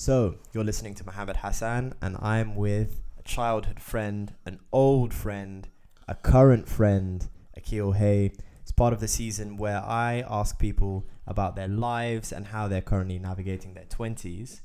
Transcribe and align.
So, 0.00 0.36
you're 0.54 0.64
listening 0.64 0.94
to 0.94 1.04
Mohammed 1.04 1.36
Hassan, 1.36 1.92
and 2.00 2.16
I'm 2.22 2.54
with 2.54 3.02
a 3.18 3.22
childhood 3.22 3.80
friend, 3.80 4.32
an 4.46 4.58
old 4.72 5.12
friend, 5.12 5.68
a 6.08 6.14
current 6.14 6.66
friend, 6.66 7.28
Akil 7.54 7.92
Hay. 7.92 8.32
It's 8.62 8.72
part 8.72 8.94
of 8.94 9.00
the 9.00 9.08
season 9.08 9.58
where 9.58 9.82
I 9.84 10.24
ask 10.26 10.58
people 10.58 11.06
about 11.26 11.54
their 11.54 11.68
lives 11.68 12.32
and 12.32 12.46
how 12.46 12.66
they're 12.66 12.80
currently 12.80 13.18
navigating 13.18 13.74
their 13.74 13.84
20s. 13.84 14.62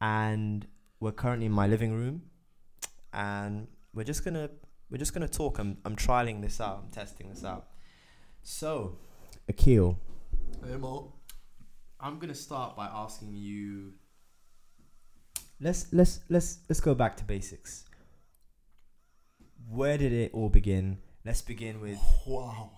And 0.00 0.66
we're 1.00 1.12
currently 1.12 1.44
in 1.44 1.52
my 1.52 1.66
living 1.66 1.92
room, 1.92 2.22
and 3.12 3.68
we're 3.92 4.04
just 4.04 4.24
gonna 4.24 4.48
we're 4.90 4.96
just 4.96 5.12
gonna 5.12 5.28
talk. 5.28 5.58
I'm 5.58 5.76
I'm 5.84 5.96
trialing 5.96 6.40
this 6.40 6.62
out. 6.62 6.80
I'm 6.82 6.90
testing 6.90 7.28
this 7.28 7.44
out. 7.44 7.66
So, 8.42 8.96
Akil, 9.50 9.98
Hey 10.66 10.76
Mo. 10.78 11.12
I'm 12.00 12.18
gonna 12.18 12.34
start 12.34 12.74
by 12.74 12.86
asking 12.86 13.34
you. 13.34 13.92
Let's 15.62 15.86
let's 15.92 16.20
let's 16.28 16.58
let's 16.68 16.80
go 16.80 16.94
back 16.94 17.16
to 17.18 17.24
basics. 17.24 17.84
Where 19.70 19.96
did 19.96 20.12
it 20.12 20.34
all 20.34 20.48
begin? 20.48 20.98
Let's 21.24 21.40
begin 21.40 21.80
with 21.80 21.98
Wow. 22.26 22.70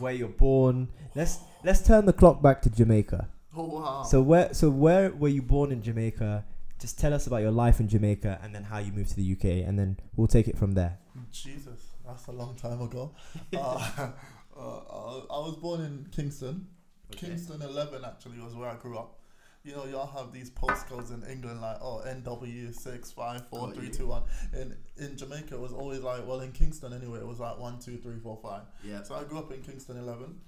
where 0.00 0.12
you're 0.12 0.28
born. 0.28 0.88
Let's 1.14 1.38
let's 1.62 1.80
turn 1.86 2.06
the 2.06 2.12
clock 2.12 2.42
back 2.42 2.60
to 2.62 2.70
Jamaica. 2.70 3.28
Oh 3.56 3.66
wow. 3.80 4.02
So 4.02 4.20
where 4.20 4.52
so 4.52 4.68
where 4.68 5.10
were 5.10 5.28
you 5.28 5.42
born 5.42 5.70
in 5.70 5.80
Jamaica? 5.80 6.44
Just 6.80 6.98
tell 6.98 7.14
us 7.14 7.28
about 7.28 7.36
your 7.42 7.52
life 7.52 7.78
in 7.78 7.86
Jamaica 7.88 8.40
and 8.42 8.52
then 8.52 8.64
how 8.64 8.78
you 8.78 8.90
moved 8.92 9.10
to 9.10 9.16
the 9.16 9.32
UK, 9.32 9.66
and 9.66 9.78
then 9.78 9.96
we'll 10.16 10.26
take 10.26 10.48
it 10.48 10.58
from 10.58 10.72
there. 10.72 10.98
Jesus, 11.30 11.80
that's 12.04 12.26
a 12.26 12.32
long 12.32 12.56
time 12.56 12.82
ago. 12.82 13.12
uh, 13.56 13.56
uh, 14.58 15.18
I 15.30 15.38
was 15.38 15.56
born 15.62 15.82
in 15.82 16.08
Kingston. 16.10 16.66
Kingston 17.12 17.62
11 17.62 18.04
actually 18.04 18.40
was 18.40 18.54
where 18.56 18.68
I 18.68 18.74
grew 18.74 18.98
up. 18.98 19.20
You 19.64 19.74
know, 19.74 19.86
y'all 19.86 20.06
have 20.06 20.30
these 20.30 20.50
postcodes 20.50 21.10
in 21.10 21.22
England 21.26 21.62
like, 21.62 21.78
oh, 21.80 22.02
NW 22.06 22.74
six 22.74 23.10
five 23.10 23.46
four 23.48 23.72
three 23.72 23.88
two 23.88 24.06
one, 24.06 24.20
Got 24.22 24.28
three 24.30 24.52
you. 24.52 24.60
two 24.60 24.66
one. 24.66 24.76
In 24.98 25.06
in 25.10 25.16
Jamaica, 25.16 25.54
it 25.54 25.60
was 25.60 25.72
always 25.72 26.00
like, 26.00 26.26
well, 26.26 26.40
in 26.40 26.52
Kingston 26.52 26.92
anyway, 26.92 27.20
it 27.20 27.26
was 27.26 27.40
like 27.40 27.58
one 27.58 27.78
two 27.78 27.96
three 27.96 28.18
four 28.22 28.38
five. 28.42 28.62
Yeah. 28.82 29.02
So 29.02 29.14
I 29.14 29.24
grew 29.24 29.38
up 29.38 29.50
in 29.52 29.62
Kingston 29.62 29.96
11. 29.96 30.38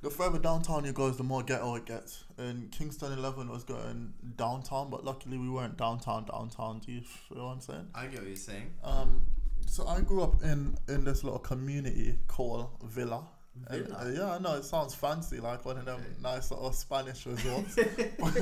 The 0.00 0.08
further 0.10 0.38
downtown 0.38 0.84
you 0.84 0.92
go, 0.92 1.10
the 1.10 1.24
more 1.24 1.42
ghetto 1.42 1.74
it 1.74 1.84
gets. 1.84 2.24
And 2.38 2.70
Kingston 2.70 3.12
11 3.12 3.48
was 3.50 3.64
going 3.64 4.14
downtown, 4.36 4.90
but 4.90 5.04
luckily 5.04 5.36
we 5.38 5.50
weren't 5.50 5.76
downtown, 5.76 6.24
downtown. 6.24 6.78
Do 6.86 6.92
you 6.92 7.00
feel 7.02 7.44
what 7.46 7.52
I'm 7.54 7.60
saying? 7.60 7.88
I 7.96 8.06
get 8.06 8.20
what 8.20 8.28
you're 8.28 8.36
saying. 8.36 8.70
Um, 8.84 9.26
so 9.66 9.86
I 9.86 10.00
grew 10.00 10.22
up 10.22 10.42
in 10.42 10.78
in 10.88 11.04
this 11.04 11.22
little 11.22 11.40
community 11.40 12.16
called 12.28 12.68
Villa. 12.84 13.26
And, 13.70 13.86
Villa? 13.86 13.98
uh, 13.98 14.08
yeah, 14.08 14.32
I 14.34 14.38
know 14.38 14.54
it 14.56 14.64
sounds 14.64 14.94
fancy, 14.94 15.40
like 15.40 15.64
one 15.64 15.76
of 15.78 15.84
them 15.84 16.00
Okay. 16.00 16.14
nice 16.22 16.50
little 16.50 16.72
Spanish 16.72 17.26
resorts. 17.26 17.74
but, 18.18 18.34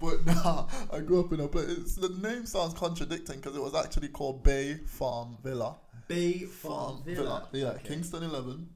but 0.00 0.26
nah, 0.26 0.66
I 0.92 1.00
grew 1.00 1.20
up 1.20 1.32
in 1.32 1.40
a 1.40 1.48
place. 1.48 1.94
The 1.94 2.08
name 2.20 2.46
sounds 2.46 2.74
contradicting 2.74 3.36
because 3.36 3.56
it 3.56 3.62
was 3.62 3.74
actually 3.74 4.08
called 4.08 4.42
Bay 4.42 4.78
Farm 4.86 5.36
Villa. 5.42 5.76
Bay 6.08 6.40
Farm 6.40 7.02
Villa. 7.04 7.48
Yeah, 7.52 7.68
Okay. 7.70 7.88
Kingston 7.88 8.22
11. 8.24 8.68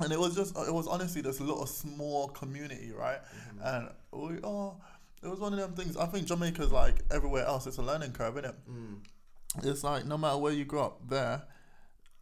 And 0.00 0.12
it 0.12 0.18
was 0.18 0.34
just, 0.34 0.56
it 0.56 0.72
was 0.74 0.86
honestly 0.86 1.22
this 1.22 1.40
little 1.40 1.66
small 1.66 2.28
community, 2.28 2.92
right? 2.92 3.18
And 3.62 3.88
we, 4.12 4.38
oh, 4.44 4.76
it 5.22 5.28
was 5.28 5.40
one 5.40 5.52
of 5.54 5.58
them 5.58 5.72
things. 5.72 5.96
I 5.96 6.06
think 6.06 6.26
Jamaica's 6.26 6.70
like 6.70 6.96
everywhere 7.10 7.46
else. 7.46 7.66
It's 7.66 7.78
a 7.78 7.82
learning 7.82 8.12
curve, 8.12 8.36
isn't 8.38 8.50
it? 8.50 8.56
Mm. 8.70 8.98
it's 9.64 9.82
like 9.82 10.04
no 10.04 10.18
matter 10.18 10.36
where 10.36 10.52
you 10.52 10.66
grow 10.66 10.84
up 10.84 11.08
there 11.08 11.42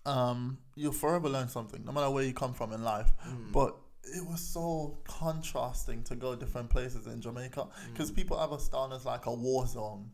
um 0.07 0.59
you'll 0.77 0.93
forever 0.93 1.29
learn 1.29 1.49
something 1.49 1.85
no 1.85 1.93
matter 1.93 2.11
where 2.11 2.25
you 2.25 2.33
come 2.33 2.53
from 2.55 2.73
in 2.73 2.83
life 2.83 3.13
Mm. 3.27 3.53
but 3.53 3.77
it 4.03 4.25
was 4.27 4.41
so 4.41 4.99
contrasting 5.05 6.03
to 6.05 6.15
go 6.15 6.35
different 6.37 6.69
places 6.71 7.07
in 7.07 7.21
jamaica 7.21 7.61
Mm. 7.67 7.93
because 7.93 8.11
people 8.11 8.39
have 8.39 8.53
us 8.53 8.69
down 8.69 8.93
as 8.93 9.05
like 9.05 9.27
a 9.27 9.33
war 9.33 9.67
zone 9.67 10.11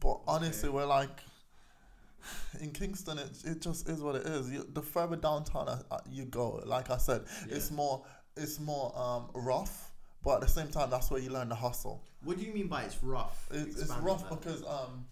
but 0.00 0.20
honestly 0.26 0.68
we're 0.68 0.86
like 0.86 1.20
in 2.60 2.70
kingston 2.72 3.18
it, 3.18 3.30
it 3.44 3.60
just 3.60 3.88
is 3.88 4.00
what 4.00 4.16
it 4.16 4.26
is 4.26 4.50
you, 4.50 4.66
the 4.72 4.82
further 4.82 5.16
downtown 5.16 5.68
uh, 5.68 5.82
uh, 5.90 5.98
you 6.10 6.24
go 6.24 6.60
like 6.66 6.90
i 6.90 6.96
said 6.96 7.22
it's 7.48 7.70
more 7.70 8.04
it's 8.36 8.58
more 8.60 8.92
um 8.98 9.26
rough 9.34 9.90
but 10.22 10.34
at 10.36 10.40
the 10.40 10.48
same 10.48 10.68
time 10.68 10.90
that's 10.90 11.10
where 11.10 11.20
you 11.20 11.30
learn 11.30 11.48
the 11.48 11.54
hustle 11.54 12.02
What 12.24 12.38
do 12.38 12.44
you 12.44 12.52
mean 12.52 12.66
by 12.68 12.82
it's 12.82 13.00
rough? 13.02 13.46
it, 13.52 13.68
it's 13.68 13.92
rough 14.02 14.28
that. 14.28 14.40
because 14.40 14.62
um 14.66 15.06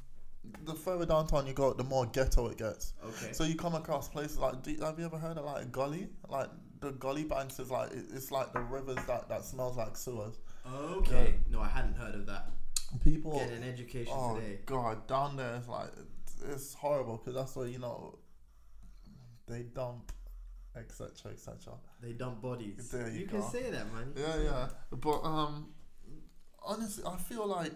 the 0.65 0.75
further 0.75 1.05
downtown 1.07 1.47
you 1.47 1.53
go 1.53 1.73
the 1.75 1.85
more 1.85 2.07
ghetto 2.07 2.47
it 2.49 2.57
gets 2.59 2.95
Okay. 3.05 3.33
so 3.33 3.45
you 3.45 3.55
come 3.55 3.75
across 3.75 4.09
places 4.09 4.39
like, 4.39 4.63
do, 4.63 4.75
have 4.81 4.99
you 4.99 5.05
ever 5.05 5.19
heard 5.19 5.37
of 5.37 5.45
like 5.45 5.71
gully? 5.73 6.09
Like 6.29 6.49
the 6.81 6.93
gully 6.93 7.25
banks 7.25 7.59
is 7.59 7.71
like 7.71 7.91
it- 7.93 8.07
it's 8.15 8.31
like 8.31 8.53
the 8.53 8.61
rivers 8.61 8.99
that 9.07 9.29
that 9.29 9.45
smells 9.45 9.77
like 9.77 9.97
sewers. 9.97 10.39
okay. 10.67 11.35
No, 11.51 11.61
I 11.61 11.69
hadn't 11.69 11.95
heard 11.97 12.15
of 12.15 12.27
that. 12.27 12.51
People, 13.03 13.39
Get 13.39 13.51
an 13.51 13.65
education 13.65 14.13
oh 14.17 14.37
today. 14.37 14.59
god, 14.67 15.07
down 15.07 15.37
there 15.37 15.57
it's 15.57 15.69
like 15.69 15.89
it's, 16.51 16.75
horrible 16.75 17.17
because 17.19 17.35
that's 17.35 17.57
where 17.57 17.67
you 17.67 17.79
know 17.79 18.19
they 19.47 19.63
dump, 19.63 20.13
etc. 20.77 21.33
etc. 21.33 21.75
They 22.01 22.13
dump 22.13 22.41
bodies. 22.41 22.89
There 22.91 23.11
you 23.11 23.27
can 23.27 23.41
go. 23.41 23.49
say 23.49 23.71
that, 23.71 23.93
man. 23.93 24.13
You 24.17 24.23
Yeah, 24.23 24.33
can 24.33 24.45
yeah. 24.45 24.69
But 24.93 25.21
um, 25.25 25.69
honestly, 26.63 27.05
I 27.07 27.17
feel 27.17 27.47
like 27.47 27.73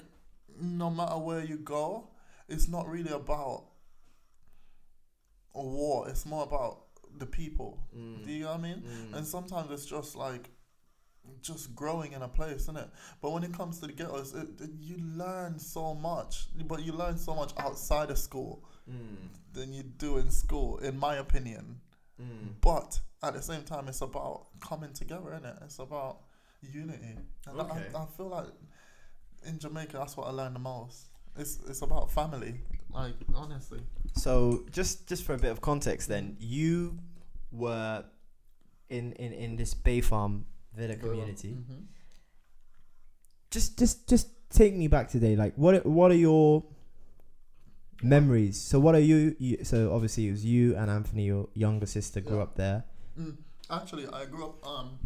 no 0.60 0.88
matter 0.90 1.18
where 1.18 1.44
you 1.44 1.56
go, 1.56 2.08
it's 2.48 2.68
not 2.68 2.88
really 2.88 3.10
about 3.12 3.64
a 5.54 5.62
war. 5.62 6.08
It's 6.08 6.26
more 6.26 6.42
about 6.44 6.84
the 7.16 7.26
people. 7.26 7.82
Mm. 7.96 8.24
Do 8.24 8.30
you 8.32 8.44
know 8.44 8.50
what 8.52 8.60
I 8.60 8.62
mean? 8.62 8.82
Mm. 8.82 9.16
And 9.16 9.26
sometimes 9.26 9.70
it's 9.70 9.86
just 9.86 10.14
like 10.16 10.50
just 11.42 11.74
growing 11.74 12.12
in 12.12 12.22
a 12.22 12.28
place, 12.28 12.62
isn't 12.62 12.78
it? 12.78 12.88
But 13.20 13.32
when 13.32 13.44
it 13.44 13.52
comes 13.52 13.80
to 13.80 13.86
the 13.86 13.92
ghettos, 13.92 14.34
it, 14.34 14.48
it, 14.60 14.70
you 14.80 14.96
learn 14.98 15.58
so 15.58 15.94
much, 15.94 16.46
but 16.66 16.82
you 16.82 16.92
learn 16.92 17.18
so 17.18 17.34
much 17.34 17.52
outside 17.58 18.10
of 18.10 18.18
school 18.18 18.64
Mm. 18.90 19.28
than 19.52 19.74
you 19.74 19.82
do 19.82 20.16
in 20.16 20.30
school, 20.30 20.78
in 20.78 20.98
my 20.98 21.16
opinion. 21.16 21.78
Mm. 22.18 22.54
But 22.62 22.98
at 23.22 23.34
the 23.34 23.42
same 23.42 23.62
time, 23.64 23.86
it's 23.86 24.00
about 24.00 24.46
coming 24.60 24.94
together, 24.94 25.30
isn't 25.34 25.44
it? 25.44 25.56
It's 25.62 25.78
about 25.78 26.20
unity. 26.62 27.18
And 27.46 27.60
Okay. 27.60 27.84
I, 27.94 27.98
I 28.02 28.06
feel 28.16 28.28
like 28.28 28.46
in 29.46 29.58
Jamaica, 29.58 29.98
that's 29.98 30.16
what 30.16 30.26
I 30.26 30.30
learned 30.30 30.54
the 30.54 30.60
most. 30.60 31.07
It's 31.38 31.58
it's 31.68 31.82
about 31.82 32.10
family. 32.10 32.60
Like 32.92 33.14
honestly. 33.34 33.80
So 34.14 34.64
just 34.72 35.06
just 35.08 35.22
for 35.24 35.34
a 35.34 35.38
bit 35.38 35.50
of 35.50 35.60
context, 35.60 36.08
then 36.08 36.36
you 36.40 36.98
were 37.52 38.04
in 38.88 39.12
in 39.12 39.32
in 39.32 39.56
this 39.56 39.74
Bay 39.74 40.00
Farm 40.00 40.46
Villa 40.74 40.96
community. 40.96 41.50
Mhm. 41.54 41.84
Just 43.50 43.78
just 43.78 44.08
just 44.08 44.28
take 44.50 44.74
me 44.74 44.88
back 44.88 45.08
today. 45.08 45.36
Like 45.36 45.54
what 45.56 45.74
are- 45.74 45.88
what 45.88 46.10
are 46.10 46.14
your 46.28 46.64
memories? 48.02 48.60
So 48.60 48.78
what 48.80 48.94
are 48.94 49.00
you, 49.00 49.34
you? 49.38 49.64
So 49.64 49.92
obviously 49.92 50.28
it 50.28 50.30
was 50.30 50.44
you 50.44 50.76
and 50.76 50.90
Anthony, 50.90 51.24
your 51.26 51.48
younger 51.54 51.86
sister, 51.86 52.20
grew 52.20 52.36
Yeah. 52.36 52.42
up 52.44 52.54
there. 52.56 52.84
Mm. 53.18 53.36
Actually, 53.70 54.06
I 54.08 54.24
grew 54.24 54.46
up. 54.46 54.66
Um, 54.66 54.98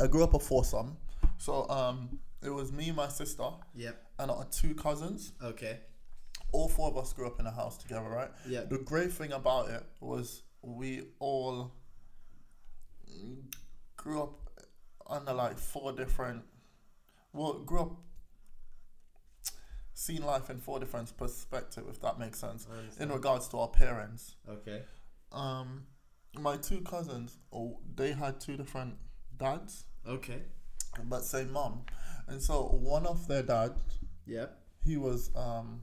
I 0.00 0.06
grew 0.06 0.22
up 0.24 0.34
a 0.34 0.38
foursome. 0.38 0.96
So 1.38 1.68
um, 1.68 2.18
it 2.42 2.50
was 2.50 2.72
me, 2.72 2.92
my 2.92 3.08
sister, 3.08 3.48
Yep. 3.74 4.03
And 4.18 4.30
our 4.30 4.44
two 4.46 4.74
cousins. 4.74 5.32
Okay. 5.42 5.78
All 6.52 6.68
four 6.68 6.88
of 6.88 6.96
us 6.96 7.12
grew 7.12 7.26
up 7.26 7.40
in 7.40 7.46
a 7.46 7.50
house 7.50 7.76
together, 7.78 8.08
right? 8.08 8.30
Yeah. 8.48 8.62
The 8.64 8.78
great 8.78 9.12
thing 9.12 9.32
about 9.32 9.70
it 9.70 9.82
was 10.00 10.42
we 10.62 11.02
all 11.18 11.72
grew 13.96 14.22
up 14.22 14.50
under 15.08 15.32
like 15.32 15.58
four 15.58 15.92
different. 15.92 16.42
Well, 17.32 17.54
grew 17.60 17.80
up 17.80 17.92
seeing 19.94 20.22
life 20.22 20.50
in 20.50 20.58
four 20.60 20.78
different 20.80 21.16
perspectives, 21.16 21.88
if 21.88 22.00
that 22.02 22.18
makes 22.18 22.38
sense. 22.38 22.66
In 23.00 23.10
regards 23.10 23.48
to 23.48 23.58
our 23.58 23.68
parents, 23.68 24.36
Okay. 24.48 24.82
um, 25.32 25.86
my 26.38 26.56
two 26.56 26.80
cousins, 26.80 27.38
oh, 27.52 27.78
they 27.94 28.12
had 28.12 28.40
two 28.40 28.56
different 28.56 28.96
dads, 29.36 29.84
Okay. 30.06 30.42
but 31.04 31.24
same 31.24 31.52
mom, 31.52 31.84
and 32.26 32.42
so 32.42 32.64
one 32.64 33.06
of 33.06 33.28
their 33.28 33.42
dads, 33.42 33.74
Yep. 34.26 34.58
he 34.84 34.96
was 34.96 35.30
um, 35.36 35.80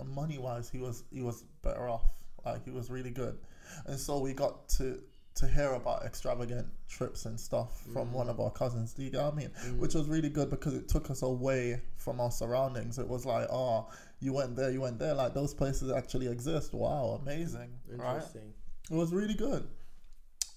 uh, 0.00 0.04
money 0.04 0.38
wise, 0.38 0.68
he 0.68 0.78
was 0.78 1.04
he 1.10 1.22
was 1.22 1.44
better 1.62 1.88
off. 1.88 2.04
Like 2.44 2.64
he 2.64 2.70
was 2.70 2.90
really 2.90 3.10
good, 3.10 3.38
and 3.86 3.98
so 3.98 4.18
we 4.20 4.32
got 4.32 4.68
to 4.70 5.00
to 5.36 5.46
hear 5.46 5.72
about 5.72 6.02
extravagant 6.04 6.66
trips 6.88 7.26
and 7.26 7.38
stuff 7.38 7.82
from 7.92 8.08
mm. 8.08 8.12
one 8.12 8.28
of 8.30 8.40
our 8.40 8.50
cousins. 8.50 8.94
Do 8.94 9.02
you 9.02 9.10
get 9.10 9.22
what 9.22 9.34
I 9.34 9.36
mean? 9.36 9.50
Mm. 9.66 9.78
Which 9.78 9.94
was 9.94 10.08
really 10.08 10.30
good 10.30 10.48
because 10.48 10.72
it 10.72 10.88
took 10.88 11.10
us 11.10 11.22
away 11.22 11.82
from 11.98 12.20
our 12.20 12.30
surroundings. 12.30 12.98
It 12.98 13.06
was 13.06 13.26
like, 13.26 13.46
oh, 13.50 13.90
you 14.20 14.32
went 14.32 14.56
there, 14.56 14.70
you 14.70 14.80
went 14.80 14.98
there. 14.98 15.12
Like 15.14 15.34
those 15.34 15.52
places 15.52 15.92
actually 15.92 16.28
exist. 16.28 16.72
Wow, 16.72 17.20
amazing, 17.22 17.70
right? 17.88 18.14
Interesting. 18.14 18.54
It 18.90 18.94
was 18.94 19.12
really 19.12 19.34
good. 19.34 19.68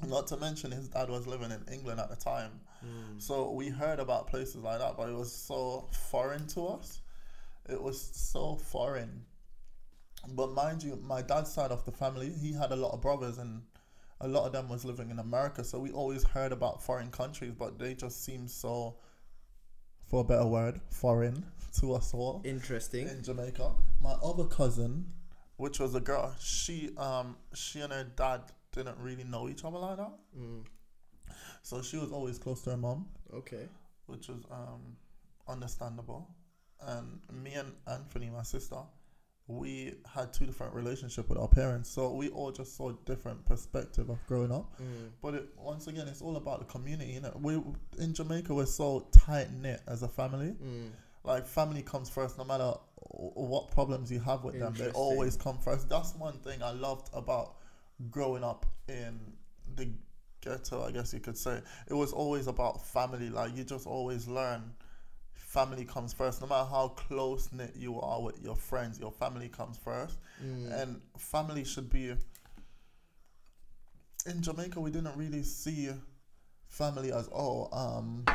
Not 0.07 0.27
to 0.27 0.37
mention 0.37 0.71
his 0.71 0.87
dad 0.87 1.09
was 1.09 1.27
living 1.27 1.51
in 1.51 1.63
England 1.71 1.99
at 1.99 2.09
the 2.09 2.15
time. 2.15 2.51
Mm. 2.85 3.21
So 3.21 3.51
we 3.51 3.67
heard 3.67 3.99
about 3.99 4.27
places 4.27 4.57
like 4.57 4.79
that, 4.79 4.95
but 4.95 5.09
it 5.09 5.15
was 5.15 5.31
so 5.31 5.89
foreign 6.09 6.47
to 6.47 6.67
us. 6.67 7.01
It 7.67 7.81
was 7.81 7.99
so 8.01 8.55
foreign. 8.55 9.25
But 10.29 10.53
mind 10.53 10.83
you, 10.83 10.97
my 11.03 11.21
dad's 11.21 11.51
side 11.51 11.71
of 11.71 11.85
the 11.85 11.91
family, 11.91 12.31
he 12.31 12.53
had 12.53 12.71
a 12.71 12.75
lot 12.75 12.93
of 12.93 13.01
brothers 13.01 13.37
and 13.37 13.61
a 14.21 14.27
lot 14.27 14.45
of 14.45 14.51
them 14.53 14.69
was 14.69 14.85
living 14.85 15.09
in 15.09 15.19
America. 15.19 15.63
So 15.63 15.79
we 15.79 15.91
always 15.91 16.23
heard 16.23 16.51
about 16.51 16.83
foreign 16.83 17.11
countries, 17.11 17.53
but 17.57 17.77
they 17.77 17.93
just 17.93 18.23
seemed 18.23 18.49
so 18.49 18.95
for 20.09 20.21
a 20.21 20.23
better 20.23 20.45
word, 20.45 20.81
foreign 20.89 21.45
to 21.79 21.93
us 21.93 22.13
all 22.13 22.41
Interesting. 22.43 23.07
in 23.07 23.23
Jamaica. 23.23 23.71
My 24.01 24.13
other 24.23 24.45
cousin, 24.45 25.05
which 25.57 25.79
was 25.79 25.93
a 25.95 25.99
girl, 25.99 26.35
she 26.39 26.89
um 26.97 27.37
she 27.53 27.81
and 27.81 27.93
her 27.93 28.07
dad 28.15 28.41
didn't 28.71 28.97
really 28.99 29.23
know 29.23 29.49
each 29.49 29.63
other 29.65 29.77
like 29.79 29.97
that, 29.97 30.11
Mm. 30.37 30.65
so 31.63 31.81
she 31.81 31.97
was 31.97 32.11
always 32.11 32.37
close 32.37 32.61
to 32.63 32.71
her 32.71 32.77
mom, 32.77 33.07
Okay. 33.33 33.67
which 34.07 34.27
was 34.27 34.43
um 34.51 34.97
understandable. 35.47 36.27
And 36.81 37.19
me 37.43 37.53
and 37.55 37.73
Anthony, 37.87 38.29
my 38.29 38.43
sister, 38.43 38.77
we 39.47 39.95
had 40.05 40.31
two 40.31 40.45
different 40.45 40.73
relationship 40.75 41.27
with 41.27 41.37
our 41.37 41.47
parents, 41.47 41.89
so 41.89 42.13
we 42.13 42.29
all 42.29 42.51
just 42.51 42.75
saw 42.77 42.91
different 43.05 43.43
perspective 43.45 44.09
of 44.09 44.19
growing 44.27 44.51
up. 44.51 44.79
Mm. 44.79 45.09
But 45.21 45.33
it, 45.33 45.49
once 45.57 45.87
again, 45.87 46.07
it's 46.07 46.21
all 46.21 46.37
about 46.37 46.59
the 46.59 46.65
community. 46.65 47.13
You 47.13 47.21
know, 47.21 47.33
we 47.41 47.61
in 47.97 48.13
Jamaica 48.13 48.53
we're 48.53 48.65
so 48.67 49.07
tight 49.11 49.51
knit 49.51 49.81
as 49.87 50.03
a 50.03 50.07
family. 50.07 50.51
Mm. 50.63 50.91
Like 51.23 51.45
family 51.47 51.81
comes 51.81 52.09
first, 52.09 52.37
no 52.37 52.43
matter 52.45 52.73
what 52.95 53.71
problems 53.71 54.11
you 54.11 54.19
have 54.21 54.43
with 54.43 54.57
them. 54.59 54.73
They 54.75 54.89
always 54.91 55.35
come 55.35 55.57
first. 55.57 55.89
That's 55.89 56.15
one 56.15 56.37
thing 56.39 56.61
I 56.63 56.71
loved 56.71 57.09
about 57.13 57.55
growing 58.09 58.43
up 58.43 58.65
in 58.87 59.19
the 59.75 59.89
ghetto. 60.41 60.83
I 60.83 60.91
guess 60.91 61.13
you 61.13 61.19
could 61.19 61.37
say 61.37 61.61
it 61.87 61.93
was 61.93 62.11
always 62.13 62.47
about 62.47 62.85
family. 62.87 63.29
Like 63.29 63.55
you 63.55 63.63
just 63.63 63.87
always 63.87 64.27
learn. 64.27 64.73
Family 65.33 65.83
comes 65.83 66.13
first, 66.13 66.41
no 66.41 66.47
matter 66.47 66.69
how 66.69 66.89
close 66.89 67.49
knit 67.51 67.73
you 67.75 67.99
are 67.99 68.21
with 68.21 68.39
your 68.43 68.55
friends. 68.55 68.99
Your 68.99 69.11
family 69.11 69.49
comes 69.49 69.77
first 69.77 70.17
Mm. 70.43 70.81
and 70.81 71.01
family 71.17 71.63
should 71.65 71.89
be 71.89 72.13
in 74.25 74.41
Jamaica 74.41 74.79
we 74.79 74.91
didn't 74.91 75.17
really 75.17 75.43
see 75.43 75.89
family 76.67 77.11
as 77.11 77.27
oh 77.33 77.67
um 77.73 78.25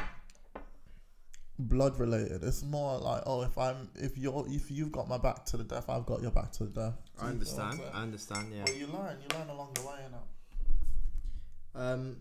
blood 1.58 1.98
related 2.00 2.42
it's 2.42 2.62
more 2.64 2.98
like 2.98 3.22
oh 3.26 3.42
if 3.42 3.56
I'm 3.56 3.88
if 3.94 4.18
you're 4.18 4.44
if 4.48 4.70
you've 4.70 4.90
got 4.92 5.08
my 5.08 5.18
back 5.18 5.44
to 5.46 5.56
the 5.56 5.64
death 5.64 5.88
I've 5.88 6.04
got 6.06 6.20
your 6.20 6.30
back 6.32 6.50
to 6.52 6.64
the 6.64 6.70
death 6.70 6.94
I 7.20 7.30
Do 7.32 7.38
you 7.38 7.44
feel 7.44 7.56
what 7.56 7.62
I'm 7.64 7.70
understand. 7.70 7.80
I 7.94 8.02
understand. 8.02 8.46
Yeah. 8.54 8.64
well 8.66 8.74
you 8.76 8.86
learn 8.86 9.16
you 9.22 9.38
learn 9.38 9.48
along 9.50 9.70
the 9.74 9.82
way 9.82 9.94
you 10.04 10.10
know 10.12 11.80
Um. 11.80 12.16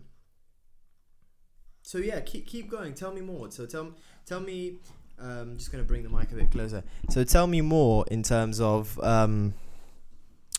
So 1.82 1.98
yeah, 1.98 2.20
keep 2.20 2.46
keep 2.46 2.70
going. 2.70 2.94
Tell 2.94 3.12
me 3.12 3.20
more. 3.20 3.50
So 3.50 3.66
tell 3.66 3.92
tell 4.26 4.40
me. 4.40 4.76
Um, 5.16 5.56
just 5.58 5.70
gonna 5.70 5.84
bring 5.84 6.02
the 6.02 6.08
mic 6.08 6.32
a 6.32 6.34
bit 6.34 6.50
closer. 6.50 6.82
So 7.08 7.22
tell 7.22 7.46
me 7.46 7.60
more 7.60 8.04
in 8.10 8.24
terms 8.24 8.60
of 8.60 8.98
um, 9.00 9.54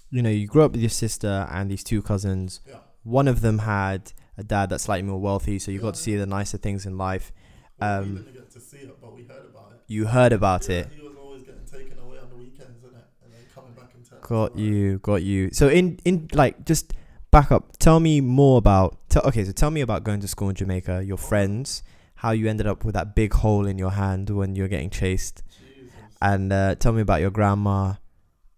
you 0.09 0.21
know, 0.21 0.29
you 0.29 0.47
grew 0.47 0.63
up 0.63 0.71
with 0.71 0.79
your 0.79 0.89
sister 0.89 1.45
and 1.51 1.69
these 1.69 1.83
two 1.83 2.01
cousins. 2.01 2.61
yeah 2.65 2.75
One 3.03 3.27
of 3.27 3.41
them 3.41 3.59
had 3.59 4.13
a 4.37 4.43
dad 4.45 4.69
that's 4.69 4.83
slightly 4.85 5.03
more 5.09 5.19
wealthy, 5.19 5.59
so 5.59 5.71
you 5.71 5.79
Yeah, 5.79 5.81
got 5.83 5.95
to 5.95 5.99
see 5.99 6.15
the 6.15 6.25
nicer 6.25 6.57
things 6.57 6.85
in 6.85 6.97
life. 6.97 7.33
Well, 7.79 7.99
Um, 8.01 8.13
we 8.15 8.19
didn't 8.21 8.33
get 8.33 8.51
to 8.51 8.59
see 8.61 8.77
it 8.77 8.97
but 9.01 9.13
we 9.13 9.23
heard 9.23 9.45
about 9.51 9.71
it 9.73 9.81
You 9.87 10.05
heard 10.05 10.31
about 10.31 10.69
yeah, 10.69 10.75
it. 10.77 10.87
he 10.95 11.01
was 11.01 11.17
always 11.17 11.43
getting 11.43 11.65
taken 11.65 11.99
away 11.99 12.17
on 12.19 12.29
the 12.29 12.37
weekends 12.37 12.81
and 12.85 12.95
and 12.95 13.33
then 13.33 13.41
coming 13.53 13.73
back 13.73 13.91
in 13.93 14.03
town 14.03 14.13
Got 14.27 14.57
you, 14.57 14.97
got 14.99 15.21
you. 15.21 15.51
So 15.51 15.69
in 15.69 15.99
in 16.03 16.27
like 16.33 16.65
just 16.65 16.93
back 17.29 17.51
up. 17.51 17.77
Tell 17.77 17.99
me 17.99 18.21
more 18.21 18.57
about. 18.57 18.97
Tell, 19.09 19.21
okay, 19.27 19.43
so 19.45 19.51
tell 19.51 19.69
me 19.69 19.81
about 19.81 20.03
going 20.03 20.19
to 20.21 20.27
school 20.27 20.49
in 20.49 20.55
Jamaica. 20.55 21.03
Your 21.05 21.17
friends, 21.17 21.83
how 22.15 22.31
you 22.31 22.47
ended 22.49 22.65
up 22.65 22.83
with 22.83 22.95
that 22.95 23.13
big 23.13 23.33
hole 23.33 23.67
in 23.67 23.77
your 23.77 23.91
hand 23.91 24.29
when 24.31 24.55
you 24.55 24.63
were 24.63 24.67
getting 24.67 24.89
chased, 24.89 25.43
Jesus. 25.59 25.91
and 26.21 26.51
uh, 26.51 26.73
tell 26.75 26.91
me 26.91 27.01
about 27.01 27.21
your 27.21 27.29
grandma, 27.29 27.93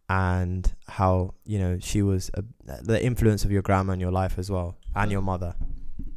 and 0.07 0.73
how 0.87 1.33
you 1.45 1.59
know 1.59 1.79
she 1.81 2.01
was 2.01 2.31
a, 2.35 2.43
the 2.81 3.03
influence 3.03 3.43
of 3.43 3.51
your 3.51 3.61
grandma 3.61 3.91
in 3.91 3.99
your 3.99 4.11
life 4.11 4.39
as 4.39 4.49
well, 4.49 4.77
and 4.95 5.11
your 5.11 5.21
mother. 5.21 5.53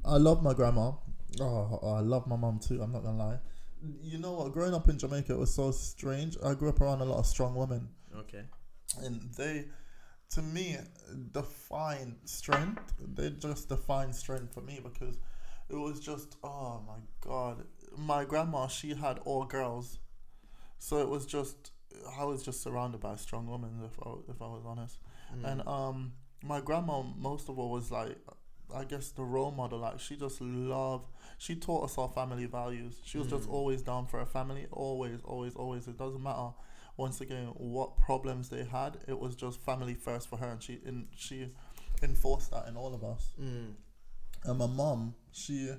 I 0.05 0.17
love 0.19 0.43
my 0.45 0.55
grandma. 0.55 0.93
Oh, 1.41 1.97
I 1.97 2.01
love 2.01 2.29
my 2.29 2.37
mom 2.37 2.61
too. 2.61 2.81
I'm 2.83 2.93
not 2.93 3.03
gonna 3.03 3.19
lie. 3.19 3.39
You 4.03 4.19
know 4.19 4.33
what? 4.35 4.53
Growing 4.53 4.75
up 4.75 4.89
in 4.89 4.97
Jamaica, 4.99 5.33
it 5.33 5.39
was 5.39 5.53
so 5.53 5.73
strange. 5.73 6.37
I 6.45 6.55
grew 6.55 6.69
up 6.69 6.81
around 6.81 7.01
a 7.01 7.05
lot 7.05 7.19
of 7.19 7.27
strong 7.27 7.57
women, 7.57 7.89
Okay. 8.17 8.45
And 8.99 9.33
they, 9.37 9.67
to 10.31 10.43
me, 10.43 10.77
define 11.33 12.17
strength. 12.25 12.93
They 13.15 13.31
just 13.31 13.69
define 13.69 14.13
strength 14.13 14.55
for 14.55 14.61
me 14.61 14.81
because 14.83 15.17
it 15.69 15.77
was 15.77 16.01
just 16.01 16.37
oh 16.43 16.83
my 16.87 16.99
god. 17.21 17.65
My 17.97 18.25
grandma, 18.25 18.69
she 18.69 18.95
had 18.95 19.19
all 19.25 19.45
girls, 19.45 19.99
so 20.79 20.99
it 20.99 21.09
was 21.09 21.27
just 21.27 21.73
I 22.19 22.25
was 22.25 22.43
just 22.43 22.63
surrounded 22.63 23.01
by 23.01 23.17
strong 23.17 23.47
women. 23.49 23.81
If 23.85 23.99
I, 24.07 24.11
if 24.31 24.41
I 24.43 24.47
was 24.47 24.63
honest. 24.67 24.99
Mm. 25.37 25.53
And 25.53 25.69
um, 25.69 26.13
my 26.43 26.61
grandma 26.61 27.03
most 27.03 27.49
of 27.49 27.59
all 27.59 27.71
was 27.71 27.91
like, 27.91 28.17
I 28.75 28.85
guess 28.85 29.11
the 29.11 29.23
role 29.25 29.51
model. 29.51 29.81
Like 29.81 29.99
she 30.01 30.17
just 30.17 30.41
loved. 30.41 31.09
She 31.39 31.57
taught 31.57 31.85
us 31.85 31.99
our 31.99 32.09
family 32.09 32.47
values. 32.47 33.01
She 33.05 33.19
was 33.19 33.27
just 33.27 33.49
Mm. 33.49 33.53
always 33.53 33.83
down 33.83 34.07
for 34.07 34.19
her 34.21 34.27
family. 34.27 34.67
Always, 34.71 35.21
always, 35.25 35.55
always. 35.57 35.89
It 35.89 35.99
doesn't 35.99 36.23
matter. 36.23 36.51
Once 37.01 37.21
again, 37.21 37.47
what 37.57 37.97
problems 37.97 38.51
they 38.51 38.65
had, 38.65 38.99
it 39.09 39.19
was 39.19 39.35
just 39.35 39.61
family 39.71 39.95
first 39.95 40.29
for 40.29 40.37
her, 40.37 40.49
and 40.55 40.63
she 40.63 40.75
in 40.85 41.07
she 41.17 41.49
enforced 42.03 42.51
that 42.51 42.69
in 42.69 42.77
all 42.77 42.93
of 42.95 43.03
us. 43.03 43.33
Mm. 43.41 43.73
And 44.45 44.59
my 44.59 44.67
mom, 44.67 45.15
she 45.33 45.71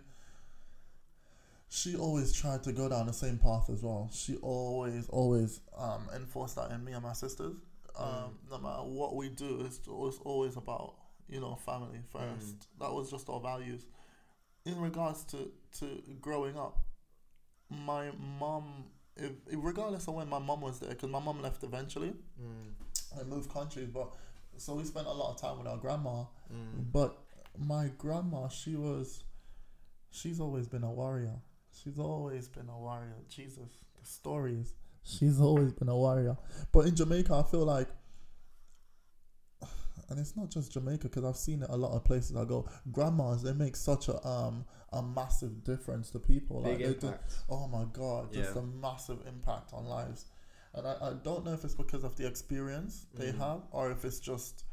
she 1.70 1.96
always 1.96 2.34
tried 2.34 2.64
to 2.64 2.72
go 2.74 2.90
down 2.90 3.06
the 3.06 3.14
same 3.14 3.38
path 3.38 3.70
as 3.70 3.82
well. 3.82 4.10
She 4.14 4.36
always, 4.38 5.08
always 5.10 5.62
um, 5.78 6.10
enforced 6.14 6.56
that 6.58 6.70
in 6.72 6.84
me 6.84 6.92
and 6.92 7.04
my 7.04 7.14
sisters. 7.14 7.56
Um, 7.98 8.40
No 8.50 8.58
matter 8.58 8.84
what 8.84 9.16
we 9.16 9.30
do, 9.30 9.62
it's 9.66 9.80
always, 9.88 10.18
always 10.26 10.58
about 10.58 10.96
you 11.30 11.40
know 11.40 11.56
family 11.56 12.02
first. 12.12 12.68
That 12.80 12.92
was 12.92 13.10
just 13.10 13.30
our 13.30 13.40
values. 13.40 13.86
In 14.66 14.78
regards 14.82 15.24
to 15.26 15.52
to 15.80 15.86
growing 16.20 16.58
up, 16.58 16.76
my 17.70 18.12
mom, 18.40 18.66
if, 19.18 19.32
regardless 19.52 20.08
of 20.08 20.14
when 20.16 20.30
my 20.30 20.40
mom 20.40 20.62
was 20.62 20.80
there, 20.80 20.90
because 20.90 21.10
my 21.10 21.20
mom 21.20 21.42
left 21.42 21.64
eventually 21.64 22.14
Mm. 22.42 23.20
and 23.20 23.30
moved 23.30 23.52
countries, 23.52 23.90
but 23.94 24.10
so 24.58 24.76
we 24.76 24.84
spent 24.84 25.08
a 25.08 25.12
lot 25.12 25.32
of 25.34 25.38
time 25.42 25.58
with 25.58 25.68
our 25.68 25.78
grandma. 25.78 26.24
Mm. 26.54 26.92
But 26.92 27.18
my 27.58 27.90
grandma, 27.98 28.48
she 28.48 28.76
was, 28.76 29.24
she's 30.12 30.40
always 30.40 30.68
been 30.68 30.84
a 30.84 30.92
warrior. 30.92 31.36
She's 31.84 32.00
always 32.00 32.48
been 32.48 32.70
a 32.70 32.78
warrior. 32.78 33.16
Jesus, 33.30 33.70
the 34.00 34.06
stories. 34.06 34.74
She's 35.04 35.40
always 35.42 35.74
been 35.74 35.90
a 35.90 35.96
warrior. 35.98 36.38
But 36.72 36.86
in 36.88 36.96
Jamaica, 36.96 37.34
I 37.34 37.44
feel 37.44 37.66
like, 37.66 37.88
and 40.12 40.20
it's 40.20 40.36
not 40.38 40.50
just 40.52 40.72
Jamaica 40.74 41.10
because 41.10 41.24
I've 41.24 41.38
seen 41.38 41.64
it 41.64 41.70
a 41.72 41.78
lot 41.78 41.94
of 41.96 42.04
places 42.04 42.36
I 42.36 42.46
go. 42.46 42.68
Grandmas, 42.92 43.42
they 43.42 43.54
make 43.54 43.76
such 43.76 44.08
a 44.10 44.28
um 44.28 44.66
a 44.94 45.02
massive 45.02 45.64
difference 45.64 46.12
to 46.12 46.20
people. 46.20 46.62
Big 46.62 46.78
they 46.80 46.84
do- 46.94 47.08
impact. 47.08 47.34
oh 47.50 47.68
my 47.68 47.86
god, 47.94 48.32
just 48.34 48.54
Yeah. 48.56 48.62
a 48.62 48.66
massive 48.66 49.26
impact 49.26 49.74
on 49.74 49.86
lives. 49.86 50.26
And 50.74 50.86
I, 50.88 50.96
I 51.02 51.14
don't 51.24 51.44
know 51.46 51.54
if 51.54 51.64
it's 51.66 51.76
because 51.76 52.04
of 52.04 52.16
the 52.18 52.28
experience 52.28 53.06
they 53.14 53.32
Mm. 53.32 53.38
have 53.40 53.62
or 53.72 53.92
if 53.92 54.06
it's 54.06 54.20
just 54.20 54.64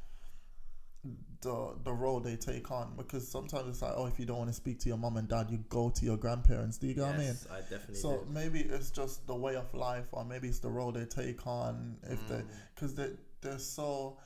the 1.41 1.75
the 1.85 1.93
role 1.93 2.21
they 2.21 2.37
take 2.37 2.71
on. 2.71 2.95
Because 2.97 3.27
sometimes 3.29 3.69
it's 3.69 3.83
like, 3.83 3.93
oh, 3.97 4.07
if 4.07 4.19
you 4.19 4.27
don't 4.27 4.39
want 4.39 4.51
to 4.51 4.55
speak 4.55 4.81
to 4.81 4.89
your 4.89 4.99
mom 4.99 5.17
and 5.17 5.29
dad, 5.29 5.51
you 5.51 5.59
go 5.69 5.89
to 5.91 6.05
your 6.05 6.17
grandparents. 6.17 6.79
Do 6.79 6.87
you 6.89 6.95
get 6.95 7.03
what 7.07 7.15
I 7.15 7.19
mean? 7.19 7.27
Yes, 7.29 7.47
I 7.51 7.61
definitely 7.61 7.95
So 7.97 8.19
do. 8.19 8.27
maybe 8.31 8.61
it's 8.61 8.91
just 8.91 9.27
the 9.27 9.35
way 9.35 9.55
of 9.57 9.73
life, 9.75 10.07
or 10.13 10.25
maybe 10.25 10.49
it's 10.49 10.59
the 10.59 10.69
role 10.71 10.91
they 10.93 11.05
take 11.05 11.47
on. 11.47 11.97
If 12.03 12.27
they, 12.29 12.37
Mm. 12.43 12.47
because 12.75 12.95
they 12.95 13.11
they're 13.41 13.59
so. 13.61 14.19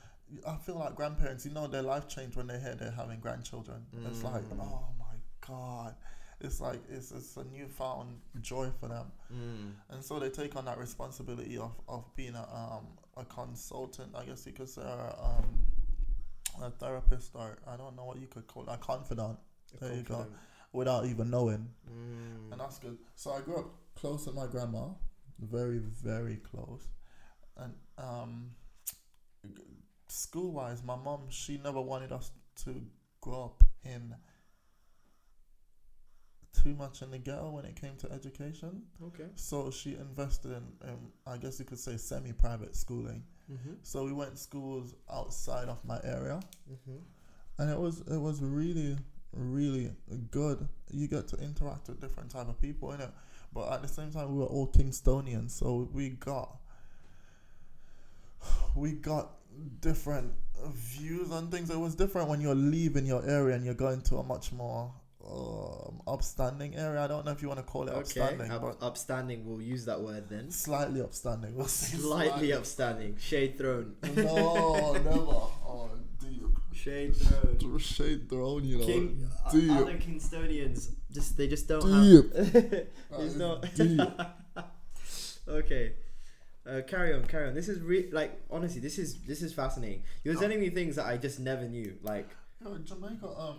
I 0.47 0.55
feel 0.57 0.75
like 0.75 0.95
grandparents, 0.95 1.45
you 1.45 1.51
know, 1.51 1.67
their 1.67 1.81
life 1.83 2.07
changed 2.07 2.35
when 2.37 2.47
they 2.47 2.59
hear 2.59 2.75
they're 2.75 2.91
having 2.91 3.19
grandchildren. 3.19 3.85
It's 4.07 4.23
like, 4.23 4.43
Mm. 4.49 4.59
oh 4.61 4.87
my 4.97 5.15
god, 5.47 5.95
it's 6.39 6.59
like 6.59 6.81
it's 6.89 7.11
it's 7.11 7.37
a 7.37 7.43
newfound 7.45 8.19
joy 8.41 8.71
for 8.79 8.87
them, 8.89 9.11
Mm. 9.31 9.73
and 9.89 10.03
so 10.03 10.19
they 10.19 10.29
take 10.29 10.55
on 10.55 10.65
that 10.65 10.77
responsibility 10.79 11.57
of, 11.57 11.71
of 11.87 12.03
being 12.15 12.35
a 12.35 12.43
um 12.53 12.87
a 13.15 13.25
consultant. 13.25 14.15
I 14.15 14.25
guess 14.25 14.45
you 14.47 14.53
could 14.53 14.69
say 14.69 14.81
or, 14.81 15.15
um 15.21 15.65
a 16.61 16.69
therapist 16.71 17.31
or 17.35 17.57
I 17.67 17.75
don't 17.77 17.95
know 17.95 18.05
what 18.05 18.17
you 18.19 18.27
could 18.27 18.45
call 18.47 18.63
it, 18.63 18.69
a 18.69 18.77
confidant 18.77 19.37
There 19.79 19.93
you 19.95 20.03
go. 20.03 20.25
Without 20.71 21.05
even 21.05 21.29
knowing. 21.29 21.69
Mm. 21.89 22.51
and 22.51 22.59
that's 22.59 22.79
good. 22.79 22.97
So 23.15 23.31
I 23.31 23.41
grew 23.41 23.57
up 23.57 23.69
close 23.95 24.25
with 24.25 24.35
my 24.35 24.47
grandma, 24.47 24.89
very 25.39 25.77
very 25.77 26.37
close, 26.37 26.87
and 27.57 27.73
um, 27.97 28.51
school 30.13 30.51
wise, 30.51 30.83
my 30.83 30.95
mom 30.95 31.21
she 31.29 31.57
never 31.57 31.81
wanted 31.81 32.11
us 32.11 32.31
to 32.63 32.81
grow 33.21 33.45
up 33.45 33.63
in 33.83 34.15
too 36.53 36.75
much 36.75 37.01
in 37.01 37.09
the 37.11 37.17
ghetto 37.17 37.49
when 37.49 37.65
it 37.65 37.75
came 37.79 37.95
to 37.97 38.11
education. 38.11 38.83
Okay. 39.03 39.25
So 39.35 39.71
she 39.71 39.95
invested 39.95 40.51
in, 40.51 40.87
in 40.87 40.97
I 41.25 41.37
guess 41.37 41.59
you 41.59 41.65
could 41.65 41.79
say 41.79 41.97
semi-private 41.97 42.75
schooling. 42.75 43.23
Mm-hmm. 43.51 43.73
So 43.81 44.05
we 44.05 44.13
went 44.13 44.37
schools 44.37 44.93
outside 45.11 45.67
of 45.67 45.83
my 45.83 45.99
area, 46.03 46.39
Mm-hmm. 46.71 46.97
and 47.59 47.69
it 47.69 47.77
was 47.77 48.01
it 48.01 48.17
was 48.17 48.41
really 48.41 48.97
really 49.33 49.91
good. 50.29 50.67
You 50.91 51.07
get 51.07 51.27
to 51.29 51.37
interact 51.37 51.87
with 51.89 51.99
different 51.99 52.29
type 52.29 52.47
of 52.47 52.61
people 52.61 52.91
in 52.91 53.01
it, 53.01 53.09
but 53.51 53.71
at 53.73 53.81
the 53.81 53.87
same 53.87 54.11
time 54.11 54.31
we 54.31 54.37
were 54.37 54.45
all 54.45 54.67
Kingstonians, 54.67 55.51
so 55.51 55.89
we 55.91 56.09
got 56.09 56.55
we 58.75 58.91
got 58.91 59.31
different 59.81 60.31
views 60.73 61.31
on 61.31 61.49
things. 61.49 61.69
It 61.69 61.79
was 61.79 61.95
different 61.95 62.29
when 62.29 62.41
you're 62.41 62.55
leaving 62.55 63.05
your 63.05 63.25
area 63.27 63.55
and 63.55 63.65
you're 63.65 63.73
going 63.73 64.01
to 64.03 64.17
a 64.17 64.23
much 64.23 64.51
more 64.51 64.93
um, 65.29 66.01
upstanding 66.07 66.75
area. 66.75 67.01
I 67.01 67.07
don't 67.07 67.25
know 67.25 67.31
if 67.31 67.41
you 67.41 67.47
want 67.47 67.59
to 67.59 67.65
call 67.65 67.87
it 67.87 67.91
Okay, 67.91 67.99
upstanding, 67.99 68.51
up- 68.51 68.77
upstanding. 68.83 69.45
We'll 69.45 69.61
use 69.61 69.85
that 69.85 70.01
word 70.01 70.29
then. 70.29 70.51
slightly 70.51 71.01
upstanding. 71.01 71.55
We'll 71.55 71.67
say 71.67 71.97
Slightly 72.01 72.53
upstanding. 72.53 73.17
Shade 73.19 73.57
thrown. 73.57 73.95
No, 74.15 74.93
never. 74.93 75.09
Oh, 75.09 75.89
deep. 76.19 76.43
Shade 76.73 77.15
thrown. 77.15 77.77
Shade 77.79 78.29
thrown, 78.29 78.63
you 78.65 78.79
know. 78.79 78.85
King, 78.85 79.29
uh, 79.45 79.51
deep. 79.51 79.71
other 79.71 79.97
Kingstonians 79.97 80.89
just 81.11 81.37
they 81.37 81.47
just 81.47 81.67
don't 81.67 81.81
Deep. 81.81 82.35
have. 82.35 83.19
Is 83.21 83.35
not. 83.37 83.61
deep. 83.75 84.01
okay. 85.47 85.93
Uh, 86.65 86.81
carry 86.87 87.13
on, 87.13 87.25
carry 87.25 87.47
on. 87.49 87.53
This 87.53 87.67
is 87.67 87.81
re- 87.81 88.09
like 88.11 88.39
honestly, 88.49 88.79
this 88.79 88.97
is 88.97 89.21
this 89.23 89.41
is 89.41 89.53
fascinating. 89.53 90.03
You're 90.23 90.35
telling 90.35 90.61
me 90.61 90.69
things 90.69 90.95
that 90.95 91.05
I 91.05 91.17
just 91.17 91.39
never 91.39 91.67
knew. 91.67 91.97
Like 92.01 92.29
Jamaica, 92.85 93.27
um, 93.37 93.57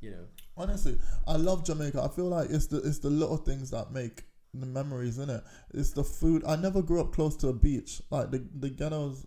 you 0.00 0.10
know, 0.10 0.24
honestly, 0.56 0.98
I 1.26 1.36
love 1.36 1.64
Jamaica. 1.64 2.02
I 2.02 2.08
feel 2.08 2.26
like 2.26 2.50
it's 2.50 2.66
the 2.66 2.78
it's 2.78 2.98
the 2.98 3.10
little 3.10 3.38
things 3.38 3.70
that 3.70 3.92
make 3.92 4.24
the 4.52 4.66
memories 4.66 5.18
in 5.18 5.30
it. 5.30 5.42
It's 5.72 5.92
the 5.92 6.04
food. 6.04 6.42
I 6.46 6.56
never 6.56 6.82
grew 6.82 7.00
up 7.00 7.12
close 7.12 7.36
to 7.38 7.48
a 7.48 7.52
beach. 7.52 8.02
Like 8.10 8.30
the 8.30 8.46
the 8.54 8.68
ghettos 8.68 9.26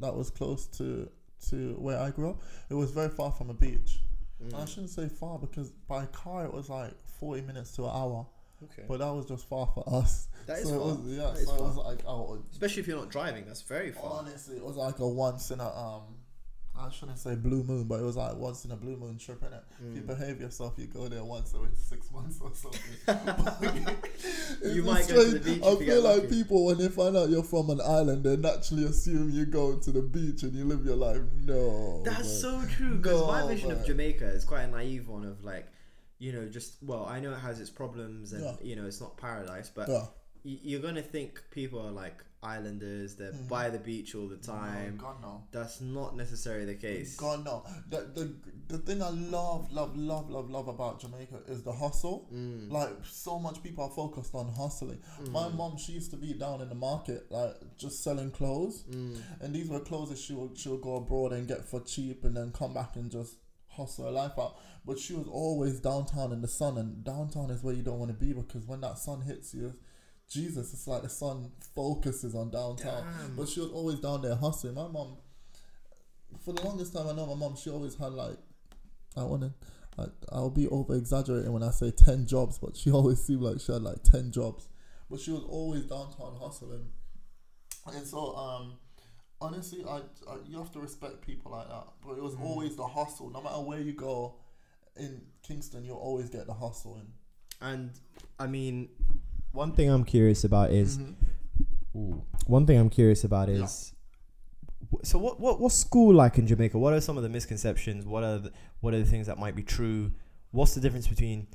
that 0.00 0.14
was 0.14 0.30
close 0.30 0.66
to 0.78 1.08
to 1.48 1.74
where 1.78 1.98
I 1.98 2.10
grew 2.10 2.30
up, 2.30 2.42
it 2.70 2.74
was 2.74 2.90
very 2.90 3.08
far 3.08 3.32
from 3.32 3.50
a 3.50 3.54
beach. 3.54 4.00
Mm. 4.42 4.60
I 4.60 4.64
shouldn't 4.64 4.90
say 4.90 5.08
far 5.08 5.38
because 5.38 5.70
by 5.70 6.06
car 6.06 6.44
it 6.44 6.52
was 6.52 6.68
like 6.68 6.92
forty 7.18 7.42
minutes 7.42 7.72
to 7.76 7.84
an 7.84 7.90
hour, 7.94 8.26
okay. 8.64 8.84
but 8.88 8.98
that 8.98 9.10
was 9.12 9.26
just 9.26 9.48
far 9.48 9.66
for 9.74 9.84
us. 10.00 10.28
That 10.46 10.58
is 10.58 10.68
so 10.68 10.80
far. 10.80 10.88
It 10.90 10.98
was, 10.98 10.98
yeah, 11.06 11.22
That 11.22 11.36
is 11.38 11.46
so 11.46 11.54
it 11.54 11.60
was 11.62 11.74
far. 11.76 11.84
like 11.84 12.00
oh, 12.06 12.42
Especially 12.50 12.80
if 12.82 12.88
you're 12.88 12.98
not 12.98 13.10
driving, 13.10 13.44
that's 13.46 13.62
very 13.62 13.92
far. 13.92 14.10
honestly, 14.20 14.56
it 14.56 14.64
was 14.64 14.76
like 14.76 14.98
a 14.98 15.08
once 15.08 15.50
in 15.50 15.60
a 15.60 15.68
um. 15.68 16.02
I 16.74 16.88
shouldn't 16.90 17.18
say 17.18 17.34
blue 17.34 17.62
moon, 17.62 17.84
but 17.84 18.00
it 18.00 18.02
was 18.02 18.16
like 18.16 18.34
once 18.34 18.64
in 18.64 18.70
a 18.70 18.76
blue 18.76 18.96
moon 18.96 19.18
trip, 19.18 19.40
innit? 19.42 19.60
If 19.78 19.94
you 19.96 20.02
Mm. 20.02 20.06
behave 20.06 20.40
yourself, 20.40 20.72
you 20.78 20.86
go 20.86 21.06
there 21.06 21.22
once 21.22 21.52
every 21.54 21.68
six 21.76 22.10
months 22.10 22.40
or 22.40 22.50
something. 22.54 22.80
You 24.64 24.82
just 24.82 24.86
might 24.86 25.08
go 25.08 25.22
to 25.24 25.38
the 25.38 25.40
beach 25.40 25.62
I 25.62 25.76
feel 25.76 26.02
like 26.02 26.22
lucky. 26.22 26.28
people, 26.28 26.64
when 26.66 26.78
they 26.78 26.88
find 26.88 27.16
out 27.16 27.28
you're 27.28 27.42
from 27.42 27.70
an 27.70 27.80
island, 27.80 28.24
they 28.24 28.36
naturally 28.36 28.84
assume 28.84 29.30
you 29.30 29.44
go 29.44 29.76
to 29.76 29.90
the 29.90 30.00
beach 30.02 30.42
and 30.44 30.54
you 30.54 30.64
live 30.64 30.84
your 30.84 30.96
life. 30.96 31.20
No. 31.44 32.02
That's 32.04 32.20
man. 32.20 32.26
so 32.26 32.62
true. 32.70 32.94
Because 33.02 33.26
my 33.26 33.40
No, 33.42 33.48
vision 33.48 33.70
of. 33.72 33.84
Jamaica 33.84 34.26
is 34.26 34.44
quite 34.44 34.62
a 34.62 34.68
naive 34.68 35.08
one 35.08 35.24
of 35.24 35.44
like, 35.44 35.66
you 36.24 36.30
know, 36.34 36.44
just 36.58 36.70
well, 36.90 37.04
I 37.14 37.16
know 37.22 37.32
it 37.32 37.42
has 37.48 37.56
its 37.64 37.70
problems 37.82 38.32
and 38.34 38.42
Yeah. 38.44 38.56
you 38.68 38.74
know 38.76 38.86
it's 38.90 39.00
not 39.06 39.16
paradise, 39.16 39.70
but 39.78 39.88
Yeah. 39.88 40.06
y- 40.50 40.60
you're 40.68 40.84
gonna 40.88 41.02
think 41.16 41.30
people 41.50 41.80
are 41.86 41.90
like 42.04 42.18
islanders. 42.56 43.10
They're 43.18 43.32
Mhm. 43.32 43.48
by 43.48 43.70
the 43.70 43.78
beach 43.78 44.10
all 44.16 44.28
the 44.28 44.36
time. 44.36 44.96
No, 44.96 45.02
God 45.06 45.16
no. 45.22 45.32
That's 45.56 45.80
not 45.80 46.10
necessarily 46.16 46.66
the 46.72 46.74
case. 46.88 47.10
God 47.16 47.44
no. 47.44 47.56
The, 47.92 48.00
the 48.18 48.24
the 48.72 48.78
thing 48.86 49.02
I 49.02 49.10
love, 49.10 49.70
love, 49.78 49.96
love, 50.12 50.26
love, 50.36 50.48
love 50.56 50.68
about 50.76 50.94
Jamaica 51.02 51.38
is 51.54 51.62
the 51.62 51.72
hustle. 51.82 52.18
Mm. 52.32 52.70
Like 52.78 52.90
so 53.04 53.38
much 53.46 53.62
people 53.62 53.84
are 53.84 53.90
focused 54.02 54.34
on 54.34 54.46
hustling. 54.62 55.00
My 55.30 55.44
Mm. 55.48 55.54
mom, 55.60 55.76
she 55.76 55.92
used 56.00 56.10
to 56.12 56.16
be 56.26 56.32
down 56.44 56.60
in 56.64 56.68
the 56.68 56.80
market, 56.90 57.20
like 57.30 57.54
just 57.76 58.02
selling 58.06 58.30
clothes. 58.30 58.76
Mm. 58.90 59.20
And 59.40 59.54
these 59.54 59.68
were 59.68 59.80
clothes 59.80 60.10
that 60.10 60.18
she 60.18 60.34
would 60.34 60.56
she 60.60 60.68
would 60.68 60.82
go 60.82 60.96
abroad 60.96 61.32
and 61.32 61.46
get 61.52 61.64
for 61.64 61.80
cheap, 61.80 62.24
and 62.24 62.34
then 62.36 62.50
come 62.60 62.72
back 62.74 62.96
and 62.96 63.10
just 63.10 63.36
hustle 63.68 64.04
her 64.04 64.10
life 64.22 64.36
out. 64.38 64.54
But 64.84 64.98
she 64.98 65.12
was 65.14 65.28
always 65.28 65.78
downtown 65.78 66.32
in 66.32 66.40
the 66.40 66.48
sun, 66.48 66.76
and 66.76 67.04
downtown 67.04 67.50
is 67.50 67.62
where 67.62 67.74
you 67.74 67.82
don't 67.82 67.98
want 68.00 68.10
to 68.10 68.16
be 68.16 68.32
because 68.32 68.66
when 68.66 68.80
that 68.80 68.98
sun 68.98 69.20
hits 69.22 69.54
you, 69.54 69.74
Jesus, 70.28 70.72
it's 70.72 70.86
like 70.88 71.02
the 71.02 71.08
sun 71.08 71.52
focuses 71.74 72.34
on 72.34 72.50
downtown. 72.50 73.04
Damn. 73.20 73.36
But 73.36 73.48
she 73.48 73.60
was 73.60 73.70
always 73.70 74.00
down 74.00 74.22
there 74.22 74.34
hustling. 74.34 74.74
My 74.74 74.88
mom, 74.88 75.18
for 76.44 76.52
the 76.52 76.62
longest 76.62 76.94
time 76.94 77.06
I 77.06 77.12
know 77.12 77.26
my 77.26 77.34
mom, 77.34 77.54
she 77.56 77.70
always 77.70 77.94
had 77.94 78.12
like, 78.12 78.38
I 79.16 79.22
want 79.24 79.42
to. 79.42 79.52
I, 79.98 80.06
I'll 80.30 80.48
be 80.50 80.66
over 80.68 80.94
exaggerating 80.94 81.52
when 81.52 81.62
I 81.62 81.70
say 81.70 81.90
10 81.90 82.26
jobs, 82.26 82.58
but 82.58 82.76
she 82.76 82.90
always 82.98 83.22
seemed 83.22 83.42
like 83.42 83.60
she 83.60 83.72
had 83.72 83.82
like 83.82 84.02
10 84.04 84.32
jobs. 84.32 84.68
But 85.10 85.20
she 85.20 85.30
was 85.30 85.44
always 85.44 85.84
downtown 85.84 86.34
hustling. 86.40 86.86
And 87.94 88.06
so, 88.06 88.34
um, 88.34 88.78
honestly, 89.40 89.84
I, 89.86 89.98
I 90.28 90.36
you 90.48 90.56
have 90.56 90.72
to 90.72 90.80
respect 90.80 91.20
people 91.20 91.52
like 91.52 91.68
that. 91.68 91.84
But 92.04 92.16
it 92.16 92.22
was 92.22 92.34
Mm. 92.36 92.44
always 92.44 92.74
the 92.76 92.86
hustle. 92.86 93.28
No 93.30 93.42
matter 93.42 93.60
where 93.60 93.80
you 93.80 93.92
go 93.92 94.36
in 94.96 95.22
Kingston, 95.42 95.84
you'll 95.84 95.96
always 95.96 96.28
get 96.30 96.46
the 96.46 96.54
hustle 96.54 96.96
in. 96.96 97.06
And 97.60 97.90
I 98.38 98.46
mean, 98.46 98.88
one 99.52 99.72
thing 99.72 99.88
I'm 99.88 100.04
curious 100.04 100.44
about 100.44 100.70
is 100.70 100.98
Mm-hmm. 100.98 101.12
Ooh. 101.94 102.24
One 102.46 102.66
thing 102.66 102.78
I'm 102.78 102.88
curious 102.90 103.24
about 103.24 103.48
is 103.48 103.92
wh- 104.90 105.04
so 105.04 105.18
what, 105.18 105.38
what 105.38 105.60
what's 105.60 105.74
school 105.74 106.14
like 106.14 106.38
in 106.38 106.46
Jamaica? 106.46 106.78
What 106.78 106.94
are 106.94 107.00
some 107.00 107.16
of 107.16 107.22
the 107.22 107.28
misconceptions? 107.28 108.06
What 108.06 108.22
are 108.24 108.38
the, 108.38 108.52
what 108.80 108.94
are 108.94 108.98
the 108.98 109.04
things 109.04 109.26
that 109.26 109.38
might 109.38 109.54
be 109.54 109.62
true? 109.62 110.12
What's 110.50 110.74
the 110.74 110.80
difference 110.80 111.06
between 111.06 111.48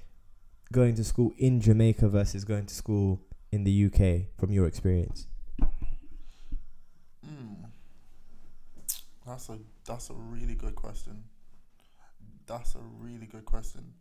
going 0.72 0.96
to 0.96 1.04
school 1.04 1.34
in 1.38 1.60
Jamaica 1.60 2.08
versus 2.10 2.44
going 2.46 2.68
to 2.68 2.74
school 2.74 3.22
in 3.52 3.64
the 3.64 3.86
UK 3.86 4.28
from 4.38 4.52
your 4.52 4.68
experience? 4.68 5.28
Mm. 7.26 7.66
That's 9.26 9.50
a 9.50 9.58
that's 9.86 10.10
a 10.10 10.14
really 10.14 10.56
good 10.56 10.76
question. 10.76 11.24
That's 12.48 12.76
a 12.76 12.80
really 13.00 13.26
good 13.28 13.46
question. 13.46 13.94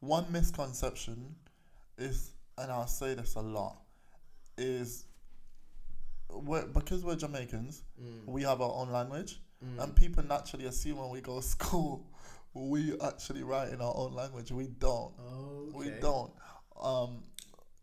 One 0.00 0.26
misconception 0.30 1.34
is, 1.96 2.32
and 2.56 2.70
I'll 2.70 2.86
say 2.86 3.14
this 3.14 3.34
a 3.34 3.40
lot, 3.40 3.78
is 4.56 5.06
we're, 6.30 6.66
because 6.66 7.02
we're 7.04 7.16
Jamaicans, 7.16 7.82
we 8.26 8.42
have 8.42 8.60
our 8.60 8.72
own 8.74 8.90
language, 8.90 9.40
and 9.80 9.96
people 9.96 10.22
naturally 10.24 10.66
assume 10.66 10.98
when 10.98 11.10
we 11.10 11.20
go 11.20 11.36
to 11.40 11.42
school, 11.56 12.06
we 12.54 12.94
actually 13.00 13.42
write 13.42 13.70
in 13.72 13.80
our 13.80 13.92
own 13.96 14.12
language. 14.12 14.52
We 14.52 14.66
don't. 14.68 15.12
Oh, 15.20 15.70
We 15.74 15.86
don't. 16.00 16.32
Um, 16.80 17.22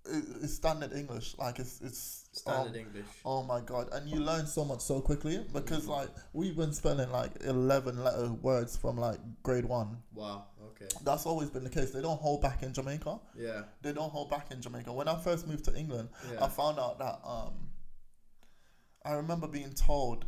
it's 0.08 0.54
standard 0.54 0.94
English. 0.94 1.36
Like 1.38 1.60
it's 1.60 1.82
it's 1.82 2.26
um, 2.46 2.68
English. 2.76 3.06
Oh 3.26 3.44
my 3.44 3.62
god! 3.62 3.90
And 3.92 4.10
you 4.10 4.20
learn 4.20 4.46
so 4.48 4.64
much 4.66 4.82
so 4.82 5.02
quickly 5.02 5.40
because 5.54 5.88
like 5.88 6.10
we've 6.34 6.56
been 6.56 6.74
spelling 6.74 7.12
like 7.12 7.32
eleven 7.44 8.04
letter 8.04 8.32
words 8.34 8.76
from 8.78 8.98
like 8.98 9.20
grade 9.44 9.66
one. 9.66 9.98
Wow. 10.14 10.46
Okay. 10.72 10.88
That's 11.04 11.26
always 11.26 11.50
been 11.50 11.64
the 11.64 11.70
case. 11.70 11.92
They 11.92 12.02
don't 12.02 12.20
hold 12.20 12.42
back 12.42 12.62
in 12.64 12.74
Jamaica. 12.74 13.20
Yeah. 13.38 13.64
They 13.82 13.94
don't 13.94 14.12
hold 14.12 14.30
back 14.30 14.52
in 14.52 14.62
Jamaica. 14.62 14.92
When 14.92 15.08
I 15.08 15.18
first 15.22 15.48
moved 15.48 15.66
to 15.66 15.76
England, 15.76 16.10
I 16.42 16.48
found 16.50 16.80
out 16.80 17.00
that 17.00 17.20
um, 17.26 17.54
I 19.06 19.14
remember 19.14 19.48
being 19.48 19.72
told 19.74 20.26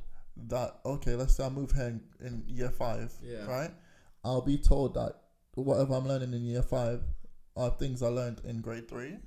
that 0.47 0.79
okay, 0.85 1.15
let's 1.15 1.35
say 1.35 1.45
I 1.45 1.49
move 1.49 1.71
here 1.71 1.87
in, 1.87 2.01
in 2.25 2.43
year 2.47 2.69
five, 2.69 3.11
Yeah. 3.21 3.45
right? 3.45 3.71
I'll 4.23 4.41
be 4.41 4.57
told 4.57 4.93
that 4.95 5.13
whatever 5.55 5.95
I'm 5.95 6.07
learning 6.07 6.33
in 6.33 6.43
year 6.45 6.61
five 6.63 7.01
are 7.55 7.71
things 7.71 8.03
I 8.03 8.07
learned 8.07 8.41
in 8.45 8.61
grade 8.61 8.87
three. 8.87 9.17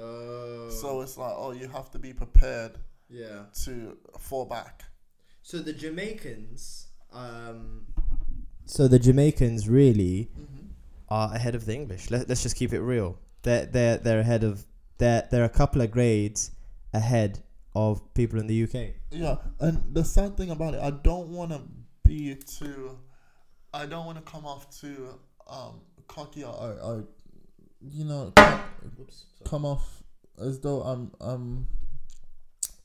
Oh. 0.00 0.68
So 0.70 1.00
it's 1.00 1.16
like, 1.16 1.32
oh, 1.36 1.52
you 1.52 1.68
have 1.68 1.90
to 1.92 1.98
be 1.98 2.12
prepared 2.12 2.72
yeah. 3.08 3.44
to 3.64 3.96
fall 4.18 4.44
back. 4.44 4.84
So 5.42 5.58
the 5.58 5.72
Jamaicans, 5.72 6.88
um, 7.12 7.86
so 8.66 8.86
the 8.86 8.98
Jamaicans 8.98 9.68
really 9.68 10.28
are 11.08 11.34
ahead 11.34 11.54
of 11.54 11.64
the 11.64 11.74
English. 11.74 12.10
Let, 12.10 12.28
let's 12.28 12.42
just 12.42 12.56
keep 12.56 12.72
it 12.72 12.80
real. 12.80 13.18
They're 13.42 13.66
they're 13.66 13.96
they're 13.96 14.20
ahead 14.20 14.44
of 14.44 14.64
they're 14.98 15.26
they're 15.30 15.44
a 15.44 15.48
couple 15.48 15.80
of 15.80 15.90
grades 15.90 16.50
ahead 16.92 17.42
of 17.74 18.02
people 18.14 18.38
in 18.38 18.46
the 18.46 18.62
UK. 18.64 18.94
Yeah, 19.10 19.36
and 19.60 19.82
the 19.94 20.04
sad 20.04 20.36
thing 20.36 20.50
about 20.50 20.74
it, 20.74 20.80
I 20.82 20.90
don't 20.90 21.28
want 21.28 21.52
to 21.52 21.62
be 22.04 22.34
too, 22.34 22.98
I 23.72 23.86
don't 23.86 24.04
want 24.04 24.24
to 24.24 24.30
come 24.30 24.44
off 24.44 24.68
too 24.78 25.18
um 25.48 25.80
cocky 26.08 26.44
or, 26.44 26.52
or, 26.52 26.72
or 26.82 27.04
you 27.80 28.04
know, 28.04 28.32
come, 28.36 28.60
Whoops. 28.96 29.24
come 29.44 29.64
off 29.64 30.02
as 30.40 30.60
though 30.60 30.82
I'm 30.82 31.10
I'm 31.20 31.66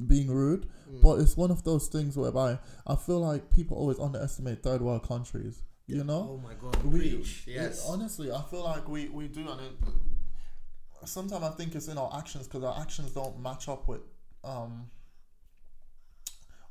being 0.08 0.30
rude. 0.30 0.68
Mm. 0.92 1.02
But 1.02 1.20
it's 1.20 1.36
one 1.38 1.52
of 1.52 1.64
those 1.64 1.88
things 1.88 2.18
whereby 2.18 2.60
I 2.86 2.96
feel 2.96 3.20
like 3.20 3.50
people 3.52 3.78
always 3.78 4.00
underestimate 4.00 4.64
third 4.64 4.82
world 4.82 5.08
countries. 5.08 5.62
You 5.86 6.04
know, 6.06 6.40
Oh 6.40 6.42
my 6.42 6.54
God! 6.54 6.82
we. 6.86 7.24
Yes. 7.46 7.46
it- 7.80 7.86
honestly, 7.90 8.32
I 8.32 8.42
feel 8.44 8.64
like 8.64 8.88
we 8.88 9.10
we 9.10 9.28
do, 9.28 9.42
and 9.50 9.60
it, 9.62 11.08
sometimes 11.08 11.44
I 11.44 11.50
think 11.50 11.76
it's 11.76 11.90
in 11.90 11.98
our 11.98 12.10
actions 12.18 12.48
because 12.48 12.64
our 12.64 12.80
actions 12.80 13.12
don't 13.12 13.38
match 13.42 13.68
up 13.68 13.88
with 13.88 14.00
um 14.46 14.88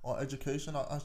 our 0.05 0.19
education 0.21 0.75
or 0.75 1.01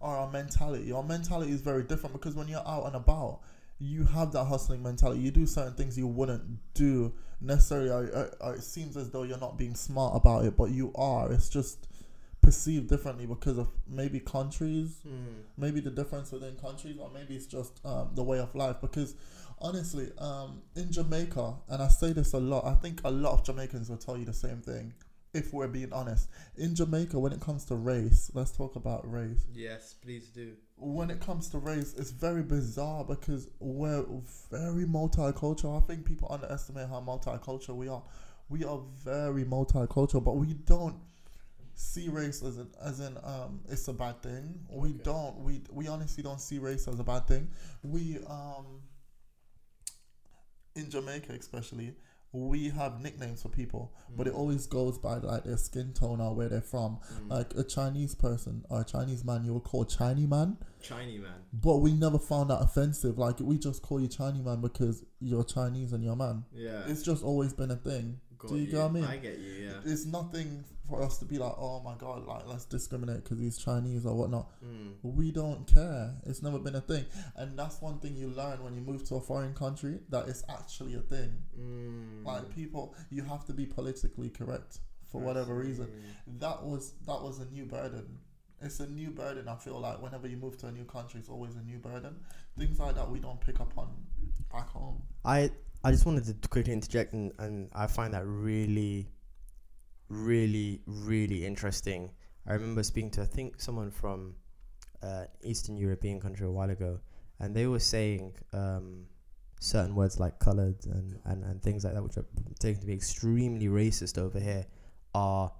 our 0.00 0.30
mentality. 0.30 0.92
Our 0.92 1.02
mentality 1.02 1.52
is 1.52 1.60
very 1.60 1.82
different 1.82 2.14
because 2.14 2.34
when 2.34 2.48
you're 2.48 2.66
out 2.66 2.86
and 2.86 2.96
about, 2.96 3.40
you 3.78 4.04
have 4.04 4.32
that 4.32 4.44
hustling 4.44 4.82
mentality. 4.82 5.20
You 5.20 5.30
do 5.30 5.46
certain 5.46 5.74
things 5.74 5.98
you 5.98 6.06
wouldn't 6.06 6.42
do 6.74 7.12
necessarily. 7.40 8.08
It 8.10 8.62
seems 8.62 8.96
as 8.96 9.10
though 9.10 9.22
you're 9.24 9.38
not 9.38 9.58
being 9.58 9.74
smart 9.74 10.16
about 10.16 10.44
it, 10.44 10.56
but 10.56 10.70
you 10.70 10.92
are. 10.94 11.30
It's 11.32 11.48
just 11.48 11.86
perceived 12.40 12.88
differently 12.88 13.26
because 13.26 13.58
of 13.58 13.68
maybe 13.88 14.20
countries 14.20 15.00
Mm. 15.04 15.42
maybe 15.56 15.80
the 15.80 15.90
difference 15.90 16.30
within 16.30 16.54
countries 16.54 16.96
or 16.96 17.10
maybe 17.12 17.34
it's 17.34 17.46
just 17.46 17.80
um, 17.84 18.10
the 18.14 18.22
way 18.22 18.38
of 18.38 18.54
life 18.54 18.76
because 18.80 19.16
honestly 19.60 20.12
um, 20.18 20.62
in 20.76 20.92
jamaica 20.92 21.54
and 21.68 21.82
i 21.82 21.88
say 21.88 22.12
this 22.12 22.34
a 22.34 22.38
lot 22.38 22.64
i 22.64 22.74
think 22.74 23.00
a 23.04 23.10
lot 23.10 23.32
of 23.32 23.42
jamaicans 23.44 23.88
will 23.90 23.96
tell 23.96 24.16
you 24.16 24.24
the 24.24 24.32
same 24.32 24.60
thing 24.60 24.92
if 25.36 25.52
we're 25.52 25.68
being 25.68 25.92
honest. 25.92 26.28
In 26.56 26.74
Jamaica, 26.74 27.18
when 27.18 27.32
it 27.32 27.40
comes 27.40 27.64
to 27.66 27.74
race, 27.76 28.30
let's 28.34 28.50
talk 28.50 28.76
about 28.76 29.10
race. 29.10 29.44
Yes, 29.54 29.94
please 29.94 30.28
do. 30.28 30.54
When 30.76 31.10
it 31.10 31.20
comes 31.20 31.48
to 31.50 31.58
race, 31.58 31.94
it's 31.96 32.10
very 32.10 32.42
bizarre 32.42 33.04
because 33.04 33.48
we're 33.60 34.04
very 34.50 34.84
multicultural. 34.84 35.82
I 35.82 35.86
think 35.86 36.04
people 36.04 36.28
underestimate 36.30 36.88
how 36.88 37.00
multicultural 37.00 37.76
we 37.76 37.88
are. 37.88 38.02
We 38.48 38.64
are 38.64 38.80
very 39.04 39.44
multicultural, 39.44 40.22
but 40.24 40.36
we 40.36 40.54
don't 40.54 40.96
see 41.74 42.08
race 42.08 42.42
as 42.42 42.56
an, 42.56 42.68
as 42.82 43.00
in 43.00 43.18
um 43.22 43.60
it's 43.68 43.86
a 43.88 43.92
bad 43.92 44.22
thing. 44.22 44.58
We 44.70 44.90
Okay. 44.90 44.98
don't. 45.02 45.38
We 45.40 45.62
we 45.70 45.88
honestly 45.88 46.22
don't 46.22 46.40
see 46.40 46.58
race 46.58 46.88
as 46.88 46.98
a 47.00 47.04
bad 47.04 47.26
thing. 47.26 47.50
We 47.82 48.18
um 48.26 48.80
in 50.74 50.90
Jamaica 50.90 51.32
especially 51.32 51.94
we 52.32 52.68
have 52.70 53.00
nicknames 53.00 53.42
for 53.42 53.48
people, 53.48 53.92
but 54.16 54.26
it 54.26 54.34
mm. 54.34 54.38
always 54.38 54.66
goes 54.66 54.98
by 54.98 55.16
like 55.16 55.44
their 55.44 55.56
skin 55.56 55.92
tone 55.92 56.20
or 56.20 56.34
where 56.34 56.48
they're 56.48 56.60
from. 56.60 56.98
Mm. 57.14 57.30
Like 57.30 57.54
a 57.56 57.64
Chinese 57.64 58.14
person 58.14 58.64
or 58.68 58.82
a 58.82 58.84
Chinese 58.84 59.24
man, 59.24 59.44
you 59.44 59.52
will 59.52 59.60
call 59.60 59.84
Chinese 59.84 60.28
man, 60.28 60.58
Chinese 60.82 61.20
man. 61.22 61.32
but 61.52 61.78
we 61.78 61.92
never 61.92 62.18
found 62.18 62.50
that 62.50 62.60
offensive. 62.60 63.18
Like 63.18 63.40
we 63.40 63.58
just 63.58 63.82
call 63.82 64.00
you 64.00 64.08
Chinese 64.08 64.44
man 64.44 64.60
because 64.60 65.04
you're 65.20 65.44
Chinese 65.44 65.92
and 65.92 66.04
you're 66.04 66.14
a 66.14 66.16
man. 66.16 66.44
Yeah. 66.52 66.82
It's 66.86 67.02
just 67.02 67.24
always 67.24 67.52
been 67.52 67.70
a 67.70 67.76
thing. 67.76 68.20
Do 68.48 68.56
you 68.56 68.66
get 68.66 68.76
what 68.76 68.90
I 68.90 68.92
mean? 68.92 69.04
I 69.04 69.16
get 69.16 69.38
you. 69.38 69.52
Yeah. 69.52 69.80
It's 69.84 70.04
nothing 70.04 70.64
for 70.88 71.02
us 71.02 71.18
to 71.18 71.24
be 71.24 71.38
like, 71.38 71.54
oh 71.58 71.80
my 71.84 71.94
god, 71.98 72.26
like 72.26 72.46
let's 72.46 72.64
discriminate 72.64 73.24
because 73.24 73.38
he's 73.38 73.58
Chinese 73.58 74.06
or 74.06 74.14
whatnot. 74.14 74.48
Mm. 74.64 74.94
We 75.02 75.30
don't 75.30 75.66
care. 75.66 76.14
It's 76.24 76.42
never 76.42 76.58
been 76.58 76.74
a 76.74 76.80
thing, 76.80 77.06
and 77.36 77.58
that's 77.58 77.80
one 77.80 77.98
thing 77.98 78.16
you 78.16 78.28
learn 78.28 78.62
when 78.62 78.74
you 78.74 78.80
move 78.80 79.04
to 79.08 79.16
a 79.16 79.20
foreign 79.20 79.54
country 79.54 80.00
that 80.10 80.28
it's 80.28 80.44
actually 80.48 80.94
a 80.94 81.00
thing. 81.00 81.32
Mm. 81.58 82.24
Like 82.24 82.54
people, 82.54 82.94
you 83.10 83.22
have 83.24 83.44
to 83.46 83.52
be 83.52 83.66
politically 83.66 84.30
correct 84.30 84.78
for 85.10 85.20
whatever 85.20 85.54
reason. 85.54 85.88
That 86.38 86.64
was 86.64 86.92
that 87.06 87.22
was 87.22 87.38
a 87.38 87.46
new 87.46 87.64
burden. 87.64 88.18
It's 88.60 88.80
a 88.80 88.86
new 88.86 89.10
burden. 89.10 89.48
I 89.48 89.56
feel 89.56 89.78
like 89.78 90.00
whenever 90.00 90.26
you 90.26 90.38
move 90.38 90.56
to 90.58 90.68
a 90.68 90.72
new 90.72 90.84
country, 90.84 91.20
it's 91.20 91.28
always 91.28 91.56
a 91.56 91.62
new 91.62 91.78
burden. 91.78 92.16
Things 92.58 92.78
like 92.78 92.94
that 92.94 93.10
we 93.10 93.18
don't 93.18 93.40
pick 93.40 93.60
up 93.60 93.76
on 93.76 93.88
back 94.52 94.68
home. 94.70 95.02
I 95.24 95.50
I 95.84 95.90
just 95.90 96.06
wanted 96.06 96.24
to 96.42 96.48
quickly 96.48 96.72
interject, 96.72 97.12
and, 97.12 97.32
and 97.38 97.68
I 97.74 97.86
find 97.86 98.14
that 98.14 98.26
really, 98.26 99.08
really, 100.08 100.80
really 100.86 101.44
interesting. 101.44 102.10
I 102.46 102.52
remember 102.52 102.82
speaking 102.82 103.10
to 103.12 103.22
I 103.22 103.26
think 103.26 103.60
someone 103.60 103.90
from 103.90 104.34
uh, 105.02 105.24
Eastern 105.42 105.76
European 105.76 106.20
country 106.20 106.46
a 106.46 106.50
while 106.50 106.70
ago, 106.70 107.00
and 107.40 107.54
they 107.54 107.66
were 107.66 107.80
saying 107.80 108.34
um, 108.52 109.06
certain 109.60 109.94
words 109.94 110.20
like 110.20 110.38
coloured 110.38 110.76
and, 110.86 111.18
and, 111.24 111.44
and 111.44 111.62
things 111.62 111.84
like 111.84 111.94
that, 111.94 112.02
which 112.02 112.16
are 112.16 112.26
taken 112.58 112.80
to 112.80 112.86
be 112.86 112.94
extremely 112.94 113.66
racist 113.66 114.18
over 114.18 114.38
here, 114.38 114.66
are 115.14 115.52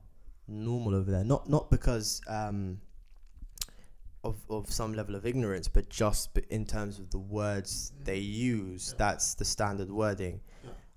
normal 0.49 0.95
over 0.95 1.11
there. 1.11 1.25
Not 1.25 1.49
not 1.49 1.71
because 1.71 2.21
um, 2.29 2.81
of 4.25 4.37
of 4.51 4.71
some 4.71 4.95
level 4.95 5.15
of 5.15 5.27
ignorance, 5.27 5.69
but 5.69 5.89
just 5.89 6.37
in 6.51 6.67
terms 6.67 6.99
of 6.99 7.11
the 7.11 7.19
words 7.19 7.93
they 8.05 8.19
use. 8.19 8.95
That's 8.99 9.35
the 9.35 9.45
standard 9.45 9.91
wording. 9.91 10.41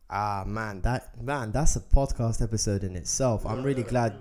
Yeah. 0.10 0.16
Ah 0.18 0.44
man, 0.46 0.82
that 0.82 1.22
man, 1.22 1.52
that's 1.52 1.76
a 1.76 1.80
podcast 1.82 2.42
episode 2.42 2.84
in 2.84 2.96
itself. 2.96 3.46
I'm 3.46 3.64
really 3.64 3.84
glad. 3.84 4.16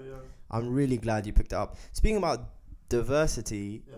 I'm 0.51 0.73
really 0.73 0.97
glad 0.97 1.27
you 1.27 1.33
picked 1.33 1.53
it 1.53 1.57
up. 1.57 1.77
Speaking 1.93 2.17
about 2.17 2.51
diversity, 2.89 3.83
Yeah. 3.91 3.97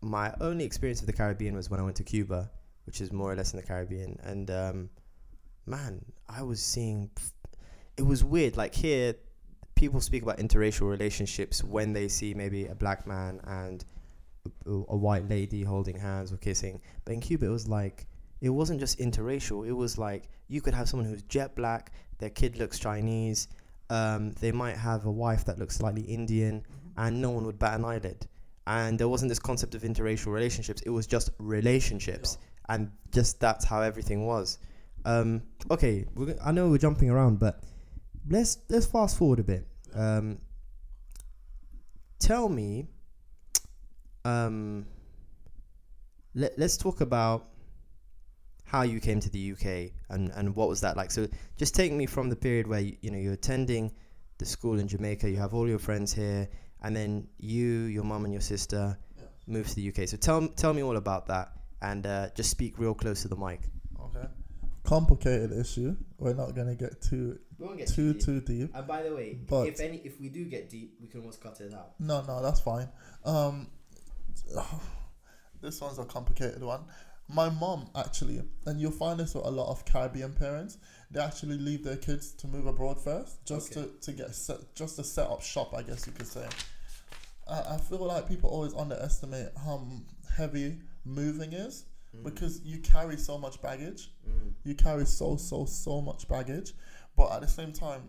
my 0.00 0.34
only 0.40 0.64
experience 0.64 1.00
of 1.00 1.06
the 1.06 1.12
Caribbean 1.12 1.54
was 1.54 1.68
when 1.70 1.78
I 1.80 1.82
went 1.82 1.96
to 1.96 2.04
Cuba, 2.04 2.50
which 2.86 3.00
is 3.00 3.12
more 3.12 3.30
or 3.32 3.36
less 3.36 3.52
in 3.52 3.60
the 3.60 3.66
Caribbean, 3.66 4.18
and 4.22 4.50
um, 4.50 4.90
man, 5.66 6.04
I 6.28 6.42
was 6.42 6.62
seeing. 6.62 7.10
It 7.96 8.02
was 8.06 8.24
weird. 8.24 8.56
Like 8.56 8.74
here, 8.74 9.14
people 9.74 10.00
speak 10.00 10.22
about 10.22 10.38
interracial 10.38 10.88
relationships 10.90 11.62
when 11.62 11.92
they 11.92 12.08
see 12.08 12.32
maybe 12.34 12.66
a 12.66 12.74
black 12.74 13.06
man 13.06 13.40
and 13.44 13.84
a 14.66 14.96
white 14.96 15.28
lady 15.28 15.62
holding 15.64 15.98
hands 15.98 16.32
or 16.32 16.38
kissing. 16.38 16.80
But 17.04 17.12
in 17.12 17.20
Cuba, 17.20 17.44
it 17.46 17.50
was 17.50 17.68
like 17.68 18.06
it 18.40 18.48
wasn't 18.48 18.80
just 18.80 18.98
interracial. 18.98 19.66
It 19.66 19.72
was 19.72 19.98
like 19.98 20.28
you 20.48 20.60
could 20.60 20.74
have 20.74 20.88
someone 20.88 21.08
who's 21.08 21.22
jet 21.22 21.54
black, 21.54 21.92
their 22.18 22.30
kid 22.30 22.56
looks 22.58 22.78
Chinese, 22.78 23.48
um, 23.90 24.30
they 24.40 24.52
might 24.52 24.76
have 24.76 25.04
a 25.04 25.10
wife 25.10 25.44
that 25.44 25.58
looks 25.58 25.76
slightly 25.76 26.02
Indian, 26.02 26.64
and 26.96 27.20
no 27.20 27.30
one 27.30 27.44
would 27.44 27.58
bat 27.58 27.78
an 27.78 27.84
eyelid. 27.84 28.26
And 28.66 28.98
there 28.98 29.08
wasn't 29.08 29.30
this 29.30 29.40
concept 29.40 29.74
of 29.74 29.82
interracial 29.82 30.32
relationships. 30.32 30.80
It 30.82 30.90
was 30.90 31.06
just 31.06 31.30
relationships, 31.38 32.38
and 32.68 32.90
just 33.12 33.40
that's 33.40 33.64
how 33.64 33.82
everything 33.82 34.26
was. 34.26 34.58
Um, 35.04 35.42
okay, 35.70 36.06
we're, 36.14 36.36
I 36.44 36.52
know 36.52 36.70
we're 36.70 36.78
jumping 36.78 37.10
around, 37.10 37.40
but 37.40 37.62
let's 38.28 38.58
let's 38.68 38.86
fast 38.86 39.18
forward 39.18 39.40
a 39.40 39.42
bit. 39.42 39.66
Um, 39.92 40.38
tell 42.20 42.48
me, 42.48 42.86
um, 44.24 44.86
let, 46.34 46.56
let's 46.58 46.76
talk 46.76 47.00
about 47.00 47.48
how 48.70 48.82
you 48.82 49.00
came 49.00 49.18
to 49.18 49.28
the 49.30 49.52
UK 49.52 49.90
and, 50.10 50.30
and 50.36 50.54
what 50.54 50.68
was 50.68 50.80
that 50.80 50.96
like. 50.96 51.10
So 51.10 51.26
just 51.56 51.74
take 51.74 51.92
me 51.92 52.06
from 52.06 52.28
the 52.28 52.36
period 52.36 52.68
where 52.68 52.78
you, 52.80 52.96
you 53.00 53.10
know 53.10 53.18
you're 53.18 53.32
attending 53.32 53.90
the 54.38 54.46
school 54.46 54.78
in 54.78 54.86
Jamaica, 54.86 55.28
you 55.28 55.38
have 55.38 55.54
all 55.54 55.68
your 55.68 55.80
friends 55.80 56.12
here, 56.12 56.48
and 56.82 56.94
then 56.94 57.26
you, 57.38 57.66
your 57.96 58.04
mum, 58.04 58.24
and 58.24 58.32
your 58.32 58.40
sister 58.40 58.96
Yeah. 59.18 59.24
move 59.48 59.66
to 59.68 59.74
the 59.74 59.88
UK. 59.88 60.06
So 60.08 60.16
tell 60.16 60.46
tell 60.48 60.72
me 60.72 60.82
all 60.84 60.96
about 60.96 61.26
that, 61.26 61.52
and 61.82 62.06
uh, 62.06 62.28
just 62.36 62.50
speak 62.50 62.78
real 62.78 62.94
close 62.94 63.22
to 63.22 63.28
the 63.28 63.36
mic. 63.36 63.60
Okay. 64.00 64.26
Complicated 64.84 65.50
issue. 65.52 65.96
We're 66.18 66.34
not 66.34 66.54
gonna 66.54 66.76
get 66.76 67.02
too 67.02 67.38
We 67.58 67.66
won't 67.66 67.88
too 67.88 68.14
too 68.14 68.40
deep. 68.40 68.70
And 68.72 68.86
by 68.86 69.02
the 69.02 69.12
way, 69.14 69.34
But- 69.48 69.66
if 69.66 69.80
any, 69.80 69.96
if 70.04 70.20
we 70.20 70.28
do 70.28 70.44
get 70.44 70.70
deep, 70.70 70.96
we 71.02 71.08
can 71.08 71.20
always 71.22 71.36
cut 71.38 71.60
it 71.60 71.74
out. 71.74 71.98
No, 71.98 72.22
no, 72.22 72.40
that's 72.40 72.60
fine. 72.60 72.88
Um, 73.24 73.66
this 75.60 75.80
one's 75.80 75.98
a 75.98 76.04
complicated 76.04 76.62
one. 76.62 76.84
My 77.32 77.48
mom 77.48 77.88
actually, 77.94 78.42
and 78.66 78.80
you'll 78.80 78.90
find 78.90 79.20
this 79.20 79.34
with 79.34 79.44
a 79.44 79.50
lot 79.50 79.68
of 79.70 79.84
Caribbean 79.84 80.32
parents, 80.32 80.78
they 81.10 81.20
actually 81.20 81.58
leave 81.58 81.84
their 81.84 81.96
kids 81.96 82.32
to 82.34 82.46
move 82.48 82.66
abroad 82.66 83.02
first, 83.02 83.44
just 83.46 83.76
Okay. 83.76 83.86
to, 83.88 84.00
to 84.00 84.12
get 84.12 84.34
set, 84.34 84.74
just 84.74 84.96
to 84.96 85.04
set 85.04 85.28
up 85.28 85.42
shop, 85.42 85.74
I 85.74 85.82
guess 85.82 86.06
you 86.06 86.12
could 86.12 86.26
say. 86.26 86.46
I, 87.48 87.74
I 87.74 87.76
feel 87.78 88.04
like 88.04 88.28
people 88.28 88.50
always 88.50 88.74
underestimate 88.74 89.48
how 89.64 89.86
heavy 90.36 90.78
moving 91.04 91.52
is 91.52 91.84
because 92.24 92.60
you 92.64 92.78
carry 92.78 93.16
so 93.16 93.38
much 93.38 93.60
baggage. 93.62 94.12
Mm. 94.28 94.52
You 94.64 94.74
carry 94.74 95.06
so 95.06 95.36
so 95.36 95.64
so 95.64 96.00
much 96.00 96.26
baggage, 96.28 96.72
but 97.16 97.30
at 97.32 97.40
the 97.42 97.48
same 97.48 97.72
time, 97.72 98.02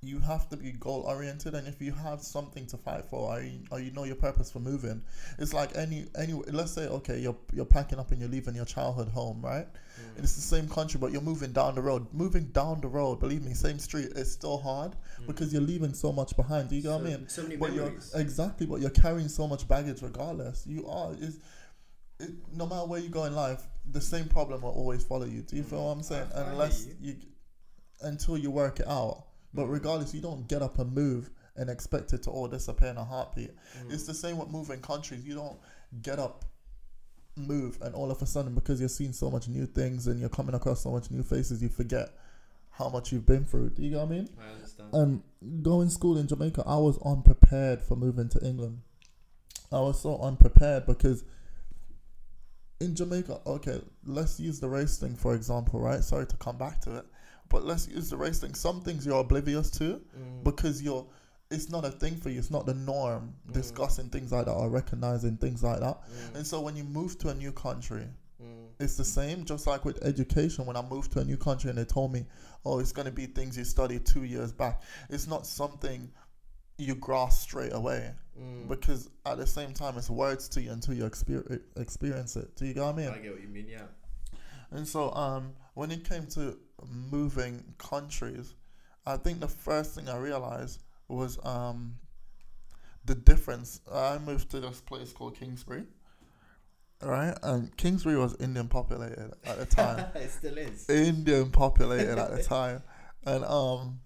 you 0.00 0.20
have 0.20 0.48
to 0.48 0.56
be 0.56 0.70
goal 0.72 1.04
oriented. 1.08 1.54
And 1.54 1.66
if 1.66 1.80
you 1.80 1.92
have 1.92 2.22
something 2.22 2.66
to 2.66 2.76
fight 2.76 3.04
for, 3.06 3.34
or 3.34 3.42
you, 3.42 3.60
or 3.70 3.80
you 3.80 3.90
know 3.90 4.04
your 4.04 4.16
purpose 4.16 4.50
for 4.50 4.60
moving, 4.60 5.02
it's 5.38 5.52
like 5.52 5.76
any 5.76 6.06
any. 6.16 6.32
Let's 6.32 6.72
say 6.72 6.86
okay, 6.86 7.18
you're 7.18 7.36
you're 7.52 7.64
packing 7.64 7.98
up 7.98 8.12
and 8.12 8.20
you're 8.20 8.30
leaving 8.30 8.54
your 8.54 8.64
childhood 8.64 9.08
home, 9.08 9.40
right? 9.42 9.66
Mm. 9.66 10.16
And 10.16 10.24
it's 10.24 10.36
the 10.36 10.40
same 10.40 10.68
country, 10.68 11.00
but 11.00 11.10
you're 11.10 11.22
moving 11.22 11.52
down 11.52 11.74
the 11.74 11.82
road. 11.82 12.06
Moving 12.12 12.44
down 12.46 12.80
the 12.80 12.86
road, 12.88 13.18
believe 13.18 13.42
me, 13.42 13.54
same 13.54 13.78
street, 13.78 14.10
it's 14.14 14.30
still 14.30 14.58
hard 14.58 14.92
mm. 14.92 15.26
because 15.26 15.52
you're 15.52 15.62
leaving 15.62 15.94
so 15.94 16.12
much 16.12 16.36
behind. 16.36 16.68
Do 16.68 16.76
you 16.76 16.82
get 16.82 16.92
what 16.92 17.00
I 17.00 17.04
mean? 17.04 17.28
so 17.28 17.42
many 17.42 17.56
But 17.56 17.72
you're 17.72 17.86
memories. 17.86 18.14
exactly, 18.14 18.66
but 18.66 18.80
you're 18.80 18.90
carrying 18.90 19.28
so 19.28 19.48
much 19.48 19.66
baggage 19.66 20.02
regardless. 20.02 20.64
You 20.66 20.86
are 20.86 21.12
is. 21.14 21.40
It, 22.20 22.30
no 22.52 22.66
matter 22.66 22.84
where 22.84 23.00
you 23.00 23.08
go 23.08 23.24
in 23.24 23.34
life, 23.34 23.62
the 23.92 24.00
same 24.00 24.26
problem 24.26 24.62
will 24.62 24.70
always 24.70 25.04
follow 25.04 25.26
you. 25.26 25.42
Do 25.42 25.54
you 25.54 25.62
feel 25.62 25.84
what 25.84 25.92
I'm 25.92 26.02
saying? 26.02 26.26
Unless 26.34 26.86
you. 26.86 26.94
you, 27.00 27.16
until 28.02 28.36
you 28.36 28.50
work 28.50 28.80
it 28.80 28.88
out. 28.88 29.27
But 29.54 29.66
regardless, 29.66 30.14
you 30.14 30.20
don't 30.20 30.46
get 30.48 30.62
up 30.62 30.78
and 30.78 30.92
move 30.92 31.30
and 31.56 31.68
expect 31.70 32.12
it 32.12 32.22
to 32.24 32.30
all 32.30 32.46
disappear 32.48 32.90
in 32.90 32.96
a 32.96 33.04
heartbeat. 33.04 33.50
It's 33.88 34.06
the 34.06 34.14
same 34.14 34.38
with 34.38 34.48
moving 34.48 34.80
countries. 34.80 35.24
You 35.26 35.34
don't 35.34 35.58
get 36.02 36.18
up, 36.18 36.44
move, 37.36 37.78
and 37.82 37.94
all 37.94 38.10
of 38.10 38.22
a 38.22 38.26
sudden, 38.26 38.54
because 38.54 38.78
you're 38.78 38.88
seeing 38.88 39.12
so 39.12 39.30
much 39.30 39.48
new 39.48 39.66
things 39.66 40.06
and 40.06 40.20
you're 40.20 40.28
coming 40.28 40.54
across 40.54 40.82
so 40.82 40.90
much 40.90 41.10
new 41.10 41.22
faces, 41.22 41.62
you 41.62 41.68
forget 41.68 42.10
how 42.70 42.88
much 42.88 43.10
you've 43.10 43.26
been 43.26 43.44
through. 43.44 43.70
Do 43.70 43.82
you 43.82 43.90
get 43.90 43.98
what 43.98 44.06
I 44.06 44.10
mean? 44.10 44.28
I 44.40 44.54
understand. 44.54 44.94
Um, 44.94 45.22
going 45.62 45.90
school 45.90 46.16
in 46.16 46.28
Jamaica, 46.28 46.62
I 46.64 46.76
was 46.76 46.98
unprepared 47.04 47.82
for 47.82 47.96
moving 47.96 48.28
to 48.30 48.44
England. 48.44 48.82
I 49.72 49.80
was 49.80 50.00
so 50.00 50.18
unprepared 50.18 50.86
because 50.86 51.24
in 52.80 52.94
Jamaica, 52.94 53.40
okay, 53.46 53.80
let's 54.04 54.38
use 54.38 54.60
the 54.60 54.68
race 54.68 54.98
thing 54.98 55.16
for 55.16 55.34
example, 55.34 55.80
right? 55.80 56.02
Sorry 56.02 56.26
to 56.26 56.36
come 56.36 56.56
back 56.56 56.80
to 56.82 56.98
it, 56.98 57.06
but 57.48 57.64
let's 57.64 57.88
use 57.88 58.10
the 58.10 58.16
race 58.16 58.40
thing. 58.40 58.54
Some 58.54 58.80
things 58.82 59.06
you're 59.06 59.20
oblivious 59.20 59.70
to 59.72 60.00
Mm. 60.18 60.44
because 60.44 60.82
you're. 60.82 61.06
It's 61.50 61.70
not 61.70 61.86
a 61.86 61.90
thing 61.90 62.16
for 62.18 62.28
you. 62.28 62.38
It's 62.38 62.50
not 62.50 62.66
the 62.66 62.74
norm. 62.74 63.32
Mm. 63.48 63.52
Discussing 63.54 64.10
things 64.10 64.32
like 64.32 64.44
that 64.46 64.52
or 64.52 64.68
recognizing 64.68 65.38
things 65.38 65.62
like 65.62 65.80
that. 65.80 65.98
Mm. 66.02 66.34
And 66.36 66.46
so 66.46 66.60
when 66.60 66.76
you 66.76 66.84
move 66.84 67.16
to 67.20 67.30
a 67.30 67.34
new 67.34 67.52
country, 67.52 68.06
Mm. 68.42 68.68
it's 68.78 68.96
the 68.96 69.04
same, 69.04 69.44
just 69.46 69.66
like 69.66 69.84
with 69.86 70.04
education. 70.04 70.66
When 70.66 70.76
I 70.76 70.82
moved 70.82 71.12
to 71.12 71.20
a 71.20 71.24
new 71.24 71.38
country 71.38 71.70
and 71.70 71.78
they 71.78 71.86
told 71.86 72.12
me, 72.12 72.26
oh, 72.66 72.80
it's 72.80 72.92
going 72.92 73.06
to 73.06 73.12
be 73.12 73.24
things 73.26 73.56
you 73.56 73.64
studied 73.64 74.04
two 74.04 74.24
years 74.24 74.52
back, 74.52 74.82
it's 75.08 75.26
not 75.26 75.46
something 75.46 76.12
you 76.76 76.94
grasp 76.94 77.40
straight 77.48 77.72
away 77.72 78.14
Mm. 78.38 78.68
because 78.68 79.08
at 79.24 79.38
the 79.38 79.46
same 79.46 79.72
time, 79.72 79.96
it's 79.96 80.10
words 80.10 80.48
to 80.50 80.60
you 80.60 80.70
until 80.70 80.94
you 80.94 81.04
exper- 81.04 81.60
experience 81.76 82.36
it. 82.36 82.54
Do 82.56 82.66
you 82.66 82.74
get 82.74 82.82
what 82.84 82.94
I 82.94 82.96
mean? 82.98 83.08
I 83.08 83.18
get 83.18 83.32
what 83.32 83.40
you 83.42 83.48
mean. 83.48 83.66
Yeah. 83.68 83.86
And 84.70 84.86
so, 84.86 85.12
um, 85.14 85.54
when 85.74 85.90
it 85.90 86.04
came 86.08 86.26
to 86.28 86.58
moving 86.86 87.62
countries, 87.78 88.54
I 89.06 89.16
think 89.16 89.40
the 89.40 89.48
first 89.48 89.94
thing 89.94 90.08
I 90.08 90.16
realized 90.18 90.80
was 91.08 91.38
um, 91.44 91.96
the 93.04 93.14
difference. 93.14 93.80
I 93.92 94.18
moved 94.18 94.50
to 94.50 94.60
this 94.60 94.80
place 94.80 95.12
called 95.12 95.36
Kingsbury, 95.36 95.84
right? 97.02 97.36
And 97.42 97.74
Kingsbury 97.76 98.16
was 98.16 98.36
Indian 98.40 98.68
populated 98.68 99.32
at 99.44 99.58
the 99.58 99.66
time. 99.66 100.06
it 100.14 100.30
still 100.30 100.58
is. 100.58 100.88
Indian 100.88 101.50
populated 101.50 102.18
at 102.18 102.36
the 102.36 102.42
time, 102.56 102.82
and 103.24 103.44
um, 103.44 104.00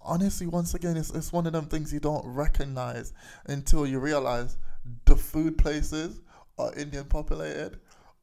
honestly, 0.00 0.46
once 0.46 0.74
again, 0.74 0.96
it's 0.96 1.10
it's 1.10 1.32
one 1.32 1.46
of 1.46 1.52
them 1.52 1.66
things 1.66 1.92
you 1.92 2.00
don't 2.00 2.26
recognize 2.26 3.12
until 3.46 3.86
you 3.86 3.98
realize 3.98 4.56
the 5.04 5.16
food 5.16 5.56
places 5.58 6.20
are 6.58 6.74
Indian 6.74 7.04
populated, 7.04 7.78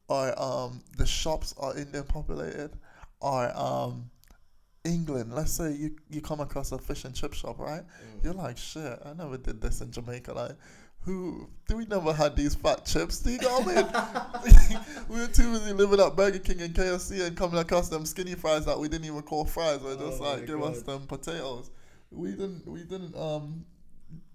or 0.08 0.40
um, 0.40 0.82
the 0.98 1.06
shops 1.06 1.54
are 1.58 1.76
Indian 1.76 2.04
populated, 2.04 2.70
or 3.20 3.56
um, 3.56 4.10
England. 4.84 5.34
Let's 5.34 5.52
say 5.52 5.72
you 5.72 5.96
you 6.08 6.20
come 6.20 6.40
across 6.40 6.72
a 6.72 6.78
fish 6.78 7.04
and 7.04 7.14
chip 7.14 7.34
shop, 7.34 7.58
right? 7.58 7.82
Mm. 7.82 8.24
You're 8.24 8.34
like, 8.34 8.56
shit, 8.56 8.98
I 9.04 9.12
never 9.12 9.36
did 9.36 9.60
this 9.60 9.80
in 9.80 9.90
Jamaica. 9.90 10.32
Like, 10.32 10.56
who 11.02 11.48
do 11.66 11.76
we 11.76 11.86
never 11.86 12.12
had 12.12 12.36
these 12.36 12.54
fat 12.54 12.84
chips? 12.84 13.20
Do 13.20 13.30
you 13.30 13.40
know 13.40 13.60
what 13.60 13.94
I 13.94 14.68
mean? 14.68 14.80
we 15.08 15.18
were 15.20 15.26
too 15.26 15.52
busy 15.52 15.72
living 15.72 16.00
at 16.00 16.16
Burger 16.16 16.38
King 16.38 16.62
and 16.62 16.74
KFC 16.74 17.26
and 17.26 17.36
coming 17.36 17.58
across 17.58 17.88
them 17.88 18.04
skinny 18.04 18.34
fries 18.34 18.66
that 18.66 18.78
we 18.78 18.88
didn't 18.88 19.06
even 19.06 19.22
call 19.22 19.44
fries. 19.44 19.80
We're 19.80 19.96
just 19.96 20.20
Oh 20.20 20.24
like, 20.24 20.46
give 20.46 20.62
us 20.62 20.82
them 20.82 21.06
potatoes. 21.06 21.70
We 22.10 22.30
didn't. 22.30 22.66
We 22.66 22.80
didn't. 22.80 23.16
Um, 23.16 23.64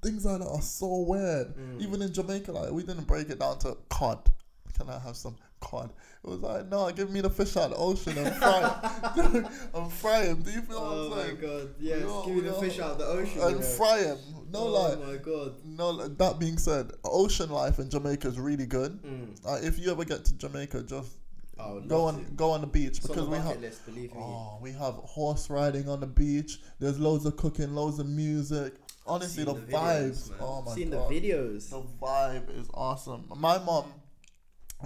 things 0.01 0.25
like 0.25 0.39
that 0.39 0.47
are 0.47 0.61
so 0.61 1.05
weird. 1.07 1.55
Mm. 1.55 1.81
Even 1.81 2.01
in 2.01 2.13
Jamaica, 2.13 2.51
like 2.51 2.71
we 2.71 2.83
didn't 2.83 3.05
break 3.05 3.29
it 3.29 3.39
down 3.39 3.59
to 3.59 3.77
cod. 3.89 4.29
Can 4.77 4.89
I 4.89 4.99
have 4.99 5.15
some 5.15 5.35
cod? 5.65 5.89
It 6.23 6.29
was 6.29 6.39
like, 6.39 6.67
no, 6.69 6.89
give 6.91 7.09
me 7.11 7.21
the 7.21 7.29
fish 7.29 7.55
out 7.57 7.65
of 7.65 7.71
the 7.71 7.77
ocean 7.77 8.17
and 8.17 8.35
fry 8.35 8.79
it. 9.15 9.45
and 9.75 9.91
fry 9.93 10.23
him. 10.23 10.41
Do 10.41 10.51
you 10.51 10.61
feel 10.61 10.77
Oh 10.79 11.09
what 11.09 11.19
I'm 11.19 11.35
my 11.35 11.41
god! 11.41 11.69
Yes, 11.79 12.01
know- 12.01 12.23
give 12.25 12.35
me 12.35 12.41
the 12.41 12.51
know- 12.51 12.61
fish 12.61 12.79
out 12.79 12.91
of 12.91 12.97
the 12.99 13.05
ocean. 13.05 13.41
And 13.41 13.51
you 13.51 13.55
know. 13.57 13.61
fry 13.61 13.97
him. 13.99 14.17
No, 14.51 14.59
oh 14.59 14.65
like, 14.67 14.99
my 15.07 15.15
god! 15.17 15.55
no. 15.65 15.89
like, 15.91 16.17
That 16.17 16.39
being 16.39 16.57
said, 16.57 16.91
ocean 17.03 17.49
life 17.49 17.79
in 17.79 17.89
Jamaica 17.89 18.27
is 18.27 18.39
really 18.39 18.65
good. 18.65 19.01
Mm. 19.03 19.27
Uh, 19.45 19.59
if 19.61 19.77
you 19.79 19.91
ever 19.91 20.05
get 20.05 20.23
to 20.25 20.33
Jamaica, 20.37 20.83
just 20.83 21.11
I 21.59 21.79
go 21.87 22.03
on 22.05 22.23
to. 22.25 22.31
go 22.31 22.51
on 22.51 22.61
the 22.61 22.67
beach 22.67 22.97
It's 22.97 23.07
because 23.07 23.25
the 23.25 23.31
we 23.31 23.37
have 23.37 23.59
list, 23.61 23.81
oh 24.17 24.57
we 24.61 24.71
have 24.71 24.95
horse 24.95 25.49
riding 25.49 25.87
on 25.89 25.99
the 25.99 26.07
beach. 26.07 26.59
There's 26.79 26.99
loads 26.99 27.25
of 27.25 27.35
cooking, 27.37 27.73
loads 27.75 27.99
of 27.99 28.07
music. 28.07 28.73
Honestly, 29.07 29.43
Seen 29.45 29.53
the, 29.53 29.61
videos, 29.61 29.71
vibes. 29.71 30.29
man. 30.31 30.39
Oh 30.41 30.61
my 30.65 30.73
Seen 30.75 30.89
god, 30.89 31.09
the 31.11 31.21
videos. 31.21 31.69
the 31.69 31.81
vibe 32.01 32.59
is 32.59 32.67
awesome. 32.73 33.25
My 33.35 33.57
mom 33.59 33.85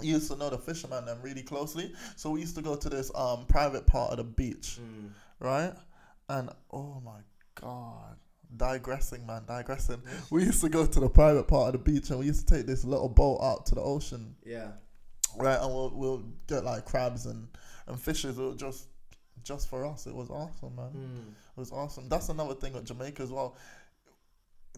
used 0.02 0.30
to 0.30 0.36
know 0.36 0.50
the 0.50 0.58
fisherman 0.58 1.04
them 1.04 1.18
really 1.22 1.42
closely, 1.42 1.92
so 2.16 2.30
we 2.30 2.40
used 2.40 2.54
to 2.56 2.62
go 2.62 2.76
to 2.76 2.88
this 2.88 3.10
um 3.14 3.44
private 3.46 3.86
part 3.86 4.10
of 4.12 4.16
the 4.18 4.24
beach, 4.24 4.78
Mm. 4.80 5.10
right? 5.40 5.72
And 6.28 6.50
oh 6.72 7.00
my 7.04 7.20
god. 7.56 8.16
Digressing, 8.56 9.24
man, 9.26 9.42
digressing. 9.46 10.02
We 10.30 10.44
used 10.44 10.60
to 10.62 10.68
go 10.68 10.84
to 10.84 11.00
the 11.00 11.08
private 11.08 11.46
part 11.46 11.72
of 11.74 11.84
the 11.84 11.92
beach 11.92 12.10
and 12.10 12.18
we 12.18 12.26
used 12.26 12.48
to 12.48 12.54
take 12.56 12.66
this 12.66 12.84
little 12.84 13.08
boat 13.08 13.38
out 13.42 13.66
to 13.66 13.76
the 13.76 13.80
ocean 13.80 14.34
Yeah. 14.44 14.72
right? 15.38 15.58
And 15.60 15.72
we'll 15.72 15.90
we'll 15.94 16.24
get 16.48 16.64
like 16.64 16.84
crabs 16.84 17.26
and 17.26 17.46
and 17.86 17.98
fishes. 18.00 18.38
It 18.38 18.42
was 18.42 18.56
just 18.56 18.88
just 19.44 19.68
for 19.68 19.86
us. 19.86 20.06
It 20.06 20.14
was 20.14 20.30
awesome, 20.30 20.74
man. 20.76 20.90
Mm. 20.92 21.28
It 21.30 21.56
was 21.60 21.70
awesome. 21.72 22.08
That's 22.08 22.28
another 22.28 22.54
thing 22.54 22.72
with 22.72 22.84
Jamaica 22.86 23.22
as 23.22 23.30
well. 23.30 23.56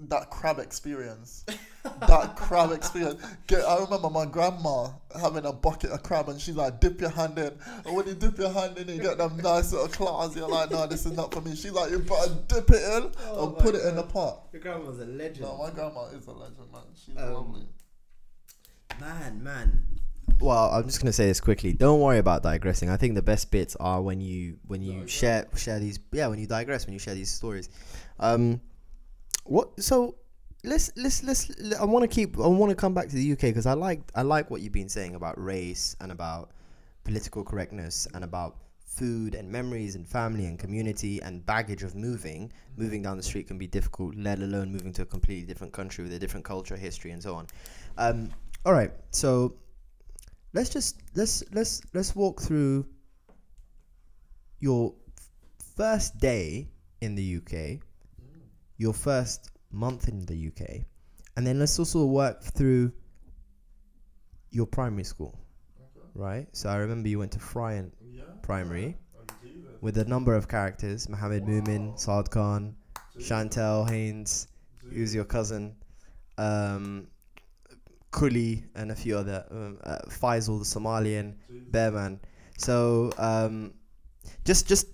That 0.08 0.30
crab 0.30 0.58
experience, 0.58 1.44
that 1.84 2.34
crab 2.36 2.72
experience. 2.72 3.22
Get, 3.46 3.62
I 3.64 3.78
remember 3.78 4.08
my 4.10 4.24
grandma 4.24 4.88
having 5.20 5.44
a 5.44 5.52
bucket 5.52 5.90
of 5.90 6.02
crab, 6.02 6.28
and 6.28 6.40
she's 6.40 6.56
like, 6.56 6.80
"Dip 6.80 7.00
your 7.00 7.10
hand 7.10 7.38
in." 7.38 7.52
And 7.84 7.94
when 7.94 8.06
you 8.08 8.14
dip 8.14 8.38
your 8.38 8.50
hand 8.50 8.78
in, 8.78 8.88
you 8.88 9.00
get 9.00 9.18
them 9.18 9.36
nice 9.36 9.70
little 9.70 9.88
claws. 9.88 10.34
You're 10.34 10.48
like, 10.48 10.70
"No, 10.70 10.86
this 10.86 11.04
is 11.06 11.12
not 11.12 11.32
for 11.32 11.40
me." 11.42 11.54
She's 11.54 11.72
like, 11.72 11.90
"You 11.90 11.98
better 12.00 12.32
dip 12.48 12.70
it 12.70 12.82
in 12.82 13.12
Oh 13.26 13.44
and 13.48 13.56
my 13.56 13.62
put 13.62 13.74
it 13.74 13.84
in 13.84 13.96
the 13.96 14.02
pot." 14.02 14.48
Your 14.52 14.62
grandma's 14.62 14.98
a 14.98 15.04
legend. 15.04 15.42
No, 15.42 15.58
my 15.58 15.70
grandma 15.70 16.06
is 16.06 16.26
a 16.26 16.32
legend, 16.32 16.72
man. 16.72 16.82
She's 16.94 17.16
Um, 17.16 17.34
lovely. 17.34 17.66
Man, 18.98 19.42
man. 19.42 19.86
Well, 20.40 20.70
I'm 20.70 20.84
just 20.86 21.00
gonna 21.00 21.12
say 21.12 21.26
this 21.26 21.40
quickly. 21.40 21.72
Don't 21.74 22.00
worry 22.00 22.18
about 22.18 22.42
digressing. 22.42 22.88
I 22.88 22.96
think 22.96 23.14
the 23.14 23.22
best 23.22 23.50
bits 23.50 23.76
are 23.76 24.00
when 24.00 24.20
you 24.20 24.56
when 24.66 24.82
you 24.82 25.06
share 25.06 25.46
share 25.54 25.78
these. 25.78 26.00
Yeah, 26.12 26.28
when 26.28 26.38
you 26.38 26.46
digress, 26.46 26.86
when 26.86 26.94
you 26.94 26.98
share 26.98 27.14
these 27.14 27.30
stories. 27.30 27.68
Um, 28.18 28.60
what? 29.44 29.80
So 29.82 30.16
let's 30.64 30.92
let's 30.96 31.22
let's. 31.22 31.50
I 31.78 31.84
want 31.84 32.02
to 32.02 32.08
keep. 32.08 32.38
I 32.38 32.46
want 32.46 32.70
to 32.70 32.76
come 32.76 32.94
back 32.94 33.08
to 33.08 33.16
the 33.16 33.32
UK 33.32 33.40
because 33.40 33.66
I 33.66 33.74
like 33.74 34.00
I 34.14 34.22
like 34.22 34.50
what 34.50 34.60
you've 34.60 34.72
been 34.72 34.88
saying 34.88 35.14
about 35.14 35.42
race 35.42 35.96
and 36.00 36.12
about 36.12 36.50
political 37.04 37.44
correctness 37.44 38.06
and 38.14 38.24
about 38.24 38.56
food 38.86 39.34
and 39.34 39.50
memories 39.50 39.94
and 39.94 40.06
family 40.06 40.46
and 40.46 40.58
community 40.58 41.20
and 41.22 41.44
baggage 41.46 41.82
of 41.82 41.94
moving. 41.94 42.52
Moving 42.76 43.02
down 43.02 43.16
the 43.16 43.22
street 43.22 43.48
can 43.48 43.58
be 43.58 43.66
difficult, 43.66 44.14
let 44.16 44.38
alone 44.38 44.70
moving 44.70 44.92
to 44.94 45.02
a 45.02 45.06
completely 45.06 45.46
different 45.46 45.72
country 45.72 46.04
with 46.04 46.12
a 46.12 46.18
different 46.18 46.44
culture, 46.44 46.76
history, 46.76 47.10
and 47.10 47.22
so 47.22 47.34
on. 47.34 47.46
Um, 47.98 48.30
all 48.64 48.72
right, 48.72 48.92
so 49.10 49.54
let's 50.52 50.68
just 50.68 51.00
let's 51.14 51.42
let's 51.52 51.82
let's 51.94 52.14
walk 52.14 52.40
through 52.40 52.86
your 54.60 54.94
first 55.76 56.18
day 56.18 56.68
in 57.00 57.14
the 57.14 57.36
UK, 57.38 57.80
your 58.82 58.92
first 58.92 59.50
month 59.70 60.08
in 60.08 60.26
the 60.26 60.48
UK, 60.48 60.84
and 61.36 61.46
then 61.46 61.58
let's 61.60 61.78
also 61.78 62.04
work 62.04 62.42
through 62.42 62.92
your 64.50 64.66
primary 64.66 65.04
school, 65.04 65.38
right? 66.14 66.46
So 66.52 66.68
I 66.68 66.76
remember 66.76 67.08
you 67.08 67.20
went 67.20 67.32
to 67.32 67.38
Fryent 67.38 67.92
Yeah. 68.02 68.22
Primary 68.42 68.96
with 69.80 69.98
a 69.98 70.04
number 70.04 70.34
of 70.34 70.48
characters: 70.48 71.08
Mohammed 71.08 71.46
Mumin, 71.46 71.96
Saad 71.96 72.28
Khan, 72.30 72.74
Chantel 73.18 73.88
Haynes, 73.88 74.48
who's 74.90 75.14
your 75.14 75.24
cousin, 75.24 75.76
um, 76.38 77.06
Kuli, 78.10 78.64
and 78.74 78.90
a 78.90 78.96
few 78.96 79.16
other 79.16 79.46
um, 79.50 79.78
uh, 79.84 79.98
Faisal 80.08 80.58
the 80.58 80.64
Somalian, 80.64 81.34
Bearman. 81.70 82.18
So 82.58 83.12
um, 83.16 83.74
just 84.44 84.68
just 84.68 84.86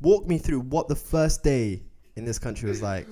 walk 0.00 0.26
me 0.26 0.38
through 0.38 0.60
what 0.60 0.88
the 0.88 0.96
first 0.96 1.42
day 1.44 1.87
in 2.18 2.24
this 2.24 2.38
country 2.38 2.68
was 2.68 2.82
like, 2.82 3.06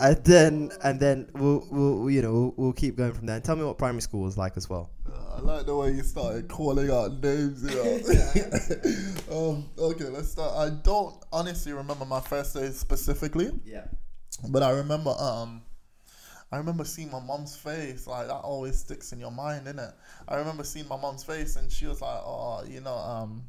and 0.00 0.16
then 0.24 0.70
and 0.84 1.00
then 1.00 1.28
we'll, 1.34 1.66
we'll 1.70 2.10
you 2.10 2.22
know 2.22 2.32
we'll, 2.32 2.54
we'll 2.56 2.72
keep 2.72 2.96
going 2.96 3.12
from 3.12 3.26
there. 3.26 3.36
And 3.36 3.44
tell 3.44 3.56
me 3.56 3.64
what 3.64 3.78
primary 3.78 4.02
school 4.02 4.22
was 4.22 4.36
like 4.36 4.56
as 4.56 4.68
well. 4.68 4.90
Uh, 5.10 5.36
I 5.36 5.40
like 5.40 5.66
the 5.66 5.74
way 5.74 5.92
you 5.92 6.02
started 6.02 6.48
calling 6.48 6.90
out 6.90 7.22
names. 7.22 7.62
You 7.64 7.74
know? 9.30 9.48
um, 9.50 9.68
okay, 9.78 10.04
let's 10.04 10.30
start. 10.30 10.52
I 10.56 10.70
don't 10.82 11.14
honestly 11.32 11.72
remember 11.72 12.04
my 12.04 12.20
first 12.20 12.54
day 12.54 12.70
specifically, 12.70 13.50
Yeah. 13.64 13.86
but 14.48 14.62
I 14.62 14.70
remember 14.70 15.14
um, 15.18 15.62
I 16.52 16.58
remember 16.58 16.84
seeing 16.84 17.10
my 17.10 17.20
mom's 17.20 17.56
face. 17.56 18.06
Like 18.06 18.26
that 18.26 18.34
always 18.34 18.78
sticks 18.78 19.12
in 19.12 19.20
your 19.20 19.30
mind, 19.30 19.66
innit? 19.66 19.94
I 20.28 20.36
remember 20.36 20.64
seeing 20.64 20.86
my 20.88 20.96
mom's 21.00 21.24
face, 21.24 21.56
and 21.56 21.72
she 21.72 21.86
was 21.86 22.00
like, 22.02 22.20
"Oh, 22.24 22.62
you 22.68 22.80
know, 22.80 22.94
um." 22.94 23.44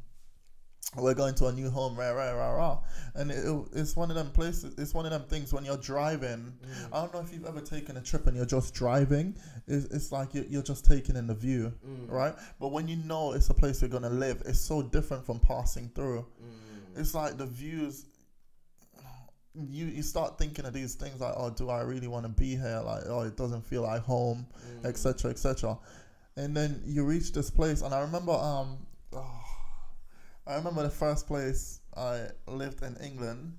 We're 0.96 1.14
going 1.14 1.34
to 1.36 1.46
a 1.46 1.52
new 1.52 1.70
home, 1.70 1.96
rah 1.96 2.10
rah 2.10 2.30
rah 2.32 2.50
rah, 2.52 2.78
and 3.16 3.30
it, 3.30 3.44
it- 3.44 3.68
it's 3.72 3.96
one 3.96 4.10
of 4.10 4.16
them 4.16 4.30
places. 4.30 4.74
It's 4.78 4.94
one 4.94 5.04
of 5.06 5.10
them 5.10 5.24
things 5.28 5.52
when 5.52 5.64
you're 5.64 5.76
driving. 5.78 6.52
Mm. 6.64 6.86
I 6.92 7.00
don't 7.00 7.14
know 7.14 7.20
if 7.20 7.32
you've 7.32 7.46
ever 7.46 7.60
taken 7.60 7.96
a 7.96 8.00
trip 8.00 8.28
and 8.28 8.36
you're 8.36 8.46
just 8.46 8.74
driving. 8.74 9.34
It's, 9.66 9.86
it's 9.86 10.12
like 10.12 10.34
you're, 10.34 10.44
you're 10.44 10.62
just 10.62 10.84
taking 10.84 11.16
in 11.16 11.26
the 11.26 11.34
view, 11.34 11.72
mm. 11.84 12.10
right? 12.10 12.34
But 12.60 12.68
when 12.70 12.86
you 12.86 12.96
know 12.96 13.32
it's 13.32 13.50
a 13.50 13.54
place 13.54 13.80
you're 13.82 13.88
gonna 13.90 14.08
live, 14.10 14.42
it's 14.46 14.60
so 14.60 14.82
different 14.82 15.26
from 15.26 15.40
passing 15.40 15.90
through. 15.96 16.26
Mm. 16.40 17.00
It's 17.00 17.14
like 17.14 17.38
the 17.38 17.46
views. 17.46 18.06
You 19.56 19.86
you 19.86 20.02
start 20.02 20.38
thinking 20.38 20.64
of 20.64 20.72
these 20.72 20.94
things 20.94 21.20
like, 21.20 21.34
oh, 21.36 21.50
do 21.50 21.70
I 21.70 21.80
really 21.82 22.08
want 22.08 22.24
to 22.26 22.28
be 22.28 22.50
here? 22.56 22.82
Like, 22.84 23.02
oh, 23.06 23.20
it 23.22 23.36
doesn't 23.36 23.62
feel 23.62 23.82
like 23.82 24.02
home, 24.02 24.46
etc. 24.84 25.30
etc. 25.30 25.78
And 26.36 26.56
then 26.56 26.82
you 26.84 27.04
reach 27.04 27.32
this 27.32 27.50
place, 27.50 27.82
and 27.82 27.94
I 27.94 28.00
remember 28.00 28.32
um, 28.32 28.78
oh, 29.12 29.43
I 30.46 30.56
remember 30.56 30.82
the 30.82 30.90
first 30.90 31.26
place 31.26 31.80
I 31.96 32.28
lived 32.46 32.82
in 32.82 32.96
England. 32.96 33.54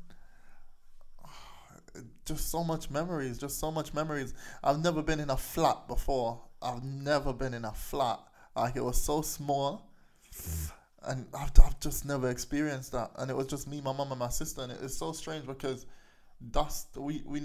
Just 2.25 2.49
so 2.49 2.63
much 2.63 2.89
memories, 2.89 3.37
just 3.37 3.59
so 3.59 3.71
much 3.71 3.93
memories. 3.93 4.33
I've 4.63 4.83
never 4.83 5.01
been 5.01 5.19
in 5.19 5.29
a 5.29 5.37
flat 5.37 5.87
before. 5.87 6.41
I've 6.61 6.83
never 6.83 7.33
been 7.33 7.53
in 7.53 7.65
a 7.65 7.71
flat. 7.71 8.19
Like 8.55 8.75
it 8.75 8.83
was 8.83 9.01
so 9.01 9.21
small, 9.21 9.89
and 11.03 11.25
I've, 11.33 11.51
I've 11.63 11.79
just 11.79 12.05
never 12.05 12.29
experienced 12.29 12.91
that. 12.93 13.11
And 13.17 13.31
it 13.31 13.35
was 13.35 13.47
just 13.47 13.67
me, 13.67 13.81
my 13.81 13.93
mum, 13.93 14.11
and 14.11 14.19
my 14.19 14.29
sister. 14.29 14.61
And 14.61 14.71
it's 14.71 14.97
so 14.97 15.11
strange 15.11 15.45
because 15.45 15.85
that's 16.51 16.87
we 16.95 17.23
we 17.25 17.41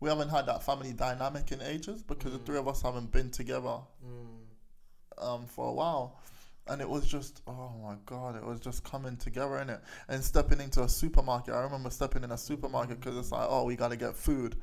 we 0.00 0.08
haven't 0.08 0.28
had 0.30 0.46
that 0.46 0.62
family 0.62 0.92
dynamic 0.92 1.52
in 1.52 1.60
ages 1.62 2.02
because 2.02 2.32
the 2.32 2.38
three 2.38 2.58
of 2.58 2.68
us 2.68 2.82
haven't 2.82 3.12
been 3.12 3.30
together 3.30 3.78
um, 5.18 5.46
for 5.46 5.68
a 5.68 5.72
while. 5.72 6.20
And 6.66 6.80
it 6.80 6.88
was 6.88 7.06
just, 7.06 7.42
oh 7.46 7.72
my 7.82 7.96
God, 8.06 8.36
it 8.36 8.44
was 8.44 8.60
just 8.60 8.84
coming 8.84 9.16
together 9.16 9.58
in 9.58 9.70
it. 9.70 9.80
And 10.08 10.22
stepping 10.22 10.60
into 10.60 10.82
a 10.82 10.88
supermarket. 10.88 11.54
I 11.54 11.62
remember 11.62 11.90
stepping 11.90 12.22
in 12.22 12.30
a 12.30 12.38
supermarket 12.38 13.00
because 13.00 13.16
it's 13.16 13.32
like, 13.32 13.46
oh, 13.48 13.64
we 13.64 13.76
got 13.76 13.88
to 13.88 13.96
get 13.96 14.16
food. 14.16 14.56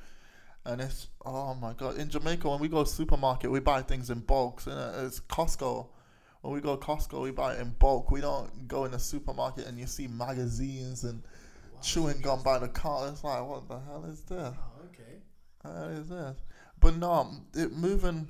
And 0.65 0.81
it's, 0.81 1.07
oh 1.25 1.53
my 1.55 1.73
God. 1.73 1.97
In 1.97 2.09
Jamaica, 2.09 2.49
when 2.49 2.59
we 2.59 2.67
go 2.67 2.83
to 2.83 2.89
supermarket, 2.89 3.49
we 3.51 3.59
buy 3.59 3.81
things 3.81 4.09
in 4.09 4.19
bulk 4.19 4.63
bulks. 4.63 4.65
innit? 4.65 5.05
It's 5.05 5.19
Costco. 5.21 5.87
When 6.41 6.53
we 6.53 6.61
go 6.61 6.75
to 6.75 6.85
Costco, 6.85 7.23
we 7.23 7.31
buy 7.31 7.55
it 7.55 7.59
in 7.59 7.71
bulk. 7.71 8.11
We 8.11 8.21
don't 8.21 8.67
go 8.67 8.85
in 8.85 8.93
a 8.93 8.99
supermarket 8.99 9.67
and 9.67 9.77
you 9.77 9.87
see 9.87 10.07
magazines 10.07 11.03
and 11.03 11.23
chewing 11.81 12.21
gum 12.21 12.43
by 12.43 12.59
the 12.59 12.67
car. 12.67 13.09
It's 13.09 13.23
like, 13.23 13.45
what 13.45 13.67
the 13.67 13.79
hell 13.79 14.05
is 14.09 14.21
this? 14.21 14.53
Oh, 14.55 14.85
okay. 14.85 15.21
What 15.61 15.91
is 15.91 16.09
this? 16.09 16.37
But 16.79 16.97
no, 16.97 17.31
it 17.53 17.73
moving. 17.73 18.27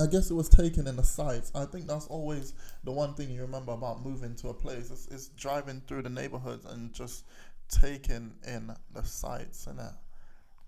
I 0.00 0.06
guess 0.06 0.30
it 0.30 0.34
was 0.34 0.48
taken 0.48 0.86
in 0.86 0.96
the 0.96 1.02
sights. 1.02 1.52
I 1.54 1.64
think 1.64 1.86
that's 1.86 2.06
always 2.06 2.54
the 2.84 2.92
one 2.92 3.14
thing 3.14 3.30
you 3.30 3.42
remember 3.42 3.72
about 3.72 4.04
moving 4.04 4.34
to 4.36 4.48
a 4.48 4.54
place. 4.54 4.90
It's 5.10 5.28
driving 5.28 5.82
through 5.86 6.02
the 6.02 6.10
neighborhoods 6.10 6.64
and 6.64 6.92
just 6.92 7.24
taking 7.68 8.32
in 8.46 8.74
the 8.92 9.04
sights 9.04 9.66
and. 9.66 9.80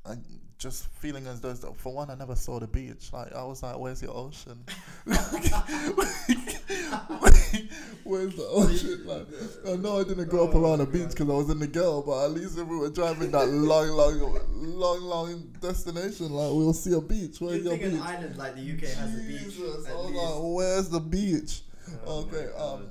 And 0.09 0.25
just 0.59 0.87
feeling 0.87 1.27
as 1.27 1.41
though, 1.41 1.53
for 1.77 1.93
one, 1.93 2.11
I 2.11 2.15
never 2.15 2.37
saw 2.37 2.61
the 2.61 2.69
beach. 2.69 3.13
Like, 3.13 3.35
I 3.35 3.43
was 3.43 3.65
like, 3.65 3.77
where's 3.77 4.01
your 4.01 4.17
ocean? 4.17 4.65
where's 8.05 8.35
the 8.35 8.47
ocean? 8.47 9.07
Like, 9.07 9.27
I 9.67 9.77
know 9.77 10.01
I 10.01 10.05
didn't 10.05 10.29
grow 10.29 10.49
up 10.49 10.55
Oh 10.55 10.63
around 10.63 10.81
a 10.81 10.87
beach 10.87 11.11
because 11.11 11.29
I 11.29 11.35
was 11.35 11.51
in 11.51 11.59
the 11.59 11.67
girl, 11.67 12.03
but 12.03 12.25
at 12.25 12.31
least 12.33 12.59
if 12.59 12.67
we 12.67 12.77
were 12.77 12.91
driving 12.91 13.31
that 13.33 13.47
long, 13.49 13.89
long, 13.89 14.41
long, 14.57 15.01
long 15.03 15.55
destination, 15.61 16.31
like, 16.31 16.53
we'll 16.53 16.73
see 16.73 16.93
a 16.93 17.01
beach. 17.01 17.41
Where's 17.41 17.65
You 17.65 17.71
your 17.71 17.79
think 17.79 17.95
an 17.95 18.03
island 18.03 18.37
like 18.37 18.55
the 18.55 18.63
UK 18.63 18.97
has 18.97 19.15
a 19.15 19.23
beach? 19.23 19.43
Jesus, 19.43 19.87
I 19.89 19.95
was 19.95 20.11
like, 20.11 20.55
where's 20.55 20.89
the 20.89 21.01
beach? 21.01 21.63
Oh 22.07 22.23
okay, 22.23 22.49
um, 22.59 22.91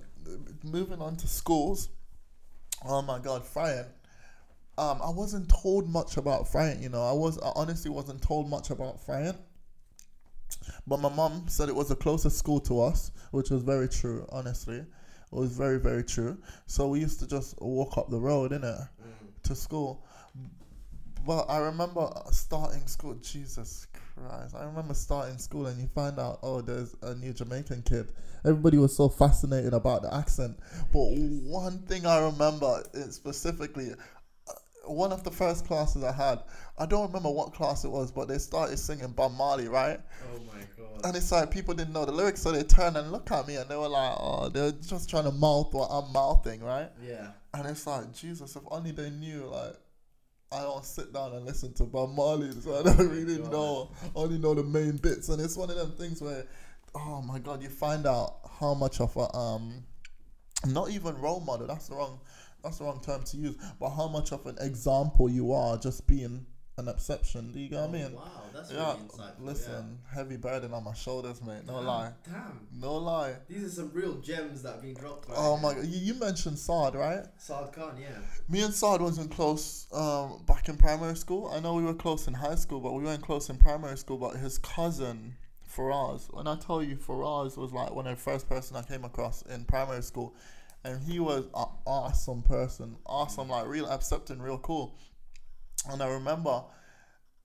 moving 0.63 1.01
on 1.01 1.15
to 1.17 1.28
schools. 1.28 1.89
Oh 2.88 3.01
my 3.01 3.19
God, 3.19 3.43
Fryent. 3.43 3.88
Um, 4.78 4.99
I 5.01 5.10
wasn't 5.10 5.49
told 5.49 5.89
much 5.89 6.17
about 6.17 6.45
Fryent. 6.45 6.82
You 6.82 6.89
know, 6.89 7.01
I 7.01 7.13
was 7.13 7.39
I 7.39 7.51
honestly 7.56 7.89
wasn't 7.89 8.21
told 8.21 8.49
much 8.49 8.69
about 8.69 9.06
Fryent. 9.06 9.38
But 10.88 10.99
my 10.99 11.10
mom 11.10 11.45
said 11.47 11.69
it 11.69 11.75
was 11.75 11.89
the 11.89 11.95
closest 11.95 12.38
school 12.38 12.60
to 12.62 12.81
us, 12.81 13.12
which 13.31 13.49
was 13.49 13.63
very 13.63 13.89
true. 13.89 14.25
Honestly, 14.31 14.77
it 14.77 14.86
was 15.31 15.51
very 15.58 15.79
very 15.79 16.03
true. 16.03 16.38
So 16.67 16.88
we 16.88 16.99
used 16.99 17.19
to 17.21 17.27
just 17.27 17.60
walk 17.62 17.97
up 17.97 18.10
the 18.10 18.19
road, 18.19 18.51
innit, 18.51 18.88
Mm. 19.01 19.43
to 19.43 19.55
school. 19.55 20.03
But 21.25 21.49
I 21.49 21.58
remember 21.58 22.08
starting 22.31 22.86
school. 22.88 23.15
Jesus 23.15 23.88
Christ! 23.93 24.55
I 24.55 24.63
remember 24.65 24.93
starting 24.93 25.39
school 25.39 25.65
and 25.65 25.79
you 25.81 25.88
find 25.88 26.19
out, 26.19 26.39
oh, 26.43 26.62
there's 26.62 26.95
a 27.01 27.15
new 27.15 27.34
Jamaican 27.34 27.81
kid. 27.81 28.12
Everybody 28.45 28.77
was 28.77 28.95
so 28.95 29.10
fascinated 29.10 29.73
about 29.73 30.03
the 30.03 30.13
accent. 30.13 30.60
But 30.93 31.08
one 31.10 31.79
thing 31.88 32.05
I 32.05 32.19
remember 32.19 32.84
specifically, 33.10 33.91
uh, 34.47 34.53
one 34.86 35.12
of 35.12 35.23
the 35.23 35.31
first 35.31 35.65
classes 35.65 36.03
I 36.03 36.12
had, 36.12 36.43
I 36.77 36.85
don't 36.85 37.07
remember 37.07 37.29
what 37.29 37.53
class 37.53 37.85
it 37.85 37.91
was, 37.91 38.11
but 38.11 38.27
they 38.27 38.38
started 38.38 38.77
singing 38.77 39.11
Bob 39.11 39.33
Marley, 39.38 39.69
right? 39.69 39.99
Oh 40.33 40.39
my 40.45 40.61
god. 40.77 41.05
And 41.05 41.15
it's 41.15 41.31
like 41.31 41.49
people 41.49 41.73
didn't 41.73 41.93
know 41.93 42.03
the 42.03 42.11
lyrics, 42.11 42.41
so 42.41 42.51
they 42.51 42.63
turned 42.63 42.97
and 42.97 43.11
looked 43.11 43.31
at 43.31 43.47
me 43.47 43.55
and 43.55 43.69
they 43.69 43.77
were 43.77 43.88
like, 43.88 44.15
oh, 44.19 44.49
they're 44.49 44.71
just 44.71 45.09
trying 45.09 45.23
to 45.23 45.31
mouth 45.31 45.73
what 45.73 45.88
I'm 45.89 46.11
mouthing, 46.11 46.61
right? 46.61 46.89
Yeah. 47.05 47.31
And 47.53 47.67
it's 47.67 47.88
like, 47.88 48.13
Jesus, 48.13 48.55
if 48.57 48.63
only 48.69 48.91
they 48.91 49.09
knew, 49.09 49.45
like, 49.45 49.75
I 50.51 50.61
don't 50.61 50.83
sit 50.83 51.13
down 51.13 51.33
and 51.33 51.45
listen 51.45 51.73
to 51.75 51.83
Bob 51.83 52.13
Marley, 52.13 52.51
so 52.51 52.79
I 52.79 52.83
don't 52.83 53.09
really 53.09 53.38
God. 53.38 53.51
know, 53.51 53.91
only 54.13 54.38
know 54.38 54.53
the 54.53 54.63
main 54.63 54.97
bits. 54.97 55.29
And 55.29 55.41
it's 55.41 55.55
one 55.55 55.69
of 55.69 55.77
them 55.77 55.91
things 55.93 56.21
where, 56.21 56.45
oh 56.93 57.21
my 57.21 57.39
God, 57.39 57.63
you 57.63 57.69
find 57.69 58.05
out 58.05 58.39
how 58.59 58.73
much 58.73 58.99
of 58.99 59.15
a, 59.15 59.33
um, 59.35 59.83
not 60.67 60.89
even 60.91 61.17
role 61.21 61.39
model, 61.39 61.67
that's 61.67 61.88
the 61.88 61.95
wrong, 61.95 62.19
that's 62.63 62.79
the 62.79 62.83
wrong 62.83 63.01
term 63.01 63.23
to 63.23 63.38
use, 63.38 63.55
but 63.79 63.91
how 63.91 64.07
much 64.07 64.31
of 64.33 64.45
an 64.45 64.57
example 64.59 65.29
you 65.29 65.53
are 65.53 65.77
just 65.77 66.05
being 66.07 66.45
an 66.77 66.88
exception. 66.89 67.51
Do 67.53 67.59
you 67.59 67.69
get 67.69 67.79
what 67.79 67.89
I 67.89 67.91
mean? 67.93 68.11
Oh, 68.13 68.17
Wow, 68.17 68.31
that's 68.53 68.71
Yeah, 68.71 68.88
really 68.93 68.99
insightful. 69.07 69.41
listen, 69.41 69.99
heavy 70.13 70.35
burden 70.38 70.73
on 70.73 70.83
my 70.83 70.93
shoulders, 70.93 71.41
mate. 71.41 71.65
No 71.65 71.75
Damn, 71.77 71.85
lie. 71.85 72.11
Damn. 72.25 72.67
No 72.73 72.95
lie. 72.95 73.35
These 73.47 73.63
are 73.63 73.69
some 73.69 73.91
real 73.93 74.15
gems 74.15 74.61
that 74.63 74.73
have 74.73 74.81
been 74.81 74.93
dropped. 74.93 75.29
Right 75.29 75.38
Oh 75.39 75.55
here. 75.55 75.63
my 75.63 75.73
god, 75.73 75.85
you, 75.85 75.99
you 76.13 76.19
mentioned 76.19 76.59
Saad, 76.59 76.95
right? 76.95 77.23
Saad 77.38 77.71
Khan, 77.71 77.95
yeah. 77.99 78.17
Me 78.49 78.61
and 78.61 78.73
Saad 78.73 79.01
wasn't 79.01 79.31
close 79.31 79.88
um, 79.93 80.43
back 80.45 80.67
in 80.67 80.75
primary 80.77 81.15
school. 81.15 81.49
I 81.53 81.59
know 81.61 81.75
we 81.75 81.83
were 81.83 81.93
close 81.93 82.27
in 82.27 82.33
high 82.33 82.55
school, 82.55 82.81
but 82.81 82.91
we 82.93 83.03
weren't 83.03 83.21
close 83.23 83.49
in 83.49 83.57
primary 83.57 83.97
school. 83.97 84.17
But 84.17 84.35
his 84.35 84.57
cousin, 84.57 85.35
Faraz, 85.73 86.33
when 86.33 86.47
I 86.47 86.57
tell 86.57 86.83
you, 86.83 86.97
Faraz 86.97 87.57
was 87.57 87.71
like 87.71 87.93
one 87.95 88.05
of 88.07 88.17
the 88.17 88.21
first 88.21 88.49
person 88.49 88.75
I 88.75 88.81
came 88.81 89.05
across 89.05 89.41
in 89.43 89.63
primary 89.65 90.03
school. 90.03 90.35
And 90.83 91.01
he 91.01 91.19
was 91.19 91.45
an 91.55 91.65
awesome 91.88 92.43
person. 92.43 92.95
Awesome, 93.07 93.49
like 93.49 93.65
real 93.65 93.89
accepting, 93.89 94.39
real 94.41 94.59
cool. 94.59 94.95
And 95.89 96.02
I 96.02 96.08
remember 96.08 96.63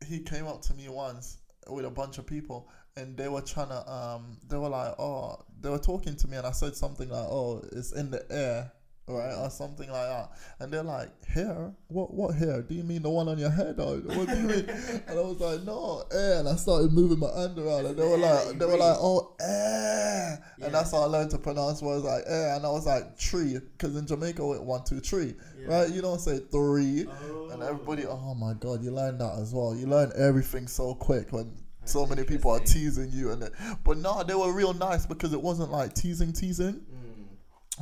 he 0.06 0.20
came 0.20 0.46
up 0.46 0.62
to 0.62 0.74
me 0.74 0.88
once 0.88 1.38
with 1.68 1.84
a 1.84 1.90
bunch 1.90 2.18
of 2.18 2.26
people 2.26 2.68
and 2.96 3.16
they 3.16 3.28
were 3.28 3.42
trying 3.42 3.68
to 3.68 3.92
um 3.92 4.38
they 4.48 4.56
were 4.56 4.68
like 4.68 4.94
oh 4.98 5.36
they 5.60 5.68
were 5.68 5.78
talking 5.78 6.16
to 6.16 6.28
me 6.28 6.36
and 6.36 6.46
I 6.46 6.52
said 6.52 6.74
something 6.74 7.08
like 7.08 7.26
oh 7.28 7.62
it's 7.72 7.92
in 7.92 8.10
the 8.10 8.24
air 8.30 8.72
right 9.10 9.34
or 9.34 9.50
something 9.50 9.88
like 9.90 10.06
that. 10.08 10.30
And 10.60 10.72
they're 10.72 10.82
like 10.82 11.10
hair 11.26 11.72
what 11.88 12.12
what 12.14 12.34
hair 12.34 12.62
do 12.62 12.74
you 12.74 12.82
mean 12.84 13.02
the 13.02 13.10
one 13.10 13.28
on 13.28 13.38
your 13.38 13.50
head 13.50 13.78
or 13.78 13.96
what 13.98 14.28
do 14.28 14.34
you 14.36 14.42
mean? 14.48 14.68
And 15.06 15.18
I 15.18 15.22
was 15.22 15.38
like 15.40 15.62
no 15.64 16.04
air. 16.12 16.40
And 16.40 16.48
I 16.48 16.56
started 16.56 16.92
moving 16.92 17.18
my 17.18 17.30
hand 17.38 17.58
around 17.58 17.86
and 17.86 17.96
they 17.96 18.02
were 18.02 18.18
The 18.18 18.26
air 18.26 18.34
that 18.34 18.46
like 18.46 18.58
they 18.58 18.66
were 18.66 18.76
like 18.78 18.96
oh 19.00 19.34
air. 19.40 20.42
Yeah. 20.58 20.66
and 20.66 20.74
that's 20.74 20.90
how 20.92 21.02
I 21.02 21.06
learned 21.06 21.30
to 21.30 21.38
pronounce 21.38 21.82
words 21.82 22.04
like 22.04 22.22
air. 22.26 22.54
And 22.56 22.64
I 22.64 22.70
was 22.70 22.86
like 22.86 23.18
tree. 23.18 23.58
Because 23.58 23.96
in 23.96 24.06
Jamaica 24.06 24.44
we 24.46 24.58
one 24.58 24.84
two 24.84 25.00
three 25.00 25.34
Yeah. 25.60 25.80
right? 25.80 25.90
You 25.90 26.02
don't 26.02 26.20
say 26.20 26.38
three. 26.50 27.06
Oh. 27.08 27.50
and 27.52 27.62
everybody, 27.62 28.06
oh 28.06 28.34
my 28.34 28.54
god, 28.54 28.82
you 28.82 28.90
learn 28.90 29.18
that 29.18 29.38
as 29.38 29.52
well. 29.52 29.74
You 29.74 29.86
learn 29.86 30.12
everything 30.16 30.66
so 30.68 30.94
quick 30.94 31.32
when 31.32 31.52
so 31.84 32.06
many 32.06 32.22
people 32.24 32.50
are 32.52 32.60
teasing 32.60 33.10
you, 33.10 33.30
and 33.32 33.42
it- 33.42 33.52
but 33.82 33.96
no, 33.98 34.22
they 34.22 34.34
were 34.34 34.52
real 34.52 34.74
nice 34.74 35.06
because 35.06 35.32
it 35.32 35.40
wasn't 35.42 35.72
like 35.72 35.94
teasing, 35.94 36.32
teasing. 36.32 36.80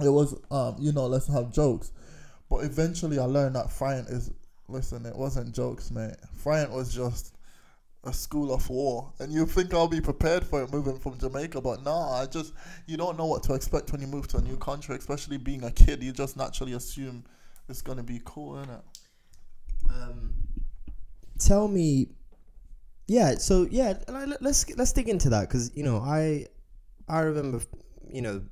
It 0.02 0.10
was, 0.10 0.34
um, 0.50 0.76
you 0.78 0.92
know, 0.92 1.06
let's 1.06 1.26
have 1.28 1.52
jokes. 1.52 1.92
But 2.50 2.64
eventually, 2.64 3.18
I 3.18 3.24
learned 3.24 3.56
that 3.56 3.66
Fryent 3.66 4.10
is, 4.10 4.30
listen, 4.68 5.04
it 5.06 5.16
wasn't 5.16 5.54
jokes, 5.54 5.90
mate. 5.90 6.16
Fryent 6.42 6.70
was 6.70 6.94
just 6.94 7.34
a 8.04 8.12
school 8.12 8.52
of 8.52 8.68
war, 8.70 9.12
and 9.18 9.32
you 9.32 9.44
think 9.46 9.74
I'll 9.74 9.88
be 9.88 10.00
prepared 10.00 10.44
for 10.44 10.62
it 10.62 10.72
moving 10.72 10.98
from 10.98 11.18
Jamaica, 11.18 11.60
but 11.60 11.82
nah, 11.84 12.22
I 12.22 12.26
just 12.26 12.52
you 12.86 12.96
don't 12.96 13.18
know 13.18 13.26
what 13.26 13.42
to 13.44 13.54
expect 13.54 13.92
when 13.92 14.00
you 14.00 14.06
move 14.06 14.28
to 14.28 14.38
a 14.38 14.40
new 14.40 14.56
country, 14.56 14.96
especially 14.96 15.36
being 15.36 15.64
a 15.64 15.70
kid. 15.70 16.02
You 16.02 16.12
just 16.12 16.36
naturally 16.36 16.72
assume 16.74 17.24
it's 17.68 17.82
gonna 17.82 18.02
be 18.02 18.20
cool, 18.24 18.54
innit? 18.54 18.82
Um, 19.90 20.32
tell 21.38 21.68
me, 21.68 22.08
yeah. 23.06 23.34
So 23.34 23.66
yeah, 23.70 23.94
let's 24.40 24.74
let's 24.76 24.92
dig 24.92 25.08
into 25.08 25.30
that 25.30 25.48
because 25.48 25.70
you 25.74 25.82
know 25.82 25.98
I 25.98 26.46
I 27.08 27.20
remember 27.20 27.60
you 28.10 28.22
know 28.22 28.42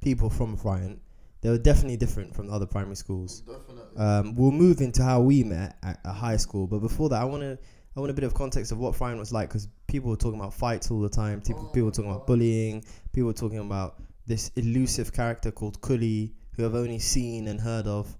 people 0.00 0.30
from 0.30 0.56
Fryent. 0.56 0.98
They 1.40 1.50
were 1.50 1.58
definitely 1.58 1.96
different 1.96 2.34
from 2.34 2.48
the 2.48 2.52
other 2.52 2.66
primary 2.66 2.96
schools. 2.96 3.42
Definitely. 3.42 3.96
Um, 3.96 4.34
we'll 4.34 4.50
move 4.50 4.80
into 4.80 5.04
how 5.04 5.20
we 5.20 5.44
met 5.44 5.76
at, 5.82 6.00
at 6.04 6.12
high 6.12 6.36
school, 6.36 6.66
but 6.66 6.80
before 6.80 7.08
that, 7.10 7.20
I 7.20 7.24
want 7.24 7.42
to 7.42 7.58
I 7.96 8.00
want 8.00 8.10
a 8.10 8.14
bit 8.14 8.24
of 8.24 8.34
context 8.34 8.70
of 8.70 8.78
what 8.78 8.94
Fryent 8.94 9.18
was 9.18 9.32
like 9.32 9.48
because 9.48 9.66
people 9.88 10.10
were 10.10 10.16
talking 10.16 10.38
about 10.38 10.54
fights 10.54 10.90
all 10.90 11.00
the 11.00 11.08
time. 11.08 11.40
People, 11.40 11.64
Oh 11.66 11.72
people 11.72 11.86
were 11.86 11.92
talking 11.92 12.10
about 12.10 12.26
bullying. 12.26 12.84
People 13.12 13.26
were 13.26 13.32
talking 13.32 13.58
about 13.58 14.00
this 14.26 14.52
elusive 14.54 15.12
character 15.12 15.50
called 15.50 15.80
Kuli, 15.80 16.32
who 16.52 16.64
I've 16.64 16.76
only 16.76 17.00
seen 17.00 17.48
and 17.48 17.60
heard 17.60 17.88
of, 17.88 18.16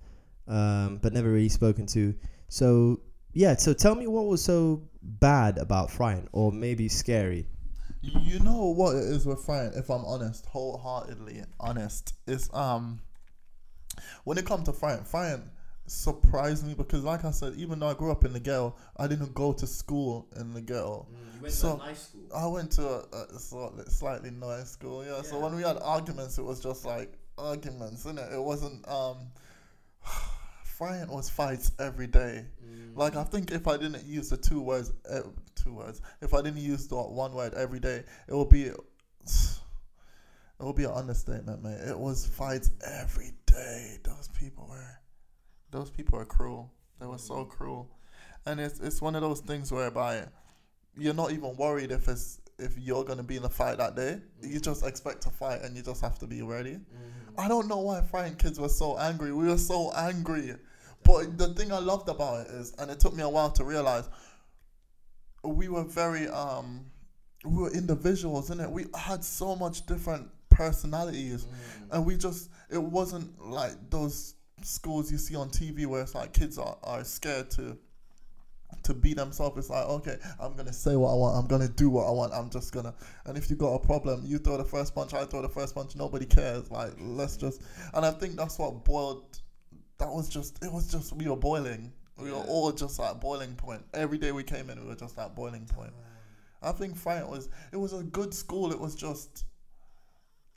um, 0.49 0.99
but 1.01 1.13
never 1.13 1.31
really 1.31 1.49
spoken 1.49 1.87
to. 1.89 2.15
So 2.49 3.01
yeah, 3.35 3.55
so 3.55 3.73
tell 3.73 3.95
me 3.95 4.07
what 4.09 4.27
was 4.27 4.43
so 4.43 4.83
bad 5.03 5.59
about 5.59 5.91
Fryent, 5.91 6.29
or 6.33 6.51
maybe 6.51 6.89
scary. 6.89 7.47
You 8.01 8.39
know 8.41 8.67
what 8.67 8.95
it 8.97 9.03
is 9.03 9.27
with 9.27 9.45
Fryent, 9.45 9.77
if 9.77 9.91
I'm 9.91 10.05
honest, 10.05 10.47
wholeheartedly 10.47 11.43
honest, 11.59 12.15
is 12.27 12.49
um 12.53 13.01
when 14.25 14.39
it 14.39 14.47
comes 14.47 14.65
to 14.67 14.73
Fryent, 14.73 15.07
Fryent 15.09 15.43
surprised 15.87 16.67
me 16.67 16.75
because 16.75 17.03
like 17.03 17.25
I 17.25 17.33
said, 17.33 17.55
even 17.57 17.81
though 17.81 17.89
I 17.89 17.95
grew 17.95 18.13
up 18.13 18.25
in 18.25 18.33
the 18.33 18.41
ghetto, 18.41 18.77
I 18.97 19.09
didn't 19.09 19.35
go 19.35 19.53
to 19.53 19.67
school 19.67 20.29
in 20.37 20.53
the 20.55 20.61
ghetto. 20.61 21.07
you 21.11 21.43
went 21.43 21.43
to 21.43 21.47
a 21.47 21.51
So- 21.51 21.77
nice 21.77 22.03
school. 22.09 22.21
I 22.35 22.47
went 22.47 22.71
to 22.73 22.87
a, 22.87 23.27
a 23.35 23.39
slightly, 23.39 23.85
slightly 23.89 24.31
nice 24.31 24.71
school, 24.71 25.05
yeah. 25.05 25.23
So 25.23 25.41
when 25.41 25.57
we 25.57 25.63
had 25.63 25.79
arguments, 25.79 26.39
it 26.39 26.43
was 26.45 26.61
just 26.61 26.85
like 26.85 27.13
arguments, 27.37 28.05
innit? 28.05 28.33
It 28.33 28.43
wasn't 28.43 28.87
um 28.89 29.17
Fryent 30.79 31.09
was 31.09 31.29
fights 31.29 31.73
every 31.79 32.07
day. 32.07 32.45
Mm. 32.65 32.97
Like 32.97 33.17
I 33.17 33.25
think 33.25 33.51
if 33.51 33.67
I 33.67 33.77
didn't 33.77 34.05
use 34.07 34.31
the 34.31 34.37
two 34.37 34.61
words, 34.61 34.93
uh, 35.11 35.23
two 35.57 35.75
words, 35.75 36.01
if 36.23 36.35
I 36.35 36.43
didn't 36.43 36.61
use 36.61 36.87
the 36.87 36.97
one 36.97 37.33
word 37.33 37.55
every 37.55 37.81
day, 37.81 38.05
it 38.29 38.35
would 38.35 38.49
be, 38.49 38.65
it 38.65 38.79
would 40.61 40.77
be 40.77 40.85
an 40.85 40.93
understatement, 40.93 41.63
mate. 41.63 41.81
It 41.89 41.99
was 41.99 42.27
fights 42.27 42.71
every 42.87 43.33
day. 43.47 43.99
Those 44.05 44.29
people 44.39 44.69
were, 44.71 45.01
those 45.71 45.91
people 45.91 46.19
are 46.19 46.25
cruel. 46.25 46.73
They 47.01 47.07
were 47.07 47.19
so 47.19 47.45
mm. 47.45 47.49
cruel, 47.49 47.91
and 48.47 48.61
it's 48.61 48.79
it's 48.79 49.03
one 49.03 49.17
of 49.17 49.23
those 49.23 49.41
things 49.41 49.73
whereby 49.73 50.27
you're 50.97 51.15
not 51.15 51.33
even 51.33 51.57
worried 51.57 51.91
if 51.91 52.07
it's 52.09 52.41
if 52.59 52.79
you're 52.79 53.05
gonna 53.05 53.23
be 53.23 53.37
in 53.37 53.45
a 53.45 53.49
fight 53.49 53.79
that 53.79 53.97
day. 53.97 54.21
You 54.43 54.61
mm. 54.61 54.63
just 54.63 54.87
expect 54.87 55.23
to 55.23 55.31
fight, 55.31 55.63
and 55.63 55.77
you 55.77 55.83
just 55.83 56.01
have 56.03 56.19
to 56.21 56.27
be 56.27 56.43
ready. 56.43 56.79
I 57.37 57.47
don't 57.47 57.69
know 57.69 57.79
why 57.79 58.01
Fryent 58.01 58.39
kids 58.39 58.59
were 58.59 58.69
so 58.69 58.99
angry. 58.99 59.33
We 59.33 59.47
were 59.47 59.59
so 59.59 59.93
angry. 59.93 60.55
But 61.05 61.39
the 61.39 61.49
thing 61.55 61.73
I 61.73 61.79
loved 61.79 62.09
about 62.09 62.47
it 62.47 62.51
is, 62.53 62.75
and 62.79 62.91
it 62.91 63.01
took 63.01 63.15
me 63.15 63.23
a 63.23 63.29
while 63.29 63.51
to 63.53 63.65
realize, 63.65 64.09
we 65.43 65.69
were 65.69 65.85
very 65.85 66.29
um, 66.29 66.87
we 67.45 67.63
were 67.63 67.71
individuals, 67.73 68.51
innit? 68.51 68.71
We 68.71 68.87
had 68.95 69.25
so 69.25 69.57
much 69.57 69.87
different 69.87 70.29
personalities, 70.51 71.47
and 71.91 72.05
we 72.05 72.17
just 72.17 72.51
it 72.71 72.83
wasn't 72.83 73.41
like 73.41 73.73
those 73.91 74.35
schools 74.63 75.11
you 75.11 75.19
see 75.19 75.37
on 75.37 75.49
TV 75.51 75.87
where 75.87 76.03
it's 76.03 76.15
like 76.15 76.33
kids 76.33 76.59
are, 76.59 76.77
are 76.83 77.05
scared 77.05 77.51
to 77.53 77.79
to 78.83 78.95
be 78.95 79.15
themselves. 79.15 79.57
It's 79.57 79.71
like, 79.71 79.87
okay, 79.87 80.19
I'm 80.41 80.55
gonna 80.55 80.73
say 80.73 80.97
what 80.97 81.11
I 81.11 81.15
want. 81.15 81.37
I'm 81.37 81.47
gonna 81.47 81.69
do 81.69 81.91
what 81.91 82.07
I 82.07 82.11
want. 82.11 82.33
I'm 82.33 82.51
just 82.51 82.73
gonna. 82.73 82.95
And 83.25 83.39
if 83.39 83.51
you 83.51 83.57
got 83.57 83.75
a 83.75 83.79
problem, 83.79 84.23
you 84.25 84.39
throw 84.39 84.57
the 84.57 84.65
first 84.65 84.95
punch. 84.95 85.15
I 85.15 85.25
throw 85.25 85.43
the 85.43 85.49
first 85.49 85.75
punch. 85.75 85.97
Nobody 85.97 86.27
cares. 86.27 86.71
Like, 86.71 86.93
let's 86.99 87.37
just. 87.37 87.63
And 87.95 88.05
I 88.05 88.11
think 88.11 88.37
that's 88.37 88.59
what 88.59 88.85
boiled. 88.85 89.41
That 89.99 90.09
was 90.13 90.29
just. 90.29 90.63
It 90.65 90.73
was 90.73 90.91
just 90.91 91.13
we 91.15 91.29
were 91.29 91.37
boiling. 91.37 91.93
We 92.17 92.33
were 92.33 92.39
all 92.39 92.73
just 92.73 92.99
at 93.01 93.21
boiling 93.21 93.55
point. 93.55 93.83
Every 93.95 94.19
day 94.19 94.33
we 94.33 94.43
came 94.43 94.71
in, 94.71 94.81
we 94.81 94.89
were 94.89 94.97
just 94.97 95.19
at 95.19 95.35
boiling 95.37 95.67
point. 95.67 95.93
I 96.63 96.73
think 96.73 96.97
Fryent 96.97 97.29
was. 97.29 97.49
It 97.73 97.77
was 97.77 97.93
a 97.93 98.03
good 98.03 98.35
school. 98.35 98.73
It 98.73 98.81
was 98.81 98.95
just. 98.95 99.45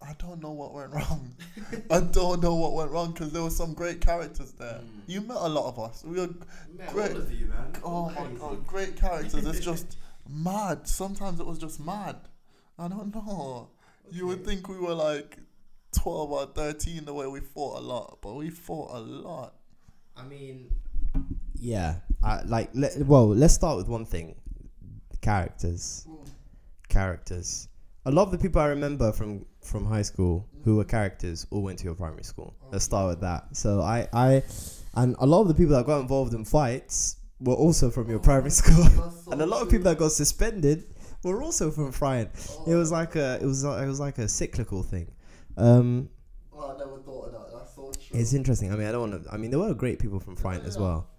I 0.03 0.13
don't 0.17 0.41
know 0.41 0.51
what 0.51 0.73
went 0.73 0.91
wrong. 0.91 1.35
I 1.91 1.99
don't 1.99 2.41
know 2.41 2.55
what 2.55 2.73
went 2.73 2.89
wrong 2.89 3.11
because 3.11 3.31
there 3.31 3.43
were 3.43 3.51
some 3.51 3.75
great 3.75 4.01
characters 4.01 4.51
there. 4.53 4.79
Mm. 4.79 4.87
You 5.05 5.21
met 5.21 5.37
a 5.37 5.47
lot 5.47 5.67
of 5.67 5.79
us. 5.79 6.03
We 6.03 6.19
were 6.19 6.29
Great. 6.91 7.11
you, 7.29 7.45
man. 7.45 7.71
Oh 7.83 8.09
my 8.09 8.27
god, 8.39 8.65
great 8.65 8.95
characters. 8.95 9.45
It's 9.45 9.59
just 9.59 9.97
mad. 10.29 10.87
Sometimes 10.87 11.39
it 11.39 11.45
was 11.45 11.59
just 11.59 11.79
mad. 11.79 12.15
I 12.79 12.87
don't 12.87 13.13
know. 13.13 13.69
You 14.11 14.25
would 14.25 14.43
think 14.43 14.67
we 14.67 14.77
were 14.79 14.95
like 14.95 15.37
12 15.93 16.31
or 16.31 16.45
13 16.47 17.05
the 17.05 17.13
way 17.13 17.27
we 17.27 17.39
fought 17.39 17.79
a 17.79 17.81
lot, 17.81 18.19
but 18.21 18.35
we 18.35 18.49
fought 18.49 18.91
a 18.91 18.99
lot. 18.99 19.55
I 20.15 20.23
mean, 20.23 20.73
yeah. 21.55 21.95
I, 22.23 22.41
like, 22.43 22.69
let, 22.73 22.97
well, 22.99 23.27
let's 23.27 23.53
start 23.53 23.77
with 23.77 23.87
one 23.87 24.05
thing: 24.05 24.35
characters. 25.21 26.05
Hmm. 26.07 26.29
Characters. 26.89 27.67
A 28.05 28.11
lot 28.11 28.23
of 28.23 28.31
the 28.31 28.37
people 28.37 28.61
I 28.61 28.67
remember 28.67 29.11
from 29.11 29.45
from 29.61 29.85
high 29.85 30.01
school 30.01 30.47
who 30.63 30.77
were 30.77 30.83
characters 30.83 31.45
all 31.51 31.61
went 31.61 31.79
to 31.79 31.85
your 31.85 31.95
primary 31.95 32.23
school. 32.23 32.55
Let's 32.71 32.85
start 32.85 33.09
with 33.09 33.21
that. 33.21 33.55
So 33.55 33.81
I, 33.81 34.07
I, 34.13 34.43
and 34.95 35.15
a 35.19 35.25
lot 35.25 35.41
of 35.41 35.47
the 35.47 35.53
people 35.53 35.75
that 35.75 35.85
got 35.85 35.99
involved 35.99 36.33
in 36.33 36.45
fights 36.45 37.17
were 37.39 37.53
also 37.53 37.89
from 37.89 38.09
your 38.09 38.19
primary 38.19 38.49
school, 38.61 38.85
and 39.31 39.41
a 39.41 39.45
lot 39.45 39.61
of 39.61 39.69
people 39.69 39.85
that 39.85 39.97
got 39.97 40.11
suspended 40.11 40.85
were 41.23 41.43
also 41.43 41.71
from 41.71 41.91
Fryent. 41.91 42.29
It 42.67 42.73
oh. 42.73 42.77
was 42.77 42.91
like 42.91 43.15
a, 43.15 43.39
it 43.41 43.45
was, 43.45 43.63
it 43.63 43.87
was 43.87 43.99
like 43.99 44.17
a 44.17 44.27
cyclical 44.27 44.83
thing. 44.83 45.11
Um, 45.61 46.09
Oh, 46.53 46.73
I 46.75 46.77
never 46.77 46.97
thought 46.99 47.27
of 47.27 47.31
that. 47.33 47.57
That's 47.57 47.75
so 47.75 47.91
true. 47.91 48.19
it's 48.19 48.33
interesting. 48.33 48.71
I 48.71 48.75
mean, 48.75 48.87
I 48.87 48.91
don't 48.91 49.09
want 49.11 49.23
to. 49.23 49.31
I 49.33 49.37
mean, 49.37 49.51
there 49.51 49.59
were 49.59 49.73
great 49.73 49.99
people 49.99 50.19
from 50.19 50.35
Fryent 50.35 50.65
as 50.65 50.77
well. 50.77 51.09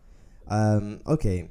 Um, 0.48 1.00
okay, 1.06 1.50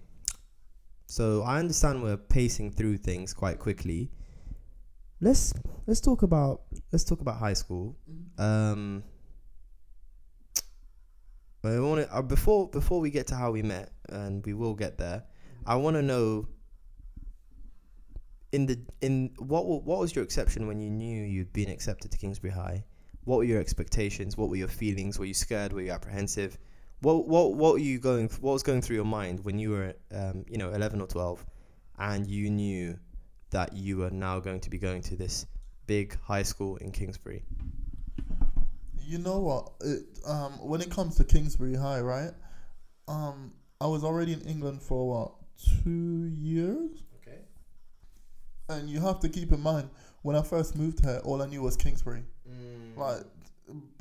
so 1.08 1.42
I 1.44 1.60
understand 1.60 2.04
we're 2.04 2.18
pacing 2.18 2.72
through 2.72 2.98
things 2.98 3.34
quite 3.34 3.60
quickly. 3.60 4.12
Let's 5.20 5.54
let's 5.88 6.02
talk 6.02 6.22
about 6.24 6.62
let's 6.92 7.04
talk 7.04 7.22
about 7.22 7.38
high 7.38 7.54
school. 7.54 7.98
Um, 8.38 9.04
I 11.64 11.80
want 11.80 12.02
to 12.08 12.16
uh, 12.16 12.22
before 12.22 12.70
before 12.70 13.00
we 13.00 13.10
get 13.12 13.28
to 13.28 13.36
how 13.36 13.52
we 13.52 13.62
met, 13.62 13.92
and 14.10 14.46
we 14.46 14.54
will 14.54 14.74
get 14.76 14.98
there. 14.98 15.24
I 15.66 15.76
want 15.76 15.96
to 15.96 16.02
know 16.02 16.48
in 18.52 18.66
the 18.66 18.80
in 19.02 19.32
what 19.38 19.66
what 19.66 20.00
was 20.00 20.16
your 20.16 20.24
exception 20.24 20.68
when 20.68 20.80
you 20.80 20.90
knew 20.90 21.24
you'd 21.24 21.54
been 21.54 21.70
accepted 21.70 22.12
to 22.12 22.18
Kingsbury 22.18 22.54
High? 22.54 22.84
What 23.24 23.38
were 23.38 23.44
your 23.44 23.62
expectations? 23.62 24.36
What 24.36 24.50
were 24.50 24.56
your 24.56 24.68
feelings? 24.68 25.20
Were 25.20 25.26
you 25.26 25.34
scared? 25.34 25.74
Were 25.74 25.82
you 25.82 25.92
apprehensive? 25.92 26.58
What 27.02 27.28
what 27.28 27.54
what 27.54 27.74
were 27.74 27.80
you 27.80 28.00
going? 28.00 28.30
What 28.42 28.54
was 28.54 28.64
going 28.64 28.82
through 28.82 28.98
your 28.98 29.06
mind 29.06 29.44
when 29.46 29.58
you 29.58 29.72
were 29.72 29.96
um, 30.14 30.46
you 30.50 30.58
know 30.58 30.72
eleven 30.72 31.02
or 31.02 31.08
twelve, 31.08 31.46
and 31.98 32.28
you 32.28 32.50
knew 32.50 32.98
that 33.52 33.74
you 33.74 33.98
were 33.98 34.12
now 34.12 34.40
going 34.40 34.60
to 34.62 34.70
be 34.70 34.78
going 34.78 35.02
to 35.04 35.16
this 35.16 35.46
big 35.88 36.18
high 36.22 36.44
school 36.44 36.78
in 36.78 36.92
Kingsbury? 36.92 37.44
You 39.00 39.18
know 39.18 39.40
what? 39.40 39.72
It, 39.82 40.04
um, 40.26 40.54
when 40.62 40.82
it 40.82 40.90
comes 40.90 41.16
to 41.18 41.24
Kingsbury 41.24 41.76
High, 41.76 42.02
right? 42.02 42.32
Um, 43.08 43.54
I 43.80 43.88
was 43.88 44.04
already 44.04 44.34
in 44.34 44.42
England 44.42 44.82
for 44.82 45.08
what 45.08 45.32
two 45.84 46.32
years. 46.38 47.04
And 48.72 48.90
you 48.90 49.02
have 49.02 49.20
to 49.22 49.30
keep 49.30 49.52
in 49.52 49.62
mind 49.62 49.90
when 50.22 50.36
I 50.36 50.42
first 50.42 50.76
moved 50.76 51.04
here, 51.04 51.22
all 51.24 51.42
I 51.42 51.48
knew 51.48 51.62
was 51.62 51.76
Kingsbury. 51.76 52.24
Mm. 52.48 52.98
Like 52.98 53.24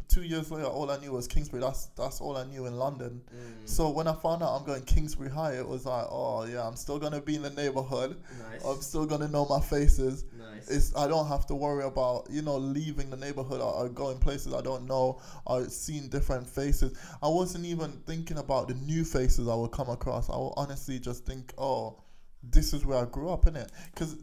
two 0.09 0.22
years 0.22 0.50
later, 0.50 0.66
all 0.66 0.90
I 0.90 0.98
knew 0.98 1.12
was 1.12 1.26
Kingsbury. 1.26 1.62
That's 1.62 1.87
that's 1.96 2.20
all 2.20 2.37
I 2.37 2.44
knew 2.44 2.66
in 2.66 2.76
London. 2.76 3.22
Mm. 3.35 3.68
So 3.68 3.88
when 3.88 4.06
I 4.06 4.14
found 4.14 4.42
out 4.42 4.56
I'm 4.56 4.66
going 4.66 4.83
Kingsbury 4.83 5.30
High, 5.30 5.54
it 5.54 5.66
was 5.66 5.87
like, 5.87 6.06
oh 6.11 6.44
yeah, 6.44 6.66
I'm 6.66 6.76
still 6.76 6.98
gonna 6.98 7.20
be 7.20 7.37
in 7.37 7.42
the 7.42 7.50
neighborhood. 7.50 8.16
nice. 8.50 8.64
I'm 8.64 8.83
still 8.83 9.06
gonna 9.06 9.28
know 9.28 9.46
my 9.46 9.61
faces. 9.61 10.24
nice. 10.38 10.68
It's 10.68 10.94
I 10.96 11.09
don't 11.09 11.28
have 11.28 11.46
to 11.46 11.54
worry 11.54 11.85
about 11.85 12.26
you 12.28 12.42
know 12.42 12.59
leaving 12.59 13.09
the 13.09 13.16
neighborhood 13.16 13.61
or, 13.61 13.72
or 13.72 13.88
going 13.88 14.18
places 14.18 14.52
I 14.52 14.61
don't 14.61 14.87
know 14.87 15.22
or 15.46 15.68
seeing 15.68 16.09
different 16.09 16.46
faces. 16.46 16.98
I 17.22 17.28
wasn't 17.28 17.64
even 17.64 17.92
thinking 18.06 18.38
about 18.38 18.68
the 18.68 18.74
new 18.74 19.04
faces 19.04 19.48
I 19.48 19.54
would 19.54 19.72
come 19.72 19.88
across. 19.88 20.28
I 20.28 20.37
would 20.37 20.54
honestly 20.56 20.98
just 20.98 21.24
think, 21.24 21.54
oh, 21.56 22.02
this 22.42 22.72
is 22.72 22.85
where 22.85 22.98
I 22.98 23.04
grew 23.04 23.30
up 23.30 23.46
in 23.46 23.56
it. 23.56 23.70
Because 23.94 24.16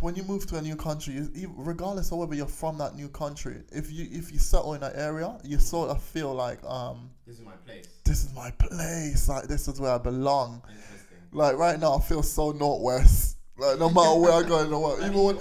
when 0.00 0.14
you 0.14 0.22
move 0.24 0.46
to 0.46 0.56
a 0.56 0.62
new 0.62 0.76
country, 0.76 1.14
you, 1.34 1.52
regardless 1.56 2.12
of 2.12 2.18
whether 2.18 2.34
you're 2.34 2.46
from 2.46 2.78
that 2.78 2.94
new 2.94 3.08
country, 3.08 3.62
if 3.72 3.90
you 3.92 4.06
if 4.10 4.32
you 4.32 4.38
settle 4.38 4.74
in 4.74 4.80
that 4.80 4.96
area, 4.96 5.38
you 5.44 5.58
sort 5.58 5.90
of 5.90 6.02
feel 6.02 6.34
like 6.34 6.62
um 6.64 7.10
this 7.26 7.38
is 7.38 7.44
my 7.44 7.52
place. 7.66 7.86
this 8.04 8.24
is 8.24 8.34
my 8.34 8.50
place. 8.52 9.28
Like 9.28 9.44
this 9.44 9.68
is 9.68 9.80
where 9.80 9.92
I 9.92 9.98
belong. 9.98 10.62
Interesting. 10.68 11.18
Like 11.32 11.56
right 11.56 11.78
now, 11.78 11.94
I 11.96 12.00
feel 12.00 12.22
so 12.22 12.52
northwest. 12.52 13.36
Like 13.56 13.78
no 13.78 13.90
matter 13.90 14.18
where 14.18 14.32
I 14.32 14.42
go 14.42 14.60
in 14.60 14.70
the 14.70 14.78
world, 14.78 15.00
even 15.00 15.22
when 15.22 15.36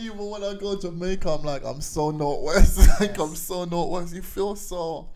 even 0.00 0.30
when 0.30 0.42
I 0.42 0.54
go 0.54 0.74
to 0.74 0.82
Jamaica, 0.82 1.30
I'm 1.30 1.44
like 1.44 1.64
I'm 1.64 1.80
so 1.80 2.10
northwest. 2.10 2.80
like 3.00 3.18
I'm 3.18 3.36
so 3.36 3.64
northwest. 3.64 4.14
You 4.14 4.22
feel 4.22 4.56
so. 4.56 5.10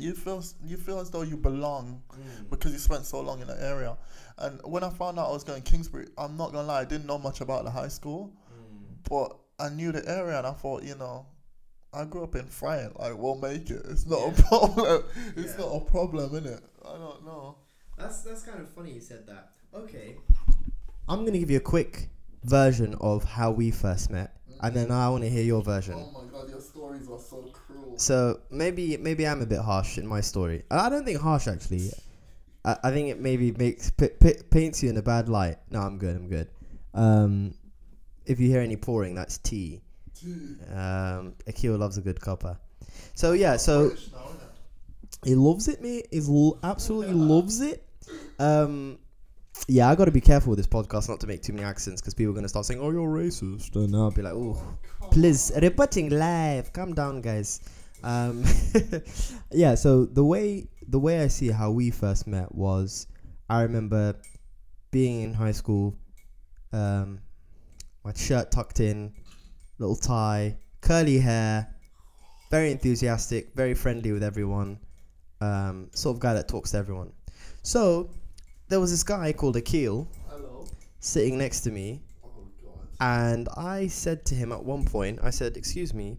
You 0.00 0.14
feel 0.14 0.42
you 0.64 0.76
feel 0.76 1.00
as 1.00 1.10
though 1.10 1.22
you 1.22 1.36
belong 1.36 2.02
mm. 2.12 2.50
because 2.50 2.72
you 2.72 2.78
spent 2.78 3.04
so 3.04 3.20
long 3.20 3.40
in 3.40 3.48
the 3.48 3.62
area. 3.62 3.96
And 4.38 4.60
when 4.64 4.84
I 4.84 4.90
found 4.90 5.18
out 5.18 5.28
I 5.28 5.32
was 5.32 5.44
going 5.44 5.62
Kingsbury, 5.62 6.08
I'm 6.18 6.36
not 6.36 6.52
gonna 6.52 6.68
lie, 6.68 6.80
I 6.80 6.84
didn't 6.84 7.06
know 7.06 7.18
much 7.18 7.40
about 7.40 7.64
the 7.64 7.70
high 7.70 7.88
school, 7.88 8.32
mm. 8.52 9.08
but 9.08 9.36
I 9.58 9.70
knew 9.70 9.92
the 9.92 10.06
area, 10.08 10.38
and 10.38 10.46
I 10.46 10.52
thought, 10.52 10.82
you 10.82 10.94
know, 10.96 11.26
I 11.92 12.04
grew 12.04 12.24
up 12.24 12.34
in 12.34 12.44
Fryent. 12.44 12.98
Like 12.98 13.16
we'll 13.16 13.36
make 13.36 13.70
it. 13.70 13.82
It's 13.88 14.06
not 14.06 14.38
a 14.38 14.42
problem. 14.42 15.04
It's 15.36 15.52
Yeah. 15.52 15.64
not 15.64 15.76
a 15.76 15.80
problem, 15.80 16.30
innit? 16.30 16.62
I 16.84 16.98
don't 16.98 17.24
know. 17.24 17.56
That's 17.96 18.22
that's 18.22 18.42
kind 18.42 18.60
of 18.60 18.68
funny 18.68 18.92
you 18.92 19.00
said 19.00 19.26
that. 19.26 19.52
Okay. 19.74 20.16
I'm 21.08 21.24
gonna 21.24 21.38
give 21.38 21.50
you 21.50 21.56
a 21.56 21.68
quick 21.74 22.10
version 22.44 22.94
of 23.00 23.24
how 23.24 23.50
we 23.50 23.70
first 23.70 24.10
met, 24.10 24.36
and 24.60 24.74
then 24.74 24.88
mm. 24.88 24.92
I 24.92 25.08
want 25.08 25.24
to 25.24 25.30
hear 25.30 25.42
your 25.42 25.62
version. 25.62 25.94
Oh 25.94 26.10
my 26.12 26.30
god, 26.30 26.50
your 26.50 26.60
stories 26.60 27.08
are 27.08 27.18
so 27.18 27.42
cruel. 27.52 27.65
So 27.96 28.40
maybe 28.50 28.96
maybe 28.96 29.26
I'm 29.26 29.42
a 29.42 29.46
bit 29.46 29.60
harsh 29.60 29.98
in 29.98 30.06
my 30.06 30.20
story. 30.20 30.62
I 30.70 30.88
don't 30.88 31.04
think 31.04 31.20
harsh 31.20 31.46
actually. 31.48 31.90
I, 32.64 32.76
I 32.84 32.90
think 32.90 33.08
it 33.08 33.20
maybe 33.20 33.52
makes 33.52 33.90
p- 33.90 34.08
p- 34.20 34.42
paints 34.50 34.82
you 34.82 34.90
in 34.90 34.96
a 34.96 35.02
bad 35.02 35.28
light. 35.28 35.58
No, 35.70 35.80
I'm 35.80 35.98
good. 35.98 36.16
I'm 36.16 36.28
good. 36.28 36.48
Um, 36.94 37.54
if 38.26 38.40
you 38.40 38.48
hear 38.48 38.60
any 38.60 38.76
pouring, 38.76 39.14
that's 39.14 39.38
tea. 39.38 39.80
Um, 40.74 41.34
Akil 41.46 41.76
loves 41.76 41.98
a 41.98 42.00
good 42.00 42.20
copper. 42.20 42.58
So 43.14 43.32
yeah, 43.32 43.56
so 43.56 43.92
he 45.24 45.34
loves 45.34 45.68
it, 45.68 45.82
mate. 45.82 46.08
He 46.10 46.18
l- 46.18 46.58
absolutely 46.62 47.14
loves 47.14 47.60
it. 47.60 47.82
Um, 48.38 48.98
yeah, 49.68 49.88
I 49.90 49.94
got 49.94 50.04
to 50.04 50.10
be 50.10 50.20
careful 50.20 50.50
with 50.50 50.58
this 50.58 50.66
podcast 50.66 51.08
not 51.08 51.20
to 51.20 51.26
make 51.26 51.42
too 51.42 51.52
many 51.52 51.64
accents 51.64 52.00
because 52.00 52.14
people 52.14 52.32
are 52.32 52.34
gonna 52.34 52.48
start 52.48 52.66
saying, 52.66 52.80
"Oh, 52.80 52.90
you're 52.90 53.08
racist," 53.08 53.74
and 53.76 53.94
I'll 53.96 54.10
be 54.10 54.22
like, 54.22 54.34
"Oh, 54.34 54.60
please, 55.10 55.50
reporting 55.62 56.10
live. 56.10 56.72
Calm 56.72 56.94
down, 56.94 57.20
guys." 57.20 57.60
Um, 58.02 58.44
yeah. 59.52 59.74
So 59.74 60.04
the 60.04 60.24
way 60.24 60.68
the 60.88 60.98
way 60.98 61.20
I 61.20 61.28
see 61.28 61.48
how 61.48 61.70
we 61.70 61.90
first 61.90 62.26
met 62.26 62.54
was, 62.54 63.06
I 63.48 63.62
remember 63.62 64.14
being 64.90 65.22
in 65.22 65.34
high 65.34 65.52
school, 65.52 65.96
um, 66.72 67.20
my 68.04 68.12
shirt 68.14 68.50
tucked 68.50 68.80
in, 68.80 69.12
little 69.78 69.96
tie, 69.96 70.56
curly 70.80 71.18
hair, 71.18 71.74
very 72.50 72.70
enthusiastic, 72.70 73.52
very 73.54 73.74
friendly 73.74 74.12
with 74.12 74.22
everyone, 74.22 74.78
um, 75.40 75.90
sort 75.92 76.16
of 76.16 76.20
guy 76.20 76.34
that 76.34 76.48
talks 76.48 76.70
to 76.70 76.78
everyone. 76.78 77.12
So 77.62 78.10
there 78.68 78.80
was 78.80 78.90
this 78.90 79.02
guy 79.02 79.32
called 79.32 79.56
Akil 79.56 80.08
Hello. 80.28 80.66
sitting 81.00 81.36
next 81.36 81.60
to 81.62 81.70
me, 81.70 82.02
Oh 82.24 82.28
and 83.00 83.48
I 83.56 83.88
said 83.88 84.24
to 84.26 84.34
him 84.34 84.52
at 84.52 84.64
one 84.64 84.84
point, 84.84 85.18
I 85.22 85.30
said, 85.30 85.56
"Excuse 85.56 85.92
me, 85.92 86.18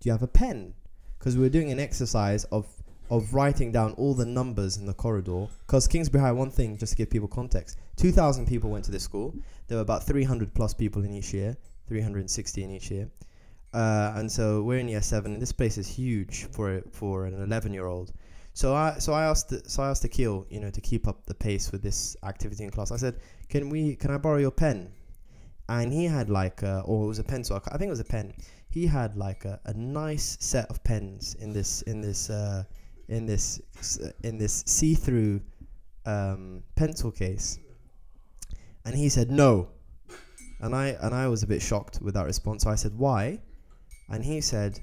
do 0.00 0.08
you 0.08 0.12
have 0.12 0.22
a 0.22 0.28
pen?" 0.28 0.74
Because 1.18 1.36
we 1.36 1.42
were 1.42 1.48
doing 1.48 1.70
an 1.70 1.80
exercise 1.80 2.44
of 2.44 2.66
of 3.10 3.32
writing 3.32 3.72
down 3.72 3.92
all 3.92 4.12
the 4.12 4.26
numbers 4.26 4.76
in 4.76 4.84
the 4.84 4.92
corridor. 4.92 5.46
Because 5.66 5.88
Kingsbury 5.88 6.22
High, 6.22 6.32
one 6.32 6.50
thing, 6.50 6.76
just 6.76 6.92
to 6.92 6.96
give 6.96 7.10
people 7.10 7.28
context, 7.28 7.78
two 7.96 8.12
thousand 8.12 8.46
people 8.46 8.70
went 8.70 8.84
to 8.84 8.90
this 8.90 9.02
school. 9.02 9.34
There 9.66 9.76
were 9.76 9.82
about 9.82 10.06
three 10.06 10.24
hundred 10.24 10.54
plus 10.54 10.74
people 10.74 11.04
in 11.04 11.12
each 11.12 11.32
year, 11.32 11.56
three 11.86 12.00
hundred 12.00 12.20
and 12.20 12.30
sixty 12.30 12.62
in 12.62 12.70
each 12.70 12.90
year. 12.90 13.08
Uh, 13.74 14.12
and 14.16 14.30
so 14.30 14.62
we're 14.62 14.78
in 14.78 14.88
year 14.88 15.02
seven, 15.02 15.32
and 15.32 15.42
this 15.42 15.52
place 15.52 15.78
is 15.78 15.88
huge 15.88 16.46
for 16.52 16.82
for 16.92 17.26
an 17.26 17.34
eleven 17.42 17.72
year 17.72 17.86
old. 17.86 18.12
So 18.54 18.74
I 18.74 18.98
so 18.98 19.12
I 19.12 19.24
asked 19.24 19.52
so 19.70 19.82
I 19.82 19.90
asked 19.90 20.04
Akil, 20.04 20.46
you 20.50 20.60
know, 20.60 20.70
to 20.70 20.80
keep 20.80 21.06
up 21.06 21.26
the 21.26 21.34
pace 21.34 21.72
with 21.72 21.82
this 21.82 22.16
activity 22.22 22.64
in 22.64 22.70
class. 22.70 22.90
I 22.92 22.96
said, 22.96 23.20
"Can 23.48 23.70
we? 23.70 23.96
Can 23.96 24.10
I 24.10 24.18
borrow 24.18 24.38
your 24.38 24.50
pen?" 24.50 24.92
and 25.68 25.92
he 25.92 26.04
had 26.04 26.30
like, 26.30 26.62
a, 26.62 26.80
or 26.80 27.04
it 27.04 27.08
was 27.08 27.18
a 27.18 27.24
pencil. 27.24 27.60
I 27.66 27.76
think 27.76 27.88
it 27.88 27.90
was 27.90 28.00
a 28.00 28.04
pen. 28.04 28.32
He 28.78 28.86
had 28.86 29.16
like 29.16 29.44
a, 29.44 29.58
a 29.64 29.74
nice 29.74 30.36
set 30.38 30.70
of 30.70 30.84
pens 30.84 31.34
in 31.40 31.52
this 31.52 31.82
in 31.82 32.00
this 32.00 32.30
uh, 32.30 32.62
in 33.08 33.26
this 33.26 33.60
in 34.22 34.38
this 34.38 34.62
see 34.68 34.94
through 34.94 35.40
um, 36.06 36.62
pencil 36.76 37.10
case, 37.10 37.58
and 38.84 38.94
he 38.94 39.08
said 39.08 39.32
no, 39.32 39.70
and 40.60 40.76
I 40.76 40.96
and 41.00 41.12
I 41.12 41.26
was 41.26 41.42
a 41.42 41.46
bit 41.48 41.60
shocked 41.60 41.98
with 42.00 42.14
that 42.14 42.26
response. 42.26 42.62
So 42.62 42.70
I 42.70 42.76
said 42.76 42.96
why, 42.96 43.40
and 44.10 44.24
he 44.24 44.40
said 44.40 44.78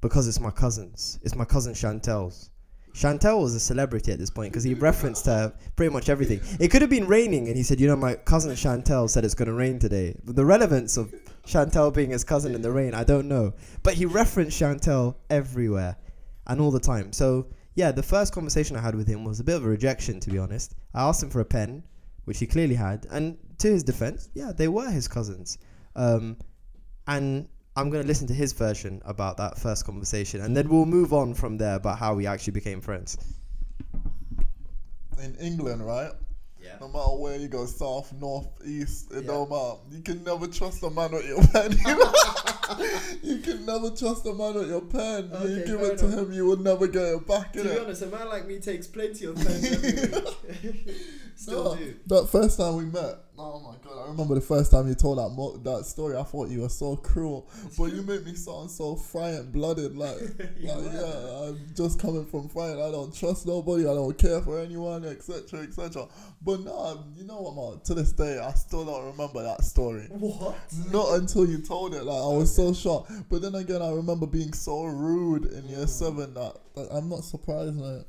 because 0.00 0.28
it's 0.28 0.38
my 0.38 0.52
cousin's. 0.52 1.18
It's 1.24 1.34
my 1.34 1.44
cousin 1.44 1.74
Chantel's. 1.74 2.50
Chantel 2.94 3.42
was 3.42 3.56
a 3.56 3.60
celebrity 3.60 4.12
at 4.12 4.20
this 4.20 4.30
point 4.30 4.52
because 4.52 4.62
he 4.62 4.74
referenced 4.74 5.26
her 5.26 5.52
pretty 5.74 5.92
much 5.92 6.08
everything. 6.08 6.40
It 6.60 6.68
could 6.68 6.82
have 6.82 6.90
been 6.90 7.08
raining, 7.08 7.48
and 7.48 7.56
he 7.56 7.64
said, 7.64 7.80
"You 7.80 7.88
know, 7.88 7.96
my 7.96 8.14
cousin 8.14 8.52
Chantel 8.52 9.10
said 9.10 9.24
it's 9.24 9.34
going 9.34 9.48
to 9.48 9.54
rain 9.54 9.80
today." 9.80 10.14
But 10.24 10.36
the 10.36 10.44
relevance 10.44 10.96
of 10.96 11.12
Chantel 11.46 11.92
being 11.92 12.10
his 12.10 12.24
cousin 12.24 12.54
in 12.54 12.62
the 12.62 12.70
rain, 12.70 12.94
I 12.94 13.04
don't 13.04 13.28
know. 13.28 13.54
But 13.82 13.94
he 13.94 14.06
referenced 14.06 14.60
Chantel 14.60 15.16
everywhere 15.30 15.96
and 16.46 16.60
all 16.60 16.70
the 16.70 16.80
time. 16.80 17.12
So 17.12 17.46
yeah, 17.74 17.90
the 17.92 18.02
first 18.02 18.32
conversation 18.32 18.76
I 18.76 18.80
had 18.80 18.94
with 18.94 19.08
him 19.08 19.24
was 19.24 19.40
a 19.40 19.44
bit 19.44 19.56
of 19.56 19.64
a 19.64 19.68
rejection, 19.68 20.20
to 20.20 20.30
be 20.30 20.38
honest. 20.38 20.74
I 20.94 21.02
asked 21.02 21.22
him 21.22 21.30
for 21.30 21.40
a 21.40 21.44
pen, 21.44 21.82
which 22.24 22.38
he 22.38 22.46
clearly 22.46 22.74
had, 22.74 23.06
and 23.10 23.38
to 23.58 23.68
his 23.68 23.82
defense, 23.82 24.28
yeah, 24.34 24.52
they 24.54 24.68
were 24.68 24.90
his 24.90 25.08
cousins. 25.08 25.58
Um, 25.96 26.36
and 27.06 27.48
I'm 27.76 27.90
going 27.90 28.02
to 28.02 28.06
listen 28.06 28.26
to 28.28 28.34
his 28.34 28.52
version 28.52 29.00
about 29.04 29.38
that 29.38 29.58
first 29.58 29.86
conversation, 29.86 30.42
and 30.42 30.56
then 30.56 30.68
we'll 30.68 30.86
move 30.86 31.12
on 31.12 31.34
from 31.34 31.56
there 31.56 31.76
about 31.76 31.98
how 31.98 32.14
we 32.14 32.26
actually 32.26 32.52
became 32.52 32.80
friends. 32.80 33.16
In 35.22 35.34
England, 35.36 35.84
right? 35.86 36.12
Yeah. 36.62 36.76
No 36.80 36.88
matter 36.88 37.16
where 37.16 37.36
you 37.36 37.48
go, 37.48 37.66
south, 37.66 38.12
north, 38.12 38.46
east, 38.64 39.10
it 39.12 39.24
Yeah. 39.24 39.32
don't 39.32 39.50
matter. 39.50 39.78
You 39.90 40.00
can 40.02 40.22
never 40.24 40.46
trust 40.46 40.82
a 40.82 40.90
man 40.90 41.12
with 41.12 41.26
your 41.26 41.42
pen. 41.48 41.72
you 43.22 43.38
can 43.38 43.66
never 43.66 43.90
trust 43.90 44.24
a 44.26 44.32
man 44.32 44.54
with 44.54 44.68
your 44.70 44.80
pen. 44.82 45.30
you 45.42 45.64
give 45.66 45.80
it 45.82 45.98
to 45.98 46.08
him, 46.08 46.32
you 46.32 46.46
will 46.46 46.56
never 46.56 46.86
get 46.86 47.02
it 47.02 47.26
back. 47.26 47.52
To 47.54 47.62
be 47.64 47.78
honest, 47.78 48.02
a 48.02 48.06
man 48.06 48.28
like 48.28 48.46
me 48.46 48.58
takes 48.60 48.86
plenty 48.86 49.26
of 49.26 49.36
pens. 49.36 49.68
Still 51.36 51.64
No, 51.64 51.76
do. 51.76 51.94
That 52.06 52.28
first 52.30 52.58
time 52.58 52.76
we 52.76 52.84
met, 52.84 53.16
oh 53.44 53.60
my 53.60 53.74
god, 53.82 54.04
I 54.06 54.10
remember 54.10 54.34
the 54.36 54.40
first 54.40 54.70
time 54.70 54.86
you 54.88 54.94
told 54.94 55.18
that 55.18 55.30
mo- 55.30 55.56
that 55.58 55.84
story. 55.86 56.16
I 56.16 56.22
thought 56.22 56.48
you 56.48 56.60
were 56.60 56.68
so 56.68 56.96
cruel, 56.96 57.50
but 57.76 57.92
you 57.92 58.02
made 58.02 58.24
me 58.24 58.34
sound 58.34 58.70
so 58.70 58.94
frightened, 58.96 59.52
blooded. 59.52 59.96
Like, 59.96 60.18
like, 60.38 60.50
yeah, 60.60 61.48
I'm 61.48 61.58
just 61.74 61.98
coming 62.00 62.24
from 62.26 62.48
fright. 62.48 62.72
I 62.74 62.90
don't 62.90 63.14
trust 63.14 63.46
nobody. 63.46 63.82
I 63.82 63.94
don't 63.94 64.16
care 64.16 64.40
for 64.42 64.58
anyone, 64.60 65.04
etc., 65.04 65.60
etc. 65.60 66.06
But 66.40 66.60
no, 66.60 67.04
you 67.16 67.24
know 67.24 67.40
what, 67.40 67.56
man? 67.74 67.80
To 67.84 67.94
this 67.94 68.12
day, 68.12 68.38
I 68.38 68.52
still 68.52 68.84
don't 68.84 69.06
remember 69.12 69.42
that 69.42 69.64
story. 69.64 70.06
What? 70.10 70.56
Not 70.92 71.14
until 71.14 71.46
you 71.48 71.58
told 71.62 71.94
it. 71.94 72.04
Like 72.04 72.22
I 72.22 72.36
was 72.36 72.54
so 72.54 72.72
shocked. 72.72 73.10
But 73.28 73.42
then 73.42 73.54
again, 73.56 73.82
I 73.82 73.90
remember 73.90 74.26
being 74.26 74.52
so 74.52 74.84
rude 74.84 75.46
in 75.46 75.64
year 75.68 75.78
Mm. 75.82 75.88
seven 75.88 76.34
that, 76.34 76.56
that 76.76 76.88
I'm 76.92 77.08
not 77.08 77.24
surprised. 77.24 77.80
I'm 77.80 78.04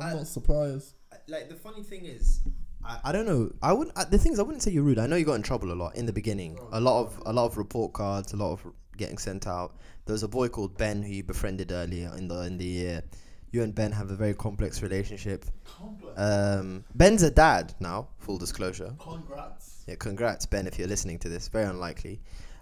I- 0.00 0.14
not 0.14 0.26
surprised. 0.26 0.94
like 1.28 1.48
the 1.48 1.56
funny 1.56 1.82
thing 1.82 2.04
is 2.04 2.40
I, 2.86 2.98
I 3.04 3.12
don't 3.12 3.26
know 3.26 3.50
i 3.62 3.72
wouldn't 3.72 3.96
I, 3.98 4.04
the 4.04 4.18
things 4.18 4.38
i 4.38 4.42
wouldn't 4.42 4.62
say 4.62 4.70
you're 4.70 4.82
rude 4.84 4.98
i 4.98 5.06
know 5.06 5.16
you 5.16 5.24
got 5.24 5.34
in 5.34 5.42
trouble 5.42 5.72
a 5.72 5.74
lot 5.74 5.96
in 5.96 6.06
the 6.06 6.12
beginning 6.12 6.58
a 6.72 6.80
lot 6.80 7.00
of 7.00 7.20
a 7.26 7.32
lot 7.32 7.46
of 7.46 7.56
report 7.56 7.92
cards 7.92 8.32
a 8.32 8.36
lot 8.36 8.52
of 8.52 8.60
getting 8.96 9.18
sent 9.18 9.46
out 9.46 9.76
there 10.06 10.12
was 10.14 10.22
a 10.22 10.28
boy 10.28 10.48
called 10.48 10.76
ben 10.78 11.02
who 11.02 11.12
you 11.12 11.22
befriended 11.22 11.72
earlier 11.72 12.12
in 12.16 12.28
the 12.28 12.40
in 12.42 12.56
the 12.58 12.64
year 12.64 13.02
you 13.50 13.62
and 13.62 13.74
ben 13.74 13.92
have 13.92 14.10
a 14.10 14.16
very 14.16 14.34
complex 14.34 14.82
relationship 14.82 15.44
Complex. 15.78 16.18
um 16.20 16.84
ben's 16.94 17.22
a 17.22 17.30
dad 17.30 17.74
now 17.80 18.08
full 18.18 18.38
disclosure 18.38 18.94
Congrats. 18.98 19.84
yeah, 19.86 19.94
congrats, 19.96 20.46
Ben, 20.46 20.66
if 20.66 20.78
you're 20.78 20.88
listening 20.88 21.18
to 21.20 21.28
this. 21.28 21.46
Very 21.48 21.66
unlikely. 21.66 22.20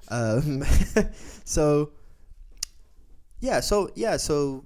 Um, 0.09 0.63
so, 1.45 1.93
yeah, 3.41 3.61
so 3.61 3.91
yeah, 3.95 4.19
so 4.19 4.65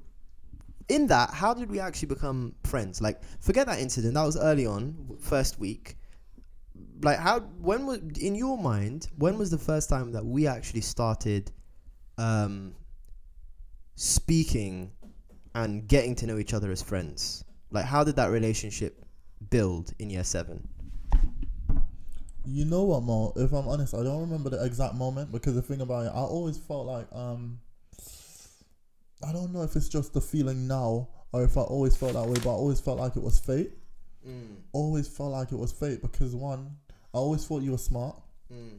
in 0.88 1.06
that, 1.08 1.30
how 1.30 1.54
did 1.54 1.70
we 1.70 1.80
actually 1.80 2.08
become 2.08 2.54
friends? 2.64 3.00
Like, 3.00 3.20
forget 3.40 3.66
that 3.66 3.78
incident. 3.78 4.14
That 4.14 4.24
was 4.24 4.36
early 4.36 4.66
on, 4.66 5.16
first 5.20 5.58
week. 5.58 5.96
Like, 7.02 7.18
how? 7.18 7.40
When 7.40 7.86
was 7.86 7.98
in 8.20 8.34
your 8.34 8.58
mind? 8.58 9.08
When 9.18 9.38
was 9.38 9.50
the 9.50 9.58
first 9.58 9.88
time 9.88 10.12
that 10.12 10.24
we 10.24 10.46
actually 10.46 10.80
started 10.80 11.52
um, 12.16 12.74
speaking 13.94 14.90
and 15.54 15.86
getting 15.86 16.14
to 16.16 16.26
know 16.26 16.38
each 16.38 16.54
other 16.54 16.70
as 16.70 16.82
friends? 16.82 17.44
Like, 17.70 17.84
how 17.84 18.02
did 18.02 18.16
that 18.16 18.30
relationship 18.30 19.04
build 19.50 19.92
in 19.98 20.10
year 20.10 20.24
seven? 20.24 20.66
You 22.44 22.64
know 22.64 22.84
what, 22.84 23.02
Mo? 23.02 23.34
If 23.36 23.52
I'm 23.52 23.68
honest, 23.68 23.92
I 23.94 24.02
don't 24.02 24.20
remember 24.22 24.48
the 24.48 24.64
exact 24.64 24.94
moment 24.94 25.30
because 25.30 25.54
the 25.54 25.60
thing 25.62 25.82
about 25.82 26.06
it, 26.06 26.12
I 26.14 26.20
always 26.20 26.56
felt 26.56 26.86
like 26.86 27.06
um, 27.12 27.60
I 29.26 29.32
don't 29.32 29.52
know 29.52 29.62
if 29.62 29.74
it's 29.76 29.88
just 29.88 30.12
the 30.12 30.20
feeling 30.20 30.68
now 30.68 31.08
or 31.32 31.44
if 31.44 31.56
I 31.56 31.62
always 31.62 31.96
felt 31.96 32.14
that 32.14 32.26
way, 32.26 32.36
but 32.42 32.50
I 32.50 32.54
always 32.54 32.80
felt 32.80 32.98
like 32.98 33.16
it 33.16 33.22
was 33.22 33.38
fate. 33.38 33.72
Mm. 34.26 34.56
Always 34.72 35.08
felt 35.08 35.32
like 35.32 35.52
it 35.52 35.58
was 35.58 35.72
fate 35.72 36.02
because 36.02 36.34
one, 36.34 36.70
I 37.14 37.18
always 37.18 37.44
thought 37.44 37.62
you 37.62 37.72
were 37.72 37.78
smart. 37.78 38.16
Mm. 38.52 38.78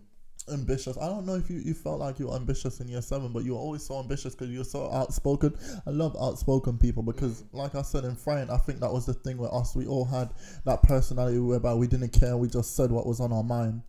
ambitious. 0.51 0.97
I 0.97 1.07
don't 1.07 1.25
know 1.27 1.35
if 1.35 1.49
you, 1.49 1.59
you 1.59 1.73
felt 1.75 1.99
like 1.99 2.17
you 2.17 2.27
were 2.27 2.35
ambitious 2.35 2.79
in 2.79 2.87
year 2.87 3.01
seven, 3.01 3.31
but 3.31 3.43
you 3.43 3.53
were 3.53 3.59
always 3.59 3.83
so 3.83 3.99
ambitious 3.99 4.33
because 4.33 4.49
you 4.49 4.59
were 4.59 4.63
so 4.63 4.91
outspoken. 4.91 5.55
I 5.85 5.91
love 5.91 6.15
outspoken 6.19 6.77
people 6.77 7.03
because, 7.03 7.43
mm. 7.43 7.47
like 7.53 7.75
I 7.75 7.83
said 7.83 8.03
in 8.05 8.15
Fryent, 8.15 8.49
I 8.49 8.57
think 8.57 8.79
that 8.79 8.91
was 8.91 9.05
the 9.05 9.13
thing 9.13 9.37
with 9.37 9.51
us. 9.51 9.75
We 9.75 9.85
all 9.85 10.05
had 10.05 10.29
that 10.65 10.81
personality 10.83 11.39
whereby 11.39 11.75
we 11.75 11.87
didn't 11.87 12.13
care. 12.13 12.35
We 12.35 12.47
just 12.47 12.75
said 12.75 12.91
what 12.91 13.05
was 13.05 13.19
on 13.19 13.31
our 13.31 13.43
mind. 13.43 13.83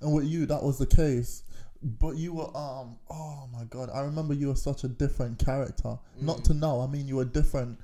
And 0.00 0.14
with 0.14 0.26
you, 0.26 0.46
that 0.46 0.62
was 0.62 0.78
the 0.78 0.86
case. 0.86 1.42
But 1.82 2.16
you 2.16 2.32
were 2.34 2.56
um 2.56 2.96
oh 3.10 3.48
my 3.52 3.64
god, 3.64 3.90
I 3.94 4.00
remember 4.00 4.34
you 4.34 4.48
were 4.48 4.56
such 4.56 4.84
a 4.84 4.88
different 4.88 5.38
character. 5.44 5.98
Not 6.20 6.44
to 6.46 6.54
now, 6.54 6.80
I 6.80 6.86
mean 6.86 7.06
you 7.06 7.16
were 7.16 7.24
different 7.24 7.78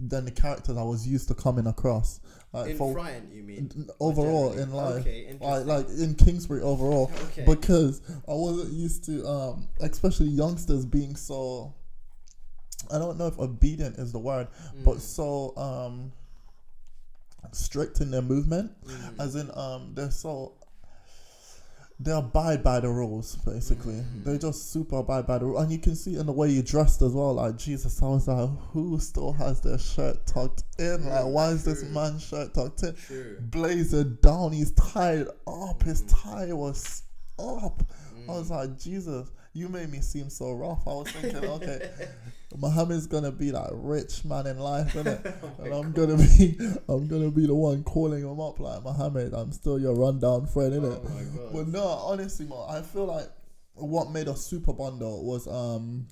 than 0.00 0.24
the 0.24 0.30
characters 0.30 0.76
I 0.76 0.82
was 0.82 1.06
used 1.06 1.26
to 1.28 1.34
coming 1.34 1.66
across. 1.66 2.20
Like 2.52 2.70
In 2.70 2.76
for- 2.78 2.94
Fryent, 2.94 3.32
you 3.34 3.42
mean? 3.42 3.88
overall 4.00 4.52
in 4.52 4.72
life 4.72 5.00
Okay, 5.02 5.36
like, 5.40 5.66
like 5.66 5.88
in 5.90 6.14
kingsbury 6.14 6.62
overall 6.62 7.10
Okay. 7.26 7.44
because 7.44 8.00
i 8.26 8.32
wasn't 8.32 8.72
used 8.72 9.04
to 9.04 9.26
um 9.28 9.68
especially 9.80 10.28
youngsters 10.28 10.86
being 10.86 11.14
so 11.14 11.74
i 12.90 12.98
don't 12.98 13.18
know 13.18 13.26
if 13.26 13.38
obedient 13.38 13.98
is 13.98 14.12
the 14.12 14.18
word 14.18 14.48
Mm. 14.74 14.84
but 14.84 15.02
so 15.02 15.52
um 15.58 16.12
strict 17.52 18.00
in 18.00 18.10
their 18.10 18.22
movement 18.22 18.72
Mm. 18.84 19.20
as 19.20 19.34
in 19.34 19.50
um 19.54 19.92
they're 19.94 20.10
so 20.10 20.52
they 22.00 22.12
abide 22.12 22.62
by 22.62 22.78
the 22.78 22.88
rules 22.88 23.34
basically 23.44 23.94
Mm. 23.94 24.24
they 24.24 24.38
just 24.38 24.70
super 24.72 24.98
abide 24.98 25.26
by 25.26 25.38
the 25.38 25.44
rules 25.46 25.62
and 25.62 25.72
you 25.72 25.78
can 25.78 25.96
see 25.96 26.14
in 26.16 26.26
the 26.26 26.32
way 26.32 26.48
you 26.48 26.62
dressed 26.62 27.02
as 27.02 27.12
well 27.12 27.34
like 27.34 27.56
jesus 27.58 28.00
i 28.02 28.06
was 28.08 28.28
like 28.28 28.48
who 28.72 29.00
still 29.00 29.32
has 29.32 29.60
their 29.60 29.78
shirt 29.78 30.24
tucked 30.26 30.62
in 30.78 31.04
like 31.08 31.24
why 31.24 31.48
is 31.48 31.64
this 31.64 31.82
man's 31.84 32.22
shirt 32.24 32.54
tucked 32.54 32.84
in 32.84 32.94
True. 32.94 33.36
blazer 33.40 34.04
down. 34.04 34.52
He's 34.52 34.70
tied 34.72 35.26
up. 35.46 35.82
His 35.82 36.02
tie 36.02 36.52
was 36.52 37.02
up. 37.38 37.82
I 38.28 38.32
was 38.32 38.50
like, 38.50 38.78
Jesus, 38.78 39.30
you 39.54 39.68
made 39.68 39.90
me 39.90 40.00
seem 40.00 40.28
so 40.30 40.52
rough. 40.52 40.82
I 40.86 40.90
was 40.90 41.10
thinking, 41.10 41.44
okay, 41.44 41.90
Muhammad's 42.56 43.06
gonna 43.06 43.30
be 43.30 43.50
that 43.50 43.68
rich 43.72 44.24
man 44.24 44.46
in 44.46 44.58
life, 44.58 44.94
innit? 44.94 45.22
and 45.64 45.72
I'm 45.74 45.92
gonna 45.92 46.16
be, 46.16 46.56
I'm 46.88 47.06
gonna 47.06 47.30
be 47.30 47.46
the 47.46 47.54
one 47.54 47.84
calling 47.84 48.22
him 48.22 48.40
up 48.40 48.58
like 48.58 48.82
Muhammad. 48.82 49.34
I'm 49.34 49.52
still 49.52 49.78
your 49.78 49.94
rundown 49.94 50.46
friend, 50.46 50.72
innit? 50.72 51.04
Oh 51.04 51.36
god. 51.36 51.52
But 51.52 51.68
no, 51.68 51.82
honestly, 51.86 52.46
man, 52.46 52.64
I 52.68 52.80
feel 52.82 53.04
like 53.04 53.28
what 53.74 54.10
made 54.10 54.28
us 54.28 54.44
super 54.46 54.72
bundle 54.72 55.24
was 55.24 55.46
um. 55.46 56.06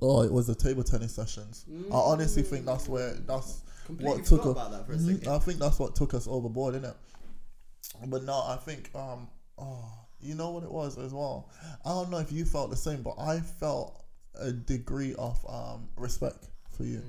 Oh, 0.00 0.22
it 0.22 0.32
was 0.32 0.46
the 0.46 0.54
table 0.54 0.82
tennis 0.82 1.14
sessions. 1.14 1.64
I 1.90 1.94
honestly 1.96 2.42
think 2.42 2.66
that's 2.66 2.86
where 2.88 3.14
that's 3.14 3.62
Completely 3.86 4.16
what 4.18 4.26
took 4.26 4.42
forgot 4.42 4.56
us- 4.58 4.66
about 4.66 4.70
that 4.72 4.86
for 4.86 4.92
a 4.92 4.98
second. 4.98 5.28
I 5.28 5.38
think 5.38 5.58
that's 5.58 5.78
what 5.78 5.94
took 5.94 6.12
us 6.14 6.26
overboard, 6.26 6.74
innit? 6.74 6.94
But 8.06 8.24
no, 8.24 8.34
I 8.34 8.56
think 8.56 8.90
um 8.94 9.28
oh 9.58 9.84
you 10.20 10.34
know 10.34 10.50
what 10.50 10.64
it 10.64 10.72
was 10.72 10.98
as 10.98 11.12
well. 11.12 11.50
I 11.84 11.90
don't 11.90 12.10
know 12.10 12.18
if 12.18 12.32
you 12.32 12.44
felt 12.46 12.70
the 12.70 12.76
same, 12.76 13.02
but 13.02 13.14
I 13.18 13.40
felt 13.40 14.02
a 14.40 14.52
degree 14.52 15.14
of 15.18 15.38
um 15.48 15.88
respect 15.96 16.46
for 16.76 16.84
you. 16.84 17.02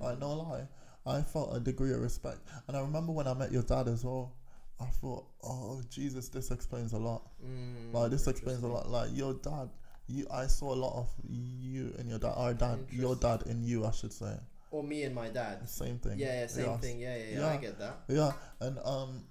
Mm. 0.00 0.06
I 0.06 0.18
no 0.18 0.32
lie. 0.34 0.68
I 1.06 1.22
felt 1.22 1.54
a 1.56 1.60
degree 1.60 1.92
of 1.92 2.00
respect. 2.00 2.38
And 2.66 2.76
I 2.76 2.80
remember 2.80 3.12
when 3.12 3.26
I 3.26 3.34
met 3.34 3.52
your 3.52 3.62
dad 3.62 3.88
as 3.88 4.04
well, 4.04 4.32
I 4.80 4.86
thought, 4.86 5.24
Oh 5.42 5.80
Jesus, 5.90 6.28
this 6.28 6.50
explains 6.50 6.92
a 6.92 6.98
lot. 6.98 7.22
Mm, 7.44 7.92
Like 7.92 8.10
this 8.10 8.26
explains 8.26 8.62
a 8.62 8.68
lot. 8.68 8.88
Like 8.90 9.10
your 9.12 9.34
dad 9.34 9.68
you 10.06 10.26
I 10.30 10.46
saw 10.46 10.74
a 10.74 10.76
lot 10.76 10.94
of 10.98 11.08
you 11.28 11.94
and 11.98 12.08
your 12.10 12.18
dad 12.18 12.34
our 12.36 12.52
dad 12.54 12.78
your 12.90 13.16
dad 13.16 13.46
and 13.46 13.64
you 13.64 13.86
I 13.86 13.90
should 13.90 14.12
say. 14.12 14.34
Or 14.70 14.82
me 14.82 15.04
and 15.04 15.14
my 15.14 15.28
dad. 15.28 15.68
Same 15.68 15.98
thing. 15.98 16.18
Yeah, 16.18 16.40
yeah, 16.40 16.46
same 16.48 16.64
Yes. 16.66 16.80
thing. 16.80 16.98
Yeah, 17.00 17.16
yeah, 17.16 17.38
yeah, 17.38 17.48
I 17.48 17.56
get 17.58 17.78
that. 17.78 18.00
Yeah, 18.08 18.32
and 18.60 18.78
um, 18.84 19.24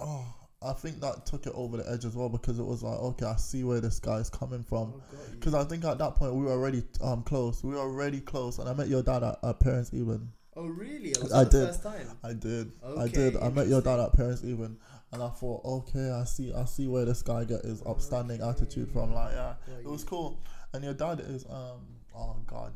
oh, 0.00 0.24
I 0.62 0.72
think 0.72 1.00
that 1.00 1.26
took 1.26 1.46
it 1.46 1.52
over 1.54 1.76
the 1.76 1.90
edge 1.90 2.04
as 2.04 2.16
well 2.16 2.28
because 2.28 2.58
it 2.58 2.64
was 2.64 2.82
like, 2.82 2.98
okay, 2.98 3.26
I 3.26 3.36
see 3.36 3.62
where 3.62 3.80
this 3.80 4.00
guy's 4.00 4.30
coming 4.30 4.62
from. 4.62 4.94
Oh, 4.96 5.02
Because 5.32 5.54
I 5.54 5.64
think 5.64 5.84
at 5.84 5.98
that 5.98 6.14
point 6.16 6.34
we 6.34 6.44
were 6.44 6.52
already 6.52 6.82
um 7.02 7.22
close. 7.22 7.62
We 7.62 7.74
were 7.74 7.80
already 7.80 8.20
close, 8.20 8.58
and 8.58 8.68
I 8.68 8.72
met 8.72 8.88
your 8.88 9.02
dad 9.02 9.22
at, 9.22 9.38
at 9.42 9.60
parents' 9.60 9.92
evening. 9.92 10.32
Oh 10.56 10.66
really? 10.66 11.10
Was 11.20 11.32
I 11.32 11.44
the 11.44 11.50
did. 11.50 11.66
first 11.68 11.82
time? 11.82 12.06
I 12.24 12.32
did. 12.32 12.72
I 12.98 13.08
did. 13.08 13.36
I 13.36 13.50
met 13.50 13.66
your 13.68 13.82
dad 13.82 14.00
at 14.00 14.14
Parents 14.14 14.42
Even, 14.42 14.78
and 15.12 15.22
I 15.22 15.28
thought, 15.28 15.60
okay, 15.64 16.10
I 16.10 16.24
see, 16.24 16.50
I 16.54 16.64
see 16.64 16.88
where 16.88 17.04
this 17.04 17.20
guy 17.20 17.44
get 17.44 17.62
his 17.62 17.82
upstanding 17.84 18.40
attitude 18.40 18.90
from. 18.90 19.12
Like, 19.12 19.32
yeah, 19.34 19.54
it 19.78 19.86
was 19.86 20.02
cool. 20.02 20.42
And 20.72 20.82
your 20.82 20.94
dad 20.94 21.20
is, 21.20 21.44
um, 21.44 21.80
oh 22.14 22.36
god, 22.46 22.72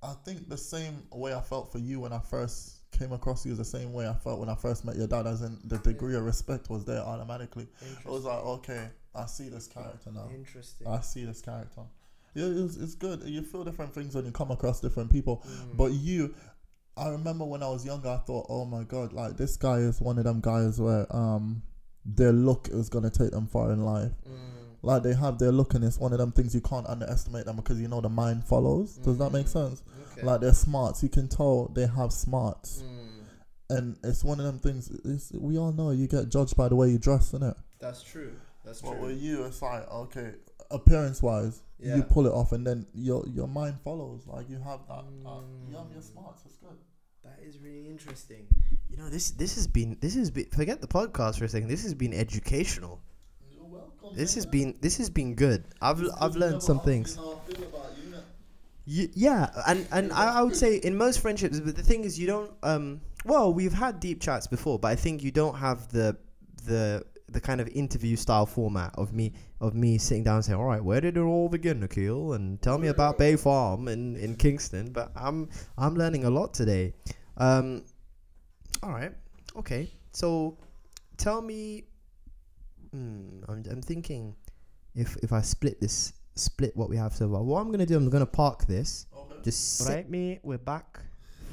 I 0.00 0.14
think 0.24 0.48
the 0.48 0.56
same 0.56 1.02
way 1.12 1.34
I 1.34 1.40
felt 1.40 1.72
for 1.72 1.78
you 1.78 1.98
when 1.98 2.12
I 2.12 2.20
first 2.20 2.79
came 2.92 3.12
across 3.12 3.46
you 3.46 3.54
the 3.54 3.64
same 3.64 3.92
way 3.92 4.08
I 4.08 4.14
felt 4.14 4.40
when 4.40 4.48
I 4.48 4.54
first 4.54 4.84
met 4.84 4.96
your 4.96 5.06
dad. 5.06 5.26
As 5.26 5.42
in, 5.42 5.58
the 5.64 5.78
degree 5.78 6.14
of 6.16 6.24
respect 6.24 6.70
was 6.70 6.84
there 6.84 7.00
automatically. 7.00 7.66
It 8.04 8.08
was 8.08 8.24
like, 8.24 8.38
okay, 8.44 8.88
I 9.14 9.26
see 9.26 9.48
this 9.48 9.66
character 9.66 10.10
now. 10.12 10.28
Interesting. 10.34 10.86
I 10.86 11.00
see 11.00 11.24
this 11.24 11.40
character. 11.40 11.82
Yeah, 12.34 12.46
it's, 12.46 12.76
it's 12.76 12.94
good. 12.94 13.22
You 13.24 13.42
feel 13.42 13.64
different 13.64 13.92
things 13.94 14.14
when 14.14 14.24
you 14.24 14.30
come 14.32 14.50
across 14.50 14.80
different 14.80 15.10
people. 15.10 15.44
Mm. 15.48 15.76
But 15.76 15.92
you, 15.92 16.34
I 16.96 17.08
remember 17.08 17.44
when 17.44 17.62
I 17.62 17.68
was 17.68 17.84
younger, 17.84 18.08
I 18.08 18.18
thought, 18.18 18.46
oh 18.48 18.64
my 18.64 18.84
god, 18.84 19.12
like 19.12 19.36
this 19.36 19.56
guy 19.56 19.78
is 19.78 20.00
one 20.00 20.18
of 20.18 20.24
them 20.24 20.40
guys 20.40 20.80
where 20.80 21.06
um 21.14 21.62
their 22.04 22.32
look 22.32 22.68
is 22.70 22.88
gonna 22.88 23.10
take 23.10 23.30
them 23.32 23.46
far 23.46 23.72
in 23.72 23.84
life. 23.84 24.12
Mm. 24.28 24.36
Like 24.82 25.02
they 25.02 25.12
have 25.14 25.38
their 25.38 25.52
look, 25.52 25.74
and 25.74 25.84
it's 25.84 25.98
one 25.98 26.12
of 26.12 26.18
them 26.18 26.32
things 26.32 26.54
you 26.54 26.60
can't 26.62 26.86
underestimate 26.86 27.44
them 27.46 27.56
because 27.56 27.80
you 27.80 27.88
know 27.88 28.00
the 28.00 28.08
mind 28.08 28.44
follows. 28.44 28.94
Does 28.96 29.18
that 29.18 29.30
make 29.32 29.46
Mm. 29.46 29.48
sense? 29.68 29.82
Okay. 30.12 30.22
Like 30.26 30.40
they're 30.40 30.52
smarts. 30.54 31.02
You 31.02 31.08
can 31.08 31.28
tell 31.28 31.68
they 31.74 31.86
have 31.86 32.12
smarts, 32.12 32.82
Mm. 32.82 33.24
and 33.76 33.96
it's 34.04 34.24
one 34.24 34.40
of 34.40 34.46
them 34.46 34.58
things. 34.58 34.90
It's, 35.04 35.32
we 35.32 35.58
all 35.58 35.72
know 35.72 35.90
you 35.90 36.06
get 36.08 36.28
judged 36.28 36.56
by 36.56 36.68
the 36.68 36.76
way 36.76 36.88
you 36.90 36.98
dress, 36.98 37.32
innit? 37.32 37.54
That's 37.78 38.02
true. 38.02 38.32
That's 38.64 38.80
true. 38.80 38.90
But 38.90 38.96
true. 38.98 39.06
with 39.08 39.18
you, 39.22 39.44
it's 39.44 39.62
like 39.62 39.88
okay, 39.90 40.32
appearance 40.70 41.22
wise, 41.22 41.62
Yeah. 41.78 41.96
you 41.96 42.02
pull 42.02 42.26
it 42.26 42.32
off, 42.32 42.52
and 42.52 42.66
then 42.66 42.86
your 42.94 43.24
your 43.28 43.46
mind 43.48 43.80
follows. 43.82 44.26
Like 44.26 44.48
you 44.50 44.58
have 44.58 44.80
that. 44.88 45.04
that 45.04 45.28
Mm. 45.30 45.72
yum, 45.72 45.86
you're 45.92 46.02
smart. 46.02 46.36
It's 46.44 46.56
good. 46.56 46.76
That 47.22 47.38
is 47.46 47.58
really 47.58 47.86
interesting. 47.88 48.46
You 48.88 48.96
know, 48.96 49.08
this 49.10 49.30
this 49.32 49.54
has 49.54 49.66
been 49.66 49.96
this 50.00 50.14
has 50.16 50.30
been 50.30 50.46
forget 50.46 50.80
the 50.80 50.88
podcast 50.88 51.38
for 51.38 51.44
a 51.44 51.48
second. 51.48 51.68
This 51.68 51.82
has 51.84 51.94
been 51.94 52.12
educational. 52.14 53.00
You're 53.52 53.64
welcome. 53.64 54.16
This 54.16 54.34
has 54.34 54.46
been 54.46 54.76
this 54.80 54.96
has 54.98 55.08
been 55.10 55.34
good. 55.34 55.64
I've 55.80 56.00
It's 56.00 56.10
I've 56.20 56.32
good 56.32 56.34
you 56.34 56.40
learned 56.40 56.52
never 56.54 56.60
some 56.64 56.76
asked 56.78 56.86
me 56.86 56.92
things. 56.94 57.14
how 57.16 57.40
I 57.46 57.52
feel 57.52 57.64
about 57.68 57.96
you, 57.98 58.10
innit? 58.10 58.22
Yeah, 58.92 59.50
and 59.68 59.86
and 59.92 60.12
I, 60.12 60.40
I 60.40 60.42
would 60.42 60.56
say 60.56 60.76
in 60.78 60.96
most 60.96 61.20
friendships, 61.20 61.60
but 61.60 61.76
the 61.76 61.82
thing 61.82 62.02
is, 62.02 62.18
you 62.18 62.26
don't. 62.26 62.50
Um, 62.64 63.00
well, 63.24 63.54
we've 63.54 63.72
had 63.72 64.00
deep 64.00 64.20
chats 64.20 64.48
before, 64.48 64.80
but 64.80 64.88
I 64.88 64.96
think 64.96 65.22
you 65.22 65.30
don't 65.30 65.54
have 65.54 65.88
the 65.92 66.16
the 66.66 67.04
the 67.28 67.40
kind 67.40 67.60
of 67.60 67.68
interview 67.68 68.16
style 68.16 68.46
format 68.46 68.92
of 68.96 69.12
me 69.12 69.32
of 69.60 69.76
me 69.76 69.96
sitting 69.96 70.24
down 70.24 70.36
and 70.36 70.44
saying, 70.44 70.58
"All 70.58 70.66
right, 70.66 70.82
where 70.82 71.00
did 71.00 71.16
it 71.16 71.20
all 71.20 71.48
begin, 71.48 71.78
Nikhil?" 71.78 72.32
and 72.32 72.60
tell 72.62 72.78
me 72.78 72.88
about 72.88 73.16
Bay 73.16 73.36
Farm 73.36 73.86
in 73.86 74.16
in 74.16 74.34
Kingston. 74.34 74.90
But 74.90 75.12
I'm 75.14 75.48
I'm 75.78 75.94
learning 75.94 76.24
a 76.24 76.30
lot 76.30 76.52
today. 76.52 76.94
Um, 77.36 77.84
all 78.82 78.90
right, 78.90 79.12
okay. 79.56 79.88
So, 80.10 80.58
tell 81.16 81.40
me. 81.42 81.84
Hmm, 82.90 83.44
I'm 83.46 83.62
I'm 83.70 83.82
thinking 83.82 84.34
if 84.96 85.16
if 85.22 85.32
I 85.32 85.42
split 85.42 85.80
this 85.80 86.12
split 86.34 86.76
what 86.76 86.88
we 86.88 86.96
have 86.96 87.14
so 87.14 87.30
far. 87.30 87.42
What 87.42 87.60
I'm 87.60 87.70
gonna 87.70 87.86
do, 87.86 87.96
I'm 87.96 88.08
gonna 88.08 88.26
park 88.26 88.66
this. 88.66 89.06
Okay. 89.16 89.34
Just 89.44 89.78
sit. 89.78 89.88
Right, 89.88 90.10
mate. 90.10 90.40
We're 90.42 90.58
back 90.58 91.00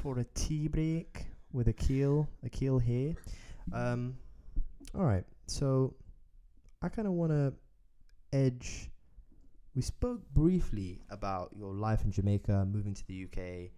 for 0.02 0.18
a 0.18 0.24
tea 0.34 0.68
break 0.68 1.26
with 1.52 1.68
Akil. 1.68 2.28
Akil 2.44 2.78
here. 2.78 3.14
Um, 3.72 4.16
all 4.94 5.04
right. 5.04 5.24
So, 5.46 5.94
I 6.82 6.88
kind 6.88 7.08
of 7.08 7.14
want 7.14 7.32
to 7.32 7.52
edge. 8.32 8.90
We 9.74 9.82
spoke 9.82 10.20
briefly 10.32 11.02
about 11.10 11.50
your 11.56 11.74
life 11.74 12.04
in 12.04 12.10
Jamaica, 12.10 12.66
moving 12.70 12.94
to 12.94 13.06
the 13.06 13.24
UK, 13.24 13.70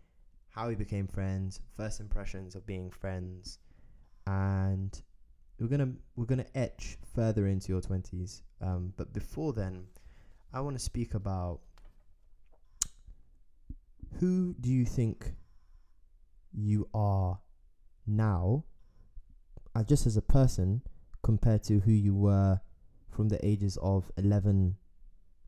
how 0.49 0.69
we 0.69 0.75
became 0.75 1.07
friends, 1.07 1.61
first 1.77 2.01
impressions 2.01 2.55
of 2.55 2.67
being 2.67 2.91
friends, 2.91 3.59
and 4.27 5.01
we're 5.59 5.69
gonna 5.69 5.93
we're 6.17 6.25
gonna 6.25 6.47
etch 6.55 6.97
further 7.15 7.47
into 7.47 7.69
your 7.69 7.81
twenties. 7.81 8.43
Um, 8.63 8.93
but 8.97 9.13
before 9.13 9.53
then, 9.53 9.85
I 10.53 10.61
want 10.61 10.77
to 10.77 10.83
speak 10.83 11.15
about 11.15 11.61
who 14.19 14.55
do 14.61 14.69
you 14.69 14.85
think 14.85 15.35
you 16.53 16.89
are 16.93 17.39
now, 18.07 18.65
uh, 19.75 19.85
just 19.85 20.07
as 20.07 20.17
a 20.17 20.23
person, 20.23 20.83
compared 21.23 21.63
to 21.65 21.81
who 21.81 21.93
you 21.93 22.15
were 22.15 22.61
from 23.11 23.29
the 23.29 23.45
ages 23.47 23.79
of 23.81 24.11
11 24.17 24.77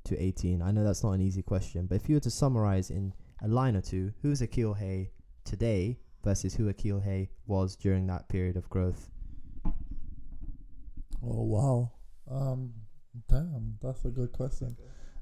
to 0.05 0.22
18? 0.22 0.62
I 0.62 0.70
know 0.70 0.84
that's 0.84 1.03
not 1.03 1.12
an 1.12 1.20
easy 1.20 1.42
question, 1.42 1.86
but 1.86 1.96
if 1.96 2.09
you 2.09 2.16
were 2.16 2.20
to 2.20 2.30
summarize 2.30 2.90
in 2.90 3.12
a 3.42 3.48
line 3.48 3.74
or 3.74 3.82
two, 3.82 4.12
who's 4.22 4.40
Akil 4.40 4.74
Hay 4.74 5.11
today 5.44 5.98
versus 6.22 6.55
who 6.55 6.68
Akil 6.68 7.00
Hay 7.00 7.28
was 7.46 7.74
during 7.74 8.07
that 8.07 8.28
period 8.28 8.57
of 8.57 8.70
growth? 8.70 9.11
Oh 11.24 11.42
wow. 11.42 11.92
Um, 12.30 12.72
damn, 13.28 13.78
that's 13.82 14.04
a 14.04 14.08
good 14.08 14.32
question. 14.32 14.76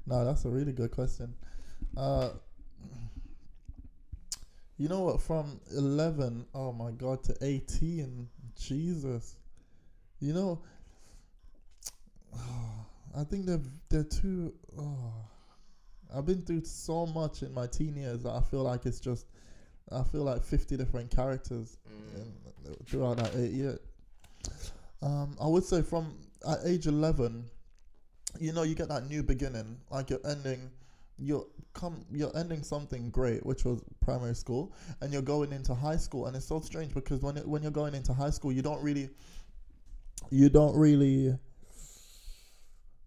No, 0.05 0.25
that's 0.25 0.45
a 0.45 0.49
really 0.49 0.71
good 0.71 0.91
question. 0.91 1.33
Uh, 1.95 2.29
you 4.77 4.87
know 4.87 5.01
what? 5.01 5.21
From 5.21 5.59
eleven, 5.75 6.45
oh 6.55 6.71
my 6.71 6.91
god, 6.91 7.23
to 7.25 7.35
eighteen, 7.41 8.27
Jesus. 8.59 9.35
You 10.19 10.33
know, 10.33 10.61
I 13.17 13.23
think 13.23 13.45
they're 13.45 13.61
they're 13.89 14.03
too. 14.03 14.53
Oh, 14.79 15.13
I've 16.13 16.25
been 16.25 16.41
through 16.41 16.65
so 16.65 17.05
much 17.05 17.43
in 17.43 17.53
my 17.53 17.67
teen 17.67 17.95
years 17.95 18.23
that 18.23 18.31
I 18.31 18.41
feel 18.41 18.63
like 18.63 18.85
it's 18.85 18.99
just. 18.99 19.27
I 19.91 20.03
feel 20.03 20.23
like 20.23 20.41
fifty 20.43 20.77
different 20.77 21.11
characters 21.13 21.77
in, 22.15 22.75
throughout 22.85 23.17
that 23.17 23.35
eight 23.35 23.51
years. 23.51 23.79
Um, 25.01 25.35
I 25.41 25.47
would 25.47 25.63
say 25.65 25.81
from 25.81 26.15
at 26.47 26.59
age 26.65 26.87
eleven, 26.87 27.45
you 28.39 28.53
know, 28.53 28.63
you 28.63 28.75
get 28.75 28.89
that 28.89 29.07
new 29.07 29.23
beginning, 29.23 29.77
like 29.89 30.09
you're 30.09 30.25
ending, 30.25 30.69
you're 31.17 31.45
come, 31.73 32.05
you're 32.11 32.35
ending 32.35 32.63
something 32.63 33.09
great, 33.09 33.45
which 33.45 33.65
was 33.65 33.81
primary 33.99 34.35
school, 34.35 34.73
and 35.01 35.13
you're 35.13 35.21
going 35.21 35.51
into 35.51 35.73
high 35.73 35.97
school, 35.97 36.27
and 36.27 36.35
it's 36.35 36.45
so 36.45 36.59
strange 36.59 36.93
because 36.93 37.21
when 37.21 37.37
it, 37.37 37.47
when 37.47 37.61
you're 37.61 37.71
going 37.71 37.93
into 37.93 38.13
high 38.13 38.29
school, 38.29 38.51
you 38.51 38.61
don't 38.61 38.81
really, 38.81 39.09
you 40.29 40.49
don't 40.49 40.75
really 40.75 41.37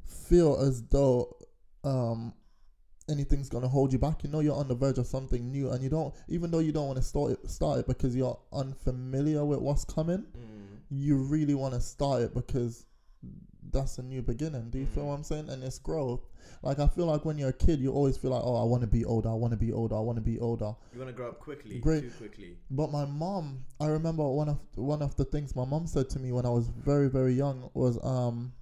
feel 0.06 0.56
as 0.56 0.82
though 0.84 1.36
um 1.84 2.32
anything's 3.10 3.50
gonna 3.50 3.68
hold 3.68 3.92
you 3.92 3.98
back. 3.98 4.24
You 4.24 4.30
know 4.30 4.40
you're 4.40 4.56
on 4.56 4.68
the 4.68 4.74
verge 4.74 4.98
of 4.98 5.06
something 5.06 5.50
new, 5.50 5.70
and 5.70 5.82
you 5.82 5.90
don't, 5.90 6.14
even 6.28 6.50
though 6.50 6.60
you 6.60 6.72
don't 6.72 6.86
want 6.86 6.96
to 6.96 7.02
start 7.02 7.32
it, 7.32 7.50
start 7.50 7.80
it 7.80 7.86
because 7.86 8.16
you're 8.16 8.38
unfamiliar 8.52 9.44
with 9.44 9.60
what's 9.60 9.84
coming 9.84 10.24
you 10.90 11.16
really 11.16 11.54
want 11.54 11.74
to 11.74 11.80
start 11.80 12.22
it 12.22 12.34
because 12.34 12.86
that's 13.74 13.98
a 13.98 14.02
new 14.02 14.22
beginning. 14.22 14.70
Do 14.70 14.78
you 14.78 14.86
feel 14.86 15.02
Mhm. 15.04 15.08
what 15.08 15.14
I'm 15.14 15.22
saying? 15.24 15.48
And 15.50 15.62
it's 15.62 15.78
growth. 15.78 16.20
Like 16.62 16.78
I 16.78 16.86
feel 16.86 17.06
like 17.06 17.24
when 17.26 17.36
you're 17.36 17.50
a 17.50 17.52
kid, 17.52 17.78
you 17.80 17.92
always 17.92 18.16
feel 18.16 18.30
like, 18.30 18.42
oh, 18.42 18.56
I 18.56 18.64
want 18.64 18.80
to 18.80 18.86
be 18.86 19.04
older. 19.04 19.28
I 19.28 19.34
want 19.34 19.50
to 19.52 19.56
be 19.58 19.72
older. 19.72 19.96
I 19.96 20.00
want 20.00 20.16
to 20.16 20.22
be 20.22 20.38
older. 20.38 20.74
You 20.92 20.98
want 21.00 21.10
to 21.10 21.16
grow 21.16 21.28
up 21.28 21.38
quickly, 21.40 21.78
Great. 21.80 22.02
too 22.04 22.10
quickly. 22.16 22.56
But 22.70 22.90
my 22.90 23.04
mom, 23.04 23.64
I 23.80 23.86
remember 23.88 24.26
one 24.26 24.48
of 24.48 24.58
one 24.76 25.02
of 25.02 25.14
the 25.16 25.24
things 25.26 25.54
my 25.54 25.64
mom 25.66 25.86
said 25.86 26.08
to 26.10 26.18
me 26.18 26.32
when 26.32 26.46
I 26.46 26.50
was 26.50 26.68
very 26.68 27.08
very 27.10 27.34
young 27.34 27.68
was, 27.74 27.98
um, 28.02 28.52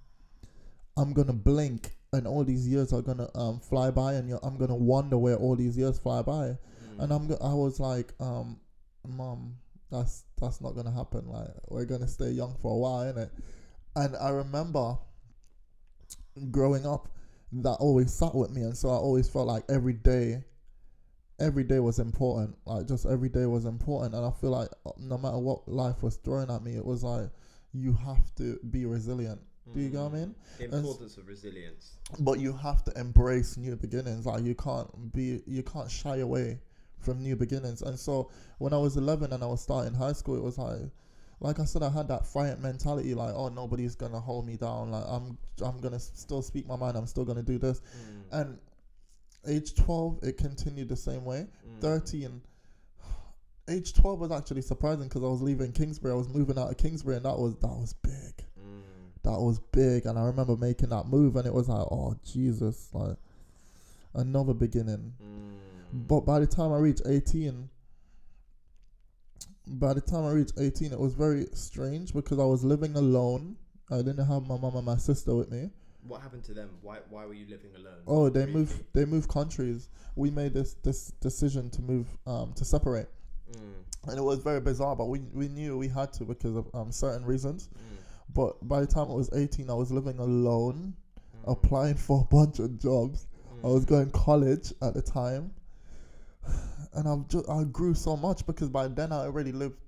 I'm 0.97 1.13
gonna 1.13 1.33
blink 1.33 1.95
and 2.11 2.27
all 2.27 2.43
these 2.43 2.67
years 2.67 2.93
are 2.93 3.01
gonna 3.01 3.29
um 3.35 3.59
fly 3.59 3.89
by, 3.91 4.13
and 4.13 4.27
you're, 4.29 4.39
I'm 4.43 4.57
gonna 4.57 4.75
wonder 4.75 5.17
where 5.17 5.35
all 5.37 5.55
these 5.55 5.77
years 5.77 5.97
fly 5.99 6.21
by. 6.21 6.57
And 6.99 7.11
I'm 7.11 7.27
go- 7.27 7.39
I 7.41 7.53
was 7.55 7.79
like, 7.79 8.13
um, 8.19 8.59
mom, 9.07 9.57
that's 9.89 10.25
that's 10.39 10.61
not 10.61 10.75
gonna 10.75 10.91
happen. 10.91 11.27
Like 11.27 11.49
we're 11.69 11.85
gonna 11.85 12.07
stay 12.07 12.29
young 12.31 12.55
for 12.61 12.71
a 12.71 12.77
while, 12.77 13.03
innit? 13.11 13.29
And 13.95 14.15
I 14.17 14.29
remember 14.29 14.97
growing 16.51 16.85
up, 16.85 17.09
that 17.55 17.73
always 17.79 18.11
sat 18.11 18.33
with 18.33 18.49
me, 18.49 18.63
and 18.63 18.75
so 18.75 18.89
I 18.89 18.95
always 18.95 19.29
felt 19.29 19.45
like 19.45 19.63
every 19.69 19.93
day, 19.93 20.43
every 21.39 21.63
day 21.63 21.79
was 21.79 21.99
important. 21.99 22.55
Like 22.65 22.87
just 22.87 23.05
every 23.05 23.29
day 23.29 23.45
was 23.45 23.65
important, 23.65 24.15
and 24.15 24.25
I 24.25 24.31
feel 24.31 24.49
like 24.49 24.69
uh, 24.87 24.91
no 24.97 25.19
matter 25.19 25.37
what 25.37 25.67
life 25.67 26.01
was 26.01 26.15
throwing 26.15 26.49
at 26.49 26.63
me, 26.63 26.75
it 26.75 26.83
was 26.83 27.03
like 27.03 27.29
you 27.71 27.93
have 27.93 28.33
to 28.37 28.59
be 28.71 28.85
resilient. 28.87 29.39
Do 29.73 29.79
you 29.79 29.89
get 29.89 29.99
what 30.01 30.11
I 30.13 30.15
mean? 30.15 30.35
The 30.57 30.65
importance 30.65 31.17
of 31.17 31.27
resilience. 31.27 31.97
but 32.19 32.39
you 32.39 32.53
have 32.53 32.83
to 32.85 32.99
embrace 32.99 33.55
new 33.55 33.75
beginnings 33.75 34.25
like 34.25 34.43
you 34.43 34.55
can't 34.55 35.13
be 35.13 35.41
you 35.47 35.63
can't 35.63 35.89
shy 35.89 36.17
away 36.17 36.59
from 36.97 37.21
new 37.23 37.35
beginnings 37.35 37.81
and 37.81 37.97
so 37.97 38.29
when 38.57 38.73
i 38.73 38.77
was 38.77 38.97
11 38.97 39.31
and 39.31 39.41
i 39.43 39.45
was 39.47 39.61
starting 39.61 39.93
high 39.93 40.11
school 40.13 40.35
it 40.35 40.43
was 40.43 40.57
like 40.57 40.81
like 41.39 41.59
i 41.59 41.65
said 41.65 41.83
i 41.83 41.89
had 41.89 42.07
that 42.07 42.25
fight 42.25 42.59
mentality 42.59 43.13
like 43.13 43.33
oh 43.35 43.49
nobody's 43.49 43.95
gonna 43.95 44.19
hold 44.19 44.45
me 44.45 44.55
down. 44.55 44.91
Like 44.91 45.03
i'm 45.07 45.37
i'm 45.63 45.79
gonna 45.79 45.99
still 45.99 46.41
speak 46.41 46.67
my 46.67 46.75
mind. 46.75 46.97
I'm 46.97 47.07
still 47.07 47.25
gonna 47.25 47.43
do 47.43 47.57
this. 47.57 47.81
Mm. 47.81 48.41
And 48.41 48.57
age 49.47 49.75
12 49.75 50.19
it 50.23 50.37
continued 50.37 50.89
the 50.89 50.95
same 50.95 51.25
way. 51.25 51.47
Mm. 51.67 51.81
13 51.81 52.41
age 53.69 53.93
12 53.93 54.19
was 54.19 54.31
actually 54.31 54.61
surprising 54.61 55.07
because 55.07 55.23
i 55.23 55.27
was 55.27 55.41
leaving 55.41 55.71
kingsbury. 55.71 56.13
I 56.13 56.17
was 56.17 56.29
moving 56.29 56.57
out 56.57 56.71
of 56.71 56.77
kingsbury 56.77 57.17
and 57.17 57.25
that 57.25 57.37
was 57.37 57.55
that 57.55 57.67
was 57.67 57.93
big. 57.93 58.45
Mm. 58.59 58.81
That 59.23 59.39
was 59.39 59.59
big. 59.71 60.05
And 60.05 60.17
i 60.17 60.23
remember 60.23 60.55
making 60.55 60.89
that 60.89 61.07
move 61.07 61.35
and 61.35 61.45
it 61.45 61.53
was 61.53 61.67
like 61.69 61.85
oh 61.91 62.15
jesus 62.25 62.89
like 62.93 63.17
another 64.13 64.53
beginning. 64.53 65.13
But 65.91 66.21
by 66.21 66.39
the 66.39 66.47
time 66.47 66.71
i 66.71 66.77
reached 66.77 67.01
18 67.05 67.69
by 69.67 69.93
the 69.93 70.01
time 70.01 70.25
I 70.25 70.31
reached 70.31 70.53
18, 70.59 70.91
it 70.91 70.99
was 70.99 71.13
very 71.13 71.47
strange 71.53 72.13
because 72.13 72.39
I 72.39 72.45
was 72.45 72.63
living 72.63 72.95
alone. 72.95 73.55
I 73.91 73.97
didn't 73.97 74.25
have 74.25 74.47
my 74.47 74.57
mom 74.57 74.75
and 74.75 74.85
my 74.85 74.97
sister 74.97 75.35
with 75.35 75.51
me. 75.51 75.69
What 76.07 76.21
happened 76.21 76.43
to 76.45 76.53
them? 76.53 76.69
Why 76.81 76.97
why 77.09 77.25
were 77.25 77.33
you 77.33 77.45
living 77.47 77.71
alone? 77.77 78.01
Oh, 78.07 78.29
they 78.29 78.45
moved. 78.45 78.83
They 78.93 79.05
moved 79.05 79.29
countries. 79.29 79.89
We 80.15 80.29
made 80.29 80.53
this 80.53 80.73
this 80.83 81.11
decision 81.21 81.69
to 81.71 81.81
move 81.81 82.07
um, 82.27 82.53
to 82.53 82.65
separate, 82.65 83.07
Mm, 83.51 84.09
and 84.09 84.17
it 84.17 84.21
was 84.21 84.39
very 84.39 84.59
bizarre. 84.59 84.95
But 84.95 85.05
we 85.05 85.19
we 85.33 85.47
knew 85.47 85.77
we 85.77 85.87
had 85.87 86.11
to 86.13 86.25
because 86.25 86.55
of 86.55 86.67
um, 86.73 86.91
certain 86.91 87.25
reasons. 87.25 87.69
mm, 87.73 87.97
But 88.33 88.67
by 88.67 88.81
the 88.81 88.87
time 88.87 89.09
I 89.09 89.13
was 89.13 89.29
18, 89.33 89.69
I 89.69 89.73
was 89.73 89.91
living 89.91 90.19
alone, 90.19 90.93
mm, 91.45 91.51
applying 91.51 91.95
for 91.95 92.21
a 92.21 92.35
bunch 92.35 92.59
of 92.59 92.79
jobs. 92.79 93.27
I 93.63 93.67
was 93.67 93.85
mm. 93.85 93.89
going 93.89 94.11
college 94.11 94.73
at 94.81 94.93
the 94.93 95.01
time, 95.01 95.51
and 96.93 97.07
I've 97.07 97.27
just 97.27 97.49
I 97.49 97.63
grew 97.63 97.93
so 97.93 98.15
much 98.15 98.45
because 98.45 98.69
by 98.69 98.87
then 98.87 99.11
I 99.11 99.21
already 99.21 99.51
lived 99.51 99.79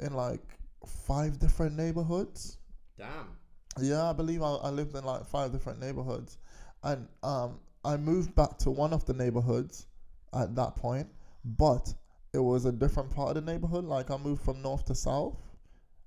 in 0.00 0.14
like 0.14 0.42
five 0.86 1.38
different 1.38 1.76
neighborhoods. 1.76 2.58
Damn. 2.98 3.36
Yeah, 3.80 4.10
I 4.10 4.12
believe 4.12 4.42
I, 4.42 4.54
I 4.54 4.70
lived 4.70 4.94
in 4.94 5.04
like 5.04 5.26
five 5.26 5.52
different 5.52 5.80
neighborhoods, 5.80 6.38
and 6.82 7.08
um, 7.22 7.58
I 7.84 7.96
moved 7.96 8.34
back 8.34 8.56
to 8.58 8.70
one 8.70 8.92
of 8.92 9.04
the 9.04 9.12
neighborhoods 9.12 9.86
at 10.32 10.54
that 10.54 10.76
point, 10.76 11.08
but 11.44 11.92
it 12.32 12.38
was 12.38 12.64
a 12.64 12.72
different 12.72 13.10
part 13.10 13.36
of 13.36 13.44
the 13.44 13.52
neighborhood. 13.52 13.84
Like 13.84 14.10
I 14.10 14.16
moved 14.16 14.42
from 14.42 14.62
north 14.62 14.84
to 14.86 14.94
south. 14.94 15.36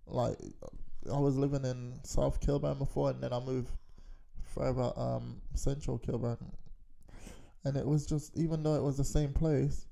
Like 0.06 0.38
I 1.14 1.20
was 1.20 1.38
living 1.38 1.66
in 1.66 1.94
South 2.04 2.40
Kilburn 2.40 2.78
before, 2.78 3.10
and 3.10 3.22
then 3.22 3.34
I 3.34 3.40
moved 3.40 3.72
further 4.44 4.92
um 4.96 5.42
central 5.56 5.98
Kilburn, 5.98 6.38
and 7.66 7.76
it 7.78 7.86
was 7.86 8.06
just 8.06 8.36
even 8.38 8.64
though 8.64 8.76
it 8.76 8.84
was 8.84 8.98
the 8.98 9.04
same 9.04 9.34
place, 9.34 9.88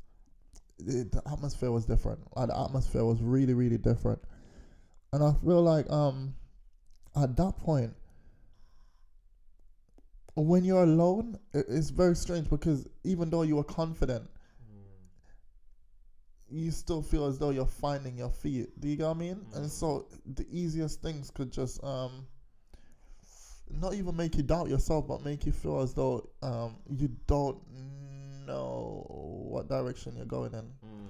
it, 0.80 1.12
the 1.12 1.22
atmosphere 1.32 1.72
was 1.72 1.86
different. 1.86 2.20
Like 2.36 2.48
the 2.50 2.60
atmosphere 2.60 3.04
was 3.04 3.22
really 3.22 3.54
really 3.54 3.78
different, 3.78 4.20
and 5.14 5.24
I 5.24 5.34
feel 5.44 5.62
like 5.62 5.90
um 5.90 6.36
at 7.16 7.36
that 7.38 7.58
point 7.58 7.94
when 10.36 10.64
you're 10.66 10.84
alone 10.84 11.38
it, 11.54 11.66
it's 11.70 11.90
very 11.90 12.16
strange 12.16 12.50
because 12.50 12.88
even 13.04 13.30
though 13.30 13.44
you 13.44 13.58
are 13.60 13.64
confident 13.64 14.30
Mm, 14.62 15.00
you 16.50 16.72
still 16.72 17.02
feel 17.02 17.26
as 17.26 17.40
though 17.40 17.52
you're 17.52 17.66
finding 17.66 18.18
your 18.18 18.30
feet 18.30 18.80
do 18.80 18.88
you 18.90 18.96
get 18.98 19.04
what 19.06 19.16
i 19.16 19.20
mean 19.20 19.46
Mm. 19.54 19.58
and 19.58 19.72
so 19.72 20.08
the 20.26 20.46
easiest 20.52 21.02
things 21.02 21.32
could 21.32 21.52
just 21.52 21.84
um 21.84 22.28
not 23.70 23.94
even 23.94 24.16
make 24.16 24.36
you 24.36 24.44
doubt 24.44 24.70
yourself 24.70 25.08
but 25.08 25.24
make 25.24 25.46
you 25.46 25.52
feel 25.52 25.82
as 25.82 25.94
though 25.94 26.28
um 26.44 26.78
you 26.90 27.10
don't 27.28 27.58
know 28.46 29.06
what 29.50 29.68
direction 29.68 30.16
you're 30.16 30.26
going 30.26 30.54
in 30.54 30.62
mm, 30.62 31.08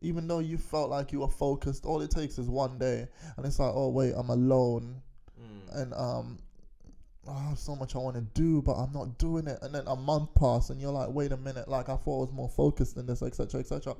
even 0.00 0.26
though 0.26 0.38
you 0.38 0.56
felt 0.56 0.90
like 0.90 1.12
you 1.12 1.20
were 1.20 1.28
focused 1.28 1.84
all 1.84 2.00
it 2.00 2.10
takes 2.10 2.38
is 2.38 2.48
one 2.48 2.78
day 2.78 3.06
and 3.36 3.46
it's 3.46 3.58
like 3.58 3.72
oh 3.74 3.88
wait 3.88 4.14
i'm 4.16 4.30
alone 4.30 5.00
mm. 5.38 5.80
and 5.80 5.92
um 5.94 6.38
I 7.28 7.40
have 7.48 7.58
so 7.58 7.76
much 7.76 7.94
I 7.94 7.98
want 7.98 8.16
to 8.16 8.22
do, 8.22 8.62
but 8.62 8.72
I'm 8.72 8.92
not 8.92 9.18
doing 9.18 9.46
it. 9.46 9.58
And 9.62 9.74
then 9.74 9.84
a 9.86 9.96
month 9.96 10.34
passed, 10.34 10.70
and 10.70 10.80
you're 10.80 10.92
like, 10.92 11.10
wait 11.10 11.32
a 11.32 11.36
minute, 11.36 11.68
like 11.68 11.88
I 11.88 11.96
thought 11.96 12.18
I 12.18 12.20
was 12.20 12.32
more 12.32 12.48
focused 12.48 12.94
than 12.94 13.06
this, 13.06 13.22
etc., 13.22 13.60
etc. 13.60 13.96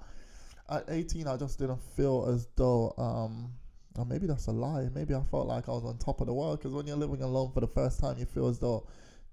At 0.71 0.85
18, 0.89 1.27
I 1.27 1.37
just 1.37 1.59
didn't 1.59 1.83
feel 1.97 2.27
as 2.29 2.49
though, 2.57 2.95
um, 2.99 3.53
or 3.99 4.05
maybe 4.05 4.27
that's 4.27 4.47
a 4.47 4.53
lie. 4.53 4.89
Maybe 4.95 5.15
I 5.15 5.23
felt 5.31 5.47
like 5.47 5.69
I 5.69 5.73
was 5.73 5.85
on 5.85 5.99
top 5.99 6.21
of 6.21 6.27
the 6.27 6.35
world 6.35 6.59
because 6.59 6.73
when 6.73 6.87
you're 6.87 6.97
living 6.97 7.23
alone 7.23 7.51
for 7.53 7.61
the 7.61 7.67
first 7.69 8.01
time, 8.01 8.17
you 8.19 8.25
feel 8.27 8.49
as 8.49 8.59
though, 8.59 8.87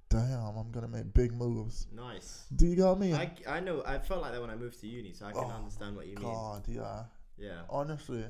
damn, 0.10 0.58
I'm 0.58 0.72
gonna 0.72 0.88
make 0.88 1.14
big 1.14 1.34
moves. 1.34 1.88
Nice. 1.96 2.46
Do 2.56 2.66
you 2.68 2.76
get 2.76 2.86
what 2.86 2.98
I 2.98 3.00
mean? 3.00 3.14
I, 3.16 3.32
I 3.48 3.60
know. 3.60 3.84
I 3.86 4.00
felt 4.00 4.22
like 4.22 4.32
that 4.34 4.42
when 4.42 4.50
I 4.50 4.56
moved 4.56 4.80
to 4.82 4.88
uni, 4.88 5.14
so 5.14 5.26
I 5.26 5.32
can 5.32 5.44
Oh, 5.46 5.50
understand 5.50 5.96
what 5.96 6.08
you 6.08 6.16
mean. 6.16 6.24
God, 6.26 6.66
yeah, 6.68 7.04
Yeah. 7.38 7.62
honestly. 7.70 8.24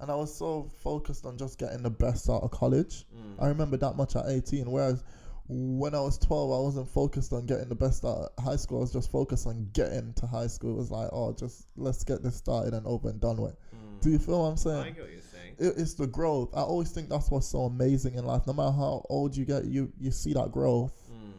And 0.00 0.10
I 0.10 0.14
was 0.14 0.34
so 0.34 0.70
focused 0.82 1.26
on 1.26 1.36
just 1.36 1.58
getting 1.58 1.82
the 1.82 1.90
best 1.90 2.30
out 2.30 2.42
of 2.42 2.50
college. 2.50 3.06
Mm. 3.14 3.42
I 3.42 3.48
remember 3.48 3.76
that 3.76 3.96
much 3.96 4.16
at 4.16 4.24
18. 4.28 4.70
Whereas 4.70 5.04
when 5.46 5.94
I 5.94 6.00
was 6.00 6.16
12, 6.18 6.50
I 6.52 6.62
wasn't 6.62 6.88
focused 6.88 7.32
on 7.34 7.44
getting 7.44 7.68
the 7.68 7.74
best 7.74 8.04
out 8.04 8.30
of 8.38 8.44
high 8.44 8.56
school. 8.56 8.78
I 8.78 8.80
was 8.82 8.92
just 8.92 9.10
focused 9.10 9.46
on 9.46 9.68
getting 9.74 10.14
to 10.14 10.26
high 10.26 10.46
school. 10.46 10.70
It 10.72 10.76
was 10.76 10.90
like, 10.90 11.10
oh, 11.12 11.32
just 11.34 11.66
let's 11.76 12.02
get 12.02 12.22
this 12.22 12.36
started 12.36 12.72
and 12.72 12.86
over 12.86 13.10
and 13.10 13.20
done 13.20 13.36
with. 13.42 13.56
Mm. 13.74 14.00
Do 14.00 14.10
you 14.10 14.18
feel 14.18 14.40
what 14.42 14.48
I'm 14.48 14.56
saying? 14.56 14.76
I 14.78 14.90
get 14.90 15.04
saying. 15.06 15.19
It, 15.60 15.74
it's 15.76 15.94
the 15.94 16.06
growth. 16.06 16.50
I 16.54 16.60
always 16.62 16.90
think 16.90 17.08
that's 17.08 17.30
what's 17.30 17.46
so 17.46 17.60
amazing 17.64 18.14
in 18.14 18.24
life. 18.24 18.46
No 18.46 18.52
matter 18.54 18.72
how 18.72 19.04
old 19.08 19.36
you 19.36 19.44
get, 19.44 19.64
you 19.66 19.92
you 20.00 20.10
see 20.10 20.32
that 20.34 20.50
growth. 20.50 20.92
Mm. 21.12 21.32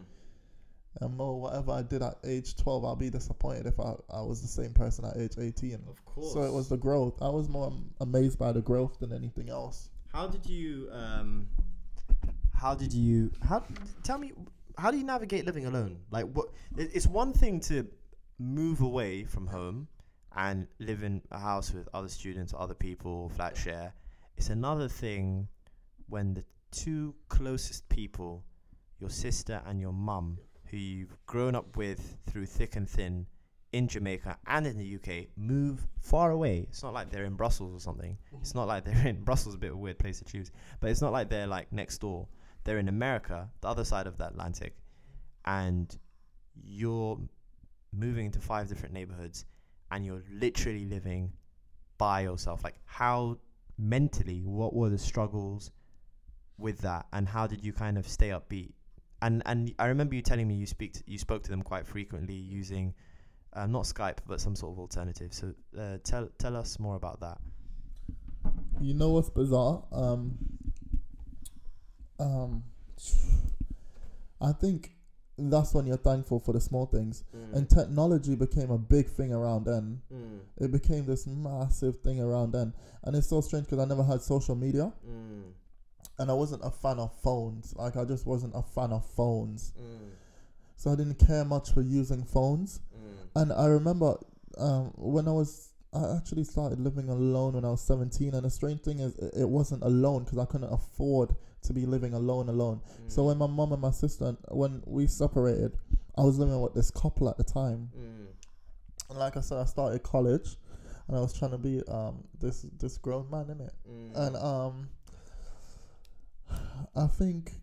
And 1.01 1.17
more, 1.17 1.41
whatever 1.41 1.71
I 1.71 1.81
did 1.81 2.01
at 2.01 2.17
age 2.23 2.55
12, 2.57 2.85
I'll 2.85 2.95
be 2.95 3.09
disappointed 3.09 3.65
if 3.65 3.79
I, 3.79 3.93
I 4.13 4.21
was 4.21 4.41
the 4.41 4.47
same 4.47 4.73
person 4.73 5.05
at 5.05 5.17
age 5.17 5.33
18. 5.39 5.79
Of 5.89 6.05
course. 6.05 6.33
So 6.33 6.41
it 6.43 6.51
was 6.53 6.69
the 6.69 6.77
growth. 6.77 7.21
I 7.21 7.29
was 7.29 7.49
more 7.49 7.73
amazed 8.01 8.37
by 8.37 8.51
the 8.51 8.61
growth 8.61 8.99
than 8.99 9.11
anything 9.13 9.49
else. 9.49 9.89
How 10.13 10.27
did 10.27 10.45
you? 10.45 10.89
Um, 10.91 11.47
how 12.53 12.75
did 12.75 12.93
you? 12.93 13.31
How? 13.47 13.63
Tell 14.03 14.17
me. 14.17 14.33
How 14.77 14.91
do 14.91 14.97
you 14.97 15.03
navigate 15.03 15.45
living 15.45 15.65
alone? 15.65 15.97
Like, 16.11 16.25
what? 16.33 16.47
it- 16.77 16.91
It's 16.93 17.07
one 17.07 17.33
thing 17.33 17.59
to 17.61 17.87
move 18.39 18.81
away 18.81 19.23
from 19.23 19.47
home 19.47 19.87
and 20.35 20.67
live 20.79 21.03
in 21.03 21.21
a 21.31 21.37
house 21.39 21.73
with 21.73 21.87
other 21.93 22.07
students, 22.07 22.53
other 22.57 22.73
people, 22.73 23.29
flat 23.35 23.55
share. 23.57 23.93
It's 24.41 24.49
another 24.49 24.87
thing 24.87 25.47
when 26.09 26.33
the 26.33 26.43
two 26.71 27.13
closest 27.29 27.87
people, 27.89 28.43
your 28.97 29.11
sister 29.11 29.61
and 29.67 29.79
your 29.79 29.93
mum, 29.93 30.39
who 30.65 30.77
you've 30.77 31.15
grown 31.27 31.53
up 31.53 31.77
with 31.77 32.17
through 32.27 32.47
thick 32.47 32.75
and 32.75 32.89
thin 32.89 33.27
in 33.71 33.87
Jamaica 33.87 34.39
and 34.47 34.65
in 34.65 34.79
the 34.79 34.95
UK, 34.95 35.27
move 35.37 35.85
far 35.99 36.31
away. 36.31 36.65
It's 36.67 36.81
not 36.81 36.91
like 36.91 37.11
they're 37.11 37.25
in 37.25 37.35
Brussels 37.35 37.75
or 37.75 37.79
something. 37.79 38.13
Mm-hmm. 38.13 38.41
It's 38.41 38.55
not 38.55 38.67
like 38.67 38.83
they're 38.83 39.05
in 39.07 39.21
Brussels, 39.21 39.53
a 39.53 39.59
bit 39.59 39.69
of 39.69 39.75
a 39.75 39.79
weird 39.79 39.99
place 39.99 40.17
to 40.17 40.25
choose, 40.25 40.49
but 40.79 40.89
it's 40.89 41.03
not 41.03 41.11
like 41.11 41.29
they're 41.29 41.45
like 41.45 41.71
next 41.71 41.99
door. 41.99 42.27
They're 42.63 42.79
in 42.79 42.89
America, 42.89 43.47
the 43.61 43.67
other 43.67 43.83
side 43.83 44.07
of 44.07 44.17
the 44.17 44.25
Atlantic, 44.25 44.75
and 45.45 45.95
you're 46.55 47.19
moving 47.93 48.25
into 48.25 48.39
five 48.39 48.69
different 48.69 48.95
neighborhoods, 48.95 49.45
and 49.91 50.03
you're 50.03 50.23
literally 50.31 50.85
living 50.85 51.31
by 51.99 52.21
yourself. 52.21 52.63
Like, 52.63 52.77
how 52.85 53.37
mentally, 53.81 54.43
what 54.43 54.73
were 54.73 54.89
the 54.89 54.97
struggles 54.97 55.71
with 56.57 56.77
that, 56.79 57.07
and 57.11 57.27
how 57.27 57.47
did 57.47 57.63
you 57.63 57.73
kind 57.73 57.97
of 57.97 58.07
stay 58.07 58.29
upbeat? 58.29 58.73
And 59.21 59.41
and 59.45 59.73
I 59.79 59.87
remember 59.87 60.15
you 60.15 60.21
telling 60.21 60.47
me 60.47 60.55
you 60.55 60.65
speak 60.65 60.93
to, 60.93 61.03
you 61.05 61.17
spoke 61.17 61.43
to 61.43 61.49
them 61.49 61.61
quite 61.63 61.85
frequently 61.85 62.35
using. 62.35 62.93
Uh, 63.53 63.67
not 63.67 63.83
Skype, 63.83 64.19
but 64.25 64.39
some 64.39 64.55
sort 64.55 64.71
of 64.71 64.79
alternative. 64.79 65.33
So 65.33 65.53
uh, 65.77 65.97
tell 66.03 66.29
tell 66.37 66.55
us 66.55 66.79
more 66.79 66.95
about 66.95 67.19
that. 67.19 67.37
You 68.79 68.93
know 68.93 69.09
what's 69.09 69.29
bizarre? 69.29 69.83
Um, 69.91 70.37
um, 72.17 72.63
I 74.39 74.53
think 74.53 74.95
that's 75.49 75.73
when 75.73 75.85
you're 75.87 75.97
thankful 75.97 76.39
for 76.39 76.53
the 76.53 76.59
small 76.61 76.85
things. 76.85 77.23
And 77.53 77.69
technology 77.69 78.35
became 78.35 78.69
a 78.71 78.77
big 78.77 79.07
thing 79.07 79.33
around 79.33 79.65
then. 79.65 80.01
Mm, 80.13 80.39
It 80.57 80.71
became 80.71 81.05
this 81.05 81.25
massive 81.27 81.99
thing 82.01 82.19
around 82.21 82.51
then. 82.51 82.73
And 83.03 83.15
it's 83.15 83.27
so 83.27 83.41
strange 83.41 83.65
because 83.65 83.79
I 83.79 83.85
never 83.85 84.03
had 84.03 84.21
social 84.21 84.55
media 84.55 84.91
mm, 85.07 85.43
and 86.19 86.29
I 86.29 86.33
wasn't 86.33 86.63
a 86.63 86.69
fan 86.71 86.99
of 86.99 87.11
phones. 87.21 87.73
Like, 87.75 87.95
I 87.97 88.05
just 88.05 88.25
wasn't 88.25 88.53
a 88.55 88.61
fan 88.61 88.91
of 88.91 89.05
phones. 89.05 89.73
mm, 89.79 90.09
So 90.75 90.91
I 90.91 90.95
didn't 90.95 91.15
care 91.19 91.45
much 91.45 91.71
for 91.71 91.81
using 91.81 92.23
phones. 92.23 92.79
mm, 92.95 93.41
And 93.41 93.51
I 93.53 93.65
remember 93.65 94.17
um, 94.57 94.91
when 94.97 95.27
I 95.27 95.31
was, 95.31 95.69
I 95.93 96.15
actually 96.17 96.43
started 96.43 96.79
living 96.79 97.09
alone 97.09 97.53
when 97.53 97.65
I 97.65 97.69
was 97.71 97.81
17. 97.81 98.33
And 98.33 98.43
the 98.45 98.49
strange 98.49 98.81
thing 98.81 98.99
is, 98.99 99.15
it 99.15 99.33
it 99.41 99.49
wasn't 99.49 99.83
alone 99.83 100.23
because 100.23 100.37
I 100.39 100.45
couldn't 100.45 100.71
afford 100.71 101.35
to 101.63 101.73
be 101.73 101.85
living 101.85 102.13
alone, 102.13 102.49
alone. 102.49 102.81
So 103.07 103.21
mm, 103.23 103.27
when 103.27 103.37
my 103.37 103.47
mom 103.47 103.71
and 103.73 103.81
my 103.81 103.91
sister, 103.91 104.35
when 104.49 104.81
we 104.85 105.07
separated, 105.07 105.77
I 106.17 106.21
was 106.23 106.37
living 106.39 106.59
with 106.61 106.73
this 106.73 106.91
couple 106.91 107.29
at 107.29 107.37
the 107.37 107.43
time. 107.43 107.89
mm, 107.97 108.27
And 109.09 109.19
like 109.19 109.37
I 109.37 109.41
said, 109.41 109.57
I 109.59 109.65
started 109.65 110.01
college 110.03 110.57
and 111.07 111.17
I 111.17 111.21
was 111.21 111.33
trying 111.37 111.51
to 111.51 111.57
be 111.57 111.81
um, 111.87 112.23
this 112.39 112.65
this 112.79 112.97
grown 112.97 113.29
man 113.29 113.49
in 113.49 113.61
it. 113.61 113.73
mm, 113.89 114.11
And 114.15 114.35
um, 114.37 114.89
I 116.95 117.07
think, 117.07 117.53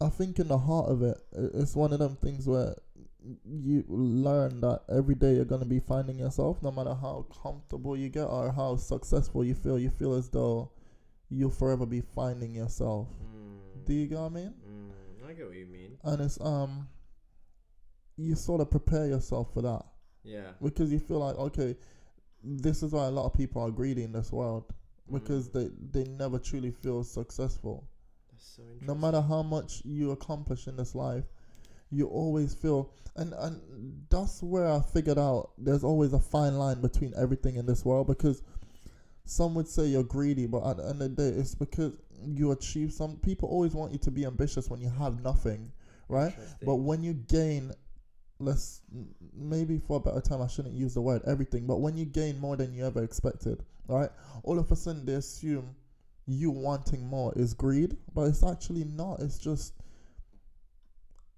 I 0.00 0.08
think 0.08 0.38
in 0.38 0.48
the 0.48 0.58
heart 0.58 0.88
of 0.90 1.02
it, 1.02 1.16
it's 1.32 1.74
one 1.74 1.92
of 1.92 1.98
them 1.98 2.16
things 2.16 2.46
where 2.46 2.76
you 3.44 3.84
learn 3.88 4.60
that 4.60 4.82
every 4.88 5.14
day 5.16 5.34
you're 5.34 5.44
gonna 5.44 5.64
be 5.64 5.80
finding 5.80 6.18
yourself, 6.18 6.62
no 6.62 6.70
matter 6.70 6.94
how 6.94 7.26
comfortable 7.42 7.96
you 7.96 8.08
get 8.08 8.24
or 8.24 8.52
how 8.52 8.76
successful 8.76 9.44
you 9.44 9.54
feel. 9.54 9.78
You 9.78 9.90
feel 9.90 10.14
as 10.14 10.28
though 10.28 10.70
you'll 11.30 11.50
forever 11.50 11.86
be 11.86 12.00
finding 12.00 12.54
yourself. 12.54 13.08
mm, 13.08 13.84
Do 13.84 13.92
you 13.94 14.06
get 14.06 14.18
what 14.18 14.26
I 14.26 14.28
mean? 14.30 14.54
mm, 14.68 15.28
I 15.28 15.32
get 15.32 15.46
what 15.46 15.56
you 15.56 15.66
mean. 15.66 15.98
And 16.04 16.20
it's 16.20 16.40
um, 16.40 16.88
you 18.16 18.34
sort 18.34 18.60
of 18.60 18.70
prepare 18.70 19.06
yourself 19.06 19.52
for 19.52 19.62
that 19.62 19.84
Yeah. 20.24 20.52
because 20.62 20.92
you 20.92 20.98
feel 20.98 21.18
like 21.18 21.36
okay, 21.36 21.76
this 22.42 22.82
is 22.82 22.92
why 22.92 23.06
a 23.06 23.10
lot 23.10 23.26
of 23.26 23.32
people 23.34 23.62
are 23.62 23.70
greedy 23.70 24.02
in 24.04 24.12
this 24.12 24.30
world 24.32 24.72
because 25.12 25.48
Mm. 25.48 25.52
they 25.92 26.02
they 26.04 26.10
never 26.10 26.38
truly 26.38 26.70
feel 26.70 27.02
successful. 27.04 27.88
That's 28.32 28.44
so 28.56 28.62
interesting. 28.62 28.86
no 28.86 28.94
matter 28.94 29.20
how 29.20 29.42
much 29.42 29.82
you 29.84 30.10
accomplish 30.12 30.66
in 30.68 30.76
this 30.76 30.94
life 30.94 31.24
you 31.90 32.08
always 32.08 32.52
feel 32.54 32.90
and 33.14 33.32
and 33.34 33.60
that's 34.10 34.42
where 34.42 34.66
i 34.66 34.80
figured 34.80 35.18
out 35.18 35.52
there's 35.56 35.84
always 35.84 36.12
a 36.12 36.18
fine 36.18 36.58
line 36.58 36.80
between 36.80 37.14
everything 37.16 37.54
in 37.54 37.64
this 37.64 37.84
world 37.84 38.08
because 38.08 38.42
some 39.26 39.54
would 39.56 39.68
say 39.68 39.86
you're 39.86 40.04
greedy, 40.04 40.46
but 40.46 40.64
at 40.66 40.76
the 40.78 40.84
end 40.84 41.02
of 41.02 41.16
the 41.16 41.30
day, 41.30 41.38
it's 41.38 41.54
because 41.54 41.98
you 42.24 42.52
achieve 42.52 42.92
some. 42.92 43.16
People 43.16 43.48
always 43.48 43.74
want 43.74 43.92
you 43.92 43.98
to 43.98 44.10
be 44.10 44.24
ambitious 44.24 44.70
when 44.70 44.80
you 44.80 44.88
have 44.88 45.22
nothing, 45.22 45.70
right? 46.08 46.34
But 46.64 46.76
when 46.76 47.02
you 47.02 47.12
gain, 47.12 47.72
let's 48.38 48.80
maybe 49.36 49.78
for 49.78 49.96
a 49.96 50.00
better 50.00 50.20
time, 50.20 50.40
I 50.40 50.46
shouldn't 50.46 50.74
use 50.74 50.94
the 50.94 51.00
word 51.00 51.22
everything, 51.26 51.66
but 51.66 51.76
when 51.80 51.96
you 51.96 52.04
gain 52.04 52.38
more 52.38 52.56
than 52.56 52.72
you 52.72 52.86
ever 52.86 53.02
expected, 53.02 53.64
right? 53.88 54.10
All 54.44 54.58
of 54.58 54.70
a 54.70 54.76
sudden 54.76 55.04
they 55.04 55.14
assume 55.14 55.74
you 56.26 56.50
wanting 56.50 57.06
more 57.06 57.32
is 57.36 57.52
greed, 57.52 57.96
but 58.14 58.22
it's 58.22 58.42
actually 58.42 58.84
not. 58.84 59.20
It's 59.20 59.38
just 59.38 59.74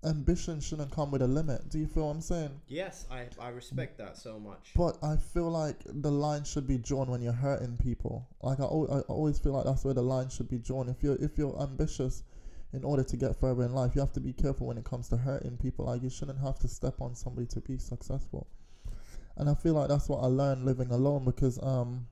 ambition 0.05 0.61
shouldn't 0.61 0.93
come 0.93 1.11
with 1.11 1.23
a 1.23 1.27
limit. 1.27 1.69
Do 1.69 1.79
you 1.79 1.87
feel 1.87 2.07
what 2.07 2.13
I'm 2.13 2.21
saying? 2.21 2.61
yes, 2.69 3.07
I, 3.11 3.27
I 3.41 3.49
respect 3.49 3.99
that 3.99 4.17
so 4.17 4.39
much. 4.39 4.73
But 4.77 4.97
I 5.03 5.17
feel 5.17 5.51
like 5.51 5.79
the 5.85 6.11
line 6.11 6.45
should 6.45 6.67
be 6.67 6.79
drawn 6.79 7.11
when 7.11 7.21
you're 7.21 7.33
hurting 7.33 7.77
people. 7.79 8.29
Like 8.43 8.61
I, 8.61 8.65
I 8.65 9.01
always 9.09 9.39
feel 9.39 9.53
like 9.53 9.65
that's 9.65 9.85
where 9.85 9.95
the 9.95 10.03
line 10.03 10.29
should 10.29 10.49
be 10.49 10.59
drawn. 10.59 10.89
If 10.89 11.03
you're 11.03 11.17
if 11.21 11.37
you're 11.37 11.61
ambitious, 11.61 12.23
in 12.73 12.85
order 12.85 13.03
to 13.03 13.17
get 13.17 13.39
further 13.41 13.65
in 13.65 13.73
life, 13.73 13.95
you 13.95 14.01
have 14.01 14.13
to 14.13 14.21
be 14.21 14.33
careful 14.33 14.67
when 14.67 14.79
it 14.79 14.85
comes 14.85 15.09
to 15.09 15.17
hurting 15.17 15.57
people. 15.57 15.87
Like 15.87 16.03
you 16.03 16.11
shouldn't 16.11 16.41
have 16.41 16.59
to 16.61 16.69
step 16.69 17.01
on 17.01 17.15
somebody 17.15 17.47
to 17.49 17.61
be 17.61 17.79
successful. 17.79 18.47
And 19.37 19.49
I 19.49 19.55
feel 19.55 19.75
like 19.75 19.89
that's 19.89 20.09
what 20.09 20.23
I 20.23 20.27
learned 20.27 20.65
living 20.65 20.91
alone 20.91 21.25
because 21.25 21.63
um 21.63 22.07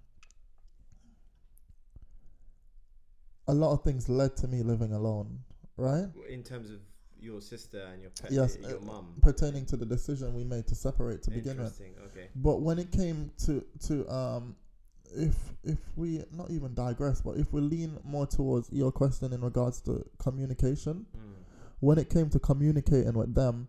a 3.49 3.55
lot 3.55 3.73
of 3.73 3.83
things 3.83 4.09
led 4.09 4.37
to 4.39 4.49
me 4.49 4.63
living 4.63 4.93
alone, 4.93 5.39
right? 5.77 6.07
In 6.29 6.43
terms 6.43 6.71
of 6.71 6.81
your 7.21 7.41
sister 7.41 7.83
and 7.93 8.01
your 8.03 8.11
pet, 8.21 8.31
Yes, 8.31 8.57
your 8.61 8.79
uh, 8.79 8.83
mum. 8.83 9.15
Pertaining 9.23 9.67
to 9.67 9.77
the 9.77 9.87
decision 9.87 10.35
we 10.35 10.45
made 10.45 10.67
to 10.69 10.75
separate 10.75 11.23
to 11.25 11.31
begin 11.31 11.59
with. 11.59 11.81
Okay. 11.81 12.29
But 12.37 12.61
when 12.63 12.79
it 12.79 12.91
came 12.93 13.31
to 13.47 13.65
to 13.87 14.09
um, 14.13 14.57
if 15.15 15.35
if 15.65 15.79
we 15.97 16.23
not 16.33 16.51
even 16.51 16.75
digress, 16.75 17.21
but 17.21 17.37
if 17.37 17.53
we 17.53 17.61
lean 17.61 17.99
more 18.05 18.27
towards 18.27 18.71
your 18.73 18.93
question 18.93 19.33
in 19.33 19.41
regards 19.41 19.81
to 19.83 20.05
communication, 20.19 21.07
Mm. 21.17 21.21
when 21.81 21.99
it 21.99 22.11
came 22.11 22.29
to 22.31 22.39
communicating 22.39 23.15
with 23.15 23.35
them, 23.35 23.69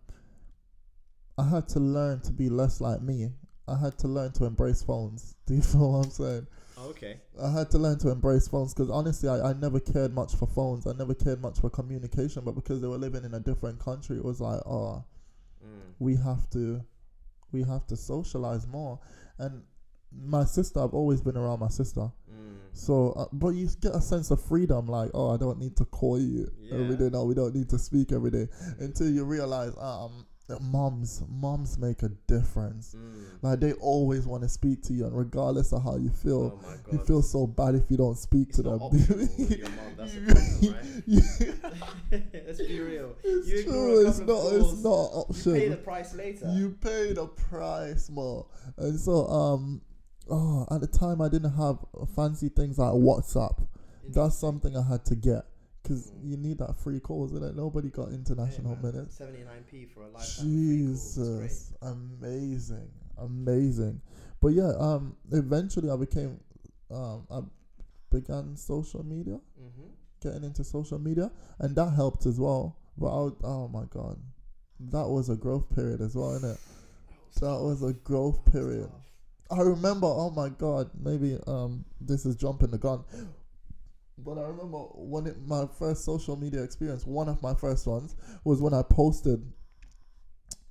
I 1.38 1.48
had 1.48 1.68
to 1.70 1.80
learn 1.80 2.22
to 2.22 2.32
be 2.32 2.50
less 2.50 2.82
like 2.82 3.02
me. 3.02 3.32
I 3.68 3.78
had 3.78 3.98
to 4.00 4.08
learn 4.08 4.32
to 4.34 4.46
embrace 4.46 4.82
phones. 4.82 5.36
Do 5.46 5.56
you 5.56 5.62
feel 5.62 5.92
what 5.92 6.06
I'm 6.06 6.12
saying? 6.12 6.48
Okay. 6.80 7.20
I 7.42 7.52
had 7.52 7.72
to 7.72 7.78
learn 7.78 7.98
to 8.00 8.10
embrace 8.10 8.48
phones 8.48 8.74
because 8.74 8.90
honestly, 8.90 9.30
I, 9.30 9.50
I 9.50 9.54
never 9.54 9.80
cared 9.80 10.14
much 10.14 10.36
for 10.36 10.48
phones. 10.48 10.86
I 10.86 10.94
never 10.94 11.14
cared 11.14 11.42
much 11.42 11.60
for 11.60 11.70
communication, 11.70 12.44
but 12.46 12.54
because 12.56 12.82
they 12.82 12.88
were 12.88 12.98
living 12.98 13.24
in 13.24 13.34
a 13.34 13.40
different 13.40 13.80
country, 13.80 14.18
it 14.18 14.24
was 14.26 14.40
like, 14.42 14.62
oh, 14.66 15.04
Mm. 15.66 15.94
we 15.98 16.16
have 16.18 16.48
to 16.52 16.82
we 17.52 17.64
have 17.64 17.88
to 17.88 17.96
socialize 17.98 18.68
more 18.68 19.00
and 19.40 19.64
my 20.16 20.46
sister 20.46 20.80
i've 20.84 20.94
always 20.94 21.20
been 21.20 21.36
around 21.36 21.60
my 21.60 21.68
sister 21.68 22.12
Mm. 22.32 22.58
so 22.74 23.12
uh, 23.14 23.26
but 23.34 23.56
you 23.56 23.68
get 23.82 23.96
a 23.96 24.00
sense 24.02 24.30
of 24.30 24.40
freedom 24.40 24.86
like 24.86 25.10
oh 25.16 25.32
i 25.34 25.38
don't 25.38 25.58
need 25.58 25.76
to 25.78 25.86
call 25.86 26.20
you 26.20 26.48
every 26.72 26.92
Yeah. 26.92 26.96
day 26.98 27.10
no 27.10 27.26
we 27.26 27.34
don't 27.34 27.56
need 27.56 27.70
to 27.70 27.80
speak 27.80 28.12
every 28.12 28.30
day 28.30 28.48
until 28.80 29.10
you 29.10 29.24
realize 29.26 29.74
um 29.80 30.28
that 30.48 30.62
moms 30.62 31.22
moms 31.30 31.78
make 31.78 32.04
a 32.04 32.10
difference 32.28 32.96
Mm. 32.96 33.44
like 33.44 33.60
they 33.60 33.74
always 33.74 34.26
want 34.26 34.44
to 34.44 34.50
speak 34.50 34.82
to 34.84 34.94
you 34.94 35.06
and 35.06 35.18
regardless 35.18 35.74
of 35.74 35.84
how 35.84 35.98
you 35.98 36.10
feel 36.10 36.62
Oh 36.64 36.74
you 36.92 37.00
feel 37.00 37.22
so 37.22 37.46
bad 37.46 37.76
if 37.76 37.92
you 37.92 37.98
don't 37.98 38.18
speak 38.18 38.48
it's 38.50 38.58
to 38.58 38.64
them 38.64 38.82
optional 38.82 39.18
with 39.18 39.52
your 39.60 39.70
mom. 39.70 39.96
That's 39.98 40.14
the 40.14 40.22
problem, 40.22 41.64
right? 42.12 42.44
Let's 42.48 42.60
be 42.62 42.80
real. 42.80 43.16
it's 43.24 43.48
you 43.50 43.64
true 43.64 44.08
it's 44.08 44.20
not 44.20 44.54
it's 44.54 44.84
not 44.84 45.12
an 45.12 45.12
You 45.14 45.22
option 45.22 45.54
pay 45.54 45.68
the 45.70 45.78
price 45.78 46.16
later. 46.16 46.50
you 46.56 46.78
pay 46.82 47.14
the 47.14 47.28
price 47.28 48.10
more 48.10 48.46
and 48.78 49.00
so 49.00 49.28
um 49.28 49.82
oh 50.30 50.66
at 50.72 50.82
the 50.82 50.88
time 50.88 51.22
i 51.22 51.28
didn't 51.30 51.54
have 51.54 51.78
fancy 52.16 52.50
things 52.50 52.78
like 52.78 52.94
whatsapp 52.94 53.58
that's 54.10 54.38
something 54.38 54.76
i 54.78 54.82
had 54.82 55.04
to 55.06 55.16
get 55.16 55.46
because 55.88 56.12
Mm. 56.12 56.30
you 56.32 56.38
need 56.38 56.58
that 56.58 56.76
free 56.76 57.00
calls 57.00 57.32
isn't 57.32 57.44
it? 57.44 57.56
Nobody 57.56 57.90
got 57.90 58.12
international 58.12 58.76
Hey, 58.76 58.82
minutes. 58.92 59.16
79p 59.20 59.86
for 59.94 60.02
a 60.04 60.10
lifetime. 60.10 60.46
of 60.46 60.52
free 60.52 60.86
calls, 60.88 61.16
jesus. 61.16 61.74
amazing. 61.82 62.90
Amazing. 63.18 64.02
But 64.42 64.50
yeah 64.50 64.74
um 64.78 65.16
eventually 65.32 65.90
i 65.90 65.96
became 65.96 66.40
um 66.92 67.26
i 67.32 67.42
began 68.10 68.56
social 68.56 69.04
media. 69.06 69.40
Mhm. 69.60 69.90
getting 70.20 70.44
into 70.44 70.64
social 70.64 70.98
media 71.00 71.32
and 71.60 71.76
that 71.76 71.92
helped 71.92 72.26
as 72.26 72.40
well. 72.40 72.76
But 72.98 73.16
I 73.16 73.22
would, 73.26 73.36
oh 73.44 73.68
my 73.68 73.86
god. 73.86 74.18
That 74.80 75.08
was 75.08 75.30
a 75.30 75.36
growth 75.36 75.70
period 75.76 76.02
as 76.02 76.16
well 76.16 76.32
innit? 76.40 76.58
that 77.40 77.62
was 77.62 77.84
a 77.84 77.94
growth 77.94 78.44
period. 78.52 78.90
I 79.52 79.62
remember, 79.62 80.08
oh 80.08 80.30
my 80.32 80.50
god, 80.50 80.90
maybe 81.00 81.38
um 81.48 81.86
this 82.02 82.26
is 82.26 82.36
jumping 82.36 82.72
the 82.72 82.78
gun. 82.80 83.04
But 84.18 84.38
I 84.38 84.44
remember 84.44 84.78
when 84.96 85.28
it, 85.28 85.36
my 85.46 85.68
first 85.78 86.04
social 86.04 86.36
media 86.36 86.64
experience, 86.64 87.06
one 87.06 87.30
of 87.30 87.42
my 87.44 87.54
first 87.54 87.86
ones, 87.86 88.16
was 88.44 88.62
when 88.62 88.74
I 88.74 88.82
posted. 88.82 89.44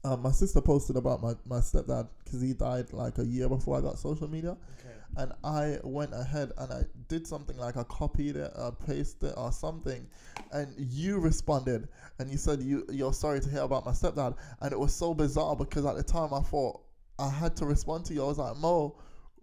Um, 0.04 0.22
my 0.22 0.30
sister 0.30 0.60
posted 0.60 0.96
about 0.96 1.20
my, 1.20 1.34
my 1.46 1.58
stepdad 1.58 2.08
because 2.24 2.40
he 2.40 2.52
died 2.52 2.92
like 2.92 3.18
a 3.18 3.24
year 3.24 3.48
before 3.48 3.76
I 3.76 3.80
got 3.80 3.98
social 3.98 4.28
media, 4.28 4.50
Okay. 4.52 4.96
and 5.16 5.32
I 5.42 5.78
went 5.82 6.12
ahead 6.14 6.52
and 6.58 6.72
I 6.72 6.82
did 7.08 7.26
something 7.26 7.56
like 7.56 7.76
I 7.76 7.82
copied 7.84 8.36
it, 8.36 8.52
I 8.56 8.70
pasted 8.86 9.30
it 9.30 9.34
or 9.36 9.50
something, 9.50 10.06
and 10.52 10.72
you 10.78 11.18
responded 11.18 11.88
and 12.20 12.30
you 12.30 12.36
said 12.36 12.62
you 12.62 12.86
you're 12.88 13.12
sorry 13.12 13.40
to 13.40 13.48
hear 13.48 13.62
about 13.62 13.84
my 13.84 13.90
stepdad, 13.90 14.36
and 14.60 14.72
it 14.72 14.78
was 14.78 14.94
so 14.94 15.12
bizarre 15.12 15.56
because 15.56 15.84
at 15.84 15.96
the 15.96 16.04
time 16.04 16.32
I 16.32 16.40
thought 16.40 16.82
I 17.18 17.28
had 17.28 17.56
to 17.56 17.66
respond 17.66 18.04
to 18.04 18.14
you. 18.14 18.22
I 18.22 18.28
was 18.28 18.38
like 18.38 18.56
Mo, 18.58 18.96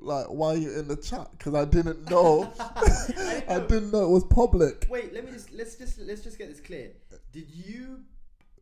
like 0.03 0.27
why 0.27 0.49
are 0.49 0.57
you 0.57 0.77
in 0.79 0.87
the 0.87 0.95
chat? 0.97 1.27
Because 1.37 1.55
I 1.55 1.65
didn't 1.65 2.09
know, 2.09 2.51
I 2.59 3.43
know. 3.47 3.67
didn't 3.67 3.91
know 3.91 4.03
it 4.05 4.09
was 4.09 4.23
public. 4.25 4.87
Wait, 4.89 5.13
let 5.13 5.25
me 5.25 5.31
just 5.31 5.51
let's 5.53 5.75
just 5.75 5.99
let's 5.99 6.21
just 6.21 6.37
get 6.37 6.49
this 6.49 6.59
clear. 6.59 6.91
Did 7.31 7.49
you 7.49 8.01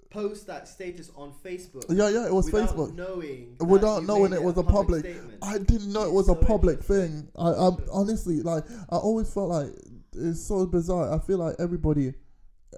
post 0.10 0.48
that 0.48 0.68
status 0.68 1.10
on 1.16 1.32
Facebook? 1.44 1.86
Yeah, 1.90 2.10
yeah, 2.10 2.26
it 2.28 2.34
was 2.34 2.52
without 2.52 2.70
Facebook. 2.70 2.94
Knowing 2.96 3.56
Without 3.60 4.04
knowing 4.04 4.34
it 4.34 4.42
was 4.44 4.58
a 4.58 4.64
public. 4.64 5.04
public. 5.04 5.38
I 5.42 5.58
didn't 5.58 5.92
know 5.94 6.04
it 6.04 6.12
was 6.14 6.30
a 6.30 6.36
public 6.36 6.82
thing. 6.84 7.28
I, 7.38 7.50
I 7.50 7.70
honestly 7.92 8.42
like 8.42 8.66
I 8.90 8.98
always 8.98 9.34
felt 9.34 9.50
like 9.50 9.70
it's 10.14 10.42
so 10.42 10.66
bizarre. 10.66 11.14
I 11.14 11.20
feel 11.20 11.38
like 11.38 11.56
everybody, 11.60 12.14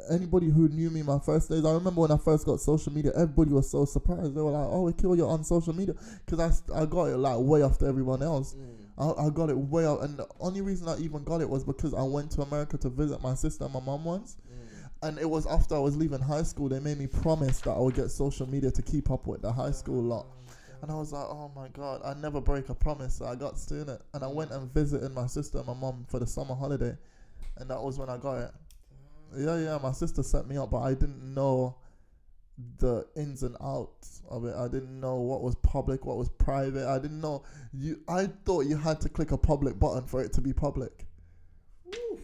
anybody 0.10 0.50
who 0.50 0.68
knew 0.70 0.90
me 0.90 1.02
my 1.04 1.20
first 1.20 1.50
days. 1.50 1.66
I 1.66 1.72
remember 1.74 2.02
when 2.02 2.12
I 2.12 2.18
first 2.18 2.46
got 2.46 2.60
social 2.60 2.92
media, 2.94 3.12
everybody 3.16 3.52
was 3.52 3.70
so 3.70 3.86
surprised. 3.86 4.36
They 4.36 4.42
were 4.42 4.52
like, 4.52 4.68
"Oh, 4.70 4.84
we 4.84 4.92
Akil, 4.92 5.16
you're 5.16 5.30
on 5.30 5.44
social 5.44 5.74
media," 5.74 5.96
because 6.26 6.40
I, 6.40 6.50
st- 6.50 6.78
I 6.78 6.86
got 6.86 7.06
it 7.06 7.18
like 7.18 7.38
way 7.40 7.64
after 7.64 7.88
everyone 7.88 8.22
else. 8.24 8.56
Mm. 8.56 8.76
I, 8.98 9.28
I 9.28 9.30
got 9.30 9.50
it 9.50 9.58
way 9.58 9.86
out, 9.86 10.04
and 10.04 10.18
the 10.18 10.28
only 10.40 10.62
reason 10.62 10.88
I 10.88 10.98
even 11.00 11.24
got 11.24 11.42
it 11.42 11.50
was 11.50 11.64
because 11.64 11.94
I 11.94 12.04
went 12.04 12.32
to 12.32 12.42
America 12.42 12.78
to 12.78 12.90
visit 12.90 13.22
my 13.22 13.36
sister 13.36 13.64
and 13.66 13.74
my 13.74 13.80
mom 13.80 14.04
once, 14.04 14.38
Mm. 14.48 15.08
and 15.10 15.20
it 15.20 15.30
was 15.30 15.46
after 15.48 15.76
I 15.76 15.80
was 15.80 15.96
leaving 15.98 16.20
high 16.22 16.44
school. 16.44 16.70
They 16.70 16.80
made 16.80 16.98
me 16.98 17.08
promise 17.08 17.60
that 17.62 17.72
I 17.72 17.80
would 17.80 17.96
get 17.96 18.10
social 18.12 18.48
media 18.48 18.72
to 18.72 18.82
keep 18.82 19.10
up 19.12 19.26
with 19.28 19.42
the 19.42 19.52
high 19.52 19.72
school 19.72 20.02
lot. 20.04 20.28
And 20.82 20.92
I 20.92 20.96
was 20.96 21.14
like, 21.14 21.24
oh 21.26 21.50
my 21.56 21.70
god, 21.70 22.02
I 22.04 22.14
never 22.16 22.42
break 22.42 22.68
a 22.68 22.76
promise. 22.76 23.16
So 23.16 23.26
I 23.26 23.36
got 23.36 23.56
to 23.56 23.82
it. 23.82 24.02
And 24.14 24.22
I 24.22 24.28
went 24.28 24.52
and 24.52 24.70
visited 24.74 25.14
my 25.14 25.28
sister 25.28 25.60
and 25.60 25.68
my 25.68 25.74
mom 25.74 26.06
for 26.10 26.20
the 26.20 26.28
summer 26.28 26.54
holiday. 26.56 26.98
And 27.56 27.70
that 27.70 27.82
was 27.82 27.98
when 27.98 28.10
I 28.10 28.18
got 28.18 28.40
it. 28.40 28.52
Yeah, 29.36 29.58
yeah, 29.58 29.80
my 29.82 29.92
sister 29.92 30.24
set 30.24 30.48
me 30.48 30.58
up, 30.58 30.72
but 30.72 30.82
I 30.82 30.94
didn't 30.94 31.34
know 31.34 31.76
the 32.78 33.06
ins 33.16 33.42
and 33.44 33.56
outs 33.62 34.22
of 34.30 34.46
it. 34.46 34.56
I 34.56 34.68
didn't 34.68 35.00
know 35.00 35.16
what 35.16 35.42
was 35.42 35.56
public, 35.56 36.06
what 36.06 36.18
was 36.18 36.30
private. 36.30 36.88
I 36.88 37.00
didn't 37.00 37.20
know 37.20 37.44
you 37.74 38.00
I 38.08 38.28
thought 38.46 38.62
you 38.68 38.78
had 38.78 39.02
to 39.02 39.10
click 39.10 39.32
a 39.32 39.38
public 39.38 39.80
button 39.80 40.06
for 40.06 40.24
it 40.24 40.34
to 40.34 40.42
be 40.42 40.54
public. 40.54 41.08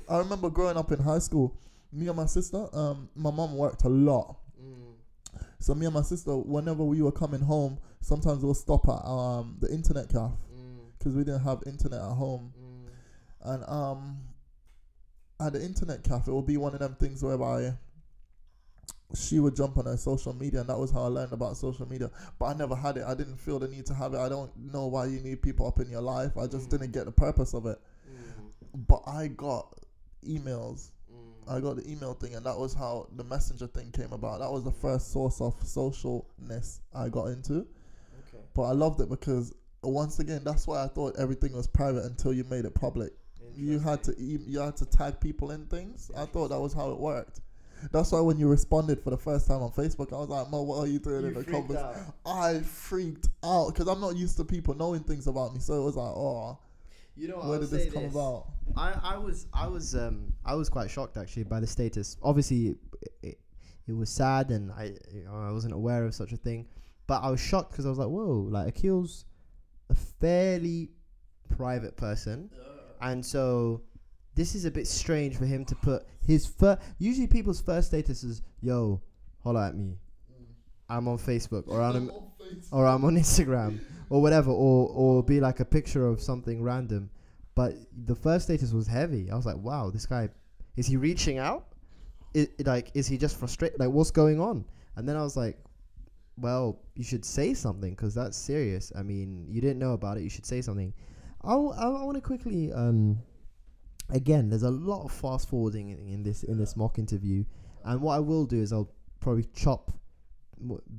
I 0.08 0.18
remember 0.18 0.50
growing 0.50 0.78
up 0.78 0.92
in 0.92 1.00
high 1.00 1.20
school, 1.20 1.56
me 1.92 2.08
and 2.08 2.18
my 2.18 2.26
sister, 2.26 2.68
um, 2.76 3.10
my 3.16 3.32
mom 3.32 3.56
worked 3.56 3.84
a 3.84 3.90
lot. 3.90 4.38
Mm. 4.62 4.94
So 5.60 5.76
me 5.76 5.86
and 5.86 5.94
my 5.96 6.02
sister, 6.02 6.36
whenever 6.36 6.84
we 6.84 7.02
were 7.02 7.12
coming 7.12 7.42
home, 7.42 7.80
sometimes 8.02 8.44
we'll 8.44 8.54
stop 8.54 8.88
at 8.88 9.04
um 9.06 9.58
the 9.60 9.72
internet 9.72 10.10
cafe 10.10 10.34
Mm. 10.56 10.78
because 10.98 11.16
we 11.16 11.24
didn't 11.24 11.42
have 11.42 11.64
internet 11.66 12.00
at 12.02 12.12
home. 12.14 12.54
Mm. 12.60 13.54
And 13.54 13.64
um, 13.68 14.18
at 15.40 15.54
the 15.54 15.64
internet 15.64 16.04
cafe, 16.04 16.32
it 16.32 16.36
would 16.36 16.46
be 16.46 16.58
one 16.58 16.74
of 16.74 16.80
them 16.80 16.96
things 17.00 17.24
whereby 17.24 17.74
she 19.16 19.40
would 19.40 19.56
jump 19.56 19.78
on 19.78 19.86
her 19.86 19.98
social 19.98 20.34
media, 20.34 20.60
and 20.60 20.70
that 20.70 20.78
was 20.78 20.92
how 20.92 21.04
I 21.04 21.08
learned 21.08 21.34
about 21.34 21.58
social 21.58 21.88
media. 21.90 22.12
But 22.38 22.46
I 22.46 22.54
never 22.54 22.76
had 22.76 22.98
it. 22.98 23.04
I 23.08 23.16
didn't 23.16 23.38
feel 23.38 23.58
the 23.58 23.68
need 23.68 23.86
to 23.88 23.94
have 23.94 24.14
it. 24.14 24.20
I 24.20 24.30
don't 24.30 24.56
know 24.72 24.88
why 24.88 25.06
you 25.06 25.20
need 25.20 25.42
people 25.42 25.66
up 25.68 25.80
in 25.80 25.90
your 25.90 26.02
life. 26.02 26.38
I 26.38 26.46
just 26.46 26.68
Mm. 26.68 26.72
didn't 26.72 26.92
get 26.92 27.06
the 27.06 27.12
purpose 27.12 27.54
of 27.56 27.66
it. 27.66 27.80
Mm. 28.08 28.86
But 28.88 29.02
I 29.08 29.28
got 29.30 29.74
emails. 30.24 30.92
Mm. 31.12 31.52
I 31.52 31.60
got 31.60 31.78
the 31.78 31.90
email 31.90 32.14
thing, 32.14 32.36
and 32.36 32.46
that 32.46 32.58
was 32.60 32.76
how 32.76 33.08
the 33.16 33.24
messenger 33.24 33.66
thing 33.66 33.92
came 33.92 34.14
about. 34.14 34.40
That 34.40 34.52
was 34.52 34.64
the 34.64 34.72
first 34.72 35.12
source 35.12 35.42
of 35.42 35.60
socialness 35.62 36.82
I 36.94 37.10
got 37.10 37.30
into. 37.30 37.66
Okay. 38.28 38.44
But 38.54 38.64
I 38.64 38.74
loved 38.74 39.02
it 39.02 39.10
because 39.10 39.54
once 39.82 40.20
again, 40.20 40.42
that's 40.44 40.68
why 40.68 40.84
I 40.84 40.88
thought 40.88 41.16
everything 41.18 41.54
was 41.54 41.66
private 41.66 42.06
until 42.06 42.34
you 42.34 42.44
made 42.44 42.66
it 42.66 42.76
public. 42.76 43.14
You 43.56 43.80
had 43.80 44.04
to 44.04 44.12
e- 44.20 44.40
you 44.48 44.60
had 44.60 44.76
to 44.78 44.86
tag 44.86 45.20
people 45.20 45.52
in 45.52 45.66
things. 45.66 46.12
I 46.16 46.26
thought 46.26 46.50
that 46.50 46.60
was 46.60 46.74
how 46.74 46.92
it 46.92 47.00
worked. 47.00 47.42
That's 47.92 48.12
why 48.12 48.20
when 48.20 48.38
you 48.38 48.48
responded 48.50 49.02
for 49.02 49.10
the 49.10 49.18
first 49.18 49.48
time 49.48 49.62
on 49.62 49.72
Facebook, 49.72 50.12
I 50.12 50.18
was 50.20 50.28
like, 50.30 50.50
"Mo, 50.50 50.64
what 50.64 50.80
are 50.80 50.88
you 50.88 51.00
doing 51.00 51.22
You 51.22 51.28
in 51.30 51.34
the 51.34 51.44
comments?" 51.46 51.76
out. 51.76 51.96
I 52.26 52.60
freaked 52.60 53.30
out 53.44 53.68
because 53.74 53.88
I'm 53.88 54.02
not 54.02 54.18
used 54.18 54.36
to 54.38 54.44
people 54.46 54.76
knowing 54.76 55.02
things 55.02 55.28
about 55.28 55.54
me. 55.54 55.60
So 55.62 55.82
it 55.82 55.84
was 55.86 55.96
like, 55.96 56.14
"Oh, 56.14 56.58
You 57.16 57.30
know, 57.30 57.38
Where 57.38 57.54
I'll 57.54 57.60
did 57.60 57.70
this 57.70 57.94
come 57.94 58.06
about? 58.06 58.48
I, 58.78 59.16
I 59.16 59.18
was 59.18 59.48
I 59.54 59.68
was 59.68 59.96
um 59.96 60.34
I 60.46 60.56
was 60.56 60.70
quite 60.70 60.90
shocked 60.92 61.18
actually 61.18 61.44
by 61.44 61.60
the 61.60 61.68
status. 61.68 62.18
Obviously, 62.22 62.68
it, 62.68 62.78
it, 63.24 63.40
it 63.88 63.94
was 63.94 64.10
sad 64.10 64.52
and 64.52 64.72
I 64.72 64.94
you 65.14 65.24
know, 65.26 65.34
I 65.36 65.52
wasn't 65.52 65.74
aware 65.74 66.06
of 66.06 66.14
such 66.14 66.32
a 66.34 66.38
thing, 66.38 66.68
but 67.08 67.22
I 67.24 67.30
was 67.30 67.40
shocked 67.40 67.72
because 67.72 67.86
I 67.86 67.90
was 67.90 67.98
like, 67.98 68.10
whoa, 68.10 68.48
like 68.50 68.68
Akil's 68.68 69.26
a 69.90 69.96
fairly 69.96 70.92
private 71.50 71.98
person, 71.98 72.50
and 73.02 73.26
so 73.26 73.82
this 74.36 74.56
is 74.56 74.66
a 74.66 74.72
bit 74.72 74.88
strange 74.88 75.38
for 75.38 75.46
him 75.46 75.66
to 75.66 75.76
put 75.76 76.06
his 76.22 76.46
first. 76.46 76.82
Usually, 76.98 77.28
people's 77.28 77.62
first 77.62 77.90
status 77.90 78.24
is, 78.24 78.42
"Yo, 78.62 79.02
holla 79.44 79.68
at 79.68 79.76
me." 79.76 79.98
I'm 80.90 81.08
on 81.08 81.18
Facebook 81.18 81.68
or 81.68 81.82
I'm 81.82 82.12
or 82.72 82.86
I'm 82.86 83.06
on 83.06 83.16
Instagram 83.16 83.80
or 84.10 84.22
whatever, 84.22 84.52
or 84.52 84.90
or 84.90 85.24
be 85.24 85.40
like 85.40 85.60
a 85.60 85.66
picture 85.66 86.08
of 86.08 86.22
something 86.22 86.64
random. 86.64 87.10
But 87.56 87.76
the 88.06 88.16
first 88.16 88.46
status 88.46 88.72
was 88.72 88.88
heavy. 88.88 89.30
I 89.30 89.36
was 89.36 89.46
like, 89.46 89.58
wow, 89.58 89.90
this 89.90 90.06
guy 90.06 90.30
is 90.78 90.88
he 90.88 90.98
reaching 90.98 91.38
out? 91.38 91.68
Like 92.66 92.92
is 92.94 93.08
he 93.08 93.18
just 93.18 93.38
frustrated? 93.38 93.80
Like 93.80 93.90
what's 93.90 94.12
going 94.12 94.40
on? 94.40 94.66
And 94.96 95.08
then 95.08 95.16
I 95.16 95.22
was 95.22 95.38
like, 95.38 95.58
well, 96.38 96.80
you 96.96 97.04
should 97.04 97.26
say 97.26 97.54
something 97.54 97.92
because 97.92 98.16
that's 98.16 98.38
serious. 98.38 98.92
I 98.98 99.04
mean, 99.04 99.46
you 99.50 99.62
didn't 99.62 99.80
know 99.80 99.94
about 99.94 100.18
it. 100.18 100.24
You 100.24 100.30
should 100.30 100.46
say 100.46 100.62
something. 100.62 100.94
I 101.44 101.54
I 101.54 102.04
want 102.04 102.16
to 102.16 102.22
quickly 102.22 102.72
um 102.74 103.20
again. 104.10 104.50
There's 104.50 104.64
a 104.64 104.72
lot 104.72 105.06
of 105.06 105.12
fast 105.12 105.50
forwarding 105.50 105.90
in, 105.90 106.08
in 106.08 106.24
this 106.24 106.44
in 106.44 106.58
this 106.58 106.76
mock 106.76 107.00
interview, 107.00 107.46
and 107.84 108.02
what 108.02 108.16
I 108.16 108.20
will 108.20 108.46
do 108.46 108.62
is 108.62 108.74
I'll 108.74 108.92
probably 109.20 109.48
chop 109.54 109.92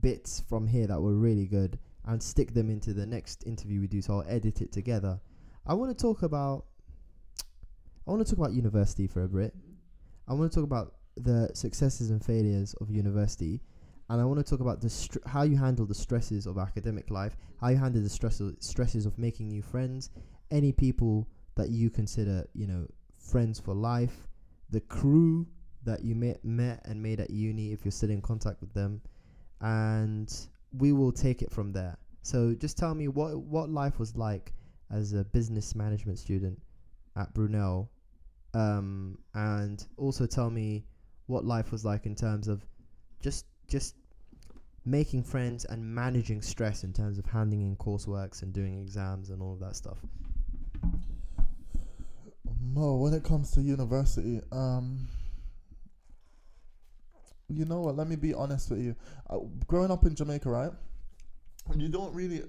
bits 0.01 0.43
from 0.49 0.66
here 0.66 0.86
that 0.86 1.01
were 1.01 1.14
really 1.14 1.47
good 1.47 1.78
and 2.07 2.22
stick 2.22 2.55
them 2.55 2.70
into 2.70 2.95
the 2.95 3.07
next 3.07 3.47
interview 3.47 3.80
we 3.80 3.86
do. 3.86 4.01
So 4.01 4.14
I'll 4.14 4.24
edit 4.28 4.62
it 4.62 4.72
together. 4.72 5.20
I 5.66 5.74
want 5.74 5.97
to 5.97 6.01
talk 6.01 6.22
about. 6.22 6.64
I 8.07 8.11
want 8.11 8.26
to 8.26 8.30
talk 8.30 8.38
about 8.38 8.55
university 8.55 9.07
for 9.07 9.22
a 9.22 9.28
bit. 9.28 9.55
I 10.26 10.32
want 10.34 10.51
to 10.51 10.55
talk 10.55 10.64
about 10.64 10.95
the 11.16 11.51
successes 11.55 12.11
and 12.11 12.24
failures 12.24 12.74
of 12.80 12.91
university, 12.91 13.61
and 14.09 14.20
I 14.20 14.24
want 14.24 14.45
to 14.45 14.51
talk 14.51 14.61
about 14.61 14.80
the 14.80 14.88
str- 14.88 15.18
how 15.26 15.43
you 15.43 15.57
handle 15.57 15.86
the 15.86 15.95
stresses 15.95 16.47
of 16.47 16.57
academic 16.57 17.11
life, 17.11 17.36
how 17.61 17.68
you 17.68 17.76
handle 17.76 18.03
the 18.03 18.09
stresses 18.09 18.55
stresses 18.61 19.07
of 19.07 19.18
making 19.18 19.49
new 19.49 19.62
friends, 19.62 20.11
any 20.51 20.72
people 20.72 21.28
that 21.57 21.70
you 21.70 21.90
consider 21.90 22.46
you 22.55 22.66
know 22.66 22.86
friends 23.18 23.61
for 23.61 23.74
life, 23.74 24.28
the 24.70 24.80
crew 24.80 25.46
that 25.84 26.05
you 26.05 26.14
met 26.14 26.44
met 26.44 26.82
and 26.84 27.03
made 27.03 27.20
at 27.20 27.30
uni 27.30 27.72
if 27.72 27.84
you're 27.84 27.92
still 27.92 28.11
in 28.11 28.20
contact 28.20 28.61
with 28.61 28.72
them, 28.74 29.01
and 29.61 30.48
we 30.72 30.92
will 30.92 31.12
take 31.12 31.42
it 31.42 31.51
from 31.51 31.72
there. 31.72 31.96
So 32.22 32.55
just 32.55 32.76
tell 32.76 32.94
me 32.94 33.09
what 33.09 33.38
what 33.38 33.70
life 33.70 33.98
was 33.98 34.16
like 34.16 34.53
as 34.90 35.12
a 35.12 35.24
business 35.24 35.74
management 35.74 36.18
student 36.18 36.61
at 37.16 37.32
Brunel, 37.34 37.90
um, 38.55 39.18
and 39.34 39.84
also 39.96 40.26
tell 40.26 40.51
me 40.51 40.84
what 41.26 41.44
life 41.44 41.70
was 41.70 41.84
like 41.84 42.07
in 42.07 42.14
terms 42.14 42.48
of 42.48 42.64
just 43.20 43.46
just 43.68 43.94
making 44.84 45.22
friends 45.22 45.64
and 45.66 45.84
managing 45.84 46.42
stress 46.42 46.84
in 46.84 46.92
terms 46.92 47.18
of 47.18 47.26
handing 47.26 47.61
in 47.61 47.76
courseworks 47.76 48.42
and 48.42 48.53
doing 48.53 48.80
exams 48.80 49.30
and 49.30 49.42
all 49.42 49.53
of 49.53 49.61
that 49.61 49.76
stuff. 49.76 49.98
Mo, 52.62 52.96
when 52.96 53.14
it 53.14 53.24
comes 53.24 53.50
to 53.52 53.62
university, 53.62 54.40
um, 54.52 55.08
you 57.48 57.64
know 57.64 57.80
what? 57.80 57.96
Let 57.96 58.08
me 58.08 58.16
be 58.16 58.34
honest 58.34 58.70
with 58.70 58.80
you. 58.80 58.94
Uh, 59.28 59.38
growing 59.66 59.90
up 59.90 60.04
in 60.04 60.14
Jamaica, 60.14 60.48
right? 60.50 60.72
You 61.76 61.88
don't 61.88 62.12
really, 62.14 62.42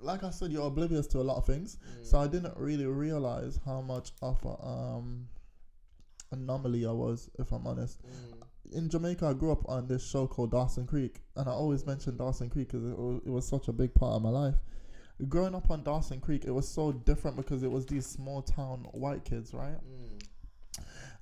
like 0.00 0.24
I 0.24 0.30
said, 0.30 0.50
you're 0.52 0.66
oblivious 0.66 1.06
to 1.08 1.18
a 1.18 1.22
lot 1.22 1.36
of 1.36 1.46
things. 1.46 1.78
So 2.02 2.18
I 2.18 2.26
didn't 2.26 2.56
really 2.56 2.86
realize 2.86 3.60
how 3.64 3.80
much 3.80 4.12
of 4.22 4.38
a 4.44 4.66
um, 4.66 5.28
anomaly 6.32 6.86
I 6.86 6.92
was, 6.92 7.28
if 7.38 7.52
I'm 7.52 7.66
honest. 7.66 8.00
In 8.72 8.88
Jamaica, 8.88 9.26
I 9.26 9.32
grew 9.32 9.50
up 9.52 9.68
on 9.68 9.86
this 9.88 10.06
show 10.06 10.26
called 10.26 10.50
Dawson 10.50 10.86
Creek, 10.86 11.20
and 11.36 11.48
I 11.48 11.52
always 11.52 11.86
mention 11.86 12.16
Dawson 12.16 12.50
Creek 12.50 12.68
because 12.68 12.84
it, 12.84 12.92
it 13.26 13.30
was 13.30 13.46
such 13.46 13.68
a 13.68 13.72
big 13.72 13.94
part 13.94 14.14
of 14.14 14.22
my 14.22 14.30
life. 14.30 14.56
Growing 15.26 15.54
up 15.54 15.70
on 15.70 15.82
Dawson 15.82 16.20
Creek, 16.20 16.44
it 16.46 16.52
was 16.52 16.68
so 16.68 16.92
different 16.92 17.36
because 17.36 17.64
it 17.64 17.70
was 17.70 17.86
these 17.86 18.06
small 18.06 18.40
town 18.42 18.86
white 18.92 19.24
kids, 19.24 19.52
right? 19.52 19.74
Mm. 19.74 20.22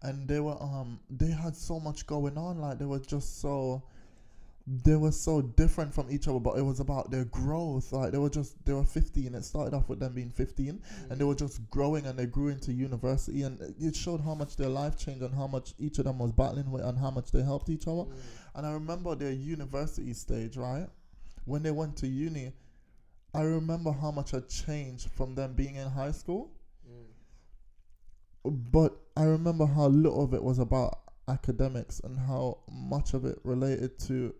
and 0.02 0.28
they 0.28 0.40
were 0.40 0.60
um 0.62 1.00
they 1.08 1.30
had 1.30 1.56
so 1.56 1.80
much 1.80 2.06
going 2.06 2.36
on 2.36 2.60
like 2.60 2.78
they 2.78 2.84
were 2.84 2.98
just 2.98 3.40
so 3.40 3.82
they 4.66 4.96
were 4.96 5.12
so 5.12 5.40
different 5.40 5.94
from 5.94 6.10
each 6.10 6.26
other 6.26 6.40
but 6.40 6.58
it 6.58 6.62
was 6.62 6.80
about 6.80 7.10
their 7.10 7.24
growth 7.26 7.92
like 7.92 8.10
they 8.10 8.18
were 8.18 8.28
just 8.28 8.62
they 8.66 8.72
were 8.72 8.82
15 8.82 9.34
it 9.34 9.44
started 9.44 9.74
off 9.74 9.88
with 9.88 10.00
them 10.00 10.12
being 10.12 10.30
15 10.30 10.66
mm. 10.66 11.10
and 11.10 11.20
they 11.20 11.24
were 11.24 11.36
just 11.36 11.60
growing 11.70 12.04
and 12.06 12.18
they 12.18 12.26
grew 12.26 12.48
into 12.48 12.72
university 12.72 13.42
and 13.42 13.60
it 13.80 13.94
showed 13.94 14.20
how 14.20 14.34
much 14.34 14.56
their 14.56 14.68
life 14.68 14.98
changed 14.98 15.22
and 15.22 15.34
how 15.34 15.46
much 15.46 15.72
each 15.78 15.98
of 16.00 16.04
them 16.04 16.18
was 16.18 16.32
battling 16.32 16.70
with 16.70 16.82
and 16.82 16.98
how 16.98 17.10
much 17.10 17.30
they 17.30 17.42
helped 17.42 17.68
each 17.68 17.86
other. 17.86 18.02
Mm. 18.02 18.14
And 18.56 18.66
i 18.66 18.72
remember 18.72 19.14
their 19.14 19.32
university 19.32 20.12
stage 20.14 20.56
right? 20.56 20.88
When 21.44 21.62
they 21.62 21.70
went 21.70 21.96
to 21.98 22.08
uni 22.08 22.52
i 23.36 23.42
remember 23.42 23.92
how 23.92 24.10
much 24.10 24.34
I 24.34 24.40
changed 24.40 25.08
from 25.10 25.34
them 25.34 25.54
being 25.54 25.76
in 25.76 25.88
high 25.88 26.12
school 26.12 26.50
but 28.50 28.96
I 29.16 29.24
remember 29.24 29.66
how 29.66 29.88
little 29.88 30.22
of 30.22 30.34
it 30.34 30.42
was 30.42 30.58
about 30.58 31.00
academics 31.28 32.00
and 32.00 32.18
how 32.18 32.58
much 32.70 33.14
of 33.14 33.24
it 33.24 33.38
related 33.42 33.98
to 34.00 34.34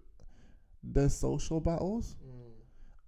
their 0.83 1.09
social 1.09 1.61
battles. 1.61 2.17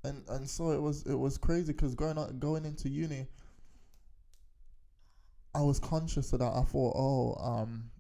And 0.05 0.25
and 0.29 0.49
so 0.49 0.71
it 0.71 0.81
was 0.81 1.03
it 1.05 1.15
was 1.15 1.39
crazy 1.39 1.73
because 1.73 1.95
going 1.95 2.19
on, 2.19 2.39
going 2.39 2.65
into 2.65 2.89
uni, 2.89 3.27
I 5.55 5.63
was 5.63 5.79
conscious 5.79 6.33
of 6.33 6.39
that. 6.39 6.53
I 6.53 6.63
thought, 6.63 6.95
oh, 6.97 7.35
um, 7.45 7.91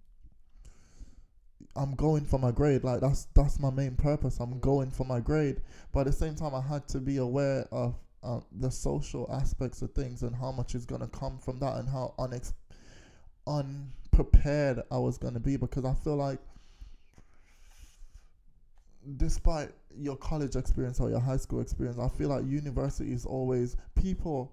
I'm 1.78 1.94
going 1.94 2.24
for 2.24 2.38
my 2.38 2.50
grade. 2.50 2.82
Like 2.84 3.00
that's 3.00 3.28
that's 3.34 3.60
my 3.60 3.70
main 3.70 3.94
purpose. 3.94 4.40
I'm 4.40 4.58
going 4.58 4.90
for 4.90 5.04
my 5.04 5.20
grade. 5.20 5.62
But 5.92 6.00
at 6.00 6.06
the 6.06 6.12
same 6.12 6.34
time, 6.34 6.54
I 6.54 6.60
had 6.60 6.88
to 6.88 6.98
be 6.98 7.18
aware 7.18 7.66
of 7.70 7.94
uh, 8.22 8.40
the 8.60 8.70
social 8.70 9.28
aspects 9.32 9.80
of 9.82 9.92
things 9.92 10.22
and 10.22 10.34
how 10.34 10.50
much 10.50 10.74
is 10.74 10.84
gonna 10.84 11.06
come 11.08 11.38
from 11.38 11.58
that 11.60 11.76
and 11.76 11.88
how 11.88 12.14
unex- 12.18 12.52
unprepared 13.46 14.82
I 14.90 14.98
was 14.98 15.18
gonna 15.18 15.40
be 15.40 15.56
because 15.56 15.84
I 15.84 15.94
feel 15.94 16.16
like 16.16 16.40
despite 19.16 19.70
your 19.96 20.16
college 20.16 20.56
experience 20.56 21.00
or 21.00 21.10
your 21.10 21.20
high 21.20 21.36
school 21.36 21.60
experience, 21.60 21.98
I 21.98 22.08
feel 22.08 22.28
like 22.28 22.44
university 22.44 23.12
is 23.12 23.24
always 23.24 23.76
people 23.94 24.52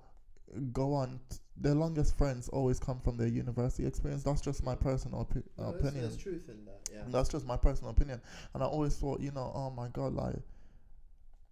go 0.74 0.94
on 0.94 1.20
their 1.58 1.74
longest 1.74 2.18
friends 2.18 2.50
always 2.50 2.80
come 2.80 3.00
from 3.00 3.18
their 3.18 3.28
university 3.28 3.86
experience. 3.86 4.24
That's 4.24 4.42
just 4.42 4.64
my 4.64 4.76
personal 4.76 5.26
opi- 5.26 5.44
opinion. 5.58 6.18
truth 6.18 6.50
in 6.50 6.66
that. 6.66 6.90
Yeah. 6.94 7.04
That's 7.08 7.30
just 7.30 7.46
my 7.46 7.58
personal 7.58 7.92
opinion. 7.92 8.22
And 8.54 8.62
I 8.62 8.66
always 8.66 8.96
thought, 8.96 9.22
you 9.22 9.32
know, 9.32 9.52
oh 9.56 9.70
my 9.70 9.88
god, 9.90 10.14
like, 10.14 10.36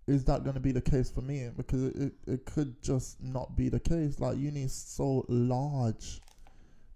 is 0.06 0.26
that 0.26 0.44
going 0.44 0.56
to 0.56 0.60
be 0.60 0.74
the 0.74 0.82
case 0.82 1.10
for 1.10 1.22
me? 1.22 1.50
Because 1.56 1.84
it, 1.84 1.96
it, 1.96 2.14
it 2.28 2.46
could 2.46 2.82
just 2.84 3.22
not 3.24 3.56
be 3.56 3.70
the 3.70 3.80
case. 3.80 4.20
Like, 4.20 4.38
uni 4.38 4.64
is 4.64 4.74
so 4.74 5.26
large. 5.30 6.20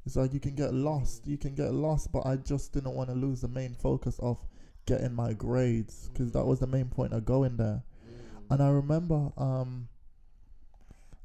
It's 0.05 0.17
like 0.17 0.33
you 0.33 0.41
can 0.41 0.55
get 0.55 0.73
lost. 0.73 1.25
You 1.25 1.37
can 1.37 1.55
get 1.55 1.71
lost, 1.71 2.11
but 2.11 2.25
I 2.25 2.35
just 2.35 2.73
didn't 2.73 2.93
want 2.93 3.09
to 3.09 3.15
lose 3.15 3.41
the 3.41 3.47
main 3.47 3.73
focus 3.73 4.19
of 4.19 4.37
getting 4.85 5.13
my 5.13 5.33
grades 5.33 6.09
because 6.09 6.31
that 6.31 6.45
was 6.45 6.59
the 6.59 6.67
main 6.67 6.87
point 6.87 7.13
of 7.13 7.23
going 7.25 7.55
there. 7.57 7.83
And 8.49 8.63
I 8.63 8.69
remember 8.69 9.31
um, 9.37 9.89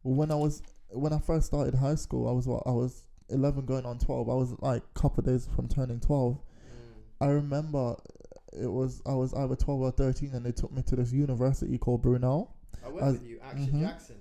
when 0.03 0.33
I 0.33 0.35
was 0.35 0.63
when 0.93 1.13
I 1.13 1.19
first 1.19 1.47
started 1.47 1.75
high 1.75 1.95
school, 1.95 2.29
I 2.29 2.33
was 2.33 2.47
what 2.47 2.63
I 2.67 2.71
was 2.71 3.05
eleven 3.29 3.65
going 3.65 3.87
on 3.87 3.99
twelve. 3.99 4.29
I 4.29 4.35
was 4.35 4.55
like 4.61 4.83
a 4.83 4.99
couple 5.01 5.23
days 5.23 5.49
from 5.55 5.69
turning 5.69 6.01
twelve. 6.01 6.39
I 7.21 7.27
remember 7.27 7.97
it 8.53 8.71
was 8.71 9.01
I 9.07 9.15
was 9.15 9.33
either 9.35 9.57
twelve 9.57 9.81
or 9.81 9.91
thirteen, 9.91 10.31
and 10.35 10.45
they 10.45 10.53
took 10.53 10.73
me 10.73 10.83
to 10.83 10.97
this 10.97 11.13
university 11.13 11.79
called 11.79 12.03
Brunel. 12.03 12.55
I 12.85 12.89
went 12.89 13.07
As- 13.07 13.13
with 13.15 13.27
you, 13.27 13.41
Action 13.43 13.73
mhm. 13.73 13.81
Jackson. 13.81 14.17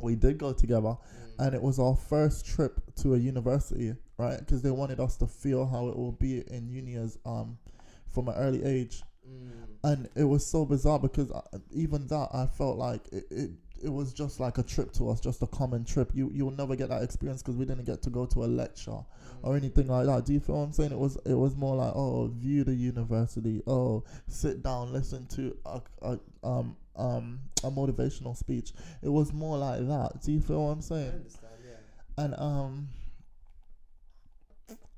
We 0.00 0.14
did 0.14 0.38
go 0.38 0.52
together, 0.52 0.96
and 1.38 1.54
it 1.54 1.62
was 1.62 1.78
our 1.78 1.94
first 1.94 2.46
trip 2.46 2.80
to 2.96 3.14
a 3.14 3.18
university, 3.18 3.94
right? 4.16 4.38
Because 4.38 4.62
they 4.62 4.70
wanted 4.70 5.00
us 5.00 5.16
to 5.18 5.26
feel 5.26 5.66
how 5.66 5.88
it 5.88 5.96
will 5.96 6.12
be 6.12 6.38
in 6.50 6.68
uni 6.70 6.94
as 6.94 7.18
um 7.26 7.58
from 8.08 8.28
an 8.28 8.34
early 8.36 8.64
age, 8.64 9.02
and 9.84 10.08
it 10.16 10.24
was 10.24 10.46
so 10.46 10.64
bizarre 10.64 10.98
because 10.98 11.30
I, 11.30 11.42
even 11.72 12.06
that 12.08 12.28
I 12.32 12.46
felt 12.46 12.78
like 12.78 13.06
it, 13.12 13.24
it 13.30 13.50
it 13.82 13.92
was 13.92 14.12
just 14.12 14.40
like 14.40 14.58
a 14.58 14.62
trip 14.62 14.92
to 14.92 15.10
us, 15.10 15.20
just 15.20 15.42
a 15.42 15.46
common 15.46 15.84
trip. 15.84 16.10
You 16.14 16.30
you'll 16.34 16.50
never 16.52 16.76
get 16.76 16.88
that 16.90 17.02
experience 17.02 17.42
because 17.42 17.56
we 17.56 17.64
didn't 17.64 17.84
get 17.84 18.02
to 18.02 18.10
go 18.10 18.26
to 18.26 18.44
a 18.44 18.46
lecture 18.46 18.98
or 19.42 19.56
anything 19.56 19.88
like 19.88 20.06
that. 20.06 20.24
Do 20.24 20.32
you 20.32 20.40
feel 20.40 20.56
what 20.56 20.62
I'm 20.62 20.72
saying? 20.72 20.92
It 20.92 20.98
was 20.98 21.16
it 21.26 21.34
was 21.34 21.56
more 21.56 21.76
like 21.76 21.92
oh 21.94 22.28
view 22.34 22.64
the 22.64 22.74
university, 22.74 23.62
oh 23.66 24.04
sit 24.28 24.62
down, 24.62 24.92
listen 24.92 25.26
to 25.28 25.56
a, 25.66 25.80
a 26.02 26.18
um 26.44 26.76
um 26.96 27.40
a 27.64 27.70
motivational 27.70 28.36
speech. 28.36 28.72
It 29.02 29.08
was 29.08 29.32
more 29.32 29.58
like 29.58 29.86
that. 29.88 30.22
Do 30.24 30.32
you 30.32 30.40
feel 30.40 30.64
what 30.64 30.72
I'm 30.72 30.78
I 30.78 30.82
saying? 30.82 31.10
understand. 31.12 31.52
Yeah. 31.64 32.24
And 32.24 32.34
um, 32.38 32.88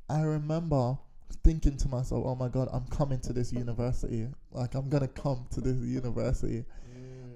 I 0.08 0.22
remember 0.22 0.98
thinking 1.42 1.76
to 1.78 1.88
myself, 1.88 2.24
"Oh 2.26 2.34
my 2.34 2.48
God, 2.48 2.68
I'm 2.72 2.86
coming 2.86 3.20
to 3.20 3.32
this 3.32 3.52
university. 3.52 4.28
Like 4.52 4.74
I'm 4.74 4.88
gonna 4.88 5.08
come 5.08 5.46
to 5.52 5.60
this 5.60 5.78
university." 5.78 6.64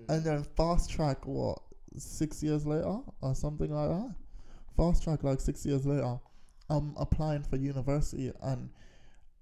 And 0.09 0.25
then 0.25 0.43
fast 0.43 0.91
track, 0.91 1.27
what 1.27 1.61
six 1.97 2.43
years 2.43 2.67
later 2.67 2.99
or 3.21 3.35
something 3.35 3.73
like 3.73 3.89
that. 3.89 4.15
fast 4.77 5.03
track 5.03 5.25
like 5.25 5.41
six 5.41 5.67
years 5.67 5.85
later, 5.85 6.19
I'm 6.71 6.95
applying 6.97 7.43
for 7.43 7.57
university 7.57 8.33
and 8.43 8.71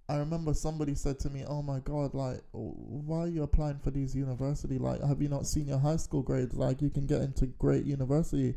I 0.08 0.18
remember 0.18 0.54
somebody 0.54 0.94
said 0.94 1.18
to 1.20 1.30
me, 1.30 1.44
"Oh 1.46 1.62
my 1.62 1.80
God, 1.80 2.14
like, 2.14 2.40
why 2.52 3.24
are 3.24 3.26
you 3.26 3.42
applying 3.42 3.78
for 3.78 3.90
these 3.90 4.14
university? 4.14 4.78
Like, 4.78 5.02
have 5.02 5.20
you 5.20 5.28
not 5.28 5.46
seen 5.46 5.66
your 5.66 5.78
high 5.78 5.96
school 5.96 6.22
grades? 6.22 6.54
Like, 6.54 6.80
you 6.80 6.90
can 6.90 7.06
get 7.06 7.22
into 7.22 7.46
great 7.46 7.84
university." 7.84 8.52
Mm. 8.52 8.56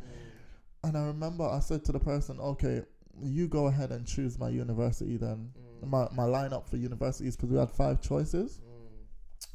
And 0.84 0.98
I 0.98 1.08
remember 1.08 1.46
I 1.46 1.60
said 1.60 1.84
to 1.86 1.92
the 1.92 2.00
person, 2.00 2.40
"Okay, 2.40 2.84
you 3.20 3.48
go 3.48 3.66
ahead 3.66 3.92
and 3.92 4.06
choose 4.06 4.38
my 4.38 4.50
university 4.50 5.18
then, 5.18 5.52
Mm. 5.84 5.90
my 5.90 6.08
my 6.12 6.26
lineup 6.26 6.68
for 6.68 6.78
universities 6.78 7.36
because 7.36 7.50
we 7.50 7.58
had 7.58 7.72
five 7.72 8.00
choices. 8.00 8.62
Mm. 8.62 8.69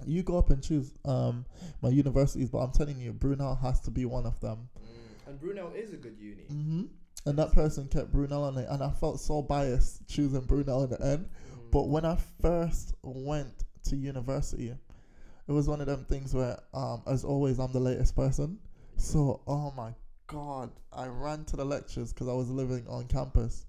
You 0.07 0.23
go 0.23 0.39
up 0.39 0.51
and 0.51 0.63
choose 0.63 0.93
um 1.05 1.45
my 1.83 1.89
universities, 1.89 2.51
but 2.51 2.59
I'm 2.59 2.73
telling 2.73 2.99
you, 3.01 3.13
Brunel 3.13 3.55
has 3.57 3.81
to 3.81 3.91
be 3.91 4.05
one 4.05 4.27
of 4.27 4.41
them." 4.41 4.69
Mm. 4.79 5.29
And 5.29 5.41
Brunel 5.41 5.73
is 5.75 5.93
a 5.93 5.97
good 5.97 6.17
uni. 6.19 6.45
hmm 6.45 6.83
And 7.27 7.39
that 7.39 7.53
person 7.53 7.89
kept 7.89 8.13
Brunel 8.13 8.45
on 8.45 8.59
it, 8.59 8.67
and 8.69 8.83
I 8.83 8.91
felt 8.91 9.21
so 9.21 9.43
biased 9.43 10.07
choosing 10.09 10.43
Brunel 10.43 10.85
in 10.85 10.91
the 10.91 11.01
end. 11.03 11.29
Mm. 11.29 11.71
But 11.71 11.89
when 11.89 12.05
I 12.05 12.19
first 12.41 12.95
went 13.03 13.65
to 13.85 13.97
university, 13.97 14.75
it 15.47 15.53
was 15.53 15.69
one 15.69 15.81
of 15.81 15.87
them 15.87 16.05
things 16.09 16.35
where, 16.35 16.59
um, 16.73 17.03
as 17.07 17.25
always, 17.25 17.59
I'm 17.59 17.73
the 17.73 17.81
latest 17.81 18.17
person. 18.17 18.59
So, 18.97 19.41
oh 19.47 19.73
my 19.77 19.95
god, 20.27 20.71
I 20.93 21.07
ran 21.07 21.45
to 21.47 21.57
the 21.57 21.65
lectures 21.65 22.13
because 22.13 22.29
I 22.29 22.33
was 22.33 22.49
living 22.51 22.87
on 22.89 23.07
campus. 23.07 23.67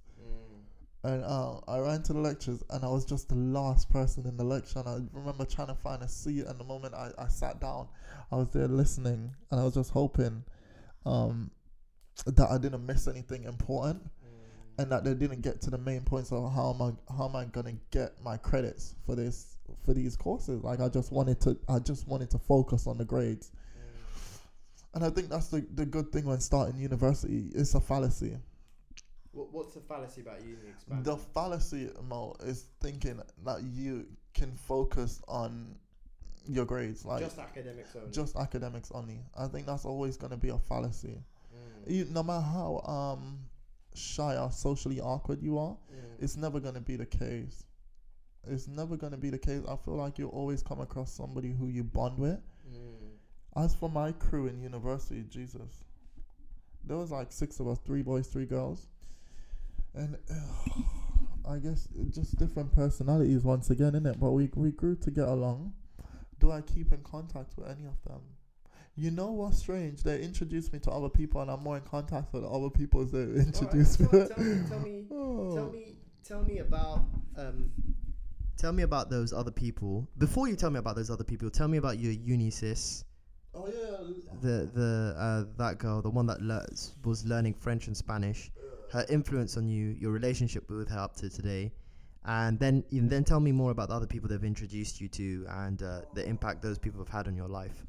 And 1.05 1.23
uh, 1.23 1.59
I 1.67 1.79
ran 1.79 2.03
to 2.03 2.13
the 2.13 2.19
lectures, 2.19 2.63
and 2.69 2.83
I 2.83 2.87
was 2.87 3.05
just 3.05 3.29
the 3.29 3.35
last 3.35 3.89
person 3.89 4.25
in 4.25 4.37
the 4.37 4.43
lecture. 4.43 4.79
And 4.79 4.89
I 4.89 4.97
remember 5.13 5.45
trying 5.45 5.67
to 5.67 5.75
find 5.75 6.01
a 6.03 6.07
seat, 6.07 6.45
and 6.45 6.59
the 6.59 6.63
moment 6.63 6.93
I, 6.93 7.11
I 7.17 7.27
sat 7.27 7.59
down, 7.61 7.87
I 8.31 8.35
was 8.35 8.49
there 8.49 8.67
listening, 8.67 9.33
and 9.51 9.59
I 9.59 9.63
was 9.63 9.73
just 9.73 9.91
hoping, 9.91 10.43
um, 11.05 11.51
that 12.25 12.49
I 12.49 12.57
didn't 12.57 12.85
miss 12.85 13.07
anything 13.07 13.43
important 13.43 14.01
Mm. 14.03 14.81
and 14.81 14.91
that 14.91 15.03
they 15.03 15.13
didn't 15.13 15.41
get 15.41 15.61
to 15.61 15.69
the 15.69 15.77
main 15.77 16.01
points 16.01 16.31
of 16.31 16.51
how 16.53 16.73
am 16.73 16.81
I 16.81 17.13
how 17.13 17.27
am 17.27 17.35
I 17.35 17.45
gonna 17.45 17.75
get 17.91 18.11
my 18.23 18.37
credits 18.37 18.95
for 19.05 19.15
this 19.15 19.57
for 19.83 19.93
these 19.93 20.15
courses. 20.15 20.63
Like 20.63 20.79
I 20.79 20.89
just 20.89 21.11
wanted 21.11 21.39
to 21.41 21.57
I 21.67 21.79
just 21.79 22.07
wanted 22.07 22.29
to 22.31 22.39
focus 22.39 22.87
on 22.87 22.97
the 22.97 23.05
grades. 23.05 23.51
Mm. 23.51 24.39
And 24.95 25.03
I 25.03 25.09
think 25.09 25.29
that's 25.29 25.49
the, 25.49 25.65
the 25.75 25.85
good 25.85 26.11
thing 26.11 26.25
when 26.25 26.39
starting 26.39 26.79
university. 26.79 27.49
It's 27.53 27.75
a 27.75 27.81
fallacy. 27.81 28.37
What, 29.35 29.53
what's 29.53 29.73
the 29.73 29.81
fallacy 29.81 30.21
about 30.21 30.41
uni 30.41 30.57
expanding? 30.69 31.03
The 31.03 31.17
fallacy 31.17 31.89
Mo 32.07 32.35
is 32.43 32.65
thinking 32.81 33.21
that 33.45 33.61
you 33.63 34.05
can 34.33 34.51
focus 34.53 35.21
on 35.27 35.75
your 36.47 36.65
grades, 36.65 37.05
like 37.05 37.21
just 37.21 37.37
academics 37.39 37.95
only. 37.95 38.11
just 38.11 38.35
academics 38.35 38.91
only. 38.93 39.19
I 39.37 39.47
think 39.47 39.65
that's 39.67 39.85
always 39.85 40.17
gonna 40.17 40.37
be 40.37 40.49
a 40.49 40.57
fallacy. 40.57 41.21
Mm. 41.53 41.91
You, 41.91 42.05
no 42.11 42.23
matter 42.23 42.41
how 42.45 42.81
um 42.85 43.39
shy 43.93 44.37
or 44.37 44.51
socially 44.51 44.99
awkward 45.01 45.41
you 45.41 45.57
are, 45.57 45.77
Mm. 45.93 46.23
it's 46.23 46.35
never 46.35 46.59
going 46.59 46.73
to 46.75 46.81
be 46.81 46.97
the 46.97 47.05
case. 47.05 47.63
It's 48.47 48.67
never 48.67 48.97
going 48.97 49.11
to 49.13 49.17
be 49.17 49.29
the 49.29 49.37
case. 49.39 49.61
I 49.67 49.75
feel 49.77 49.95
like 49.95 50.17
you'll 50.19 50.31
always 50.31 50.61
come 50.61 50.81
across 50.81 51.11
somebody 51.13 51.51
who 51.53 51.67
you 51.69 51.83
bond 51.83 52.19
with. 52.19 52.39
Mm. 52.69 53.15
As 53.55 53.73
for 53.73 53.89
my 53.89 54.11
crew 54.11 54.47
in 54.47 54.59
university, 54.61 55.23
Jesus, 55.29 55.83
there 56.83 56.97
was 56.97 57.09
like 57.11 57.31
six 57.31 57.59
of 57.61 57.67
us, 57.69 57.79
three 57.85 58.01
boys, 58.03 58.27
three 58.27 58.45
girls, 58.45 58.87
and 59.95 60.17
I 61.47 61.57
guess 61.59 61.87
just 62.09 62.37
different 62.37 62.73
personalities 62.73 63.43
once 63.43 63.69
again, 63.69 63.93
innit? 63.93 64.19
But 64.19 64.31
we 64.31 64.49
we 64.55 64.71
grew 64.71 64.95
to 64.97 65.11
get 65.11 65.27
along. 65.27 65.73
Do 66.39 66.51
I 66.51 66.61
keep 66.61 66.91
in 66.91 67.01
contact 67.03 67.53
with 67.57 67.67
any 67.67 67.85
of 67.85 68.01
them? 68.03 68.21
You 68.97 69.11
know 69.11 69.31
what's 69.31 69.59
strange? 69.59 70.03
They 70.03 70.21
introduced 70.21 70.71
me 70.73 70.79
to 70.79 70.91
other 70.91 71.09
people, 71.09 71.41
and 71.41 71.51
I'm 71.51 71.61
more 71.61 71.77
in 71.77 71.83
contact 71.83 72.33
with 72.33 72.43
other 72.45 72.69
people 72.69 73.01
as 73.01 73.11
they 73.11 73.23
introduced 73.23 74.01
Alright, 74.01 74.13
me. 74.13 74.27
tell, 74.27 74.37
tell 74.37 74.39
me, 74.45 74.63
tell 74.69 74.79
me, 74.79 75.05
Oh. 75.11 75.55
tell 75.55 75.69
me, 75.71 75.95
tell 76.23 76.43
me 76.43 76.57
about 76.59 77.01
um, 77.37 77.71
tell 78.57 78.71
me 78.71 78.83
about 78.83 79.09
those 79.09 79.33
other 79.33 79.51
people. 79.51 80.07
Before 80.17 80.47
you 80.47 80.55
tell 80.55 80.69
me 80.71 80.79
about 80.79 80.95
those 80.95 81.09
other 81.09 81.23
people, 81.25 81.49
tell 81.49 81.67
me 81.67 81.77
about 81.77 81.99
your 81.99 82.11
uni 82.13 82.49
sis, 82.49 83.03
Oh 83.53 83.67
yeah. 83.67 84.33
the 84.41 84.69
the 84.73 85.15
uh, 85.17 85.43
that 85.57 85.77
girl, 85.77 86.01
the 86.01 86.09
one 86.09 86.25
that 86.27 86.41
le- 86.41 86.65
was 87.03 87.25
learning 87.25 87.53
French 87.53 87.87
and 87.87 87.95
Spanish. 87.95 88.51
Her 88.95 89.05
influence 89.09 89.57
on 89.57 89.67
you, 89.67 89.87
your 89.99 90.11
relationship 90.11 90.69
with 90.69 90.87
her 90.87 90.99
up 90.99 91.17
to 91.17 91.29
today, 91.29 91.73
and 92.23 92.57
then 92.57 92.81
and 92.91 93.09
then 93.09 93.25
tell 93.25 93.41
me 93.41 93.51
more 93.51 93.71
about 93.71 93.89
the 93.89 93.95
other 93.95 94.07
people 94.07 94.29
they've 94.29 94.41
introduced 94.41 95.01
you 95.01 95.09
to 95.09 95.45
and 95.49 95.83
uh, 95.83 96.03
the 96.13 96.25
impact 96.25 96.61
those 96.61 96.77
people 96.77 97.01
have 97.01 97.09
had 97.09 97.27
on 97.27 97.35
your 97.35 97.49
life. 97.49 97.83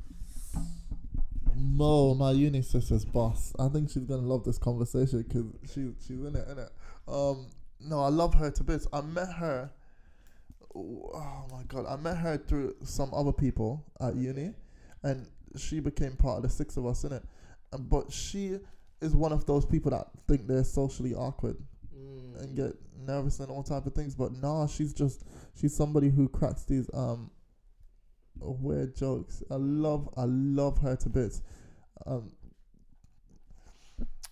Mo, 1.55 2.13
my 2.15 2.33
uni 2.33 2.61
sister's 2.61 3.05
boss. 3.05 3.55
I 3.57 3.69
think 3.69 3.89
she's 3.91 4.03
gonna 4.03 4.27
love 4.27 4.43
this 4.43 4.59
conversation 4.59 5.23
because 5.23 5.45
she's 5.73 5.93
she's 6.05 6.19
in 6.19 6.35
it, 6.35 6.49
in 6.49 6.59
it. 6.59 6.73
Um, 7.07 7.51
no, 7.79 8.01
I 8.01 8.09
love 8.09 8.35
her 8.35 8.51
to 8.51 8.65
bits. 8.65 8.89
I 8.93 9.01
met 9.01 9.33
her. 9.35 9.71
Oh 10.75 11.47
my 11.53 11.63
god, 11.69 11.87
I 11.89 11.95
met 11.95 12.17
her 12.17 12.37
through 12.37 12.75
some 12.83 13.15
other 13.15 13.33
people 13.33 13.85
at 14.01 14.17
uni, 14.17 14.55
and 15.05 15.29
she 15.57 15.79
became 15.79 16.17
part 16.17 16.39
of 16.39 16.43
the 16.43 16.49
six 16.49 16.77
of 16.77 16.85
us 16.85 17.05
in 17.05 17.13
it. 17.13 17.23
But 17.79 18.13
she 18.13 18.59
is 19.01 19.15
one 19.15 19.33
of 19.33 19.45
those 19.47 19.65
people 19.67 19.91
that 19.91 20.09
think 20.27 20.47
they're 20.47 20.65
socially 20.65 21.15
awkward 21.15 21.57
Mm. 21.97 22.43
and 22.43 22.57
get 22.57 22.73
nervous 23.07 23.41
and 23.41 23.51
all 23.51 23.63
type 23.63 23.87
of 23.87 23.95
things. 23.95 24.15
But 24.15 24.33
nah, 24.33 24.67
she's 24.67 24.93
just 24.93 25.25
she's 25.55 25.75
somebody 25.75 26.11
who 26.11 26.29
cracks 26.29 26.65
these 26.65 26.91
um 26.93 27.31
weird 28.39 28.95
jokes. 28.95 29.43
I 29.51 29.55
love 29.57 30.09
I 30.17 30.25
love 30.27 30.79
her 30.79 30.95
to 30.97 31.09
bits. 31.09 31.43
Um, 32.05 32.33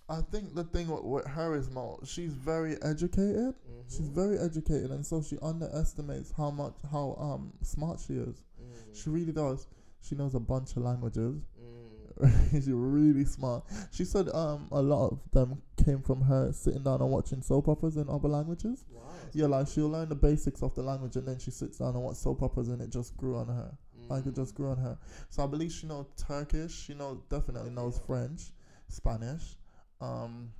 I 0.09 0.21
think 0.21 0.55
the 0.55 0.65
thing 0.65 0.89
with, 0.89 1.03
with 1.05 1.27
her 1.27 1.55
is 1.55 1.71
more 1.71 1.99
she's 2.05 2.35
very 2.35 2.77
educated. 2.83 3.55
She's 3.89 4.09
Mhm. 4.11 4.15
very 4.15 4.39
educated, 4.39 4.91
and 4.91 5.05
so 5.05 5.23
she 5.23 5.39
underestimates 5.41 6.31
how 6.33 6.51
much 6.51 6.75
how 6.91 7.17
um 7.19 7.53
smart 7.62 8.01
she 8.01 8.15
is. 8.15 8.43
Mm. 8.61 8.95
She 8.95 9.09
really 9.11 9.33
does. 9.33 9.67
She 10.03 10.15
knows 10.15 10.35
a 10.35 10.41
bunch 10.41 10.77
of 10.77 10.83
languages. 10.83 11.41
Mm. 12.25 12.51
She's 12.53 12.71
really 12.71 13.25
smart. 13.25 13.65
She 13.91 14.05
said 14.05 14.29
um 14.29 14.69
a 14.71 14.81
lot 14.81 15.09
of 15.09 15.19
them 15.33 15.61
came 15.85 16.01
from 16.01 16.23
her 16.23 16.53
sitting 16.53 16.83
down 16.85 17.01
and 17.01 17.11
watching 17.11 17.43
soap 17.43 17.69
operas 17.69 17.97
in 17.97 18.09
other 18.09 18.29
languages. 18.29 18.85
Wow. 18.91 19.03
Yeah, 19.33 19.47
like 19.47 19.67
she'll 19.67 19.89
learn 19.89 20.09
the 20.09 20.15
basics 20.15 20.62
of 20.62 20.75
the 20.75 20.83
language 20.83 21.17
and 21.17 21.27
then 21.27 21.39
she 21.39 21.51
sits 21.51 21.79
down 21.79 21.95
and 21.95 22.03
watch 22.05 22.17
soap 22.17 22.43
operas 22.43 22.69
and 22.69 22.81
it 22.81 22.91
just 22.91 23.17
grew 23.17 23.37
on 23.37 23.49
her. 23.49 23.77
Like 24.09 24.27
it 24.27 24.35
just 24.35 24.55
grew 24.55 24.71
on 24.71 24.79
her. 24.79 24.99
So 25.31 25.43
I 25.43 25.47
believe 25.47 25.73
she 25.73 25.87
knows 25.87 26.07
Turkish. 26.17 26.75
She 26.75 26.95
knows 26.95 27.19
definitely 27.31 27.71
knows 27.71 28.01
French, 28.07 28.53
Spanish, 28.89 29.57
um, 30.01 30.51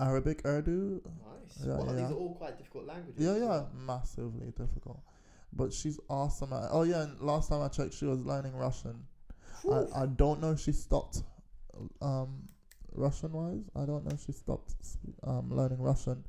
Arabic, 0.00 0.42
Urdu. 0.44 1.02
Nice. 1.04 1.66
Yeah, 1.66 1.76
well, 1.76 1.86
yeah. 1.86 2.02
these 2.02 2.10
are 2.10 2.14
all 2.14 2.34
quite 2.34 2.56
difficult 2.58 2.86
languages. 2.86 3.22
Yeah, 3.22 3.36
yeah, 3.36 3.46
well. 3.46 3.70
massively 3.74 4.52
difficult. 4.56 5.00
But 5.52 5.72
she's 5.72 6.00
awesome 6.08 6.52
at. 6.52 6.68
Oh 6.70 6.82
yeah, 6.82 7.02
and 7.02 7.20
last 7.20 7.50
time 7.50 7.62
I 7.62 7.68
checked, 7.68 7.94
she 7.94 8.06
was 8.06 8.24
learning 8.24 8.56
Russian. 8.56 9.04
I, 9.70 10.02
I 10.02 10.06
don't 10.06 10.40
know 10.40 10.52
if 10.52 10.60
she 10.60 10.72
stopped, 10.72 11.22
um, 12.00 12.48
Russian 12.94 13.32
wise. 13.32 13.64
I 13.74 13.86
don't 13.86 14.04
know 14.04 14.12
if 14.12 14.24
she 14.24 14.32
stopped 14.32 14.74
um 15.24 15.50
learning 15.50 15.80
Russian, 15.80 16.24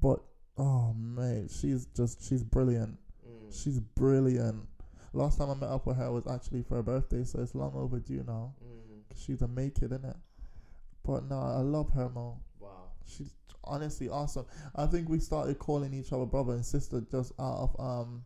but 0.00 0.20
oh 0.56 0.94
mate, 0.94 1.50
she's 1.50 1.86
just 1.86 2.26
she's 2.26 2.42
brilliant. 2.42 2.98
Mm. 3.26 3.62
She's 3.62 3.78
brilliant. 3.78 4.66
Last 5.12 5.38
time 5.38 5.50
I 5.50 5.54
met 5.54 5.70
up 5.70 5.86
with 5.86 5.96
her 5.96 6.12
was 6.12 6.26
actually 6.26 6.62
for 6.62 6.76
her 6.76 6.82
birthday, 6.82 7.24
so 7.24 7.40
it's 7.40 7.54
long 7.54 7.72
overdue 7.74 8.24
now. 8.26 8.54
Mm. 8.62 9.16
she's 9.16 9.42
a 9.42 9.48
make 9.48 9.78
it, 9.78 9.90
innit? 9.90 10.16
But 11.04 11.28
no, 11.28 11.38
I 11.38 11.60
love 11.60 11.90
her, 11.92 12.08
Mo. 12.08 12.38
Wow. 12.60 12.90
She's 13.06 13.32
honestly 13.64 14.08
awesome. 14.08 14.46
I 14.74 14.86
think 14.86 15.08
we 15.08 15.20
started 15.20 15.58
calling 15.58 15.94
each 15.94 16.12
other 16.12 16.26
brother 16.26 16.52
and 16.52 16.64
sister 16.64 17.02
just 17.10 17.32
out 17.38 17.70
of 17.70 17.76
um. 17.78 18.24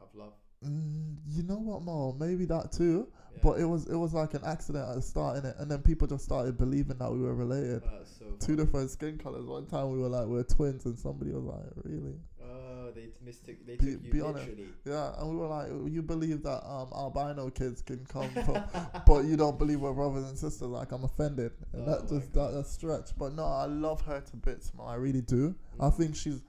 I've 0.00 0.14
loved. 0.14 0.43
Mm, 0.64 1.16
you 1.28 1.42
know 1.44 1.56
what, 1.58 1.82
Mo? 1.82 2.12
Maybe 2.18 2.44
that 2.46 2.72
too. 2.72 3.08
Yeah. 3.32 3.40
But 3.42 3.60
it 3.60 3.64
was 3.64 3.86
it 3.86 3.96
was 3.96 4.14
like 4.14 4.34
an 4.34 4.42
accident 4.44 4.88
at 4.88 4.94
the 4.96 5.02
start, 5.02 5.42
innit? 5.42 5.60
And 5.60 5.70
then 5.70 5.82
people 5.82 6.06
just 6.06 6.24
started 6.24 6.56
believing 6.56 6.98
that 6.98 7.10
we 7.12 7.20
were 7.20 7.34
related. 7.34 7.82
So 8.18 8.26
Two 8.38 8.56
different 8.56 8.90
skin 8.90 9.18
colors. 9.18 9.44
One 9.46 9.66
time 9.66 9.90
we 9.90 9.98
were 9.98 10.08
like 10.08 10.26
we're 10.26 10.42
twins, 10.44 10.84
and 10.86 10.98
somebody 10.98 11.32
was 11.32 11.44
like, 11.44 11.64
"Really?" 11.84 12.14
Oh, 12.42 12.90
they 12.94 13.08
mistook. 13.24 13.56
They 13.66 13.76
Be- 13.76 13.92
took 13.94 14.04
you 14.04 14.12
be 14.12 14.20
honest. 14.20 14.46
literally. 14.46 14.70
Yeah, 14.84 15.12
and 15.18 15.30
we 15.30 15.36
were 15.36 15.48
like, 15.48 15.68
"You 15.92 16.02
believe 16.02 16.42
that 16.44 16.64
um 16.68 16.88
albino 16.94 17.50
kids 17.50 17.82
can 17.82 18.04
come 18.06 18.30
from, 18.44 18.62
but 19.06 19.24
you 19.24 19.36
don't 19.36 19.58
believe 19.58 19.80
we're 19.80 19.92
brothers 19.92 20.28
and 20.28 20.38
sisters?" 20.38 20.68
Like 20.68 20.92
I'm 20.92 21.04
offended, 21.04 21.52
and 21.72 21.82
Oh 21.82 21.90
that 21.90 22.08
just 22.08 22.32
that 22.34 22.52
that 22.52 22.66
stretch. 22.66 23.10
But 23.18 23.34
no, 23.34 23.44
I 23.44 23.64
love 23.66 24.00
her 24.02 24.20
to 24.20 24.36
bits, 24.36 24.72
man. 24.74 24.86
I 24.88 24.94
really 24.94 25.22
do. 25.22 25.54
I 25.80 25.88
Mm. 25.88 25.96
think 25.96 26.16
she's 26.16 26.40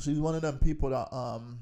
she's 0.00 0.18
one 0.20 0.34
of 0.34 0.42
them 0.42 0.58
people 0.58 0.90
that 0.90 1.12
um. 1.14 1.60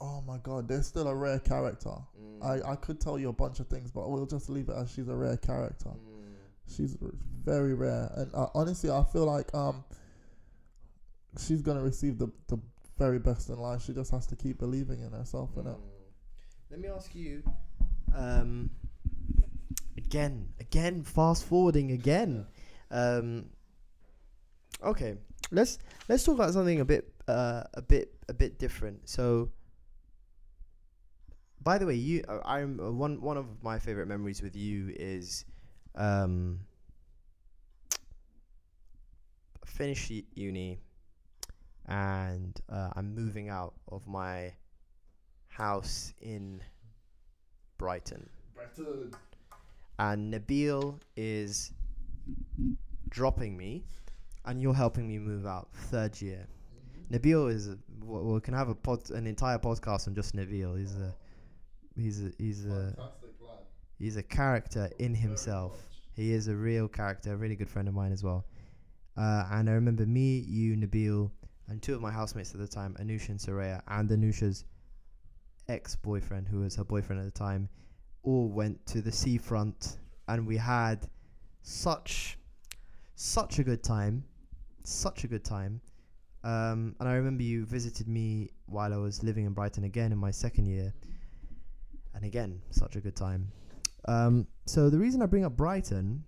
Oh 0.00 0.20
my 0.22 0.38
god, 0.38 0.68
they're 0.68 0.82
still 0.82 1.08
a 1.08 1.14
rare 1.14 1.38
character. 1.38 1.94
Mm. 2.20 2.44
I, 2.66 2.72
I 2.72 2.76
could 2.76 3.00
tell 3.00 3.18
you 3.18 3.28
a 3.28 3.32
bunch 3.32 3.60
of 3.60 3.68
things, 3.68 3.90
but 3.90 4.10
we'll 4.10 4.26
just 4.26 4.50
leave 4.50 4.68
it 4.68 4.76
as 4.76 4.90
she's 4.90 5.08
a 5.08 5.14
rare 5.14 5.36
character. 5.36 5.90
Mm. 5.90 6.34
She's 6.76 6.96
very 7.44 7.74
rare, 7.74 8.10
and 8.16 8.34
uh, 8.34 8.48
honestly, 8.54 8.90
I 8.90 9.04
feel 9.04 9.26
like 9.26 9.54
um, 9.54 9.84
she's 11.38 11.62
gonna 11.62 11.82
receive 11.82 12.18
the 12.18 12.28
the 12.48 12.58
very 12.98 13.18
best 13.18 13.48
in 13.48 13.58
life. 13.58 13.82
She 13.82 13.92
just 13.92 14.10
has 14.10 14.26
to 14.28 14.36
keep 14.36 14.58
believing 14.58 15.00
in 15.00 15.12
herself, 15.12 15.50
and 15.56 15.66
Mm. 15.66 15.76
Let 16.70 16.80
me 16.80 16.88
ask 16.88 17.14
you, 17.14 17.42
um, 18.16 18.70
again, 19.96 20.48
again, 20.58 21.04
fast 21.04 21.44
forwarding 21.44 21.92
again. 21.92 22.46
Um, 22.90 23.50
okay, 24.82 25.14
let's 25.52 25.78
let's 26.08 26.24
talk 26.24 26.34
about 26.34 26.52
something 26.52 26.80
a 26.80 26.84
bit 26.84 27.12
uh, 27.28 27.62
a 27.74 27.82
bit 27.82 28.14
a 28.28 28.34
bit 28.34 28.58
different. 28.58 29.08
So, 29.08 29.50
by 31.64 31.78
the 31.78 31.86
way, 31.86 31.94
you 31.94 32.22
uh, 32.28 32.40
I'm 32.44 32.78
uh, 32.78 32.90
one 32.90 33.20
one 33.20 33.36
of 33.36 33.46
my 33.62 33.78
favorite 33.78 34.06
memories 34.06 34.42
with 34.42 34.54
you 34.54 34.92
is 34.94 35.44
um, 35.94 36.60
finish 39.64 40.12
uni 40.34 40.78
and 41.86 42.60
uh, 42.70 42.90
I'm 42.94 43.14
moving 43.14 43.48
out 43.48 43.74
of 43.90 44.06
my 44.06 44.52
house 45.48 46.12
in 46.20 46.60
Brighton 47.78 48.28
Better. 48.56 49.10
and 49.98 50.32
Nabil 50.32 50.98
is 51.16 51.72
dropping 53.08 53.56
me, 53.56 53.84
and 54.44 54.60
you're 54.60 54.74
helping 54.74 55.08
me 55.08 55.18
move 55.18 55.46
out 55.46 55.68
third 55.72 56.20
year. 56.20 56.46
Nabil 57.10 57.50
is 57.50 57.70
we 58.02 58.40
can 58.40 58.54
have 58.54 58.68
a 58.68 58.74
pod, 58.74 59.10
an 59.10 59.26
entire 59.26 59.58
podcast 59.58 60.08
on 60.08 60.14
just 60.14 60.34
Nabil. 60.34 60.78
He's 60.78 60.96
a 60.96 61.14
he's 61.96 62.22
a 62.22 62.30
he's 62.38 62.66
a 62.66 62.94
he's 63.98 64.16
a 64.16 64.22
character 64.22 64.90
in 64.98 65.14
himself. 65.14 65.88
He 66.14 66.32
is 66.32 66.48
a 66.48 66.54
real 66.54 66.88
character, 66.88 67.32
a 67.32 67.36
really 67.36 67.56
good 67.56 67.68
friend 67.68 67.88
of 67.88 67.94
mine 67.94 68.12
as 68.12 68.22
well. 68.22 68.44
Uh, 69.16 69.46
and 69.52 69.68
I 69.68 69.72
remember 69.72 70.06
me, 70.06 70.38
you, 70.38 70.76
Nabil, 70.76 71.30
and 71.68 71.82
two 71.82 71.94
of 71.94 72.00
my 72.00 72.10
housemates 72.10 72.52
at 72.52 72.60
the 72.60 72.68
time, 72.68 72.96
Anusha 73.00 73.30
and 73.30 73.38
Soraya, 73.38 73.82
and 73.88 74.08
Anusha's 74.10 74.64
ex-boyfriend, 75.68 76.46
who 76.48 76.60
was 76.60 76.76
her 76.76 76.84
boyfriend 76.84 77.20
at 77.20 77.32
the 77.32 77.38
time, 77.38 77.68
all 78.22 78.48
went 78.48 78.84
to 78.86 79.00
the 79.00 79.10
seafront, 79.10 79.98
and 80.28 80.46
we 80.46 80.56
had 80.56 81.08
such, 81.62 82.38
such 83.14 83.58
a 83.58 83.64
good 83.64 83.82
time, 83.82 84.24
such 84.84 85.24
a 85.24 85.28
good 85.28 85.44
time. 85.44 85.80
Um, 86.42 86.94
and 87.00 87.08
I 87.08 87.14
remember 87.14 87.42
you 87.42 87.64
visited 87.64 88.06
me 88.06 88.50
while 88.66 88.92
I 88.92 88.98
was 88.98 89.22
living 89.22 89.46
in 89.46 89.52
Brighton 89.52 89.84
again 89.84 90.12
in 90.12 90.18
my 90.18 90.30
second 90.30 90.66
year, 90.66 90.92
and 92.14 92.24
again, 92.24 92.60
such 92.70 92.96
a 92.96 93.00
good 93.00 93.16
time. 93.16 93.50
Um, 94.06 94.46
so 94.66 94.90
the 94.90 94.98
reason 94.98 95.22
I 95.22 95.26
bring 95.26 95.44
up 95.44 95.56
Brighton 95.56 96.24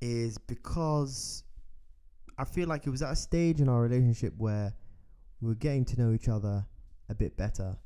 is 0.00 0.38
because 0.38 1.44
I 2.38 2.44
feel 2.44 2.68
like 2.68 2.86
it 2.86 2.90
was 2.90 3.02
at 3.02 3.12
a 3.12 3.16
stage 3.16 3.60
in 3.60 3.68
our 3.68 3.80
relationship 3.82 4.32
where 4.38 4.72
we 5.40 5.48
were 5.48 5.54
getting 5.54 5.84
to 5.86 6.00
know 6.00 6.12
each 6.12 6.28
other 6.28 6.64
a 7.08 7.14
bit 7.14 7.36
better. 7.36 7.76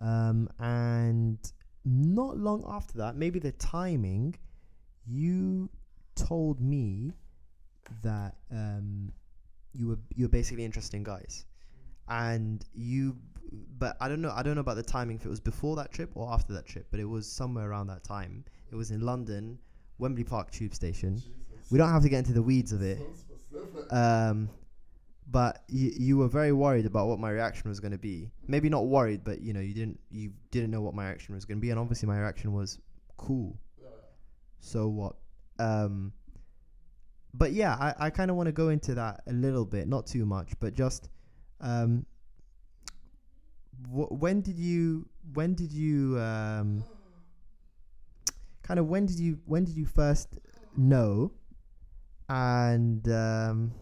Um, 0.00 0.48
and 0.58 1.38
not 1.84 2.38
long 2.38 2.64
after 2.68 2.98
that, 2.98 3.16
maybe 3.16 3.38
the 3.38 3.52
timing, 3.52 4.36
you 5.06 5.68
told 6.14 6.60
me 6.60 7.12
that 8.02 8.36
um, 8.50 9.12
you 9.72 9.88
were 9.88 9.98
you 10.14 10.24
were 10.24 10.30
basically 10.30 10.64
interested 10.64 10.96
in 10.96 11.02
guys, 11.02 11.44
and 12.08 12.64
you. 12.74 13.16
But 13.78 13.96
I 14.00 14.08
don't 14.08 14.20
know. 14.20 14.32
I 14.34 14.42
don't 14.42 14.54
know 14.54 14.60
about 14.60 14.76
the 14.76 14.82
timing. 14.82 15.16
If 15.16 15.26
it 15.26 15.28
was 15.28 15.40
before 15.40 15.76
that 15.76 15.92
trip 15.92 16.10
or 16.14 16.32
after 16.32 16.52
that 16.54 16.66
trip, 16.66 16.86
but 16.90 17.00
it 17.00 17.04
was 17.04 17.26
somewhere 17.26 17.70
around 17.70 17.88
that 17.88 18.04
time. 18.04 18.44
It 18.70 18.76
was 18.76 18.90
in 18.90 19.00
London, 19.00 19.58
Wembley 19.98 20.24
Park 20.24 20.50
Tube 20.50 20.74
Station. 20.74 21.20
We 21.70 21.78
don't 21.78 21.90
have 21.90 22.02
to 22.02 22.08
get 22.08 22.18
into 22.18 22.32
the 22.32 22.42
weeds 22.42 22.72
of 22.72 22.82
it. 22.82 22.98
Um, 23.90 24.48
but 25.30 25.62
you, 25.68 25.92
you 25.96 26.18
were 26.18 26.28
very 26.28 26.52
worried 26.52 26.86
about 26.86 27.06
what 27.06 27.18
my 27.18 27.30
reaction 27.30 27.68
was 27.68 27.78
going 27.78 27.92
to 27.92 27.98
be. 27.98 28.30
Maybe 28.48 28.68
not 28.68 28.86
worried, 28.86 29.22
but 29.24 29.40
you 29.40 29.52
know 29.52 29.60
you 29.60 29.74
didn't 29.74 30.00
you 30.10 30.32
didn't 30.50 30.70
know 30.70 30.80
what 30.80 30.94
my 30.94 31.06
reaction 31.06 31.34
was 31.34 31.44
going 31.44 31.58
to 31.58 31.60
be, 31.60 31.70
and 31.70 31.78
obviously 31.78 32.08
my 32.08 32.18
reaction 32.18 32.52
was 32.52 32.78
cool. 33.16 33.56
So 34.60 34.88
what? 34.88 35.16
Um, 35.58 36.12
but 37.34 37.52
yeah, 37.52 37.74
I, 37.74 38.06
I 38.06 38.10
kind 38.10 38.30
of 38.30 38.36
want 38.36 38.48
to 38.48 38.52
go 38.52 38.70
into 38.70 38.94
that 38.94 39.22
a 39.26 39.32
little 39.32 39.64
bit, 39.64 39.88
not 39.88 40.06
too 40.06 40.26
much, 40.26 40.52
but 40.58 40.74
just 40.74 41.08
um, 41.60 42.04
wh- 43.86 44.12
when 44.12 44.40
did 44.40 44.58
you 44.58 45.06
when 45.32 45.54
did 45.54 45.72
you 45.72 46.18
um, 46.18 46.84
kind 48.62 48.80
of 48.80 48.86
when 48.86 49.06
did 49.06 49.18
you 49.18 49.38
when 49.46 49.64
did 49.64 49.76
you 49.76 49.86
first 49.86 50.38
know? 50.76 51.32
And 52.28 53.06
um, 53.12 53.72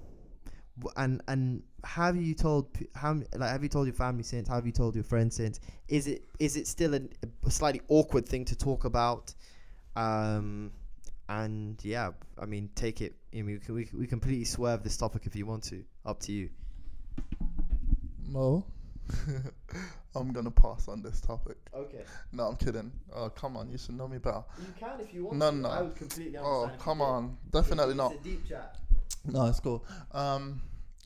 and 0.96 1.20
and 1.28 1.62
have 1.84 2.16
you 2.16 2.34
told 2.34 2.68
how 2.94 3.14
like 3.36 3.50
have 3.50 3.62
you 3.62 3.68
told 3.68 3.86
your 3.86 3.94
family 3.94 4.22
since? 4.22 4.48
Have 4.48 4.66
you 4.66 4.72
told 4.72 4.94
your 4.94 5.04
friends 5.04 5.36
since? 5.36 5.60
Is 5.88 6.06
it 6.06 6.24
is 6.38 6.56
it 6.56 6.66
still 6.66 6.94
a, 6.94 7.00
a 7.44 7.50
slightly 7.50 7.82
awkward 7.88 8.26
thing 8.26 8.44
to 8.46 8.56
talk 8.56 8.84
about? 8.84 9.34
Um 9.96 10.72
and 11.28 11.78
yeah 11.84 12.10
i 12.38 12.46
mean 12.46 12.70
take 12.74 13.00
it 13.02 13.14
i 13.34 13.42
mean 13.42 13.46
we 13.46 13.58
can, 13.58 13.74
we, 13.74 13.88
we 13.92 14.06
completely 14.06 14.44
swerve 14.44 14.82
this 14.82 14.96
topic 14.96 15.26
if 15.26 15.36
you 15.36 15.46
want 15.46 15.62
to. 15.62 15.84
Up 16.06 16.20
to 16.20 16.32
you. 16.32 16.48
Mo, 18.26 18.64
I'm 20.14 20.32
gonna 20.32 20.50
pass 20.50 20.88
on 20.88 21.02
this 21.02 21.20
topic. 21.20 21.56
okay 21.74 22.02
No, 22.32 22.44
I'm 22.48 22.56
kidding. 22.56 22.92
Oh, 23.14 23.28
come 23.30 23.56
on, 23.56 23.70
you 23.70 23.78
should 23.78 23.96
know 23.96 24.08
me 24.08 24.18
better. 24.18 24.42
you 24.60 24.72
can 24.78 25.00
if 25.00 25.14
you 25.14 25.24
want. 25.26 25.38
No, 25.38 25.50
to. 25.50 25.56
no. 25.56 25.68
I 25.68 25.82
would 25.82 25.96
completely 25.96 26.38
Oh, 26.38 26.70
come 26.78 27.00
on, 27.00 27.36
definitely 27.50 27.94
not. 27.94 28.22
deep 28.22 28.46
chat 28.46 28.76
No, 29.24 29.46
it's 29.46 29.60
cool. 29.60 29.84
Um, 30.12 30.60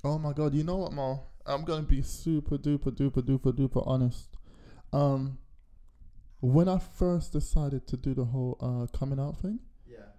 oh 0.05 0.19
my 0.19 0.33
god, 0.33 0.55
you 0.55 0.65
know 0.65 0.77
what, 0.77 0.93
Mo? 0.93 1.25
I'm 1.47 1.65
gonna 1.65 1.83
be 1.83 2.03
super 2.03 2.57
duper 2.59 2.91
duper 2.91 3.23
duper 3.23 3.53
duper 3.53 3.83
honest. 3.87 4.29
Um, 4.93 5.39
when 6.41 6.69
I 6.69 6.79
first 6.79 7.33
decided 7.33 7.87
to 7.89 7.97
do 7.97 8.15
the 8.15 8.25
whole 8.25 8.57
uh 8.61 8.97
coming 8.97 9.19
out 9.21 9.37
thing, 9.41 9.61
yeah 9.87 10.13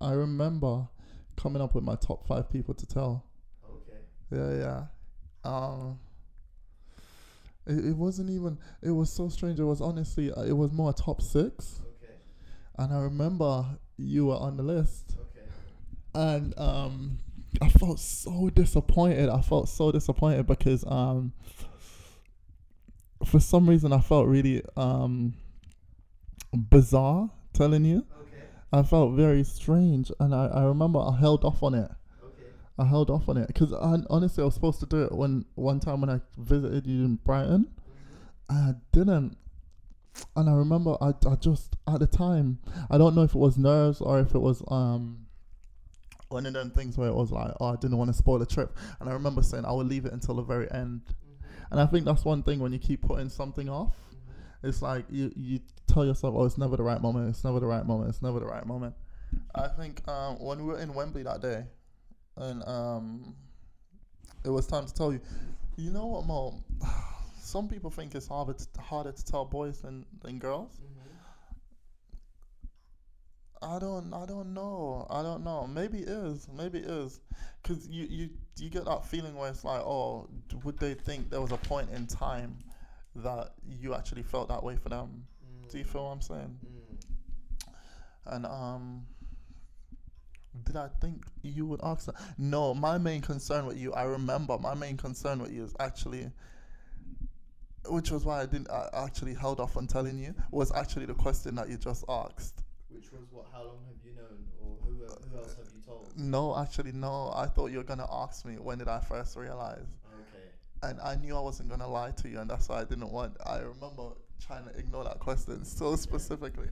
I 0.00 0.12
remember 0.12 0.88
coming 1.36 1.62
up 1.62 1.74
with 1.74 1.84
my 1.84 1.96
top 1.96 2.26
five 2.26 2.50
people 2.50 2.74
to 2.74 2.86
tell. 2.86 3.24
okay 3.68 4.00
Yeah, 4.30 4.58
yeah. 4.58 4.84
Um, 5.46 5.98
it, 7.66 7.84
it 7.86 7.96
wasn't 7.96 8.30
even. 8.30 8.58
It 8.82 8.90
was 8.90 9.10
so 9.10 9.28
strange. 9.28 9.58
It 9.58 9.64
was 9.64 9.80
honestly. 9.80 10.32
uh, 10.32 10.42
It 10.42 10.56
was 10.56 10.72
more 10.72 10.90
a 10.90 10.92
top 10.92 11.20
six, 11.22 11.80
okay 12.02 12.14
and 12.78 12.92
I 12.92 12.98
remember 13.00 13.64
you 13.96 14.26
were 14.26 14.36
on 14.36 14.56
the 14.56 14.62
list. 14.62 15.16
okay 15.18 15.46
and 16.14 16.58
um, 16.58 17.18
I 17.62 17.68
felt 17.68 17.98
so 18.00 18.50
disappointed. 18.50 19.28
I 19.28 19.40
felt 19.40 19.68
so 19.68 19.90
disappointed 19.92 20.46
because 20.46 20.84
um, 20.86 21.32
for 23.24 23.40
some 23.40 23.68
reason 23.68 23.92
I 23.92 24.00
felt 24.00 24.26
really 24.26 24.62
um, 24.76 25.34
bizarre 26.54 27.30
telling 27.52 27.84
you. 27.84 28.04
okay 28.20 28.42
I 28.72 28.82
felt 28.82 29.12
very 29.14 29.44
strange, 29.44 30.10
and 30.20 30.34
I, 30.34 30.46
I 30.46 30.64
remember 30.64 30.98
I 31.00 31.16
held 31.18 31.44
off 31.44 31.62
on 31.62 31.74
it. 31.74 31.90
I 32.78 32.84
held 32.84 33.10
off 33.10 33.28
on 33.28 33.36
it 33.36 33.46
because 33.46 33.72
honestly 33.72 34.42
I 34.42 34.44
was 34.44 34.54
supposed 34.54 34.80
to 34.80 34.86
do 34.86 35.02
it 35.04 35.12
when 35.12 35.44
one 35.54 35.80
time 35.80 36.00
when 36.00 36.10
I 36.10 36.20
visited 36.36 36.86
you 36.86 37.04
in 37.04 37.16
Brighton. 37.16 37.68
I 38.48 38.74
didn't. 38.92 39.36
And 40.34 40.48
I 40.48 40.52
remember 40.52 40.96
I, 41.00 41.12
I 41.28 41.36
just 41.36 41.76
at 41.88 42.00
the 42.00 42.06
time 42.06 42.58
I 42.90 42.98
don't 42.98 43.14
know 43.14 43.22
if 43.22 43.34
it 43.34 43.38
was 43.38 43.58
nerves 43.58 44.00
or 44.00 44.20
if 44.20 44.34
it 44.34 44.38
was 44.38 44.62
um 44.68 45.26
one 46.28 46.46
of 46.46 46.54
them 46.54 46.70
things 46.70 46.98
where 46.98 47.08
it 47.08 47.14
was 47.14 47.30
like 47.30 47.52
oh 47.60 47.66
I 47.66 47.76
didn't 47.76 47.96
want 47.98 48.10
to 48.10 48.14
spoil 48.16 48.38
the 48.38 48.46
trip. 48.46 48.76
And 49.00 49.08
I 49.08 49.12
remember 49.12 49.42
saying 49.42 49.64
I 49.64 49.72
will 49.72 49.84
leave 49.84 50.06
it 50.06 50.12
until 50.12 50.36
the 50.36 50.42
very 50.42 50.70
end. 50.70 51.02
And 51.70 51.80
I 51.80 51.86
think 51.86 52.04
that's 52.04 52.24
one 52.24 52.42
thing 52.42 52.60
when 52.60 52.72
you 52.72 52.78
keep 52.78 53.02
putting 53.02 53.28
something 53.28 53.68
off 53.68 53.96
it's 54.62 54.82
like 54.82 55.04
you 55.08 55.32
you 55.36 55.60
tell 55.86 56.04
yourself 56.04 56.34
oh 56.36 56.44
it's 56.44 56.58
never 56.58 56.76
the 56.76 56.82
right 56.82 57.00
moment 57.00 57.28
it's 57.28 57.44
never 57.44 57.60
the 57.60 57.66
right 57.66 57.86
moment 57.86 58.08
it's 58.10 58.22
never 58.22 58.40
the 58.40 58.46
right 58.46 58.66
moment. 58.66 58.94
I 59.54 59.68
think 59.68 60.06
um 60.08 60.36
when 60.40 60.58
we 60.58 60.64
were 60.64 60.78
in 60.78 60.94
Wembley 60.94 61.22
that 61.22 61.40
day 61.40 61.64
and 62.36 62.62
um 62.64 63.34
it 64.44 64.50
was 64.50 64.66
time 64.66 64.86
to 64.86 64.94
tell 64.94 65.12
you 65.12 65.20
you 65.76 65.90
know 65.90 66.06
what 66.06 66.26
Mo 66.26 66.62
some 67.40 67.68
people 67.68 67.90
think 67.90 68.14
it's 68.14 68.26
harder 68.28 68.54
to, 68.54 68.80
harder 68.80 69.12
to 69.12 69.24
tell 69.24 69.44
boys 69.44 69.78
than, 69.78 70.04
than 70.20 70.38
girls. 70.38 70.80
I 73.62 73.78
don't 73.78 74.12
I 74.12 74.26
don't 74.26 74.52
know. 74.52 75.06
I 75.08 75.22
don't 75.22 75.42
know. 75.44 75.66
Maybe 75.66 76.00
it 76.00 76.08
is. 76.08 76.46
Maybe 76.54 76.80
it 76.80 76.90
is. 76.90 77.20
Cuz 77.62 77.88
you 77.88 78.06
you 78.10 78.30
you 78.56 78.68
get 78.68 78.84
that 78.84 79.04
feeling 79.04 79.34
where 79.36 79.48
it's 79.48 79.64
like, 79.64 79.80
"Oh, 79.80 80.28
would 80.64 80.78
they 80.78 80.94
think 80.94 81.30
there 81.30 81.40
was 81.40 81.52
a 81.52 81.56
point 81.56 81.90
in 81.90 82.06
time 82.06 82.58
that 83.14 83.54
you 83.66 83.94
actually 83.94 84.22
felt 84.22 84.48
that 84.48 84.62
way 84.62 84.76
for 84.76 84.88
them?" 84.88 85.26
Do 85.68 85.78
you 85.78 85.84
feel 85.84 86.04
what 86.04 86.10
I'm 86.10 86.20
saying? 86.20 86.58
And 88.26 88.44
um 88.44 89.06
did 90.64 90.76
I 90.76 90.88
think 91.00 91.24
you 91.42 91.66
would 91.66 91.80
ask 91.82 92.06
that? 92.06 92.14
No, 92.38 92.74
my 92.74 92.98
main 92.98 93.20
concern 93.20 93.66
with 93.66 93.76
you, 93.78 93.92
I 93.92 94.04
remember 94.04 94.58
my 94.58 94.74
main 94.74 94.96
concern 94.96 95.40
with 95.40 95.52
you 95.52 95.64
is 95.64 95.74
actually 95.80 96.30
which 97.88 98.10
was 98.10 98.24
why 98.24 98.42
I 98.42 98.46
didn't 98.46 98.70
I 98.70 98.88
actually 98.94 99.34
held 99.34 99.60
off 99.60 99.76
on 99.76 99.86
telling 99.86 100.18
you 100.18 100.34
was 100.50 100.72
actually 100.72 101.06
the 101.06 101.14
question 101.14 101.54
that 101.56 101.68
you 101.68 101.76
just 101.76 102.04
asked. 102.08 102.62
Which 102.88 103.12
was 103.12 103.22
what? 103.30 103.46
How 103.52 103.62
long 103.62 103.78
have 103.86 103.96
you 104.04 104.16
known, 104.16 104.46
or 104.60 104.76
who 104.84 104.94
who 105.30 105.38
else 105.38 105.54
have 105.56 105.66
you 105.72 105.80
told? 105.86 106.12
No, 106.16 106.56
actually 106.56 106.92
no. 106.92 107.32
I 107.34 107.46
thought 107.46 107.70
you 107.70 107.78
were 107.78 107.84
gonna 107.84 108.06
ask 108.10 108.44
me 108.44 108.54
when 108.54 108.78
did 108.78 108.88
I 108.88 109.00
first 109.00 109.36
realize, 109.36 109.86
Okay. 110.12 110.90
and 110.90 111.00
I 111.00 111.16
knew 111.16 111.36
I 111.36 111.40
wasn't 111.40 111.68
gonna 111.68 111.88
lie 111.88 112.10
to 112.12 112.28
you, 112.28 112.40
and 112.40 112.50
that's 112.50 112.68
why 112.68 112.80
I 112.80 112.84
didn't 112.84 113.10
want. 113.12 113.36
I 113.44 113.58
remember 113.58 114.10
trying 114.44 114.64
to 114.64 114.76
ignore 114.78 115.04
that 115.04 115.18
question 115.20 115.64
so 115.64 115.94
specifically. 115.96 116.68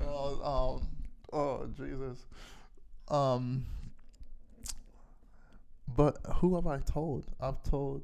Uh, 0.00 0.74
um, 0.74 0.88
oh 1.32 1.66
Jesus. 1.76 2.26
Um, 3.10 3.64
but 5.96 6.18
who 6.36 6.54
have 6.56 6.66
I 6.66 6.78
told? 6.78 7.24
I've 7.40 7.62
told. 7.62 8.02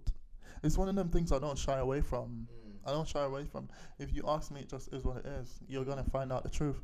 It's 0.62 0.78
one 0.78 0.88
of 0.88 0.94
them 0.94 1.10
things 1.10 1.30
I 1.32 1.38
don't 1.38 1.58
shy 1.58 1.78
away 1.78 2.00
from. 2.00 2.48
I 2.86 2.90
don't 2.90 3.08
shy 3.08 3.22
away 3.22 3.44
from. 3.44 3.68
If 3.98 4.14
you 4.14 4.24
ask 4.26 4.50
me, 4.50 4.60
it 4.60 4.68
just 4.68 4.92
is 4.92 5.04
what 5.04 5.18
it 5.18 5.26
is. 5.26 5.60
You're 5.68 5.84
gonna 5.84 6.04
find 6.04 6.32
out 6.32 6.42
the 6.42 6.50
truth. 6.50 6.80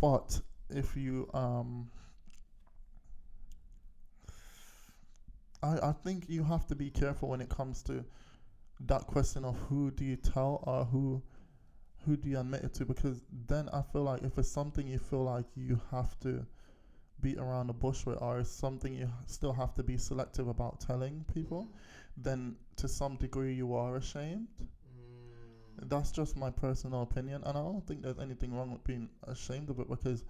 But 0.00 0.40
if 0.70 0.96
you 0.96 1.28
um, 1.34 1.90
I 5.62 5.88
I 5.88 5.92
think 5.92 6.24
you 6.28 6.44
have 6.44 6.66
to 6.68 6.74
be 6.74 6.90
careful 6.90 7.28
when 7.28 7.40
it 7.40 7.48
comes 7.48 7.82
to 7.84 8.04
that 8.80 9.06
question 9.06 9.44
of 9.44 9.56
who 9.68 9.90
do 9.90 10.04
you 10.04 10.16
tell 10.16 10.62
or 10.66 10.84
who 10.84 11.22
who 12.04 12.16
do 12.16 12.28
you 12.28 12.38
admit 12.38 12.62
it 12.64 12.74
to 12.74 12.84
because 12.84 13.22
then 13.46 13.68
I 13.72 13.82
feel 13.82 14.02
like 14.02 14.22
if 14.22 14.36
it's 14.38 14.50
something 14.50 14.86
you 14.86 14.98
feel 14.98 15.24
like 15.24 15.46
you 15.54 15.80
have 15.90 16.18
to 16.20 16.46
beat 17.20 17.38
around 17.38 17.68
the 17.68 17.72
bush 17.72 18.04
with 18.04 18.20
or 18.20 18.44
something 18.44 18.94
you 18.94 19.10
still 19.26 19.52
have 19.52 19.74
to 19.74 19.82
be 19.82 19.96
selective 19.96 20.48
about 20.48 20.80
telling 20.80 21.24
people 21.32 21.68
then 22.16 22.56
to 22.76 22.88
some 22.88 23.16
degree 23.16 23.54
you 23.54 23.74
are 23.74 23.96
ashamed. 23.96 24.46
That's 25.82 26.12
just 26.12 26.36
my 26.36 26.50
personal 26.50 27.02
opinion 27.02 27.42
and 27.44 27.58
I 27.58 27.60
don't 27.60 27.86
think 27.86 28.02
there's 28.02 28.18
anything 28.18 28.54
wrong 28.54 28.72
with 28.72 28.84
being 28.84 29.08
ashamed 29.26 29.70
of 29.70 29.80
it 29.80 29.88
because 29.88 30.24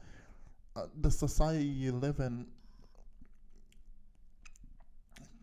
uh, 0.77 0.87
the 1.01 1.11
society 1.11 1.65
you 1.65 1.93
live 1.93 2.21
in 2.21 2.47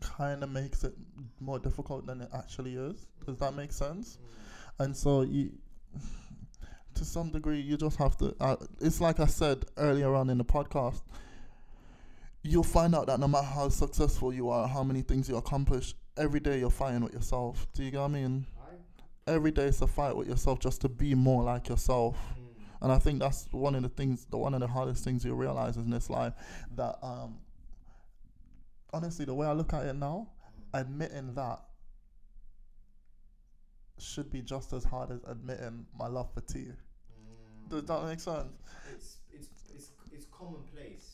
kind 0.00 0.42
of 0.42 0.50
makes 0.50 0.82
it 0.84 0.94
more 1.40 1.58
difficult 1.58 2.06
than 2.06 2.20
it 2.20 2.28
actually 2.34 2.74
is. 2.74 3.06
Does 3.24 3.38
that 3.38 3.54
make 3.54 3.72
sense? 3.72 4.18
And 4.78 4.96
so 4.96 5.22
you 5.22 5.52
to 6.94 7.04
some 7.04 7.30
degree 7.30 7.60
you 7.60 7.76
just 7.76 7.96
have 7.96 8.16
to 8.18 8.34
uh, 8.40 8.56
it's 8.80 9.00
like 9.00 9.18
i 9.18 9.24
said 9.24 9.64
earlier 9.78 10.14
on 10.14 10.28
in 10.28 10.36
the 10.36 10.44
podcast 10.44 11.00
you'll 12.42 12.62
find 12.62 12.94
out 12.94 13.06
that 13.06 13.20
no 13.20 13.28
matter 13.28 13.46
how 13.46 13.68
successful 13.68 14.32
you 14.32 14.48
are 14.48 14.66
how 14.66 14.82
many 14.82 15.02
things 15.02 15.28
you 15.28 15.36
accomplish 15.36 15.94
every 16.16 16.40
day 16.40 16.58
you're 16.58 16.70
fighting 16.70 17.02
with 17.02 17.12
yourself. 17.12 17.66
Do 17.72 17.82
you 17.82 17.90
get 17.90 18.00
what 18.00 18.06
i 18.06 18.08
mean? 18.08 18.46
Every 19.26 19.52
day 19.52 19.64
it's 19.66 19.80
a 19.82 19.86
fight 19.86 20.16
with 20.16 20.28
yourself 20.28 20.58
just 20.58 20.80
to 20.80 20.88
be 20.88 21.14
more 21.14 21.44
like 21.44 21.68
yourself. 21.68 22.16
Hmm. 22.16 22.84
And 22.84 22.92
i 22.92 22.98
think 22.98 23.20
that's 23.20 23.46
one 23.52 23.74
of 23.74 23.82
the 23.82 23.88
things 23.88 24.26
the 24.30 24.36
one 24.36 24.54
of 24.54 24.60
the 24.60 24.66
hardest 24.66 25.04
things 25.04 25.24
you 25.24 25.34
realize 25.34 25.76
in 25.76 25.88
this 25.90 26.10
life 26.10 26.32
that 26.74 26.98
um 27.02 27.38
honestly 28.92 29.24
the 29.24 29.34
way 29.34 29.46
i 29.46 29.52
look 29.52 29.72
at 29.72 29.86
it 29.86 29.94
now 29.94 30.26
hmm. 30.40 30.80
admitting 30.80 31.34
that 31.34 31.60
should 34.02 34.30
be 34.30 34.42
just 34.42 34.72
as 34.72 34.84
hard 34.84 35.10
as 35.12 35.20
admitting 35.28 35.86
my 35.96 36.08
love 36.08 36.32
for 36.34 36.40
tea. 36.40 36.66
Hmm. 36.66 37.68
Does 37.68 37.84
that 37.84 38.04
make 38.04 38.20
sense? 38.20 38.48
It's 38.92 39.18
it's 39.32 39.48
it's 39.74 39.92
it's 40.12 40.26
commonplace? 40.26 41.11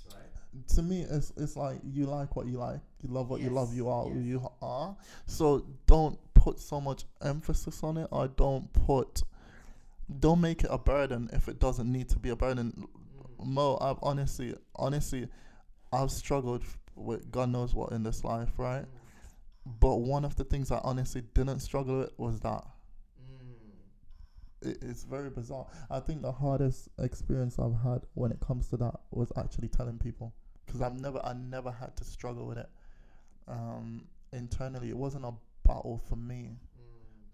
To 0.69 0.83
me 0.83 1.03
it's 1.03 1.33
it's 1.37 1.57
like 1.57 1.79
you 1.85 2.07
like 2.07 2.37
what 2.37 2.47
you 2.47 2.59
like. 2.59 2.81
You 3.03 3.11
love 3.11 3.31
what 3.31 3.41
you 3.41 3.51
love. 3.51 3.75
You 3.75 3.89
are 3.89 4.05
who 4.05 4.21
you 4.21 4.51
are. 4.63 4.97
So 5.27 5.65
don't 5.87 6.19
put 6.35 6.61
so 6.61 6.81
much 6.81 7.05
emphasis 7.23 7.83
on 7.83 7.97
it. 7.97 8.09
Or 8.11 8.29
don't 8.29 8.73
put 8.73 9.23
don't 10.21 10.41
make 10.41 10.65
it 10.65 10.69
a 10.71 10.79
burden 10.79 11.29
if 11.33 11.49
it 11.49 11.59
doesn't 11.59 11.91
need 11.91 12.09
to 12.11 12.19
be 12.19 12.31
a 12.31 12.37
burden. 12.37 12.73
Mm. 13.41 13.47
Mo 13.47 13.79
i've 13.81 13.99
honestly 14.03 14.53
honestly 14.75 15.29
i've 15.93 16.11
struggled 16.11 16.65
with 16.97 17.31
god 17.31 17.49
knows 17.51 17.73
what 17.73 17.93
in 17.93 18.03
this 18.03 18.25
life 18.25 18.51
right? 18.57 18.83
Mm. 18.83 19.79
But 19.81 19.97
one 19.97 20.25
of 20.25 20.35
the 20.37 20.45
things 20.45 20.73
i 20.73 20.81
honestly 20.83 21.23
didn't 21.35 21.61
struggle 21.61 22.01
with 22.01 22.19
was 22.19 22.41
that. 22.41 22.65
Mm. 23.23 24.71
It, 24.71 24.79
it's 24.83 25.05
very 25.05 25.31
bizarre. 25.31 25.67
I 25.91 26.01
think 26.01 26.23
the 26.23 26.33
hardest 26.33 26.89
experience 26.99 27.59
I've 27.59 27.81
had 27.83 28.03
when 28.15 28.33
it 28.33 28.41
comes 28.41 28.69
to 28.69 28.77
that 28.79 28.95
was 29.13 29.33
actually 29.37 29.69
telling 29.69 29.99
people 29.99 30.35
because 30.69 30.83
I've 30.83 31.01
never 31.01 31.19
I 31.25 31.33
never 31.33 31.71
had 31.71 31.97
to 31.97 32.05
struggle 32.05 32.47
with 32.47 32.59
it 32.59 32.69
um, 33.49 34.07
internally. 34.33 34.91
It 34.91 34.97
wasn't 34.97 35.25
a 35.25 35.33
battle 35.67 36.01
for 36.09 36.17
me 36.17 36.59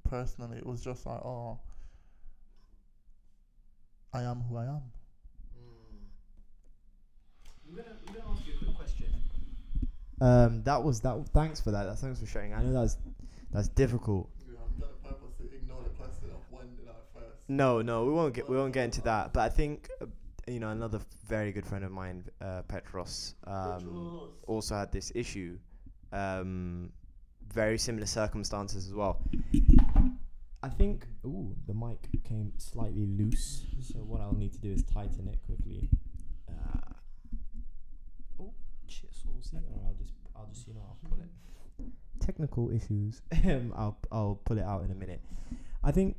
personally. 0.08 0.56
It 0.58 0.66
was 0.66 0.82
just 0.82 1.04
like 1.04 1.20
oh, 1.24 1.58
I 4.12 4.22
am 4.22 4.42
who 4.42 4.56
I 4.56 4.64
am. 4.64 4.82
I'm 7.68 7.76
gonna, 7.76 7.88
I'm 8.06 8.14
gonna 8.14 8.32
ask 8.32 8.46
you 8.46 8.52
a 8.54 8.64
quick 8.64 8.76
question. 8.76 9.06
Um, 10.20 10.62
that 10.62 10.82
was 10.82 11.00
that. 11.00 11.28
Thanks 11.32 11.60
for 11.60 11.72
that. 11.72 11.98
Thanks 11.98 12.20
for 12.20 12.26
sharing. 12.26 12.54
I 12.54 12.62
know 12.62 12.72
that's 12.72 12.98
that's 13.50 13.68
difficult. 13.68 14.30
I'm 14.46 14.80
gonna 14.80 14.92
purposely 15.02 15.56
ignore 15.56 15.82
the 15.82 15.90
question 15.90 16.30
of 16.30 16.40
when 16.50 16.76
did 16.76 16.86
I 16.86 17.18
first. 17.18 17.48
No, 17.48 17.82
no, 17.82 18.04
we 18.04 18.12
won't 18.12 18.34
get 18.34 18.48
we 18.48 18.56
won't 18.56 18.72
get 18.72 18.84
into 18.84 19.02
that. 19.02 19.32
But 19.32 19.40
I 19.40 19.48
think 19.48 19.88
uh, 20.00 20.06
you 20.46 20.60
know 20.60 20.70
another 20.70 21.00
very 21.26 21.52
good 21.52 21.66
friend 21.66 21.84
of 21.84 21.92
mine, 21.92 22.24
uh, 22.40 22.62
Petros, 22.62 23.34
um, 23.46 24.30
also 24.46 24.74
had 24.74 24.92
this 24.92 25.12
issue. 25.14 25.58
Um, 26.12 26.92
very 27.52 27.78
similar 27.78 28.06
circumstances 28.06 28.86
as 28.86 28.94
well. 28.94 29.20
I 30.62 30.68
think. 30.68 31.06
Ooh, 31.26 31.54
the 31.66 31.74
mic 31.74 32.08
came 32.24 32.52
slightly 32.58 33.06
loose. 33.06 33.64
So 33.80 33.98
what 33.98 34.20
I'll 34.20 34.34
need 34.34 34.52
to 34.52 34.58
do 34.58 34.72
is 34.72 34.82
tighten 34.82 35.28
it 35.28 35.38
quickly. 35.46 35.90
Uh, 36.48 36.92
oh, 38.40 38.54
shit, 38.86 39.10
saucy. 39.12 39.58
Or 39.72 39.86
I'll 39.86 39.94
just, 39.94 40.12
I'll 40.34 40.46
just, 40.46 40.66
you 40.66 40.74
know, 40.74 40.80
I'll 40.88 41.10
pull 41.10 41.18
it. 41.20 41.86
Technical 42.20 42.70
issues. 42.70 43.20
Um, 43.44 43.74
I'll, 43.76 43.98
I'll 44.10 44.40
pull 44.44 44.58
it 44.58 44.64
out 44.64 44.84
in 44.84 44.90
a 44.90 44.94
minute. 44.94 45.20
I 45.82 45.92
think 45.92 46.16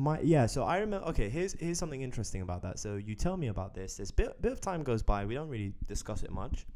my 0.00 0.18
yeah 0.20 0.46
so 0.46 0.64
i 0.64 0.78
remember 0.78 1.06
okay 1.06 1.28
here's 1.28 1.52
here's 1.60 1.78
something 1.78 2.02
interesting 2.02 2.40
about 2.42 2.62
that. 2.62 2.78
So 2.78 2.96
you 2.96 3.14
tell 3.14 3.36
me 3.36 3.48
about 3.48 3.74
this. 3.74 3.96
This 3.96 4.10
bit, 4.10 4.40
bit 4.40 4.52
of 4.52 4.60
time 4.60 4.82
goes 4.82 5.02
by. 5.02 5.24
We 5.24 5.34
don't 5.34 5.48
really 5.48 5.74
discuss 5.86 6.22
it 6.22 6.30
much. 6.30 6.66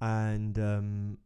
And 0.00 0.58
um 0.58 1.18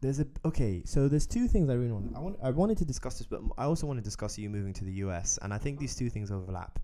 there's 0.00 0.18
a 0.18 0.26
okay 0.44 0.82
so 0.84 1.06
there's 1.06 1.28
two 1.28 1.46
things 1.46 1.70
i 1.70 1.74
really 1.74 1.92
want 1.92 2.16
i 2.16 2.18
want 2.18 2.36
i 2.42 2.50
wanted 2.50 2.76
to 2.76 2.84
discuss 2.84 3.18
this 3.18 3.26
but 3.28 3.40
i 3.56 3.62
also 3.62 3.86
want 3.86 3.96
to 3.96 4.02
discuss 4.02 4.36
you 4.36 4.50
moving 4.50 4.72
to 4.72 4.84
the 4.84 4.94
us 4.94 5.38
and 5.42 5.54
i 5.54 5.58
think 5.58 5.78
these 5.78 5.94
two 5.94 6.10
things 6.10 6.30
overlap. 6.32 6.80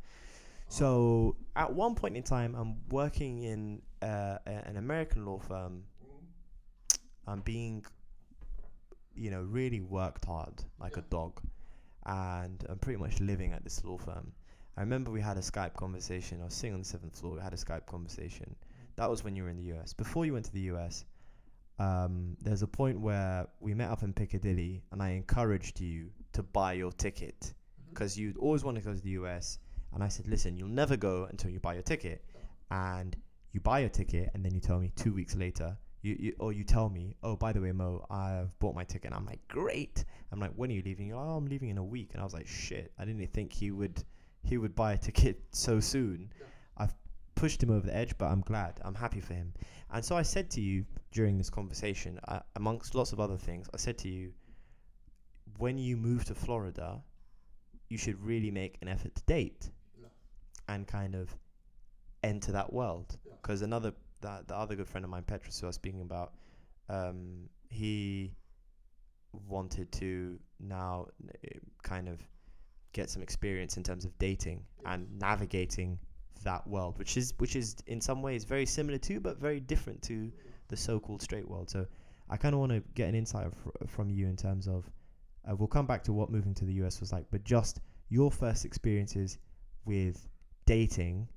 So 0.68 1.34
at 1.56 1.72
one 1.72 1.94
point 1.94 2.16
in 2.16 2.22
time 2.22 2.54
i'm 2.54 2.76
working 2.90 3.42
in 3.42 3.82
uh, 4.02 4.38
an 4.46 4.76
american 4.76 5.24
law 5.26 5.38
firm. 5.38 5.82
I'm 7.26 7.40
being 7.40 7.84
you 9.18 9.30
know, 9.30 9.42
really 9.42 9.80
worked 9.80 10.24
hard 10.24 10.62
like 10.80 10.96
a 10.96 11.02
dog, 11.02 11.40
and 12.06 12.64
I'm 12.68 12.78
pretty 12.78 12.98
much 12.98 13.20
living 13.20 13.52
at 13.52 13.64
this 13.64 13.84
law 13.84 13.98
firm. 13.98 14.32
I 14.76 14.80
remember 14.80 15.10
we 15.10 15.20
had 15.20 15.36
a 15.36 15.40
Skype 15.40 15.74
conversation. 15.74 16.40
I 16.40 16.44
was 16.44 16.54
sitting 16.54 16.74
on 16.74 16.80
the 16.80 16.86
seventh 16.86 17.18
floor. 17.18 17.34
We 17.34 17.40
had 17.40 17.52
a 17.52 17.56
Skype 17.56 17.86
conversation. 17.86 18.54
That 18.96 19.10
was 19.10 19.24
when 19.24 19.34
you 19.34 19.42
were 19.42 19.48
in 19.48 19.56
the 19.56 19.72
US. 19.74 19.92
Before 19.92 20.24
you 20.24 20.32
went 20.32 20.44
to 20.44 20.52
the 20.52 20.70
US, 20.72 21.04
um, 21.78 22.36
there's 22.40 22.62
a 22.62 22.66
point 22.66 23.00
where 23.00 23.46
we 23.60 23.74
met 23.74 23.90
up 23.90 24.02
in 24.02 24.12
Piccadilly, 24.12 24.82
and 24.92 25.02
I 25.02 25.10
encouraged 25.10 25.80
you 25.80 26.10
to 26.32 26.42
buy 26.42 26.74
your 26.74 26.92
ticket 26.92 27.52
because 27.90 28.16
you'd 28.16 28.36
always 28.36 28.64
want 28.64 28.76
to 28.76 28.82
go 28.82 28.94
to 28.94 29.00
the 29.00 29.10
US. 29.10 29.58
And 29.94 30.04
I 30.04 30.08
said, 30.08 30.28
listen, 30.28 30.56
you'll 30.56 30.68
never 30.68 30.96
go 30.96 31.26
until 31.30 31.50
you 31.50 31.58
buy 31.58 31.74
your 31.74 31.82
ticket. 31.82 32.24
And 32.70 33.16
you 33.52 33.60
buy 33.60 33.80
your 33.80 33.88
ticket, 33.88 34.30
and 34.34 34.44
then 34.44 34.54
you 34.54 34.60
tell 34.60 34.78
me 34.78 34.92
two 34.94 35.12
weeks 35.12 35.34
later, 35.34 35.76
you, 36.02 36.16
you 36.18 36.32
or 36.38 36.52
you 36.52 36.64
tell 36.64 36.88
me, 36.88 37.16
oh, 37.22 37.36
by 37.36 37.52
the 37.52 37.60
way, 37.60 37.72
Mo, 37.72 38.04
I've 38.10 38.56
bought 38.58 38.74
my 38.74 38.84
ticket. 38.84 39.06
And 39.06 39.14
I'm 39.14 39.26
like, 39.26 39.46
great. 39.48 40.04
I'm 40.32 40.40
like, 40.40 40.52
when 40.56 40.70
are 40.70 40.74
you 40.74 40.82
leaving? 40.84 41.08
You're 41.08 41.16
like, 41.16 41.26
oh, 41.26 41.36
I'm 41.36 41.46
leaving 41.46 41.70
in 41.70 41.78
a 41.78 41.84
week. 41.84 42.10
And 42.12 42.20
I 42.20 42.24
was 42.24 42.34
like, 42.34 42.46
shit, 42.46 42.92
I 42.98 43.04
didn't 43.04 43.26
think 43.32 43.52
he 43.52 43.70
would 43.70 44.04
he 44.44 44.58
would 44.58 44.74
buy 44.74 44.92
a 44.92 44.98
ticket 44.98 45.42
so 45.50 45.80
soon. 45.80 46.32
I've 46.76 46.94
pushed 47.34 47.62
him 47.62 47.70
over 47.70 47.86
the 47.86 47.94
edge, 47.94 48.16
but 48.18 48.26
I'm 48.26 48.40
glad. 48.40 48.80
I'm 48.82 48.94
happy 48.94 49.20
for 49.20 49.34
him. 49.34 49.52
And 49.92 50.04
so 50.04 50.16
I 50.16 50.22
said 50.22 50.50
to 50.52 50.60
you 50.60 50.84
during 51.12 51.38
this 51.38 51.50
conversation, 51.50 52.20
uh, 52.28 52.40
amongst 52.56 52.94
lots 52.94 53.12
of 53.12 53.20
other 53.20 53.36
things, 53.36 53.68
I 53.72 53.78
said 53.78 53.98
to 53.98 54.08
you, 54.08 54.32
when 55.58 55.78
you 55.78 55.96
move 55.96 56.24
to 56.26 56.34
Florida, 56.34 57.02
you 57.88 57.98
should 57.98 58.22
really 58.22 58.50
make 58.50 58.76
an 58.82 58.88
effort 58.88 59.14
to 59.14 59.22
date 59.24 59.70
and 60.68 60.86
kind 60.86 61.14
of 61.14 61.34
enter 62.22 62.52
that 62.52 62.72
world. 62.72 63.16
Because 63.42 63.62
another, 63.62 63.92
that 64.20 64.48
the 64.48 64.56
other 64.56 64.74
good 64.74 64.88
friend 64.88 65.04
of 65.04 65.10
mine, 65.10 65.22
Petros, 65.22 65.58
who 65.60 65.66
I 65.66 65.68
was 65.68 65.76
speaking 65.76 66.00
about, 66.00 66.32
um, 66.88 67.48
he 67.68 68.32
wanted 69.32 69.92
to 69.92 70.38
now 70.58 71.06
uh, 71.44 71.48
kind 71.82 72.08
of 72.08 72.20
get 72.92 73.10
some 73.10 73.22
experience 73.22 73.76
in 73.76 73.82
terms 73.82 74.04
of 74.04 74.18
dating 74.18 74.64
and 74.86 75.06
navigating 75.18 75.98
that 76.44 76.66
world, 76.66 76.98
which 76.98 77.16
is 77.16 77.34
which 77.38 77.56
is 77.56 77.76
in 77.86 78.00
some 78.00 78.22
ways 78.22 78.44
very 78.44 78.66
similar 78.66 78.98
to, 78.98 79.20
but 79.20 79.38
very 79.38 79.60
different 79.60 80.00
to 80.02 80.30
the 80.68 80.76
so-called 80.76 81.22
straight 81.22 81.48
world. 81.48 81.68
So 81.70 81.86
I 82.30 82.36
kind 82.36 82.54
of 82.54 82.60
want 82.60 82.72
to 82.72 82.82
get 82.94 83.08
an 83.08 83.14
insight 83.14 83.52
fr- 83.54 83.86
from 83.86 84.10
you 84.10 84.26
in 84.26 84.36
terms 84.36 84.68
of. 84.68 84.90
Uh, 85.48 85.56
we'll 85.56 85.68
come 85.68 85.86
back 85.86 86.02
to 86.04 86.12
what 86.12 86.30
moving 86.30 86.52
to 86.54 86.64
the 86.64 86.74
US 86.84 87.00
was 87.00 87.12
like, 87.12 87.24
but 87.30 87.42
just 87.44 87.80
your 88.10 88.30
first 88.30 88.64
experiences 88.64 89.38
with 89.84 90.28
dating. 90.66 91.28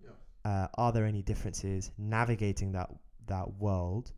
Uh, 0.44 0.68
are 0.76 0.92
there 0.92 1.06
any 1.06 1.22
differences 1.22 1.92
navigating 1.98 2.72
that 2.74 2.90
that 3.28 3.54
world? 3.60 4.12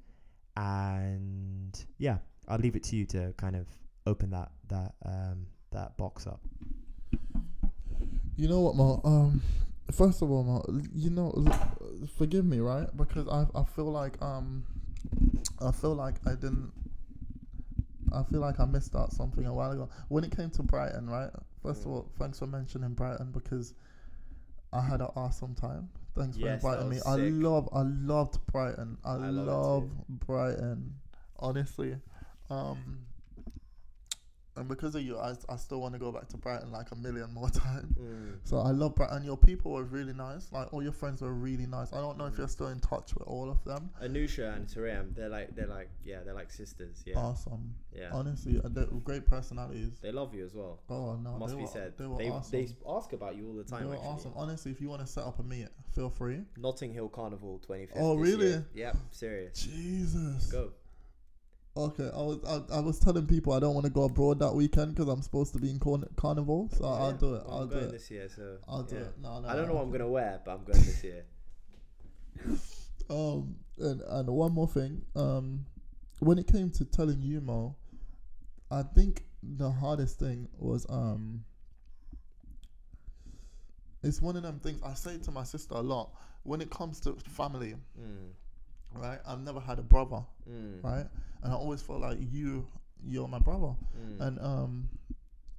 And 0.55 1.77
yeah, 1.97 2.17
I'll 2.47 2.59
leave 2.59 2.75
it 2.75 2.83
to 2.83 2.95
you 2.95 3.05
to 3.07 3.33
kind 3.37 3.55
of 3.55 3.67
open 4.05 4.29
that 4.31 4.51
that 4.69 4.93
um 5.05 5.47
that 5.71 5.97
box 5.97 6.27
up. 6.27 6.41
You 8.35 8.47
know 8.47 8.61
what, 8.61 8.75
Mo? 8.75 9.01
Um, 9.03 9.41
first 9.91 10.21
of 10.21 10.31
all, 10.31 10.43
Mo, 10.43 10.81
you 10.93 11.09
know, 11.09 11.31
forgive 12.17 12.45
me, 12.45 12.59
right? 12.59 12.87
Because 12.95 13.27
I 13.27 13.45
I 13.59 13.63
feel 13.63 13.91
like 13.91 14.21
um, 14.21 14.65
I 15.61 15.71
feel 15.71 15.93
like 15.95 16.15
I 16.25 16.31
didn't. 16.31 16.71
I 18.11 18.23
feel 18.23 18.41
like 18.41 18.59
I 18.59 18.65
missed 18.65 18.95
out 18.95 19.11
something 19.11 19.45
a 19.45 19.53
while 19.53 19.71
ago 19.71 19.89
when 20.09 20.23
it 20.23 20.35
came 20.35 20.51
to 20.51 20.63
Brighton, 20.63 21.09
right? 21.09 21.31
First 21.63 21.81
of 21.81 21.87
Mm. 21.87 21.91
all, 21.91 22.09
thanks 22.19 22.39
for 22.39 22.45
mentioning 22.47 22.93
Brighton 22.93 23.31
because 23.31 23.73
I 24.71 24.81
had 24.81 25.01
an 25.01 25.07
awesome 25.15 25.55
time. 25.55 25.89
Thanks 26.15 26.37
Yes, 26.37 26.61
for 26.61 26.69
inviting 26.73 26.89
me. 26.89 26.95
was 26.97 27.05
I 27.07 27.15
love, 27.15 27.69
I 27.73 27.81
loved 27.81 28.45
Brighton. 28.51 28.97
I, 29.03 29.13
I 29.13 29.15
love 29.29 29.47
love. 29.47 29.89
Brighton, 30.09 30.93
honestly. 31.39 31.95
Um, 32.49 33.05
and 34.55 34.67
because 34.67 34.93
of 34.95 35.01
you, 35.01 35.17
I, 35.17 35.33
I 35.49 35.55
still 35.55 35.81
want 35.81 35.93
to 35.93 35.99
go 35.99 36.11
back 36.11 36.27
to 36.29 36.37
Brighton 36.37 36.71
like 36.71 36.91
a 36.91 36.95
million 36.95 37.33
more 37.33 37.49
times. 37.67 37.97
Mm. 37.97 38.35
So 38.43 38.57
I 38.59 38.71
love 38.71 38.95
Brighton. 38.95 39.23
Your 39.23 39.37
people 39.37 39.71
were 39.71 39.83
really 39.83 40.13
nice. 40.13 40.47
Like 40.51 40.71
all 40.73 40.83
your 40.83 40.91
friends 40.91 41.21
were 41.21 41.33
really 41.33 41.65
nice. 41.65 41.91
I 41.93 41.97
don't 41.97 42.17
know 42.17 42.25
if 42.25 42.37
you're 42.37 42.47
still 42.47 42.67
in 42.67 42.79
touch 42.79 43.13
with 43.15 43.27
all 43.27 43.49
of 43.49 43.63
them. 43.63 43.89
Anusha 44.03 44.55
and 44.55 44.67
Tareem, 44.67 45.15
they're 45.15 45.29
like 45.29 45.55
they're 45.55 45.67
like 45.67 45.89
yeah, 46.05 46.19
they're 46.23 46.33
like 46.33 46.51
sisters. 46.51 47.01
Yeah, 47.05 47.17
Awesome. 47.17 47.73
yeah. 47.95 48.09
Honestly, 48.11 48.59
uh, 48.63 48.67
they're 48.69 48.85
great 49.03 49.25
personalities. 49.25 49.93
They 50.01 50.11
love 50.11 50.33
you 50.35 50.45
as 50.45 50.53
well. 50.53 50.79
Oh 50.89 51.15
no, 51.15 51.37
Must 51.37 51.53
they 51.53 51.57
be 51.57 51.63
were, 51.63 51.67
said. 51.69 51.93
They 51.97 52.05
were 52.05 52.17
they 52.17 52.29
awesome. 52.29 52.51
they 52.65 52.67
ask 52.87 53.13
about 53.13 53.35
you 53.35 53.47
all 53.47 53.53
the 53.55 53.63
They 53.63 53.69
time. 53.77 53.87
were 53.87 53.95
actually. 53.95 54.07
awesome. 54.09 54.33
Honestly, 54.35 54.71
if 54.71 54.79
you 54.81 54.89
want 54.89 55.01
to 55.01 55.07
set 55.07 55.23
up 55.23 55.39
a 55.39 55.43
meet, 55.43 55.67
feel 55.95 56.09
free. 56.09 56.41
Notting 56.57 56.93
Hill 56.93 57.09
Carnival 57.09 57.61
25th. 57.67 57.89
Oh, 57.95 58.15
really? 58.15 58.47
year. 58.49 58.65
Yep, 58.73 58.97
serious. 59.11 59.61
Jesus. 59.61 60.51
Go. 60.51 60.71
Okay, 61.75 62.07
I 62.13 62.21
was 62.21 62.37
I, 62.47 62.77
I 62.77 62.79
was 62.81 62.99
telling 62.99 63.25
people 63.25 63.51
I 63.53 63.59
don't 63.59 63.73
want 63.73 63.85
to 63.85 63.91
go 63.91 64.03
abroad 64.03 64.37
that 64.39 64.53
weekend 64.53 64.93
because 64.93 65.09
I'm 65.09 65.23
supposed 65.23 65.53
to 65.53 65.59
be 65.59 65.71
in 65.71 65.79
Corn- 65.79 66.07
Carnival. 66.15 66.69
So 66.77 66.85
I'll 66.85 67.13
do 67.13 67.33
it. 67.35 67.43
well, 67.45 67.55
I'll 67.55 67.61
I'm 67.63 67.67
do 67.69 67.73
going 67.75 67.85
it. 67.87 67.91
this 67.93 68.11
year, 68.11 68.29
so 68.29 68.57
I'll 68.67 68.83
do 68.83 68.95
yeah. 68.95 69.01
it. 69.01 69.13
No, 69.21 69.39
no. 69.39 69.47
I 69.47 69.55
don't 69.55 69.67
know 69.67 69.73
what 69.73 69.81
I'm 69.83 69.91
gonna 69.91 70.07
wear, 70.07 70.39
but 70.45 70.51
I'm 70.51 70.63
going 70.63 70.83
this 70.85 71.03
year. 71.03 71.23
Um, 73.09 73.57
and 73.79 74.01
and 74.01 74.29
one 74.29 74.53
more 74.53 74.67
thing. 74.67 75.01
Um, 75.13 75.65
when 76.19 76.37
it 76.37 76.47
came 76.47 76.69
to 76.71 76.85
telling 76.85 77.21
you, 77.21 77.41
Mo, 77.41 77.75
I 78.71 78.81
think 78.83 79.25
the 79.43 79.69
hardest 79.69 80.19
thing 80.19 80.47
was 80.57 80.85
um. 80.89 81.43
It's 84.03 84.21
one 84.21 84.37
of 84.37 84.43
them 84.43 84.59
things 84.59 84.81
I 84.83 84.93
say 84.93 85.17
to 85.17 85.31
my 85.31 85.43
sister 85.43 85.75
a 85.75 85.81
lot. 85.81 86.11
When 86.43 86.61
it 86.61 86.69
comes 86.69 87.01
to 87.01 87.13
family, 87.27 87.75
Mm, 87.99 88.29
right? 88.95 89.19
I've 89.27 89.41
never 89.41 89.59
had 89.59 89.79
a 89.79 89.83
brother, 89.83 90.23
mm, 90.49 90.81
right? 90.83 91.07
And 91.43 91.51
I 91.53 91.55
always 91.55 91.81
felt 91.81 92.01
like 92.01 92.17
you, 92.31 92.65
you're 93.05 93.27
my 93.27 93.39
brother. 93.39 93.75
mm. 93.97 94.19
And 94.21 94.39
um, 94.39 94.89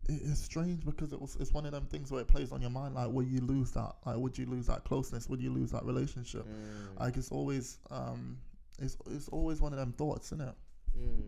it, 0.08 0.20
it's 0.24 0.40
strange 0.40 0.84
because 0.84 1.12
it 1.12 1.20
was 1.20 1.36
it's 1.40 1.52
one 1.52 1.66
of 1.66 1.72
them 1.72 1.86
things 1.86 2.10
where 2.10 2.20
it 2.22 2.28
plays 2.28 2.52
on 2.52 2.60
your 2.60 2.70
mind. 2.70 2.94
Like, 2.94 3.10
will 3.10 3.24
you 3.24 3.40
lose 3.40 3.70
that? 3.72 3.92
Like, 4.06 4.16
would 4.16 4.36
you 4.38 4.46
lose 4.46 4.66
that 4.66 4.84
closeness? 4.84 5.28
Would 5.28 5.40
you 5.42 5.50
lose 5.52 5.70
that 5.72 5.84
relationship? 5.84 6.46
Mm, 6.46 7.00
Like, 7.00 7.16
it's 7.16 7.30
always 7.30 7.78
um, 7.90 8.38
it's 8.80 8.96
it's 9.10 9.28
always 9.28 9.60
one 9.60 9.72
of 9.72 9.78
them 9.78 9.92
thoughts, 9.92 10.32
isn't 10.32 10.40
it? 10.40 10.54
mm. 10.98 11.22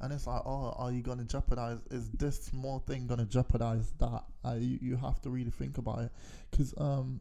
And 0.00 0.12
it's 0.12 0.26
like, 0.26 0.42
oh, 0.44 0.74
are 0.76 0.92
you 0.92 1.02
gonna 1.02 1.24
jeopardize? 1.24 1.78
Is 1.90 2.10
this 2.10 2.42
small 2.44 2.80
thing 2.80 3.06
gonna 3.06 3.24
jeopardize 3.24 3.92
that? 3.98 4.24
Uh, 4.44 4.54
you 4.58 4.78
you 4.80 4.96
have 4.96 5.20
to 5.22 5.30
really 5.30 5.50
think 5.50 5.78
about 5.78 6.00
it, 6.00 6.12
because 6.50 6.74
um, 6.78 7.20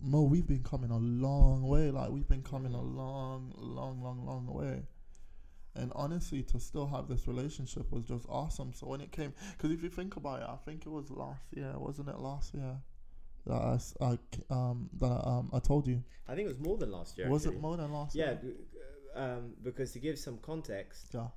Mo, 0.00 0.22
we've 0.22 0.46
been 0.46 0.62
coming 0.62 0.90
a 0.90 0.96
long 0.98 1.62
way. 1.68 1.90
Like 1.90 2.10
we've 2.10 2.28
been 2.28 2.42
coming 2.42 2.74
a 2.74 2.80
long, 2.80 3.52
long, 3.56 4.02
long, 4.02 4.24
long 4.26 4.46
way. 4.46 4.82
And 5.76 5.90
honestly, 5.94 6.42
to 6.44 6.60
still 6.60 6.86
have 6.86 7.08
this 7.08 7.26
relationship 7.26 7.90
was 7.90 8.04
just 8.04 8.26
awesome. 8.28 8.72
So 8.74 8.86
when 8.86 9.00
it 9.00 9.10
came, 9.10 9.32
because 9.56 9.70
if 9.72 9.82
you 9.82 9.88
think 9.90 10.16
about 10.16 10.40
it, 10.42 10.48
I 10.48 10.56
think 10.64 10.86
it 10.86 10.88
was 10.90 11.10
last 11.10 11.46
year, 11.52 11.72
wasn't 11.76 12.08
it? 12.08 12.18
Last 12.18 12.54
year 12.54 12.76
that 13.46 13.52
I, 14.00 14.04
I 14.04 14.18
um 14.50 14.88
that 15.00 15.06
I, 15.06 15.38
um 15.38 15.50
I 15.52 15.58
told 15.58 15.86
you. 15.86 16.02
I 16.28 16.34
think 16.34 16.46
it 16.46 16.48
was 16.48 16.60
more 16.60 16.78
than 16.78 16.90
last 16.92 17.18
year. 17.18 17.28
was 17.28 17.44
actually. 17.44 17.56
it 17.56 17.62
more 17.62 17.76
than 17.76 17.92
last 17.92 18.14
Yeah, 18.14 18.30
year? 18.42 18.54
Yeah, 18.72 19.22
um, 19.22 19.52
because 19.62 19.92
to 19.92 19.98
give 19.98 20.18
some 20.18 20.38
context, 20.38 21.08
Yeah. 21.12 21.28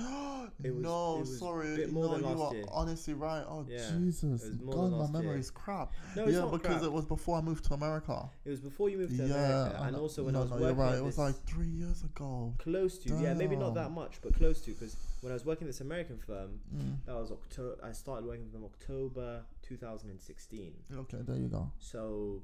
It 0.62 0.74
was- 0.74 0.82
no, 0.82 1.16
it 1.16 1.20
was 1.20 1.38
sorry. 1.38 1.72
a 1.72 1.76
bit 1.76 1.92
more 1.92 2.04
no, 2.04 2.18
than 2.18 2.20
you 2.36 2.42
are 2.42 2.54
year. 2.54 2.64
honestly 2.70 3.14
right. 3.14 3.44
Oh 3.48 3.64
Yeah, 3.68 3.78
Jesus, 3.92 4.44
it 4.44 4.50
was 4.52 4.60
more 4.60 4.74
God, 4.74 4.90
my 4.90 4.96
last 4.98 5.12
year. 5.14 5.22
memory 5.22 5.40
is 5.40 5.50
crap. 5.50 5.92
no, 6.16 6.24
it's 6.24 6.32
yeah, 6.32 6.38
not 6.40 6.52
because 6.52 6.66
crap. 6.80 6.82
it 6.82 6.92
was 6.92 7.04
before 7.06 7.38
I 7.38 7.40
moved 7.40 7.64
to 7.66 7.74
America. 7.74 8.28
It 8.44 8.50
was 8.50 8.60
before 8.60 8.90
you 8.90 8.98
moved 8.98 9.16
to 9.16 9.24
yeah, 9.26 9.34
America, 9.34 9.80
and 9.86 9.96
also 9.96 10.24
when 10.24 10.34
no, 10.34 10.40
I 10.40 10.42
was 10.42 10.50
no, 10.50 10.56
working. 10.56 10.76
you're 10.76 10.86
right. 10.86 10.98
It 10.98 11.04
was 11.04 11.16
like 11.18 11.34
three 11.46 11.68
years 11.68 12.02
ago. 12.04 12.54
close 12.58 12.98
to 12.98 13.14
yeah 13.22 13.32
maybe 13.34 13.56
not 13.56 13.74
that 13.74 13.90
much 13.90 14.18
but 14.22 14.34
close 14.34 14.60
to 14.62 14.70
because 14.72 14.96
when 15.22 15.30
i 15.32 15.34
was 15.34 15.44
working 15.46 15.66
this 15.66 15.80
american 15.80 16.18
firm 16.18 16.60
Mm. 16.76 16.96
that 17.06 17.14
was 17.14 17.30
october 17.32 17.76
i 17.82 17.92
started 17.92 18.26
working 18.26 18.44
with 18.44 18.52
them 18.52 18.64
october 18.64 19.42
2016 19.62 20.72
Okay, 20.98 21.18
there 21.22 21.36
you 21.36 21.48
go. 21.48 21.70
so 21.78 22.42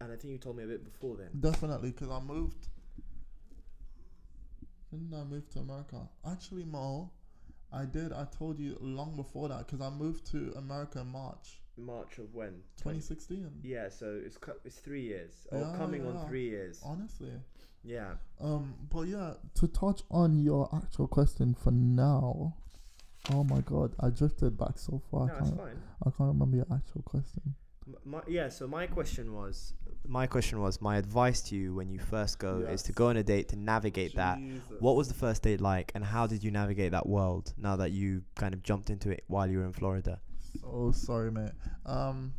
and 0.00 0.12
i 0.12 0.16
think 0.16 0.32
you 0.32 0.38
told 0.38 0.56
me 0.56 0.64
a 0.64 0.66
bit 0.66 0.84
before 0.84 1.16
then 1.16 1.28
Definitely, 1.40 1.90
because 1.92 2.10
I 2.10 2.20
moved. 2.20 2.68
Didn't 4.90 5.14
I 5.14 5.24
move 5.24 5.48
to 5.50 5.60
America? 5.60 6.08
Actually, 6.26 6.64
Mo, 6.64 7.10
I 7.72 7.84
did. 7.84 8.12
I 8.12 8.24
told 8.36 8.58
you 8.58 8.76
long 8.80 9.14
before 9.16 9.48
that 9.48 9.66
because 9.66 9.80
I 9.80 9.90
moved 9.90 10.26
to 10.32 10.52
America 10.56 11.00
in 11.00 11.08
March 11.08 11.60
march 11.76 12.18
of 12.18 12.34
when 12.34 12.50
2016. 12.76 13.48
yeah 13.62 13.88
so 13.88 14.20
it's 14.22 14.36
cu- 14.36 14.58
it's 14.66 14.76
three 14.80 15.00
years 15.00 15.46
or 15.50 15.60
Yeah, 15.60 15.74
coming 15.78 16.04
yeah. 16.04 16.10
on 16.10 16.28
three 16.28 16.46
years 16.46 16.82
Honestly. 16.84 17.30
yeah 17.82 18.16
Um, 18.38 18.74
but 18.90 19.02
yeah, 19.08 19.34
to 19.54 19.66
touch 19.68 20.02
on 20.10 20.38
your 20.40 20.68
actual 20.74 21.06
question 21.08 21.54
for 21.54 21.70
now. 21.70 22.54
Oh 23.32 23.44
my 23.44 23.60
god, 23.62 23.94
I 24.00 24.10
drifted 24.10 24.58
back 24.58 24.76
so 24.78 25.00
far. 25.10 25.28
no 25.28 25.32
I 25.34 25.38
it's 25.38 25.48
can't. 25.48 25.60
fine 25.60 25.82
I 26.04 26.10
can't 26.10 26.28
remember 26.34 26.56
your 26.56 26.66
actual 26.70 27.02
question. 27.02 27.54
My, 28.04 28.20
yeah 28.28 28.48
so 28.50 28.66
my 28.66 28.86
question 28.86 29.32
was 29.34 29.72
my 30.06 30.26
question 30.26 30.60
was 30.60 30.80
my 30.80 30.96
advice 30.96 31.40
to 31.42 31.56
you 31.56 31.74
when 31.74 31.88
you 31.88 31.98
first 31.98 32.38
go 32.38 32.66
is 32.70 32.82
to 32.84 32.92
go 32.92 33.08
on 33.08 33.16
a 33.16 33.22
date 33.22 33.48
to 33.50 33.56
navigate 33.56 34.14
that 34.16 34.38
What 34.80 34.96
was 34.96 35.08
the 35.08 35.14
first 35.14 35.42
date 35.42 35.60
like, 35.60 35.92
and 35.94 36.04
how 36.04 36.26
did 36.26 36.42
you 36.42 36.50
navigate 36.50 36.92
that 36.92 37.06
world 37.06 37.52
now 37.56 37.76
that 37.76 37.92
you 37.92 38.22
kind 38.34 38.54
of 38.54 38.62
jumped 38.62 38.90
into 38.90 39.10
it 39.10 39.24
while 39.28 39.46
you 39.48 39.58
were 39.58 39.64
in 39.64 39.72
Florida? 39.72 40.20
So 40.60 40.92
sorry, 40.94 41.30
mate. 41.30 41.52
Um. 41.86 42.32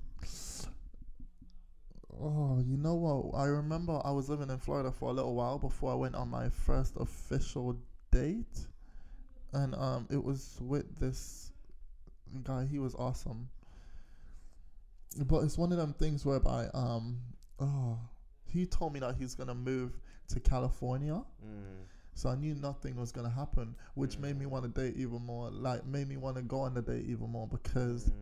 Oh, 2.23 2.59
you 2.63 2.77
know 2.77 2.93
what? 2.95 3.35
I 3.39 3.45
remember 3.45 3.99
I 4.05 4.11
was 4.11 4.29
living 4.29 4.49
in 4.49 4.57
Florida 4.59 4.91
for 4.91 5.09
a 5.09 5.13
little 5.13 5.33
while 5.33 5.57
before 5.57 5.91
I 5.91 5.95
went 5.95 6.13
on 6.13 6.29
my 6.29 6.49
first 6.49 6.93
official 6.99 7.77
date, 8.11 8.67
and 9.53 9.73
um, 9.75 10.07
it 10.11 10.23
was 10.23 10.57
with 10.61 10.99
this 10.99 11.51
guy. 12.43 12.67
He 12.69 12.79
was 12.79 12.93
awesome. 12.95 13.49
But 15.25 15.43
it's 15.43 15.57
one 15.57 15.71
of 15.71 15.77
them 15.77 15.93
things 15.93 16.25
whereby 16.25 16.67
um, 16.73 17.19
oh, 17.61 17.97
he 18.45 18.65
told 18.65 18.93
me 18.93 18.99
that 18.99 19.15
he's 19.17 19.35
gonna 19.35 19.55
move 19.55 19.97
to 20.29 20.39
California. 20.39 21.21
Mm. 21.45 21.85
So 22.13 22.29
I 22.29 22.35
knew 22.35 22.53
nothing 22.55 22.95
was 22.97 23.11
gonna 23.11 23.29
happen, 23.29 23.75
which 23.95 24.17
made 24.17 24.37
me 24.37 24.45
Mm. 24.45 24.49
want 24.49 24.63
to 24.63 24.69
date 24.81 24.97
even 24.97 25.25
more. 25.25 25.49
Like 25.49 25.85
made 25.85 26.07
me 26.09 26.17
want 26.17 26.35
to 26.37 26.41
go 26.41 26.59
on 26.61 26.73
the 26.73 26.81
date 26.81 27.05
even 27.05 27.29
more 27.29 27.47
because 27.47 28.09
Mm. 28.09 28.15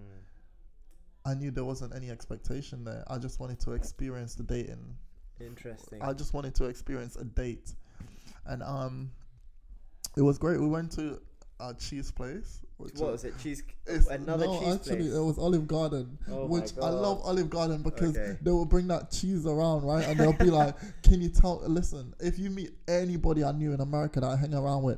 I 1.26 1.34
knew 1.34 1.52
there 1.52 1.66
wasn't 1.66 1.94
any 1.95 2.10
expectation 2.10 2.84
there. 2.84 3.03
I 3.07 3.18
just 3.18 3.40
wanted 3.40 3.60
to 3.61 3.72
experience 3.74 4.36
the 4.36 4.44
dating. 4.44 4.95
Interesting. 5.40 6.02
I 6.02 6.14
just 6.14 6.34
wanted 6.34 6.53
to 6.56 6.66
experience 6.66 7.16
a 7.16 7.24
date, 7.24 7.74
and 8.45 8.61
um, 8.64 9.11
it 10.18 10.22
was 10.22 10.38
great. 10.38 10.60
We 10.60 10.68
went 10.68 10.91
to 10.94 11.22
a 11.60 11.74
cheese 11.74 12.11
place. 12.11 12.61
Which 12.80 12.95
what 12.95 13.11
was 13.11 13.26
it? 13.26 13.38
Cheese. 13.43 13.61
Another 14.10 14.45
no, 14.45 14.57
cheese 14.57 14.76
actually, 14.76 14.95
place. 14.97 15.14
it 15.14 15.19
was 15.19 15.38
Olive 15.38 15.68
Garden, 15.68 16.18
Oh 16.31 16.45
which 16.45 16.72
I 16.81 16.89
love 16.89 17.19
Olive 17.26 17.49
Garden 17.49 17.84
because 17.84 18.15
Okay. 18.18 18.38
they 18.41 18.51
will 18.51 18.65
bring 18.65 18.88
that 18.88 19.11
cheese 19.11 19.45
around, 19.45 19.84
right? 19.84 20.07
And 20.07 20.18
they'll 20.18 20.31
be 20.31 20.45
like, 20.49 20.76
"Can 21.03 21.22
you 21.22 21.27
tell? 21.27 21.61
Listen, 21.68 22.14
if 22.22 22.39
you 22.39 22.49
meet 22.49 22.72
anybody 22.88 23.43
I 23.43 23.51
knew 23.51 23.73
in 23.73 23.81
America 23.81 24.22
that 24.22 24.27
I 24.27 24.38
hang 24.38 24.53
around 24.53 24.84
with, 24.84 24.97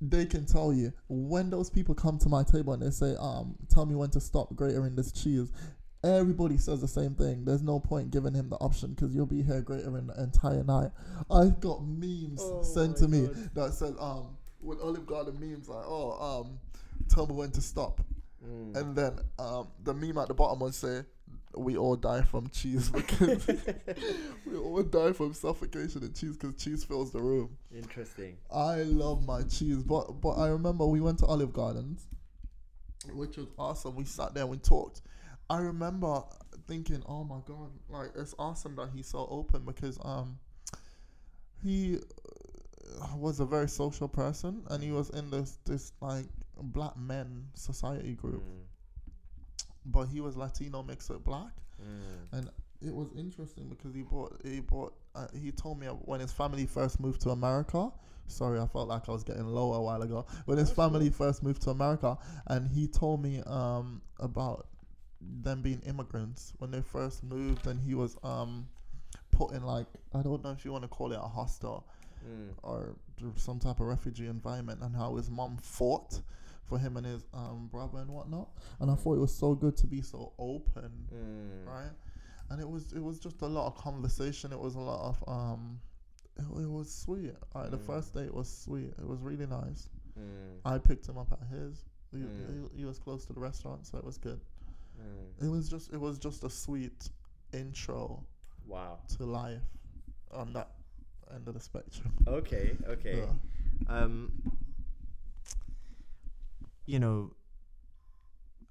they 0.00 0.26
can 0.26 0.46
tell 0.46 0.72
you 0.72 0.92
when 1.08 1.48
those 1.48 1.70
people 1.70 1.94
come 1.94 2.18
to 2.18 2.28
my 2.28 2.42
table 2.42 2.72
and 2.72 2.82
they 2.82 2.90
say, 2.90 3.14
um, 3.20 3.54
tell 3.68 3.86
me 3.86 3.94
when 3.94 4.10
to 4.10 4.20
stop 4.20 4.54
grating 4.56 4.96
this 4.96 5.12
cheese." 5.12 5.52
Everybody 6.02 6.58
says 6.58 6.80
the 6.80 6.88
same 6.88 7.14
thing. 7.14 7.44
There's 7.44 7.62
no 7.62 7.78
point 7.80 8.10
giving 8.10 8.34
him 8.34 8.48
the 8.48 8.56
option 8.56 8.94
because 8.94 9.14
you'll 9.14 9.26
be 9.26 9.42
here 9.42 9.60
grating 9.60 10.06
the 10.06 10.22
entire 10.22 10.62
night. 10.62 10.90
I've 11.30 11.60
got 11.60 11.84
memes 11.84 12.40
Oh 12.42 12.62
sent 12.62 12.96
to 12.98 13.08
me 13.08 13.28
that 13.54 13.74
said, 13.74 13.94
um, 13.98 14.36
with 14.60 14.80
Olive 14.80 15.06
Garden 15.06 15.38
memes 15.40 15.68
like, 15.68 15.84
oh, 15.86 16.42
um, 16.42 16.58
tell 17.08 17.26
me 17.26 17.34
when 17.34 17.50
to 17.52 17.60
stop. 17.60 18.00
Mm. 18.44 18.76
And 18.76 18.96
then 18.96 19.18
um, 19.38 19.68
the 19.82 19.94
meme 19.94 20.18
at 20.18 20.28
the 20.28 20.34
bottom 20.34 20.60
would 20.60 20.74
say, 20.74 21.02
"We 21.56 21.76
all 21.76 21.96
die 21.96 22.22
from 22.22 22.48
cheese 22.48 22.90
because 22.90 23.46
we 24.46 24.56
all 24.56 24.82
die 24.82 25.12
from 25.12 25.34
suffocation 25.34 26.02
and 26.02 26.14
cheese 26.14 26.36
because 26.36 26.62
cheese 26.62 26.84
fills 26.84 27.12
the 27.12 27.20
room." 27.20 27.56
Interesting. 27.74 28.36
I 28.52 28.82
love 28.82 29.26
my 29.26 29.42
cheese, 29.42 29.82
but 29.82 30.20
but 30.20 30.32
I 30.32 30.48
remember 30.48 30.86
we 30.86 31.00
went 31.00 31.18
to 31.20 31.26
Olive 31.26 31.52
Gardens, 31.52 32.06
which 33.12 33.36
was 33.36 33.48
awesome. 33.58 33.96
We 33.96 34.04
sat 34.04 34.34
there, 34.34 34.42
and 34.44 34.50
we 34.50 34.58
talked. 34.58 35.02
I 35.48 35.58
remember 35.58 36.22
thinking, 36.66 37.02
"Oh 37.06 37.24
my 37.24 37.38
god, 37.46 37.70
like 37.88 38.10
it's 38.14 38.34
awesome 38.38 38.76
that 38.76 38.90
he's 38.94 39.08
so 39.08 39.26
open 39.30 39.64
because 39.64 39.98
um, 40.02 40.38
he 41.62 41.98
was 43.16 43.40
a 43.40 43.44
very 43.44 43.68
social 43.68 44.08
person, 44.08 44.62
and 44.70 44.82
he 44.82 44.92
was 44.92 45.10
in 45.10 45.30
this 45.30 45.58
this 45.64 45.92
like 46.00 46.26
black 46.62 46.96
men 46.96 47.46
society 47.54 48.14
group, 48.14 48.42
Mm. 48.42 48.62
but 49.86 50.06
he 50.06 50.20
was 50.20 50.36
Latino 50.36 50.82
mixed 50.82 51.10
with 51.10 51.24
black, 51.24 51.52
Mm. 51.80 52.38
and 52.38 52.50
it 52.80 52.94
was 52.94 53.08
interesting 53.16 53.68
because 53.68 53.94
he 53.94 54.02
bought 54.02 54.40
he 54.44 54.60
bought 54.60 54.94
uh, 55.14 55.28
he 55.34 55.50
told 55.52 55.78
me 55.78 55.86
when 55.86 56.20
his 56.20 56.32
family 56.32 56.66
first 56.66 57.00
moved 57.00 57.20
to 57.22 57.30
America. 57.30 57.90
Sorry, 58.28 58.58
I 58.60 58.66
felt 58.66 58.88
like 58.88 59.08
I 59.08 59.12
was 59.12 59.22
getting 59.22 59.46
low 59.46 59.72
a 59.74 59.80
while 59.80 60.02
ago. 60.02 60.26
When 60.46 60.58
his 60.58 60.70
family 60.70 61.10
first 61.10 61.42
moved 61.42 61.62
to 61.62 61.70
America, 61.70 62.18
and 62.48 62.66
he 62.68 62.86
told 62.88 63.22
me 63.22 63.40
um 63.42 64.02
about 64.20 64.66
them 65.20 65.62
being 65.62 65.80
immigrants 65.80 66.52
when 66.58 66.70
they 66.70 66.82
first 66.82 67.22
moved, 67.22 67.66
and 67.66 67.80
he 67.80 67.94
was 67.94 68.16
um 68.22 68.68
put 69.32 69.52
in 69.52 69.62
like 69.62 69.86
I 70.14 70.22
don't 70.22 70.42
know 70.42 70.50
if 70.50 70.64
you 70.64 70.72
want 70.72 70.82
to 70.82 70.88
call 70.88 71.12
it 71.12 71.18
a 71.22 71.28
hostel 71.28 71.86
Mm. 72.26 72.54
or 72.64 72.96
some 73.36 73.60
type 73.60 73.78
of 73.78 73.86
refugee 73.86 74.26
environment, 74.26 74.82
and 74.82 74.96
how 74.96 75.14
his 75.14 75.30
mom 75.30 75.56
fought 75.58 76.20
for 76.68 76.78
him 76.78 76.96
and 76.96 77.06
his 77.06 77.24
um 77.32 77.68
brother 77.70 77.98
and 77.98 78.10
whatnot. 78.10 78.48
And 78.80 78.90
I 78.90 78.94
thought 78.94 79.14
it 79.14 79.20
was 79.20 79.34
so 79.34 79.54
good 79.54 79.76
to 79.78 79.86
be 79.86 80.02
so 80.02 80.32
open 80.38 80.90
Mm. 81.14 81.66
right? 81.66 81.90
And 82.50 82.60
it 82.60 82.68
was 82.68 82.92
it 82.92 83.02
was 83.02 83.18
just 83.18 83.42
a 83.42 83.46
lot 83.46 83.66
of 83.66 83.76
conversation. 83.76 84.52
It 84.52 84.58
was 84.60 84.74
a 84.76 84.80
lot 84.80 85.08
of 85.08 85.28
um, 85.28 85.80
it, 86.36 86.42
it 86.42 86.68
was 86.70 86.92
sweet. 86.92 87.34
Like 87.54 87.70
the 87.70 87.78
Mm. 87.78 87.86
first 87.86 88.14
date 88.14 88.32
was 88.32 88.48
sweet. 88.48 88.92
It 88.98 89.06
was 89.06 89.20
really 89.20 89.46
nice. 89.46 89.88
Mm. 90.18 90.58
I 90.64 90.78
picked 90.78 91.08
him 91.08 91.18
up 91.18 91.32
at 91.32 91.46
his. 91.48 91.84
He, 92.12 92.18
Mm. 92.18 92.70
he, 92.72 92.78
he 92.80 92.84
was 92.84 92.98
close 92.98 93.24
to 93.26 93.32
the 93.32 93.40
restaurant, 93.40 93.86
so 93.86 93.98
it 93.98 94.04
was 94.04 94.16
good. 94.18 94.40
Mm. 95.00 95.46
It 95.46 95.50
was 95.50 95.68
just 95.68 95.92
it 95.92 96.00
was 96.00 96.18
just 96.18 96.44
a 96.44 96.50
sweet 96.50 97.10
intro 97.52 98.24
Wow. 98.66 98.98
to 99.16 99.24
life 99.24 99.62
on 100.32 100.52
that 100.52 100.70
end 101.34 101.46
of 101.48 101.54
the 101.54 101.60
spectrum. 101.60 102.12
Okay. 102.28 102.76
Okay. 102.88 103.18
Yeah. 103.18 103.32
Um, 103.88 104.32
you 106.86 106.98
know, 106.98 107.32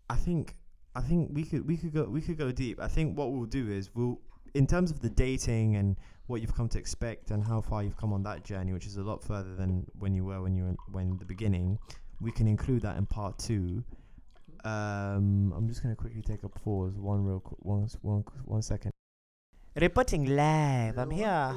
I 0.10 0.16
think 0.16 0.56
I 0.96 1.02
think 1.02 1.32
we 1.34 1.44
could 1.44 1.68
we 1.68 1.78
could 1.78 1.94
go 1.94 2.04
we 2.06 2.22
could 2.22 2.38
go 2.38 2.52
deep. 2.52 2.80
I 2.82 2.88
think 2.88 3.18
what 3.18 3.32
we'll 3.32 3.46
do 3.46 3.70
is 3.70 3.90
we'll 3.94 4.20
in 4.54 4.66
terms 4.68 4.90
of 4.92 5.02
the 5.02 5.10
dating 5.10 5.76
and 5.76 5.98
what 6.28 6.42
you've 6.42 6.56
come 6.56 6.70
to 6.70 6.80
expect 6.80 7.32
and 7.32 7.44
how 7.44 7.62
far 7.62 7.84
you've 7.84 7.98
come 7.98 8.14
on 8.14 8.24
that 8.24 8.44
journey, 8.44 8.74
which 8.74 8.88
is 8.88 8.98
a 8.98 9.04
lot 9.04 9.24
further 9.24 9.56
than 9.56 9.86
when 10.00 10.14
you 10.16 10.24
were 10.26 10.42
when 10.42 10.56
you 10.56 10.64
were 10.64 10.76
when 10.92 11.18
the 11.18 11.26
beginning. 11.26 11.78
We 12.22 12.32
can 12.32 12.48
include 12.48 12.82
that 12.84 12.98
in 12.98 13.06
part 13.06 13.38
two. 13.38 13.84
Um, 14.64 15.54
I'm 15.56 15.68
just 15.68 15.84
gonna 15.84 15.96
quickly 15.96 16.22
take 16.22 16.44
a 16.44 16.50
pause. 16.50 16.98
One 16.98 17.24
real 17.24 17.42
qu- 17.42 17.58
one 17.60 17.84
s- 17.84 17.98
one 18.02 18.24
one 18.46 18.62
second. 18.62 18.92
Reporting 19.76 20.26
live. 20.34 20.98
I'm 20.98 21.12
here. 21.12 21.54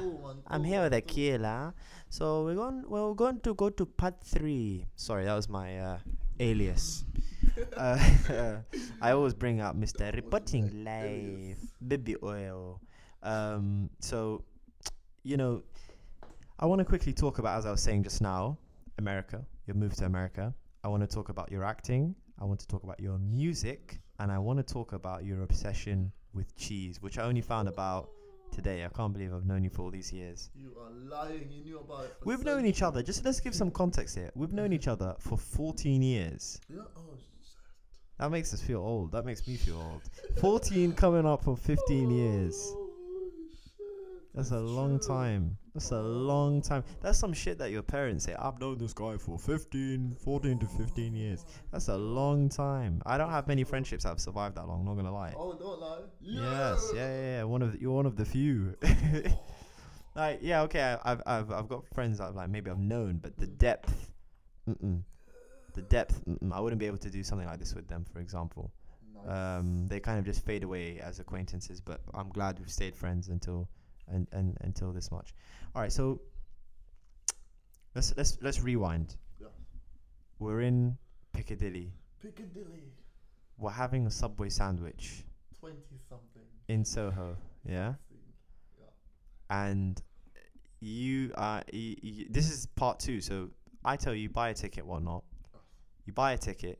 I'm 0.47 0.63
here 0.65 0.81
with 0.83 0.91
Akila. 0.91 1.73
So 2.09 2.43
we're 2.43 2.55
going. 2.55 2.83
Well, 2.87 3.07
we're 3.09 3.15
going 3.15 3.39
to 3.39 3.53
go 3.53 3.69
to 3.69 3.85
part 3.85 4.21
three. 4.21 4.85
Sorry, 4.95 5.23
that 5.23 5.33
was 5.35 5.47
my 5.47 5.79
uh, 5.79 5.99
alias. 6.39 7.05
uh, 7.77 7.99
I 9.01 9.11
always 9.11 9.33
bring 9.33 9.61
up 9.61 9.75
Mr. 9.75 10.13
Reporting 10.15 10.83
Live, 10.83 11.57
Baby 11.85 12.15
Oil. 12.23 12.81
Um, 13.23 13.89
so, 13.99 14.43
you 15.23 15.37
know, 15.37 15.63
I 16.59 16.65
want 16.65 16.79
to 16.79 16.85
quickly 16.85 17.13
talk 17.13 17.39
about, 17.39 17.57
as 17.57 17.65
I 17.65 17.71
was 17.71 17.81
saying 17.81 18.03
just 18.03 18.21
now, 18.21 18.57
America. 18.97 19.45
Your 19.65 19.75
move 19.75 19.93
to 19.95 20.05
America. 20.05 20.53
I 20.83 20.87
want 20.87 21.01
to 21.01 21.07
talk 21.07 21.29
about 21.29 21.51
your 21.51 21.63
acting. 21.63 22.15
I 22.39 22.45
want 22.45 22.59
to 22.61 22.67
talk 22.67 22.83
about 22.83 22.99
your 22.99 23.17
music, 23.17 23.99
and 24.19 24.31
I 24.31 24.39
want 24.39 24.65
to 24.65 24.73
talk 24.73 24.93
about 24.93 25.25
your 25.25 25.43
obsession 25.43 26.11
with 26.33 26.55
cheese, 26.55 27.01
which 27.01 27.17
I 27.17 27.23
only 27.23 27.41
found 27.41 27.67
about 27.67 28.09
today. 28.51 28.85
I 28.85 28.89
can't 28.89 29.13
believe 29.13 29.33
I've 29.33 29.45
known 29.45 29.63
you 29.63 29.69
for 29.69 29.83
all 29.83 29.91
these 29.91 30.11
years. 30.11 30.49
You 30.55 30.71
are 30.79 30.91
lying. 30.91 31.49
You 31.51 31.63
knew 31.63 31.79
about 31.79 32.05
it. 32.05 32.15
We've 32.25 32.43
known 32.43 32.65
each 32.65 32.81
other. 32.81 33.01
Just 33.01 33.23
let's 33.25 33.39
give 33.39 33.55
some 33.55 33.71
context 33.71 34.15
here. 34.15 34.31
We've 34.35 34.53
known 34.53 34.73
each 34.73 34.87
other 34.87 35.15
for 35.19 35.37
14 35.37 36.01
years. 36.01 36.59
Yeah. 36.69 36.81
Oh. 36.95 37.01
That 38.19 38.31
makes 38.31 38.53
us 38.53 38.61
feel 38.61 38.79
old. 38.79 39.13
That 39.13 39.25
makes 39.25 39.47
me 39.47 39.55
feel 39.55 39.77
old. 39.77 40.01
14 40.39 40.91
coming 40.93 41.25
up 41.25 41.43
for 41.43 41.55
15 41.55 42.11
years. 42.11 42.73
Oh. 42.75 42.88
That's 44.33 44.51
a 44.51 44.59
long 44.59 44.99
time. 44.99 45.57
That's 45.73 45.91
a 45.91 46.01
long 46.01 46.61
time. 46.61 46.83
That's 47.01 47.17
some 47.17 47.33
shit 47.33 47.57
that 47.57 47.71
your 47.71 47.81
parents 47.81 48.25
say. 48.25 48.35
I've 48.35 48.59
known 48.59 48.77
this 48.77 48.93
guy 48.93 49.17
for 49.17 49.39
15, 49.39 50.17
14 50.23 50.59
to 50.59 50.65
15 50.65 51.15
years. 51.15 51.45
That's 51.71 51.87
a 51.87 51.97
long 51.97 52.47
time. 52.49 53.01
I 53.05 53.17
don't 53.17 53.31
have 53.31 53.47
many 53.47 53.63
friendships 53.63 54.03
that 54.03 54.09
have 54.09 54.19
survived 54.19 54.55
that 54.55 54.67
long. 54.67 54.85
Not 54.85 54.95
gonna 54.95 55.13
lie. 55.13 55.33
Oh, 55.35 55.53
don't 55.53 55.79
lie. 55.79 56.01
Yes, 56.21 56.91
yeah, 56.93 57.09
yeah, 57.09 57.21
yeah. 57.37 57.43
One 57.43 57.61
of 57.61 57.73
the, 57.73 57.81
you're 57.81 57.91
one 57.91 58.05
of 58.05 58.15
the 58.15 58.25
few. 58.25 58.75
like, 60.15 60.39
yeah, 60.41 60.61
okay. 60.63 60.81
I, 60.81 61.11
I've, 61.11 61.23
I've, 61.25 61.51
I've 61.51 61.67
got 61.67 61.87
friends 61.87 62.19
that 62.19 62.29
I've 62.29 62.35
like 62.35 62.49
maybe 62.49 62.69
I've 62.69 62.79
known, 62.79 63.17
but 63.17 63.37
the 63.37 63.47
depth, 63.47 64.11
mm-mm. 64.69 65.01
the 65.73 65.81
depth, 65.81 66.23
mm-mm. 66.25 66.53
I 66.53 66.59
wouldn't 66.59 66.79
be 66.79 66.85
able 66.85 66.97
to 66.99 67.09
do 67.09 67.23
something 67.23 67.47
like 67.47 67.59
this 67.59 67.73
with 67.73 67.87
them, 67.87 68.05
for 68.11 68.19
example. 68.19 68.71
Nice. 69.25 69.35
Um, 69.35 69.87
they 69.87 69.99
kind 69.99 70.19
of 70.19 70.25
just 70.25 70.45
fade 70.45 70.63
away 70.63 70.99
as 70.99 71.19
acquaintances, 71.19 71.81
but 71.81 72.01
I'm 72.13 72.29
glad 72.29 72.59
we've 72.59 72.69
stayed 72.69 72.95
friends 72.95 73.29
until, 73.29 73.67
and, 74.11 74.27
and 74.31 74.57
until 74.61 74.91
this 74.91 75.11
much. 75.11 75.33
All 75.75 75.81
right, 75.81 75.91
so 75.91 76.19
let's 77.95 78.13
let's 78.17 78.37
let's 78.41 78.61
rewind. 78.61 79.15
Yeah. 79.39 79.47
We're 80.39 80.61
in 80.61 80.97
Piccadilly. 81.33 81.91
Piccadilly, 82.21 82.83
We're 83.57 83.71
having 83.71 84.05
a 84.07 84.11
Subway 84.11 84.49
sandwich 84.49 85.23
twenty 85.59 85.77
something. 86.09 86.43
in 86.67 86.83
Soho. 86.85 87.35
Yeah. 87.65 87.93
Yeah. 88.79 88.85
and 89.49 90.01
you 90.81 91.31
are 91.35 91.61
y 91.73 91.95
y 92.03 92.25
this 92.29 92.49
is 92.49 92.65
part 92.67 92.99
two 93.01 93.19
so 93.19 93.49
i 93.83 93.97
tell 93.97 94.15
you 94.15 94.29
buy 94.29 94.47
a 94.49 94.53
ticket 94.53 94.85
whatnot 94.85 95.25
you 96.05 96.13
buy 96.13 96.31
a 96.31 96.37
ticket 96.37 96.79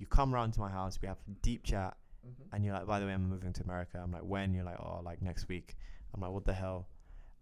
you 0.00 0.06
come 0.06 0.34
round 0.34 0.52
to 0.52 0.58
my 0.58 0.68
house 0.68 0.98
we 1.00 1.06
have 1.06 1.18
a 1.28 1.30
deep 1.42 1.62
chat 1.64 1.96
Mm-hmm. 2.26 2.54
and 2.54 2.64
you're 2.64 2.74
like 2.74 2.86
by 2.86 3.00
the 3.00 3.06
way 3.06 3.12
i'm 3.14 3.26
moving 3.30 3.50
to 3.54 3.62
america 3.62 3.98
i'm 4.02 4.12
like 4.12 4.20
when 4.22 4.52
you're 4.52 4.64
like 4.64 4.78
oh 4.80 5.00
like 5.02 5.22
next 5.22 5.48
week 5.48 5.74
i'm 6.14 6.20
like 6.20 6.30
what 6.30 6.44
the 6.44 6.52
hell 6.52 6.88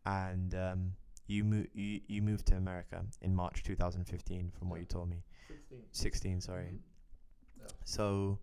and 0.06 0.54
um 0.54 0.92
you 1.26 1.44
move 1.44 1.66
you, 1.74 2.00
you 2.08 2.22
moved 2.22 2.46
to 2.46 2.54
america 2.56 3.04
in 3.22 3.34
march 3.34 3.62
2015 3.62 4.50
from 4.58 4.68
what 4.70 4.80
you 4.80 4.86
told 4.86 5.08
me 5.08 5.22
Sixteen. 5.48 5.82
16 5.92 6.40
sorry 6.40 6.64
Mhm. 6.66 7.70
so, 7.84 8.38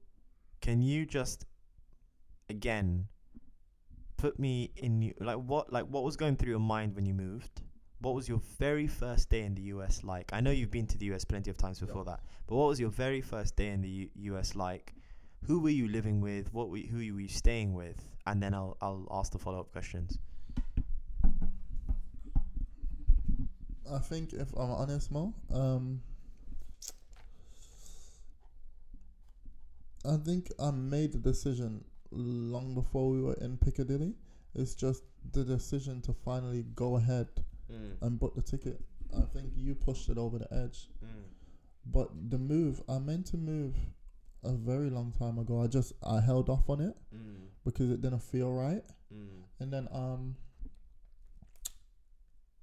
can 0.62 0.82
you 0.82 1.06
just 1.06 1.46
again 2.50 3.08
put 4.18 4.40
me 4.40 4.72
in 4.78 5.02
you 5.02 5.14
like 5.20 5.38
what 5.38 5.72
like 5.72 5.86
what 5.86 6.04
was 6.04 6.16
going 6.16 6.36
through 6.36 6.52
your 6.52 6.60
mind 6.60 6.96
when 6.96 7.06
you 7.06 7.14
moved? 7.14 7.62
What 8.02 8.14
was 8.14 8.28
your 8.30 8.40
very 8.60 8.88
first 8.88 9.30
day 9.30 9.44
in 9.44 9.56
the 9.56 9.62
US 9.74 10.04
like? 10.04 10.32
I 10.34 10.42
know 10.42 10.52
you've 10.52 10.70
been 10.72 10.88
to 10.88 10.98
the 10.98 11.06
US 11.14 11.26
plenty 11.26 11.50
of 11.50 11.58
times 11.58 11.80
before 11.80 12.06
that, 12.06 12.22
but 12.48 12.56
what 12.56 12.68
was 12.68 12.80
your 12.80 12.90
very 12.90 13.22
first 13.22 13.56
day 13.56 13.70
in 13.70 13.82
the 13.82 13.90
U- 13.90 14.10
US 14.34 14.56
like? 14.56 14.94
Who 15.48 15.60
were 15.60 15.70
you 15.70 15.88
living 15.88 16.22
with? 16.22 16.52
What 16.54 16.70
were 16.70 16.78
you, 16.78 16.88
who 16.88 16.98
were 17.14 17.22
you 17.22 17.28
staying 17.28 17.74
with? 17.74 18.15
And 18.28 18.42
then 18.42 18.54
I'll 18.54 18.78
I'll 18.82 19.08
ask 19.12 19.32
the 19.32 19.40
follow 19.40 19.60
up 19.60 19.72
questions. 19.72 20.18
I 23.92 24.00
think 24.00 24.34
if 24.34 24.52
I'm 24.54 24.72
honest, 24.72 25.12
Mo, 25.12 25.34
um, 25.54 26.02
I 30.04 30.18
think 30.18 30.52
I 30.60 30.72
made 30.72 31.12
the 31.14 31.20
decision 31.20 31.84
long 32.12 32.74
before 32.74 33.10
we 33.10 33.22
were 33.22 33.36
in 33.36 33.58
Piccadilly. 33.58 34.16
It's 34.56 34.74
just 34.74 35.04
the 35.34 35.44
decision 35.44 36.02
to 36.02 36.14
finally 36.14 36.64
go 36.76 36.98
ahead 36.98 37.28
Mm. 37.72 37.98
and 38.02 38.20
book 38.20 38.36
the 38.36 38.44
ticket. 38.44 38.80
I 39.18 39.22
think 39.22 39.52
you 39.56 39.74
pushed 39.74 40.08
it 40.10 40.18
over 40.20 40.38
the 40.38 40.54
edge. 40.54 40.88
Mm. 41.04 41.24
But 41.88 42.10
the 42.30 42.38
move, 42.38 42.84
I 42.88 43.00
meant 43.00 43.26
to 43.28 43.38
move 43.38 43.76
a 44.46 44.54
very 44.54 44.90
long 44.90 45.12
time 45.18 45.38
ago. 45.40 45.62
I 45.62 45.68
just 45.68 45.94
I 46.06 46.20
held 46.22 46.50
off 46.50 46.70
on 46.70 46.82
it 46.82 46.96
Mm. 47.14 47.48
because 47.64 47.90
it 47.92 48.02
didn't 48.02 48.24
feel 48.24 48.52
right. 48.52 48.84
Mm. 49.14 49.28
And 49.60 49.74
then 49.74 49.88
um 49.92 50.36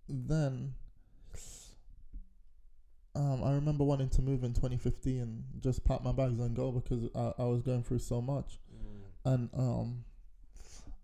then 0.09 0.75
um 3.15 3.43
I 3.45 3.53
remember 3.53 3.85
wanting 3.85 4.09
to 4.11 4.23
move 4.23 4.43
in 4.45 4.53
2015 4.53 5.21
and 5.21 5.45
just 5.61 5.85
pack 5.85 6.03
my 6.03 6.13
bags 6.13 6.39
and 6.41 6.55
go 6.57 6.73
because 6.73 7.09
I, 7.15 7.43
I 7.43 7.45
was 7.47 7.63
going 7.63 7.83
through 7.83 7.99
so 8.01 8.21
much 8.21 8.59
Mm. 8.75 9.33
and 9.33 9.51
um 9.55 10.05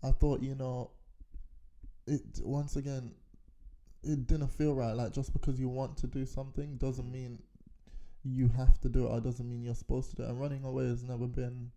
I 0.03 0.11
thought 0.11 0.41
you 0.41 0.55
know 0.55 0.91
it 2.07 2.21
once 2.43 2.75
again 2.75 3.11
it 4.03 4.25
didn't 4.27 4.47
feel 4.47 4.73
right 4.73 4.93
like 4.93 5.11
just 5.11 5.33
because 5.33 5.59
you 5.59 5.69
want 5.69 5.97
to 5.97 6.07
do 6.07 6.25
something 6.25 6.77
doesn't 6.77 7.11
mean 7.11 7.39
you 8.23 8.49
have 8.49 8.79
to 8.81 8.89
do 8.89 9.05
it 9.05 9.09
or 9.09 9.19
doesn't 9.21 9.49
mean 9.49 9.63
you're 9.63 9.75
supposed 9.75 10.09
to 10.11 10.15
do 10.17 10.23
it. 10.23 10.29
And 10.29 10.39
running 10.39 10.63
away 10.63 10.85
has 10.87 11.03
never 11.03 11.27
been 11.27 11.71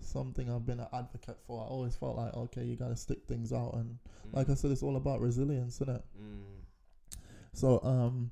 something 0.00 0.50
I've 0.50 0.66
been 0.66 0.80
an 0.80 0.86
advocate 0.92 1.38
for. 1.46 1.62
I 1.62 1.66
always 1.66 1.96
felt 1.96 2.16
like 2.16 2.34
okay 2.34 2.64
you 2.64 2.76
gotta 2.76 2.96
stick 2.96 3.18
things 3.26 3.52
out. 3.52 3.74
And 3.74 3.98
like 4.32 4.48
I 4.50 4.54
said 4.54 4.70
it's 4.70 4.82
all 4.82 4.96
about 4.96 5.20
resilience 5.20 5.76
isn't 5.80 5.94
it 5.96 6.02
Mm. 6.20 6.42
so 7.52 7.80
um 7.82 8.30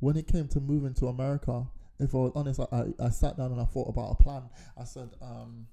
when 0.00 0.16
it 0.16 0.26
came 0.26 0.48
to 0.48 0.60
moving 0.60 0.94
to 0.94 1.06
America 1.08 1.66
if 2.00 2.14
I 2.14 2.18
was 2.18 2.32
honest 2.34 2.60
I, 2.60 2.66
I, 2.72 3.06
I 3.06 3.10
sat 3.10 3.36
down 3.36 3.52
and 3.52 3.60
I 3.60 3.64
thought 3.64 3.88
about 3.88 4.16
a 4.18 4.22
plan. 4.22 4.42
I 4.76 4.84
said 4.84 5.10
um 5.20 5.66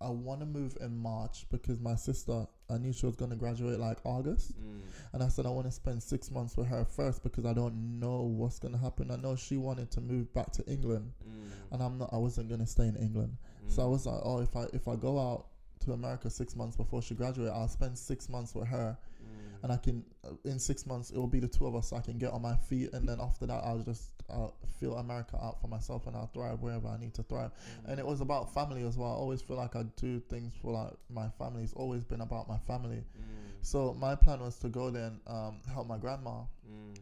I 0.00 0.10
want 0.10 0.40
to 0.40 0.46
move 0.46 0.76
in 0.80 0.96
March 0.96 1.46
because 1.50 1.80
my 1.80 1.96
sister, 1.96 2.46
I 2.70 2.78
knew 2.78 2.92
she 2.92 3.06
was 3.06 3.16
going 3.16 3.30
to 3.30 3.36
graduate 3.36 3.80
like 3.80 3.98
August. 4.04 4.52
Mm. 4.60 4.80
And 5.12 5.22
I 5.22 5.28
said, 5.28 5.44
I 5.46 5.50
want 5.50 5.66
to 5.66 5.72
spend 5.72 6.02
six 6.02 6.30
months 6.30 6.56
with 6.56 6.68
her 6.68 6.84
first 6.84 7.22
because 7.22 7.44
I 7.44 7.52
don't 7.52 7.98
know 7.98 8.22
what's 8.22 8.58
going 8.58 8.74
to 8.74 8.80
happen. 8.80 9.10
I 9.10 9.16
know 9.16 9.34
she 9.34 9.56
wanted 9.56 9.90
to 9.92 10.00
move 10.00 10.32
back 10.34 10.52
to 10.52 10.64
England 10.66 11.12
Mm. 11.28 11.72
and 11.72 11.82
I'm 11.82 11.98
not, 11.98 12.10
I 12.12 12.16
wasn't 12.16 12.48
going 12.48 12.60
to 12.60 12.66
stay 12.66 12.86
in 12.86 12.96
England. 12.96 13.36
So 13.66 13.82
I 13.82 13.86
was 13.86 14.06
like, 14.06 14.20
oh, 14.22 14.40
if 14.40 14.54
I, 14.56 14.66
if 14.72 14.86
I 14.88 14.96
go 14.96 15.18
out 15.18 15.46
to 15.84 15.92
America 15.92 16.30
six 16.30 16.54
months 16.56 16.76
before 16.76 17.02
she 17.02 17.14
graduates, 17.14 17.52
I'll 17.54 17.68
spend 17.68 17.98
six 17.98 18.28
months 18.28 18.54
with 18.54 18.68
her 18.68 18.96
Mm. 19.20 19.64
and 19.64 19.72
I 19.72 19.76
can, 19.78 20.04
uh, 20.24 20.30
in 20.44 20.58
six 20.60 20.86
months, 20.86 21.10
it 21.10 21.18
will 21.18 21.26
be 21.26 21.40
the 21.40 21.48
two 21.48 21.66
of 21.66 21.74
us. 21.74 21.88
So 21.90 21.96
I 21.96 22.00
can 22.00 22.18
get 22.18 22.32
on 22.32 22.40
my 22.40 22.54
feet. 22.56 22.92
And 22.92 23.08
then 23.08 23.18
after 23.20 23.46
that, 23.46 23.64
I'll 23.64 23.80
just 23.80 24.17
uh, 24.30 24.48
feel 24.78 24.96
America 24.98 25.36
out 25.42 25.60
for 25.60 25.68
myself 25.68 26.06
and 26.06 26.14
I'll 26.16 26.26
thrive 26.28 26.60
wherever 26.60 26.86
I 26.88 26.98
need 26.98 27.14
to 27.14 27.22
thrive. 27.22 27.50
And 27.86 27.98
it 27.98 28.06
was 28.06 28.20
about 28.20 28.52
family 28.54 28.86
as 28.86 28.96
well. 28.96 29.10
I 29.10 29.14
always 29.14 29.40
feel 29.42 29.56
like 29.56 29.74
I 29.76 29.84
do 29.96 30.20
things 30.28 30.54
for 30.60 30.72
like 30.72 30.92
my 31.10 31.28
family. 31.38 31.62
It's 31.62 31.72
always 31.72 32.04
been 32.04 32.20
about 32.20 32.48
my 32.48 32.58
family. 32.58 32.98
Mm. 33.16 33.22
So 33.62 33.94
my 33.94 34.14
plan 34.14 34.40
was 34.40 34.56
to 34.60 34.68
go 34.68 34.90
there 34.90 35.06
and 35.06 35.20
um, 35.26 35.60
help 35.72 35.86
my 35.88 35.98
grandma, 35.98 36.42
Mm. 36.70 36.98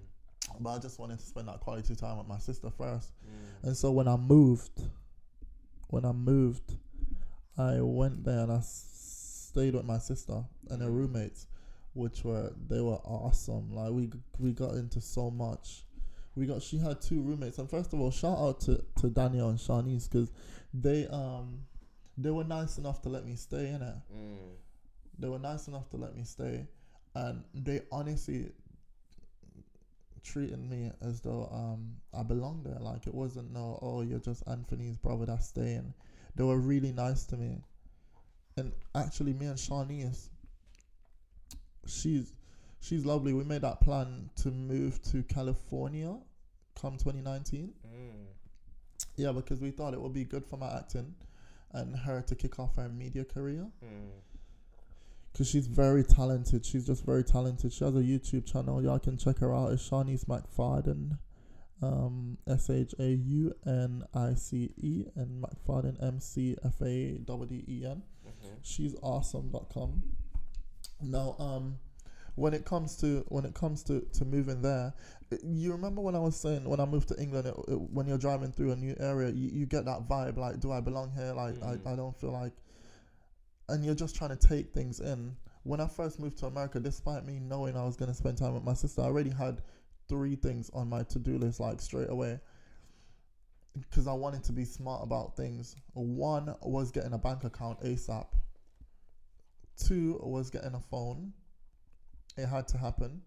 but 0.60 0.70
I 0.70 0.78
just 0.78 0.98
wanted 1.00 1.18
to 1.18 1.26
spend 1.26 1.48
that 1.48 1.60
quality 1.60 1.94
time 1.96 2.18
with 2.18 2.28
my 2.28 2.38
sister 2.38 2.70
first. 2.70 3.10
Mm. 3.24 3.64
And 3.68 3.76
so 3.76 3.90
when 3.90 4.06
I 4.08 4.16
moved, 4.16 4.80
when 5.88 6.04
I 6.04 6.12
moved, 6.12 6.76
I 7.58 7.80
went 7.80 8.24
there 8.24 8.40
and 8.40 8.52
I 8.52 8.60
stayed 8.62 9.74
with 9.74 9.84
my 9.84 9.98
sister 9.98 10.44
and 10.70 10.82
her 10.82 10.90
roommates, 10.90 11.46
which 11.94 12.22
were 12.24 12.52
they 12.68 12.80
were 12.80 13.00
awesome. 13.04 13.74
Like 13.74 13.90
we 13.92 14.10
we 14.38 14.52
got 14.52 14.74
into 14.74 15.00
so 15.00 15.30
much. 15.30 15.82
We 16.36 16.46
got 16.46 16.62
she 16.62 16.78
had 16.78 17.00
two 17.00 17.22
roommates, 17.22 17.58
and 17.58 17.68
first 17.68 17.92
of 17.94 18.00
all, 18.00 18.10
shout 18.10 18.38
out 18.38 18.60
to 18.62 18.84
to 19.00 19.08
Danielle 19.08 19.48
and 19.48 19.58
Shaunice 19.58 20.08
because 20.08 20.30
they 20.74 21.06
um 21.08 21.60
they 22.18 22.30
were 22.30 22.44
nice 22.44 22.78
enough 22.78 23.00
to 23.02 23.08
let 23.08 23.26
me 23.26 23.36
stay 23.36 23.68
in 23.68 23.82
it. 23.82 23.94
Mm. 24.14 24.54
They 25.18 25.28
were 25.28 25.38
nice 25.38 25.66
enough 25.68 25.88
to 25.90 25.96
let 25.96 26.14
me 26.14 26.24
stay, 26.24 26.66
and 27.14 27.42
they 27.54 27.80
honestly 27.90 28.52
treated 30.22 30.58
me 30.58 30.90
as 31.00 31.20
though 31.20 31.48
um 31.52 31.96
I 32.12 32.22
belonged 32.22 32.66
there. 32.66 32.78
Like 32.80 33.06
it 33.06 33.14
wasn't 33.14 33.52
no, 33.52 33.78
oh 33.80 34.02
you're 34.02 34.18
just 34.18 34.42
Anthony's 34.46 34.98
brother 34.98 35.24
that's 35.26 35.48
staying. 35.48 35.94
They 36.34 36.44
were 36.44 36.58
really 36.58 36.92
nice 36.92 37.24
to 37.26 37.36
me, 37.36 37.62
and 38.58 38.72
actually 38.94 39.32
me 39.32 39.46
and 39.46 39.56
Shaunice, 39.56 40.28
she's 41.86 42.32
she's 42.80 43.04
lovely. 43.04 43.32
We 43.32 43.44
made 43.44 43.62
that 43.62 43.80
plan 43.80 44.30
to 44.36 44.50
move 44.50 45.00
to 45.10 45.22
California, 45.24 46.16
come 46.80 46.96
2019. 46.96 47.72
Mm. 47.86 48.10
Yeah, 49.16 49.32
because 49.32 49.60
we 49.60 49.70
thought 49.70 49.94
it 49.94 50.00
would 50.00 50.12
be 50.12 50.24
good 50.24 50.44
for 50.44 50.56
my 50.56 50.76
acting, 50.76 51.14
and 51.72 51.96
her 51.96 52.22
to 52.22 52.34
kick 52.34 52.58
off 52.58 52.76
her 52.76 52.88
media 52.88 53.24
career 53.24 53.66
Mm. 53.84 54.10
because 55.32 55.48
she's 55.48 55.66
very 55.66 56.02
talented. 56.04 56.64
She's 56.64 56.86
just 56.86 57.04
very 57.04 57.24
talented. 57.24 57.72
She 57.72 57.84
has 57.84 57.94
a 57.94 58.00
YouTube 58.02 58.44
channel. 58.46 58.82
Y'all 58.82 58.98
can 58.98 59.16
check 59.16 59.38
her 59.38 59.54
out. 59.54 59.72
It's 59.72 59.88
Shaunice 59.88 60.24
McFadden. 60.26 61.18
Um, 61.82 62.38
S 62.46 62.70
H 62.70 62.94
A 62.98 63.06
U 63.10 63.52
N 63.66 64.02
I 64.14 64.32
C 64.32 64.72
E 64.78 65.04
and 65.14 65.44
McFadden 65.44 66.02
M 66.02 66.20
C 66.20 66.56
F 66.64 66.80
A 66.80 67.18
D 67.18 67.46
D 67.50 67.64
E 67.68 67.84
N. 67.84 68.02
Mhm. 68.26 68.58
She's 68.62 68.94
awesome.com. 69.02 70.02
Now, 71.02 71.36
um, 71.38 71.78
when 72.36 72.54
it 72.54 72.64
comes 72.64 72.96
to 72.98 73.24
when 73.28 73.44
it 73.44 73.54
comes 73.54 73.82
to, 73.84 74.00
to 74.12 74.24
moving 74.24 74.62
there, 74.62 74.94
you 75.42 75.72
remember 75.72 76.00
when 76.02 76.14
I 76.14 76.18
was 76.18 76.36
saying 76.36 76.64
when 76.64 76.80
I 76.80 76.84
moved 76.84 77.08
to 77.08 77.20
England, 77.20 77.48
it, 77.48 77.54
it, 77.68 77.80
when 77.80 78.06
you're 78.06 78.18
driving 78.18 78.52
through 78.52 78.72
a 78.72 78.76
new 78.76 78.94
area, 79.00 79.30
you, 79.30 79.50
you 79.50 79.66
get 79.66 79.84
that 79.86 80.06
vibe 80.08 80.36
like, 80.36 80.60
do 80.60 80.70
I 80.70 80.80
belong 80.80 81.10
here? 81.12 81.32
Like, 81.32 81.54
Mm. 81.56 81.86
I, 81.86 81.92
I 81.92 81.96
don't 81.96 82.16
feel 82.16 82.32
like, 82.32 82.52
and 83.68 83.84
you're 83.84 83.94
just 83.94 84.14
trying 84.14 84.36
to 84.36 84.48
take 84.48 84.72
things 84.72 85.00
in. 85.00 85.34
When 85.62 85.80
I 85.80 85.88
first 85.88 86.20
moved 86.20 86.38
to 86.38 86.46
America, 86.46 86.78
despite 86.78 87.24
me 87.24 87.40
knowing 87.40 87.76
I 87.76 87.84
was 87.84 87.96
going 87.96 88.10
to 88.10 88.14
spend 88.14 88.38
time 88.38 88.54
with 88.54 88.62
my 88.62 88.74
sister, 88.74 89.02
I 89.02 89.06
already 89.06 89.30
had 89.30 89.62
three 90.08 90.36
things 90.36 90.70
on 90.74 90.88
my 90.88 91.02
to 91.04 91.18
do 91.18 91.38
list 91.38 91.58
like 91.58 91.80
straight 91.80 92.10
away 92.10 92.38
because 93.80 94.06
I 94.06 94.12
wanted 94.12 94.44
to 94.44 94.52
be 94.52 94.64
smart 94.64 95.02
about 95.02 95.36
things. 95.36 95.74
One 95.94 96.54
was 96.62 96.90
getting 96.92 97.14
a 97.14 97.18
bank 97.18 97.44
account 97.44 97.80
ASAP. 97.80 98.26
Two 99.76 100.20
was 100.22 100.50
getting 100.50 100.74
a 100.74 100.80
phone. 100.80 101.32
It 102.36 102.46
had 102.46 102.68
to 102.68 102.78
happen. 102.78 103.22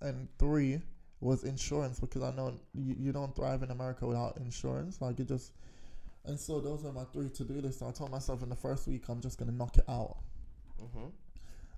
And 0.00 0.28
three 0.38 0.80
was 1.20 1.44
insurance 1.44 1.98
because 1.98 2.22
I 2.22 2.30
know 2.32 2.54
you, 2.74 2.94
you 2.98 3.12
don't 3.12 3.34
thrive 3.34 3.62
in 3.62 3.70
America 3.70 4.06
without 4.06 4.36
insurance. 4.38 5.00
Like 5.00 5.20
it 5.20 5.28
just. 5.28 5.52
And 6.24 6.38
so 6.38 6.60
those 6.60 6.84
are 6.84 6.92
my 6.92 7.04
three 7.12 7.30
to 7.30 7.44
do 7.44 7.54
lists. 7.54 7.82
I 7.82 7.90
told 7.92 8.10
myself 8.10 8.42
in 8.42 8.48
the 8.48 8.56
first 8.56 8.86
week 8.86 9.04
I'm 9.08 9.20
just 9.20 9.38
gonna 9.38 9.52
knock 9.52 9.78
it 9.78 9.84
out. 9.88 10.18
Mhm. 10.80 11.12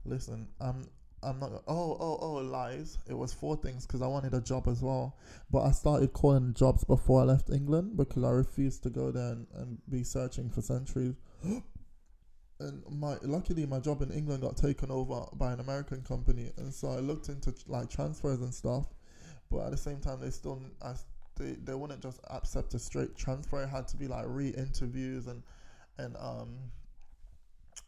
Listen, 0.05 0.49
I'm 0.61 0.89
I'm 1.23 1.39
not. 1.39 1.63
Oh 1.67 1.97
oh 2.01 2.19
oh 2.21 2.33
lies. 2.35 2.99
It 3.07 3.15
was 3.15 3.33
four 3.33 3.57
things 3.57 3.87
because 3.87 4.03
I 4.03 4.07
wanted 4.07 4.35
a 4.35 4.41
job 4.41 4.69
as 4.69 4.83
well. 4.83 5.17
But 5.51 5.63
I 5.63 5.71
started 5.71 6.13
calling 6.13 6.55
jobs 6.55 6.85
before 6.85 7.21
I 7.21 7.25
left 7.25 7.51
England 7.51 7.97
because 7.97 8.25
I 8.25 8.31
refused 8.31 8.83
to 8.85 8.91
go 8.91 9.11
there 9.11 9.33
and, 9.33 9.47
and 9.55 9.79
be 9.89 10.03
searching 10.03 10.51
for 10.51 10.63
centuries. 10.63 11.15
and 12.61 12.83
my 12.91 13.17
luckily 13.23 13.67
my 13.67 13.79
job 13.81 14.03
in 14.03 14.11
England 14.11 14.43
got 14.43 14.57
taken 14.57 14.91
over 14.91 15.25
by 15.35 15.53
an 15.53 15.61
American 15.61 16.03
company, 16.03 16.51
and 16.57 16.73
so 16.73 16.89
I 16.89 16.99
looked 17.01 17.29
into 17.29 17.55
like 17.67 17.89
transfers 17.91 18.41
and 18.41 18.53
stuff. 18.53 18.87
But 19.51 19.67
at 19.67 19.71
the 19.71 19.77
same 19.77 20.01
time, 20.01 20.21
they 20.21 20.31
still 20.31 20.61
I, 20.83 20.95
they 21.37 21.53
they 21.53 21.75
wouldn't 21.75 22.03
just 22.03 22.21
accept 22.31 22.75
a 22.75 22.79
straight 22.79 23.17
transfer. 23.17 23.63
It 23.63 23.69
had 23.69 23.87
to 23.89 23.97
be 23.97 24.09
like 24.09 24.25
re-interviews 24.27 25.27
and 25.27 25.43
and 25.99 26.17
um 26.19 26.57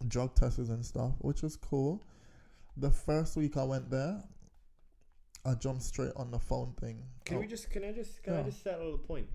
drug 0.08 0.34
tests 0.34 0.58
and 0.58 0.84
stuff, 0.84 1.12
which 1.18 1.42
was 1.42 1.56
cool. 1.56 2.02
The 2.76 2.90
first 2.90 3.36
week 3.36 3.56
I 3.56 3.64
went 3.64 3.90
there, 3.90 4.22
I 5.44 5.54
jumped 5.54 5.82
straight 5.82 6.12
on 6.16 6.30
the 6.30 6.38
phone 6.38 6.74
thing. 6.80 7.02
Can 7.24 7.36
Oh, 7.36 7.40
we 7.40 7.46
just? 7.46 7.70
Can 7.70 7.84
I 7.84 7.92
just? 7.92 8.22
Can 8.22 8.34
I 8.34 8.42
just 8.42 8.62
settle 8.62 8.92
the 8.92 8.98
point? 8.98 9.26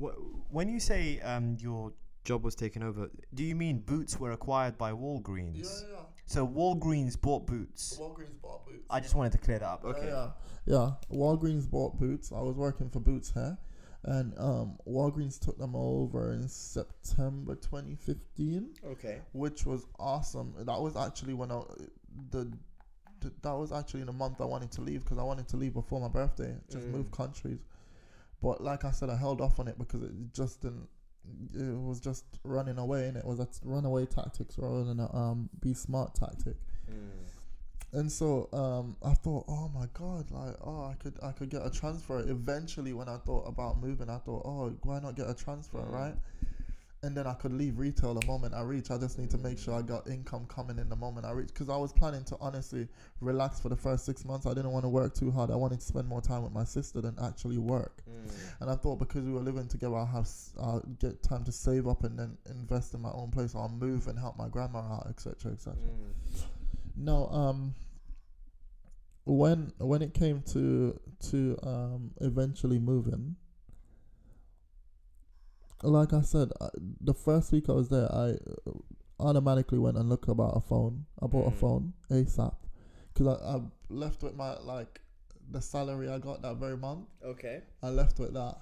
Wh- 0.00 0.52
When 0.52 0.68
you 0.68 0.80
say 0.80 1.20
um 1.20 1.56
your 1.60 1.92
job 2.24 2.44
was 2.44 2.54
taken 2.54 2.82
over, 2.82 3.10
do 3.34 3.42
you 3.44 3.54
mean 3.54 3.78
Boots 3.80 4.18
were 4.18 4.32
acquired 4.32 4.76
by 4.78 4.92
Walgreens? 4.92 5.82
yeah, 5.82 5.88
yeah. 5.94 6.00
So 6.26 6.46
Walgreens 6.46 7.20
bought 7.20 7.46
Boots. 7.46 7.98
Walgreens 8.00 8.40
bought 8.40 8.64
Boots. 8.66 8.86
I 8.90 9.00
just 9.00 9.14
wanted 9.14 9.32
to 9.32 9.38
clear 9.38 9.58
that 9.58 9.66
up. 9.68 9.84
Okay. 9.84 10.06
Yeah, 10.06 10.30
yeah, 10.66 10.76
yeah. 11.10 11.16
Walgreens 11.16 11.68
bought 11.68 11.98
Boots. 11.98 12.30
I 12.32 12.40
was 12.40 12.56
working 12.56 12.88
for 12.88 13.00
Boots 13.00 13.32
here, 13.32 13.58
and 14.04 14.32
um, 14.38 14.78
Walgreens 14.86 15.38
took 15.40 15.58
them 15.58 15.74
over 15.74 16.32
in 16.32 16.48
September 16.48 17.56
2015, 17.56 18.74
Okay. 18.92 19.20
which 19.32 19.66
was 19.66 19.86
awesome. 19.98 20.54
That 20.58 20.80
was 20.80 20.96
actually 20.96 21.34
when 21.34 21.50
I 21.50 21.62
the. 22.30 22.44
th- 23.20 23.34
That 23.42 23.52
was 23.56 23.70
actually 23.72 24.00
in 24.00 24.06
the 24.06 24.12
month 24.12 24.40
I 24.40 24.44
wanted 24.46 24.70
to 24.72 24.80
leave 24.82 25.00
because 25.04 25.18
I 25.18 25.22
wanted 25.24 25.48
to 25.48 25.56
leave 25.56 25.74
before 25.74 26.00
my 26.00 26.08
birthday, 26.08 26.54
just 26.70 26.86
Mm. 26.86 26.92
move 26.92 27.10
countries. 27.10 27.58
But 28.40 28.62
like 28.62 28.84
I 28.86 28.92
said, 28.92 29.10
I 29.10 29.16
held 29.16 29.40
off 29.42 29.58
on 29.60 29.68
it 29.68 29.76
because 29.78 30.02
it 30.04 30.12
just 30.32 30.62
didn't. 30.62 30.88
It 31.54 31.76
was 31.78 32.00
just 32.00 32.24
running 32.44 32.78
away, 32.78 33.08
and 33.08 33.16
it 33.16 33.24
was 33.24 33.40
a 33.40 33.48
runaway 33.64 34.06
tactics 34.06 34.58
rather 34.58 34.84
than 34.84 35.00
a 35.00 35.14
um, 35.14 35.48
be 35.60 35.74
smart 35.74 36.14
tactic. 36.14 36.56
Mm. 36.90 37.28
And 37.92 38.10
so 38.12 38.48
um, 38.52 38.96
I 39.04 39.14
thought, 39.14 39.44
oh 39.48 39.68
my 39.74 39.86
god, 39.94 40.30
like 40.30 40.54
oh 40.64 40.84
I 40.84 40.94
could 41.02 41.14
I 41.22 41.32
could 41.32 41.50
get 41.50 41.66
a 41.66 41.70
transfer. 41.70 42.20
Eventually, 42.20 42.92
when 42.92 43.08
I 43.08 43.16
thought 43.18 43.48
about 43.48 43.80
moving, 43.80 44.08
I 44.08 44.18
thought, 44.18 44.42
oh 44.44 44.72
why 44.82 45.00
not 45.00 45.16
get 45.16 45.28
a 45.28 45.34
transfer, 45.34 45.78
Mm. 45.78 45.92
right? 45.92 46.14
And 47.02 47.16
then 47.16 47.26
I 47.26 47.32
could 47.32 47.52
leave 47.52 47.78
retail 47.78 48.12
the 48.12 48.26
moment 48.26 48.52
I 48.52 48.60
reach. 48.60 48.90
I 48.90 48.98
just 48.98 49.18
need 49.18 49.30
to 49.30 49.38
make 49.38 49.58
sure 49.58 49.72
I 49.72 49.80
got 49.80 50.06
income 50.06 50.44
coming 50.46 50.78
in 50.78 50.90
the 50.90 50.96
moment 50.96 51.24
I 51.24 51.30
reach. 51.30 51.48
Because 51.48 51.70
I 51.70 51.76
was 51.76 51.94
planning 51.94 52.24
to 52.24 52.36
honestly 52.42 52.88
relax 53.22 53.58
for 53.58 53.70
the 53.70 53.76
first 53.76 54.04
six 54.04 54.24
months. 54.26 54.44
I 54.44 54.50
didn't 54.50 54.72
want 54.72 54.84
to 54.84 54.90
work 54.90 55.14
too 55.14 55.30
hard. 55.30 55.50
I 55.50 55.56
wanted 55.56 55.80
to 55.80 55.86
spend 55.86 56.06
more 56.06 56.20
time 56.20 56.42
with 56.42 56.52
my 56.52 56.64
sister 56.64 57.00
than 57.00 57.16
actually 57.22 57.56
work. 57.56 58.02
Mm. 58.08 58.32
And 58.60 58.70
I 58.70 58.74
thought 58.74 58.98
because 58.98 59.24
we 59.24 59.32
were 59.32 59.40
living 59.40 59.66
together, 59.66 59.96
I'll 59.96 60.04
have 60.04 60.28
I'll 60.60 60.84
get 60.98 61.22
time 61.22 61.42
to 61.44 61.52
save 61.52 61.88
up 61.88 62.04
and 62.04 62.18
then 62.18 62.36
invest 62.50 62.92
in 62.92 63.00
my 63.00 63.12
own 63.12 63.30
place. 63.30 63.54
I'll 63.54 63.70
move 63.70 64.06
and 64.06 64.18
help 64.18 64.36
my 64.36 64.48
grandma 64.48 64.80
out, 64.80 65.06
etc., 65.08 65.52
etc. 65.52 65.78
Mm. 65.78 66.44
No, 66.96 67.28
um 67.28 67.74
when 69.24 69.72
when 69.78 70.02
it 70.02 70.14
came 70.14 70.42
to 70.42 70.98
to 71.30 71.58
um 71.62 72.10
eventually 72.20 72.78
moving 72.78 73.36
like 75.82 76.12
I 76.12 76.20
said, 76.22 76.50
I, 76.60 76.68
the 77.00 77.14
first 77.14 77.52
week 77.52 77.68
I 77.68 77.72
was 77.72 77.88
there, 77.88 78.10
I 78.12 78.30
uh, 78.66 78.72
automatically 79.18 79.78
went 79.78 79.96
and 79.96 80.08
looked 80.08 80.28
about 80.28 80.56
a 80.56 80.60
phone. 80.60 81.06
I 81.22 81.26
bought 81.26 81.46
a 81.48 81.50
Mm. 81.50 81.60
phone 81.60 81.92
ASAP 82.10 82.54
because 83.12 83.26
I, 83.40 83.56
I 83.56 83.60
left 83.88 84.22
with 84.22 84.34
my 84.34 84.58
like 84.60 85.00
the 85.50 85.60
salary 85.60 86.08
I 86.08 86.18
got 86.18 86.42
that 86.42 86.56
very 86.56 86.76
month. 86.76 87.06
Okay. 87.24 87.62
I 87.82 87.88
left 87.88 88.18
with 88.18 88.34
that. 88.34 88.56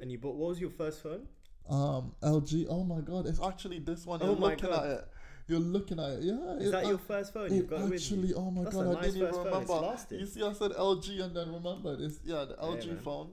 And 0.00 0.10
you 0.12 0.18
bought. 0.18 0.36
What 0.36 0.50
was 0.50 0.60
your 0.60 0.70
first 0.70 1.02
phone? 1.02 1.26
Um, 1.68 2.12
LG. 2.22 2.66
Oh 2.70 2.84
my 2.84 3.00
god, 3.00 3.26
it's 3.26 3.40
actually 3.42 3.80
this 3.80 4.06
one. 4.06 4.20
Oh 4.22 4.26
You're 4.26 4.36
my 4.36 4.50
looking 4.50 4.70
God. 4.70 4.86
at 4.86 4.90
it. 4.92 5.08
You're 5.48 5.60
looking 5.60 5.98
at 5.98 6.10
it. 6.10 6.22
Yeah. 6.22 6.54
Is 6.56 6.68
it, 6.68 6.72
that 6.72 6.84
I- 6.84 6.88
your 6.88 6.98
first 6.98 7.32
phone? 7.34 7.52
You've 7.52 7.68
got 7.68 7.92
actually, 7.92 8.28
you. 8.28 8.34
oh 8.36 8.50
my 8.50 8.64
That's 8.64 8.76
god, 8.76 8.86
a 8.86 8.90
I 8.90 8.92
nice 8.94 9.04
didn't 9.04 9.16
even 9.16 9.28
first 9.34 9.50
phone. 9.50 9.62
It's 9.62 9.70
remember. 9.70 10.14
You 10.14 10.26
see, 10.26 10.42
I 10.42 10.52
said 10.52 10.70
LG 10.72 11.24
and 11.24 11.34
then 11.36 11.52
remembered. 11.52 12.00
It's 12.00 12.20
yeah, 12.24 12.44
the 12.44 12.54
LG 12.54 12.86
man. 12.86 12.98
phone. 12.98 13.30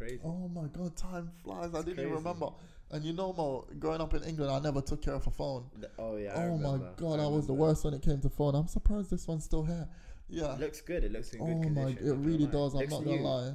It's 0.00 0.12
crazy. 0.12 0.20
Oh 0.24 0.48
my 0.48 0.66
god, 0.68 0.96
time 0.96 1.30
flies. 1.42 1.74
I 1.74 1.82
didn't 1.82 2.00
even 2.00 2.12
remember. 2.12 2.48
And 2.92 3.04
you 3.04 3.12
know, 3.12 3.32
Mo, 3.32 3.66
growing 3.78 4.00
up 4.00 4.14
in 4.14 4.22
England, 4.24 4.50
I 4.50 4.58
never 4.58 4.80
took 4.80 5.00
care 5.02 5.14
of 5.14 5.26
a 5.26 5.30
phone. 5.30 5.64
The- 5.78 5.90
Oh 5.98 6.16
yeah. 6.16 6.34
I 6.36 6.46
oh 6.46 6.56
my 6.56 6.78
god, 6.96 7.20
I, 7.20 7.26
was 7.26 7.46
the 7.46 7.52
worst 7.54 7.84
when 7.84 7.94
it 7.94 8.02
came 8.02 8.20
to 8.20 8.28
phone. 8.28 8.54
I'm 8.54 8.66
surprised 8.66 9.10
this 9.10 9.28
one's 9.28 9.44
still 9.44 9.64
here. 9.64 9.88
Yeah. 10.28 10.54
It 10.54 10.60
looks 10.60 10.80
good. 10.80 11.04
It 11.04 11.12
looks 11.12 11.32
in 11.32 11.44
good 11.44 11.56
Oh 11.58 11.62
condition. 11.62 12.06
my, 12.06 12.10
it 12.12 12.16
really 12.16 12.46
does. 12.46 12.74
I'm 12.74 12.88
not 12.88 13.04
gonna 13.04 13.16
new. 13.16 13.22
lie. 13.22 13.52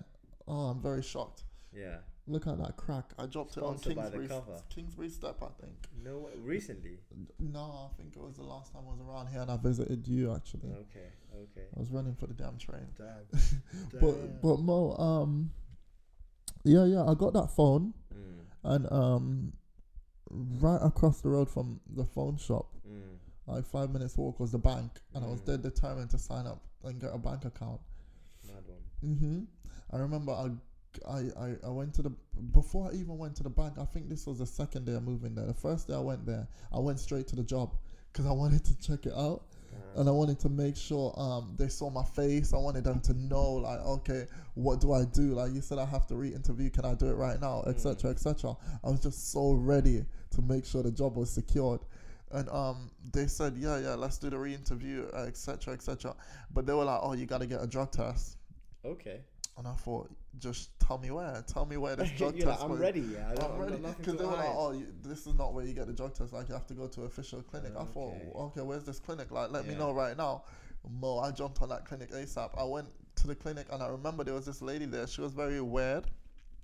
Oh, 0.48 0.68
I'm 0.70 0.82
very 0.82 1.02
shocked. 1.02 1.44
Yeah. 1.74 1.98
Look 2.28 2.48
at 2.48 2.58
that 2.58 2.76
crack. 2.76 3.12
I 3.20 3.28
dropped 3.28 3.56
it 3.58 3.62
on 3.64 3.78
Sponsored 3.78 3.96
by 3.98 4.10
the 4.10 4.18
Kingsbury. 4.18 4.60
Kingsbury 4.70 5.10
Step, 5.10 5.38
I 5.44 5.62
think. 5.62 5.76
No, 6.04 6.30
recently. 6.42 6.98
No, 7.40 7.90
I 7.92 7.98
think 7.98 8.16
it 8.16 8.22
was 8.22 8.36
the 8.38 8.44
last 8.44 8.74
time 8.74 8.82
I 8.88 8.92
was 8.92 9.00
around 9.08 9.28
here 9.28 9.42
and 9.42 9.52
I 9.52 9.58
visited 9.58 10.08
you 10.08 10.34
actually. 10.34 10.72
Okay. 10.72 11.10
Okay. 11.36 11.68
I 11.76 11.80
was 11.80 11.92
running 11.92 12.16
for 12.16 12.26
the 12.28 12.34
damn 12.34 12.58
train. 12.58 12.88
Damn. 12.98 13.40
But 14.02 14.42
but 14.42 14.58
Mo, 14.60 14.96
um, 14.98 15.52
yeah, 16.66 16.86
yeah, 16.86 17.04
I 17.06 17.14
got 17.14 17.34
that 17.34 17.52
phone 17.52 17.94
Mm, 18.14 18.40
and 18.74 18.92
um, 18.92 19.54
right 20.32 20.80
across 20.82 21.22
the 21.22 21.30
road 21.30 21.50
from 21.50 21.80
the 21.96 22.06
phone 22.06 22.38
shop, 22.38 22.68
mm, 22.88 23.18
like 23.48 23.66
five 23.66 23.92
minutes 23.92 24.18
walk 24.18 24.40
was 24.40 24.52
the 24.52 24.58
bank, 24.60 24.92
and 25.14 25.24
I 25.24 25.28
was 25.28 25.42
Mm. 25.42 25.46
dead 25.46 25.62
determined 25.62 26.10
to 26.12 26.18
sign 26.18 26.48
up 26.48 26.62
and 26.84 27.00
get 27.00 27.14
a 27.14 27.18
bank 27.18 27.46
account. 27.46 27.82
mad 28.48 28.64
one. 28.68 29.16
hmm 29.18 29.44
I 29.92 29.98
remember 29.98 30.32
I, 30.32 30.50
I, 31.08 31.20
I, 31.46 31.56
I 31.66 31.70
went 31.70 31.94
to 31.96 32.02
the 32.02 32.12
before 32.52 32.90
I 32.92 32.96
even 32.96 33.18
went 33.18 33.36
to 33.38 33.44
the 33.44 33.50
bank. 33.50 33.78
I 33.80 33.86
think 33.86 34.10
this 34.10 34.26
was 34.26 34.40
the 34.40 34.46
second 34.46 34.86
day 34.86 34.94
of 34.94 35.04
moving 35.04 35.36
there. 35.36 35.46
The 35.46 35.54
first 35.54 35.88
day 35.88 35.94
I 35.96 36.00
went 36.00 36.26
there, 36.26 36.48
I 36.72 36.80
went 36.80 37.00
straight 37.00 37.28
to 37.28 37.36
the 37.36 37.44
job 37.44 37.76
because 38.12 38.26
I 38.26 38.32
wanted 38.32 38.64
to 38.66 38.80
check 38.80 39.06
it 39.06 39.14
out 39.14 39.46
and 39.96 40.10
I 40.10 40.12
wanted 40.12 40.40
to 40.42 40.50
make 40.50 40.76
sure 40.76 41.14
um 41.18 41.56
they 41.58 41.68
saw 41.68 41.90
my 41.90 42.04
face. 42.04 42.54
I 42.54 42.58
wanted 42.58 42.84
them 42.84 43.00
to 43.02 43.14
know 43.14 43.54
like 43.54 43.80
okay, 43.80 44.28
what 44.56 44.82
do 44.82 44.94
I 44.94 45.06
do? 45.06 45.34
Like 45.34 45.54
you 45.54 45.62
said, 45.62 45.78
I 45.78 45.86
have 45.86 46.06
to 46.08 46.16
re-interview. 46.16 46.70
Can 46.70 46.86
I 46.86 46.94
do 46.94 47.08
it 47.08 47.16
right 47.16 47.40
now? 47.40 47.64
Etc. 47.68 48.10
Etc. 48.10 48.56
I 48.84 48.90
was 48.90 49.00
just 49.02 49.32
so 49.32 49.54
ready 49.54 50.06
to 50.32 50.42
make 50.42 50.66
sure 50.66 50.84
the 50.84 50.92
job 50.92 51.16
was 51.16 51.30
secured. 51.30 51.82
And 52.32 52.50
um, 52.50 52.92
they 53.14 53.28
said, 53.28 53.56
yeah, 53.56 53.80
yeah, 53.80 53.94
let's 53.94 54.18
do 54.18 54.30
the 54.30 54.38
re-interview, 54.38 55.08
etc., 55.14 55.74
etc. 55.74 56.16
But 56.54 56.66
they 56.66 56.74
were 56.74 56.84
like, 56.84 57.00
oh, 57.02 57.14
you 57.14 57.26
got 57.26 57.40
to 57.42 57.48
get 57.48 57.64
a 57.64 57.68
drug 57.68 57.92
test. 57.92 58.38
okay. 58.84 59.22
And 59.58 59.68
I 59.68 59.74
thought, 59.74 60.10
just 60.38 60.78
tell 60.80 60.98
me 60.98 61.12
where. 61.12 61.42
Tell 61.48 61.66
me 61.66 61.78
where 61.78 61.96
this 61.96 62.12
drug 62.18 62.36
You're 62.36 62.48
like, 62.48 62.56
test 62.56 62.66
I'm 62.66 62.72
was. 62.72 62.80
ready. 62.82 63.00
Yeah. 63.02 63.30
I 63.32 63.36
don't, 63.36 63.52
I'm 63.54 63.60
ready 63.60 63.74
I've 63.76 63.82
got 63.82 63.88
nothing 63.90 64.06
because 64.06 64.20
they 64.20 64.26
were 64.26 64.32
like, 64.34 64.50
"Oh, 64.54 64.72
you, 64.74 64.88
this 65.02 65.26
is 65.28 65.34
not 65.36 65.54
where 65.54 65.64
you 65.66 65.74
get 65.74 65.88
the 65.88 65.94
drug 65.94 66.14
test. 66.14 66.34
Like, 66.34 66.50
you 66.50 66.54
have 66.56 66.68
to 66.68 66.74
go 66.74 66.88
to 66.88 67.04
official 67.04 67.42
clinic." 67.42 67.72
I 67.80 67.86
thought, 67.86 68.14
Okay. 68.16 68.32
"Okay, 68.36 68.62
where's 68.62 68.84
this 68.84 69.00
clinic? 69.00 69.32
Like, 69.32 69.52
let 69.52 69.66
me 69.66 69.76
know 69.76 69.94
right 69.94 70.18
now." 70.18 70.44
Mo, 71.00 71.20
I 71.20 71.32
jumped 71.32 71.62
on 71.62 71.70
that 71.70 71.86
clinic 71.86 72.12
asap. 72.12 72.50
I 72.60 72.64
went 72.66 72.88
to 73.16 73.28
the 73.28 73.34
clinic 73.36 73.66
and 73.72 73.82
I 73.82 73.88
remember 73.88 74.24
there 74.24 74.34
was 74.36 74.46
this 74.46 74.62
lady 74.62 74.86
there. 74.86 75.08
She 75.08 75.22
was 75.22 75.32
very 75.32 75.60
weird, 75.62 76.06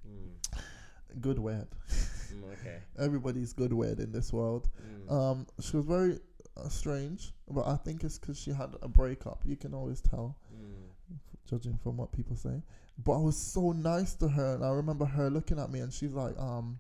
Mm, 0.08 1.22
good 1.22 1.40
weird. 1.40 1.68
mm, 1.90 2.44
okay. 2.60 2.80
Everybody's 3.00 3.54
good 3.54 3.74
weird 3.74 4.00
in 4.00 4.12
this 4.12 4.32
world. 4.34 4.70
Mm, 5.08 5.12
Um, 5.12 5.48
she 5.60 5.76
was 5.78 5.86
very 5.86 6.20
uh, 6.58 6.70
strange, 6.70 7.32
but 7.50 7.66
I 7.66 7.78
think 7.78 8.04
it's 8.04 8.20
because 8.20 8.38
she 8.40 8.52
had 8.52 8.76
a 8.84 8.88
breakup. 8.88 9.42
You 9.46 9.56
can 9.56 9.74
always 9.74 10.02
tell. 10.02 10.38
mm, 10.54 11.18
judging 11.50 11.78
from 11.78 11.98
what 11.98 12.12
people 12.12 12.36
say. 12.36 12.62
But 12.98 13.14
I 13.14 13.18
was 13.22 13.38
so 13.38 13.72
nice 13.72 14.14
to 14.16 14.28
her, 14.28 14.56
and 14.56 14.64
I 14.66 14.70
remember 14.70 15.06
her 15.06 15.30
looking 15.30 15.60
at 15.60 15.72
me, 15.72 15.80
and 15.80 15.92
she's 15.92 16.14
like, 16.14 16.38
um, 16.38 16.80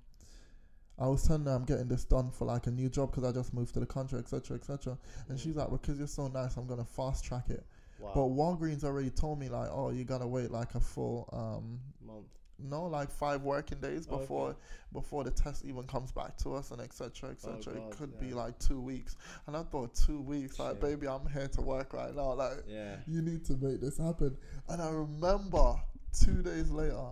I 0.99 1.07
was 1.07 1.27
telling 1.27 1.45
her 1.45 1.51
I'm 1.51 1.65
getting 1.65 1.87
this 1.87 2.03
done 2.03 2.29
for 2.29 2.45
like 2.45 2.67
a 2.67 2.71
new 2.71 2.87
job 2.89 3.09
because 3.11 3.23
I 3.23 3.31
just 3.31 3.53
moved 3.53 3.73
to 3.73 3.79
the 3.79 3.87
country, 3.87 4.19
etc., 4.19 4.57
etc. 4.57 4.97
And 5.29 5.39
she's 5.39 5.55
like, 5.55 5.71
because 5.71 5.97
you're 5.97 6.07
so 6.07 6.27
nice, 6.27 6.57
I'm 6.57 6.67
gonna 6.67 6.85
fast 6.85 7.23
track 7.25 7.49
it. 7.49 7.65
wow. 7.99 8.11
But 8.13 8.21
Walgreens 8.21 8.83
already 8.83 9.09
told 9.09 9.39
me 9.39 9.49
like, 9.49 9.69
oh, 9.71 9.89
you 9.89 10.03
gotta 10.03 10.27
wait 10.27 10.51
like 10.51 10.75
a 10.75 10.79
full, 10.79 11.27
um, 11.33 11.79
month. 12.05 12.27
no, 12.59 12.83
like 12.85 13.09
five 13.09 13.41
working 13.41 13.79
days 13.79 14.05
before 14.05 14.49
okay. 14.49 14.59
before 14.93 15.23
the 15.23 15.31
test 15.31 15.65
even 15.65 15.83
comes 15.87 16.11
back 16.11 16.37
to 16.37 16.53
us, 16.53 16.69
and 16.69 16.79
etc., 16.81 17.31
etc. 17.31 17.57
Oh, 17.67 17.89
it 17.89 17.97
could 17.97 18.19
be 18.19 18.35
like 18.35 18.59
two 18.59 18.79
weeks, 18.79 19.15
and 19.47 19.57
I 19.57 19.63
thought 19.63 19.95
two 19.95 20.21
weeks, 20.21 20.59
like, 20.59 20.73
Shit. 20.73 20.81
baby, 20.81 21.07
I'm 21.07 21.27
here 21.33 21.47
to 21.47 21.61
work 21.61 21.93
right 21.93 22.13
now, 22.15 22.33
like 22.33 22.63
Yeah. 22.67 22.97
you 23.07 23.23
need 23.23 23.43
to 23.45 23.53
make 23.53 23.81
this 23.81 23.97
happen. 23.97 24.37
And 24.69 24.79
I 24.79 24.89
remember 24.91 25.81
two 26.13 26.41
days 26.41 26.69
later, 26.69 27.07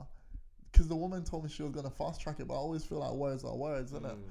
because 0.72 0.88
the 0.88 0.96
woman 0.96 1.24
told 1.24 1.44
me 1.44 1.50
she 1.50 1.64
was 1.64 1.72
gonna 1.72 1.90
fast 1.90 2.22
track 2.22 2.40
it, 2.40 2.48
but 2.48 2.54
I 2.56 2.58
always 2.58 2.84
feel 2.84 3.00
like 3.00 3.12
words 3.12 3.44
are 3.44 3.56
words, 3.56 3.92
isn't 3.92 4.06
it? 4.06 4.12
Mm, 4.12 4.30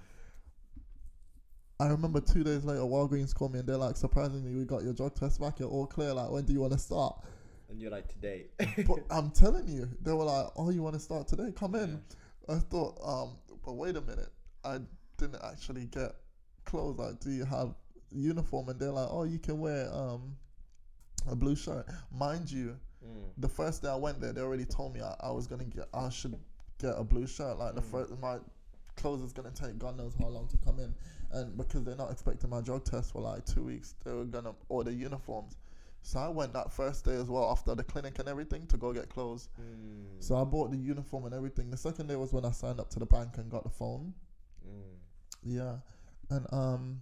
I 1.81 1.87
remember 1.89 2.21
two 2.21 2.43
days 2.43 2.65
later, 2.65 2.81
Walgreens 2.81 3.35
called 3.35 3.53
me 3.53 3.61
and 3.61 3.69
they're 3.69 3.77
like, 3.77 3.97
surprisingly, 3.97 4.53
we 4.53 4.65
got 4.65 4.83
your 4.83 4.93
drug 4.93 5.15
test 5.15 5.41
back. 5.41 5.61
You're 5.61 5.69
all 5.69 5.87
clear. 5.87 6.13
Like, 6.13 6.31
when 6.31 6.45
do 6.45 6.53
you 6.53 6.61
want 6.61 6.73
to 6.73 6.79
start? 6.79 7.21
And 7.71 7.81
you're 7.81 7.91
like 7.91 8.09
today. 8.09 8.47
But 8.87 9.01
I'm 9.11 9.31
telling 9.31 9.69
you, 9.69 9.89
they 10.03 10.13
were 10.13 10.25
like, 10.25 10.47
oh, 10.57 10.71
you 10.71 10.83
want 10.83 10.95
to 10.95 11.01
start 11.01 11.29
today? 11.29 11.53
Come 11.55 11.77
in. 11.77 12.01
I 12.49 12.57
thought, 12.57 12.99
um, 13.05 13.37
but 13.65 13.75
wait 13.75 13.95
a 13.97 14.01
minute, 14.01 14.31
I 14.65 14.79
didn't 15.19 15.41
actually 15.45 15.85
get 15.85 16.13
clothes. 16.65 16.99
Like, 16.99 17.21
do 17.21 17.31
you 17.31 17.45
have 17.45 17.75
uniform? 18.11 18.71
And 18.71 18.81
they're 18.81 18.91
like, 18.91 19.09
oh, 19.11 19.25
you 19.25 19.39
can 19.39 19.61
wear 19.61 19.93
um 19.93 20.37
a 21.31 21.37
blue 21.37 21.55
shirt. 21.55 21.87
Mind 22.11 22.51
you, 22.51 22.77
Mm, 23.07 23.31
the 23.39 23.49
first 23.49 23.83
day 23.83 23.89
I 23.89 23.97
went 23.97 24.21
there, 24.21 24.33
they 24.33 24.41
already 24.41 24.65
told 24.65 24.95
me 24.95 25.01
I, 25.01 25.15
I 25.21 25.31
was 25.31 25.47
gonna 25.47 25.65
get, 25.65 25.89
I 25.95 26.09
should 26.09 26.37
get 26.79 26.95
a 26.97 27.05
blue 27.05 27.27
shirt. 27.27 27.59
Like 27.59 27.75
the 27.75 27.83
first, 27.83 28.19
my 28.21 28.39
clothes 28.97 29.23
is 29.23 29.33
gonna 29.33 29.51
take 29.53 29.79
God 29.79 29.97
knows 29.97 30.15
how 30.19 30.27
long 30.27 30.49
to 30.49 30.57
come 30.59 30.79
in, 30.81 30.95
and 31.33 31.57
because 31.57 31.85
they're 31.85 31.97
not 31.97 32.11
expecting 32.11 32.51
my 32.51 32.61
drug 32.61 32.85
test 32.85 33.13
for 33.13 33.23
like 33.23 33.45
two 33.45 33.63
weeks, 33.65 33.95
they 34.05 34.13
were 34.13 34.25
gonna 34.25 34.55
order 34.69 34.91
uniforms. 34.91 35.57
So 36.03 36.19
I 36.21 36.29
went 36.29 36.53
that 36.55 36.73
first 36.73 37.05
day 37.05 37.15
as 37.17 37.29
well 37.29 37.51
after 37.51 37.75
the 37.75 37.85
clinic 37.85 38.19
and 38.19 38.29
everything 38.29 38.67
to 38.69 38.77
go 38.77 38.93
get 38.93 39.09
clothes. 39.11 39.49
mm, 39.61 40.23
So 40.23 40.37
I 40.37 40.45
bought 40.45 40.71
the 40.71 40.77
uniform 40.77 41.25
and 41.27 41.35
everything. 41.35 41.71
The 41.71 41.77
second 41.77 42.07
day 42.07 42.17
was 42.17 42.33
when 42.33 42.45
I 42.45 42.51
signed 42.53 42.81
up 42.81 42.89
to 42.91 42.99
the 42.99 43.07
bank 43.07 43.37
and 43.37 43.51
got 43.51 43.65
the 43.65 43.69
phone. 43.71 44.15
mm, 44.67 44.97
Yeah, 45.43 45.77
and 46.31 46.47
um, 46.53 47.01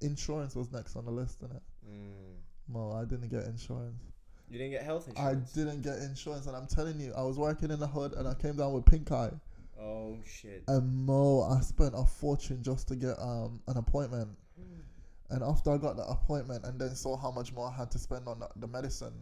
insurance 0.00 0.54
was 0.56 0.70
next 0.72 0.96
on 0.96 1.04
the 1.04 1.10
list, 1.10 1.40
innit? 1.42 1.60
mm. 1.88 2.34
Mo, 2.68 2.92
I 2.92 3.04
didn't 3.04 3.28
get 3.28 3.44
insurance. 3.44 4.02
You 4.50 4.58
didn't 4.58 4.72
get 4.72 4.82
health 4.84 5.08
insurance. 5.08 5.52
I 5.54 5.58
didn't 5.58 5.82
get 5.82 5.98
insurance, 5.98 6.46
and 6.46 6.54
I'm 6.56 6.66
telling 6.66 7.00
you, 7.00 7.12
I 7.16 7.22
was 7.22 7.36
working 7.38 7.70
in 7.70 7.80
the 7.80 7.86
hood 7.86 8.12
and 8.12 8.28
I 8.28 8.34
came 8.34 8.56
down 8.56 8.72
with 8.72 8.84
pink 8.86 9.10
eye. 9.10 9.30
Oh 9.80 10.16
shit. 10.24 10.62
And 10.68 11.04
Mo, 11.06 11.42
I 11.42 11.60
spent 11.60 11.94
a 11.96 12.04
fortune 12.04 12.62
just 12.62 12.88
to 12.88 12.96
get 12.96 13.18
um 13.20 13.60
an 13.68 13.76
appointment. 13.76 14.28
And 15.28 15.42
after 15.42 15.72
I 15.72 15.76
got 15.78 15.96
the 15.96 16.04
appointment 16.04 16.64
and 16.64 16.78
then 16.80 16.94
saw 16.94 17.16
how 17.16 17.32
much 17.32 17.52
more 17.52 17.66
I 17.68 17.72
had 17.76 17.90
to 17.90 17.98
spend 17.98 18.28
on 18.28 18.38
the, 18.38 18.48
the 18.56 18.68
medicine, 18.68 19.12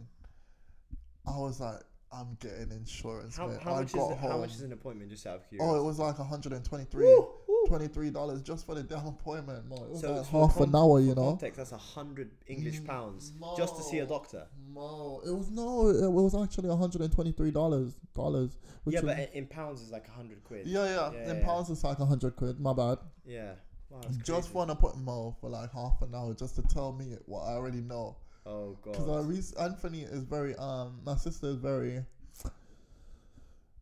I 1.25 1.35
was 1.39 1.59
like, 1.59 1.79
I'm 2.11 2.37
getting 2.39 2.69
insurance, 2.71 3.35
How, 3.35 3.49
how 3.59 3.73
I 3.73 3.79
much 3.79 3.87
is 3.87 3.93
got 3.93 4.11
it, 4.11 4.17
home. 4.19 4.31
how 4.31 4.37
much 4.37 4.51
is 4.51 4.61
an 4.61 4.71
appointment? 4.71 5.09
Just 5.09 5.25
out 5.25 5.37
of 5.37 5.49
curiosity. 5.49 5.75
oh, 5.77 5.81
it 5.81 5.83
was 5.83 5.97
like 5.97 6.19
123 6.19 7.03
Woo, 7.03 7.27
woo. 7.69 7.77
23 7.77 8.09
dollars 8.11 8.41
just 8.41 8.65
for 8.65 8.75
the 8.75 8.83
damn 8.91 9.05
appointment, 9.07 9.67
Mo. 9.67 9.75
It 9.75 9.89
was 9.91 10.01
So 10.01 10.13
like 10.13 10.27
half 10.27 10.59
an 10.59 10.75
hour, 10.75 10.99
you 10.99 11.15
know. 11.15 11.31
Context, 11.31 11.57
that's 11.57 11.71
a 11.71 11.77
hundred 11.77 12.31
English 12.47 12.83
pounds 12.83 13.33
just 13.57 13.75
to 13.77 13.83
see 13.83 13.99
a 13.99 14.05
doctor. 14.05 14.47
Mo, 14.73 15.21
it 15.25 15.31
was 15.31 15.49
no, 15.51 15.89
it, 15.89 16.11
was 16.11 16.35
actually 16.35 16.69
123 16.69 17.51
dollars, 17.51 17.93
dollars. 18.13 18.57
Which 18.83 18.95
yeah, 18.95 19.01
was, 19.01 19.15
but 19.15 19.33
in 19.33 19.47
pounds 19.47 19.81
is 19.81 19.91
like 19.91 20.07
a 20.07 20.11
hundred 20.11 20.43
quid. 20.43 20.67
yeah, 20.67 20.85
yeah, 20.85 21.11
Yeah, 21.11 21.31
in 21.31 21.37
yeah. 21.39 21.45
pounds 21.45 21.69
it's 21.69 21.83
like 21.83 21.99
100 21.99 22.35
quid. 22.35 22.59
My 22.59 22.73
bad. 22.73 22.99
Yeah. 23.25 23.53
Wow, 23.89 24.01
Just 24.23 24.51
for 24.51 24.63
an 24.63 24.71
appointment 24.71 25.05
Mo, 25.05 25.35
for 25.39 25.49
like 25.49 25.71
half 25.71 26.01
an 26.01 26.13
hour, 26.15 26.33
just 26.33 26.55
to 26.55 26.61
tell 26.63 26.91
me 26.91 27.15
what 27.25 27.43
I 27.43 27.53
already 27.53 27.81
know. 27.81 28.17
Oh 28.45 28.77
god. 28.81 28.91
Because. 28.93 29.25
Reese 29.25 29.53
Anthony 29.53 30.01
is 30.01 30.23
very 30.23 30.55
um 30.57 30.99
my 31.05 31.15
sister 31.15 31.47
is 31.47 31.55
very 31.57 32.03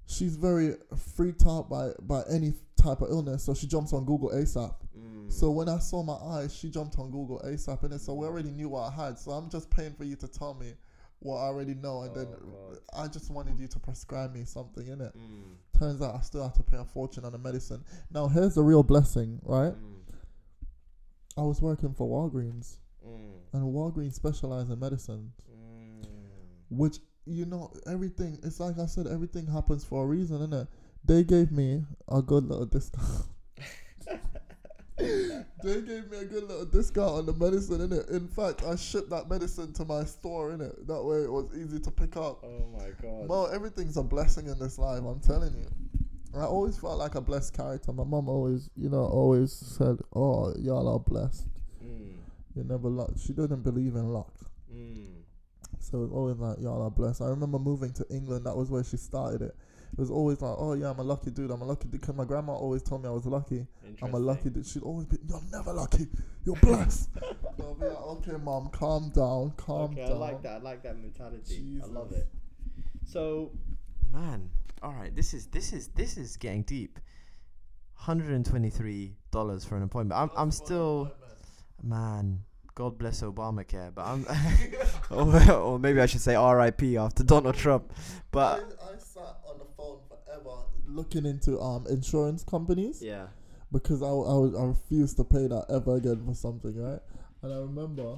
she's 0.05 0.35
very 0.35 0.76
freaked 1.15 1.45
out 1.45 1.69
by 1.69 1.91
by 2.01 2.22
any 2.31 2.53
type 2.84 3.01
of 3.01 3.10
illness, 3.10 3.43
so 3.43 3.53
she 3.53 3.65
jumps 3.68 3.93
on 3.93 4.05
Google 4.05 4.30
ASAP. 4.30 4.76
Mm. 4.97 5.31
So 5.31 5.49
when 5.49 5.69
I 5.69 5.80
saw 5.80 6.03
my 6.03 6.14
eyes, 6.38 6.55
she 6.55 6.69
jumped 6.69 6.99
on 6.99 7.10
Google 7.11 7.41
ASAP, 7.45 7.81
and 7.84 7.93
it's 7.93 8.05
so 8.05 8.14
we 8.14 8.27
already 8.27 8.51
knew 8.51 8.69
what 8.69 8.91
I 8.91 9.05
had. 9.05 9.18
So 9.18 9.31
I'm 9.31 9.49
just 9.49 9.69
paying 9.72 9.93
for 9.93 10.03
you 10.03 10.15
to 10.18 10.27
tell 10.27 10.53
me 10.53 10.73
what 11.19 11.38
I 11.38 11.45
already 11.45 11.73
know, 11.73 12.01
and 12.03 12.14
then 12.15 12.27
Oh, 12.30 12.69
God. 12.69 13.05
I 13.05 13.07
just 13.07 13.31
wanted 13.31 13.57
you 13.57 13.68
to 13.68 13.80
prescribe 13.80 14.34
me 14.34 14.43
something 14.45 14.85
in 14.88 14.99
it. 15.01 15.14
Mm. 15.18 15.80
Turns 15.80 16.01
out 16.01 16.15
I 16.15 16.19
still 16.22 16.43
have 16.43 16.53
to 16.55 16.64
pay 16.64 16.77
a 16.77 16.85
fortune 16.85 17.23
on 17.26 17.31
the 17.31 17.38
medicine. 17.38 17.84
Now 18.11 18.27
here's 18.27 18.55
the 18.55 18.61
real 18.64 18.84
blessing, 18.84 19.39
right? 19.43 19.73
Mm. 19.73 20.15
I 21.38 21.41
was 21.41 21.61
working 21.61 21.93
for 21.93 22.07
Walgreens, 22.07 22.77
Mm. 23.07 23.31
and 23.53 23.64
Walgreens 23.73 24.14
specialize 24.14 24.69
in 24.69 24.80
medicine. 24.80 25.31
Mm. 25.49 26.05
which 26.69 26.97
you 27.26 27.45
know 27.45 27.72
everything 27.88 28.38
it's 28.43 28.60
like 28.60 28.77
i 28.80 28.85
said 28.85 29.07
everything 29.07 29.45
happens 29.47 29.84
for 29.85 30.03
a 30.03 30.07
reason 30.07 30.39
innit? 30.39 30.68
They 31.05 31.23
gave 31.23 31.51
me 31.51 31.84
a 32.09 32.21
good 32.21 32.45
little 32.45 32.65
discount 32.65 33.25
they 34.97 35.81
gave 35.81 36.09
me 36.11 36.17
a 36.19 36.25
good 36.25 36.43
little 36.43 36.65
discount 36.65 37.11
on 37.13 37.25
the 37.25 37.34
medicine 37.34 37.81
in 37.81 37.91
it. 37.91 38.07
in 38.09 38.27
fact 38.27 38.63
i 38.63 38.75
shipped 38.75 39.09
that 39.09 39.27
medicine 39.30 39.73
to 39.73 39.84
my 39.85 40.03
store 40.05 40.51
in 40.51 40.61
it. 40.61 40.88
that 40.88 41.01
way 41.03 41.17
it 41.23 41.31
was 41.31 41.49
easy 41.57 41.80
to 41.80 41.89
pick 41.91 42.15
up 42.15 42.43
Oh 42.43 42.67
my 42.77 42.89
god. 43.01 43.27
well 43.27 43.47
everything's 43.51 43.97
a 43.97 44.03
blessing 44.03 44.47
in 44.47 44.59
this 44.59 44.77
life 44.77 45.01
i'm 45.03 45.19
telling 45.19 45.53
you 45.55 45.67
i 46.39 46.43
always 46.45 46.77
felt 46.77 46.97
like 46.99 47.15
a 47.15 47.21
blessed 47.21 47.53
character 47.55 47.91
my 47.91 48.03
mom 48.03 48.30
always 48.30 48.69
you 48.75 48.89
know 48.89 49.05
always 49.05 49.51
said 49.51 49.97
oh 50.15 50.53
y'all 50.57 50.88
are 50.88 50.99
blessed 50.99 51.47
Mm. 51.84 52.15
you 52.55 52.63
never 52.63 52.88
luck 52.88 53.11
she 53.17 53.34
didn't 53.34 53.61
believe 53.63 53.95
in 53.95 54.09
luck 54.13 54.34
Mm. 54.73 55.07
So 55.80 56.09
always 56.13 56.38
like, 56.38 56.57
y'all 56.59 56.81
are 56.81 56.89
blessed. 56.89 57.21
I 57.21 57.27
remember 57.27 57.59
moving 57.59 57.91
to 57.93 58.05
England. 58.09 58.45
That 58.47 58.55
was 58.55 58.71
where 58.71 58.84
she 58.84 58.97
started 58.97 59.41
it. 59.43 59.55
It 59.94 59.99
was 59.99 60.10
always 60.10 60.41
like, 60.41 60.56
oh 60.57 60.74
yeah, 60.74 60.90
I'm 60.90 60.98
a 60.98 61.03
lucky 61.03 61.30
dude. 61.30 61.52
I'm 61.52 61.61
a 61.61 61.65
lucky 61.65 61.88
dude. 61.88 62.02
Because 62.02 62.15
my 62.15 62.26
grandma 62.26 62.53
always 62.53 62.82
told 62.82 63.03
me 63.03 63.10
I 63.10 63.11
was 63.11 63.28
lucky. 63.28 63.68
I'm 64.02 64.14
a 64.14 64.20
lucky 64.20 64.49
dude. 64.49 64.65
She'd 64.65 64.82
always 64.82 65.06
be, 65.06 65.18
you're 65.28 65.40
never 65.52 65.72
lucky. 65.72 66.07
You're 66.44 66.56
blessed. 66.56 67.10
so 67.20 67.30
I'll 67.60 67.76
be 67.76 67.86
like, 67.86 67.98
okay, 67.98 68.44
mom, 68.44 68.70
calm 68.70 69.11
down, 69.11 69.53
calm 69.56 69.91
okay, 69.91 70.02
down. 70.02 70.11
I 70.14 70.15
like 70.15 70.41
that. 70.41 70.53
I 70.53 70.64
like 70.64 70.84
that 70.84 70.98
mentality. 70.98 71.80
I 71.84 71.86
love 71.86 72.11
it. 72.11 72.28
So, 73.06 73.52
man, 74.11 74.49
all 74.82 74.94
right. 74.94 75.15
This 75.15 75.34
is 75.36 75.48
this 75.48 75.74
is 75.74 75.90
this 75.90 76.18
is 76.18 76.38
getting 76.38 76.64
deep. 76.64 76.99
Hundred 77.94 78.32
and 78.32 78.45
twenty-three 78.45 79.15
dollars 79.32 79.64
for 79.64 79.78
an 79.78 79.84
appointment. 79.84 80.20
I'm 80.20 80.32
I'm 80.36 80.52
still, 80.52 81.14
man. 81.82 82.44
God 82.76 82.98
bless 82.98 83.22
Obamacare, 83.22 83.94
but 83.94 84.03
I'm, 84.03 84.26
or, 85.11 85.52
or 85.52 85.80
maybe 85.80 86.02
I 86.02 86.07
should 86.07 86.22
say 86.22 86.34
R.I.P. 86.34 86.98
after 86.98 87.24
Donald 87.24 87.56
Trump. 87.56 87.94
But 88.32 88.64
I, 88.82 88.94
I 88.94 88.98
sat 88.98 89.38
on 89.48 89.60
the 89.60 89.65
phone 89.78 89.99
forever 90.10 90.64
looking 90.94 91.26
into 91.26 91.60
um 91.60 91.86
insurance 91.88 92.44
companies 92.44 93.02
yeah, 93.02 93.28
because 93.72 94.02
I, 94.02 94.07
I, 94.07 94.64
I 94.64 94.65
refused 94.68 95.18
to 95.18 95.24
pay 95.24 95.48
that 95.48 95.65
ever 95.70 95.95
again 95.95 96.24
for 96.26 96.36
something, 96.36 96.76
right? 96.82 96.99
And 97.41 97.53
I 97.53 97.57
remember. 97.57 98.18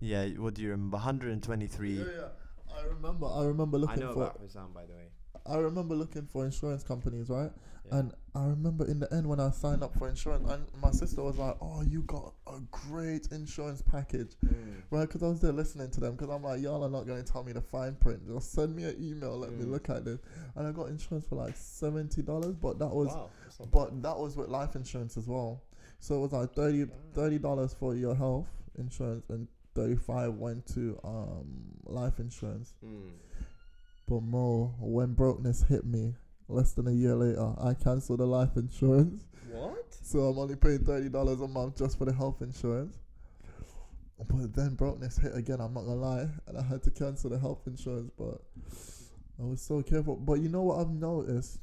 yeah. 0.00 0.26
What 0.38 0.54
do 0.54 0.62
you 0.62 0.70
remember? 0.70 0.98
Hundred 0.98 1.32
and 1.32 1.42
twenty-three. 1.42 1.98
Yeah, 1.98 2.04
yeah. 2.04 2.76
I 2.78 2.84
remember. 2.86 3.26
I 3.26 3.44
remember 3.44 3.78
looking 3.78 4.02
I 4.02 4.06
know 4.06 4.12
for. 4.14 4.22
about 4.24 4.42
Hossam, 4.42 4.74
by 4.74 4.84
the 4.84 4.92
way. 4.92 5.08
I 5.46 5.56
remember 5.58 5.94
looking 5.94 6.26
for 6.26 6.44
insurance 6.44 6.82
companies, 6.82 7.28
right? 7.30 7.50
Yeah. 7.88 7.98
And 7.98 8.12
I 8.34 8.44
remember 8.44 8.84
in 8.86 8.98
the 9.00 9.12
end 9.14 9.26
when 9.26 9.40
I 9.40 9.50
signed 9.50 9.82
up 9.82 9.94
for 9.96 10.08
insurance, 10.08 10.48
and 10.50 10.66
my 10.82 10.90
sister 10.90 11.22
was 11.22 11.38
like, 11.38 11.56
"Oh, 11.60 11.82
you 11.82 12.02
got 12.02 12.34
a 12.46 12.60
great 12.70 13.28
insurance 13.32 13.80
package." 13.82 14.32
Mm. 14.44 14.82
Right, 14.90 15.02
because 15.06 15.22
I 15.22 15.28
was 15.28 15.40
there 15.40 15.52
listening 15.52 15.90
to 15.92 16.00
them. 16.00 16.12
Because 16.16 16.28
I'm 16.30 16.42
like, 16.42 16.60
y'all 16.60 16.84
are 16.84 16.90
not 16.90 17.06
going 17.06 17.22
to 17.24 17.32
tell 17.32 17.42
me 17.44 17.52
the 17.52 17.60
fine 17.62 17.94
print. 17.94 18.26
Just 18.26 18.52
send 18.52 18.74
me 18.76 18.84
an 18.84 18.96
email, 19.00 19.36
let 19.38 19.52
me 19.52 19.64
Mm. 19.64 19.70
look 19.70 19.88
at 19.88 20.04
this. 20.04 20.18
And 20.54 20.66
I 20.66 20.72
got 20.72 20.88
insurance 20.88 21.26
for 21.26 21.36
like 21.36 21.56
seventy 21.56 22.22
dollars, 22.22 22.56
but 22.56 22.78
that 22.78 22.88
was, 22.92 23.08
wow, 23.08 23.30
but 23.72 24.02
that 24.02 24.18
was 24.18 24.36
with 24.36 24.48
life 24.48 24.76
insurance 24.76 25.16
as 25.16 25.26
well. 25.26 25.62
So 25.98 26.16
it 26.16 26.20
was 26.20 26.32
like 26.32 26.52
30 27.14 27.38
dollars 27.38 27.72
for 27.72 27.94
your 27.94 28.14
health 28.14 28.48
insurance, 28.76 29.24
and 29.30 29.48
thirty 29.74 29.96
five 29.96 30.34
went 30.34 30.66
to 30.74 30.98
um 31.04 31.46
life 31.84 32.18
insurance. 32.20 32.74
Mm. 32.84 33.12
But 34.08 34.22
Mo, 34.22 34.74
when 34.78 35.14
brokenness 35.14 35.62
hit 35.64 35.84
me, 35.84 36.14
less 36.48 36.72
than 36.72 36.88
a 36.88 36.92
year 36.92 37.14
later, 37.14 37.52
I 37.60 37.74
cancelled 37.74 38.20
the 38.20 38.26
life 38.26 38.56
insurance. 38.56 39.24
What? 39.50 39.94
So 40.02 40.20
I'm 40.20 40.38
only 40.38 40.56
paying 40.56 40.84
thirty 40.84 41.08
dollars 41.08 41.40
a 41.40 41.48
month 41.48 41.78
just 41.78 41.98
for 41.98 42.04
the 42.04 42.12
health 42.12 42.42
insurance. 42.42 42.98
But 44.18 44.54
then 44.54 44.74
brokenness 44.74 45.18
hit 45.18 45.36
again. 45.36 45.60
I'm 45.60 45.74
not 45.74 45.82
gonna 45.82 45.96
lie, 45.96 46.26
and 46.46 46.58
I 46.58 46.62
had 46.62 46.82
to 46.84 46.90
cancel 46.90 47.30
the 47.30 47.38
health 47.38 47.66
insurance. 47.66 48.10
But 48.16 48.40
I 49.38 49.44
was 49.44 49.60
so 49.60 49.82
careful. 49.82 50.16
But 50.16 50.34
you 50.34 50.48
know 50.48 50.62
what 50.62 50.80
I've 50.80 50.90
noticed, 50.90 51.60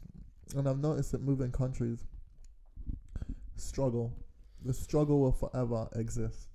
and 0.55 0.68
I've 0.68 0.80
noticed 0.80 1.11
that 1.14 1.22
moving 1.22 1.51
countries. 1.51 2.05
Struggle, 3.55 4.14
the 4.64 4.73
struggle 4.73 5.19
will 5.19 5.31
forever 5.31 5.88
exist. 5.95 6.49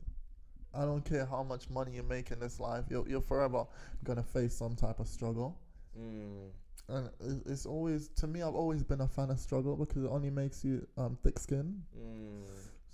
I 0.74 0.84
don't 0.84 1.04
care 1.04 1.24
how 1.26 1.42
much 1.42 1.70
money 1.70 1.92
you 1.92 2.02
make 2.02 2.30
in 2.30 2.38
this 2.38 2.60
life. 2.60 2.84
You're 2.90 3.08
you're 3.08 3.22
forever 3.22 3.66
gonna 4.04 4.22
face 4.22 4.54
some 4.54 4.76
type 4.76 5.00
of 5.00 5.08
struggle. 5.08 5.58
Mm. 5.98 6.50
And 6.88 7.10
it's 7.46 7.66
always 7.66 8.08
to 8.16 8.26
me. 8.26 8.42
I've 8.42 8.54
always 8.54 8.82
been 8.82 9.02
a 9.02 9.08
fan 9.08 9.30
of 9.30 9.38
struggle 9.38 9.76
because 9.76 10.04
it 10.04 10.08
only 10.08 10.30
makes 10.30 10.64
you 10.64 10.86
um, 10.96 11.18
thick 11.22 11.38
skin. 11.38 11.82
Mm. 11.98 12.46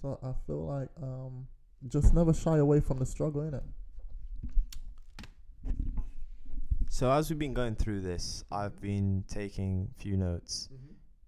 So 0.03 0.19
I 0.23 0.33
feel 0.47 0.67
like 0.67 0.89
um, 1.01 1.47
just 1.89 2.13
never 2.13 2.35
shy 2.35 2.59
away 2.59 2.81
from 2.81 2.99
the 2.99 3.07
struggle, 3.07 3.43
innit? 3.43 3.63
So 6.91 7.11
as 7.11 7.29
we've 7.29 7.39
been 7.39 7.55
going 7.55 7.75
through 7.75 8.03
this, 8.03 8.45
I've 8.53 8.81
been 8.81 9.25
taking 9.29 9.89
few 9.97 10.17
notes. 10.17 10.69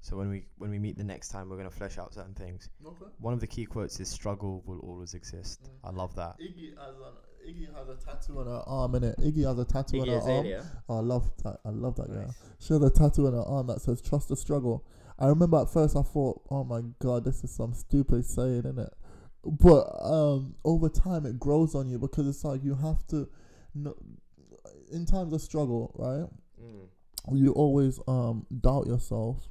So 0.00 0.16
when 0.16 0.28
we 0.28 0.46
when 0.58 0.70
we 0.70 0.78
meet 0.78 0.96
the 0.96 1.02
next 1.02 1.30
time, 1.30 1.48
we're 1.48 1.56
gonna 1.56 1.70
flesh 1.70 1.98
out 1.98 2.14
certain 2.14 2.34
things. 2.34 2.68
Okay. 2.84 3.06
One 3.18 3.34
of 3.34 3.40
the 3.40 3.46
key 3.48 3.64
quotes 3.64 3.98
is 3.98 4.08
"Struggle 4.08 4.62
will 4.64 4.78
always 4.80 5.14
exist." 5.14 5.64
Mm. 5.64 5.88
I 5.88 5.90
love 5.90 6.14
that. 6.14 6.38
Iggy 6.38 6.70
has 6.78 6.94
an 6.96 7.14
Iggy 7.46 7.72
has 7.74 7.88
a 7.88 7.94
tattoo 8.04 8.40
on 8.40 8.46
her 8.46 8.62
arm, 8.66 8.92
innit? 8.92 9.18
Iggy 9.20 9.46
has 9.46 9.58
a 9.58 9.64
tattoo 9.64 10.00
on 10.00 10.08
her 10.08 10.14
arm. 10.30 10.46
Oh, 10.88 10.98
I 10.98 11.00
love 11.00 11.30
that. 11.44 11.60
I 11.64 11.70
love 11.70 11.96
that 11.96 12.08
girl. 12.08 12.34
She 12.58 12.72
has 12.72 12.82
a 12.82 12.90
tattoo 12.90 13.26
on 13.26 13.34
her 13.34 13.42
arm 13.42 13.66
that 13.68 13.80
says 13.80 14.00
"Trust 14.00 14.28
the 14.28 14.36
struggle." 14.36 14.84
I 15.18 15.28
remember 15.28 15.58
at 15.58 15.70
first 15.70 15.96
I 15.96 16.02
thought, 16.02 16.42
"Oh 16.50 16.64
my 16.64 16.82
god, 16.98 17.24
this 17.24 17.44
is 17.44 17.50
some 17.50 17.72
stupid 17.74 18.24
saying, 18.24 18.62
innit?" 18.62 18.90
But 19.44 19.84
um, 20.02 20.56
over 20.64 20.88
time 20.88 21.24
it 21.24 21.38
grows 21.38 21.74
on 21.74 21.88
you 21.88 21.98
because 21.98 22.26
it's 22.26 22.44
like 22.44 22.64
you 22.64 22.74
have 22.74 23.06
to, 23.08 23.28
in 24.92 25.06
times 25.06 25.32
of 25.32 25.40
struggle, 25.40 25.94
right? 25.96 26.28
Mm. 26.60 26.88
you 27.38 27.52
always 27.52 28.00
um 28.08 28.46
doubt 28.60 28.86
yourself 28.86 29.48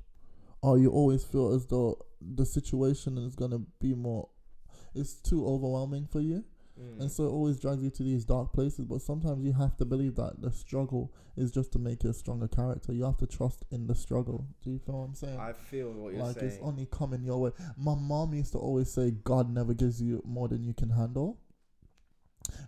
or 0.61 0.79
you 0.79 0.89
always 0.89 1.23
feel 1.23 1.53
as 1.53 1.67
though 1.67 1.97
the 2.19 2.45
situation 2.45 3.17
is 3.17 3.35
gonna 3.35 3.59
be 3.79 3.93
more 3.93 4.27
it's 4.95 5.13
too 5.15 5.45
overwhelming 5.45 6.07
for 6.11 6.19
you 6.19 6.43
Mm. 6.79 6.99
and 7.01 7.11
so 7.11 7.23
it 7.25 7.29
always 7.29 7.57
drags 7.57 7.81
you 7.81 7.89
to 7.89 8.03
these 8.03 8.25
dark 8.25 8.51
places 8.51 8.83
but 8.85 9.01
sometimes 9.01 9.45
you 9.45 9.53
have 9.53 9.77
to 9.77 9.85
believe 9.85 10.15
that 10.15 10.41
the 10.41 10.51
struggle 10.51 11.13
is 11.37 11.49
just 11.51 11.71
to 11.71 11.79
make 11.79 12.03
you 12.03 12.09
a 12.09 12.13
stronger 12.13 12.49
character 12.49 12.91
you 12.91 13.05
have 13.05 13.15
to 13.17 13.27
trust 13.27 13.63
in 13.71 13.87
the 13.87 13.95
struggle 13.95 14.45
do 14.61 14.71
you 14.71 14.79
feel 14.79 14.95
what 14.99 15.05
i'm 15.05 15.15
saying 15.15 15.39
I 15.39 15.53
feel 15.53 15.91
what 15.93 16.13
you're 16.13 16.21
saying. 16.25 16.35
like 16.35 16.43
it's 16.43 16.57
only 16.61 16.85
coming 16.91 17.23
your 17.23 17.39
way 17.39 17.51
my 17.77 17.95
mom 17.95 18.33
used 18.33 18.51
to 18.53 18.57
always 18.57 18.91
say 18.91 19.11
god 19.23 19.49
never 19.49 19.73
gives 19.73 20.01
you 20.01 20.21
more 20.25 20.49
than 20.49 20.63
you 20.65 20.73
can 20.73 20.89
handle 20.89 21.37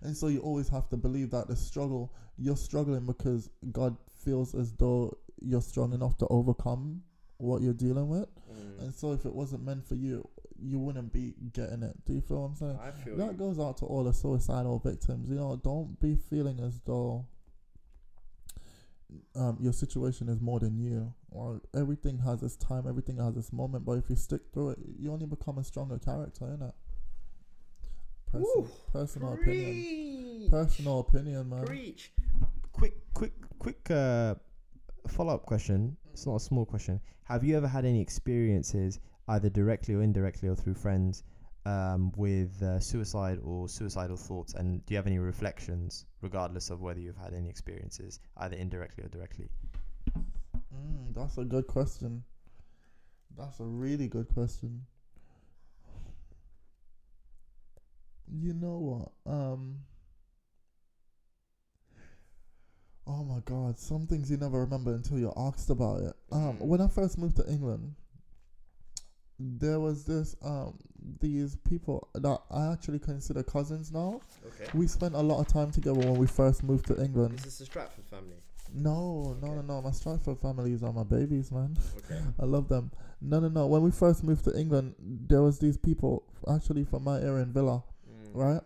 and 0.01 0.15
so 0.15 0.27
you 0.27 0.39
always 0.39 0.69
have 0.69 0.87
to 0.89 0.97
believe 0.97 1.29
that 1.31 1.47
the 1.49 1.55
struggle 1.55 2.13
you're 2.37 2.55
struggling 2.57 3.05
because 3.05 3.49
god 3.73 3.95
feels 4.23 4.55
as 4.55 4.71
though 4.73 5.15
you're 5.41 5.61
strong 5.61 5.91
enough 5.93 6.17
to 6.17 6.27
overcome 6.29 7.01
what 7.37 7.61
you're 7.61 7.73
dealing 7.73 8.07
with 8.07 8.27
Mm. 8.49 8.81
and 8.83 8.93
so 8.95 9.11
if 9.11 9.25
it 9.25 9.33
wasn't 9.35 9.61
meant 9.65 9.85
for 9.85 9.95
you 9.95 10.25
you 10.61 10.79
wouldn't 10.79 11.11
be 11.13 11.33
getting 11.53 11.83
it 11.83 11.93
do 12.05 12.13
you 12.13 12.21
feel 12.21 12.41
what 12.41 12.47
i'm 12.47 12.55
saying 12.55 12.79
I 12.81 12.91
feel 12.91 13.17
that 13.17 13.31
you. 13.31 13.37
goes 13.37 13.59
out 13.59 13.77
to 13.77 13.85
all 13.85 14.03
the 14.03 14.13
suicidal 14.13 14.79
victims 14.79 15.29
you 15.29 15.35
know 15.35 15.59
don't 15.63 15.99
be 15.99 16.15
feeling 16.29 16.59
as 16.59 16.79
though 16.85 17.25
um, 19.35 19.57
your 19.61 19.71
situation 19.71 20.27
is 20.27 20.41
more 20.41 20.59
than 20.59 20.77
you 20.77 21.13
or 21.31 21.61
everything 21.75 22.19
has 22.19 22.43
its 22.43 22.55
time 22.57 22.85
everything 22.87 23.17
has 23.17 23.37
its 23.37 23.53
moment 23.53 23.85
but 23.85 23.93
if 23.93 24.09
you 24.09 24.15
stick 24.15 24.41
through 24.53 24.71
it 24.71 24.79
you 24.99 25.11
only 25.11 25.25
become 25.25 25.57
a 25.57 25.63
stronger 25.63 25.97
character 25.97 26.45
innit? 26.45 26.73
Person, 28.31 28.45
Woo. 28.55 28.67
personal 28.91 29.33
opinion 29.33 30.49
personal 30.49 30.99
opinion 30.99 31.49
man 31.49 31.65
Preach. 31.65 32.11
Quick, 32.73 32.93
quick, 33.15 33.33
quick. 33.57 33.89
Uh, 33.89 34.35
follow-up 35.07 35.47
question. 35.47 35.97
It's 36.13 36.27
not 36.27 36.35
a 36.35 36.39
small 36.39 36.63
question. 36.63 36.99
Have 37.23 37.43
you 37.43 37.57
ever 37.57 37.67
had 37.67 37.85
any 37.85 37.99
experiences, 37.99 38.99
either 39.27 39.49
directly 39.49 39.95
or 39.95 40.01
indirectly, 40.01 40.49
or 40.49 40.55
through 40.55 40.75
friends, 40.75 41.23
um, 41.65 42.11
with 42.15 42.61
uh, 42.63 42.79
suicide 42.79 43.39
or 43.43 43.67
suicidal 43.69 44.17
thoughts? 44.17 44.53
And 44.53 44.85
do 44.85 44.93
you 44.93 44.97
have 44.97 45.07
any 45.07 45.19
reflections, 45.19 46.05
regardless 46.21 46.69
of 46.69 46.81
whether 46.81 46.99
you've 46.99 47.17
had 47.17 47.33
any 47.33 47.49
experiences, 47.49 48.19
either 48.37 48.55
indirectly 48.57 49.03
or 49.05 49.09
directly? 49.09 49.49
mm, 50.73 51.13
that's 51.13 51.37
a 51.37 51.43
good 51.45 51.67
question 51.67 52.23
that's 53.37 53.59
a 53.59 53.63
really 53.65 54.07
good 54.07 54.27
question 54.33 54.85
you 58.27 58.53
know 58.53 58.77
what 59.25 59.33
um 59.33 59.79
Oh 63.07 63.23
my 63.23 63.39
god, 63.39 63.79
some 63.79 64.05
things 64.05 64.29
you 64.29 64.37
never 64.37 64.59
remember 64.59 64.93
until 64.93 65.17
you're 65.17 65.33
asked 65.37 65.69
about 65.69 66.01
it. 66.01 66.13
Um, 66.31 66.57
Mhm. 66.57 66.59
when 66.59 66.81
I 66.81 66.87
first 66.87 67.17
moved 67.17 67.37
to 67.37 67.49
England, 67.49 67.95
there 69.39 69.79
was 69.79 70.03
this 70.05 70.35
um 70.43 70.77
these 71.19 71.55
people 71.57 72.07
that 72.15 72.39
I 72.51 72.71
actually 72.73 72.99
consider 72.99 73.43
cousins 73.43 73.91
now. 73.91 74.19
Okay. 74.45 74.69
We 74.73 74.87
spent 74.87 75.15
a 75.15 75.21
lot 75.21 75.39
of 75.39 75.47
time 75.47 75.71
together 75.71 75.99
when 75.99 76.15
we 76.15 76.27
first 76.27 76.63
moved 76.63 76.87
to 76.87 77.01
England. 77.01 77.35
Is 77.39 77.43
this 77.45 77.57
the 77.59 77.65
Stratford 77.65 78.05
family? 78.05 78.35
No, 78.73 79.37
no, 79.41 79.53
no, 79.53 79.61
no. 79.61 79.81
My 79.81 79.91
Stratford 79.91 80.39
families 80.39 80.83
are 80.83 80.91
my 80.91 81.03
babies, 81.03 81.51
man. 81.51 81.77
Okay. 81.97 82.19
I 82.39 82.45
love 82.45 82.67
them. 82.67 82.91
No, 83.21 83.39
no, 83.39 83.47
no. 83.47 83.65
When 83.67 83.81
we 83.81 83.91
first 83.91 84.23
moved 84.23 84.43
to 84.45 84.59
England, 84.59 84.95
there 84.99 85.41
was 85.41 85.59
these 85.59 85.77
people 85.77 86.23
actually 86.53 86.83
from 86.83 87.03
my 87.05 87.19
area 87.21 87.43
in 87.43 87.53
Villa, 87.53 87.83
Mm. 88.09 88.29
right? 88.33 88.61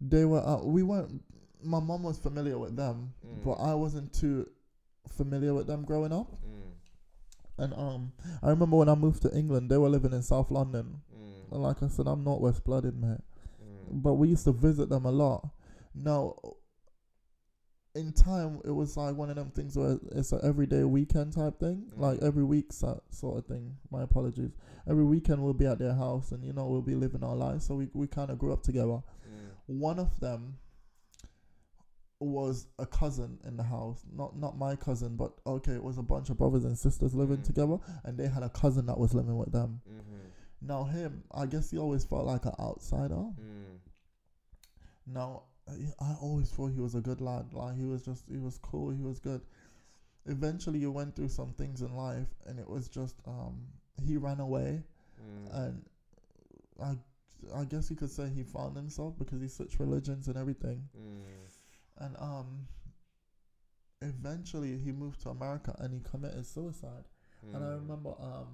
They 0.00 0.24
were. 0.24 0.40
Uh, 0.40 0.62
we 0.64 0.82
weren't. 0.82 1.22
My 1.62 1.80
mom 1.80 2.04
was 2.04 2.18
familiar 2.18 2.56
with 2.58 2.76
them, 2.76 3.12
Mm. 3.26 3.44
but 3.44 3.54
I 3.54 3.74
wasn't 3.74 4.12
too 4.14 4.48
familiar 5.08 5.52
with 5.54 5.66
them 5.66 5.84
growing 5.84 6.12
up. 6.12 6.30
Mm. 6.32 6.67
And 7.58 7.74
um, 7.74 8.12
I 8.42 8.50
remember 8.50 8.76
when 8.76 8.88
I 8.88 8.94
moved 8.94 9.22
to 9.22 9.36
England, 9.36 9.70
they 9.70 9.78
were 9.78 9.88
living 9.88 10.12
in 10.12 10.22
South 10.22 10.50
London. 10.50 11.00
Mm. 11.16 11.52
And 11.52 11.62
like 11.62 11.82
I 11.82 11.88
said, 11.88 12.06
I'm 12.06 12.22
not 12.24 12.40
West 12.40 12.64
blooded, 12.64 12.94
mate. 13.00 13.18
Mm. 13.62 14.02
But 14.02 14.14
we 14.14 14.28
used 14.28 14.44
to 14.44 14.52
visit 14.52 14.88
them 14.88 15.04
a 15.04 15.10
lot. 15.10 15.48
Now, 15.94 16.36
in 17.94 18.12
time, 18.12 18.60
it 18.64 18.70
was 18.70 18.96
like 18.96 19.16
one 19.16 19.28
of 19.30 19.36
them 19.36 19.50
things 19.50 19.76
where 19.76 19.98
it's 20.12 20.30
an 20.30 20.40
everyday 20.44 20.84
weekend 20.84 21.32
type 21.32 21.58
thing, 21.58 21.90
like 21.96 22.20
Mm. 22.20 22.22
every 22.22 22.44
week 22.44 22.72
so- 22.72 23.02
sort 23.10 23.38
of 23.38 23.46
thing. 23.46 23.76
My 23.90 24.02
apologies. 24.02 24.52
Every 24.86 25.04
weekend 25.04 25.42
we'll 25.42 25.54
be 25.54 25.66
at 25.66 25.78
their 25.78 25.94
house, 25.94 26.30
and 26.32 26.44
you 26.44 26.52
know 26.52 26.66
we'll 26.68 26.82
be 26.82 26.94
living 26.94 27.24
our 27.24 27.34
lives. 27.34 27.64
So 27.66 27.74
we 27.74 27.88
we 27.94 28.06
kind 28.06 28.30
of 28.30 28.38
grew 28.38 28.52
up 28.52 28.62
together. 28.62 29.02
Mm. 29.02 29.78
One 29.80 29.98
of 29.98 30.20
them, 30.20 30.58
was 32.20 32.66
a 32.78 32.86
cousin 32.86 33.38
in 33.46 33.56
the 33.56 33.62
house. 33.62 34.04
Not 34.12 34.36
not 34.36 34.58
my 34.58 34.74
cousin, 34.76 35.16
but 35.16 35.32
okay, 35.46 35.72
it 35.72 35.82
was 35.82 35.98
a 35.98 36.02
bunch 36.02 36.30
of 36.30 36.38
brothers 36.38 36.64
and 36.64 36.76
sisters 36.76 37.14
living 37.14 37.38
Mm. 37.38 37.44
together, 37.44 37.78
and 38.04 38.18
they 38.18 38.26
had 38.28 38.42
a 38.42 38.48
cousin 38.50 38.86
that 38.86 38.98
was 38.98 39.14
living 39.14 39.36
with 39.36 39.52
them. 39.52 39.80
Mm-hmm. 39.88 40.66
Now 40.66 40.84
him, 40.84 41.22
I 41.32 41.46
guess 41.46 41.70
he 41.70 41.78
always 41.78 42.04
felt 42.04 42.26
like 42.26 42.44
an 42.44 42.54
outsider. 42.58 43.14
Mm. 43.14 43.78
Now 45.06 45.42
I 45.68 45.72
I 46.00 46.14
always 46.20 46.50
thought 46.50 46.68
he 46.72 46.80
was 46.80 46.94
a 46.94 47.00
good 47.00 47.20
lad. 47.20 47.52
Like 47.52 47.76
he 47.76 47.84
was 47.84 48.02
just 48.04 48.24
he 48.30 48.38
was 48.38 48.58
cool. 48.58 48.90
He 48.90 49.02
was 49.02 49.18
good. 49.20 49.42
Eventually, 50.26 50.80
he 50.80 50.86
went 50.86 51.14
through 51.16 51.28
some 51.28 51.52
things 51.52 51.80
in 51.82 51.94
life, 51.96 52.28
and 52.46 52.58
it 52.58 52.68
was 52.68 52.88
just 52.88 53.16
um 53.26 53.66
he 54.04 54.16
ran 54.16 54.40
away, 54.40 54.82
Mm. 55.20 55.66
and 55.66 55.84
I 56.80 56.96
I 57.54 57.64
guess 57.64 57.88
you 57.90 57.96
could 57.96 58.10
say 58.10 58.28
he 58.28 58.42
found 58.42 58.76
himself 58.76 59.16
because 59.18 59.40
he 59.40 59.48
switched 59.48 59.78
religions 59.78 60.26
and 60.28 60.36
everything. 60.36 60.88
Mm. 60.96 61.22
And 61.98 62.16
um 62.18 62.66
eventually 64.02 64.78
he 64.78 64.92
moved 64.92 65.20
to 65.22 65.30
America 65.30 65.74
and 65.78 65.92
he 65.92 66.00
committed 66.00 66.46
suicide. 66.46 67.04
And 67.52 67.64
I 67.64 67.68
Mm. 67.68 67.80
remember 67.82 68.10
um 68.20 68.48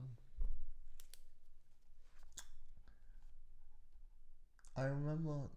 I 4.77 4.85
remember 4.85 5.49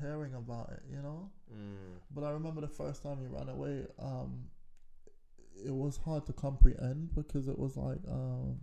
hearing 0.00 0.34
about 0.34 0.70
it, 0.70 0.82
you 0.90 1.00
know? 1.02 1.30
Mm. 1.52 1.98
But 2.10 2.24
I 2.24 2.30
remember 2.30 2.60
the 2.60 2.68
first 2.68 3.02
time 3.02 3.18
he 3.20 3.26
ran 3.26 3.48
away, 3.48 3.86
um 3.98 4.48
it 5.64 5.70
was 5.74 5.96
hard 5.98 6.26
to 6.26 6.32
comprehend 6.32 7.14
because 7.14 7.46
it 7.48 7.58
was 7.58 7.76
like 7.76 8.00
um 8.08 8.60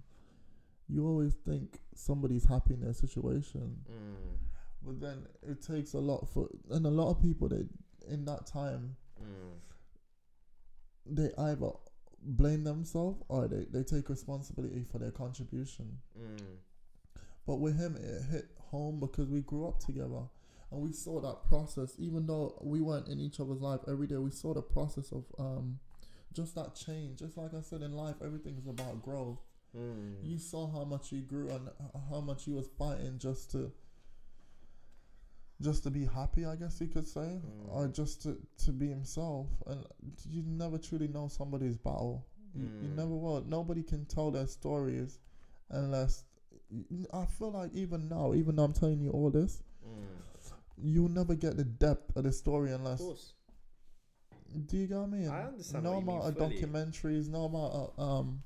you 0.89 1.07
always 1.07 1.35
think 1.35 1.79
somebody's 1.95 2.45
happy 2.45 2.73
in 2.73 2.81
their 2.81 2.93
situation. 2.93 3.77
Mm. 3.89 4.37
But 4.83 4.99
then 4.99 5.25
it 5.47 5.61
takes 5.61 5.93
a 5.93 5.99
lot 5.99 6.27
for 6.27 6.49
and 6.71 6.85
a 6.85 6.89
lot 6.89 7.11
of 7.11 7.21
people 7.21 7.47
they 7.47 7.63
in 8.09 8.25
that 8.25 8.45
time 8.45 8.95
Mm. 9.21 9.59
they 11.05 11.29
either 11.37 11.69
blame 12.23 12.63
themselves 12.63 13.21
or 13.27 13.47
they, 13.47 13.65
they 13.71 13.83
take 13.83 14.09
responsibility 14.09 14.83
for 14.91 14.97
their 14.99 15.11
contribution. 15.11 15.99
Mm. 16.19 16.57
But 17.45 17.55
with 17.57 17.77
him, 17.77 17.95
it 17.97 18.23
hit 18.31 18.45
home 18.71 18.99
because 18.99 19.29
we 19.29 19.41
grew 19.41 19.67
up 19.67 19.79
together 19.79 20.23
and 20.71 20.81
we 20.81 20.91
saw 20.91 21.19
that 21.21 21.43
process. 21.47 21.95
Even 21.99 22.25
though 22.27 22.57
we 22.61 22.81
weren't 22.81 23.07
in 23.09 23.19
each 23.19 23.39
other's 23.39 23.61
life 23.61 23.81
every 23.87 24.07
day, 24.07 24.17
we 24.17 24.31
saw 24.31 24.53
the 24.53 24.61
process 24.61 25.11
of 25.11 25.25
um, 25.37 25.79
just 26.33 26.55
that 26.55 26.75
change. 26.75 27.19
Just 27.19 27.37
like 27.37 27.53
I 27.53 27.61
said 27.61 27.81
in 27.81 27.93
life, 27.93 28.15
everything 28.23 28.57
is 28.57 28.67
about 28.67 29.01
growth. 29.03 29.39
Mm. 29.77 30.15
You 30.23 30.37
saw 30.37 30.71
how 30.71 30.83
much 30.83 31.09
he 31.09 31.21
grew 31.21 31.49
and 31.49 31.69
how 32.09 32.21
much 32.21 32.45
he 32.45 32.51
was 32.51 32.67
fighting 32.77 33.17
just 33.19 33.51
to 33.51 33.71
just 35.61 35.83
to 35.83 35.91
be 35.91 36.05
happy, 36.05 36.45
I 36.45 36.55
guess 36.55 36.81
you 36.81 36.87
could 36.87 37.07
say, 37.07 37.39
Mm. 37.45 37.69
or 37.69 37.87
just 37.87 38.21
to, 38.23 38.37
to 38.65 38.71
be 38.71 38.87
himself. 38.89 39.47
And 39.67 39.85
you 40.29 40.41
never 40.45 40.77
truly 40.77 41.07
know 41.07 41.27
somebody's 41.27 41.77
battle. 41.77 42.25
You, 42.53 42.63
you 42.81 42.89
Mm. 42.89 42.95
never 42.95 43.15
will. 43.15 43.41
Nobody 43.45 43.83
can 43.83 44.05
tell 44.05 44.31
their 44.31 44.47
stories 44.47 45.19
unless. 45.69 46.25
I 47.13 47.25
feel 47.25 47.51
like 47.51 47.73
even 47.73 48.07
now, 48.09 48.33
even 48.33 48.55
though 48.55 48.63
I'm 48.63 48.73
telling 48.73 48.99
you 49.01 49.11
all 49.11 49.29
this, 49.29 49.61
Mm. 49.85 50.53
you'll 50.77 51.09
never 51.09 51.35
get 51.35 51.57
the 51.57 51.63
depth 51.65 52.15
of 52.15 52.23
the 52.23 52.31
story 52.31 52.71
Of 52.71 52.79
unless. 52.81 52.99
course. 52.99 53.33
Do 54.65 54.77
you 54.77 54.87
get 54.87 54.97
what 54.97 55.03
I 55.03 55.07
mean? 55.07 55.27
I 55.29 55.43
understand 55.47 55.83
No 55.83 55.93
you 55.93 55.97
amount 55.99 56.23
of 56.25 56.35
fully. 56.37 56.59
documentaries, 56.61 57.29
no 57.29 57.45
amount 57.45 57.73
of 57.73 57.99
um, 57.99 58.43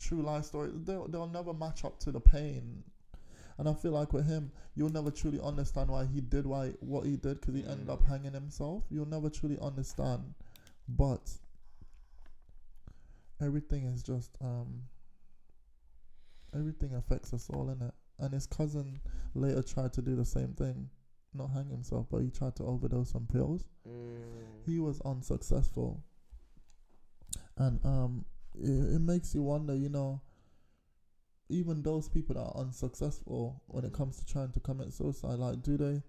true 0.00 0.22
life 0.22 0.46
stories, 0.46 0.72
they'll, 0.84 1.06
they'll 1.08 1.28
never 1.28 1.52
match 1.52 1.84
up 1.84 1.98
to 2.00 2.10
the 2.12 2.20
pain. 2.20 2.82
And 3.58 3.68
I 3.68 3.74
feel 3.74 3.92
like 3.92 4.12
with 4.12 4.26
him, 4.26 4.50
you'll 4.74 4.90
never 4.90 5.10
truly 5.10 5.40
understand 5.40 5.88
why 5.90 6.06
he 6.06 6.20
did 6.20 6.44
why 6.46 6.70
what 6.80 7.06
he 7.06 7.16
did 7.16 7.40
because 7.40 7.54
he 7.54 7.64
ended 7.64 7.88
up 7.88 8.02
Mm. 8.02 8.06
hanging 8.08 8.32
himself. 8.32 8.84
You'll 8.90 9.06
never 9.06 9.30
truly 9.30 9.58
understand, 9.60 10.34
but 10.88 11.30
everything 13.40 13.84
is 13.84 14.02
just 14.02 14.30
um, 14.40 14.82
everything 16.54 16.94
affects 16.94 17.32
us 17.32 17.48
all 17.50 17.70
in 17.70 17.80
it. 17.82 17.94
And 18.18 18.32
his 18.32 18.46
cousin 18.46 19.00
later 19.34 19.62
tried 19.62 19.92
to 19.94 20.02
do 20.02 20.14
the 20.16 20.24
same 20.24 20.54
thing, 20.54 20.88
not 21.32 21.50
hang 21.50 21.68
himself, 21.68 22.06
but 22.10 22.18
he 22.18 22.30
tried 22.30 22.56
to 22.56 22.64
overdose 22.64 23.14
on 23.14 23.26
pills 23.26 23.68
Mm. 23.86 24.62
he 24.64 24.78
was 24.80 24.98
unsuccessful 25.02 26.02
and 27.58 27.84
um 27.84 28.24
it, 28.58 28.94
it 28.94 29.00
makes 29.00 29.34
you 29.34 29.42
wonder 29.42 29.76
you 29.76 29.90
know 29.90 30.22
even 31.48 31.82
those 31.82 32.08
people 32.08 32.34
that 32.34 32.42
are 32.42 32.56
unsuccessful 32.56 33.62
when 33.66 33.84
it 33.84 33.92
comes 33.92 34.18
to 34.18 34.26
trying 34.26 34.50
to 34.50 34.60
commit 34.60 34.92
suicide 34.92 35.38
like 35.38 35.62
do 35.62 35.76
they 35.76 36.02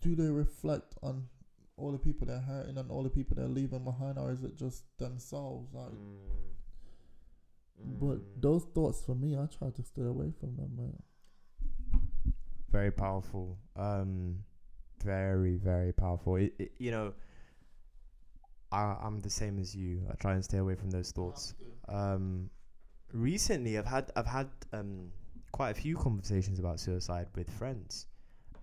do 0.00 0.14
they 0.14 0.30
reflect 0.30 0.94
on 1.02 1.24
all 1.76 1.92
the 1.92 1.98
people 1.98 2.26
they're 2.26 2.38
hurting 2.40 2.78
and 2.78 2.90
all 2.90 3.02
the 3.02 3.10
people 3.10 3.36
they're 3.36 3.46
leaving 3.48 3.84
behind 3.84 4.18
or 4.18 4.30
is 4.32 4.42
it 4.42 4.56
just 4.56 4.84
themselves? 4.98 5.72
Like 5.74 5.92
Mm. 5.92 8.00
but 8.00 8.18
Mm. 8.18 8.40
those 8.40 8.64
thoughts 8.74 9.02
for 9.02 9.14
me 9.14 9.36
i 9.36 9.46
try 9.46 9.70
to 9.70 9.82
stay 9.82 10.02
away 10.02 10.30
from 10.40 10.56
them 10.56 10.74
man. 10.76 11.02
very 12.70 12.90
powerful. 12.90 13.58
Um 13.76 14.38
very 15.04 15.56
very 15.56 15.92
powerful. 15.92 16.36
It, 16.36 16.54
it, 16.58 16.72
you 16.78 16.90
know 16.90 17.12
I, 18.72 18.96
i'm 19.02 19.20
the 19.20 19.30
same 19.30 19.58
as 19.58 19.74
you. 19.76 20.02
I 20.10 20.14
try 20.14 20.32
and 20.34 20.44
stay 20.44 20.58
away 20.58 20.74
from 20.74 20.90
those 20.90 21.12
thoughts. 21.12 21.54
um 21.88 22.50
recently 23.12 23.78
i've 23.78 23.86
had 23.86 24.10
i've 24.16 24.26
had 24.26 24.48
um 24.72 25.10
quite 25.56 25.70
a 25.70 25.74
few 25.74 25.96
conversations 25.96 26.58
about 26.58 26.78
suicide 26.78 27.28
with 27.34 27.50
friends. 27.50 28.06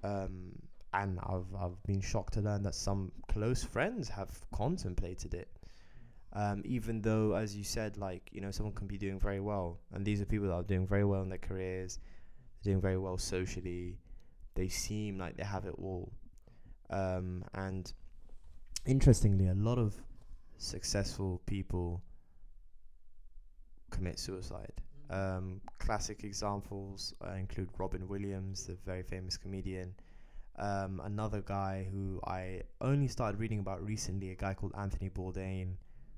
Um 0.03 0.52
and 0.94 1.18
i've 1.24 1.48
i've 1.60 1.82
been 1.88 2.02
shocked 2.02 2.34
to 2.34 2.41
learn 2.41 2.61
that 2.64 2.76
some 2.76 3.11
close 3.28 3.64
friends 3.64 4.10
have 4.10 4.30
contemplated 4.52 5.34
it. 5.34 5.49
Um 6.34 6.61
even 6.65 7.02
though 7.02 7.34
as 7.34 7.56
you 7.57 7.64
said 7.64 7.98
like 7.98 8.30
you 8.32 8.41
know 8.41 8.52
someone 8.52 8.76
can 8.76 8.86
be 8.86 8.98
doing 8.98 9.20
very 9.20 9.40
well 9.40 9.80
and 9.91 10.06
these 10.06 10.22
are 10.22 10.26
people 10.26 10.48
that 10.49 10.53
are 10.53 10.64
doing 10.64 10.86
very 10.86 11.03
well 11.03 11.24
in 11.24 11.30
their 11.30 11.40
careers 11.40 11.99
doing 12.61 12.80
very 12.80 12.98
well 12.98 13.18
socially 13.18 13.98
they 14.53 14.68
seem 14.68 15.18
like 15.18 15.36
they 15.36 15.44
have 15.44 15.65
it 15.65 15.76
all. 15.80 16.11
Um 16.91 17.44
and 17.56 17.91
interestingly 18.86 19.48
a 19.48 19.56
lot 19.56 19.80
of 19.80 19.95
successful 20.57 21.41
people 21.48 22.03
commit 23.95 24.20
suicide 24.20 24.82
um, 25.14 25.61
classic 25.80 26.24
examples 26.24 27.14
uh, 27.26 27.34
include 27.34 27.70
Robin 27.78 28.07
Williams, 28.07 28.65
the 28.65 28.78
very 28.86 29.03
famous 29.03 29.38
comedian. 29.38 29.94
Um, 30.57 31.02
another 31.03 31.41
guy 31.41 31.88
who 31.91 32.20
I 32.26 32.61
only 32.82 33.07
started 33.07 33.40
reading 33.40 33.60
about 33.60 33.84
recently, 33.84 34.32
a 34.32 34.36
guy 34.36 34.53
called 34.53 34.74
Anthony 34.78 35.10
Bourdain, 35.10 35.76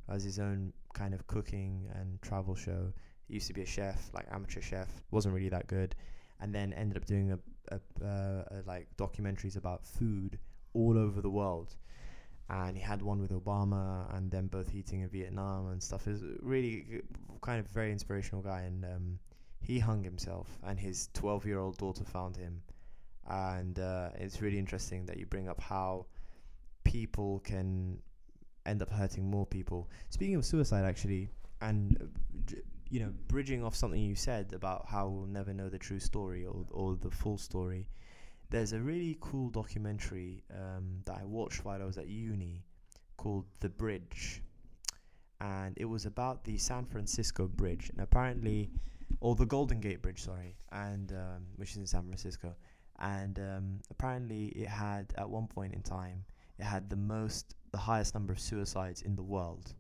has 0.10 0.24
his 0.24 0.40
own 0.40 0.72
kind 0.94 1.14
of 1.14 1.26
cooking 1.28 1.90
and 1.96 2.22
travel 2.22 2.56
show. 2.56 2.94
He 3.28 3.36
used 3.36 3.48
to 3.48 3.54
be 3.54 3.64
a 3.64 3.66
chef, 3.66 4.10
like 4.14 4.28
amateur 4.32 4.62
chef, 4.62 4.90
wasn't 5.12 5.34
really 5.34 5.50
that 5.50 5.68
good, 5.68 5.96
and 6.40 6.54
then 6.54 6.74
ended 6.74 6.98
up 6.98 7.06
doing 7.06 7.32
a, 7.32 7.40
a, 7.72 8.06
uh, 8.06 8.44
a 8.52 8.58
like 8.68 8.88
documentaries 8.98 9.58
about 9.58 9.86
food 9.86 10.38
all 10.74 10.98
over 10.98 11.22
the 11.22 11.30
world 11.30 11.76
and 12.50 12.78
he 12.78 12.84
had 12.84 13.02
one 13.02 13.22
with 13.22 13.32
Obama 13.32 14.16
and 14.16 14.30
them 14.30 14.48
both 14.48 14.70
heating 14.70 15.02
in 15.02 15.10
Vietnam 15.10 15.70
and 15.72 15.82
stuff. 15.82 16.08
Is 16.08 16.24
really 16.42 17.02
kind 17.42 17.60
of 17.60 17.68
very 17.68 17.92
inspirational 17.92 18.42
guy, 18.42 18.62
and 18.62 18.86
um, 18.86 19.20
he 19.62 19.80
hung 19.80 20.04
himself, 20.04 20.48
and 20.64 20.80
his 20.80 21.10
12-year-old 21.14 21.78
daughter 21.78 22.04
found 22.04 22.38
him, 22.38 22.62
and 23.28 23.80
uh, 23.80 24.10
it's 24.16 24.42
really 24.42 24.60
interesting 24.60 25.06
that 25.08 25.18
you 25.18 25.26
bring 25.26 25.50
up 25.50 25.60
how 25.60 26.06
people 26.84 27.40
can 27.40 27.98
end 28.66 28.82
up 28.82 28.92
hurting 28.92 29.30
more 29.30 29.46
people. 29.46 29.90
Speaking 30.10 30.36
of 30.36 30.46
suicide, 30.46 30.86
actually, 30.86 31.30
and 31.62 31.98
uh, 32.00 32.56
you 32.92 33.00
know, 33.00 33.12
bridging 33.28 33.64
off 33.64 33.76
something 33.76 34.00
you 34.00 34.16
said 34.16 34.54
about 34.54 34.86
how 34.88 35.08
we'll 35.08 35.26
never 35.26 35.52
know 35.52 35.70
the 35.70 35.80
true 35.80 36.00
story 36.00 36.46
or 36.46 36.64
or 36.72 36.96
the 36.96 37.10
full 37.10 37.40
story 37.40 37.88
there's 38.50 38.74
a 38.74 38.80
really 38.80 39.18
cool 39.20 39.50
documentary 39.50 40.44
um, 40.52 41.02
that 41.06 41.18
I 41.20 41.26
watched 41.26 41.66
while 41.66 41.82
I 41.82 41.86
was 41.86 41.98
at 41.98 42.08
uni 42.08 42.64
called 43.18 43.46
The 43.60 43.70
Bridge. 43.70 44.42
And 45.42 45.76
it 45.78 45.86
was 45.86 46.06
about 46.06 46.44
the 46.44 46.58
San 46.58 46.86
Francisco 46.86 47.48
Bridge. 47.48 47.90
And 47.90 48.02
apparently, 48.02 48.70
or 49.20 49.36
the 49.36 49.46
Golden 49.46 49.80
Gate 49.80 50.02
Bridge, 50.02 50.24
sorry, 50.24 50.56
and 50.72 51.12
um, 51.12 51.46
which 51.56 51.72
is 51.72 51.78
in 51.78 51.88
San 51.88 52.04
Francisco. 52.04 52.56
And 53.00 53.40
um, 53.40 53.80
apparently, 53.90 54.48
it 54.48 54.68
had, 54.68 55.14
at 55.18 55.30
one 55.30 55.48
point 55.48 55.74
in 55.74 55.82
time, 55.82 56.24
it 56.58 56.64
had 56.64 56.90
the 56.90 56.96
most, 56.96 57.56
the 57.72 57.78
highest 57.78 58.14
number 58.14 58.32
of 58.32 58.40
suicides 58.40 59.02
in 59.02 59.16
the 59.16 59.24
world, 59.24 59.74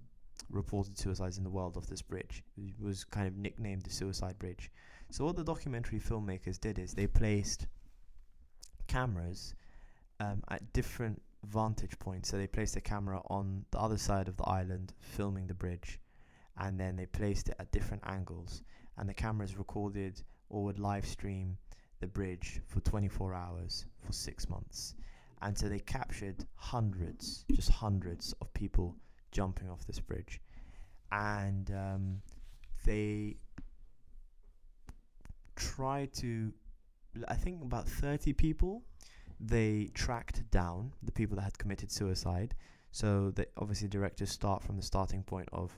reported 0.49 0.97
suicides 0.97 1.37
in 1.37 1.43
the 1.43 1.49
world 1.49 1.77
off 1.77 1.87
this 1.87 2.01
bridge. 2.01 2.43
It 2.57 2.73
was 2.79 3.03
kind 3.05 3.27
of 3.27 3.37
nicknamed 3.37 3.83
the 3.83 3.89
Suicide 3.89 4.37
Bridge. 4.37 4.71
So, 5.11 5.23
what 5.23 5.37
the 5.37 5.43
documentary 5.43 5.99
filmmakers 5.99 6.59
did 6.59 6.77
is 6.77 6.93
they 6.93 7.07
placed 7.07 7.67
cameras 8.87 9.55
um, 10.19 10.43
at 10.49 10.73
different 10.73 11.21
vantage 11.45 11.97
points. 11.99 12.29
So 12.29 12.37
they 12.37 12.47
placed 12.47 12.75
a 12.75 12.81
camera 12.81 13.21
on 13.29 13.65
the 13.71 13.79
other 13.79 13.97
side 13.97 14.27
of 14.27 14.37
the 14.37 14.45
island 14.45 14.93
filming 14.99 15.47
the 15.47 15.53
bridge, 15.53 15.99
and 16.57 16.79
then 16.79 16.95
they 16.95 17.05
placed 17.05 17.49
it 17.49 17.55
at 17.59 17.71
different 17.71 18.03
angles. 18.05 18.61
And 18.97 19.07
the 19.09 19.13
cameras 19.13 19.57
recorded 19.57 20.21
or 20.49 20.63
would 20.63 20.79
live 20.79 21.05
stream 21.05 21.57
the 21.99 22.07
bridge 22.07 22.61
for 22.67 22.79
24 22.81 23.33
hours 23.33 23.85
for 24.05 24.11
six 24.11 24.49
months. 24.49 24.95
and 25.41 25.57
so 25.57 25.67
they 25.69 25.79
captured 25.79 26.45
hundreds, 26.55 27.45
just 27.51 27.69
hundreds 27.69 28.33
of 28.41 28.53
people 28.53 28.95
jumping 29.31 29.69
off 29.69 29.85
this 29.85 29.99
bridge, 29.99 30.41
and 31.11 31.71
um, 31.71 32.21
they 32.85 33.37
tried 35.55 36.13
to. 36.13 36.53
I 37.27 37.35
think 37.35 37.61
about 37.61 37.87
thirty 37.87 38.33
people. 38.33 38.83
They 39.39 39.89
tracked 39.93 40.49
down 40.51 40.93
the 41.03 41.11
people 41.11 41.35
that 41.35 41.43
had 41.43 41.57
committed 41.57 41.91
suicide. 41.91 42.55
So 42.91 43.31
they 43.35 43.45
obviously 43.57 43.89
directors 43.89 44.31
start 44.31 44.63
from 44.63 44.77
the 44.77 44.81
starting 44.81 45.23
point 45.23 45.49
of 45.51 45.77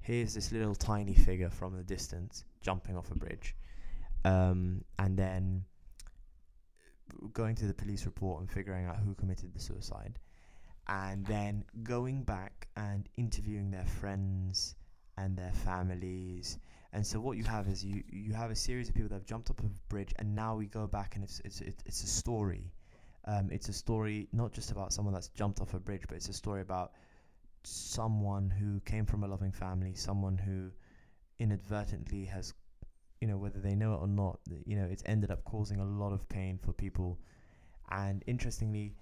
here's 0.00 0.34
this 0.34 0.52
little 0.52 0.74
tiny 0.74 1.14
figure 1.14 1.50
from 1.50 1.76
the 1.76 1.84
distance 1.84 2.44
jumping 2.60 2.96
off 2.96 3.10
a 3.10 3.14
bridge, 3.14 3.54
um, 4.24 4.82
and 4.98 5.16
then 5.16 5.64
going 7.32 7.54
to 7.56 7.66
the 7.66 7.74
police 7.74 8.04
report 8.04 8.40
and 8.40 8.50
figuring 8.50 8.86
out 8.86 8.96
who 8.96 9.14
committed 9.14 9.54
the 9.54 9.60
suicide, 9.60 10.18
and 10.88 11.24
then 11.26 11.64
going 11.84 12.22
back 12.22 12.68
and 12.76 13.08
interviewing 13.16 13.70
their 13.70 13.86
friends 13.86 14.74
and 15.16 15.36
their 15.36 15.52
families. 15.52 16.58
And 16.92 17.06
so 17.06 17.20
what 17.20 17.36
you 17.36 17.44
have 17.44 17.68
is 17.68 17.84
you 17.84 18.02
you 18.08 18.32
have 18.32 18.50
a 18.50 18.56
series 18.56 18.88
of 18.88 18.94
people 18.94 19.08
that 19.10 19.16
have 19.16 19.26
jumped 19.26 19.50
off 19.50 19.58
a 19.60 19.68
bridge, 19.88 20.12
and 20.18 20.34
now 20.34 20.56
we 20.56 20.66
go 20.66 20.86
back 20.86 21.14
and 21.14 21.24
it's 21.24 21.40
it's 21.44 21.60
it's, 21.60 21.82
it's 21.86 22.02
a 22.02 22.06
story. 22.06 22.72
Um, 23.24 23.48
it's 23.50 23.68
a 23.68 23.72
story 23.72 24.28
not 24.32 24.52
just 24.52 24.70
about 24.70 24.92
someone 24.92 25.12
that's 25.12 25.28
jumped 25.28 25.60
off 25.60 25.74
a 25.74 25.80
bridge, 25.80 26.02
but 26.08 26.16
it's 26.16 26.28
a 26.28 26.32
story 26.32 26.60
about 26.60 26.92
someone 27.64 28.48
who 28.48 28.80
came 28.80 29.04
from 29.04 29.24
a 29.24 29.26
loving 29.26 29.50
family, 29.50 29.94
someone 29.94 30.38
who 30.38 30.70
inadvertently 31.40 32.24
has, 32.24 32.54
you 33.20 33.26
know, 33.26 33.36
whether 33.36 33.58
they 33.58 33.74
know 33.74 33.94
it 33.94 33.96
or 33.96 34.06
not, 34.06 34.38
you 34.64 34.76
know, 34.76 34.86
it's 34.88 35.02
ended 35.06 35.30
up 35.32 35.44
causing 35.44 35.80
a 35.80 35.84
lot 35.84 36.12
of 36.12 36.28
pain 36.28 36.58
for 36.62 36.72
people. 36.72 37.18
And 37.90 38.22
interestingly, 38.26 38.94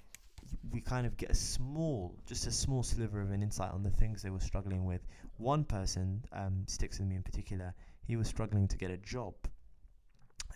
we 0.70 0.80
kind 0.80 1.06
of 1.06 1.16
get 1.16 1.30
a 1.30 1.34
small, 1.34 2.16
just 2.26 2.46
a 2.46 2.50
small 2.50 2.82
sliver 2.82 3.20
of 3.20 3.30
an 3.30 3.42
insight 3.42 3.72
on 3.72 3.82
the 3.82 3.90
things 3.90 4.22
they 4.22 4.30
were 4.30 4.40
struggling 4.40 4.84
with. 4.84 5.00
One 5.36 5.64
person 5.64 6.24
um, 6.32 6.64
sticks 6.66 6.98
with 6.98 7.08
me 7.08 7.16
in 7.16 7.22
particular. 7.22 7.74
He 8.06 8.16
was 8.16 8.28
struggling 8.28 8.68
to 8.68 8.76
get 8.76 8.90
a 8.90 8.96
job, 8.98 9.34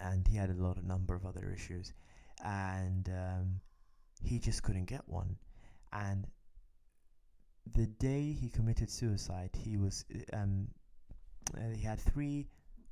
and 0.00 0.26
he 0.26 0.36
had 0.36 0.50
a 0.50 0.54
lot, 0.54 0.76
of 0.76 0.84
number 0.84 1.14
of 1.14 1.24
other 1.24 1.50
issues, 1.54 1.92
and 2.44 3.08
um, 3.08 3.60
he 4.22 4.38
just 4.38 4.62
couldn't 4.62 4.86
get 4.86 5.02
one. 5.06 5.36
And 5.92 6.26
the 7.74 7.86
day 7.86 8.32
he 8.32 8.48
committed 8.48 8.90
suicide, 8.90 9.50
he 9.56 9.76
was 9.76 10.04
um, 10.32 10.68
uh, 11.56 11.70
he 11.74 11.82
had 11.82 11.98
three 11.98 12.46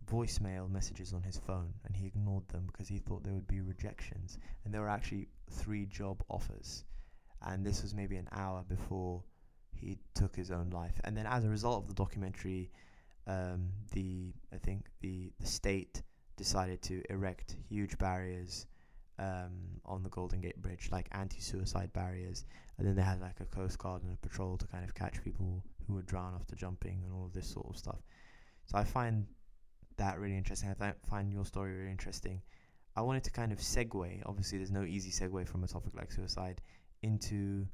voicemail 0.07 0.71
messages 0.71 1.13
on 1.13 1.23
his 1.23 1.39
phone, 1.39 1.73
and 1.85 1.95
he 1.97 2.07
ignored 2.07 2.49
them 2.49 2.67
because 2.67 2.89
he 2.89 2.99
thought 2.99 3.25
there 3.25 3.35
would 3.35 3.49
be 3.49 3.61
rejections, 3.61 4.39
and 4.65 4.73
there 4.73 4.81
were 4.81 4.89
actually 4.89 5.29
three 5.51 5.87
job 5.87 6.23
offers, 6.29 6.85
and 7.43 7.65
this 7.65 7.83
was 7.83 7.95
maybe 7.95 8.17
an 8.17 8.29
hour 8.33 8.65
before 8.69 9.23
he 9.73 9.99
took 10.15 10.35
his 10.35 10.51
own 10.51 10.71
life. 10.71 11.01
And 11.05 11.17
then, 11.17 11.27
as 11.27 11.45
a 11.45 11.49
result 11.49 11.83
of 11.83 11.89
the 11.89 11.95
documentary, 11.95 12.71
um, 13.27 13.69
the 13.93 14.33
I 14.53 14.59
think 14.59 14.87
the 15.01 15.33
the 15.41 15.47
state 15.47 16.03
decided 16.37 16.83
to 16.83 17.03
erect 17.11 17.57
huge 17.69 17.97
barriers 17.99 18.67
um, 19.19 19.81
on 19.85 20.03
the 20.03 20.11
Golden 20.11 20.41
Gate 20.41 20.61
Bridge, 20.61 20.89
like 20.93 21.09
anti-suicide 21.13 21.93
barriers, 21.93 22.45
and 22.79 22.87
then 22.87 22.95
they 22.95 23.03
had 23.03 23.21
like 23.21 23.41
a 23.41 23.47
coast 23.47 23.79
guard 23.79 24.03
and 24.03 24.13
a 24.13 24.17
patrol 24.17 24.57
to 24.59 24.67
kind 24.67 24.85
of 24.85 24.95
catch 24.95 25.23
people 25.25 25.65
who 25.87 25.95
would 25.95 26.07
drown 26.07 26.35
after 26.35 26.55
jumping 26.55 27.03
and 27.05 27.13
all 27.13 27.25
of 27.25 27.33
this 27.33 27.47
sort 27.47 27.67
of 27.69 27.77
stuff. 27.77 28.03
So 28.67 28.77
I 28.77 28.85
find 28.85 29.27
that 29.97 30.19
really 30.19 30.37
interesting. 30.37 30.71
I 30.71 30.75
th- 30.75 30.97
find 31.09 31.33
your 31.33 31.45
story 31.45 31.75
really 31.75 31.91
interesting. 31.91 32.43
I 32.97 33.03
wanted 33.03 33.25
to 33.25 33.31
kind 33.31 33.53
of 33.53 33.59
segue. 33.59 34.23
Obviously, 34.27 34.59
there's 34.59 34.71
no 34.71 34.83
easy 34.85 35.11
segue 35.11 35.47
from 35.49 35.65
a 35.65 35.69
topic 35.69 35.95
like 35.95 36.13
suicide 36.13 36.61
into 37.07 37.67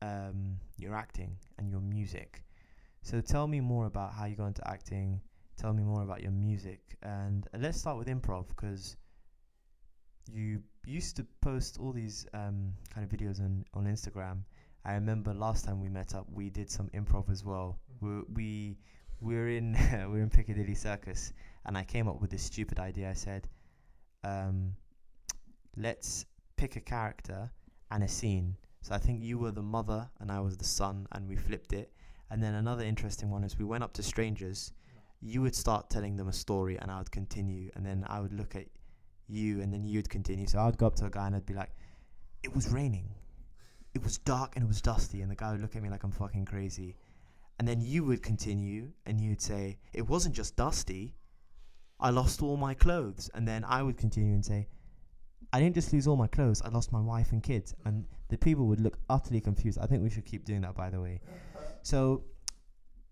um, 0.00 0.56
your 0.78 0.94
acting 0.94 1.36
and 1.58 1.68
your 1.70 1.80
music. 1.80 2.42
So 3.02 3.20
tell 3.20 3.46
me 3.46 3.60
more 3.60 3.86
about 3.86 4.12
how 4.12 4.26
you 4.26 4.36
got 4.36 4.46
into 4.46 4.66
acting. 4.68 5.20
Tell 5.56 5.72
me 5.72 5.82
more 5.82 6.02
about 6.02 6.22
your 6.22 6.32
music, 6.32 6.80
and 7.02 7.46
let's 7.58 7.78
start 7.78 7.98
with 7.98 8.08
improv 8.08 8.48
because 8.48 8.96
you 10.32 10.62
used 10.86 11.16
to 11.16 11.26
post 11.40 11.78
all 11.78 11.92
these 11.92 12.26
um, 12.32 12.72
kind 12.94 13.04
of 13.04 13.16
videos 13.16 13.40
on, 13.40 13.64
on 13.74 13.84
Instagram. 13.84 14.38
I 14.84 14.94
remember 14.94 15.34
last 15.34 15.64
time 15.64 15.80
we 15.80 15.88
met 15.88 16.14
up, 16.14 16.26
we 16.32 16.48
did 16.48 16.70
some 16.70 16.88
improv 16.94 17.30
as 17.30 17.44
well. 17.44 17.78
We 18.00 18.22
we 18.34 18.78
we 19.20 19.34
were 19.34 19.48
in 19.48 19.76
we 19.92 20.06
were 20.12 20.22
in 20.22 20.30
Piccadilly 20.30 20.74
Circus, 20.74 21.32
and 21.66 21.76
I 21.76 21.84
came 21.84 22.08
up 22.08 22.20
with 22.20 22.30
this 22.30 22.42
stupid 22.42 22.78
idea. 22.78 23.10
I 23.10 23.14
said, 23.14 23.48
um, 24.24 24.74
"Let's 25.76 26.24
pick 26.56 26.76
a 26.76 26.80
character 26.80 27.50
and 27.92 28.02
a 28.02 28.08
scene." 28.08 28.56
So 28.80 28.94
I 28.94 28.98
think 28.98 29.22
you 29.22 29.38
were 29.38 29.52
the 29.52 29.62
mother 29.62 30.10
and 30.18 30.32
I 30.32 30.40
was 30.40 30.56
the 30.56 30.64
son, 30.64 31.06
and 31.12 31.28
we 31.28 31.36
flipped 31.36 31.72
it. 31.72 31.92
And 32.30 32.42
then 32.42 32.54
another 32.54 32.84
interesting 32.84 33.30
one 33.30 33.44
is 33.44 33.58
we 33.58 33.64
went 33.64 33.84
up 33.84 33.92
to 33.92 34.02
strangers. 34.02 34.72
You 35.20 35.42
would 35.42 35.54
start 35.54 35.88
telling 35.88 36.16
them 36.16 36.28
a 36.28 36.32
story, 36.32 36.78
and 36.78 36.90
I 36.90 36.98
would 36.98 37.12
continue, 37.12 37.70
and 37.76 37.86
then 37.86 38.04
I 38.08 38.18
would 38.20 38.32
look 38.32 38.56
at 38.56 38.66
you, 39.28 39.60
and 39.60 39.72
then 39.72 39.84
you'd 39.84 40.08
continue. 40.08 40.46
So 40.46 40.58
I'd 40.58 40.78
go 40.78 40.86
up 40.86 40.96
to 40.96 41.06
a 41.06 41.10
guy 41.10 41.26
and 41.26 41.36
I'd 41.36 41.46
be 41.46 41.54
like, 41.54 41.72
"It 42.42 42.52
was 42.54 42.72
raining, 42.72 43.14
it 43.94 44.02
was 44.02 44.18
dark, 44.18 44.56
and 44.56 44.64
it 44.64 44.68
was 44.68 44.82
dusty," 44.82 45.20
and 45.22 45.30
the 45.30 45.36
guy 45.36 45.52
would 45.52 45.60
look 45.60 45.76
at 45.76 45.82
me 45.82 45.90
like 45.90 46.02
I'm 46.02 46.10
fucking 46.10 46.46
crazy. 46.46 46.96
And 47.58 47.68
then 47.68 47.80
you 47.80 48.04
would 48.04 48.22
continue, 48.22 48.92
and 49.06 49.20
you'd 49.20 49.40
say, 49.40 49.78
"It 49.92 50.08
wasn't 50.08 50.34
just 50.34 50.56
dusty. 50.56 51.14
I 52.00 52.10
lost 52.10 52.42
all 52.42 52.56
my 52.56 52.74
clothes." 52.74 53.30
And 53.34 53.46
then 53.46 53.62
I 53.64 53.82
would 53.82 53.98
continue 53.98 54.34
and 54.34 54.44
say, 54.44 54.68
"I 55.52 55.60
didn't 55.60 55.74
just 55.74 55.92
lose 55.92 56.06
all 56.06 56.16
my 56.16 56.26
clothes. 56.26 56.62
I 56.62 56.68
lost 56.68 56.92
my 56.92 57.00
wife 57.00 57.32
and 57.32 57.42
kids." 57.42 57.74
And 57.84 58.06
the 58.28 58.38
people 58.38 58.66
would 58.66 58.80
look 58.80 58.98
utterly 59.08 59.40
confused. 59.40 59.78
I 59.78 59.86
think 59.86 60.02
we 60.02 60.10
should 60.10 60.24
keep 60.24 60.44
doing 60.44 60.62
that, 60.62 60.74
by 60.74 60.90
the 60.90 61.00
way. 61.00 61.20
So 61.82 62.24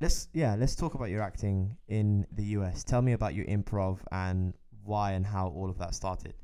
let's 0.01 0.29
yeah, 0.33 0.55
let's 0.57 0.75
talk 0.75 0.95
about 0.95 1.11
your 1.11 1.23
acting 1.23 1.77
in 1.89 2.27
the 2.33 2.45
US. 2.57 2.85
Tell 2.85 3.03
me 3.03 3.13
about 3.13 3.35
your 3.35 3.47
improv 3.47 3.99
and 4.11 4.55
why 4.85 5.13
and 5.13 5.27
how 5.27 5.49
all 5.49 5.69
of 5.69 5.79
that 5.79 5.95
started. 5.95 6.35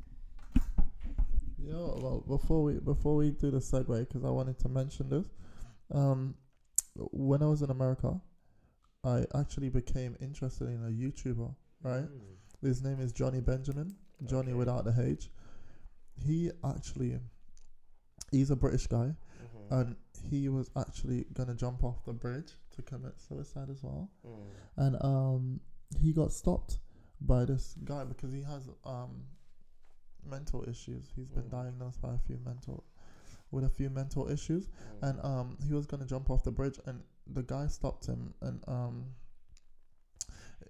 Yeah, 1.58 1.74
well, 1.74 2.22
before 2.28 2.62
we 2.62 2.74
before 2.74 3.16
we 3.16 3.30
do 3.30 3.50
the 3.50 3.58
segue, 3.58 4.00
because 4.06 4.24
I 4.24 4.30
wanted 4.30 4.58
to 4.60 4.68
mention 4.68 5.08
this, 5.08 5.26
um, 5.90 6.34
when 6.94 7.42
I 7.42 7.46
was 7.46 7.62
in 7.62 7.70
America, 7.70 8.20
I 9.02 9.24
actually 9.34 9.70
became 9.70 10.16
interested 10.20 10.68
in 10.68 10.84
a 10.84 10.90
YouTuber. 10.90 11.54
Right, 11.82 12.04
his 12.62 12.82
name 12.82 13.00
is 13.00 13.12
Jonny 13.12 13.40
Benjamin, 13.40 13.96
Jonny 14.26 14.52
Okay. 14.52 14.58
without 14.58 14.84
the 14.84 14.94
H. 14.98 15.30
He 16.24 16.50
actually, 16.64 17.18
he's 18.32 18.50
a 18.50 18.56
British 18.56 18.86
guy, 18.86 19.14
Mm-hmm. 19.44 19.74
and 19.74 19.96
he 20.30 20.48
was 20.48 20.70
actually 20.76 21.24
gonna 21.34 21.54
jump 21.54 21.84
off 21.84 22.04
the 22.04 22.12
bridge 22.12 22.52
to 22.74 22.82
commit 22.82 23.20
suicide 23.20 23.68
as 23.70 23.82
well, 23.82 24.10
Mm. 24.24 24.46
and 24.76 25.04
um, 25.04 25.60
he 26.00 26.12
got 26.12 26.32
stopped 26.32 26.78
by 27.20 27.44
this 27.44 27.74
guy 27.84 28.04
because 28.04 28.32
he 28.32 28.42
has 28.42 28.68
um 28.84 29.26
mental 30.24 30.64
issues. 30.68 31.10
He's 31.14 31.30
been 31.30 31.44
Mm. 31.44 31.50
diagnosed 31.50 32.00
by 32.00 32.14
a 32.14 32.18
few 32.18 32.38
mental 32.44 32.84
with 33.52 33.64
a 33.64 33.68
few 33.68 33.88
mental 33.90 34.28
issues, 34.28 34.68
and 35.02 35.20
um, 35.24 35.56
he 35.66 35.72
was 35.72 35.86
gonna 35.86 36.06
jump 36.06 36.30
off 36.30 36.42
the 36.42 36.50
bridge, 36.50 36.78
and 36.86 37.02
the 37.26 37.42
guy 37.42 37.66
stopped 37.68 38.06
him, 38.06 38.34
and 38.40 38.62
um, 38.68 39.04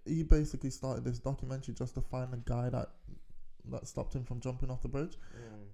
he 0.04 0.22
basically 0.22 0.70
started 0.70 1.04
this 1.04 1.18
documentary 1.18 1.74
just 1.74 1.94
to 1.94 2.00
find 2.00 2.32
the 2.32 2.36
guy 2.38 2.68
that 2.70 2.90
that 3.70 3.86
stopped 3.86 4.14
him 4.14 4.24
from 4.24 4.40
jumping 4.40 4.70
off 4.70 4.82
the 4.82 4.88
bridge, 4.88 5.16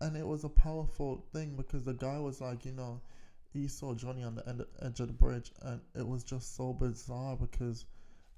and 0.00 0.16
it 0.16 0.26
was 0.26 0.44
a 0.44 0.48
powerful 0.48 1.24
thing 1.32 1.54
because 1.56 1.84
the 1.84 1.94
guy 1.94 2.18
was 2.18 2.40
like, 2.40 2.64
you 2.64 2.72
know, 2.72 3.00
he 3.52 3.68
saw 3.68 3.94
Jonny 3.94 4.22
on 4.22 4.34
the 4.34 4.48
end, 4.48 4.64
edge 4.80 5.00
of 5.00 5.08
the 5.08 5.12
bridge, 5.12 5.52
and 5.62 5.80
it 5.94 6.06
was 6.06 6.24
just 6.24 6.56
so 6.56 6.72
bizarre 6.72 7.36
because 7.36 7.84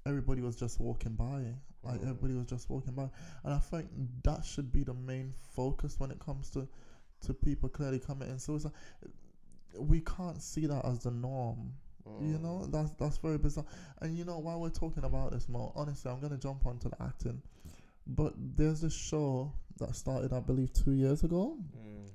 everybody 0.05 0.41
was 0.41 0.55
just 0.55 0.79
walking 0.79 1.13
by, 1.15 1.53
like 1.83 2.01
Mm. 2.01 2.09
everybody 2.09 2.33
was 2.35 2.45
just 2.47 2.69
walking 2.69 2.93
by, 2.93 3.09
and 3.43 3.53
I 3.53 3.59
think 3.59 3.89
that 4.23 4.43
should 4.45 4.71
be 4.71 4.83
the 4.83 4.93
main 4.93 5.33
focus 5.55 5.99
when 5.99 6.11
it 6.11 6.19
comes 6.19 6.49
to 6.51 6.67
to 7.21 7.33
people 7.33 7.69
clearly 7.69 7.97
committing 7.99 8.37
suicide. 8.37 8.71
We 9.79 10.01
can't 10.01 10.41
see 10.41 10.67
that 10.67 10.85
as 10.85 10.99
the 10.99 11.11
norm. 11.11 11.73
You 12.21 12.37
know, 12.37 12.65
that's 12.67 12.91
that's 12.91 13.17
very 13.17 13.39
bizarre. 13.39 13.65
And 14.01 14.15
you 14.15 14.25
know, 14.25 14.37
while 14.37 14.61
we're 14.61 14.69
talking 14.69 15.03
about 15.03 15.31
this 15.31 15.49
more, 15.49 15.71
honestly, 15.75 16.11
I'm 16.11 16.19
gonna 16.19 16.37
jump 16.37 16.65
onto 16.65 16.87
the 16.89 17.01
acting. 17.01 17.41
But 18.07 18.33
there's 18.37 18.81
this 18.81 18.93
show 18.93 19.51
that 19.77 19.95
started, 19.95 20.31
I 20.33 20.39
believe, 20.39 20.71
two 20.73 20.91
years 20.93 21.23
ago, 21.23 21.57
Mm. 21.77 22.09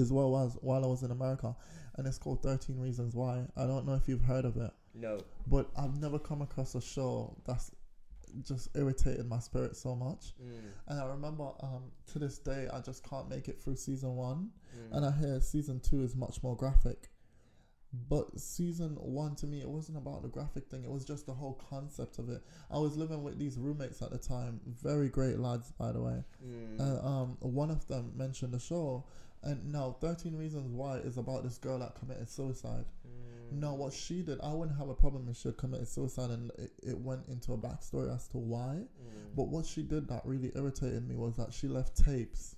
as 0.00 0.12
well 0.12 0.36
as 0.38 0.54
while 0.62 0.84
I 0.84 0.88
was 0.88 1.02
in 1.02 1.10
America, 1.10 1.54
and 1.94 2.06
it's 2.06 2.18
called 2.18 2.42
Thirteen 2.42 2.78
Reasons 2.80 3.14
Why. 3.14 3.46
I 3.56 3.66
don't 3.66 3.86
know 3.86 3.94
if 3.94 4.08
you've 4.08 4.22
heard 4.22 4.44
of 4.44 4.56
it, 4.56 4.72
No. 4.94 5.20
but 5.46 5.70
I've 5.76 6.00
never 6.00 6.18
come 6.18 6.42
across 6.42 6.74
a 6.74 6.80
show 6.80 7.36
that's 7.44 7.70
just 8.42 8.68
irritated 8.74 9.26
my 9.28 9.38
spirit 9.38 9.76
so 9.76 9.94
much. 9.94 10.34
Mm. 10.42 10.72
And 10.88 11.00
I 11.00 11.04
remember, 11.06 11.52
um, 11.60 11.92
to 12.06 12.18
this 12.18 12.38
day, 12.38 12.68
I 12.68 12.80
just 12.80 13.02
can't 13.04 13.28
make 13.28 13.48
it 13.48 13.62
through 13.62 13.76
season 13.76 14.16
one, 14.16 14.50
Mm. 14.76 14.96
and 14.96 15.06
I 15.06 15.10
hear 15.12 15.40
season 15.40 15.80
two 15.80 16.02
is 16.02 16.16
much 16.16 16.42
more 16.42 16.56
graphic. 16.56 17.10
But 18.08 18.38
season 18.38 18.96
one 19.00 19.34
to 19.36 19.46
me, 19.46 19.60
it 19.60 19.68
wasn't 19.68 19.98
about 19.98 20.22
the 20.22 20.28
graphic 20.28 20.68
thing. 20.68 20.84
It 20.84 20.90
was 20.90 21.04
just 21.04 21.26
the 21.26 21.34
whole 21.34 21.60
concept 21.70 22.18
of 22.18 22.28
it. 22.30 22.42
I 22.70 22.78
was 22.78 22.96
living 22.96 23.22
with 23.22 23.38
these 23.38 23.58
roommates 23.58 24.02
at 24.02 24.10
the 24.10 24.18
time, 24.18 24.60
very 24.82 25.08
great 25.08 25.38
lads, 25.38 25.72
by 25.72 25.92
the 25.92 26.00
way. 26.00 26.24
Mm. 26.44 26.80
And 26.80 27.06
um, 27.06 27.36
one 27.40 27.70
of 27.70 27.86
them 27.86 28.12
mentioned 28.16 28.52
the 28.52 28.60
show, 28.60 29.04
And 29.42 29.72
now, 29.72 29.96
13 30.00 30.36
Reasons 30.36 30.68
Why 30.68 30.96
is 30.98 31.18
about 31.18 31.44
this 31.44 31.58
girl 31.58 31.78
that 31.78 31.94
committed 31.94 32.28
suicide. 32.28 32.84
Mm. 33.06 33.60
No, 33.60 33.74
what 33.74 33.92
she 33.92 34.22
did, 34.22 34.40
I 34.40 34.52
wouldn't 34.52 34.76
have 34.78 34.88
a 34.88 34.94
problem 34.94 35.28
if 35.30 35.36
she 35.36 35.48
had 35.48 35.56
committed 35.56 35.88
suicide 35.88 36.30
and 36.30 36.50
it, 36.58 36.72
it 36.82 36.98
went 36.98 37.28
into 37.28 37.52
a 37.52 37.58
backstory 37.58 38.14
as 38.14 38.26
to 38.28 38.38
why. 38.38 38.80
Mm. 38.80 39.36
But 39.36 39.48
what 39.48 39.66
she 39.66 39.82
did 39.82 40.08
that 40.08 40.22
really 40.24 40.52
irritated 40.54 41.08
me 41.08 41.16
was 41.16 41.36
that 41.36 41.52
she 41.52 41.68
left 41.68 41.96
tapes. 41.96 42.56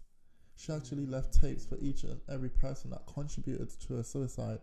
She 0.56 0.72
actually 0.72 1.06
left 1.06 1.40
tapes 1.40 1.64
for 1.64 1.78
each 1.80 2.02
and 2.02 2.20
every 2.28 2.48
person 2.48 2.90
that 2.90 3.06
contributed 3.06 3.70
to 3.86 3.94
her 3.94 4.02
suicide, 4.02 4.58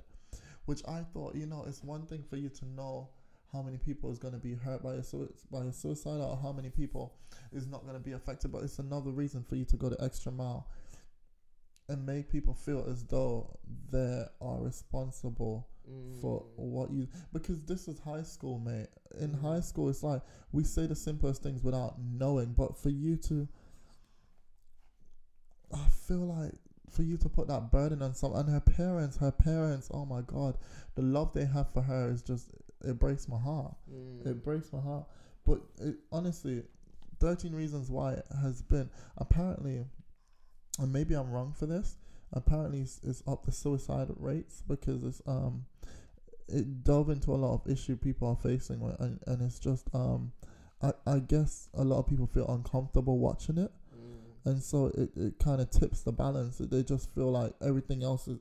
which 0.66 0.82
I 0.88 1.02
thought, 1.14 1.36
you 1.36 1.46
know, 1.46 1.64
it's 1.68 1.84
one 1.84 2.06
thing 2.06 2.24
for 2.30 2.38
you 2.38 2.50
to 2.50 2.66
know 2.66 3.10
how 3.54 3.62
many 3.62 3.78
people 3.78 4.12
is 4.12 4.18
going 4.20 4.34
to 4.34 4.40
be 4.40 4.54
hurt 4.56 4.84
by 4.84 4.96
a, 4.96 5.04
by 5.52 5.66
a 5.66 5.72
suicide 5.72 6.20
or 6.20 6.38
how 6.42 6.52
many 6.52 6.70
people 6.70 7.14
is 7.54 7.68
not 7.68 7.84
going 7.84 7.94
to 7.94 8.00
be 8.04 8.12
affected, 8.14 8.52
but 8.52 8.64
it's 8.64 8.80
another 8.80 9.12
reason 9.12 9.44
for 9.44 9.56
you 9.56 9.66
to 9.66 9.78
go 9.78 9.90
the 9.90 10.04
extra 10.04 10.32
mile 10.32 10.68
and 11.88 12.06
make 12.06 12.30
people 12.32 12.54
feel 12.54 12.86
as 12.90 13.04
though 13.06 13.56
they 13.92 14.24
are 14.42 14.60
responsible 14.62 15.68
for 16.20 16.42
Mm. 16.42 16.58
what 16.58 16.90
you 16.90 17.08
because 17.32 17.62
this 17.62 17.88
is 17.88 18.00
high 18.00 18.24
school 18.24 18.58
mate 18.58 18.88
in 19.20 19.30
Mm. 19.30 19.40
high 19.42 19.60
school 19.60 19.88
it's 19.88 20.02
like 20.02 20.24
we 20.52 20.64
say 20.64 20.88
the 20.88 20.96
simplest 20.96 21.44
things 21.44 21.62
without 21.64 22.00
knowing 22.02 22.54
but 22.54 22.76
for 22.76 22.90
you 22.90 23.16
to 23.18 23.48
i 25.72 25.88
feel 26.08 26.26
like 26.26 26.56
for 26.96 27.04
you 27.04 27.18
to 27.18 27.30
put 27.30 27.48
that 27.48 27.72
burden 27.72 28.02
on 28.02 28.14
some 28.14 28.34
and 28.36 28.50
her 28.50 28.60
parents 28.62 29.18
her 29.18 29.32
parents 29.32 29.90
oh 29.94 30.06
my 30.06 30.22
god 30.22 30.58
the 30.96 31.02
love 31.02 31.34
they 31.34 31.46
have 31.46 31.70
for 31.74 31.82
her 31.82 32.10
is 32.10 32.22
just 32.22 32.52
it 32.84 32.98
breaks 33.00 33.28
my 33.28 33.40
heart 33.40 33.74
Mm. 33.92 34.26
it 34.26 34.44
breaks 34.44 34.72
my 34.74 34.80
heart 34.80 35.06
but 35.46 35.62
it, 35.82 35.96
honestly 36.12 36.64
13 37.20 37.54
reasons 37.54 37.90
why 37.90 38.14
it 38.14 38.26
has 38.42 38.62
been 38.62 38.90
apparently 39.18 39.86
and 40.80 40.92
maybe 40.94 41.14
i'm 41.14 41.32
wrong 41.32 41.54
for 41.58 41.66
this 41.66 41.98
apparently 42.34 42.82
it's, 42.82 43.00
it's 43.04 43.24
up 43.28 43.46
the 43.46 43.52
suicide 43.52 44.10
rates 44.18 44.64
because 44.68 45.04
it's 45.04 45.22
um 45.28 45.66
it 46.48 46.84
dove 46.84 47.10
into 47.10 47.34
a 47.34 47.38
lot 47.38 47.54
of 47.54 47.72
issue 47.72 47.96
people 47.96 48.28
are 48.28 48.36
facing 48.36 48.82
and, 49.00 49.20
and 49.28 49.42
it's 49.42 49.60
just 49.60 49.88
um 49.94 50.32
I, 50.82 50.92
I 51.08 51.20
guess 51.20 51.70
a 51.74 51.84
lot 51.84 52.00
of 52.00 52.08
people 52.08 52.28
feel 52.28 52.48
uncomfortable 52.50 53.18
watching 53.18 53.58
it. 53.58 53.72
And 54.46 54.62
so 54.64 54.88
it, 54.96 55.10
it 55.16 55.34
kind 55.40 55.60
of 55.62 55.70
tips 55.70 56.02
the 56.02 56.12
balance 56.12 56.58
they 56.60 56.84
just 56.84 57.14
feel 57.16 57.32
like 57.32 57.54
everything 57.62 58.04
else 58.04 58.28
is 58.28 58.40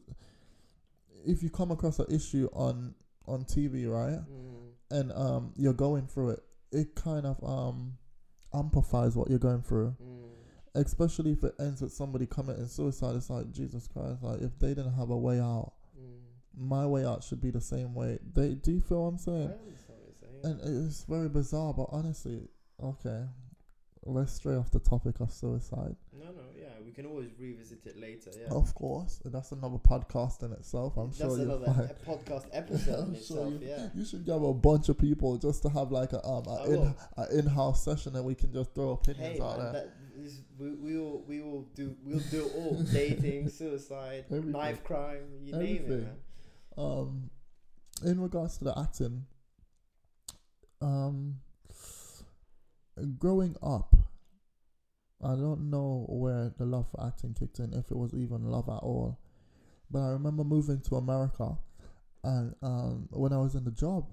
if 1.26 1.42
you 1.42 1.50
come 1.50 1.70
across 1.70 1.98
an 1.98 2.06
issue 2.10 2.48
on 2.52 2.94
on 3.26 3.44
tv 3.44 3.90
right 3.90 4.20
Mm. 4.20 4.70
and 4.90 5.12
um 5.12 5.52
you're 5.56 5.72
going 5.72 6.06
through 6.06 6.30
it 6.30 6.40
it 6.72 6.94
kind 6.94 7.24
of 7.26 7.42
um 7.42 7.96
amplifies 8.52 9.16
what 9.16 9.28
you're 9.30 9.38
going 9.38 9.62
through 9.62 9.94
Mm. 10.02 10.28
especially 10.74 11.32
if 11.32 11.42
it 11.44 11.54
ends 11.58 11.80
with 11.80 11.92
somebody 11.92 12.26
committing 12.26 12.66
suicide 12.66 13.16
it's 13.16 13.30
like 13.30 13.50
jesus 13.52 13.88
christ 13.88 14.22
like 14.22 14.40
if 14.42 14.58
they 14.58 14.68
didn't 14.68 14.94
have 14.94 15.10
a 15.10 15.16
way 15.16 15.40
out 15.40 15.72
Mm. 15.98 16.20
my 16.68 16.84
way 16.86 17.04
out 17.06 17.22
should 17.24 17.40
be 17.40 17.50
the 17.50 17.60
same 17.60 17.94
way 17.94 18.18
they 18.34 18.54
do 18.54 18.72
you 18.72 18.80
feel 18.80 19.04
what 19.04 19.08
i'm 19.08 19.14
I 19.14 19.42
understand 19.42 19.98
what 20.00 20.14
you're 20.20 20.42
saying. 20.52 20.60
and 20.66 20.86
it's 20.86 21.04
very 21.04 21.28
bizarre 21.30 21.72
but 21.72 21.88
honestly 21.90 22.48
okay 22.82 23.24
let's 24.06 24.32
stray 24.34 24.54
off 24.54 24.70
the 24.70 24.78
topic 24.78 25.20
of 25.20 25.32
suicide 25.32 25.96
No, 26.12 26.26
no, 26.26 26.42
yeah, 26.58 26.68
we 26.84 26.92
can 26.92 27.06
always 27.06 27.30
revisit 27.38 27.86
it 27.86 27.96
later. 27.98 28.30
Yeah, 28.38 28.54
of 28.54 28.74
course 28.74 29.20
and 29.24 29.32
that's 29.32 29.52
another 29.52 29.78
podcast 29.78 30.42
in 30.42 30.52
itself 30.52 30.96
i'm 30.96 31.06
that's 31.08 31.18
sure 31.18 31.38
you'll 31.38 31.62
another 31.62 31.72
find 31.72 31.90
e- 31.90 32.04
podcast 32.06 32.46
episode 32.52 33.08
in 33.08 33.14
itself. 33.16 33.48
sure 33.50 33.58
you, 33.60 33.66
yeah, 33.66 33.88
you 33.94 34.04
should 34.04 34.24
get 34.26 34.34
a 34.36 34.52
bunch 34.54 34.88
of 34.90 34.98
people 34.98 35.36
just 35.38 35.62
to 35.62 35.68
have 35.70 35.90
like 35.90 36.12
a 36.12 36.24
um 36.26 36.44
a, 36.46 36.64
in, 36.70 36.94
a 37.16 37.38
in-house 37.38 37.82
session 37.84 38.14
and 38.16 38.24
we 38.24 38.34
can 38.34 38.52
just 38.52 38.74
throw 38.74 38.90
opinions 38.90 39.38
hey, 39.38 39.42
out 39.42 39.58
man, 39.58 39.72
there. 39.72 39.92
is, 40.22 40.42
we 40.58 40.70
we 40.74 40.96
will 40.98 41.22
we 41.26 41.40
will 41.40 41.62
do 41.74 41.96
we'll 42.04 42.18
do 42.30 42.48
all 42.56 42.74
dating, 42.92 43.48
suicide, 43.48 44.24
Everything. 44.30 44.52
knife 44.52 44.84
crime, 44.84 45.24
you 45.42 45.52
name 45.56 45.84
it, 45.84 45.88
man. 45.88 46.16
Um, 46.76 47.30
in 48.04 48.20
regards 48.20 48.58
to 48.58 48.64
the 48.64 48.78
acting, 48.78 49.24
um, 50.82 51.36
growing 53.18 53.56
up, 53.62 53.94
I 55.22 55.34
don't 55.34 55.70
know 55.70 56.06
where 56.08 56.52
the 56.58 56.66
love 56.66 56.90
for 56.90 57.04
acting 57.06 57.34
kicked 57.34 57.58
in, 57.58 57.72
if 57.72 57.90
it 57.90 57.96
was 57.96 58.14
even 58.14 58.50
love 58.50 58.68
at 58.68 58.82
all. 58.82 59.18
But 59.90 60.00
I 60.00 60.08
remember 60.10 60.44
moving 60.44 60.80
to 60.82 60.96
America, 60.96 61.56
and 62.22 62.54
um, 62.62 63.08
when 63.10 63.32
I 63.32 63.38
was 63.38 63.54
in 63.54 63.64
the 63.64 63.70
job, 63.70 64.06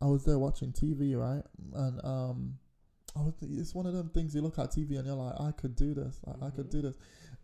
I 0.00 0.06
was 0.06 0.24
there 0.24 0.38
watching 0.38 0.72
TV, 0.72 1.14
right? 1.14 1.42
And 1.74 2.04
um, 2.04 2.58
I 3.16 3.20
was, 3.22 3.34
it's 3.42 3.74
one 3.74 3.86
of 3.86 3.92
them 3.94 4.08
things 4.10 4.34
you 4.34 4.40
look 4.40 4.58
at 4.58 4.70
TV 4.70 4.96
and 4.96 5.06
you're 5.06 5.14
like, 5.14 5.38
I 5.40 5.52
could 5.52 5.76
do 5.76 5.94
this, 5.94 6.20
I, 6.26 6.46
I 6.46 6.50
could 6.50 6.66
Mhm. 6.68 6.70
do 6.70 6.82
this. 6.82 6.96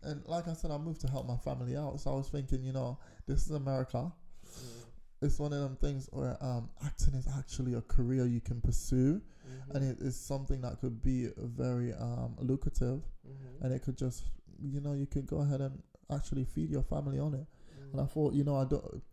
And 0.03 0.23
like 0.25 0.47
I 0.47 0.53
said, 0.53 0.71
I 0.71 0.77
moved 0.77 1.01
to 1.01 1.07
help 1.07 1.27
my 1.27 1.37
family 1.37 1.75
out, 1.75 1.99
so 1.99 2.11
I 2.11 2.15
was 2.15 2.29
thinking, 2.29 2.63
you 2.63 2.73
know, 2.73 2.99
this 3.27 3.45
is 3.45 3.51
America 3.51 4.11
Mm. 4.47 4.86
It's 5.21 5.39
one 5.39 5.51
of 5.53 5.59
them 5.61 5.75
things 5.77 6.07
where 6.11 6.37
um, 6.43 6.69
acting 6.85 7.13
is 7.15 7.27
actually 7.37 7.73
a 7.73 7.81
career 7.81 8.25
you 8.25 8.39
can 8.41 8.61
pursue 8.61 9.21
Mhm. 9.47 9.75
and 9.75 9.83
it 9.83 9.99
is 9.99 10.15
something 10.15 10.61
that 10.61 10.79
could 10.79 11.01
be 11.01 11.29
very 11.37 11.93
um, 11.93 12.35
lucrative 12.39 13.01
Mhm. 13.27 13.61
and 13.61 13.73
it 13.73 13.81
could 13.81 13.97
just 13.97 14.25
you 14.61 14.79
know 14.81 14.93
you 14.93 15.05
could 15.07 15.25
go 15.25 15.37
ahead 15.39 15.61
and 15.61 15.81
actually 16.09 16.43
feed 16.45 16.69
your 16.69 16.83
family 16.83 17.19
on 17.19 17.33
it 17.33 17.47
and 17.91 17.99
i 18.01 18.03
Mm. 18.03 18.09
thought 18.11 18.33
you 18.33 18.43
know 18.43 18.55
i 18.55 18.65
don't 18.65 19.03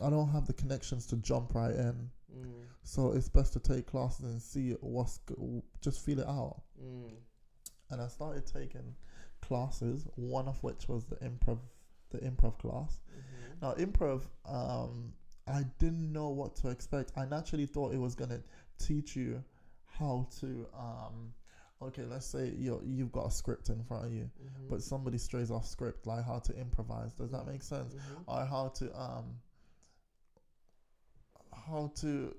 i 0.00 0.08
don't 0.10 0.28
have 0.30 0.46
the 0.46 0.52
connections 0.52 1.06
to 1.06 1.16
jump 1.16 1.54
right 1.54 1.74
in 1.74 2.10
Mm. 2.32 2.62
so 2.82 3.12
it's 3.12 3.28
best 3.28 3.52
to 3.54 3.60
take 3.60 3.86
classes 3.86 4.24
and 4.24 4.40
see 4.42 4.72
what's 4.80 5.18
go- 5.18 5.62
just 5.80 6.00
feel 6.00 6.18
it 6.20 6.26
out 6.26 6.62
Mm. 6.80 7.16
and 7.90 8.00
i 8.00 8.08
started 8.08 8.46
taking 8.46 8.94
classes 9.40 10.06
one 10.16 10.46
of 10.48 10.62
which 10.62 10.88
was 10.88 11.04
the 11.06 11.16
improv 11.16 11.58
the 12.10 12.18
improv 12.18 12.58
class 12.58 13.00
Mhm. 13.10 13.60
Now, 13.62 13.74
improv, 13.74 14.22
um, 14.46 15.12
I 15.50 15.64
didn't 15.78 16.12
know 16.12 16.28
what 16.30 16.54
to 16.56 16.68
expect. 16.70 17.12
I 17.16 17.24
naturally 17.26 17.66
thought 17.66 17.92
it 17.94 17.98
was 17.98 18.14
gonna 18.14 18.40
teach 18.78 19.16
you 19.16 19.42
how 19.86 20.26
to, 20.40 20.66
um, 20.74 21.32
okay, 21.82 22.04
let's 22.04 22.26
say 22.26 22.50
you 22.50 22.80
you've 22.84 23.12
got 23.12 23.26
a 23.26 23.30
script 23.30 23.68
in 23.68 23.82
front 23.84 24.06
of 24.06 24.12
you, 24.12 24.30
Mhm. 24.42 24.68
but 24.68 24.82
somebody 24.82 25.18
strays 25.18 25.50
off 25.50 25.66
script, 25.66 26.06
like 26.06 26.24
how 26.24 26.38
to 26.40 26.56
improvise. 26.58 27.12
Does 27.14 27.30
that 27.32 27.46
make 27.46 27.62
sense? 27.62 27.94
Mhm. 27.94 28.24
Or 28.26 28.44
how 28.44 28.68
to 28.68 29.00
um, 29.00 29.40
how 31.66 31.88
to 31.96 32.34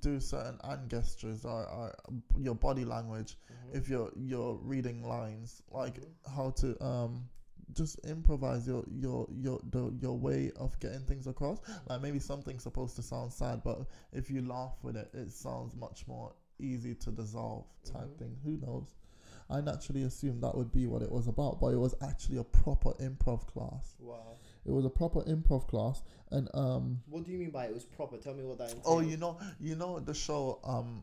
do 0.00 0.20
certain 0.20 0.58
hand 0.62 0.90
gestures 0.90 1.44
or, 1.44 1.66
or 1.68 1.94
your 2.38 2.54
body 2.54 2.84
language 2.84 3.36
Mhm. 3.50 3.76
if 3.76 3.88
you're 3.88 4.12
you're 4.16 4.56
reading 4.62 5.02
lines 5.02 5.62
like 5.70 5.98
Mhm. 6.00 6.14
how 6.36 6.50
to 6.50 6.84
um 6.84 7.28
just 7.74 7.98
improvise 8.04 8.66
your 8.66 8.84
your 8.90 9.26
your 9.40 9.60
the, 9.70 9.92
your 10.00 10.16
way 10.18 10.50
of 10.56 10.78
getting 10.80 11.00
things 11.00 11.26
across 11.26 11.58
like 11.88 12.00
maybe 12.00 12.18
something's 12.18 12.62
supposed 12.62 12.96
to 12.96 13.02
sound 13.02 13.32
sad 13.32 13.60
but 13.64 13.80
if 14.12 14.30
you 14.30 14.42
laugh 14.46 14.74
with 14.82 14.96
it 14.96 15.08
it 15.14 15.32
sounds 15.32 15.74
much 15.76 16.06
more 16.06 16.32
easy 16.58 16.94
to 16.94 17.10
dissolve 17.10 17.64
type 17.84 18.08
Mhm. 18.08 18.18
thing 18.18 18.36
who 18.44 18.56
knows 18.66 18.94
i 19.48 19.60
naturally 19.60 20.02
assumed 20.04 20.42
that 20.42 20.54
would 20.54 20.70
be 20.72 20.86
what 20.86 21.02
it 21.02 21.10
was 21.10 21.26
about 21.26 21.60
but 21.60 21.68
it 21.68 21.76
was 21.78 21.94
actually 22.02 22.36
a 22.38 22.44
proper 22.44 22.90
improv 23.00 23.46
class 23.46 23.94
Wow. 24.00 24.36
it 24.64 24.70
was 24.72 24.84
a 24.84 24.90
proper 24.90 25.22
improv 25.22 25.66
class 25.68 26.02
and 26.30 26.48
um 26.54 27.00
What 27.08 27.24
do 27.24 27.32
you 27.32 27.38
mean 27.38 27.50
by 27.50 27.64
it 27.66 27.74
was 27.74 27.84
proper? 27.84 28.16
Tell 28.18 28.34
me 28.34 28.44
what 28.44 28.58
that 28.58 28.68
entails. 28.70 28.86
oh 28.86 29.00
you 29.00 29.16
know 29.16 29.38
you 29.58 29.74
know 29.76 29.98
the 30.00 30.14
show 30.14 30.58
um 30.64 31.02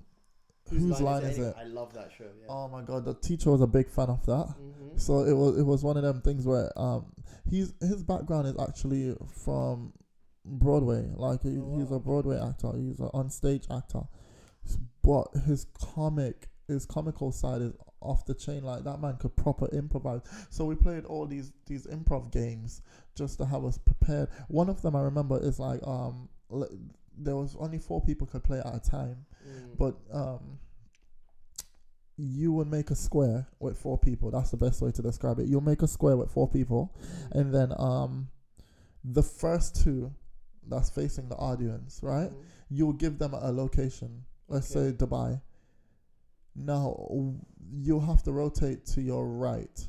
whose, 0.69 0.81
whose 0.81 1.01
line 1.01 1.23
is 1.23 1.37
anyway? 1.37 1.49
it 1.49 1.55
I 1.59 1.63
love 1.65 1.93
that 1.93 2.11
show. 2.17 2.25
Yeah. 2.25 2.47
oh 2.49 2.67
my 2.67 2.81
god 2.81 3.05
the 3.05 3.13
teacher 3.15 3.51
was 3.51 3.61
a 3.61 3.67
big 3.67 3.89
fan 3.89 4.09
of 4.09 4.25
that 4.25 4.47
mm-hmm. 4.47 4.87
So 4.97 5.19
it 5.23 5.33
was 5.33 5.59
it 5.59 5.63
was 5.63 5.83
one 5.83 5.95
of 5.95 6.03
them 6.03 6.21
things 6.21 6.45
where 6.45 6.71
um 6.77 7.05
he's 7.49 7.73
his 7.79 8.03
background 8.03 8.47
is 8.47 8.55
actually 8.59 9.15
from 9.43 9.93
Broadway. 10.43 11.07
Like 11.15 11.43
he, 11.43 11.57
Oh, 11.59 11.77
he's 11.77 11.91
a 11.91 11.99
Broadway 11.99 12.39
actor. 12.39 12.71
He's 12.75 12.99
an 12.99 13.09
on 13.13 13.29
stage 13.29 13.65
actor, 13.69 14.01
but 15.03 15.27
his 15.45 15.67
comic 15.79 16.47
his 16.67 16.85
comical 16.85 17.31
side 17.31 17.61
is 17.61 17.73
off 18.01 18.25
the 18.25 18.33
chain. 18.33 18.63
Like 18.63 18.83
that 18.85 18.99
man 18.99 19.17
could 19.17 19.35
proper 19.35 19.67
improvise. 19.67 20.21
So 20.49 20.65
we 20.65 20.75
played 20.75 21.05
all 21.05 21.25
these 21.27 21.53
these 21.67 21.85
improv 21.85 22.31
games 22.31 22.81
just 23.15 23.37
to 23.37 23.45
have 23.45 23.65
us 23.65 23.77
prepared. 23.77 24.29
One 24.47 24.69
of 24.69 24.81
them 24.81 24.95
I 24.95 25.01
remember 25.01 25.39
is 25.39 25.59
like 25.59 25.85
um 25.85 26.29
there 27.17 27.35
was 27.35 27.55
only 27.59 27.79
four 27.79 28.01
people 28.01 28.27
could 28.27 28.43
play 28.43 28.59
at 28.59 28.75
a 28.75 28.79
time, 28.79 29.25
Mm. 29.47 29.77
but 29.77 29.95
um 30.11 30.59
you 32.19 32.51
would 32.51 32.67
make 32.67 32.89
a 32.89 32.95
square 32.95 33.47
with 33.59 33.77
four 33.77 33.97
people. 33.97 34.31
That's 34.31 34.49
the 34.49 34.57
best 34.57 34.81
way 34.81 34.91
to 34.91 35.01
describe 35.03 35.39
it. 35.39 35.47
You'll 35.47 35.61
make 35.61 35.83
a 35.83 35.87
square 35.87 36.17
with 36.17 36.31
four 36.31 36.49
people, 36.49 36.95
and 37.31 37.53
then 37.53 37.71
um, 37.77 38.29
the 39.03 39.21
first 39.21 39.83
two 39.83 40.11
that's 40.67 40.89
facing 40.89 41.29
the 41.29 41.35
audience, 41.35 41.99
right? 42.01 42.31
Mhm. 42.31 42.43
You'll 42.69 42.93
give 42.93 43.19
them 43.19 43.33
a 43.35 43.51
location. 43.51 44.25
Let's 44.47 44.67
say 44.67 44.91
Dubai. 44.91 45.41
Now 46.55 47.35
you'll 47.71 48.01
have 48.01 48.23
to 48.23 48.31
rotate 48.31 48.85
to 48.87 49.01
your 49.01 49.27
right. 49.27 49.87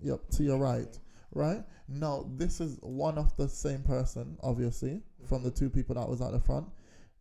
Yep, 0.00 0.30
to 0.30 0.44
your 0.44 0.58
right, 0.58 0.98
right? 1.34 1.62
Now 1.88 2.26
this 2.36 2.60
is 2.60 2.78
one 2.80 3.18
of 3.18 3.36
the 3.36 3.48
same 3.48 3.82
person, 3.82 4.36
obviously, 4.42 5.02
from 5.26 5.42
the 5.42 5.50
two 5.50 5.68
people 5.68 5.94
that 5.96 6.08
was 6.08 6.20
at 6.20 6.32
the 6.32 6.40
front. 6.40 6.66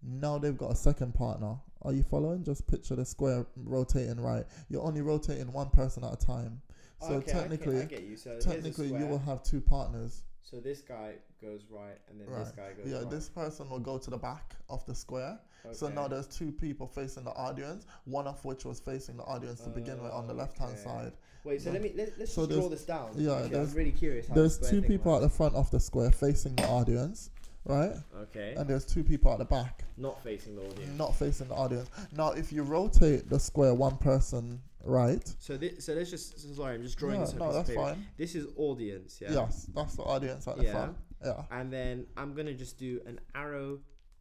Now 0.01 0.37
they've 0.37 0.57
got 0.57 0.71
a 0.71 0.75
second 0.75 1.13
partner. 1.15 1.55
Are 1.81 1.93
you 1.93 2.03
following? 2.03 2.43
Just 2.43 2.67
picture 2.67 2.95
the 2.95 3.05
square 3.05 3.45
rotating 3.55 4.19
right. 4.21 4.45
You're 4.69 4.83
only 4.83 5.01
rotating 5.01 5.51
one 5.51 5.69
person 5.69 6.03
at 6.03 6.13
a 6.13 6.25
time. 6.25 6.61
So 6.99 7.15
okay, 7.15 7.31
technically- 7.31 7.81
I, 7.81 7.85
get, 7.85 8.03
you. 8.03 8.15
So 8.15 8.39
Technically, 8.39 8.87
you 8.87 9.05
will 9.05 9.19
have 9.19 9.43
two 9.43 9.59
partners. 9.59 10.23
So 10.41 10.59
this 10.59 10.81
guy 10.81 11.15
goes 11.41 11.65
right, 11.69 11.97
and 12.09 12.19
then 12.19 12.27
this 12.37 12.51
guy 12.51 12.73
goes 12.73 12.85
Yeah, 12.85 12.99
right. 12.99 13.09
this 13.09 13.27
person 13.27 13.69
will 13.69 13.79
go 13.79 13.97
to 13.97 14.09
the 14.09 14.17
back 14.17 14.55
of 14.69 14.85
the 14.85 14.93
square. 14.93 15.39
Okay. 15.65 15.73
So 15.73 15.87
now 15.87 16.07
there's 16.07 16.27
two 16.27 16.51
people 16.51 16.85
facing 16.85 17.23
the 17.23 17.31
audience, 17.31 17.85
one 18.05 18.27
of 18.27 18.43
which 18.45 18.65
was 18.65 18.79
facing 18.79 19.17
the 19.17 19.23
audience 19.23 19.61
to 19.61 19.69
begin 19.69 20.01
with 20.01 20.11
on 20.11 20.27
the 20.27 20.33
left 20.33 20.57
hand 20.57 20.77
side. 20.77 21.13
Wait, 21.43 21.61
so 21.61 21.69
Yeah. 21.69 21.73
let 21.73 21.81
me 21.83 21.93
let, 21.95 22.17
let's 22.19 22.33
So 22.33 22.45
just 22.45 22.59
draw 22.59 22.69
this 22.69 22.85
down. 22.85 23.11
yeah, 23.15 23.31
Actually, 23.33 23.45
I'm 23.45 23.51
there's- 23.51 23.73
really 23.73 23.91
curious. 23.91 24.27
How 24.27 24.35
There's 24.35 24.57
the 24.57 24.61
two 24.63 24.67
square 24.67 24.81
thing 24.81 24.89
people 24.91 25.15
at 25.15 25.21
the 25.21 25.29
front 25.29 25.55
of 25.55 25.69
the 25.71 25.79
square 25.79 26.11
facing 26.11 26.55
the 26.55 26.67
audience, 26.67 27.29
right? 27.65 27.93
Okay. 28.23 28.53
And 28.55 28.69
there's 28.69 28.85
two 28.85 29.03
people 29.03 29.31
at 29.31 29.39
the 29.39 29.45
back 29.45 29.83
Not 29.97 30.23
facing 30.23 30.55
the 30.55 30.61
audience. 30.61 30.97
not 30.97 31.15
facing 31.15 31.49
the 31.49 31.55
audience. 31.55 31.89
Now, 32.15 32.31
if 32.31 32.51
you 32.53 32.63
rotate 32.63 33.29
the 33.29 33.39
square 33.39 33.73
one 33.73 33.97
person 33.97 34.61
right, 34.85 35.25
So 35.39 35.57
this, 35.57 35.83
so 35.85 35.93
let's 35.93 36.09
just 36.09 36.39
so 36.39 36.53
sorry, 36.53 36.75
I'm 36.75 36.81
just 36.83 36.97
drawing 36.97 37.15
yeah, 37.19 37.25
this 37.25 37.33
no, 37.35 37.51
that's 37.51 37.69
paper. 37.69 37.81
fine. 37.81 38.05
This 38.17 38.35
is 38.35 38.47
audience, 38.55 39.19
yeah. 39.21 39.33
Yes, 39.33 39.67
that's 39.75 39.95
the 39.95 40.03
audience 40.03 40.47
at 40.47 40.57
the 40.57 40.63
Yeah. 40.63 40.71
front. 40.71 40.97
Yeah, 41.25 41.43
And 41.51 41.71
then 41.71 42.05
I'm 42.17 42.33
gonna 42.33 42.53
just 42.53 42.77
do 42.77 43.01
an 43.05 43.19
arrow 43.35 43.79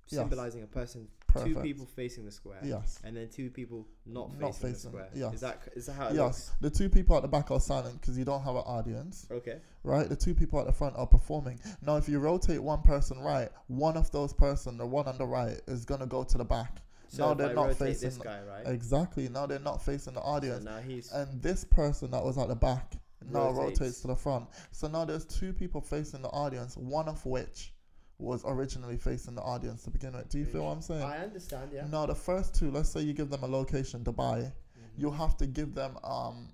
Yes. 0.08 0.18
symbolizing 0.20 0.62
a 0.62 0.66
person, 0.66 1.08
perfect. 1.32 1.54
two 1.56 1.62
people 1.62 1.86
facing 1.86 2.24
the 2.24 2.30
square. 2.30 2.58
Yes. 2.62 3.00
And 3.04 3.16
then 3.16 3.28
two 3.28 3.50
people 3.50 3.86
not 4.06 4.30
facing, 4.32 4.40
Not 4.40 4.58
the 4.58 4.74
square. 4.78 5.08
yes. 5.14 5.34
Is 5.34 5.40
that 5.40 5.68
is 5.74 5.86
that 5.86 5.92
how 5.94 6.08
it 6.08 6.14
Yes, 6.14 6.52
the 6.60 6.70
two 6.70 6.88
people 6.88 7.16
at 7.16 7.22
the 7.22 7.28
back 7.28 7.50
are 7.50 7.60
silent 7.60 8.00
because 8.00 8.18
you 8.18 8.24
don't 8.24 8.42
have 8.42 8.54
an 8.54 8.62
audience. 8.66 9.26
Okay. 9.30 9.58
right? 9.84 10.08
The 10.08 10.16
two 10.16 10.34
people 10.34 10.60
at 10.60 10.66
the 10.66 10.72
front 10.72 10.94
are 10.96 11.06
performing. 11.06 11.58
Now, 11.80 11.96
if 11.96 12.08
you 12.08 12.18
rotate 12.18 12.62
one 12.62 12.82
person 12.82 13.18
right, 13.20 13.48
one 13.68 13.96
of 13.96 14.10
those 14.12 14.32
person, 14.32 14.76
the 14.78 14.86
one 14.86 15.06
on 15.08 15.18
the 15.18 15.26
right, 15.26 15.60
is 15.66 15.84
gonna 15.84 16.06
go 16.06 16.24
to 16.24 16.38
the 16.38 16.44
back. 16.44 16.82
So 17.08 17.26
now 17.28 17.34
they're 17.34 17.54
not 17.54 17.74
facing 17.74 18.08
this 18.08 18.18
guy, 18.18 18.40
right? 18.48 18.66
Exactly. 18.66 19.28
Now 19.28 19.46
they're 19.46 19.58
not 19.58 19.82
facing 19.82 20.14
the 20.14 20.20
so 20.20 20.26
audience, 20.26 20.64
now 20.64 20.78
he's 20.78 21.12
and 21.12 21.42
this 21.42 21.64
person 21.64 22.10
that 22.12 22.24
was 22.24 22.38
at 22.38 22.48
the 22.48 22.54
back 22.56 22.94
now 23.30 23.50
Rotates. 23.50 23.80
rotates 23.80 24.00
to 24.02 24.08
the 24.08 24.16
front. 24.16 24.46
So 24.72 24.88
now 24.88 25.04
there's 25.04 25.24
two 25.24 25.52
people 25.52 25.80
facing 25.80 26.22
the 26.22 26.28
audience, 26.28 26.76
one 26.76 27.08
of 27.08 27.24
which 27.26 27.71
was 28.22 28.42
originally 28.46 28.96
facing 28.96 29.34
the 29.34 29.42
audience 29.42 29.82
to 29.84 29.90
begin 29.90 30.12
with. 30.14 30.28
Do 30.28 30.38
you 30.38 30.44
feel 30.44 30.64
what 30.64 30.72
I'm 30.72 30.82
saying? 30.82 31.02
I 31.02 31.18
understand, 31.18 31.70
yeah. 31.72 31.86
Now 31.90 32.06
the 32.06 32.14
first 32.14 32.54
two, 32.54 32.70
let's 32.70 32.88
say 32.90 33.00
you 33.02 33.12
give 33.12 33.30
them 33.30 33.42
a 33.42 33.46
location, 33.46 34.02
Dubai, 34.04 34.40
Mm-hmm. 34.52 35.00
you 35.02 35.10
have 35.10 35.36
to 35.38 35.46
give 35.46 35.74
them 35.74 35.96
um 36.04 36.48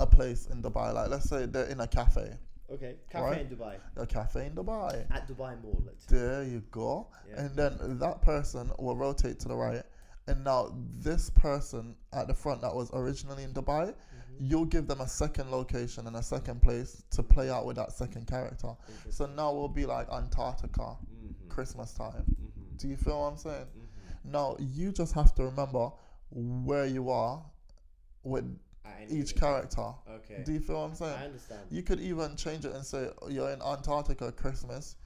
a 0.00 0.06
place 0.06 0.46
in 0.46 0.62
Dubai. 0.62 0.92
Like 0.94 1.10
let's 1.10 1.28
say 1.28 1.46
they're 1.46 1.66
in 1.66 1.80
a 1.80 1.86
cafe, 1.86 2.36
Okay. 2.70 2.96
Cafe 3.10 3.24
Right. 3.24 3.40
in 3.40 3.48
Dubai. 3.56 3.76
a 3.96 4.06
cafe 4.06 4.46
in 4.46 4.52
Dubai. 4.54 5.06
At 5.10 5.26
Dubai 5.28 5.60
Mall, 5.62 5.82
let's. 5.86 6.04
There 6.06 6.44
you 6.44 6.62
go. 6.70 7.08
Yeah. 7.28 7.40
And 7.42 7.56
then 7.56 7.98
that 7.98 8.20
person 8.22 8.70
will 8.78 8.96
rotate 8.96 9.38
to 9.40 9.48
the 9.48 9.56
right. 9.56 9.82
And 10.26 10.44
now 10.44 10.74
this 10.98 11.30
person 11.30 11.96
at 12.12 12.28
the 12.28 12.34
front 12.34 12.60
that 12.60 12.74
was 12.74 12.90
originally 12.92 13.44
in 13.44 13.52
Dubai, 13.52 13.86
Mm-hmm. 13.88 14.17
You'll 14.40 14.64
give 14.64 14.86
them 14.86 15.00
a 15.00 15.08
second 15.08 15.50
location 15.50 16.06
and 16.06 16.16
a 16.16 16.22
second 16.22 16.62
place 16.62 17.02
to 17.10 17.22
play 17.22 17.50
out 17.50 17.66
with 17.66 17.76
that 17.76 17.92
second 17.92 18.26
character. 18.26 18.74
So 19.10 19.26
now 19.26 19.52
we'll 19.52 19.68
be 19.68 19.86
like 19.86 20.08
Antarctica, 20.10 20.96
Mhm. 20.96 21.48
Christmas 21.48 21.92
time. 21.92 22.24
Mhm. 22.24 22.78
Do 22.78 22.88
you 22.88 22.96
feel 22.96 23.20
what 23.20 23.26
I'm 23.32 23.36
saying? 23.36 23.66
Mhm. 23.66 24.30
Now 24.30 24.56
you 24.58 24.92
just 24.92 25.12
have 25.14 25.34
to 25.36 25.44
remember 25.44 25.90
where 26.30 26.86
you 26.86 27.10
are 27.10 27.44
with 28.22 28.58
each 29.08 29.36
character. 29.36 29.94
Okay. 30.08 30.42
Do 30.44 30.52
you 30.52 30.60
feel 30.60 30.76
what 30.76 30.90
I'm 30.90 30.94
saying? 30.94 31.18
I 31.18 31.24
understand. 31.26 31.66
You 31.70 31.82
could 31.82 32.00
even 32.00 32.36
change 32.36 32.64
it 32.64 32.72
and 32.74 32.84
say 32.84 33.10
you're 33.28 33.50
in 33.50 33.62
Antarctica 33.62 34.32
Christmas 34.32 34.96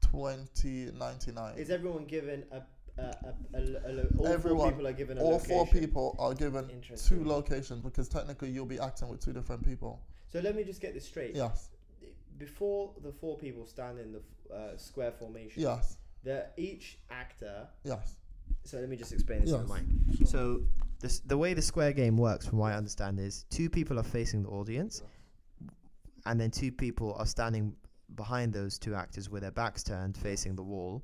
2099. 0.00 1.58
Is 1.58 1.70
everyone 1.70 2.04
given 2.06 2.44
a 2.50 2.62
a, 2.98 3.02
a, 3.02 3.34
a, 3.54 3.58
a, 3.58 3.92
lo- 3.92 4.06
all 4.18 4.26
Everyone- 4.28 4.60
four 4.60 4.70
people 4.72 4.86
are 4.86 4.92
given 4.92 5.18
a 5.18 5.22
All 5.22 5.32
location. 5.32 5.48
four 5.56 5.66
people 5.66 6.16
are 6.18 6.34
given 6.34 6.66
two 6.68 6.72
Interesting. 6.74 7.26
locations 7.26 7.80
because 7.80 8.08
technically 8.08 8.50
you'll 8.50 8.66
be 8.66 8.78
acting 8.78 9.08
with 9.08 9.20
two 9.24 9.32
different 9.32 9.64
people. 9.64 10.00
So 10.32 10.40
let 10.40 10.54
me 10.56 10.64
just 10.64 10.80
get 10.80 10.94
this 10.94 11.06
straight. 11.06 11.34
Yes, 11.34 11.70
Before 12.38 12.92
the 13.02 13.12
four 13.12 13.36
people 13.38 13.66
stand 13.66 13.98
in 13.98 14.12
the 14.12 14.54
uh, 14.54 14.76
square 14.76 15.12
formation, 15.12 15.62
yes, 15.62 15.98
the 16.24 16.46
each 16.56 16.98
actor. 17.10 17.66
yes. 17.84 18.16
So 18.64 18.78
let 18.78 18.88
me 18.88 18.96
just 18.96 19.12
explain 19.12 19.40
this 19.40 19.50
in 19.52 19.58
Yes. 19.60 19.68
the 19.68 19.74
mic. 19.74 20.28
So 20.28 20.60
this, 21.00 21.20
the 21.20 21.36
way 21.36 21.52
the 21.54 21.62
square 21.62 21.92
game 21.92 22.16
works, 22.16 22.46
from 22.46 22.58
what 22.58 22.72
I 22.72 22.76
understand, 22.76 23.18
is 23.18 23.44
two 23.50 23.68
people 23.68 23.98
are 23.98 24.04
facing 24.04 24.42
the 24.44 24.50
audience, 24.50 25.02
and 26.26 26.40
then 26.40 26.50
two 26.50 26.70
people 26.70 27.14
are 27.18 27.26
standing 27.26 27.74
behind 28.14 28.52
those 28.52 28.78
two 28.78 28.94
actors 28.94 29.28
with 29.30 29.42
their 29.42 29.50
backs 29.50 29.82
turned, 29.82 30.16
facing 30.16 30.54
the 30.54 30.62
wall. 30.62 31.02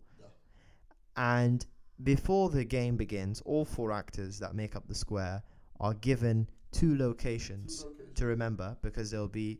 And 1.16 1.66
before 2.02 2.50
the 2.50 2.64
game 2.64 2.96
begins, 2.96 3.40
all 3.44 3.64
four 3.64 3.92
actors 3.92 4.38
that 4.38 4.54
make 4.54 4.76
up 4.76 4.86
the 4.86 4.94
square 4.94 5.42
are 5.80 5.94
given 5.94 6.48
two 6.72 6.96
locations 6.96 7.86
to 8.14 8.26
remember 8.26 8.76
because 8.82 9.10
they'll 9.10 9.28
be 9.28 9.58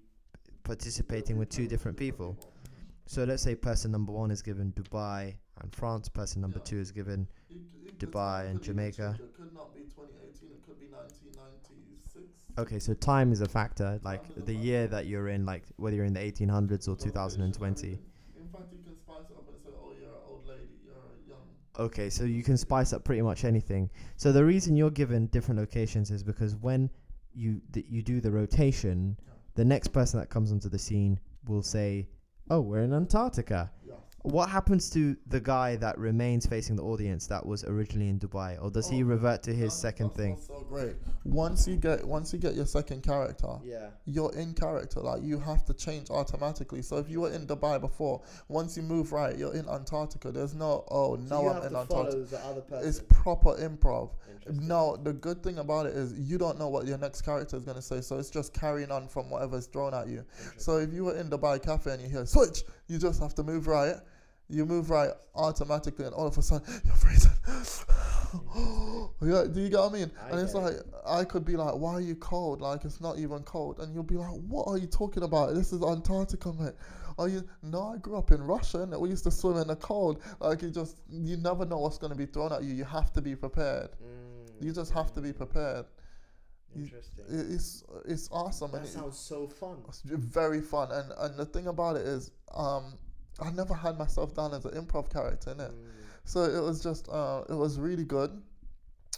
participating 0.65 1.39
with 1.39 1.48
two 1.48 1.66
different 1.66 1.97
people. 1.97 2.39
So 3.06 3.24
let's 3.24 3.43
say 3.43 3.55
person 3.55 3.90
number 3.90 4.12
one 4.12 4.31
is 4.31 4.43
given 4.43 4.73
Dubai 4.73 5.35
and 5.62 5.74
France. 5.74 6.09
Person 6.09 6.43
number 6.43 6.59
Yeah. 6.59 6.65
two 6.65 6.78
is 6.78 6.90
given 6.93 7.27
Dubai 7.98 8.47
and 8.51 8.62
Jamaica. 8.62 9.19
It 9.23 9.35
could 9.35 9.55
not 9.55 9.74
be 9.74 9.81
2018. 9.82 10.51
It 10.51 10.62
could 10.66 10.78
be 10.78 10.86
1996. 10.89 12.27
Okay, 12.59 12.78
so 12.78 12.93
time 12.94 13.32
is 13.32 13.40
a 13.40 13.48
factor, 13.48 13.98
like 14.05 14.23
the 14.44 14.55
year 14.55 14.86
that 14.89 15.06
you're 15.06 15.28
in, 15.28 15.47
like 15.47 15.65
whether 15.77 15.97
you're 15.97 16.05
in 16.05 16.12
the 16.12 16.20
1800s 16.20 16.86
or 16.89 16.97
2020. 16.97 17.89
In 18.36 18.48
fact, 18.52 18.73
you 18.73 18.78
can 18.85 18.94
spice 18.97 19.31
it 19.31 19.36
up 19.36 19.48
and 19.48 19.59
say, 19.65 19.70
"Oh, 19.81 19.93
you're 19.98 20.09
an 20.10 20.23
old 20.27 20.47
lady. 20.47 20.69
You're 20.85 20.94
a 20.94 21.28
young." 21.28 21.48
Okay, 21.79 22.11
so 22.11 22.25
you 22.25 22.43
can 22.43 22.57
spice 22.57 22.93
up 22.93 23.05
pretty 23.05 23.23
much 23.23 23.45
anything. 23.45 23.89
So 24.17 24.33
the 24.33 24.45
reason 24.45 24.77
you're 24.77 24.91
given 24.91 25.27
different 25.29 25.61
locations 25.61 26.11
is 26.11 26.25
because 26.25 26.57
when 26.57 26.91
you 27.35 27.61
th- 27.73 27.87
you 27.89 28.03
do 28.03 28.21
the 28.21 28.33
rotation, 28.33 29.17
the 29.55 29.65
next 29.65 29.89
person 29.89 30.19
that 30.19 30.29
comes 30.29 30.51
onto 30.51 30.69
the 30.69 30.79
scene 30.79 31.21
will 31.47 31.63
say, 31.63 32.09
"Oh, 32.51 32.61
we're 32.61 32.83
in 32.83 32.93
Antarctica." 32.93 33.71
What 34.29 34.51
happens 34.51 34.91
to 34.91 35.17
the 35.29 35.41
guy 35.41 35.77
that 35.77 35.97
remains 35.97 36.45
facing 36.45 36.77
the 36.77 36.83
audience 36.83 37.27
that 37.29 37.47
was 37.47 37.65
originally 37.65 38.11
in 38.11 38.19
Dubai, 38.21 38.63
or 38.63 38.71
does 38.71 38.87
he 38.87 39.03
Oh, 39.03 39.07
revert 39.07 39.43
to 39.45 39.55
his 39.55 39.73
second 39.73 40.11
thing? 40.13 40.37
So 40.47 40.67
great. 40.69 40.97
Once 41.25 41.67
you 41.67 41.77
get 41.77 42.07
once 42.07 42.31
you 42.35 42.39
get 42.39 42.55
your 42.55 42.67
second 42.67 43.03
character, 43.03 43.55
Yeah. 43.65 43.89
you're 44.05 44.33
in 44.35 44.53
character. 44.53 45.01
Like 45.01 45.23
you 45.23 45.39
have 45.39 45.65
to 45.65 45.73
change 45.73 46.11
automatically. 46.11 46.83
So 46.83 46.99
if 46.99 47.09
you 47.09 47.23
were 47.23 47.31
in 47.31 47.47
Dubai 47.47 47.81
before, 47.81 48.21
once 48.49 48.77
you 48.77 48.83
move 48.83 49.13
right, 49.13 49.35
you're 49.35 49.55
in 49.55 49.67
Antarctica. 49.67 50.31
There's 50.31 50.55
no 50.55 50.85
oh 50.91 51.17
So 51.17 51.23
now 51.23 51.49
I'm 51.49 51.63
in 51.67 51.75
Antarctica. 51.75 52.25
the 52.25 52.39
other 52.45 52.61
person. 52.61 52.87
It's 52.87 53.01
proper 53.09 53.55
improv. 53.55 54.11
Now 54.51 54.97
the 54.97 55.15
good 55.15 55.43
thing 55.43 55.57
about 55.59 55.87
it 55.87 55.97
is 55.97 56.13
you 56.19 56.37
don't 56.37 56.59
know 56.59 56.69
what 56.69 56.87
your 56.87 56.99
next 56.99 57.23
character 57.23 57.57
is 57.57 57.65
gonna 57.65 57.81
say, 57.81 58.03
so 58.03 58.19
it's 58.19 58.29
just 58.31 58.53
carrying 58.53 58.91
on 58.91 59.09
from 59.09 59.31
whatever's 59.31 59.67
thrown 59.69 59.95
at 59.95 60.09
you. 60.09 60.23
So 60.59 60.77
if 60.77 60.93
you 60.93 61.05
were 61.05 61.17
in 61.17 61.31
Dubai 61.31 61.63
cafe 61.63 61.93
and 61.95 62.03
you 62.03 62.11
hear 62.11 62.27
switch, 62.27 62.65
you 62.89 62.99
just 62.99 63.23
have 63.23 63.35
to 63.37 63.43
move 63.43 63.67
right. 63.67 63.97
You 64.49 64.65
move 64.66 64.91
right 64.91 65.11
automatically, 65.35 66.07
and 66.07 66.15
all 66.15 66.27
of 66.27 66.39
a 66.39 66.43
sudden 66.43 66.66
you're 66.85 66.95
freezing. 66.95 67.31
yeah, 69.23 69.45
do 69.53 69.61
you 69.61 69.69
get 69.69 69.79
what 69.79 69.91
I 69.91 69.95
mean? 69.95 70.11
I 70.27 70.31
and 70.31 70.41
it's 70.41 70.55
like 70.55 70.75
I 71.07 71.25
could 71.25 71.45
be 71.45 71.57
like, 71.57 71.75
"Why 71.75 71.93
are 71.95 72.01
you 72.01 72.15
cold? 72.15 72.61
Like 72.61 72.85
it's 72.85 73.01
not 73.01 73.19
even 73.19 73.43
cold." 73.43 73.79
And 73.81 73.95
you'll 73.95 74.03
be 74.03 74.16
like, 74.16 74.31
"What 74.49 74.65
are 74.69 74.79
you 74.79 74.87
talking 74.87 75.23
about? 75.23 75.55
This 75.55 75.73
is 75.73 75.83
Antarctica, 75.83 76.53
mate." 76.53 76.75
Are 77.19 77.29
you? 77.29 77.43
No, 77.62 77.89
I 77.95 77.99
grew 77.99 78.16
up 78.16 78.31
in 78.31 78.41
Russia, 78.43 78.83
and 78.83 78.97
we 78.99 79.09
used 79.11 79.25
to 79.25 79.31
swim 79.31 79.57
in 79.57 79.69
the 79.69 79.77
cold. 79.77 80.23
Like 80.41 80.62
you 80.62 80.70
just, 80.70 80.99
you 81.11 81.37
never 81.37 81.65
know 81.66 81.79
what's 81.79 81.99
going 81.99 82.12
to 82.12 82.19
be 82.19 82.27
thrown 82.27 82.53
at 82.53 82.62
you. 82.62 82.75
You 82.75 82.85
have 82.85 83.12
to 83.15 83.20
be 83.20 83.35
prepared. 83.35 83.91
Mm, 84.03 84.65
You 84.65 84.73
just 84.73 84.93
have 84.93 85.12
to 85.15 85.20
be 85.20 85.33
prepared. 85.33 85.87
Interesting. 86.77 87.25
It's 87.29 87.83
it's 88.07 88.29
awesome, 88.31 88.70
that 88.73 88.79
and 88.79 88.87
it- 88.87 88.91
sounds 88.93 89.19
so 89.19 89.47
fun. 89.49 89.79
it's 89.89 90.01
very 90.03 90.61
fun. 90.61 90.91
And 90.93 91.12
and 91.19 91.37
the 91.37 91.47
thing 91.47 91.66
about 91.66 91.97
it 91.97 92.07
is, 92.07 92.31
um, 92.55 92.95
I 93.40 93.51
never 93.51 93.74
had 93.74 93.98
myself 93.98 94.35
down 94.35 94.52
as 94.55 94.65
an 94.65 94.73
improv 94.73 95.12
character 95.12 95.52
in 95.52 95.60
it. 95.60 95.70
Mm. 95.70 95.90
So 96.24 96.43
it 96.43 96.60
was 96.62 96.82
just, 96.82 97.09
uh, 97.09 97.44
it 97.48 97.55
was 97.55 97.78
really 97.78 98.05
good, 98.05 98.31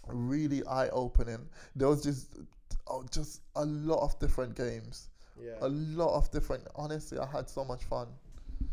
really 0.09 0.65
eye 0.67 0.89
opening. 0.91 1.49
There 1.75 1.89
was 1.89 2.03
just, 2.03 2.39
oh, 2.87 3.05
just 3.11 3.43
a 3.57 3.65
lot 3.65 4.03
of 4.03 4.19
different 4.19 4.55
games, 4.55 5.09
Yeah. 5.41 5.57
a 5.61 5.69
lot 5.69 6.17
of 6.17 6.31
different. 6.31 6.67
Honestly, 6.77 7.19
I 7.19 7.27
had 7.27 7.49
so 7.49 7.65
much 7.65 7.85
fun. 7.85 8.09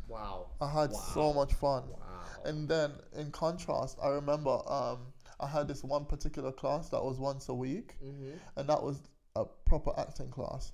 wow. 0.08 0.48
I 0.62 0.70
had 0.70 0.94
so 0.94 1.34
much 1.34 1.54
fun. 1.54 1.84
Wow. 1.90 1.98
And 2.46 2.68
then 2.68 2.92
in 3.16 3.32
contrast, 3.32 3.98
I 4.02 4.10
remember 4.10 4.60
um, 4.70 5.00
I 5.40 5.48
had 5.48 5.68
this 5.68 5.84
one 5.84 6.06
particular 6.06 6.52
class 6.52 6.90
that 6.90 7.04
was 7.04 7.20
once 7.20 7.50
a 7.50 7.54
week, 7.54 7.96
mm-hmm. 8.04 8.32
and 8.56 8.70
that 8.70 8.82
was 8.82 9.02
a 9.36 9.46
proper 9.66 9.92
acting 9.98 10.30
class. 10.30 10.72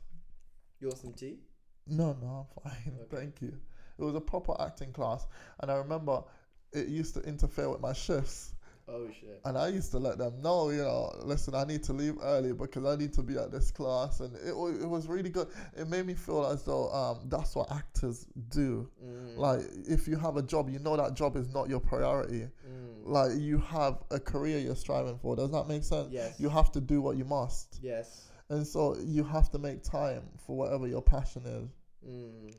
You 0.79 0.87
want 0.87 0.99
some 0.99 1.13
tea? 1.13 1.39
No, 1.87 2.15
no, 2.21 2.47
I'm 2.65 2.71
fine. 2.71 2.93
Okay. 3.01 3.07
Thank 3.17 3.41
you. 3.41 3.53
It 3.97 4.03
was 4.03 4.15
a 4.15 4.21
proper 4.21 4.55
acting 4.59 4.91
class, 4.91 5.25
and 5.59 5.71
I 5.71 5.75
remember 5.75 6.23
it 6.71 6.87
used 6.87 7.13
to 7.15 7.21
interfere 7.21 7.69
with 7.69 7.81
my 7.81 7.93
shifts. 7.93 8.53
Oh 8.85 9.07
shit. 9.17 9.39
And 9.45 9.57
I 9.57 9.69
used 9.69 9.91
to 9.91 9.97
let 9.97 10.17
them 10.17 10.41
know, 10.41 10.69
you 10.69 10.83
know, 10.83 11.09
listen, 11.23 11.55
I 11.55 11.63
need 11.63 11.83
to 11.83 11.93
leave 11.93 12.15
early 12.21 12.51
because 12.51 12.83
I 12.83 12.97
need 12.97 13.13
to 13.13 13.21
be 13.21 13.37
at 13.37 13.49
this 13.49 13.71
class. 13.71 14.19
And 14.19 14.35
it, 14.35 14.49
it 14.49 14.89
was 14.89 15.07
really 15.07 15.29
good. 15.29 15.47
It 15.77 15.87
made 15.87 16.05
me 16.05 16.15
feel 16.15 16.45
as 16.45 16.63
though 16.63 16.91
um, 16.91 17.29
that's 17.29 17.55
what 17.55 17.71
actors 17.71 18.25
do. 18.49 18.89
Mm. 19.01 19.37
Like, 19.37 19.61
if 19.87 20.05
you 20.05 20.17
have 20.17 20.35
a 20.35 20.41
job, 20.41 20.69
you 20.69 20.79
know 20.79 20.97
that 20.97 21.13
job 21.13 21.37
is 21.37 21.47
not 21.53 21.69
your 21.69 21.79
priority. 21.79 22.49
Mm. 22.67 23.05
Like, 23.05 23.31
you 23.39 23.57
have 23.59 23.99
a 24.11 24.19
career 24.19 24.59
you're 24.59 24.75
striving 24.75 25.17
for. 25.17 25.37
Does 25.37 25.51
that 25.51 25.69
make 25.69 25.85
sense? 25.85 26.09
Yes. 26.11 26.37
You 26.37 26.49
have 26.49 26.69
to 26.73 26.81
do 26.81 27.01
what 27.01 27.15
you 27.15 27.23
must. 27.23 27.79
Yes. 27.81 28.27
and 28.49 28.67
so 28.67 28.97
you 28.99 29.23
have 29.23 29.49
to 29.51 29.59
make 29.59 29.81
time 29.83 30.23
for 30.45 30.57
whatever 30.57 30.87
your 30.87 31.01
passion 31.01 31.43
is. 31.45 31.69
Mm. 32.05 32.53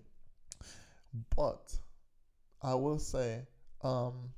But 1.36 1.78
I 2.62 2.74
will 2.74 2.98
say, 2.98 3.42
um, 3.82 4.30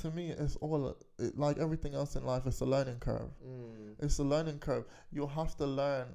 to 0.00 0.10
me, 0.10 0.30
it's 0.30 0.56
all 0.56 0.96
it, 1.18 1.38
like 1.38 1.58
everything 1.58 1.94
else 1.94 2.16
in 2.16 2.24
life. 2.24 2.46
It's 2.46 2.60
a 2.60 2.64
learning 2.66 2.98
curve. 3.00 3.30
Mm. 3.46 3.94
It's 4.00 4.18
a 4.18 4.24
learning 4.24 4.58
curve. 4.58 4.84
You 5.12 5.26
have 5.26 5.56
to 5.56 5.66
learn 5.66 6.06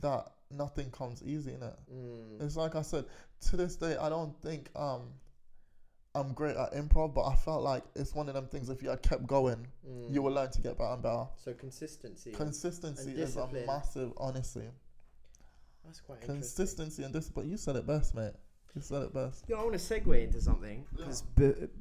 that 0.00 0.32
nothing 0.50 0.90
comes 0.90 1.22
easy 1.22 1.54
in 1.54 1.62
it. 1.62 1.76
Mm. 1.92 2.44
It's 2.44 2.56
like 2.56 2.74
I 2.74 2.82
said. 2.82 3.04
To 3.50 3.56
this 3.56 3.74
day, 3.74 3.96
I 3.96 4.08
don't 4.08 4.40
think 4.40 4.70
um, 4.76 5.02
I'm 6.14 6.32
great 6.32 6.56
at 6.56 6.72
improv, 6.74 7.12
but 7.12 7.24
I 7.26 7.34
felt 7.34 7.64
like 7.64 7.82
it's 7.96 8.14
one 8.14 8.28
of 8.28 8.34
them 8.34 8.46
things. 8.46 8.68
If 8.70 8.84
you 8.84 8.88
had 8.90 9.02
kept 9.02 9.26
going, 9.26 9.66
Mm. 9.88 10.14
you 10.14 10.22
will 10.22 10.32
learn 10.32 10.50
to 10.52 10.60
get 10.60 10.78
better 10.78 10.92
and 10.92 11.02
better. 11.02 11.26
So 11.44 11.52
consistency. 11.54 12.30
Consistency 12.30 13.10
is 13.12 13.36
a 13.36 13.48
massive, 13.66 14.12
honestly. 14.16 14.68
That's 15.84 16.00
quite. 16.00 16.20
Consistency 16.20 17.02
and 17.02 17.12
discipline. 17.12 17.50
You 17.50 17.56
said 17.56 17.76
it 17.76 17.86
best, 17.86 18.14
mate. 18.14 18.32
You 18.74 18.80
said 18.80 19.02
it 19.02 19.12
best. 19.12 19.44
You 19.48 19.54
know, 19.54 19.60
I 19.60 19.64
want 19.64 19.78
to 19.78 19.80
segue 19.80 20.24
into 20.24 20.40
something 20.40 20.86
because 20.96 21.24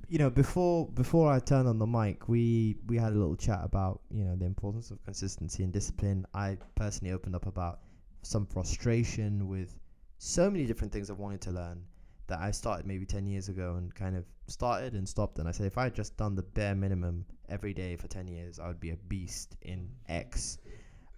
you 0.10 0.20
know 0.20 0.30
before 0.30 0.88
before 0.90 1.32
I 1.32 1.40
turned 1.40 1.68
on 1.68 1.80
the 1.80 1.88
mic, 1.88 2.28
we 2.28 2.76
we 2.88 2.98
had 2.98 3.14
a 3.14 3.16
little 3.16 3.38
chat 3.38 3.62
about 3.64 4.02
you 4.10 4.26
know 4.26 4.36
the 4.36 4.46
importance 4.46 4.92
of 4.92 5.02
consistency 5.06 5.64
and 5.64 5.72
discipline. 5.72 6.26
I 6.34 6.58
personally 6.76 7.14
opened 7.14 7.36
up 7.36 7.46
about 7.46 7.80
some 8.24 8.46
frustration 8.46 9.48
with 9.48 9.80
so 10.18 10.50
many 10.50 10.66
different 10.66 10.92
things 10.92 11.10
I 11.10 11.14
wanted 11.14 11.42
to 11.42 11.52
learn 11.52 11.84
that 12.28 12.40
I 12.40 12.52
started 12.52 12.86
maybe 12.86 13.06
ten 13.06 13.26
years 13.26 13.48
ago 13.48 13.76
and 13.78 13.96
kind 13.96 14.18
of 14.18 14.26
started 14.48 14.94
and 14.94 15.08
stopped. 15.08 15.40
And 15.40 15.48
I 15.48 15.52
said 15.52 15.68
if 15.68 15.78
I 15.78 15.84
had 15.84 15.96
just 15.96 16.18
done 16.18 16.36
the 16.36 16.44
bare 16.44 16.76
minimum 16.76 17.26
every 17.48 17.74
day 17.74 17.96
for 17.96 18.08
ten 18.08 18.28
years, 18.28 18.60
I 18.60 18.68
would 18.68 18.82
be 18.82 18.90
a 18.90 18.98
beast 18.98 19.56
in 19.62 19.88
X. 20.10 20.58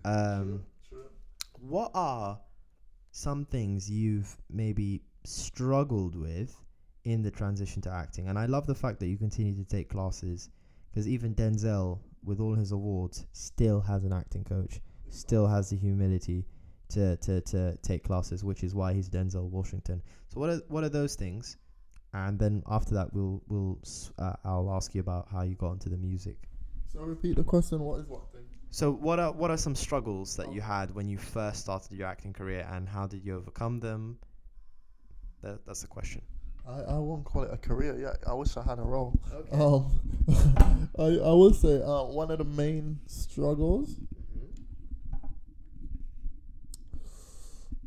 Um, 0.06 0.64
what 1.60 1.90
are 1.96 2.38
some 3.14 3.45
things 3.45 3.90
you've 3.90 4.35
maybe 4.49 5.02
struggled 5.23 6.15
with 6.15 6.60
in 7.06 7.22
the 7.22 7.31
transition 7.31 7.81
to 7.84 7.91
acting? 7.91 8.27
And 8.27 8.38
I 8.38 8.48
love 8.48 8.65
the 8.65 8.76
fact 8.76 8.99
that 8.99 9.07
you 9.07 9.18
continue 9.18 9.56
to 9.56 9.64
take 9.64 9.90
classes 9.90 10.49
because 10.90 11.07
even 11.07 11.34
Denzel, 11.35 11.99
with 12.23 12.40
all 12.40 12.56
his 12.56 12.72
awards, 12.72 13.26
still 13.31 13.80
has 13.81 14.03
an 14.03 14.14
acting 14.14 14.44
coach, 14.44 14.81
still 15.10 15.48
has 15.48 15.69
the 15.69 15.77
humility 15.77 16.45
to, 16.90 17.15
to, 17.18 17.41
to 17.41 17.77
take 17.84 18.03
classes, 18.03 18.44
which 18.44 18.64
is 18.64 18.73
why 18.73 18.94
he's 18.94 19.10
Denzel 19.10 19.49
Washington. 19.49 20.02
So 20.30 20.40
what 20.40 20.49
are 20.49 20.61
what 20.68 20.84
are 20.84 20.90
those 20.90 21.15
things? 21.15 21.57
And 22.14 22.38
then 22.38 22.64
after 22.68 22.94
that, 22.95 23.14
we'll 23.14 23.41
we'll 23.48 23.80
uh, 24.19 24.34
I'll 24.44 24.72
ask 24.72 24.94
you 24.94 25.02
about 25.02 25.27
how 25.31 25.41
you 25.44 25.56
got 25.56 25.73
into 25.73 25.90
the 25.90 25.98
music. 25.98 26.38
So 26.91 27.02
repeat 27.02 27.35
the 27.35 27.44
question. 27.44 27.80
What 27.80 28.02
is 28.02 28.07
what? 28.07 28.22
So 28.74 28.91
what 28.91 29.20
are 29.20 29.32
what 29.32 29.52
are 29.52 29.58
some 29.58 29.76
struggles 29.76 30.36
that 30.36 30.52
you 30.52 30.60
had 30.60 30.95
when 30.95 31.08
you 31.08 31.20
first 31.20 31.60
started 31.60 31.91
your 31.91 32.08
acting 32.08 32.34
career, 32.34 32.68
and 32.72 32.90
how 32.90 33.06
did 33.06 33.24
you 33.24 33.36
overcome 33.36 33.80
them? 33.80 34.18
That, 35.44 35.64
that's 35.64 35.82
the 35.82 35.88
question. 35.88 36.24
I, 36.68 36.80
I 36.80 36.98
won't 36.98 37.24
call 37.24 37.44
it 37.44 37.54
a 37.54 37.58
career 37.58 37.95
yet. 38.00 38.16
I 38.26 38.34
wish 38.34 38.58
I 38.58 38.64
had 38.64 38.80
a 38.80 38.82
role. 38.82 39.14
Okay. 39.32 39.64
Um, 39.64 40.90
I 40.98 41.04
I 41.04 41.34
will 41.34 41.54
say 41.54 41.84
uh, 41.84 42.06
one 42.06 42.32
of 42.32 42.40
the 42.40 42.45
main 42.45 43.00
struggles. 43.06 43.95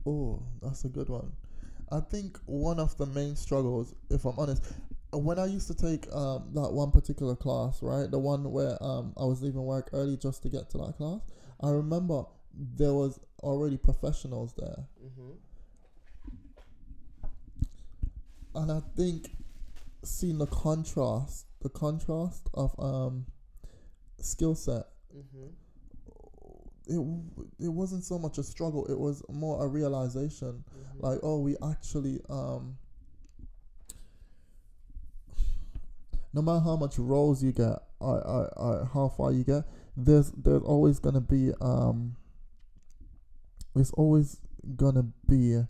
Oh, 0.06 0.40
that's 0.62 0.84
a 0.84 0.88
good 0.88 1.08
one. 1.08 1.32
I 1.90 1.98
think 1.98 2.38
one 2.46 2.78
of 2.78 2.96
the 2.96 3.06
main 3.06 3.34
struggles, 3.34 3.92
if 4.08 4.24
I'm 4.24 4.38
honest, 4.38 4.62
when 5.12 5.38
I 5.38 5.46
used 5.46 5.66
to 5.68 5.74
take 5.74 6.12
um, 6.14 6.50
that 6.54 6.72
one 6.72 6.90
particular 6.90 7.34
class, 7.36 7.82
right, 7.82 8.10
the 8.10 8.18
one 8.18 8.50
where 8.50 8.76
um, 8.82 9.12
I 9.16 9.24
was 9.24 9.40
leaving 9.42 9.62
work 9.64 9.88
early 9.92 10.16
just 10.16 10.42
to 10.42 10.48
get 10.48 10.68
to 10.70 10.78
that 10.78 10.96
class, 10.96 11.20
I 11.60 11.70
remember 11.70 12.24
there 12.76 12.92
was 12.94 13.18
already 13.42 13.76
professionals 13.76 14.52
there, 14.56 14.84
Mm-hmm. 15.04 15.32
and 18.54 18.72
I 18.72 18.80
think 18.96 19.30
seeing 20.02 20.38
the 20.38 20.46
contrast, 20.46 21.46
the 21.60 21.68
contrast 21.68 22.48
of 22.54 22.74
um, 22.78 23.26
skill 24.20 24.54
set 24.54 24.84
Mm-hmm. 25.16 25.46
it 26.88 27.64
it 27.64 27.68
wasn't 27.68 28.04
so 28.04 28.18
much 28.18 28.36
a 28.38 28.42
struggle 28.42 28.84
it 28.86 28.98
was 28.98 29.22
more 29.30 29.64
a 29.64 29.66
realization 29.68 30.62
Mm-hmm. 30.76 31.06
like 31.06 31.18
oh 31.22 31.38
we 31.40 31.56
actually 31.70 32.20
um 32.28 32.76
no 36.32 36.42
matter 36.42 36.60
how 36.60 36.76
much 36.76 36.98
roles 36.98 37.42
you 37.42 37.52
get 37.52 37.78
or, 38.00 38.20
or, 38.26 38.52
or 38.58 38.90
how 38.92 39.08
far 39.08 39.32
you 39.32 39.44
get 39.44 39.64
there's 39.96 40.30
there's 40.32 40.62
always 40.62 40.98
gonna 40.98 41.20
be 41.20 41.52
um 41.60 42.16
there's 43.74 43.90
always 43.92 44.40
gonna 44.76 45.06
be 45.28 45.60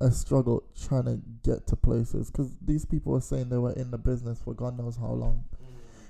a 0.00 0.10
struggle 0.10 0.62
trying 0.80 1.04
to 1.04 1.20
get 1.44 1.66
to 1.66 1.76
places 1.76 2.30
because 2.30 2.56
these 2.62 2.84
people 2.84 3.14
are 3.14 3.20
saying 3.20 3.48
they 3.48 3.58
were 3.58 3.72
in 3.74 3.90
the 3.90 3.98
business 3.98 4.40
for 4.42 4.54
god 4.54 4.76
knows 4.78 4.96
how 4.96 5.12
long 5.12 5.44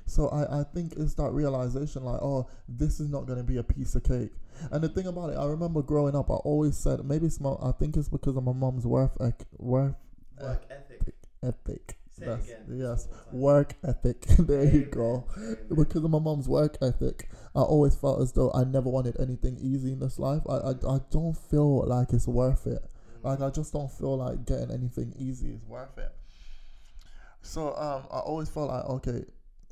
so 0.06 0.28
I, 0.30 0.60
I 0.60 0.64
think 0.64 0.94
it's 0.96 1.14
that 1.14 1.30
realization 1.30 2.02
like, 2.02 2.20
oh, 2.20 2.48
this 2.68 2.98
is 2.98 3.08
not 3.08 3.26
going 3.26 3.38
to 3.38 3.44
be 3.44 3.58
a 3.58 3.62
piece 3.62 3.94
of 3.94 4.02
cake. 4.02 4.32
And 4.72 4.82
the 4.82 4.88
thing 4.88 5.06
about 5.06 5.30
it, 5.30 5.36
I 5.36 5.44
remember 5.44 5.82
growing 5.82 6.16
up, 6.16 6.30
I 6.30 6.34
always 6.34 6.76
said, 6.76 7.04
maybe 7.04 7.26
it's 7.26 7.38
my, 7.40 7.52
I 7.62 7.70
think 7.78 7.96
it's 7.96 8.08
because 8.08 8.36
of 8.36 8.42
my 8.42 8.52
mom's 8.52 8.84
work, 8.84 9.12
ec- 9.20 9.46
work 9.56 9.94
Work 10.42 10.64
ethic. 10.68 11.14
ethic. 11.44 11.96
That's-. 12.26 12.48
Yes, 12.68 13.08
One 13.08 13.16
more 13.16 13.24
time. 13.24 13.40
work 13.40 13.74
ethic. 13.84 14.20
there 14.38 14.64
you 14.64 14.84
go. 14.86 15.26
Amen. 15.36 15.56
Because 15.74 16.04
of 16.04 16.10
my 16.10 16.18
mom's 16.18 16.48
work 16.48 16.76
ethic, 16.82 17.28
I 17.54 17.60
always 17.60 17.94
felt 17.96 18.20
as 18.20 18.32
though 18.32 18.52
I 18.52 18.64
never 18.64 18.88
wanted 18.88 19.18
anything 19.20 19.58
easy 19.60 19.92
in 19.92 20.00
this 20.00 20.18
life. 20.18 20.42
I, 20.48 20.54
I, 20.56 20.70
I 20.70 20.98
don't 21.10 21.36
feel 21.36 21.86
like 21.86 22.12
it's 22.12 22.26
worth 22.28 22.66
it. 22.66 22.82
Like 23.22 23.40
I 23.40 23.50
just 23.50 23.72
don't 23.72 23.90
feel 23.92 24.16
like 24.16 24.46
getting 24.46 24.70
anything 24.70 25.12
easy 25.18 25.50
is 25.50 25.64
worth 25.64 25.98
it. 25.98 26.12
So 27.42 27.68
um, 27.76 28.04
I 28.10 28.18
always 28.20 28.48
felt 28.48 28.68
like 28.70 28.84
okay, 28.84 29.24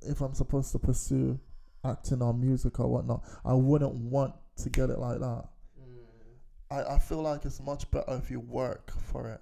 if 0.03 0.21
I'm 0.21 0.35
supposed 0.35 0.73
to 0.73 0.79
pursue 0.79 1.39
acting 1.85 2.23
or 2.23 2.35
music 2.35 2.79
or 2.81 2.89
whatnot, 2.89 3.23
I 3.45 3.55
wouldn't 3.55 3.95
want 3.95 4.35
to 4.59 4.71
get 4.71 4.91
it 4.91 4.99
like 4.99 5.21
that. 5.21 5.45
Mm, 5.81 6.71
I, 6.71 6.95
I 6.95 6.99
feel 6.99 7.23
like 7.23 7.45
it's 7.45 7.61
much 7.61 7.91
better 7.91 8.21
if 8.23 8.31
you 8.31 8.41
work 8.41 8.93
for 9.13 9.29
it. 9.31 9.41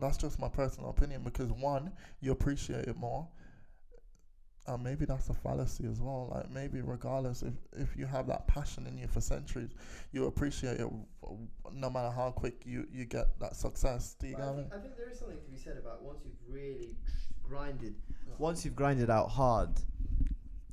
That's 0.00 0.16
just 0.16 0.38
my 0.38 0.48
personal 0.48 0.90
opinion 0.90 1.22
because 1.22 1.50
one, 1.52 1.92
you 2.20 2.32
appreciate 2.32 2.86
it 2.86 2.96
more. 2.96 3.28
And 4.68 4.82
maybe 4.82 5.04
that's 5.04 5.28
a 5.28 5.34
fallacy 5.34 5.86
as 5.86 6.00
well. 6.00 6.32
Like 6.34 6.50
maybe 6.50 6.80
regardless 6.80 7.42
if 7.42 7.54
if 7.76 7.96
you 7.96 8.04
have 8.04 8.26
that 8.26 8.48
passion 8.48 8.86
in 8.88 8.98
you 8.98 9.06
for 9.06 9.20
centuries, 9.20 9.70
you 10.10 10.26
appreciate 10.26 10.80
it 10.80 10.88
no 11.72 11.88
matter 11.88 12.10
how 12.10 12.32
quick 12.32 12.62
you, 12.64 12.84
you 12.92 13.04
get 13.04 13.38
that 13.38 13.54
success. 13.54 14.16
Do 14.18 14.26
you 14.26 14.34
get 14.34 14.44
I, 14.44 14.54
think, 14.54 14.74
I 14.74 14.78
think 14.78 14.96
there 14.96 15.08
is 15.08 15.18
something 15.20 15.38
to 15.38 15.50
be 15.50 15.56
said 15.56 15.76
about 15.76 16.02
once 16.02 16.22
you've 16.24 16.34
really 16.48 16.96
grinded, 17.44 17.94
once 18.38 18.64
you've 18.64 18.74
grinded 18.74 19.08
out 19.08 19.28
hard, 19.30 19.70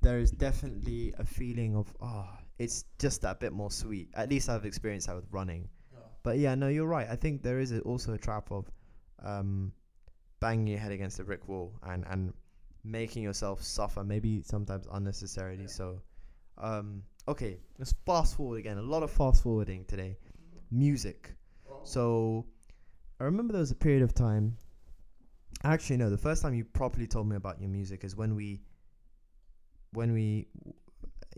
there 0.02 0.18
is 0.18 0.32
definitely 0.32 1.14
a 1.20 1.24
feeling 1.24 1.76
of 1.76 1.94
oh, 2.02 2.28
it's 2.58 2.86
just 2.98 3.22
that 3.22 3.40
bit 3.40 3.54
more 3.54 3.70
sweet. 3.70 4.10
At 4.16 4.28
least 4.30 4.50
I've 4.50 4.66
experienced 4.66 5.06
that 5.06 5.16
with 5.16 5.28
running. 5.32 5.70
But 6.24 6.38
yeah, 6.38 6.56
no, 6.56 6.70
you're 6.70 6.88
right. 6.88 7.08
I 7.10 7.18
think 7.18 7.44
there 7.44 7.60
is 7.60 7.74
a, 7.74 7.82
also 7.82 8.14
a 8.14 8.18
trap 8.18 8.50
of 8.52 8.72
um, 9.24 9.72
banging 10.40 10.68
your 10.68 10.80
head 10.80 10.92
against 10.92 11.20
a 11.20 11.24
brick 11.24 11.48
wall 11.48 11.74
and 11.84 12.06
and 12.10 12.34
making 12.84 13.24
yourself 13.24 13.64
suffer, 13.64 14.04
maybe 14.04 14.42
sometimes 14.42 14.86
unnecessarily. 14.92 15.68
So, 15.68 16.02
um, 16.58 17.04
okay, 17.28 17.58
let's 17.80 17.94
fast 18.06 18.36
forward 18.36 18.60
again. 18.60 18.78
A 18.78 18.82
lot 18.82 19.04
of 19.04 19.12
fast 19.12 19.44
forwarding 19.44 19.86
today. 19.86 20.18
Music. 20.72 21.34
So, 21.84 22.46
I 23.20 23.24
remember 23.26 23.54
there 23.54 23.62
was 23.62 23.72
a 23.72 23.76
period 23.76 24.04
of 24.04 24.14
time. 24.14 24.58
Actually, 25.64 25.98
no. 25.98 26.10
The 26.10 26.18
first 26.18 26.42
time 26.42 26.54
you 26.54 26.66
properly 26.66 27.08
told 27.08 27.28
me 27.28 27.36
about 27.36 27.62
your 27.62 27.70
music 27.70 28.04
is 28.04 28.16
when 28.16 28.36
we, 28.36 28.62
when 29.94 30.12
we, 30.14 30.48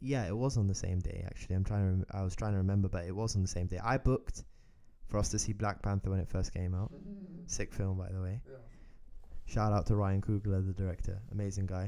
yeah, 0.02 0.26
it 0.26 0.36
was 0.36 0.58
on 0.58 0.68
the 0.68 0.74
same 0.76 1.00
day. 1.00 1.24
Actually, 1.28 1.58
I'm 1.58 1.64
trying 1.64 1.82
to. 1.82 1.90
Rem- 1.92 2.06
I 2.12 2.24
was 2.24 2.36
trying 2.36 2.54
to 2.54 2.58
remember, 2.58 2.90
but 2.90 3.06
it 3.06 3.16
was 3.16 3.36
on 3.36 3.44
the 3.44 3.48
same 3.48 3.68
day. 3.68 3.80
I 3.84 3.98
booked 3.98 4.44
for 5.08 5.18
us 5.18 5.30
to 5.30 5.40
see 5.40 5.54
Black 5.54 5.82
Panther 5.82 6.10
when 6.10 6.20
it 6.20 6.28
first 6.30 6.54
came 6.54 6.74
out. 6.76 6.92
Sick 7.48 7.74
film, 7.74 7.98
by 7.98 8.10
the 8.12 8.22
way. 8.22 8.42
Yeah. 8.50 8.58
Shout 9.46 9.72
out 9.74 9.86
to 9.88 9.96
Ryan 9.96 10.22
Coogler, 10.22 10.66
the 10.66 10.74
director, 10.74 11.22
amazing 11.32 11.68
guy. 11.68 11.88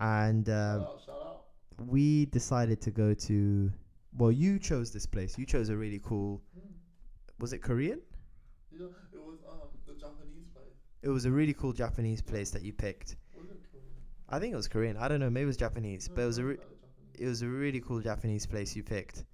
And 0.00 0.48
um, 0.48 0.80
shout 0.80 0.88
out, 0.88 1.00
shout 1.06 1.14
out. 1.26 1.42
we 1.86 2.26
decided 2.26 2.80
to 2.82 2.90
go 2.90 3.12
to. 3.14 3.70
Well, 4.16 4.32
you 4.32 4.58
chose 4.58 4.92
this 4.92 5.04
place. 5.06 5.36
You 5.36 5.44
chose 5.46 5.68
a 5.68 5.76
really 5.76 6.00
cool. 6.02 6.40
Was 7.38 7.52
it 7.52 7.58
Korean? 7.58 8.00
Yeah, 8.72 8.86
it 9.12 9.20
was 9.22 9.38
um 9.48 9.68
the 9.86 9.92
Japanese 9.94 10.46
place. 10.54 10.72
It 11.02 11.08
was 11.10 11.26
a 11.26 11.30
really 11.30 11.52
cool 11.52 11.72
Japanese 11.74 12.22
place 12.22 12.50
that 12.52 12.62
you 12.62 12.72
picked. 12.72 13.16
Was 13.36 13.50
it 13.50 13.60
Korean? 13.70 13.84
I 14.30 14.38
think 14.38 14.54
it 14.54 14.56
was 14.56 14.68
Korean. 14.68 14.96
I 14.96 15.08
don't 15.08 15.20
know. 15.20 15.28
Maybe 15.30 15.44
it 15.44 15.46
was 15.46 15.56
Japanese, 15.58 16.08
but 16.08 16.22
it 16.22 16.26
was 16.26 16.38
a. 16.38 16.44
Re- 16.44 16.56
No, 16.56 16.62
it 17.18 17.26
was 17.26 17.42
a 17.42 17.48
really 17.48 17.80
cool 17.80 18.00
Japanese 18.00 18.46
place 18.46 18.74
you 18.76 18.82
picked, 18.82 19.24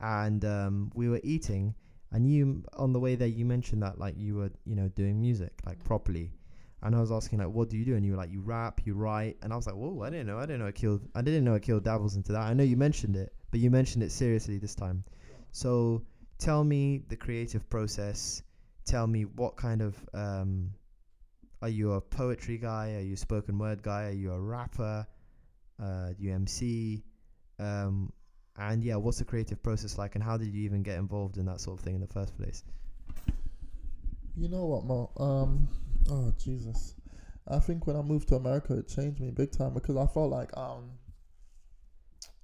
and 0.00 0.44
um, 0.44 0.92
we 0.94 1.08
were 1.08 1.20
eating, 1.24 1.74
and 2.12 2.30
you 2.30 2.64
on 2.74 2.92
the 2.92 3.00
way 3.00 3.14
there 3.14 3.28
you 3.28 3.44
mentioned 3.44 3.82
that 3.82 3.98
like 3.98 4.14
you 4.16 4.36
were 4.36 4.50
you 4.64 4.76
know 4.76 4.88
doing 4.88 5.20
music 5.20 5.52
like 5.66 5.82
properly, 5.84 6.32
and 6.82 6.94
I 6.94 7.00
was 7.00 7.10
asking 7.10 7.38
like, 7.40 7.48
what 7.48 7.68
do 7.68 7.76
you 7.76 7.84
do? 7.84 7.96
And 7.96 8.04
you 8.04 8.12
were 8.12 8.18
like, 8.18 8.30
you 8.30 8.40
rap, 8.40 8.80
you 8.84 8.94
write, 8.94 9.36
and 9.42 9.52
I 9.52 9.56
was 9.56 9.66
like, 9.66 9.74
whoa, 9.74 10.02
I 10.02 10.10
didn't 10.10 10.26
know, 10.26 10.38
I 10.38 10.42
didn't 10.42 10.60
know 10.60 10.68
Akil, 10.68 11.00
I 11.14 11.22
didn't 11.22 11.44
know 11.44 11.54
Akil 11.54 11.80
dabbles 11.80 12.16
into 12.16 12.32
that. 12.32 12.42
I 12.42 12.54
know 12.54 12.64
you 12.64 12.76
mentioned 12.76 13.16
it, 13.16 13.32
but 13.50 13.60
you 13.60 13.70
mentioned 13.70 14.02
it 14.04 14.12
seriously 14.12 14.58
this 14.58 14.74
time. 14.74 15.04
So 15.52 16.02
tell 16.38 16.62
me 16.62 17.02
the 17.08 17.16
creative 17.16 17.68
process. 17.68 18.42
Tell 18.84 19.06
me 19.06 19.24
what 19.24 19.56
kind 19.56 19.82
of 19.82 19.96
um, 20.14 20.70
are 21.62 21.68
you 21.68 21.92
a 21.92 22.00
poetry 22.00 22.58
guy? 22.58 22.94
Are 22.94 23.00
you 23.00 23.14
a 23.14 23.16
spoken 23.16 23.58
word 23.58 23.82
guy? 23.82 24.04
Are 24.04 24.12
you 24.12 24.32
a 24.32 24.40
rapper? 24.40 25.06
Uh, 25.82 26.08
do 26.10 26.16
you 26.24 26.32
MC? 26.32 27.02
Um, 27.58 28.12
and 28.58 28.82
yeah, 28.82 28.96
what's 28.96 29.18
the 29.18 29.24
creative 29.24 29.62
process 29.62 29.98
like, 29.98 30.14
and 30.14 30.24
how 30.24 30.36
did 30.36 30.48
you 30.48 30.62
even 30.64 30.82
get 30.82 30.98
involved 30.98 31.36
in 31.36 31.46
that 31.46 31.60
sort 31.60 31.78
of 31.78 31.84
thing 31.84 31.94
in 31.94 32.00
the 32.00 32.06
first 32.06 32.36
place? 32.36 32.64
You 34.36 34.48
know 34.48 34.66
what, 34.66 34.84
Mo? 34.84 35.10
Um, 35.18 35.68
oh 36.10 36.32
Jesus, 36.38 36.94
I 37.48 37.58
think 37.58 37.86
when 37.86 37.96
I 37.96 38.02
moved 38.02 38.28
to 38.28 38.36
America, 38.36 38.76
it 38.78 38.88
changed 38.88 39.20
me 39.20 39.30
big 39.30 39.52
time 39.52 39.74
because 39.74 39.96
I 39.96 40.06
felt 40.06 40.30
like 40.30 40.56
um, 40.56 40.90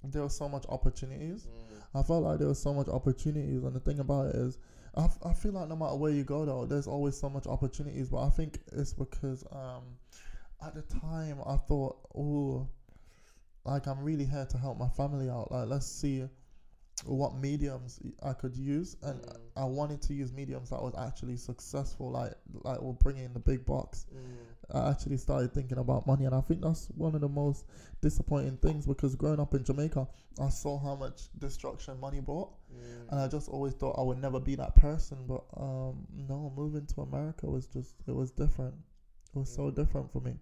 there 0.03 0.23
was 0.23 0.35
so 0.35 0.49
much 0.49 0.65
opportunities. 0.69 1.47
I 1.95 2.01
felt 2.01 2.23
like 2.23 2.39
there 2.39 2.47
was 2.47 2.61
so 2.61 2.73
much 2.73 2.87
opportunities, 2.87 3.63
and 3.63 3.75
the 3.75 3.79
thing 3.79 3.99
about 3.99 4.27
it 4.27 4.35
is, 4.35 4.57
I, 4.95 5.05
f- 5.05 5.19
I 5.23 5.33
feel 5.33 5.51
like 5.51 5.69
no 5.69 5.75
matter 5.75 5.95
where 5.95 6.11
you 6.11 6.23
go, 6.23 6.45
though, 6.45 6.65
there's 6.65 6.87
always 6.87 7.15
so 7.17 7.29
much 7.29 7.47
opportunities. 7.47 8.09
But 8.09 8.23
I 8.23 8.29
think 8.29 8.59
it's 8.71 8.93
because 8.93 9.43
um, 9.51 9.83
at 10.65 10.73
the 10.73 10.81
time 10.81 11.37
I 11.45 11.57
thought, 11.57 11.97
oh, 12.15 12.67
like 13.65 13.87
I'm 13.87 14.03
really 14.03 14.25
here 14.25 14.45
to 14.49 14.57
help 14.57 14.77
my 14.77 14.89
family 14.89 15.29
out. 15.29 15.51
Like 15.51 15.67
let's 15.67 15.87
see 15.87 16.27
what 17.05 17.35
mediums 17.35 17.99
I 18.21 18.33
could 18.33 18.55
use, 18.55 18.95
and 19.01 19.19
Mm. 19.21 19.37
I 19.55 19.65
wanted 19.65 20.01
to 20.03 20.13
use 20.13 20.31
mediums 20.31 20.69
that 20.69 20.81
was 20.81 20.93
actually 20.97 21.37
successful, 21.37 22.11
like 22.11 22.33
like 22.63 22.81
will 22.81 22.93
bring 22.93 23.17
in 23.17 23.33
the 23.33 23.39
big 23.39 23.65
box. 23.65 24.05
I 24.73 24.89
actually 24.91 25.17
started 25.17 25.53
thinking 25.53 25.77
about 25.77 26.07
money, 26.07 26.25
and 26.25 26.33
I 26.33 26.41
think 26.41 26.61
that's 26.61 26.87
one 26.95 27.15
of 27.15 27.21
the 27.21 27.27
most 27.29 27.65
disappointing 28.01 28.57
things 28.57 28.85
because 28.85 29.15
growing 29.15 29.39
up 29.39 29.53
in 29.53 29.63
Jamaica, 29.63 30.07
I 30.39 30.49
saw 30.49 30.79
how 30.79 30.95
much 30.95 31.23
destruction 31.37 31.99
money 31.99 32.21
brought, 32.21 32.53
and 33.09 33.19
I 33.19 33.27
just 33.27 33.49
always 33.49 33.73
thought 33.73 33.99
I 33.99 34.03
would 34.03 34.19
never 34.19 34.39
be 34.39 34.55
that 34.55 34.75
person. 34.75 35.17
But 35.27 35.43
um, 35.57 36.07
no, 36.15 36.53
moving 36.55 36.85
to 36.87 37.01
America 37.01 37.47
was 37.47 37.67
just 37.67 37.95
it 38.07 38.15
was 38.15 38.31
different. 38.31 38.75
It 39.35 39.39
was 39.39 39.53
so 39.53 39.71
different 39.71 40.11
for 40.11 40.21
me. 40.21 40.35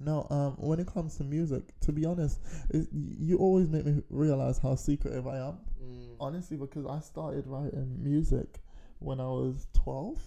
No, 0.00 0.26
um, 0.30 0.54
when 0.56 0.80
it 0.80 0.86
comes 0.86 1.16
to 1.18 1.24
music, 1.24 1.78
to 1.80 1.92
be 1.92 2.06
honest, 2.06 2.40
it, 2.70 2.88
you 2.92 3.36
always 3.36 3.68
make 3.68 3.84
me 3.84 4.02
realize 4.08 4.58
how 4.58 4.74
secretive 4.74 5.26
I 5.26 5.36
am. 5.38 5.58
Honestly, 6.18 6.56
because 6.56 6.86
I 6.86 7.00
started 7.00 7.46
writing 7.46 8.02
music 8.02 8.60
when 8.98 9.20
I 9.20 9.26
was 9.26 9.66
twelve. 9.74 10.18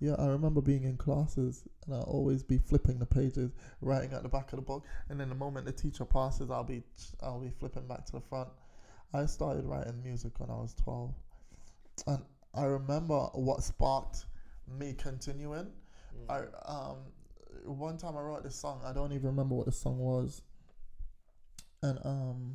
Yeah, 0.00 0.16
I 0.18 0.26
remember 0.26 0.60
being 0.60 0.84
in 0.84 0.96
classes 0.96 1.64
and 1.86 1.94
I'll 1.94 2.02
always 2.02 2.42
be 2.42 2.58
flipping 2.58 2.98
the 2.98 3.06
pages, 3.06 3.52
writing 3.80 4.12
at 4.12 4.22
the 4.22 4.28
back 4.28 4.52
of 4.52 4.56
the 4.56 4.62
book, 4.62 4.84
and 5.08 5.18
then 5.18 5.28
the 5.28 5.34
moment 5.34 5.64
the 5.66 5.72
teacher 5.72 6.04
passes, 6.04 6.50
I'll 6.50 6.64
be 6.64 6.82
I'll 7.22 7.40
be 7.40 7.50
flipping 7.50 7.86
back 7.86 8.04
to 8.06 8.12
the 8.12 8.20
front. 8.20 8.48
I 9.12 9.26
started 9.26 9.64
writing 9.64 10.02
music 10.02 10.40
when 10.40 10.50
I 10.50 10.54
was 10.54 10.74
twelve, 10.74 11.14
and 12.06 12.22
I 12.54 12.64
remember 12.64 13.20
what 13.34 13.62
sparked 13.62 14.26
me 14.78 14.94
continuing. 14.94 15.68
I 16.28 16.40
um 16.66 16.96
one 17.64 17.96
time 17.96 18.16
I 18.16 18.20
wrote 18.20 18.44
this 18.44 18.56
song. 18.56 18.82
I 18.84 18.92
don't 18.92 19.12
even 19.12 19.26
remember 19.26 19.54
what 19.54 19.66
the 19.66 19.72
song 19.72 19.98
was, 19.98 20.42
and 21.82 21.98
um, 22.04 22.54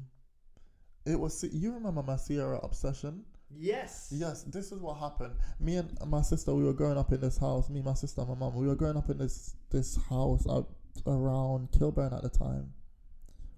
it 1.05 1.19
was 1.19 1.43
you 1.51 1.73
remember 1.73 2.03
my 2.03 2.17
Ciara 2.17 2.59
obsession. 2.59 3.23
Yes. 3.55 4.09
Yes, 4.11 4.43
this 4.43 4.71
is 4.71 4.79
what 4.79 4.97
happened. 4.97 5.33
Me 5.59 5.77
and 5.77 5.97
my 6.05 6.21
sister, 6.21 6.53
we 6.53 6.63
were 6.63 6.73
growing 6.73 6.97
up 6.97 7.11
in 7.11 7.19
this 7.19 7.37
house. 7.37 7.69
Me, 7.69 7.81
my 7.81 7.95
sister, 7.95 8.21
and 8.21 8.29
my 8.29 8.35
mom. 8.35 8.55
We 8.55 8.67
were 8.67 8.75
growing 8.75 8.97
up 8.97 9.09
in 9.09 9.17
this 9.17 9.55
this 9.71 9.97
house 10.09 10.45
out 10.47 10.69
around 11.07 11.71
Kilburn 11.71 12.13
at 12.13 12.21
the 12.21 12.29
time. 12.29 12.73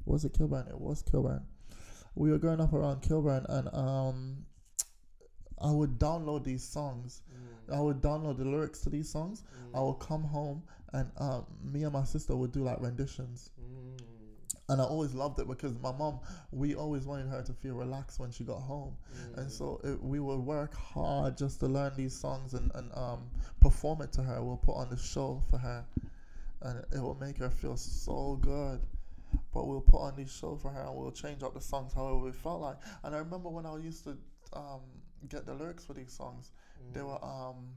Was 0.06 0.26
it 0.26 0.34
Kilburn? 0.34 0.68
It 0.70 0.80
was 0.80 1.02
Kilburn. 1.02 1.46
We 2.16 2.32
were 2.32 2.38
growing 2.38 2.62
up 2.62 2.74
around 2.74 3.02
Kilburn, 3.02 3.46
and 3.50 3.68
um, 3.74 4.46
I 5.62 5.72
would 5.72 6.00
download 6.00 6.44
these 6.44 6.64
songs. 6.64 7.22
I 7.72 7.80
would 7.80 8.02
download 8.02 8.38
the 8.38 8.46
lyrics 8.46 8.82
to 8.82 8.90
these 8.90 9.10
songs. 9.10 9.44
I 9.74 9.82
would 9.82 10.00
come 10.00 10.24
home, 10.24 10.64
and 10.94 11.10
um, 11.18 11.46
me 11.64 11.84
and 11.84 11.94
my 11.94 12.04
sister 12.04 12.36
would 12.36 12.52
do 12.52 12.64
like 12.64 12.80
renditions. 12.82 13.52
And 14.70 14.80
I 14.80 14.86
always 14.86 15.14
loved 15.14 15.38
it 15.40 15.48
because 15.50 15.78
my 15.82 15.92
mom, 15.92 16.22
we 16.52 16.76
always 16.76 17.06
wanted 17.06 17.28
her 17.28 17.42
to 17.44 17.54
feel 17.54 17.74
relaxed 17.76 18.20
when 18.20 18.32
she 18.32 18.46
got 18.46 18.60
home. 18.60 18.96
And 19.36 19.52
so 19.52 19.82
it, 19.84 20.02
we 20.02 20.20
would 20.22 20.40
work 20.40 20.74
hard 20.76 21.38
just 21.38 21.60
to 21.60 21.68
learn 21.68 21.92
these 21.98 22.16
songs 22.16 22.54
and, 22.54 22.72
and 22.76 22.90
um, 22.94 23.30
perform 23.60 24.02
it 24.02 24.14
to 24.14 24.24
her. 24.24 24.42
We'll 24.42 24.58
put 24.58 24.76
on 24.76 24.90
the 24.90 24.98
show 24.98 25.44
for 25.50 25.58
her. 25.58 25.84
And 26.62 26.86
it 26.94 27.02
will 27.02 27.18
make 27.20 27.38
her 27.40 27.50
feel 27.50 27.76
so 27.76 28.40
good. 28.42 28.80
But 29.54 29.68
we'll 29.68 29.82
put 29.82 30.00
on 30.00 30.16
these 30.16 30.32
show 30.32 30.56
for 30.56 30.70
her 30.72 30.84
and 30.84 30.96
we'll 30.96 31.12
change 31.12 31.44
up 31.44 31.54
the 31.54 31.62
songs 31.62 31.94
however 31.94 32.20
we 32.20 32.32
felt 32.32 32.62
like. 32.62 32.78
And 33.04 33.14
I 33.14 33.18
remember 33.18 33.50
when 33.50 33.66
I 33.66 33.76
used 33.78 34.06
to 34.06 34.18
um, 34.54 34.82
get 35.28 35.46
the 35.46 35.54
lyrics 35.54 35.84
for 35.86 35.94
these 35.94 36.14
songs, 36.14 36.52
they 36.94 37.02
were 37.02 37.24
um, 37.24 37.74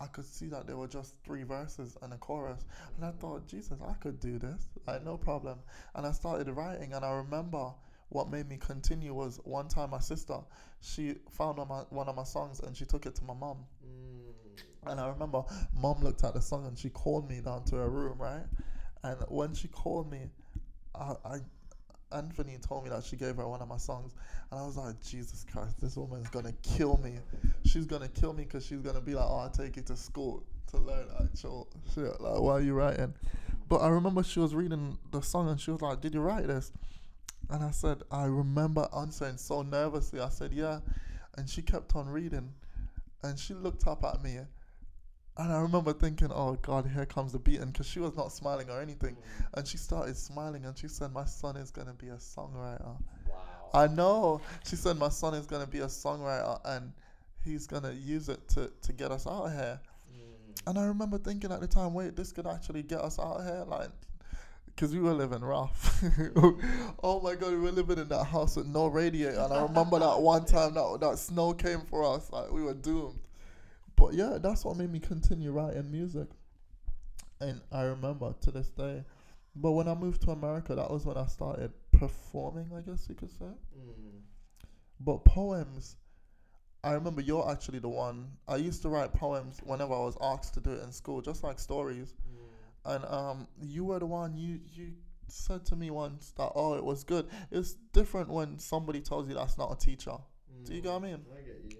I 0.00 0.06
could 0.06 0.24
see 0.24 0.46
that 0.46 0.66
there 0.66 0.76
were 0.76 0.88
just 0.88 1.14
three 1.24 1.42
verses 1.42 1.96
and 2.00 2.14
a 2.14 2.16
chorus. 2.16 2.64
And 2.96 3.04
I 3.04 3.10
thought, 3.10 3.46
Jesus, 3.46 3.78
I 3.86 3.92
could 3.94 4.18
do 4.18 4.38
this. 4.38 4.70
Like, 4.86 5.04
no 5.04 5.18
problem. 5.18 5.58
And 5.94 6.06
I 6.06 6.12
started 6.12 6.50
writing. 6.50 6.94
And 6.94 7.04
I 7.04 7.10
remember 7.10 7.72
what 8.08 8.30
made 8.30 8.48
me 8.48 8.56
continue 8.56 9.12
was 9.12 9.40
one 9.44 9.68
time 9.68 9.90
my 9.90 10.00
sister, 10.00 10.38
she 10.80 11.16
found 11.30 11.58
one 11.58 11.64
of 11.64 11.68
my, 11.68 11.80
one 11.90 12.08
of 12.08 12.16
my 12.16 12.24
songs 12.24 12.60
and 12.60 12.76
she 12.76 12.84
took 12.84 13.06
it 13.06 13.14
to 13.16 13.24
my 13.24 13.34
mom. 13.34 13.58
And 14.86 14.98
I 14.98 15.08
remember 15.08 15.44
mom 15.74 16.02
looked 16.02 16.24
at 16.24 16.32
the 16.34 16.40
song 16.40 16.66
and 16.66 16.78
she 16.78 16.88
called 16.88 17.28
me 17.28 17.40
down 17.40 17.64
to 17.66 17.76
her 17.76 17.88
room, 17.88 18.18
right? 18.18 18.46
And 19.04 19.18
when 19.28 19.54
she 19.54 19.68
called 19.68 20.10
me, 20.10 20.30
I, 20.94 21.14
I 21.24 21.38
Anthony 22.12 22.58
told 22.60 22.84
me 22.84 22.90
that 22.90 23.04
she 23.04 23.16
gave 23.16 23.36
her 23.36 23.46
one 23.46 23.60
of 23.60 23.68
my 23.68 23.76
songs, 23.76 24.12
and 24.50 24.60
I 24.60 24.64
was 24.64 24.76
like, 24.76 25.00
Jesus 25.02 25.44
Christ, 25.52 25.80
this 25.80 25.96
woman's 25.96 26.28
gonna 26.30 26.52
kill 26.62 26.98
me. 26.98 27.18
She's 27.64 27.86
gonna 27.86 28.08
kill 28.08 28.32
me 28.32 28.44
because 28.44 28.66
she's 28.66 28.80
gonna 28.80 29.00
be 29.00 29.14
like, 29.14 29.26
oh, 29.28 29.38
I'll 29.38 29.50
take 29.50 29.76
it 29.76 29.86
to 29.86 29.96
school 29.96 30.42
to 30.70 30.78
learn 30.78 31.06
actual 31.22 31.68
shit. 31.94 32.20
Like, 32.20 32.40
why 32.40 32.52
are 32.52 32.60
you 32.60 32.74
writing? 32.74 33.14
But 33.68 33.82
I 33.82 33.88
remember 33.88 34.24
she 34.24 34.40
was 34.40 34.52
reading 34.52 34.98
the 35.12 35.20
song 35.20 35.48
and 35.48 35.60
she 35.60 35.70
was 35.70 35.80
like, 35.80 36.00
Did 36.00 36.14
you 36.14 36.20
write 36.20 36.48
this? 36.48 36.72
And 37.48 37.62
I 37.62 37.70
said, 37.70 38.02
I 38.10 38.24
remember 38.24 38.88
answering 38.96 39.36
so 39.36 39.62
nervously. 39.62 40.20
I 40.20 40.28
said, 40.28 40.52
Yeah. 40.52 40.80
And 41.38 41.48
she 41.48 41.62
kept 41.62 41.94
on 41.94 42.08
reading, 42.08 42.52
and 43.22 43.38
she 43.38 43.54
looked 43.54 43.86
up 43.86 44.04
at 44.04 44.22
me. 44.22 44.38
And 45.36 45.52
I 45.52 45.60
remember 45.60 45.92
thinking, 45.92 46.30
oh 46.32 46.58
God, 46.60 46.86
here 46.92 47.06
comes 47.06 47.32
the 47.32 47.38
beating, 47.38 47.66
because 47.66 47.86
she 47.86 48.00
was 48.00 48.14
not 48.16 48.32
smiling 48.32 48.68
or 48.68 48.80
anything. 48.80 49.14
Mm. 49.14 49.46
And 49.54 49.66
she 49.66 49.78
started 49.78 50.16
smiling 50.16 50.64
and 50.64 50.76
she 50.76 50.88
said, 50.88 51.12
My 51.12 51.24
son 51.24 51.56
is 51.56 51.70
going 51.70 51.86
to 51.86 51.94
be 51.94 52.08
a 52.08 52.16
songwriter. 52.16 52.96
Wow. 53.28 53.70
I 53.72 53.86
know. 53.86 54.40
She 54.68 54.76
said, 54.76 54.98
My 54.98 55.08
son 55.08 55.34
is 55.34 55.46
going 55.46 55.64
to 55.64 55.70
be 55.70 55.78
a 55.78 55.86
songwriter 55.86 56.60
and 56.64 56.92
he's 57.44 57.66
going 57.66 57.84
to 57.84 57.94
use 57.94 58.28
it 58.28 58.46
to, 58.48 58.70
to 58.82 58.92
get 58.92 59.10
us 59.10 59.26
out 59.26 59.46
of 59.46 59.52
here. 59.52 59.80
Mm. 60.12 60.68
And 60.68 60.78
I 60.78 60.84
remember 60.84 61.18
thinking 61.18 61.52
at 61.52 61.60
the 61.60 61.68
time, 61.68 61.94
wait, 61.94 62.16
this 62.16 62.32
could 62.32 62.46
actually 62.46 62.82
get 62.82 63.00
us 63.00 63.18
out 63.18 63.38
of 63.38 63.44
here? 63.44 63.64
Like, 63.66 63.88
because 64.66 64.94
we 64.94 65.00
were 65.00 65.14
living 65.14 65.40
rough. 65.40 66.02
oh 67.02 67.20
my 67.22 67.34
God, 67.34 67.50
we 67.50 67.58
were 67.58 67.72
living 67.72 67.98
in 67.98 68.08
that 68.08 68.24
house 68.24 68.56
with 68.56 68.66
no 68.66 68.86
radiator. 68.86 69.38
And 69.38 69.52
I 69.52 69.62
remember 69.62 69.98
that 69.98 70.20
one 70.20 70.44
time 70.46 70.74
that, 70.74 70.98
that 71.00 71.18
snow 71.18 71.52
came 71.52 71.80
for 71.82 72.04
us, 72.04 72.30
like, 72.32 72.50
we 72.50 72.62
were 72.62 72.74
doomed. 72.74 73.18
But 74.00 74.14
yeah, 74.14 74.38
that's 74.40 74.64
what 74.64 74.78
made 74.78 74.90
me 74.90 74.98
continue 74.98 75.52
writing 75.52 75.90
music. 75.90 76.28
And 77.38 77.60
I 77.70 77.82
remember 77.82 78.34
to 78.40 78.50
this 78.50 78.70
day. 78.70 79.04
But 79.54 79.72
when 79.72 79.88
I 79.88 79.94
moved 79.94 80.22
to 80.22 80.30
America, 80.30 80.74
that 80.74 80.90
was 80.90 81.04
when 81.04 81.18
I 81.18 81.26
started 81.26 81.70
performing, 81.92 82.70
I 82.74 82.80
guess 82.80 83.06
you 83.10 83.14
could 83.14 83.30
say. 83.30 83.44
Mm. 83.44 84.20
But 85.00 85.24
poems, 85.26 85.96
I 86.82 86.92
remember 86.92 87.20
you're 87.20 87.50
actually 87.50 87.80
the 87.80 87.90
one. 87.90 88.28
I 88.48 88.56
used 88.56 88.80
to 88.82 88.88
write 88.88 89.12
poems 89.12 89.60
whenever 89.64 89.92
I 89.92 89.98
was 89.98 90.16
asked 90.22 90.54
to 90.54 90.60
do 90.60 90.72
it 90.72 90.82
in 90.82 90.92
school, 90.92 91.20
just 91.20 91.44
like 91.44 91.58
stories. 91.58 92.14
Mm. 92.86 92.94
And 92.94 93.04
um, 93.04 93.48
you 93.60 93.84
were 93.84 93.98
the 93.98 94.06
one. 94.06 94.34
You 94.34 94.60
you 94.72 94.92
said 95.28 95.66
to 95.66 95.76
me 95.76 95.90
once 95.90 96.32
that 96.38 96.52
oh, 96.54 96.74
it 96.74 96.84
was 96.84 97.04
good. 97.04 97.26
It's 97.50 97.74
different 97.92 98.30
when 98.30 98.58
somebody 98.58 99.02
tells 99.02 99.28
you 99.28 99.34
that's 99.34 99.58
not 99.58 99.72
a 99.72 99.76
teacher. 99.76 100.16
Do 100.64 100.74
you 100.74 100.80
get 100.80 100.92
what 100.92 101.02
I 101.02 101.06
mean? 101.06 101.18
Mm, 101.18 101.38
I 101.38 101.42
get 101.42 101.60
you, 101.64 101.76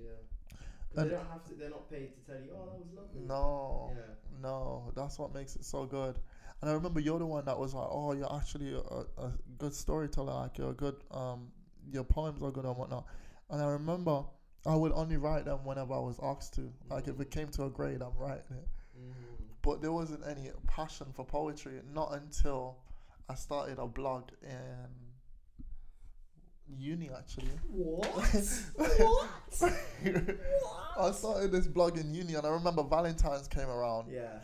they 0.94 1.08
don't 1.08 1.26
have 1.30 1.44
to. 1.48 1.54
They're 1.54 1.70
not 1.70 1.90
paid 1.90 2.12
to 2.14 2.20
tell 2.32 2.40
you. 2.42 2.50
Oh, 2.54 2.66
that 2.66 2.78
was 2.78 2.88
lovely. 2.94 3.20
No, 3.26 3.92
Yeah. 3.94 4.14
no, 4.42 4.92
that's 4.96 5.18
what 5.18 5.32
makes 5.34 5.56
it 5.56 5.64
so 5.64 5.86
good. 5.86 6.18
And 6.60 6.70
I 6.70 6.74
remember 6.74 7.00
you're 7.00 7.18
the 7.18 7.26
one 7.26 7.44
that 7.46 7.58
was 7.58 7.72
like, 7.74 7.88
oh, 7.90 8.12
you're 8.12 8.34
actually 8.34 8.74
a, 8.74 9.22
a 9.22 9.32
good 9.58 9.74
storyteller. 9.74 10.32
Like 10.34 10.58
you're 10.58 10.70
a 10.70 10.74
good. 10.74 10.96
Um, 11.10 11.50
your 11.90 12.04
poems 12.04 12.42
are 12.42 12.50
good 12.50 12.64
and 12.66 12.76
whatnot. 12.76 13.06
And 13.48 13.62
I 13.62 13.66
remember 13.66 14.24
I 14.66 14.74
would 14.76 14.92
only 14.92 15.16
write 15.16 15.44
them 15.46 15.64
whenever 15.64 15.94
I 15.94 15.98
was 15.98 16.18
asked 16.22 16.54
to. 16.54 16.70
Like 16.90 17.08
if 17.08 17.18
it 17.20 17.30
came 17.30 17.48
to 17.48 17.64
a 17.64 17.70
grade, 17.70 18.02
I'm 18.02 18.16
writing 18.18 18.44
it. 18.50 18.68
but 19.62 19.80
there 19.80 19.92
wasn't 19.92 20.22
any 20.26 20.50
passion 20.66 21.06
for 21.14 21.24
poetry 21.24 21.80
not 21.94 22.12
until 22.14 22.76
I 23.28 23.34
started 23.34 23.78
a 23.78 23.86
blog 23.86 24.24
in 24.42 24.88
uni 26.78 27.10
actually. 27.16 27.50
What? 27.68 28.62
what? 28.76 29.28
I 30.98 31.10
started 31.12 31.52
this 31.52 31.66
blog 31.66 31.98
in 31.98 32.14
uni, 32.14 32.34
and 32.34 32.46
I 32.46 32.50
remember 32.50 32.82
Valentine's 32.82 33.48
came 33.48 33.68
around, 33.68 34.10
Yeah. 34.10 34.40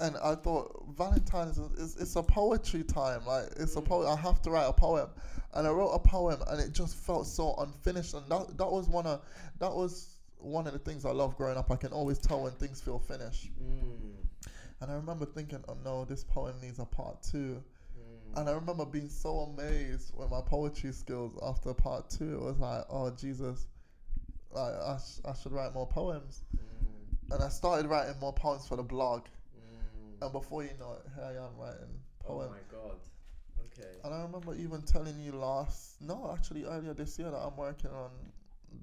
and 0.00 0.16
I 0.18 0.34
thought 0.34 0.84
Valentine's 0.96 1.58
is, 1.58 1.72
is 1.72 1.96
it's 2.00 2.16
a 2.16 2.22
poetry 2.22 2.82
time. 2.84 3.24
Like 3.26 3.46
it's 3.56 3.76
a 3.76 3.80
Mm. 3.80 3.86
poem. 3.86 4.08
I 4.08 4.16
have 4.16 4.42
to 4.42 4.50
write 4.50 4.66
a 4.68 4.72
poem, 4.72 5.08
and 5.54 5.66
I 5.66 5.70
wrote 5.70 5.90
a 5.92 5.98
poem, 5.98 6.40
and 6.48 6.60
it 6.60 6.72
just 6.72 6.96
felt 6.96 7.26
so 7.26 7.54
unfinished. 7.56 8.14
And 8.14 8.28
that 8.28 8.56
that 8.58 8.70
was 8.70 8.88
one 8.88 9.06
of 9.06 9.22
that 9.58 9.74
was 9.74 10.10
one 10.38 10.66
of 10.66 10.72
the 10.74 10.78
things 10.78 11.04
I 11.06 11.12
love 11.12 11.36
growing 11.36 11.56
up. 11.56 11.70
I 11.70 11.76
can 11.76 11.92
always 11.92 12.18
tell 12.18 12.42
when 12.42 12.52
things 12.52 12.80
feel 12.80 12.98
finished. 12.98 13.50
Mm. 13.62 14.16
And 14.80 14.90
I 14.90 14.96
remember 14.96 15.24
thinking, 15.24 15.64
oh 15.68 15.76
no, 15.82 16.04
this 16.04 16.24
poem 16.24 16.56
needs 16.60 16.78
a 16.78 16.84
part 16.84 17.22
two. 17.22 17.62
And 18.36 18.48
I 18.48 18.52
remember 18.52 18.84
being 18.84 19.08
so 19.08 19.40
amazed 19.40 20.12
with 20.16 20.30
my 20.30 20.40
poetry 20.40 20.92
skills 20.92 21.38
after 21.42 21.72
part 21.72 22.10
two. 22.10 22.34
It 22.34 22.40
was 22.40 22.58
like, 22.58 22.84
oh 22.90 23.10
Jesus, 23.10 23.66
like, 24.50 24.74
I, 24.74 24.96
sh- 24.96 25.20
I 25.24 25.34
should 25.34 25.52
write 25.52 25.74
more 25.74 25.86
poems. 25.86 26.42
Mm. 26.56 27.34
And 27.34 27.44
I 27.44 27.48
started 27.48 27.88
writing 27.88 28.14
more 28.20 28.32
poems 28.32 28.66
for 28.66 28.76
the 28.76 28.82
blog. 28.82 29.22
Mm. 29.56 30.22
And 30.22 30.32
before 30.32 30.62
you 30.62 30.70
know 30.78 30.94
it, 30.94 31.10
here 31.14 31.24
I 31.24 31.44
am 31.44 31.56
writing 31.58 32.00
poems. 32.24 32.50
Oh 32.50 32.76
my 32.76 32.78
god. 32.78 32.96
Okay. 33.76 33.90
and 34.04 34.14
I 34.14 34.22
remember 34.22 34.54
even 34.54 34.82
telling 34.82 35.18
you 35.18 35.32
last, 35.32 36.00
no, 36.00 36.30
actually 36.32 36.64
earlier 36.64 36.94
this 36.94 37.18
year 37.18 37.30
that 37.30 37.38
I'm 37.38 37.56
working 37.56 37.90
on 37.90 38.10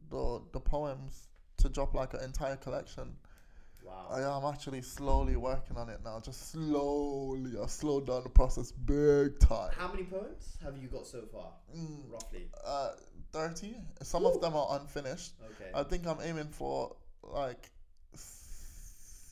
the 0.09 0.41
the 0.51 0.59
poems 0.59 1.27
to 1.57 1.69
drop 1.69 1.93
like 1.93 2.13
an 2.13 2.21
entire 2.21 2.57
collection. 2.57 3.15
Wow. 3.83 4.07
I 4.11 4.21
am 4.37 4.53
actually 4.53 4.81
slowly 4.81 5.35
working 5.35 5.77
on 5.77 5.89
it 5.89 5.99
now, 6.03 6.19
just 6.19 6.51
slowly. 6.51 7.51
I've 7.61 7.69
slowed 7.71 8.07
down 8.07 8.23
the 8.23 8.29
process 8.29 8.71
big 8.71 9.39
time. 9.39 9.71
How 9.77 9.89
many 9.91 10.03
poems 10.03 10.57
have 10.63 10.77
you 10.77 10.87
got 10.87 11.05
so 11.07 11.23
far, 11.31 11.51
Mm, 11.75 12.11
roughly? 12.11 12.47
uh, 12.65 12.91
30. 13.31 13.75
Some 14.01 14.25
of 14.25 14.39
them 14.41 14.55
are 14.55 14.79
unfinished. 14.79 15.33
Okay. 15.43 15.71
I 15.73 15.83
think 15.83 16.05
I'm 16.07 16.19
aiming 16.21 16.49
for 16.49 16.95
like 17.23 17.69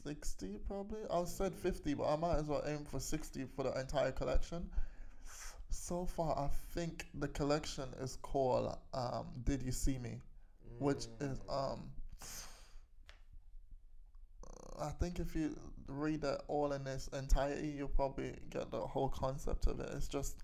60 0.04 0.60
probably. 0.68 1.00
I 1.12 1.24
said 1.26 1.54
50, 1.54 1.94
but 1.96 2.12
I 2.12 2.16
might 2.16 2.38
as 2.38 2.46
well 2.46 2.64
aim 2.66 2.86
for 2.86 3.00
60 3.00 3.46
for 3.56 3.64
the 3.64 3.80
entire 3.80 4.12
collection. 4.12 4.70
So 5.70 6.06
far, 6.06 6.38
I 6.38 6.48
think 6.74 7.08
the 7.14 7.28
collection 7.28 7.90
is 8.02 8.18
called 8.22 8.76
um, 8.94 9.28
Did 9.44 9.62
You 9.62 9.72
See 9.72 9.98
Me? 10.00 10.20
Which 10.80 11.06
is, 11.20 11.40
Mm. 11.40 11.74
um, 11.74 11.92
I 14.82 14.90
think 14.90 15.20
if 15.20 15.36
you 15.36 15.56
read 15.88 16.24
it 16.24 16.42
all 16.48 16.72
in 16.74 16.86
its 16.88 17.08
entirety, 17.10 17.68
you'll 17.78 17.88
probably 17.90 18.34
get 18.50 18.72
the 18.72 18.80
whole 18.80 19.10
concept 19.10 19.68
of 19.68 19.80
it. 19.80 19.90
It's 19.96 20.08
just 20.08 20.38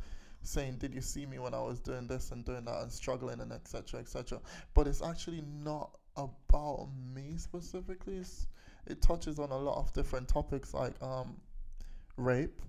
saying, 0.44 0.78
"Did 0.78 0.94
you 0.94 1.02
see 1.02 1.26
me 1.26 1.40
when 1.40 1.54
I 1.54 1.62
was 1.62 1.80
doing 1.80 2.08
this 2.08 2.32
and 2.32 2.46
doing 2.46 2.66
that 2.66 2.82
and 2.82 2.92
struggling 2.92 3.40
and 3.42 3.52
etc. 3.52 4.00
etc." 4.00 4.40
But 4.74 4.88
it's 4.88 5.02
actually 5.02 5.44
not 5.64 5.92
about 6.18 6.90
me 7.14 7.38
specifically. 7.38 8.18
It's, 8.18 8.48
it 8.88 9.02
touches 9.02 9.40
on 9.40 9.52
a 9.52 9.58
lot 9.58 9.78
of 9.78 9.92
different 9.94 10.28
topics 10.28 10.74
like 10.74 11.02
um, 11.02 11.36
rape, 12.18 12.62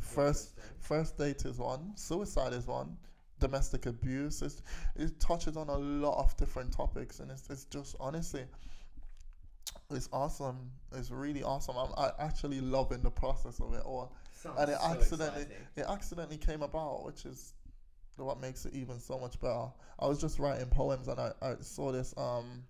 first 0.00 0.58
first 0.78 1.16
date 1.18 1.44
is 1.44 1.58
one, 1.58 1.92
suicide 1.96 2.52
is 2.52 2.66
one, 2.66 2.96
domestic 3.38 3.86
abuse. 3.86 4.42
It's, 4.42 4.62
it 4.96 5.18
touches 5.20 5.56
on 5.56 5.68
a 5.68 5.76
lot 5.76 6.18
of 6.18 6.36
different 6.36 6.72
topics, 6.72 7.20
and 7.20 7.30
it's, 7.30 7.48
it's 7.50 7.64
just 7.64 7.96
honestly, 8.00 8.44
it's 9.94 10.08
awesome. 10.12 10.70
It's 10.94 11.10
really 11.10 11.42
awesome. 11.42 11.76
I'm 11.76 11.92
I 11.96 12.10
actually 12.18 12.60
loving 12.60 13.02
the 13.02 13.10
process 13.10 13.60
of 13.60 13.74
it 13.74 13.82
all. 13.84 14.14
Sounds 14.32 14.58
and 14.58 14.70
it 14.70 14.78
so 14.78 14.86
accidentally 14.86 15.42
exciting. 15.42 15.66
it 15.76 15.84
accidentally 15.88 16.38
came 16.38 16.62
about, 16.62 17.04
which 17.04 17.24
is 17.24 17.54
what 18.16 18.40
makes 18.40 18.66
it 18.66 18.74
even 18.74 19.00
so 19.00 19.18
much 19.18 19.40
better. 19.40 19.66
I 19.98 20.06
was 20.06 20.20
just 20.20 20.38
writing 20.38 20.66
poems, 20.66 21.08
and 21.08 21.18
I, 21.18 21.32
I 21.40 21.54
saw 21.60 21.92
this 21.92 22.14
um 22.16 22.64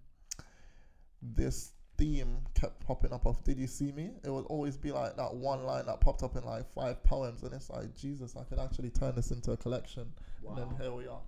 this 1.23 1.73
theme 1.99 2.39
kept 2.55 2.85
popping 2.87 3.13
up 3.13 3.27
of 3.27 3.43
"Did 3.45 3.59
you 3.59 3.67
see 3.67 3.93
me?" 3.93 4.11
It 4.25 4.31
would 4.31 4.47
always 4.47 4.77
be 4.77 4.93
like 4.93 5.17
that 5.17 5.35
one 5.35 5.65
line 5.65 5.87
that 5.87 6.01
popped 6.01 6.23
up 6.23 6.37
in 6.37 6.45
like 6.45 6.67
five 6.75 7.03
poems, 7.05 7.43
and 7.43 7.53
it's 7.53 7.71
like 7.71 7.95
Jesus, 7.97 8.37
I 8.37 8.45
could 8.45 8.59
actually 8.59 8.91
turn 8.91 9.15
this 9.15 9.31
into 9.31 9.53
a 9.53 9.57
collection. 9.57 10.13
And 10.49 10.59
then 10.59 10.69
here 10.81 10.93
we 10.93 11.07
are. 11.07 11.21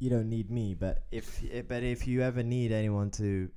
You 0.00 0.10
don't 0.10 0.28
need 0.28 0.50
me, 0.50 0.74
but 0.74 1.02
if 1.10 1.42
but 1.68 1.82
if 1.82 2.06
you 2.06 2.22
ever 2.22 2.42
need 2.42 2.72
anyone 2.72 3.10
to 3.12 3.50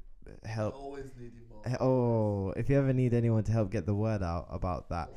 help 0.44 0.76
always 0.76 1.12
need 1.20 1.32
you 1.36 1.42
more. 1.50 1.62
Eh, 1.66 1.78
Oh, 1.80 2.52
if 2.58 2.70
you 2.70 2.78
ever 2.78 2.94
need 2.94 3.14
anyone 3.14 3.44
to 3.44 3.52
help 3.52 3.72
get 3.72 3.86
the 3.86 3.94
word 3.96 4.24
out 4.24 4.48
about 4.50 4.90
that, 4.90 5.10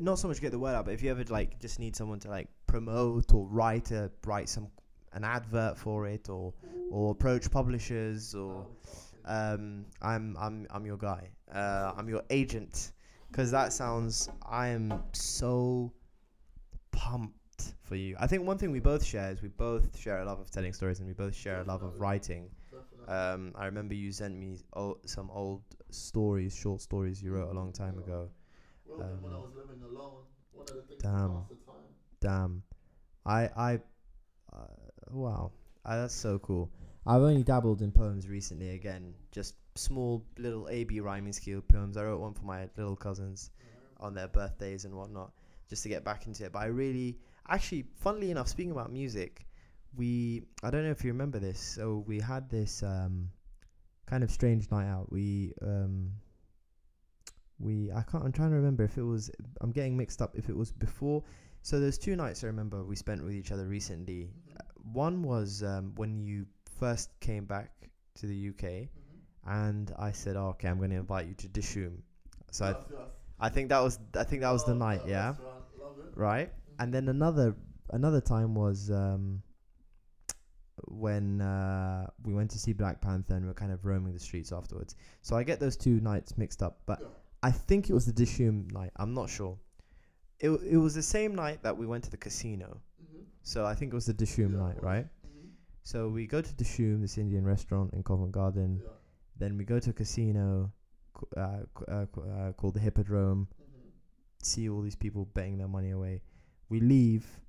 not 0.00 0.18
so 0.18 0.28
much 0.28 0.40
get 0.40 0.52
the 0.52 0.58
word 0.58 0.74
out, 0.74 0.84
but 0.84 0.94
if 0.94 1.02
you 1.02 1.10
ever 1.10 1.24
like 1.24 1.58
just 1.60 1.78
need 1.78 1.94
someone 1.96 2.18
to 2.20 2.28
like 2.28 2.48
promote 2.66 3.32
or 3.34 3.46
write 3.46 3.90
a 3.90 4.10
write 4.26 4.48
some 4.48 4.68
an 5.12 5.24
advert 5.24 5.76
for 5.78 6.06
it 6.06 6.28
or 6.28 6.54
or 6.90 7.10
approach 7.12 7.50
publishers 7.50 8.34
or 8.34 8.66
um, 9.24 9.84
I'm 10.00 10.36
I'm 10.38 10.66
I'm 10.70 10.86
your 10.86 10.96
guy. 10.96 11.28
Uh, 11.52 11.92
I'm 11.96 12.08
your 12.08 12.22
agent 12.30 12.92
because 13.30 13.50
that 13.50 13.72
sounds. 13.72 14.28
I 14.48 14.68
am 14.68 15.02
so 15.12 15.92
pumped 16.90 17.74
for 17.82 17.96
you. 17.96 18.16
I 18.18 18.26
think 18.26 18.46
one 18.46 18.58
thing 18.58 18.70
we 18.72 18.80
both 18.80 19.04
share 19.04 19.30
is 19.30 19.42
we 19.42 19.48
both 19.48 19.98
share 19.98 20.18
a 20.20 20.24
love 20.24 20.40
of 20.40 20.50
telling 20.50 20.72
stories 20.72 20.98
and 20.98 21.06
we 21.06 21.14
both 21.14 21.34
share 21.34 21.60
a 21.60 21.64
love 21.64 21.82
of 21.82 22.00
writing. 22.00 22.50
Um, 23.08 23.52
I 23.56 23.66
remember 23.66 23.94
you 23.94 24.12
sent 24.12 24.36
me 24.38 24.58
o- 24.74 24.98
some 25.06 25.30
old 25.30 25.62
stories, 25.90 26.54
short 26.56 26.80
stories 26.80 27.22
you 27.22 27.32
wrote 27.32 27.50
a 27.50 27.54
long 27.54 27.72
time 27.72 27.98
ago. 27.98 28.28
Them 28.86 29.22
when 29.22 29.32
I 29.32 29.36
um, 29.36 29.42
was 29.42 29.52
living 29.56 29.82
alone. 29.82 30.24
One 30.52 30.66
of 30.68 30.74
the 30.76 30.82
things 30.82 31.02
Damn. 31.02 31.44
the 31.48 31.56
time. 31.66 31.82
Damn, 32.20 32.62
I 33.26 33.48
I, 33.56 33.80
uh, 34.52 34.66
wow, 35.10 35.52
uh, 35.84 35.96
that's 36.02 36.14
so 36.14 36.38
cool. 36.38 36.70
I've 37.06 37.22
only 37.22 37.42
dabbled 37.42 37.82
in 37.82 37.90
poems 37.92 38.28
recently. 38.28 38.70
Again, 38.70 39.14
just 39.32 39.54
small 39.74 40.24
little 40.38 40.68
AB 40.68 41.00
rhyming 41.00 41.32
scale 41.32 41.60
poems. 41.62 41.96
I 41.96 42.04
wrote 42.04 42.20
one 42.20 42.34
for 42.34 42.44
my 42.44 42.68
little 42.76 42.96
cousins 42.96 43.50
on 43.98 44.14
their 44.14 44.28
birthdays 44.28 44.84
and 44.84 44.94
whatnot, 44.94 45.32
just 45.68 45.82
to 45.84 45.88
get 45.88 46.04
back 46.04 46.26
into 46.26 46.44
it. 46.44 46.52
But 46.52 46.60
I 46.60 46.66
really, 46.66 47.18
actually, 47.48 47.84
funnily 47.96 48.30
enough, 48.30 48.48
speaking 48.48 48.72
about 48.72 48.92
music, 48.92 49.46
we 49.96 50.42
I 50.62 50.70
don't 50.70 50.84
know 50.84 50.90
if 50.90 51.04
you 51.04 51.12
remember 51.12 51.38
this. 51.38 51.58
So 51.60 52.04
we 52.06 52.20
had 52.20 52.48
this 52.50 52.82
um, 52.82 53.30
kind 54.06 54.22
of 54.24 54.30
strange 54.30 54.70
night 54.70 54.88
out. 54.88 55.10
We 55.12 55.52
um, 55.62 56.12
we 57.58 57.90
I 57.92 58.02
can't. 58.02 58.24
I'm 58.24 58.32
trying 58.32 58.50
to 58.50 58.56
remember 58.56 58.84
if 58.84 58.98
it 58.98 59.02
was. 59.02 59.30
I'm 59.60 59.72
getting 59.72 59.96
mixed 59.96 60.22
up. 60.22 60.34
If 60.36 60.48
it 60.48 60.56
was 60.56 60.72
before. 60.72 61.22
So 61.62 61.78
there's 61.78 61.98
two 61.98 62.16
nights 62.16 62.42
I 62.42 62.48
remember 62.48 62.82
we 62.82 62.96
spent 62.96 63.22
with 63.22 63.34
each 63.34 63.52
other 63.52 63.66
recently. 63.66 64.30
Uh, 64.58 64.62
one 64.92 65.22
was 65.22 65.62
um, 65.62 65.92
when 65.94 66.20
you 66.26 66.46
first 66.80 67.10
came 67.20 67.44
back 67.44 67.70
to 68.16 68.26
the 68.26 68.48
UK, 68.50 68.88
and 69.46 69.92
I 69.98 70.10
said, 70.12 70.36
oh, 70.36 70.48
"Okay, 70.50 70.68
I'm 70.68 70.78
going 70.78 70.90
to 70.90 70.96
invite 70.96 71.26
you 71.28 71.34
to 71.34 71.48
Dishoom." 71.48 71.98
So 72.50 72.64
I, 72.66 72.70
Yes, 72.70 72.76
yes. 72.90 73.00
I 73.40 73.48
think 73.48 73.68
that 73.68 73.80
was 73.80 73.98
I 74.16 74.24
think 74.24 74.42
that 74.42 74.50
was 74.50 74.64
the 74.64 74.72
Oh, 74.72 74.76
night, 74.86 75.02
yeah, 75.06 75.28
restaurant, 75.28 75.64
love 75.80 75.98
it. 75.98 76.12
right. 76.16 76.52
And 76.78 76.92
then 76.92 77.08
another 77.08 77.54
another 77.90 78.20
time 78.20 78.54
was 78.54 78.90
um, 78.90 79.42
when 80.92 81.40
uh, 81.40 82.06
we 82.24 82.34
went 82.34 82.50
to 82.50 82.58
see 82.58 82.72
Black 82.72 83.00
Panther 83.00 83.34
and 83.34 83.42
we 83.44 83.48
were 83.48 83.54
kind 83.54 83.72
of 83.72 83.84
roaming 83.84 84.12
the 84.12 84.20
streets 84.20 84.52
afterwards. 84.52 84.94
So 85.22 85.36
I 85.36 85.42
get 85.42 85.58
those 85.60 85.76
two 85.76 86.00
nights 86.00 86.36
mixed 86.36 86.62
up, 86.62 86.80
but 86.86 87.00
I 87.42 87.50
think 87.50 87.88
it 87.90 87.94
was 87.94 88.06
the 88.06 88.12
Dishoom 88.12 88.70
night. 88.72 88.90
I'm 88.96 89.14
not 89.14 89.28
sure. 89.30 89.58
It 90.40 90.48
w- 90.48 90.70
it 90.70 90.76
was 90.76 90.94
the 90.94 91.02
same 91.02 91.34
night 91.34 91.62
that 91.62 91.76
we 91.76 91.86
went 91.86 92.04
to 92.04 92.10
the 92.10 92.16
casino. 92.16 92.80
Mhm. 93.02 93.24
So 93.42 93.64
I 93.64 93.74
think 93.74 93.92
it 93.92 93.94
was 93.96 94.06
the 94.06 94.14
Dishoom 94.14 94.52
Yeah, 94.52 94.58
night, 94.58 94.82
right? 94.82 95.06
Mhm. 95.06 95.50
So 95.82 96.08
we 96.08 96.26
go 96.26 96.40
to 96.42 96.54
Dishoom, 96.54 97.00
this 97.00 97.16
Indian 97.18 97.44
restaurant 97.44 97.94
in 97.94 98.02
Covent 98.02 98.32
Garden. 98.32 98.80
Yeah. 98.82 98.90
Then 99.38 99.56
we 99.56 99.64
go 99.64 99.78
to 99.80 99.90
a 99.90 99.92
casino 99.92 100.72
uh, 101.36 101.60
uh, 101.88 102.06
uh, 102.16 102.52
called 102.52 102.74
the 102.74 102.80
Hippodrome. 102.80 103.46
Mhm. 103.46 103.90
See 104.42 104.68
all 104.68 104.82
these 104.82 104.96
people 104.96 105.26
betting 105.34 105.58
their 105.58 105.68
money 105.68 105.90
away. 105.90 106.22
We 106.68 106.80
leave. 106.80 107.40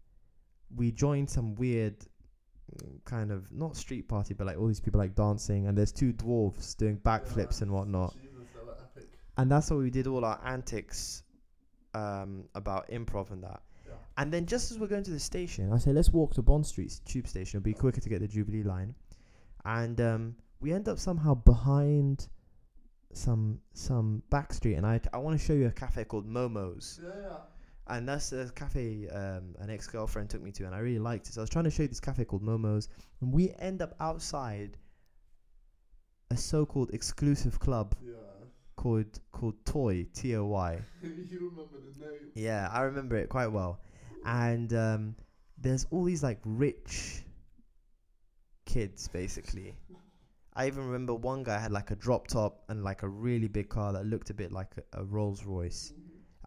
We 0.76 0.92
join 0.92 1.28
some 1.28 1.56
weird 1.56 1.96
kind 3.06 3.32
of 3.32 3.52
not 3.52 3.76
street 3.76 4.08
party, 4.08 4.34
but 4.34 4.48
like 4.48 4.58
all 4.58 4.68
these 4.68 4.80
people 4.80 5.00
like 5.00 5.16
dancing, 5.16 5.68
and 5.68 5.78
there's 5.78 5.92
two 5.92 6.14
dwarves 6.14 6.76
doing 6.78 6.98
backflips 6.98 7.62
and 7.62 7.72
whatnot. 7.72 8.14
Jesus, 8.14 8.30
they 8.54 8.66
were 8.66 8.74
epic. 8.74 9.10
And 9.38 9.52
that's 9.52 9.70
how 9.70 9.78
we 9.78 9.90
did 9.90 10.08
all 10.08 10.26
our 10.26 10.40
antics 10.46 11.24
um, 11.94 12.46
about 12.56 12.90
improv 12.90 13.32
and 13.32 13.44
that. 13.44 13.62
Yeah. 13.86 13.94
And 14.18 14.32
then 14.32 14.46
just 14.46 14.72
as 14.72 14.80
we're 14.80 14.88
going 14.88 15.04
to 15.04 15.12
the 15.12 15.20
station, 15.20 15.72
I 15.72 15.78
say, 15.78 15.92
let's 15.92 16.10
walk 16.10 16.34
to 16.36 16.42
Bond 16.42 16.66
Street 16.66 17.00
tube 17.06 17.28
station. 17.28 17.58
It'll 17.58 17.66
be 17.66 17.74
quicker 17.74 18.02
to 18.02 18.10
get 18.10 18.22
the 18.22 18.28
Jubilee 18.28 18.64
line. 18.64 18.96
And 19.66 20.00
um, 20.02 20.36
we 20.60 20.74
end 20.74 20.88
up 20.90 21.00
somehow 21.00 21.36
behind 21.36 22.28
some 23.14 23.60
some 23.74 24.24
back 24.30 24.54
street. 24.54 24.76
And 24.76 24.86
I, 24.86 25.00
I 25.14 25.18
want 25.18 25.40
to 25.40 25.46
show 25.46 25.54
you 25.54 25.68
a 25.68 25.72
cafe 25.72 26.04
called 26.04 26.28
Momo's. 26.28 27.00
Yeah, 27.04 27.10
yeah. 27.22 27.38
And 27.88 28.08
that's 28.08 28.32
a 28.32 28.50
cafe 28.56 29.08
um, 29.10 29.56
an 29.60 29.70
ex 29.70 29.88
girlfriend 29.88 30.30
took 30.30 30.42
me 30.42 30.52
to, 30.54 30.66
and 30.66 30.74
I 30.76 30.80
really 30.80 31.00
liked 31.00 31.28
it. 31.28 31.34
So 31.34 31.42
I 31.42 31.44
was 31.44 31.50
trying 31.50 31.66
to 31.66 31.72
show 31.72 31.84
you 31.84 31.90
this 31.90 32.00
cafe 32.00 32.26
called 32.26 32.44
Momo's. 32.44 32.88
And 33.22 33.34
we 33.34 33.54
end 33.60 33.82
up 33.82 33.96
outside 34.00 34.78
a 36.32 36.38
so 36.38 36.66
called 36.66 36.90
exclusive 36.94 37.60
club 37.60 37.96
Yeah. 38.02 38.14
called 38.76 39.20
called 39.32 39.56
Toy, 39.66 40.06
T 40.14 40.36
O 40.36 40.46
Y. 40.46 40.80
you 41.04 41.50
remember 41.50 41.80
the 41.80 42.00
name? 42.06 42.32
Yeah, 42.36 42.70
I 42.72 42.82
remember 42.82 43.16
it 43.18 43.30
quite 43.30 43.48
well. 43.48 43.80
And 44.24 44.74
um, 44.74 45.16
there's 45.58 45.86
all 45.92 46.04
these 46.06 46.24
like 46.24 46.40
rich 46.46 47.24
kids 48.66 49.08
basically. 49.08 49.76
I 50.56 50.68
even 50.68 50.86
remember 50.86 51.16
one 51.16 51.44
guy 51.44 51.60
had 51.60 51.72
like 51.72 51.92
a 51.92 51.96
drop 51.96 52.28
top 52.28 52.64
and 52.70 52.84
like 52.84 53.04
a 53.04 53.08
really 53.10 53.48
big 53.48 53.70
car 53.70 53.94
that 53.94 54.06
looked 54.06 54.30
a 54.30 54.34
bit 54.34 54.52
like 54.52 54.72
a, 54.94 55.02
a 55.02 55.04
Rolls 55.04 55.44
Royce, 55.46 55.94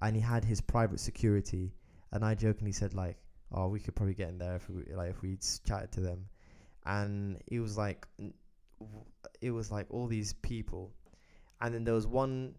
and 0.03 0.15
he 0.15 0.23
had 0.23 0.45
his 0.45 0.61
private 0.61 1.01
security. 1.01 1.73
And 2.13 2.25
I 2.25 2.35
jokingly 2.35 2.73
said 2.73 2.95
like, 2.95 3.19
"Oh, 3.53 3.69
we 3.69 3.81
could 3.81 3.95
probably 3.95 4.15
get 4.15 4.29
in 4.29 4.39
there 4.39 4.57
if 4.57 4.69
we 4.71 4.85
like 4.95 5.11
if 5.11 5.23
we 5.23 5.39
chatted 5.65 5.93
to 5.93 6.01
them," 6.01 6.29
and 6.85 7.43
it 7.49 7.61
was 7.61 7.77
like, 7.77 8.07
it 9.41 9.51
was 9.51 9.71
like 9.71 9.87
all 9.91 10.07
these 10.07 10.33
people, 10.35 10.93
and 11.61 11.75
then 11.75 11.85
there 11.85 11.95
was 11.95 12.07
one 12.07 12.55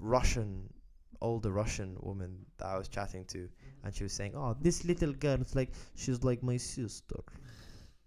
Russian, 0.00 0.72
older 1.20 1.52
Russian 1.52 1.96
woman 2.00 2.46
that 2.58 2.66
I 2.66 2.78
was 2.78 2.88
chatting 2.88 3.24
to, 3.26 3.38
mm-hmm. 3.38 3.86
and 3.86 3.94
she 3.94 4.04
was 4.04 4.12
saying, 4.12 4.32
"Oh, 4.34 4.56
this 4.60 4.84
little 4.84 5.12
girl 5.12 5.40
is 5.40 5.54
like 5.54 5.72
she's 5.94 6.24
like 6.24 6.42
my 6.42 6.56
sister," 6.56 7.20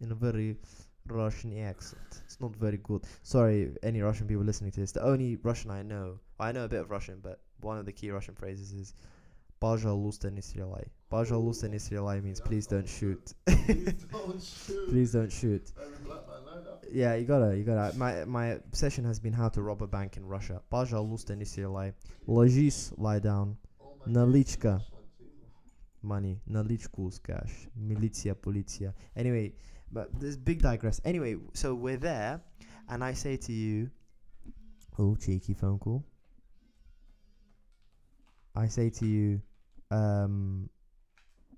in 0.01 0.11
a 0.11 0.15
very 0.15 0.57
Russian 1.07 1.57
accent. 1.59 2.23
It's 2.25 2.41
not 2.41 2.55
very 2.55 2.77
good. 2.77 3.03
Sorry, 3.23 3.71
any 3.83 4.01
Russian 4.01 4.27
people 4.27 4.43
listening 4.43 4.71
to 4.71 4.79
this. 4.79 4.91
The 4.91 5.03
only 5.03 5.35
Russian 5.37 5.71
I 5.71 5.83
know, 5.83 6.19
I 6.39 6.51
know 6.51 6.65
a 6.65 6.67
bit 6.67 6.81
of 6.81 6.89
Russian, 6.89 7.19
but 7.21 7.39
one 7.64 7.78
of 7.78 7.86
the 7.86 7.92
key 7.92 8.10
Russian 8.10 8.34
phrases 8.34 8.72
is 8.72 8.94
"Пожалуйста, 9.60 10.30
не 10.30 10.40
стреляй." 10.40 10.88
"Пожалуйста, 11.08 11.68
не 11.68 11.78
стреляй" 11.78 12.20
means 12.22 12.40
please 12.40 12.66
don't 12.66 12.86
shoot. 12.88 13.34
Please 13.46 13.94
don't 14.10 14.40
shoot. 14.42 14.88
please 14.90 15.12
don't 15.12 15.30
shoot. 15.32 15.72
Every 15.76 16.04
black 16.04 16.26
man 16.26 16.44
know 16.46 16.62
that. 16.62 16.90
Yeah, 16.92 17.14
you 17.16 17.26
gotta, 17.26 17.56
you 17.56 17.64
gotta. 17.64 17.96
My 17.96 18.24
my 18.24 18.46
obsession 18.68 19.04
has 19.04 19.20
been 19.20 19.32
how 19.32 19.48
to 19.50 19.62
rob 19.62 19.82
a 19.82 19.86
bank 19.86 20.16
in 20.16 20.24
Russia. 20.26 20.62
Пожалуйста, 20.70 21.36
не 21.36 21.44
стреляй. 21.44 21.94
Ложись, 22.26 22.92
lie 22.96 23.20
down. 23.20 23.56
Oh 23.80 23.96
my 24.06 24.12
Наличка. 24.12 24.78
gosh, 24.78 24.90
like, 24.92 25.08
Jesus. 25.18 25.50
money, 26.02 26.40
наличку 26.46 27.10
с 27.10 27.18
cash, 27.20 27.68
militia, 27.76 28.34
policia. 28.34 28.94
Anyway, 29.14 29.52
but 29.92 30.08
this 30.18 30.36
big 30.36 30.62
digress. 30.62 31.00
Anyway, 31.04 31.36
so 31.52 31.74
we're 31.74 31.98
there, 31.98 32.40
and 32.88 33.04
I 33.04 33.12
say 33.12 33.36
to 33.36 33.52
you, 33.52 33.90
oh, 34.98 35.14
cheeky 35.16 35.52
phone 35.54 35.78
call. 35.78 36.02
I 38.55 38.67
say 38.67 38.89
to 38.89 39.05
you, 39.05 39.41
um, 39.91 40.69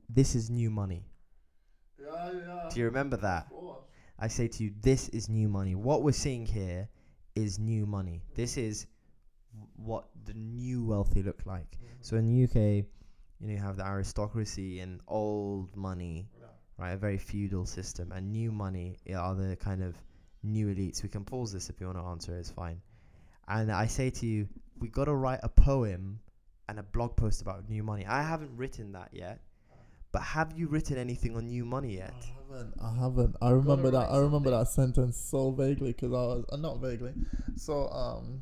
this 0.09 0.35
is 0.35 0.49
new 0.49 0.69
money. 0.69 1.03
Yeah, 1.99 2.31
yeah. 2.31 2.69
Do 2.71 2.79
you 2.79 2.85
remember 2.85 3.17
that? 3.17 3.47
I 4.19 4.27
say 4.27 4.47
to 4.47 4.63
you, 4.63 4.71
this 4.81 5.09
is 5.09 5.29
new 5.29 5.47
money. 5.47 5.75
What 5.75 6.01
we're 6.01 6.11
seeing 6.11 6.45
here 6.45 6.89
is 7.35 7.59
new 7.59 7.85
money. 7.85 8.23
This 8.35 8.57
is 8.57 8.87
what 9.75 10.05
the 10.25 10.33
new 10.33 10.83
wealthy 10.85 11.21
look 11.21 11.45
like. 11.45 11.77
So 12.01 12.17
in 12.17 12.25
the 12.25 12.43
UK, 12.45 12.85
you 13.39 13.47
know, 13.47 13.53
you 13.53 13.57
have 13.59 13.77
the 13.77 13.85
aristocracy 13.85 14.79
and 14.79 14.99
old 15.07 15.75
money, 15.75 16.29
Yeah. 16.39 16.47
right? 16.79 16.91
A 16.93 16.97
very 16.97 17.17
feudal 17.19 17.65
system, 17.67 18.11
and 18.11 18.31
new 18.31 18.51
money 18.51 18.97
are 19.15 19.35
the 19.35 19.55
kind 19.55 19.83
of 19.83 19.95
new 20.41 20.67
elites. 20.73 21.03
We 21.03 21.09
can 21.09 21.23
pause 21.23 21.51
this 21.51 21.69
if 21.69 21.79
you 21.79 21.85
want 21.87 21.99
to 21.99 22.03
answer. 22.05 22.35
It's 22.37 22.49
fine. 22.49 22.81
And 23.47 23.71
I 23.71 23.85
say 23.85 24.09
to 24.09 24.25
you, 24.25 24.47
we 24.79 24.87
got 24.89 25.05
to 25.05 25.13
write 25.15 25.39
a 25.43 25.49
poem 25.49 26.19
and 26.69 26.79
a 26.79 26.83
blog 26.83 27.15
post 27.15 27.41
about 27.41 27.69
new 27.69 27.83
money. 27.83 28.05
I 28.05 28.21
haven't 28.23 28.51
written 28.55 28.91
that 28.93 29.09
yet, 29.11 29.39
but 30.11 30.21
have 30.21 30.53
you 30.55 30.67
written 30.67 30.97
anything 30.97 31.35
on 31.35 31.47
new 31.47 31.65
money 31.65 31.97
yet? 31.97 32.13
I 32.21 32.53
haven't. 32.53 32.73
I 32.81 32.95
haven't. 32.95 33.35
I 33.41 33.49
remember 33.51 33.91
that. 33.91 33.97
write 33.97 34.11
I 34.11 34.17
remember 34.19 34.51
that 34.51 34.67
sentence 34.67 35.17
so 35.17 35.51
vaguely 35.51 35.93
because 35.93 36.11
I 36.11 36.15
was 36.15 36.45
uh, 36.51 36.57
not 36.57 36.79
vaguely, 36.79 37.13
so 37.55 37.87
um, 37.89 38.41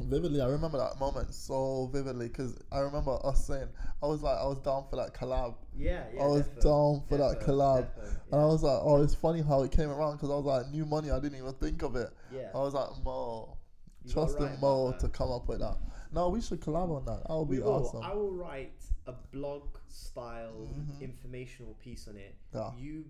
vividly. 0.00 0.40
I 0.40 0.46
remember 0.46 0.78
that 0.78 0.98
moment 0.98 1.34
so 1.34 1.90
vividly 1.92 2.28
because 2.28 2.56
I 2.72 2.80
remember 2.80 3.18
us 3.24 3.46
saying 3.46 3.68
I 4.02 4.06
was 4.06 4.22
like 4.22 4.38
I 4.38 4.46
was 4.46 4.58
down 4.60 4.84
for 4.90 4.96
that 4.96 5.14
collab. 5.14 5.54
Yeah, 5.76 6.04
yeah. 6.14 6.22
I 6.22 6.26
was 6.26 6.46
down 6.62 7.02
for 7.08 7.18
that 7.18 7.40
collab, 7.40 7.88
and 8.32 8.40
I 8.40 8.44
was 8.44 8.62
like, 8.62 8.78
oh, 8.82 9.02
it's 9.02 9.14
funny 9.14 9.42
how 9.42 9.62
it 9.62 9.72
came 9.72 9.90
around 9.90 10.16
because 10.16 10.30
I 10.30 10.34
was 10.34 10.44
like, 10.44 10.70
new 10.70 10.84
money. 10.86 11.10
I 11.10 11.20
didn't 11.20 11.38
even 11.38 11.52
think 11.54 11.82
of 11.82 11.96
it. 11.96 12.10
yeah. 12.32 12.48
I 12.54 12.58
was 12.58 12.74
like, 12.74 12.88
Mo, 13.04 13.56
You 14.04 14.14
gotta 14.14 14.32
trust 14.32 14.40
in 14.40 14.60
Mo 14.60 14.94
to 15.00 15.08
come 15.08 15.30
up 15.30 15.48
with 15.48 15.60
that. 15.60 15.76
No, 16.16 16.28
we 16.30 16.40
should 16.40 16.60
collab 16.60 16.90
on 16.96 17.04
that. 17.04 17.28
That 17.28 17.36
would 17.36 17.50
be 17.50 17.60
will. 17.60 17.68
awesome. 17.84 18.02
I 18.02 18.12
will 18.14 18.32
write 18.32 18.72
a 19.06 19.12
blog 19.32 19.64
style 19.88 20.66
Mhm. 20.74 21.00
informational 21.02 21.74
piece 21.74 22.08
on 22.08 22.16
it. 22.16 22.34
Yeah. 22.54 22.72
You 22.76 23.04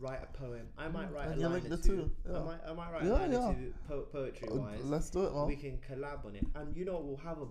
write 0.00 0.22
a 0.22 0.26
poem. 0.38 0.66
I 0.78 0.88
might 0.88 1.12
write 1.12 1.28
And 1.28 1.42
a 1.42 1.48
line 1.50 1.72
or 1.72 1.76
two. 1.76 2.10
two, 2.26 2.34
I 2.34 2.38
might. 2.48 2.60
I 2.66 2.72
might 2.72 2.90
write 2.92 3.04
Yeah, 3.04 3.10
a 3.10 3.20
line 3.20 3.32
yeah. 3.32 3.48
or 3.50 3.54
two 3.54 3.74
po- 3.86 4.06
poetry 4.10 4.48
wise. 4.50 4.80
Let's 4.84 5.10
do 5.10 5.24
it, 5.26 5.34
man. 5.34 5.46
we 5.46 5.56
can 5.56 5.78
collab 5.88 6.24
on 6.24 6.34
it, 6.36 6.46
and 6.54 6.74
you 6.76 6.84
know 6.86 6.94
what? 6.94 7.04
We'll 7.04 7.16
have 7.18 7.38
a 7.42 7.48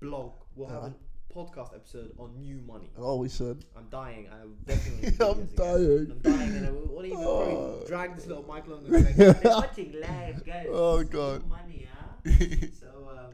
blog. 0.00 0.32
We'll 0.54 0.68
have 0.68 0.82
Yeah. 0.84 0.88
a 0.90 1.34
podcast 1.34 1.74
episode 1.74 2.14
on 2.18 2.40
new 2.40 2.60
money. 2.62 2.90
Oh, 2.96 3.16
we 3.16 3.28
should. 3.28 3.64
I'm 3.76 3.88
dying. 3.90 4.26
I 4.28 4.44
will 4.46 4.56
definitely. 4.64 5.08
I'm 5.26 5.46
dying. 5.54 6.10
I'm 6.12 6.18
dying, 6.20 6.56
and 6.56 6.66
I 6.66 6.70
will 6.70 7.04
even 7.04 7.18
Oh. 7.20 7.84
drag 7.86 8.16
this 8.16 8.26
little 8.26 8.44
Michael 8.44 8.74
on 8.74 8.84
the 8.84 8.90
like, 8.98 9.16
"They're 9.16 9.40
watching 9.44 9.92
live, 10.00 10.44
guys. 10.46 10.66
Oh, 10.70 11.04
God. 11.04 11.46
money, 11.46 11.86
huh? 11.92 12.24
so 12.80 13.10
um, 13.10 13.32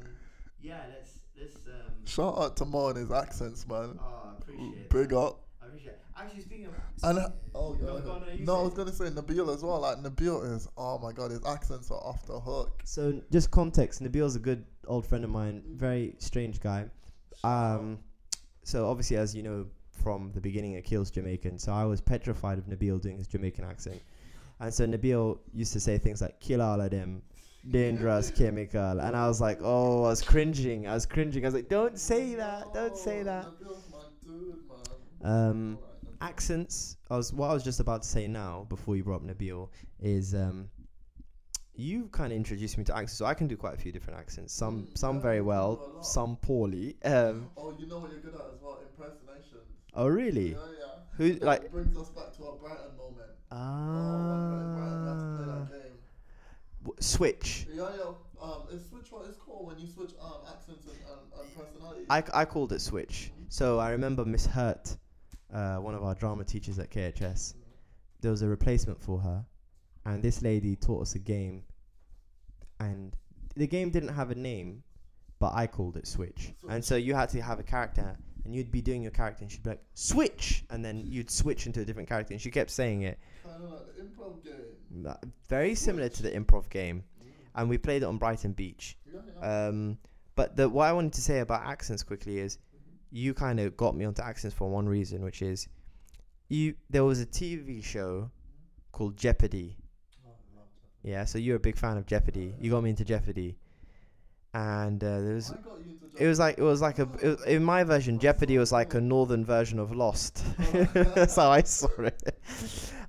yeah, 0.62 0.80
let's 0.94 1.18
let's 1.38 1.56
um. 1.66 1.92
Shout 2.06 2.38
out 2.38 2.56
to 2.58 2.64
Mo 2.64 2.88
and 2.88 2.98
his 2.98 3.10
accents, 3.10 3.66
man. 3.68 3.98
Oh, 4.00 4.30
I 4.30 4.38
appreciate 4.38 4.90
Big 4.90 5.08
that. 5.10 5.18
up. 5.18 5.40
I 5.62 5.66
appreciate 5.66 5.92
it. 5.92 6.00
Actually, 6.16 6.42
speaking 6.42 6.66
of. 6.66 6.72
And 7.04 7.18
uh, 7.18 7.28
oh 7.54 7.74
Go- 7.74 7.86
god, 7.86 8.04
go 8.04 8.10
on, 8.12 8.38
you 8.38 8.44
no, 8.44 8.60
I 8.60 8.62
was 8.62 8.74
gonna 8.74 8.92
say 8.92 9.06
Nabil 9.06 9.52
as 9.54 9.62
well. 9.62 9.80
Like 9.80 9.98
Nabil 9.98 10.54
is, 10.54 10.68
oh 10.76 10.98
my 10.98 11.12
god, 11.12 11.30
his 11.30 11.44
accents 11.46 11.90
are 11.90 12.00
off 12.00 12.26
the 12.26 12.38
hook. 12.38 12.82
So 12.84 13.20
just 13.30 13.50
context. 13.50 14.02
Nabil's 14.02 14.36
a 14.36 14.40
good 14.40 14.64
old 14.86 15.06
friend 15.06 15.24
of 15.24 15.30
mine. 15.30 15.62
Very 15.74 16.14
strange 16.18 16.60
guy. 16.60 16.86
Um, 17.44 17.98
so 18.62 18.88
obviously, 18.88 19.16
as 19.16 19.34
you 19.34 19.42
know 19.42 19.66
from 19.90 20.32
the 20.32 20.40
beginning, 20.40 20.74
Akil's 20.80 21.10
Jamaican. 21.10 21.58
So 21.58 21.72
I 21.72 21.84
was 21.84 22.00
petrified 22.00 22.58
of 22.58 22.66
Nabil 22.66 23.00
doing 23.00 23.18
his 23.18 23.26
Jamaican 23.26 23.64
accent. 23.64 24.00
And 24.60 24.72
so 24.72 24.86
Nabil 24.86 25.38
used 25.54 25.72
to 25.72 25.80
say 25.80 25.98
things 25.98 26.20
like 26.20 26.38
"kill 26.40 26.62
all 26.62 26.80
of 26.80 26.90
them." 26.90 27.22
Dangerous 27.68 28.30
chemical, 28.32 28.98
and 29.00 29.16
I 29.16 29.28
was 29.28 29.40
like, 29.40 29.58
"Oh, 29.62 30.02
I 30.04 30.08
was 30.08 30.20
cringing. 30.22 30.88
I 30.88 30.94
was 30.94 31.06
cringing. 31.06 31.44
I 31.44 31.48
was 31.48 31.54
like, 31.54 31.68
don't 31.68 31.96
say 31.98 32.34
that. 32.34 32.74
Don't 32.74 32.96
say 32.96 33.20
Oh, 33.20 33.24
that." 33.24 33.44
Nabil's 33.46 33.84
my 33.92 33.98
dude, 34.24 34.56
man. 35.22 35.48
Um, 35.50 35.78
accents. 36.20 36.96
I 37.08 37.16
was 37.16 37.32
what 37.32 37.50
I 37.50 37.54
was 37.54 37.62
just 37.62 37.78
about 37.78 38.02
to 38.02 38.08
say 38.08 38.26
now 38.26 38.66
before 38.68 38.96
you 38.96 39.04
brought 39.04 39.22
up 39.22 39.26
Nabil 39.28 39.68
is 40.00 40.34
um, 40.34 40.68
you 41.74 42.08
kind 42.08 42.32
of 42.32 42.36
introduced 42.36 42.78
me 42.78 42.84
to 42.84 42.92
accents, 42.96 43.14
so 43.14 43.26
I 43.26 43.34
can 43.34 43.46
do 43.46 43.56
quite 43.56 43.74
a 43.74 43.78
few 43.78 43.92
different 43.92 44.18
accents. 44.18 44.52
Some 44.52 44.88
Mm, 44.88 44.98
some 44.98 45.20
very 45.20 45.36
you 45.36 45.42
do 45.42 45.48
a 45.48 45.48
well, 45.48 46.02
some 46.02 46.36
poorly. 46.38 46.96
Um, 47.04 47.48
Oh, 47.56 47.72
you 47.78 47.86
know 47.86 47.98
what 48.00 48.10
you're 48.10 48.20
good 48.20 48.34
at 48.34 48.40
as 48.54 48.60
well? 48.60 48.80
Impersonations. 48.90 49.68
oh 49.94 50.08
really? 50.08 50.50
Yeah, 50.50 50.56
yeah. 50.80 50.86
Who 51.16 51.34
That 51.34 51.42
like 51.44 51.70
brings 51.70 51.96
us 51.96 52.08
back 52.10 52.36
to 52.38 52.44
our 52.46 52.56
Brighton 52.56 52.96
moment. 52.96 53.30
Oh, 53.52 54.42
when 54.48 54.66
Brighton 54.74 55.06
had 55.06 55.18
to 55.20 55.24
play 55.36 55.44
ah 55.44 55.58
w- 55.58 55.81
switch? 57.00 57.66
Yeah, 57.72 57.88
yeah. 57.96 58.02
Um, 58.42 58.62
it's 58.72 58.88
switch 58.88 59.10
what 59.10 59.26
it's 59.28 59.38
called 59.38 59.68
when 59.68 59.78
you 59.78 59.86
switch 59.86 60.10
um 60.20 60.40
accents 60.52 60.86
and, 60.86 60.96
and, 60.96 61.98
and. 61.98 62.06
I, 62.10 62.24
I 62.34 62.44
called 62.44 62.72
it 62.72 62.80
switch. 62.80 63.30
So 63.48 63.78
I 63.78 63.90
remember 63.90 64.24
Miss 64.24 64.46
Hurt, 64.46 64.96
uh, 65.52 65.76
one 65.76 65.94
of 65.94 66.02
our 66.02 66.14
drama 66.14 66.44
teachers 66.44 66.78
at 66.78 66.90
KHS. 66.90 67.54
There 68.20 68.30
was 68.30 68.42
a 68.42 68.48
replacement 68.48 69.02
for 69.02 69.18
her, 69.20 69.44
and 70.04 70.22
this 70.22 70.42
lady 70.42 70.76
taught 70.76 71.02
us 71.02 71.14
a 71.14 71.18
game. 71.18 71.64
And 72.80 73.16
the 73.54 73.66
game 73.66 73.90
didn't 73.90 74.14
have 74.14 74.30
a 74.30 74.34
name, 74.34 74.82
but 75.38 75.52
I 75.54 75.66
called 75.66 75.96
it 75.96 76.06
Switch. 76.06 76.52
And 76.68 76.84
so 76.84 76.96
you 76.96 77.14
had 77.14 77.28
to 77.30 77.42
have 77.42 77.58
a 77.60 77.62
character, 77.62 78.16
and 78.44 78.54
you'd 78.54 78.70
be 78.70 78.80
doing 78.80 79.02
your 79.02 79.10
character, 79.12 79.42
and 79.42 79.50
she'd 79.50 79.62
be 79.62 79.70
like 79.70 79.82
Switch, 79.94 80.64
and 80.70 80.84
then 80.84 81.02
you'd 81.04 81.30
switch 81.30 81.66
into 81.66 81.80
a 81.80 81.84
different 81.84 82.08
character, 82.08 82.32
and 82.32 82.40
she 82.40 82.50
kept 82.50 82.70
saying 82.70 83.02
it. 83.02 83.18
Kind 83.42 83.62
of 83.64 83.70
like 83.70 83.96
the 83.96 84.02
improv 84.02 84.44
game. 84.44 85.02
That- 85.04 85.24
Very 85.48 85.74
similar 85.74 86.08
to 86.08 86.22
the 86.22 86.30
improv 86.30 86.68
game, 86.70 87.04
and 87.54 87.68
we 87.68 87.78
played 87.78 88.02
it 88.02 88.06
on 88.06 88.18
Brighton 88.18 88.52
Beach. 88.52 88.96
Yeah, 89.12 89.20
yeah. 89.40 89.66
Um, 89.68 89.98
but 90.34 90.56
the 90.56 90.68
what 90.68 90.86
I 90.88 90.92
wanted 90.92 91.12
to 91.14 91.20
say 91.22 91.40
about 91.40 91.62
accents 91.64 92.02
quickly 92.02 92.38
is, 92.38 92.58
you 93.10 93.34
kind 93.34 93.60
of 93.60 93.76
got 93.76 93.94
me 93.96 94.04
onto 94.04 94.22
accents 94.22 94.54
for 94.56 94.68
one 94.70 94.88
reason, 94.88 95.22
which 95.22 95.42
is, 95.42 95.68
you 96.48 96.74
there 96.90 97.04
was 97.04 97.20
a 97.20 97.26
TV 97.26 97.82
show 97.84 98.30
called 98.92 99.16
Jeopardy. 99.16 99.76
Oh, 100.26 100.30
that. 100.56 101.08
Yeah, 101.10 101.24
so 101.24 101.38
you're 101.38 101.56
a 101.56 101.60
big 101.60 101.76
fan 101.76 101.96
of 101.96 102.06
Jeopardy. 102.06 102.54
You 102.60 102.70
got 102.70 102.82
me 102.82 102.90
into 102.90 103.04
Jeopardy, 103.04 103.56
and 104.54 105.02
uh, 105.02 105.20
there 105.20 105.34
was 105.34 105.50
I 105.50 105.54
got 105.56 105.78
you 105.86 105.98
to 105.98 106.02
it 106.22 106.26
was 106.26 106.38
like 106.38 106.58
it 106.58 106.62
was 106.62 106.82
like 106.82 106.98
a 106.98 107.08
it 107.22 107.40
in 107.46 107.64
my 107.64 107.84
version 107.84 108.18
Jeopardy 108.18 108.58
was 108.58 108.70
like 108.70 108.94
a 108.94 109.00
northern 109.00 109.44
version 109.44 109.78
of 109.78 109.94
Lost. 109.94 110.44
That's 110.92 111.36
how 111.36 111.50
I 111.50 111.62
saw 111.62 111.88
it. 111.98 112.34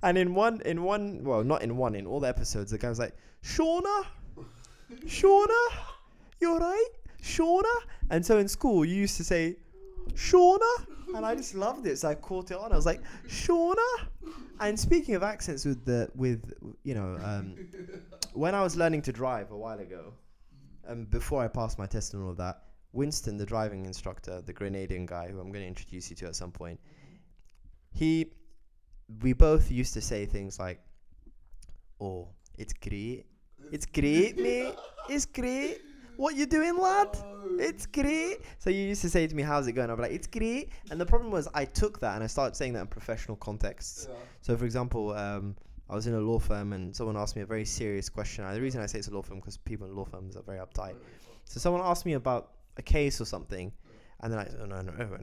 And 0.02 0.18
in 0.18 0.34
one 0.34 0.62
in 0.62 0.84
one 0.84 1.24
well 1.24 1.44
not 1.44 1.62
in 1.62 1.76
one 1.76 1.96
in 1.96 2.06
all 2.08 2.22
the 2.22 2.30
episodes 2.30 2.72
the 2.72 2.78
guy 2.78 2.90
was 2.90 3.00
like 3.00 3.16
Shauna, 3.44 4.06
Shauna, 5.06 5.68
you're 6.40 6.60
right, 6.60 6.90
Shauna? 7.22 7.76
And 8.10 8.26
so 8.26 8.38
in 8.38 8.48
school 8.48 8.86
you 8.86 8.96
used 8.96 9.18
to 9.18 9.24
say 9.26 9.58
Shauna, 10.14 10.86
and 11.16 11.26
I 11.26 11.36
just 11.36 11.56
loved 11.56 11.86
it. 11.88 11.98
So 11.98 12.10
I 12.10 12.16
caught 12.16 12.52
it 12.52 12.58
on. 12.58 12.72
I 12.72 12.76
was 12.76 12.86
like 12.86 13.02
Shauna. 13.28 14.08
And 14.60 14.80
speaking 14.80 15.16
of 15.16 15.24
accents 15.24 15.66
with 15.66 15.84
the 15.84 16.10
with 16.16 16.54
you 16.84 16.94
know 16.94 17.20
um, 17.22 17.56
when 18.34 18.56
I 18.56 18.62
was 18.62 18.78
learning 18.78 19.02
to 19.04 19.12
drive 19.12 19.52
a 19.52 19.58
while 19.58 19.80
ago, 19.80 20.14
um, 20.88 21.06
before 21.06 21.44
I 21.44 21.48
passed 21.48 21.78
my 21.80 21.86
test 21.86 22.14
and 22.14 22.24
all 22.24 22.30
of 22.30 22.38
that, 22.38 22.64
Winston, 22.92 23.38
the 23.38 23.46
driving 23.46 23.86
instructor, 23.86 24.42
the 24.42 24.54
Grenadian 24.54 25.06
guy, 25.06 25.28
who 25.28 25.40
I'm 25.40 25.52
going 25.52 25.64
to 25.64 25.68
introduce 25.68 26.10
you 26.10 26.16
to 26.18 26.28
at 26.28 26.36
some 26.36 26.52
point, 26.52 26.80
he, 27.92 28.32
we 29.22 29.34
both 29.34 29.72
used 29.72 29.94
to 29.96 30.02
say 30.02 30.26
things 30.26 30.60
like, 30.60 30.80
"Oh, 32.00 32.30
it's 32.58 32.74
great, 32.74 33.26
it's 33.72 33.86
great, 33.86 34.38
mate, 34.46 34.76
it's 35.10 35.26
great. 35.26 35.82
What 36.16 36.36
you 36.36 36.46
doing, 36.46 36.78
lad? 36.78 37.18
It's 37.60 37.88
great." 37.88 38.42
So 38.60 38.70
you 38.70 38.82
used 38.82 39.02
to 39.02 39.10
say 39.10 39.26
to 39.26 39.36
me, 39.36 39.42
"How's 39.42 39.68
it 39.68 39.74
going?" 39.74 39.90
I'd 39.90 39.96
be 39.96 40.04
like, 40.04 40.12
"It's 40.12 40.28
great." 40.28 40.72
And 40.92 41.02
the 41.02 41.06
problem 41.06 41.32
was, 41.32 41.48
I 41.56 41.66
took 41.66 42.00
that 42.02 42.16
and 42.16 42.24
I 42.24 42.28
started 42.28 42.56
saying 42.56 42.74
that 42.74 42.82
in 42.82 42.88
professional 42.88 43.38
contexts. 43.38 44.08
Yeah. 44.08 44.16
So, 44.42 44.58
for 44.58 44.66
example, 44.66 45.14
um, 45.14 45.56
I 45.90 45.96
was 45.96 46.08
in 46.08 46.14
a 46.14 46.20
law 46.20 46.40
firm 46.40 46.74
and 46.74 46.96
someone 46.96 47.18
asked 47.18 47.36
me 47.36 47.42
a 47.42 47.46
very 47.46 47.66
serious 47.66 48.10
question. 48.10 48.46
And 48.46 48.56
the 48.56 48.62
reason 48.62 48.82
I 48.82 48.86
say 48.86 49.00
it's 49.00 49.08
a 49.10 49.14
law 49.14 49.22
firm 49.22 49.40
because 49.40 49.58
people 49.58 49.88
in 49.88 49.96
law 49.96 50.06
firms 50.06 50.36
are 50.36 50.42
very 50.44 50.60
uptight. 50.60 50.96
So, 51.46 51.60
someone 51.60 51.82
asked 51.84 52.06
me 52.06 52.14
about 52.14 52.52
a 52.78 52.82
case 52.82 53.20
or 53.20 53.26
something, 53.26 53.72
and 54.22 54.32
then 54.32 54.40
I 54.40 54.46
said, 54.46 54.60
"Oh 54.62 54.66
no, 54.66 54.82
no, 54.82 54.92
no, 54.92 55.18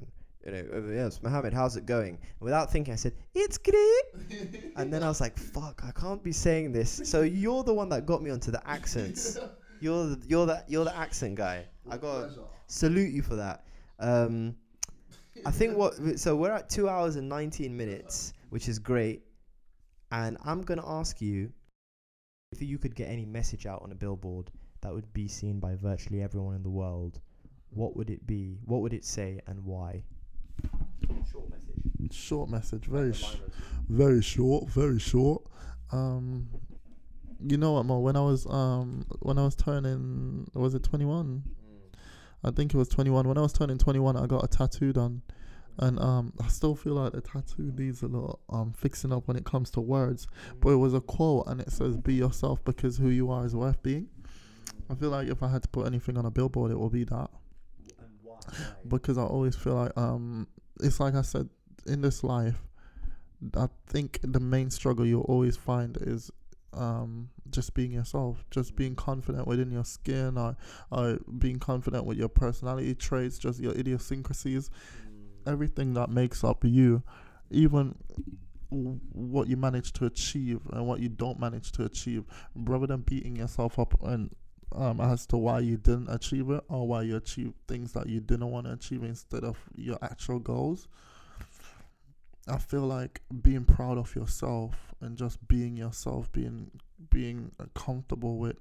you 0.44 0.52
know, 0.52 0.92
yes, 0.94 1.22
Mohammed, 1.22 1.52
how's 1.52 1.76
it 1.76 1.86
going?" 1.86 2.14
And 2.14 2.40
without 2.40 2.70
thinking, 2.70 2.92
I 2.92 2.96
said, 2.96 3.14
"It's 3.34 3.58
great." 3.58 4.72
And 4.76 4.92
then 4.92 5.02
I 5.02 5.08
was 5.08 5.20
like, 5.20 5.36
"Fuck, 5.38 5.82
I 5.84 5.90
can't 5.92 6.22
be 6.22 6.32
saying 6.32 6.72
this." 6.72 7.00
So 7.04 7.22
you're 7.22 7.64
the 7.64 7.74
one 7.74 7.88
that 7.88 8.06
got 8.06 8.22
me 8.22 8.30
onto 8.30 8.50
the 8.50 8.66
accents. 8.68 9.38
You're 9.82 10.08
the, 10.08 10.22
you're 10.26 10.44
the 10.44 10.62
you're 10.68 10.84
the 10.84 10.94
accent 10.94 11.36
guy. 11.36 11.64
I 11.90 11.96
got 11.96 12.34
to 12.34 12.40
salute 12.66 13.12
you 13.14 13.22
for 13.22 13.34
that. 13.36 13.64
Um, 13.98 14.54
I 15.46 15.50
think 15.50 15.74
what 15.80 16.18
so 16.18 16.36
we're 16.36 16.52
at 16.52 16.68
two 16.68 16.86
hours 16.86 17.16
and 17.16 17.26
nineteen 17.26 17.74
minutes, 17.74 18.34
which 18.50 18.68
is 18.68 18.78
great. 18.78 19.22
And 20.12 20.36
I'm 20.44 20.62
gonna 20.62 20.86
ask 20.86 21.20
you 21.20 21.52
if 22.52 22.62
you 22.62 22.78
could 22.78 22.94
get 22.94 23.08
any 23.08 23.24
message 23.24 23.66
out 23.66 23.82
on 23.82 23.92
a 23.92 23.94
billboard 23.94 24.50
that 24.80 24.92
would 24.92 25.12
be 25.12 25.28
seen 25.28 25.60
by 25.60 25.76
virtually 25.76 26.22
everyone 26.22 26.56
in 26.56 26.62
the 26.62 26.70
world. 26.70 27.20
What 27.70 27.96
would 27.96 28.10
it 28.10 28.26
be? 28.26 28.58
What 28.64 28.80
would 28.80 28.92
it 28.92 29.04
say, 29.04 29.40
and 29.46 29.64
why? 29.64 30.02
Short 31.30 31.50
message. 31.50 32.12
Short 32.12 32.50
message, 32.50 32.86
very, 32.86 33.12
sh- 33.12 33.36
very 33.88 34.22
short, 34.22 34.68
very 34.68 34.98
short. 34.98 35.42
Um, 35.92 36.48
you 37.40 37.56
know 37.56 37.72
what, 37.72 37.84
Mo? 37.86 38.00
When 38.00 38.16
I 38.16 38.20
was 38.20 38.46
um, 38.46 39.06
when 39.20 39.38
I 39.38 39.44
was 39.44 39.54
turning, 39.54 40.50
was 40.54 40.74
it 40.74 40.82
twenty 40.82 41.04
one? 41.04 41.44
I 42.42 42.50
think 42.50 42.74
it 42.74 42.76
was 42.76 42.88
twenty 42.88 43.10
one. 43.10 43.28
When 43.28 43.38
I 43.38 43.42
was 43.42 43.52
turning 43.52 43.78
twenty 43.78 44.00
one, 44.00 44.16
I 44.16 44.26
got 44.26 44.42
a 44.42 44.48
tattoo 44.48 44.92
done, 44.92 45.22
and 45.78 45.98
um, 46.00 46.32
I 46.42 46.48
still 46.48 46.74
feel 46.74 46.94
like 46.94 47.12
the 47.12 47.20
tattoo 47.20 47.72
needs 47.76 48.02
a 48.02 48.06
little 48.06 48.40
um 48.50 48.72
fixing 48.72 49.12
up 49.12 49.26
when 49.28 49.36
it 49.36 49.44
comes 49.44 49.70
to 49.72 49.80
words. 49.80 50.26
But 50.60 50.70
it 50.70 50.76
was 50.76 50.94
a 50.94 51.00
quote, 51.00 51.46
and 51.46 51.60
it 51.60 51.70
says, 51.70 51.96
"Be 51.96 52.14
yourself 52.14 52.62
because 52.64 52.98
who 52.98 53.08
you 53.08 53.30
are 53.30 53.46
is 53.46 53.54
worth 53.54 53.82
being." 53.82 54.08
I 54.90 54.94
feel 54.94 55.10
like 55.10 55.28
if 55.28 55.42
I 55.42 55.48
had 55.48 55.62
to 55.62 55.68
put 55.68 55.86
anything 55.86 56.16
on 56.16 56.26
a 56.26 56.30
billboard, 56.30 56.72
it 56.72 56.78
would 56.78 56.92
be 56.92 57.04
that. 57.04 57.30
Because 58.88 59.16
I 59.16 59.22
always 59.22 59.54
feel 59.54 59.74
like 59.74 59.96
um 59.96 60.48
it's 60.80 60.98
like 60.98 61.14
I 61.14 61.22
said 61.22 61.48
in 61.86 62.00
this 62.00 62.24
life 62.24 62.56
I 63.56 63.68
think 63.86 64.20
the 64.22 64.40
main 64.40 64.70
struggle 64.70 65.06
you'll 65.06 65.22
always 65.22 65.56
find 65.56 65.96
is 66.00 66.30
um 66.72 67.30
just 67.50 67.74
being 67.74 67.90
yourself 67.90 68.44
just 68.50 68.76
being 68.76 68.94
confident 68.94 69.46
within 69.46 69.72
your 69.72 69.84
skin 69.84 70.38
or, 70.38 70.56
or 70.92 71.18
being 71.38 71.58
confident 71.58 72.04
with 72.04 72.16
your 72.16 72.28
personality 72.28 72.94
traits 72.94 73.38
just 73.38 73.58
your 73.58 73.72
idiosyncrasies 73.72 74.70
everything 75.46 75.94
that 75.94 76.10
makes 76.10 76.44
up 76.44 76.64
you 76.64 77.02
even 77.50 77.94
what 78.70 79.48
you 79.48 79.56
manage 79.56 79.92
to 79.92 80.06
achieve 80.06 80.60
and 80.72 80.86
what 80.86 81.00
you 81.00 81.08
don't 81.08 81.40
manage 81.40 81.72
to 81.72 81.84
achieve 81.84 82.24
rather 82.54 82.86
than 82.86 83.00
beating 83.00 83.36
yourself 83.36 83.78
up 83.78 84.00
and 84.04 84.30
um, 84.74 85.00
as 85.00 85.26
to 85.26 85.36
why 85.36 85.58
you 85.58 85.76
didn't 85.76 86.08
achieve 86.08 86.50
it 86.50 86.62
or 86.68 86.86
why 86.86 87.02
you 87.02 87.16
achieved 87.16 87.54
things 87.66 87.92
that 87.92 88.08
you 88.08 88.20
didn't 88.20 88.50
want 88.50 88.66
to 88.66 88.72
achieve 88.72 89.02
instead 89.02 89.44
of 89.44 89.58
your 89.74 89.98
actual 90.02 90.38
goals. 90.38 90.86
I 92.48 92.58
feel 92.58 92.82
like 92.82 93.20
being 93.42 93.64
proud 93.64 93.98
of 93.98 94.14
yourself 94.14 94.94
and 95.00 95.16
just 95.16 95.46
being 95.48 95.76
yourself, 95.76 96.30
being 96.32 96.70
being 97.10 97.52
comfortable 97.74 98.38
with 98.38 98.56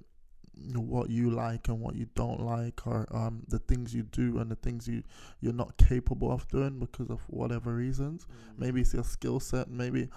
what 0.74 1.10
you 1.10 1.30
like 1.30 1.68
and 1.68 1.80
what 1.80 1.94
you 1.94 2.06
don't 2.14 2.40
like, 2.40 2.86
or 2.86 3.06
um, 3.14 3.42
the 3.48 3.58
things 3.58 3.94
you 3.94 4.02
do 4.02 4.38
and 4.38 4.50
the 4.50 4.56
things 4.56 4.86
you 4.86 5.02
you're 5.40 5.52
not 5.52 5.76
capable 5.76 6.30
of 6.30 6.46
doing 6.48 6.78
because 6.78 7.10
of 7.10 7.20
whatever 7.28 7.74
reasons. 7.74 8.24
Mm. 8.24 8.58
Maybe 8.58 8.80
it's 8.82 8.94
your 8.94 9.04
skill 9.04 9.40
set. 9.40 9.70
Maybe 9.70 10.08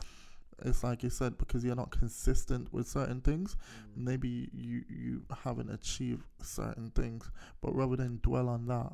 it's 0.63 0.83
like 0.83 1.03
you 1.03 1.09
said 1.09 1.37
because 1.37 1.63
you're 1.63 1.75
not 1.75 1.91
consistent 1.91 2.71
with 2.71 2.87
certain 2.87 3.19
things 3.21 3.57
mm. 3.57 4.05
maybe 4.05 4.49
you 4.53 4.83
you 4.87 5.21
haven't 5.43 5.69
achieved 5.69 6.23
certain 6.41 6.91
things. 6.91 7.29
But 7.61 7.75
rather 7.75 7.95
than 7.95 8.19
dwell 8.21 8.49
on 8.49 8.67
that 8.67 8.93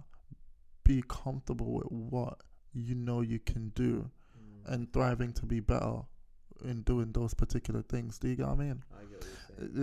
be 0.83 1.03
comfortable 1.07 1.73
with 1.73 1.91
what 1.91 2.41
you 2.73 2.95
know 2.95 3.21
you 3.21 3.39
can 3.39 3.69
do 3.69 4.09
mm. 4.37 4.73
and 4.73 4.91
thriving 4.93 5.33
to 5.33 5.45
be 5.45 5.59
better 5.59 6.01
in 6.63 6.81
doing 6.81 7.11
those 7.11 7.33
particular 7.33 7.81
things. 7.81 8.17
Do 8.17 8.27
you 8.27 8.35
get 8.35 8.47
what 8.47 8.59
i 8.59 8.63
mean? 8.63 8.83
I 8.91 9.01
get 9.05 9.25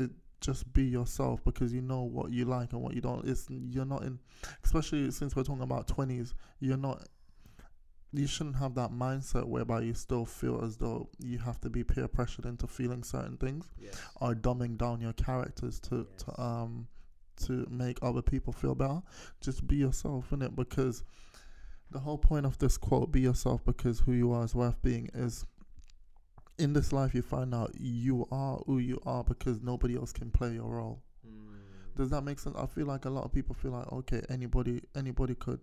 what 0.01 0.10
you're 0.44 0.55
saying. 0.55 0.60
it, 0.62 0.65
it- 0.65 0.65
just 0.65 0.73
be 0.73 0.84
yourself 0.84 1.42
because 1.44 1.73
you 1.73 1.81
know 1.82 2.02
what 2.02 2.31
you 2.31 2.44
like 2.44 2.73
and 2.73 2.82
what 2.82 2.94
you 2.94 3.00
don't 3.00 3.26
it's 3.28 3.47
you're 3.50 3.84
not 3.84 4.02
in 4.02 4.18
especially 4.65 5.10
since 5.10 5.34
we're 5.34 5.42
talking 5.44 5.62
about 5.62 5.86
20s 5.89 6.34
you're 6.60 6.76
not 6.76 7.02
you 8.12 8.26
shouldn't 8.26 8.56
have 8.56 8.74
that 8.74 8.90
mindset 8.92 9.44
whereby 9.44 9.81
you 9.81 9.92
still 9.94 10.24
feel 10.24 10.62
as 10.65 10.76
though 10.76 11.08
you 11.18 11.39
have 11.39 11.60
to 11.60 11.68
be 11.68 11.82
peer 11.84 12.08
pressured 12.08 12.47
into 12.47 12.66
feeling 12.66 13.02
certain 13.02 13.36
things 13.36 13.66
Yes. 13.78 14.00
are 14.20 14.34
dumbing 14.34 14.76
down 14.78 15.00
your 15.00 15.12
characters 15.15 15.81
to, 15.81 16.06
Yes. 16.10 16.23
to 16.24 16.40
um 16.40 16.86
to 17.36 17.66
make 17.70 17.98
other 18.00 18.23
people 18.23 18.50
feel 18.52 18.74
better. 18.74 19.02
Just 19.42 19.66
be 19.66 19.76
yourself 19.76 20.32
in 20.32 20.40
it 20.40 20.56
because 20.56 21.05
the 21.90 21.98
whole 21.98 22.16
point 22.18 22.47
of 22.47 22.56
this 22.58 22.78
quote, 22.78 23.12
be 23.12 23.20
yourself 23.20 23.62
because 23.65 24.00
who 24.00 24.12
you 24.12 24.32
are 24.32 24.44
is 24.44 24.55
worth 24.55 24.81
being 24.82 25.10
is 25.15 25.44
in 26.59 26.73
this 26.73 26.93
life 26.93 27.15
you 27.15 27.23
find 27.23 27.55
out 27.55 27.73
you 27.78 28.26
are 28.31 28.59
who 28.67 28.78
you 28.78 29.01
are 29.05 29.23
because 29.25 29.60
nobody 29.62 29.97
else 29.97 30.12
can 30.12 30.31
play 30.31 30.55
your 30.55 30.68
role. 30.68 31.02
Hmm. 31.25 31.57
Does 31.94 32.10
that 32.10 32.23
make 32.23 32.39
sense? 32.39 32.57
I 32.59 32.67
feel 32.67 32.86
like 32.86 33.05
a 33.05 33.10
lot 33.10 33.25
of 33.25 33.33
people 33.33 33.55
feel 33.55 33.73
like 33.73 33.91
okay, 33.93 34.23
anybody 34.28 34.83
anybody 34.94 35.35
could 35.35 35.60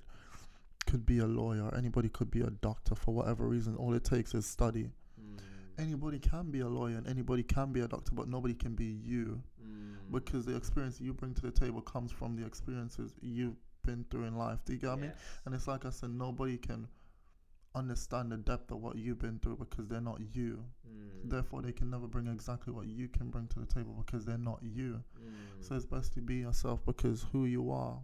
could 0.86 1.06
be 1.06 1.20
a 1.20 1.26
lawyer, 1.26 1.74
anybody 1.76 2.10
could 2.10 2.30
be 2.30 2.42
a 2.42 2.50
doctor 2.50 2.96
for 2.96 3.14
whatever 3.14 3.48
reason. 3.48 3.76
All 3.76 3.94
it 3.94 4.04
takes 4.04 4.34
is 4.34 4.46
study. 4.46 4.92
Hmm. 5.20 5.38
Anybody 5.80 6.20
can 6.20 6.52
be 6.52 6.60
a 6.60 6.68
lawyer 6.68 6.98
and 6.98 7.08
anybody 7.08 7.44
can 7.44 7.72
be 7.72 7.80
a 7.80 7.88
doctor, 7.88 8.12
but 8.14 8.28
nobody 8.28 8.54
can 8.54 8.76
be 8.76 9.00
you 9.04 9.42
hmm. 9.62 9.94
because 10.12 10.46
the 10.46 10.56
experience 10.56 11.02
you 11.02 11.14
bring 11.14 11.34
to 11.34 11.42
the 11.42 11.52
table 11.52 11.82
comes 11.82 12.12
from 12.12 12.36
the 12.36 12.46
experiences 12.46 13.16
you've 13.22 13.56
been 13.84 14.06
through 14.10 14.26
in 14.26 14.38
life. 14.38 14.60
Do 14.66 14.74
you 14.74 14.80
get 14.80 14.90
what 14.90 15.00
I 15.00 15.02
mean? 15.02 15.14
And 15.46 15.56
it's 15.56 15.68
like 15.68 15.86
I 15.86 15.90
said, 15.90 16.12
nobody 16.12 16.58
can 16.58 16.88
understand 17.76 18.32
the 18.32 18.38
depth 18.38 18.72
of 18.72 18.82
what 18.82 18.96
you've 18.98 19.20
been 19.20 19.40
through 19.40 19.58
because 19.58 19.88
they're 19.88 20.02
not 20.02 20.20
you. 20.34 20.64
Therefore, 21.26 21.62
they 21.62 21.72
can 21.72 21.90
never 21.90 22.08
bring 22.08 22.28
exactly 22.28 22.74
what 22.74 22.88
you 22.88 23.08
can 23.08 23.30
bring 23.30 23.48
to 23.48 23.60
the 23.60 23.66
table 23.66 23.94
because 24.06 24.26
they're 24.26 24.38
not 24.38 24.60
you. 24.62 25.02
So 25.62 25.76
it's 25.76 25.86
best 25.86 26.14
to 26.16 26.22
be 26.22 26.36
yourself 26.36 26.82
because 26.86 27.26
who 27.32 27.46
you 27.46 27.72
are, 27.72 27.98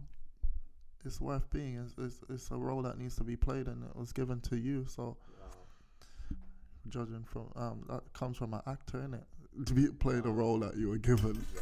it's 1.04 1.20
worth 1.20 1.48
being. 1.50 1.76
It's, 1.76 1.94
it's, 1.98 2.20
it's 2.30 2.50
a 2.50 2.56
role 2.56 2.82
that 2.82 2.98
needs 2.98 3.16
to 3.16 3.24
be 3.24 3.36
played 3.36 3.66
and 3.66 3.84
it 3.84 3.96
was 3.96 4.12
given 4.12 4.40
to 4.42 4.56
you. 4.56 4.86
So 4.88 5.16
judging 6.88 7.24
from 7.24 7.50
um, 7.56 7.84
that 7.88 8.02
comes 8.14 8.36
from 8.36 8.54
an 8.54 8.62
actor, 8.66 8.98
innit? 8.98 9.24
To 9.66 9.74
be 9.74 9.88
play 9.88 10.20
the 10.20 10.30
role 10.30 10.58
that 10.60 10.76
you 10.76 10.88
were 10.88 10.98
given. 10.98 11.34
Go. 11.54 11.60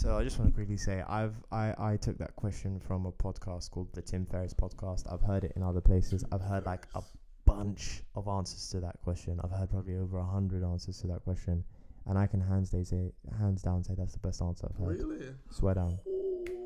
So 0.00 0.16
I 0.16 0.24
just 0.24 0.38
want 0.38 0.50
to 0.50 0.54
quickly 0.54 0.78
say 0.78 1.04
I've 1.06 1.34
I, 1.52 1.74
I 1.78 1.98
took 1.98 2.16
that 2.16 2.34
question 2.34 2.80
from 2.80 3.04
a 3.04 3.12
podcast 3.12 3.70
called 3.70 3.92
the 3.92 4.00
Tim 4.00 4.24
Ferriss 4.24 4.54
podcast. 4.54 5.12
I've 5.12 5.20
heard 5.20 5.44
it 5.44 5.52
in 5.56 5.62
other 5.62 5.82
places. 5.82 6.24
I've 6.32 6.40
heard 6.40 6.64
like 6.64 6.86
a 6.94 7.02
bunch 7.44 8.02
of 8.16 8.26
answers 8.26 8.70
to 8.70 8.80
that 8.80 8.96
question. 9.04 9.38
I've 9.44 9.50
heard 9.50 9.68
probably 9.68 9.98
over 9.98 10.16
a 10.16 10.24
hundred 10.24 10.64
answers 10.64 11.02
to 11.02 11.06
that 11.08 11.22
question, 11.24 11.62
and 12.06 12.18
I 12.18 12.26
can 12.26 12.40
hands 12.40 12.70
day 12.70 12.82
say 12.82 13.12
hands 13.38 13.60
down 13.60 13.84
say 13.84 13.92
that's 13.94 14.14
the 14.14 14.20
best 14.20 14.40
answer 14.40 14.70
I've 14.70 14.86
heard. 14.86 15.00
Really? 15.00 15.34
Swear 15.50 15.74
down, 15.74 15.98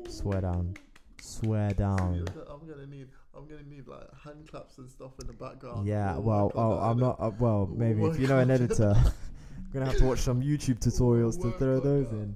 swear 0.07 0.39
down, 0.39 0.73
swear 1.19 1.71
down. 1.71 2.25
I'm 2.49 2.65
gonna 2.65 2.87
need 2.87 3.09
I'm 3.35 3.49
gonna 3.49 3.67
need 3.67 3.85
like 3.85 4.07
hand 4.23 4.47
claps 4.49 4.77
and 4.77 4.89
stuff 4.89 5.11
in 5.19 5.27
the 5.27 5.33
background. 5.33 5.85
Yeah, 5.85 6.13
We'll 6.13 6.23
well, 6.23 6.51
oh, 6.55 6.79
I'm 6.79 6.99
not. 6.99 7.17
Uh, 7.19 7.31
well, 7.37 7.69
maybe 7.69 7.99
if 7.99 8.11
work 8.11 8.17
you 8.17 8.27
know 8.27 8.39
an 8.39 8.49
editor. 8.49 8.93
I'm 9.57 9.81
gonna 9.81 9.87
have 9.87 9.97
to 9.97 10.05
watch 10.05 10.19
some 10.19 10.41
YouTube 10.41 10.79
tutorials 10.79 11.41
to 11.41 11.51
throw 11.59 11.81
those 11.81 12.09
that. 12.11 12.15
in. 12.15 12.35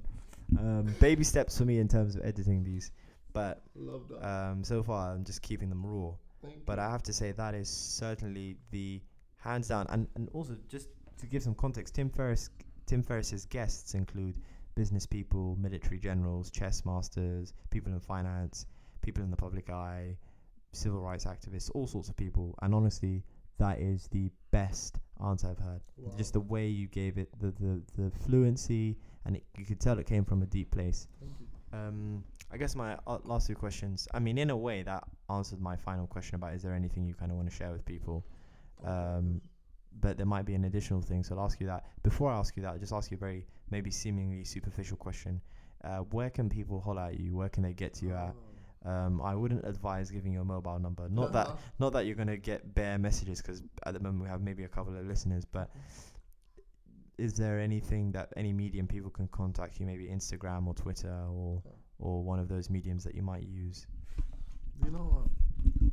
Um, 0.58 0.94
baby 1.00 1.24
steps 1.24 1.56
for 1.58 1.64
me 1.64 1.78
in 1.78 1.88
terms 1.88 2.16
of 2.16 2.24
editing 2.24 2.64
these, 2.64 2.90
but 3.32 3.62
Love 3.76 4.08
that. 4.08 4.26
um, 4.28 4.64
so 4.64 4.82
far 4.82 5.12
I'm 5.12 5.24
just 5.24 5.42
keeping 5.42 5.68
them 5.68 5.84
raw. 5.86 6.12
Thank 6.42 6.64
But 6.66 6.78
you. 6.78 6.84
I 6.84 6.90
have 6.90 7.02
to 7.04 7.12
say 7.12 7.32
that 7.32 7.54
is 7.54 7.68
certainly 7.68 8.56
the 8.70 9.00
hands 9.36 9.68
down, 9.68 9.86
and 9.90 10.08
and 10.16 10.28
also 10.32 10.56
just 10.68 10.88
to 11.18 11.26
give 11.26 11.42
some 11.42 11.54
context, 11.54 11.94
Tim 11.94 12.10
Ferriss 12.10 12.50
Tim 12.86 13.02
Ferriss's 13.02 13.44
guests 13.46 13.94
include 13.94 14.34
business 14.74 15.06
people, 15.06 15.56
military 15.60 15.98
generals, 15.98 16.50
chess 16.50 16.84
masters, 16.84 17.52
people 17.70 17.92
in 17.92 18.00
finance, 18.00 18.66
people 19.02 19.22
in 19.22 19.30
the 19.30 19.36
public 19.36 19.68
eye, 19.70 20.16
civil 20.72 21.00
rights 21.00 21.26
activists, 21.26 21.70
all 21.74 21.86
sorts 21.86 22.08
of 22.08 22.16
people. 22.16 22.54
And 22.62 22.74
honestly, 22.74 23.22
that 23.58 23.78
is 23.78 24.08
the 24.08 24.30
best 24.50 24.98
answer 25.24 25.48
I've 25.50 25.58
heard. 25.58 25.82
Just 26.16 26.32
the 26.32 26.40
way 26.40 26.66
you 26.68 26.88
gave 26.88 27.18
it, 27.18 27.28
the 27.38 27.52
the, 27.60 27.82
the 27.96 28.10
fluency, 28.10 28.96
and 29.24 29.36
it, 29.36 29.44
you 29.58 29.64
could 29.64 29.80
tell 29.80 29.98
it 29.98 30.06
came 30.06 30.24
from 30.24 30.42
a 30.42 30.46
deep 30.46 30.70
place. 30.70 31.06
Um, 31.72 32.24
I 32.52 32.56
guess 32.56 32.74
my 32.74 32.96
uh, 33.06 33.18
last 33.24 33.46
two 33.46 33.54
questions. 33.54 34.08
I 34.12 34.18
mean, 34.18 34.38
in 34.38 34.50
a 34.50 34.56
way, 34.56 34.82
that 34.82 35.04
answered 35.28 35.60
my 35.60 35.76
final 35.76 36.06
question 36.06 36.34
about 36.34 36.54
is 36.54 36.62
there 36.62 36.74
anything 36.74 37.06
you 37.06 37.14
kind 37.14 37.30
of 37.30 37.36
want 37.36 37.48
to 37.48 37.54
share 37.54 37.70
with 37.72 37.84
people. 37.84 38.24
Um, 38.84 39.40
but 40.00 40.16
there 40.16 40.26
might 40.26 40.46
be 40.46 40.54
an 40.54 40.64
additional 40.64 41.02
thing, 41.02 41.22
so 41.22 41.36
I'll 41.36 41.44
ask 41.44 41.60
you 41.60 41.66
that. 41.66 41.84
Before 42.02 42.30
I 42.30 42.38
ask 42.38 42.56
you 42.56 42.62
that, 42.62 42.72
I'll 42.72 42.78
just 42.78 42.92
ask 42.92 43.10
you 43.10 43.16
a 43.16 43.20
very 43.20 43.46
maybe 43.70 43.90
seemingly 43.90 44.44
superficial 44.44 44.96
question. 44.96 45.40
Uh, 45.82 45.98
where 46.10 46.30
can 46.30 46.48
people 46.48 46.80
holler 46.80 47.02
at 47.02 47.18
you? 47.18 47.34
Where 47.34 47.48
can 47.48 47.62
they 47.62 47.72
get 47.72 47.94
to 47.94 48.06
you 48.06 48.14
at? 48.14 48.34
Um, 48.84 49.20
I 49.20 49.34
wouldn't 49.34 49.66
advise 49.66 50.10
giving 50.10 50.32
your 50.32 50.44
mobile 50.44 50.78
number. 50.78 51.08
Not 51.08 51.32
that 51.34 51.58
not 51.78 51.92
that 51.92 52.06
you're 52.06 52.16
gonna 52.16 52.36
get 52.36 52.74
bare 52.74 52.98
messages 52.98 53.42
because 53.42 53.62
at 53.84 53.94
the 53.94 54.00
moment 54.00 54.22
we 54.22 54.28
have 54.28 54.40
maybe 54.40 54.64
a 54.64 54.68
couple 54.68 54.96
of 54.96 55.06
listeners. 55.06 55.44
But 55.44 55.70
is 57.20 57.34
there 57.34 57.60
anything 57.60 58.12
that 58.12 58.32
any 58.36 58.52
medium 58.52 58.86
people 58.86 59.10
can 59.10 59.28
contact 59.28 59.78
you? 59.78 59.86
Maybe 59.86 60.06
Instagram 60.06 60.66
or 60.66 60.74
Twitter 60.74 61.14
or 61.30 61.62
or 61.98 62.22
one 62.22 62.38
of 62.38 62.48
those 62.48 62.70
mediums 62.70 63.04
that 63.04 63.14
you 63.14 63.22
might 63.22 63.46
use. 63.46 63.86
You 64.82 64.90
know 64.90 64.98
what? 64.98 65.26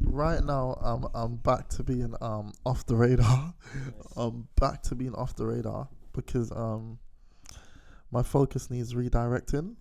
Right 0.01 0.41
now, 0.41 0.77
I'm 0.81 1.05
I'm 1.13 1.35
back 1.35 1.67
to 1.69 1.83
being 1.83 2.15
um 2.21 2.53
off 2.65 2.85
the 2.85 2.95
radar. 2.95 3.53
I'm 4.15 4.47
back 4.59 4.81
to 4.83 4.95
being 4.95 5.13
off 5.15 5.35
the 5.35 5.45
radar 5.45 5.89
because 6.13 6.51
um 6.51 6.97
my 8.09 8.23
focus 8.23 8.69
needs 8.69 8.93
redirecting. 8.93 9.75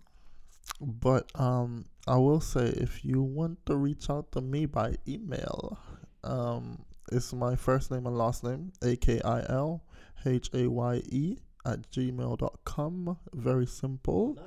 But 0.81 1.31
um 1.39 1.85
I 2.09 2.17
will 2.17 2.41
say 2.41 2.67
if 2.67 3.05
you 3.05 3.23
want 3.23 3.65
to 3.67 3.77
reach 3.77 4.11
out 4.11 4.33
to 4.33 4.41
me 4.41 4.67
by 4.67 4.97
email, 5.07 5.79
um 6.25 6.85
it's 7.13 7.33
my 7.33 7.55
first 7.55 7.93
name 7.93 8.05
and 8.07 8.19
last 8.19 8.43
name, 8.43 8.73
A 8.83 8.97
K 8.97 9.21
I 9.25 9.43
L 9.49 9.86
H 10.27 10.51
A 10.55 10.67
Y 10.69 11.03
E 11.11 11.39
at 11.65 11.91
gmail.com. 11.91 13.17
Very 13.35 13.67
simple. 13.67 14.39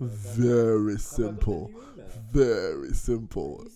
Very 0.00 0.98
simple. 0.98 1.70
Very 2.32 2.92
simple. 2.92 3.66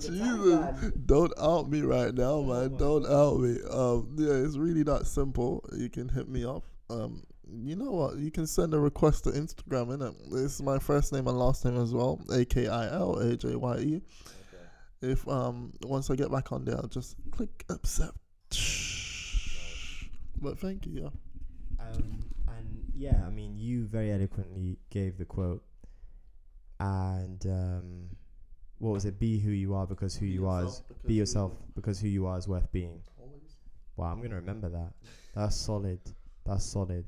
Jesus, 0.00 0.92
don't 1.06 1.32
out 1.38 1.70
me 1.70 1.82
right 1.82 2.14
now, 2.14 2.40
man. 2.42 2.76
Don't 2.76 3.06
out 3.06 3.38
me. 3.40 3.58
Um, 3.70 4.14
yeah, 4.16 4.32
it's 4.32 4.56
really 4.56 4.82
that 4.84 5.06
simple. 5.06 5.64
You 5.76 5.88
can 5.88 6.08
hit 6.08 6.28
me 6.28 6.44
up. 6.44 6.64
Um, 6.88 7.22
you 7.52 7.76
know 7.76 7.90
what? 7.90 8.16
You 8.16 8.30
can 8.30 8.46
send 8.46 8.74
a 8.74 8.78
request 8.78 9.24
to 9.24 9.30
Instagram, 9.30 9.96
innit? 9.96 10.14
It's 10.44 10.62
my 10.62 10.78
first 10.78 11.12
name 11.12 11.26
and 11.28 11.38
last 11.38 11.64
name 11.64 11.80
as 11.80 11.92
well. 11.92 12.20
A 12.32 12.44
K 12.44 12.68
I 12.68 12.86
L 12.92 13.18
A 13.18 13.36
J 13.36 13.54
Y 13.56 13.76
E. 13.78 14.02
If 15.02 15.26
um 15.28 15.72
once 15.82 16.10
I 16.10 16.16
get 16.16 16.30
back 16.30 16.52
on 16.52 16.64
there, 16.64 16.76
I'll 16.76 16.88
just 16.88 17.16
click 17.30 17.64
accept. 17.70 18.16
But 20.42 20.58
thank 20.58 20.86
you, 20.86 21.02
yeah. 21.02 21.08
Um, 21.78 22.24
and 22.48 22.84
yeah, 22.94 23.22
I 23.26 23.30
mean, 23.30 23.56
you 23.56 23.86
very 23.86 24.12
eloquently 24.12 24.78
gave 24.90 25.18
the 25.18 25.24
quote, 25.24 25.62
and 26.78 27.44
um, 27.46 28.08
what 28.78 28.92
was 28.92 29.04
it? 29.04 29.18
Be 29.18 29.38
who 29.38 29.50
you 29.50 29.74
are 29.74 29.86
because 29.86 30.16
who 30.16 30.26
Be 30.26 30.32
you 30.32 30.48
are 30.48 30.64
is 30.64 30.82
be 31.06 31.14
yourself 31.14 31.52
because 31.74 32.00
who 32.00 32.08
you 32.08 32.26
are 32.26 32.38
is 32.38 32.48
worth 32.48 32.70
being. 32.72 33.00
Always. 33.18 33.56
Wow, 33.96 34.12
I'm 34.12 34.22
gonna 34.22 34.36
remember 34.36 34.68
that. 34.68 34.92
That's 35.34 35.56
solid. 35.56 36.00
That's 36.44 36.64
solid. 36.64 37.04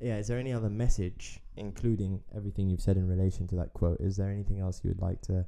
Yeah. 0.00 0.18
Is 0.18 0.28
there 0.28 0.38
any 0.38 0.52
other 0.52 0.70
message, 0.70 1.40
including 1.56 2.20
everything 2.36 2.68
you've 2.68 2.80
said 2.80 2.96
in 2.96 3.08
relation 3.08 3.46
to 3.48 3.56
that 3.56 3.72
quote? 3.72 4.00
Is 4.00 4.16
there 4.16 4.30
anything 4.30 4.60
else 4.60 4.80
you 4.82 4.90
would 4.90 5.02
like 5.02 5.20
to 5.22 5.44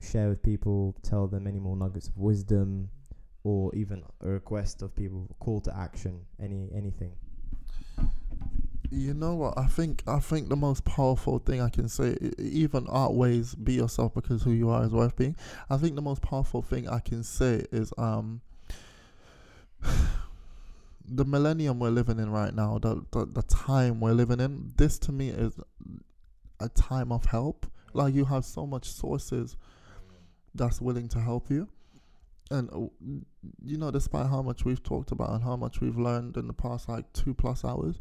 share 0.00 0.28
with 0.28 0.42
people? 0.42 0.94
Tell 1.02 1.26
them 1.26 1.46
any 1.46 1.58
more 1.58 1.76
nuggets 1.76 2.08
of 2.08 2.16
wisdom, 2.16 2.90
or 3.44 3.74
even 3.74 4.02
a 4.20 4.28
request 4.28 4.82
of 4.82 4.94
people, 4.94 5.28
call 5.40 5.60
to 5.62 5.76
action, 5.76 6.20
any 6.42 6.70
anything. 6.74 7.12
You 8.90 9.12
know 9.12 9.34
what? 9.34 9.58
I 9.58 9.66
think 9.66 10.02
I 10.06 10.18
think 10.18 10.48
the 10.48 10.56
most 10.56 10.84
powerful 10.84 11.38
thing 11.38 11.60
I 11.60 11.68
can 11.68 11.88
say, 11.88 12.16
even 12.38 12.86
outweighs 12.90 13.54
be 13.54 13.74
yourself 13.74 14.14
because 14.14 14.42
who 14.42 14.52
you 14.52 14.70
are 14.70 14.84
is 14.84 14.92
worth 14.92 15.16
being. 15.16 15.36
I 15.68 15.76
think 15.76 15.94
the 15.94 16.02
most 16.02 16.22
powerful 16.22 16.62
thing 16.62 16.88
I 16.88 17.00
can 17.00 17.22
say 17.22 17.64
is 17.70 17.92
um 17.98 18.40
the 21.06 21.24
millennium 21.24 21.78
we're 21.78 21.90
living 21.90 22.18
in 22.18 22.30
right 22.30 22.54
now, 22.54 22.78
the, 22.78 23.04
the 23.10 23.26
the 23.26 23.42
time 23.42 24.00
we're 24.00 24.12
living 24.12 24.40
in. 24.40 24.72
This 24.76 24.98
to 25.00 25.12
me 25.12 25.28
is 25.28 25.60
a 26.60 26.68
time 26.70 27.12
of 27.12 27.26
help. 27.26 27.66
Like 27.92 28.14
you 28.14 28.24
have 28.24 28.44
so 28.44 28.66
much 28.66 28.90
sources 28.90 29.56
that's 30.58 30.80
willing 30.80 31.08
to 31.08 31.20
help 31.20 31.50
you. 31.50 31.68
And 32.50 32.70
uh, 32.70 32.88
you 33.64 33.76
know, 33.76 33.90
despite 33.90 34.26
how 34.26 34.42
much 34.42 34.64
we've 34.64 34.82
talked 34.82 35.12
about 35.12 35.30
and 35.30 35.42
how 35.42 35.56
much 35.56 35.80
we've 35.80 35.98
learned 35.98 36.36
in 36.36 36.46
the 36.46 36.52
past 36.52 36.88
like 36.88 37.12
two 37.12 37.34
plus 37.34 37.64
hours, 37.64 38.00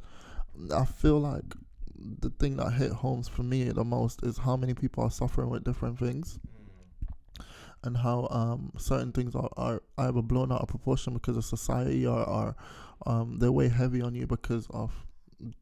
I 0.73 0.85
feel 0.85 1.19
like 1.19 1.43
the 2.19 2.29
thing 2.29 2.57
that 2.57 2.71
hit 2.71 2.91
homes 2.91 3.27
for 3.27 3.43
me 3.43 3.63
the 3.63 3.83
most 3.83 4.23
is 4.23 4.37
how 4.37 4.55
many 4.55 4.73
people 4.73 5.03
are 5.03 5.11
suffering 5.11 5.49
with 5.49 5.63
different 5.63 5.97
things 5.97 6.39
and 7.83 7.97
how 7.97 8.27
um, 8.31 8.71
certain 8.77 9.11
things 9.11 9.35
are, 9.35 9.49
are 9.57 9.81
either 9.97 10.21
blown 10.21 10.51
out 10.51 10.61
of 10.61 10.67
proportion 10.67 11.13
because 11.13 11.37
of 11.37 11.45
society 11.45 12.05
or, 12.05 12.23
or 12.27 12.55
um, 13.05 13.39
they 13.39 13.49
weigh 13.49 13.69
heavy 13.69 14.01
on 14.01 14.15
you 14.15 14.27
because 14.27 14.67
of 14.69 14.91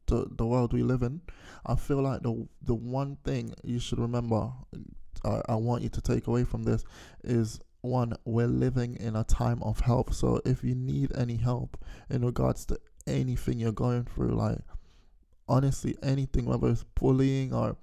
the, 0.06 0.26
the 0.30 0.46
world 0.46 0.72
we 0.72 0.82
live 0.82 1.02
in. 1.02 1.20
I 1.64 1.74
feel 1.74 2.02
like 2.02 2.22
the 2.22 2.46
the 2.62 2.74
one 2.74 3.16
thing 3.24 3.54
you 3.62 3.78
should 3.78 3.98
remember, 3.98 4.50
I, 5.24 5.54
want 5.54 5.82
you 5.82 5.88
to 5.90 6.00
take 6.00 6.26
away 6.26 6.44
from 6.44 6.64
this, 6.64 6.84
is 7.24 7.60
one, 7.80 8.14
we're 8.24 8.46
living 8.46 8.96
in 8.96 9.16
a 9.16 9.24
time 9.24 9.62
of 9.62 9.80
help. 9.80 10.12
So 10.12 10.40
if 10.44 10.64
you 10.64 10.74
need 10.74 11.12
any 11.16 11.36
help 11.36 11.76
in 12.10 12.24
regards 12.24 12.66
to 12.66 12.78
anything 13.06 13.58
you're 13.58 13.72
going 13.72 14.04
through, 14.04 14.34
like 14.36 14.58
honestly 15.48 15.96
anything, 16.02 16.46
whether 16.46 16.68
it's 16.68 16.84
bullying 16.94 17.52
or 17.52 17.76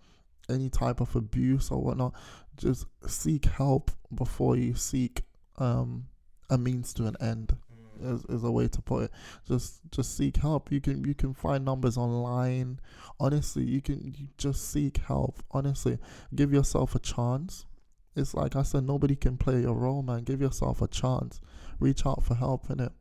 any 0.50 0.70
type 0.70 1.00
of 1.00 1.16
abuse 1.16 1.72
or 1.72 1.82
whatnot, 1.82 2.14
just 2.58 2.86
seek 3.08 3.46
help 3.46 3.92
before 4.14 4.56
you 4.56 4.76
seek 4.76 5.24
um, 5.58 6.06
a 6.50 6.58
means 6.58 6.94
to 6.94 7.06
an 7.06 7.16
end. 7.22 7.56
Is, 8.04 8.26
is 8.26 8.44
a 8.44 8.52
way 8.52 8.68
to 8.68 8.82
put 8.82 9.06
it. 9.06 9.12
Just 9.48 9.80
just 9.92 10.18
seek 10.18 10.38
help. 10.38 10.72
You 10.72 10.82
can 10.82 11.04
you 11.04 11.14
can 11.14 11.34
find 11.34 11.64
numbers 11.66 11.98
online. 11.98 12.80
Honestly, 13.20 13.64
you 13.64 13.82
can 13.82 14.14
you 14.18 14.28
just 14.38 14.70
seek 14.72 14.98
help. 14.98 15.42
Honestly, 15.52 15.98
give 16.36 16.54
yourself 16.54 16.96
a 16.96 17.00
chance. 17.00 17.66
It's 18.16 18.34
like 18.34 18.56
I 18.56 18.64
said, 18.64 18.84
nobody 18.86 19.16
can 19.16 19.38
play 19.38 19.62
your 19.62 19.74
role, 19.74 20.04
man. 20.04 20.24
Give 20.24 20.42
yourself 20.42 20.82
a 20.82 20.88
chance. 20.88 21.42
Reach 21.80 22.06
out 22.06 22.24
for 22.24 22.36
help 22.36 22.70
in 22.70 22.80
it. 22.80 22.92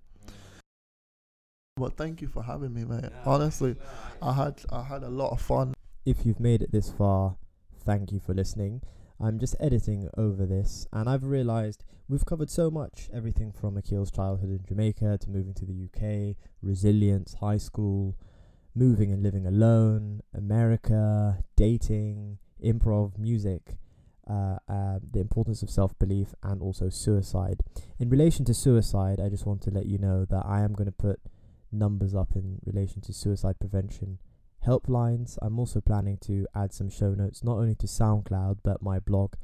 But 1.76 1.96
thank 1.96 2.20
you 2.22 2.28
for 2.28 2.42
having 2.42 2.74
me, 2.74 2.84
mate. 2.84 3.10
Honestly, 3.24 3.76
I 4.20 4.32
had 4.34 4.62
I 4.70 4.82
had 4.82 5.02
a 5.02 5.08
lot 5.08 5.30
of 5.32 5.40
fun. 5.40 5.74
if 6.04 6.26
you've 6.26 6.40
made 6.40 6.62
it 6.62 6.72
this 6.72 6.90
far, 6.90 7.36
thank 7.84 8.12
you 8.12 8.20
for 8.20 8.34
listening. 8.34 8.82
I'm 9.20 9.38
just 9.38 9.54
editing 9.60 10.08
over 10.16 10.46
this, 10.46 10.86
and 10.92 11.08
I've 11.08 11.24
realised 11.24 11.84
we've 12.12 12.26
covered 12.26 12.50
so 12.50 12.70
much 12.70 13.08
everything 13.12 13.50
from 13.50 13.74
Akil's 13.78 14.10
childhood 14.10 14.50
in 14.50 14.60
Jamaica 14.68 15.16
to 15.22 15.30
moving 15.30 15.54
to 15.54 15.64
the 15.64 15.88
UK, 15.88 16.36
resilience, 16.60 17.34
high 17.40 17.56
school, 17.56 18.18
moving 18.74 19.10
and 19.10 19.22
living 19.22 19.46
alone, 19.46 20.20
America, 20.34 21.38
dating, 21.56 22.36
improv, 22.62 23.16
music, 23.18 23.78
uh, 24.28 24.58
uh, 24.68 24.98
the 25.10 25.20
importance 25.20 25.62
of 25.62 25.70
self 25.70 25.98
belief, 25.98 26.34
and 26.42 26.60
also 26.60 26.90
suicide. 26.90 27.60
In 27.98 28.10
relation 28.10 28.44
to 28.44 28.52
suicide, 28.52 29.18
I 29.18 29.30
just 29.30 29.46
want 29.46 29.62
to 29.62 29.70
let 29.70 29.86
you 29.86 29.96
know 29.96 30.26
that 30.26 30.44
I 30.44 30.60
am 30.60 30.74
going 30.74 30.86
to 30.86 30.92
put 30.92 31.18
numbers 31.72 32.14
up 32.14 32.36
in 32.36 32.58
relation 32.66 33.00
to 33.02 33.14
suicide 33.14 33.58
prevention 33.58 34.18
helplines. 34.66 35.38
I'm 35.40 35.58
also 35.58 35.80
planning 35.80 36.18
to 36.26 36.46
add 36.54 36.74
some 36.74 36.90
show 36.90 37.14
notes 37.14 37.42
not 37.42 37.56
only 37.56 37.74
to 37.76 37.86
SoundCloud 37.86 38.58
but 38.62 38.82
my 38.82 38.98
blog 38.98 39.34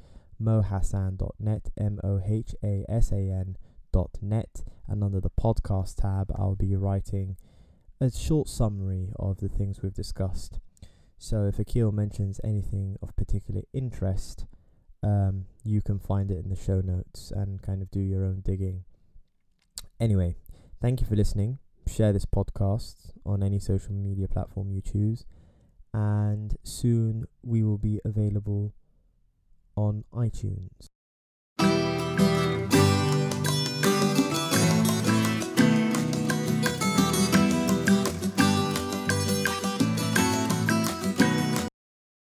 mohassan.net, 0.43 1.71
M 1.77 1.99
O 2.05 2.21
H 2.25 2.55
A 2.63 2.85
S 2.89 3.13
A 3.13 3.31
N 3.31 3.57
dot 3.93 4.19
net, 4.21 4.65
and 4.87 5.03
under 5.03 5.21
the 5.21 5.31
podcast 5.31 5.97
tab, 5.97 6.33
I'll 6.37 6.57
be 6.57 6.77
writing 6.77 7.37
a 8.01 8.11
short 8.11 8.49
summary 8.49 9.13
of 9.19 9.41
the 9.41 9.49
things 9.49 9.83
we've 9.83 9.95
discussed. 9.95 10.61
So 11.19 11.47
if 11.47 11.59
Akil 11.59 11.91
mentions 11.91 12.41
anything 12.45 12.97
of 13.03 13.17
particular 13.17 13.63
interest, 13.73 14.47
um, 15.03 15.47
you 15.65 15.83
can 15.83 15.99
find 15.99 16.31
it 16.31 16.39
in 16.39 16.49
the 16.49 16.57
show 16.57 16.81
notes 16.81 17.33
and 17.35 17.61
kind 17.61 17.83
of 17.83 17.91
do 17.91 18.01
your 18.01 18.25
own 18.25 18.41
digging. 18.45 18.85
Anyway, 19.99 20.37
thank 20.81 21.01
you 21.01 21.07
for 21.07 21.17
listening 21.17 21.59
share 21.89 22.13
this 22.13 22.27
podcast 22.27 23.11
on 23.25 23.43
any 23.43 23.59
social 23.59 23.95
media 23.95 24.29
platform 24.29 24.71
you 24.71 24.81
choose. 24.81 25.25
And 25.93 26.57
soon 26.63 27.27
we 27.43 27.65
will 27.65 27.79
be 27.79 28.01
available 28.05 28.75
on 29.79 30.05
iTunes. 30.13 30.98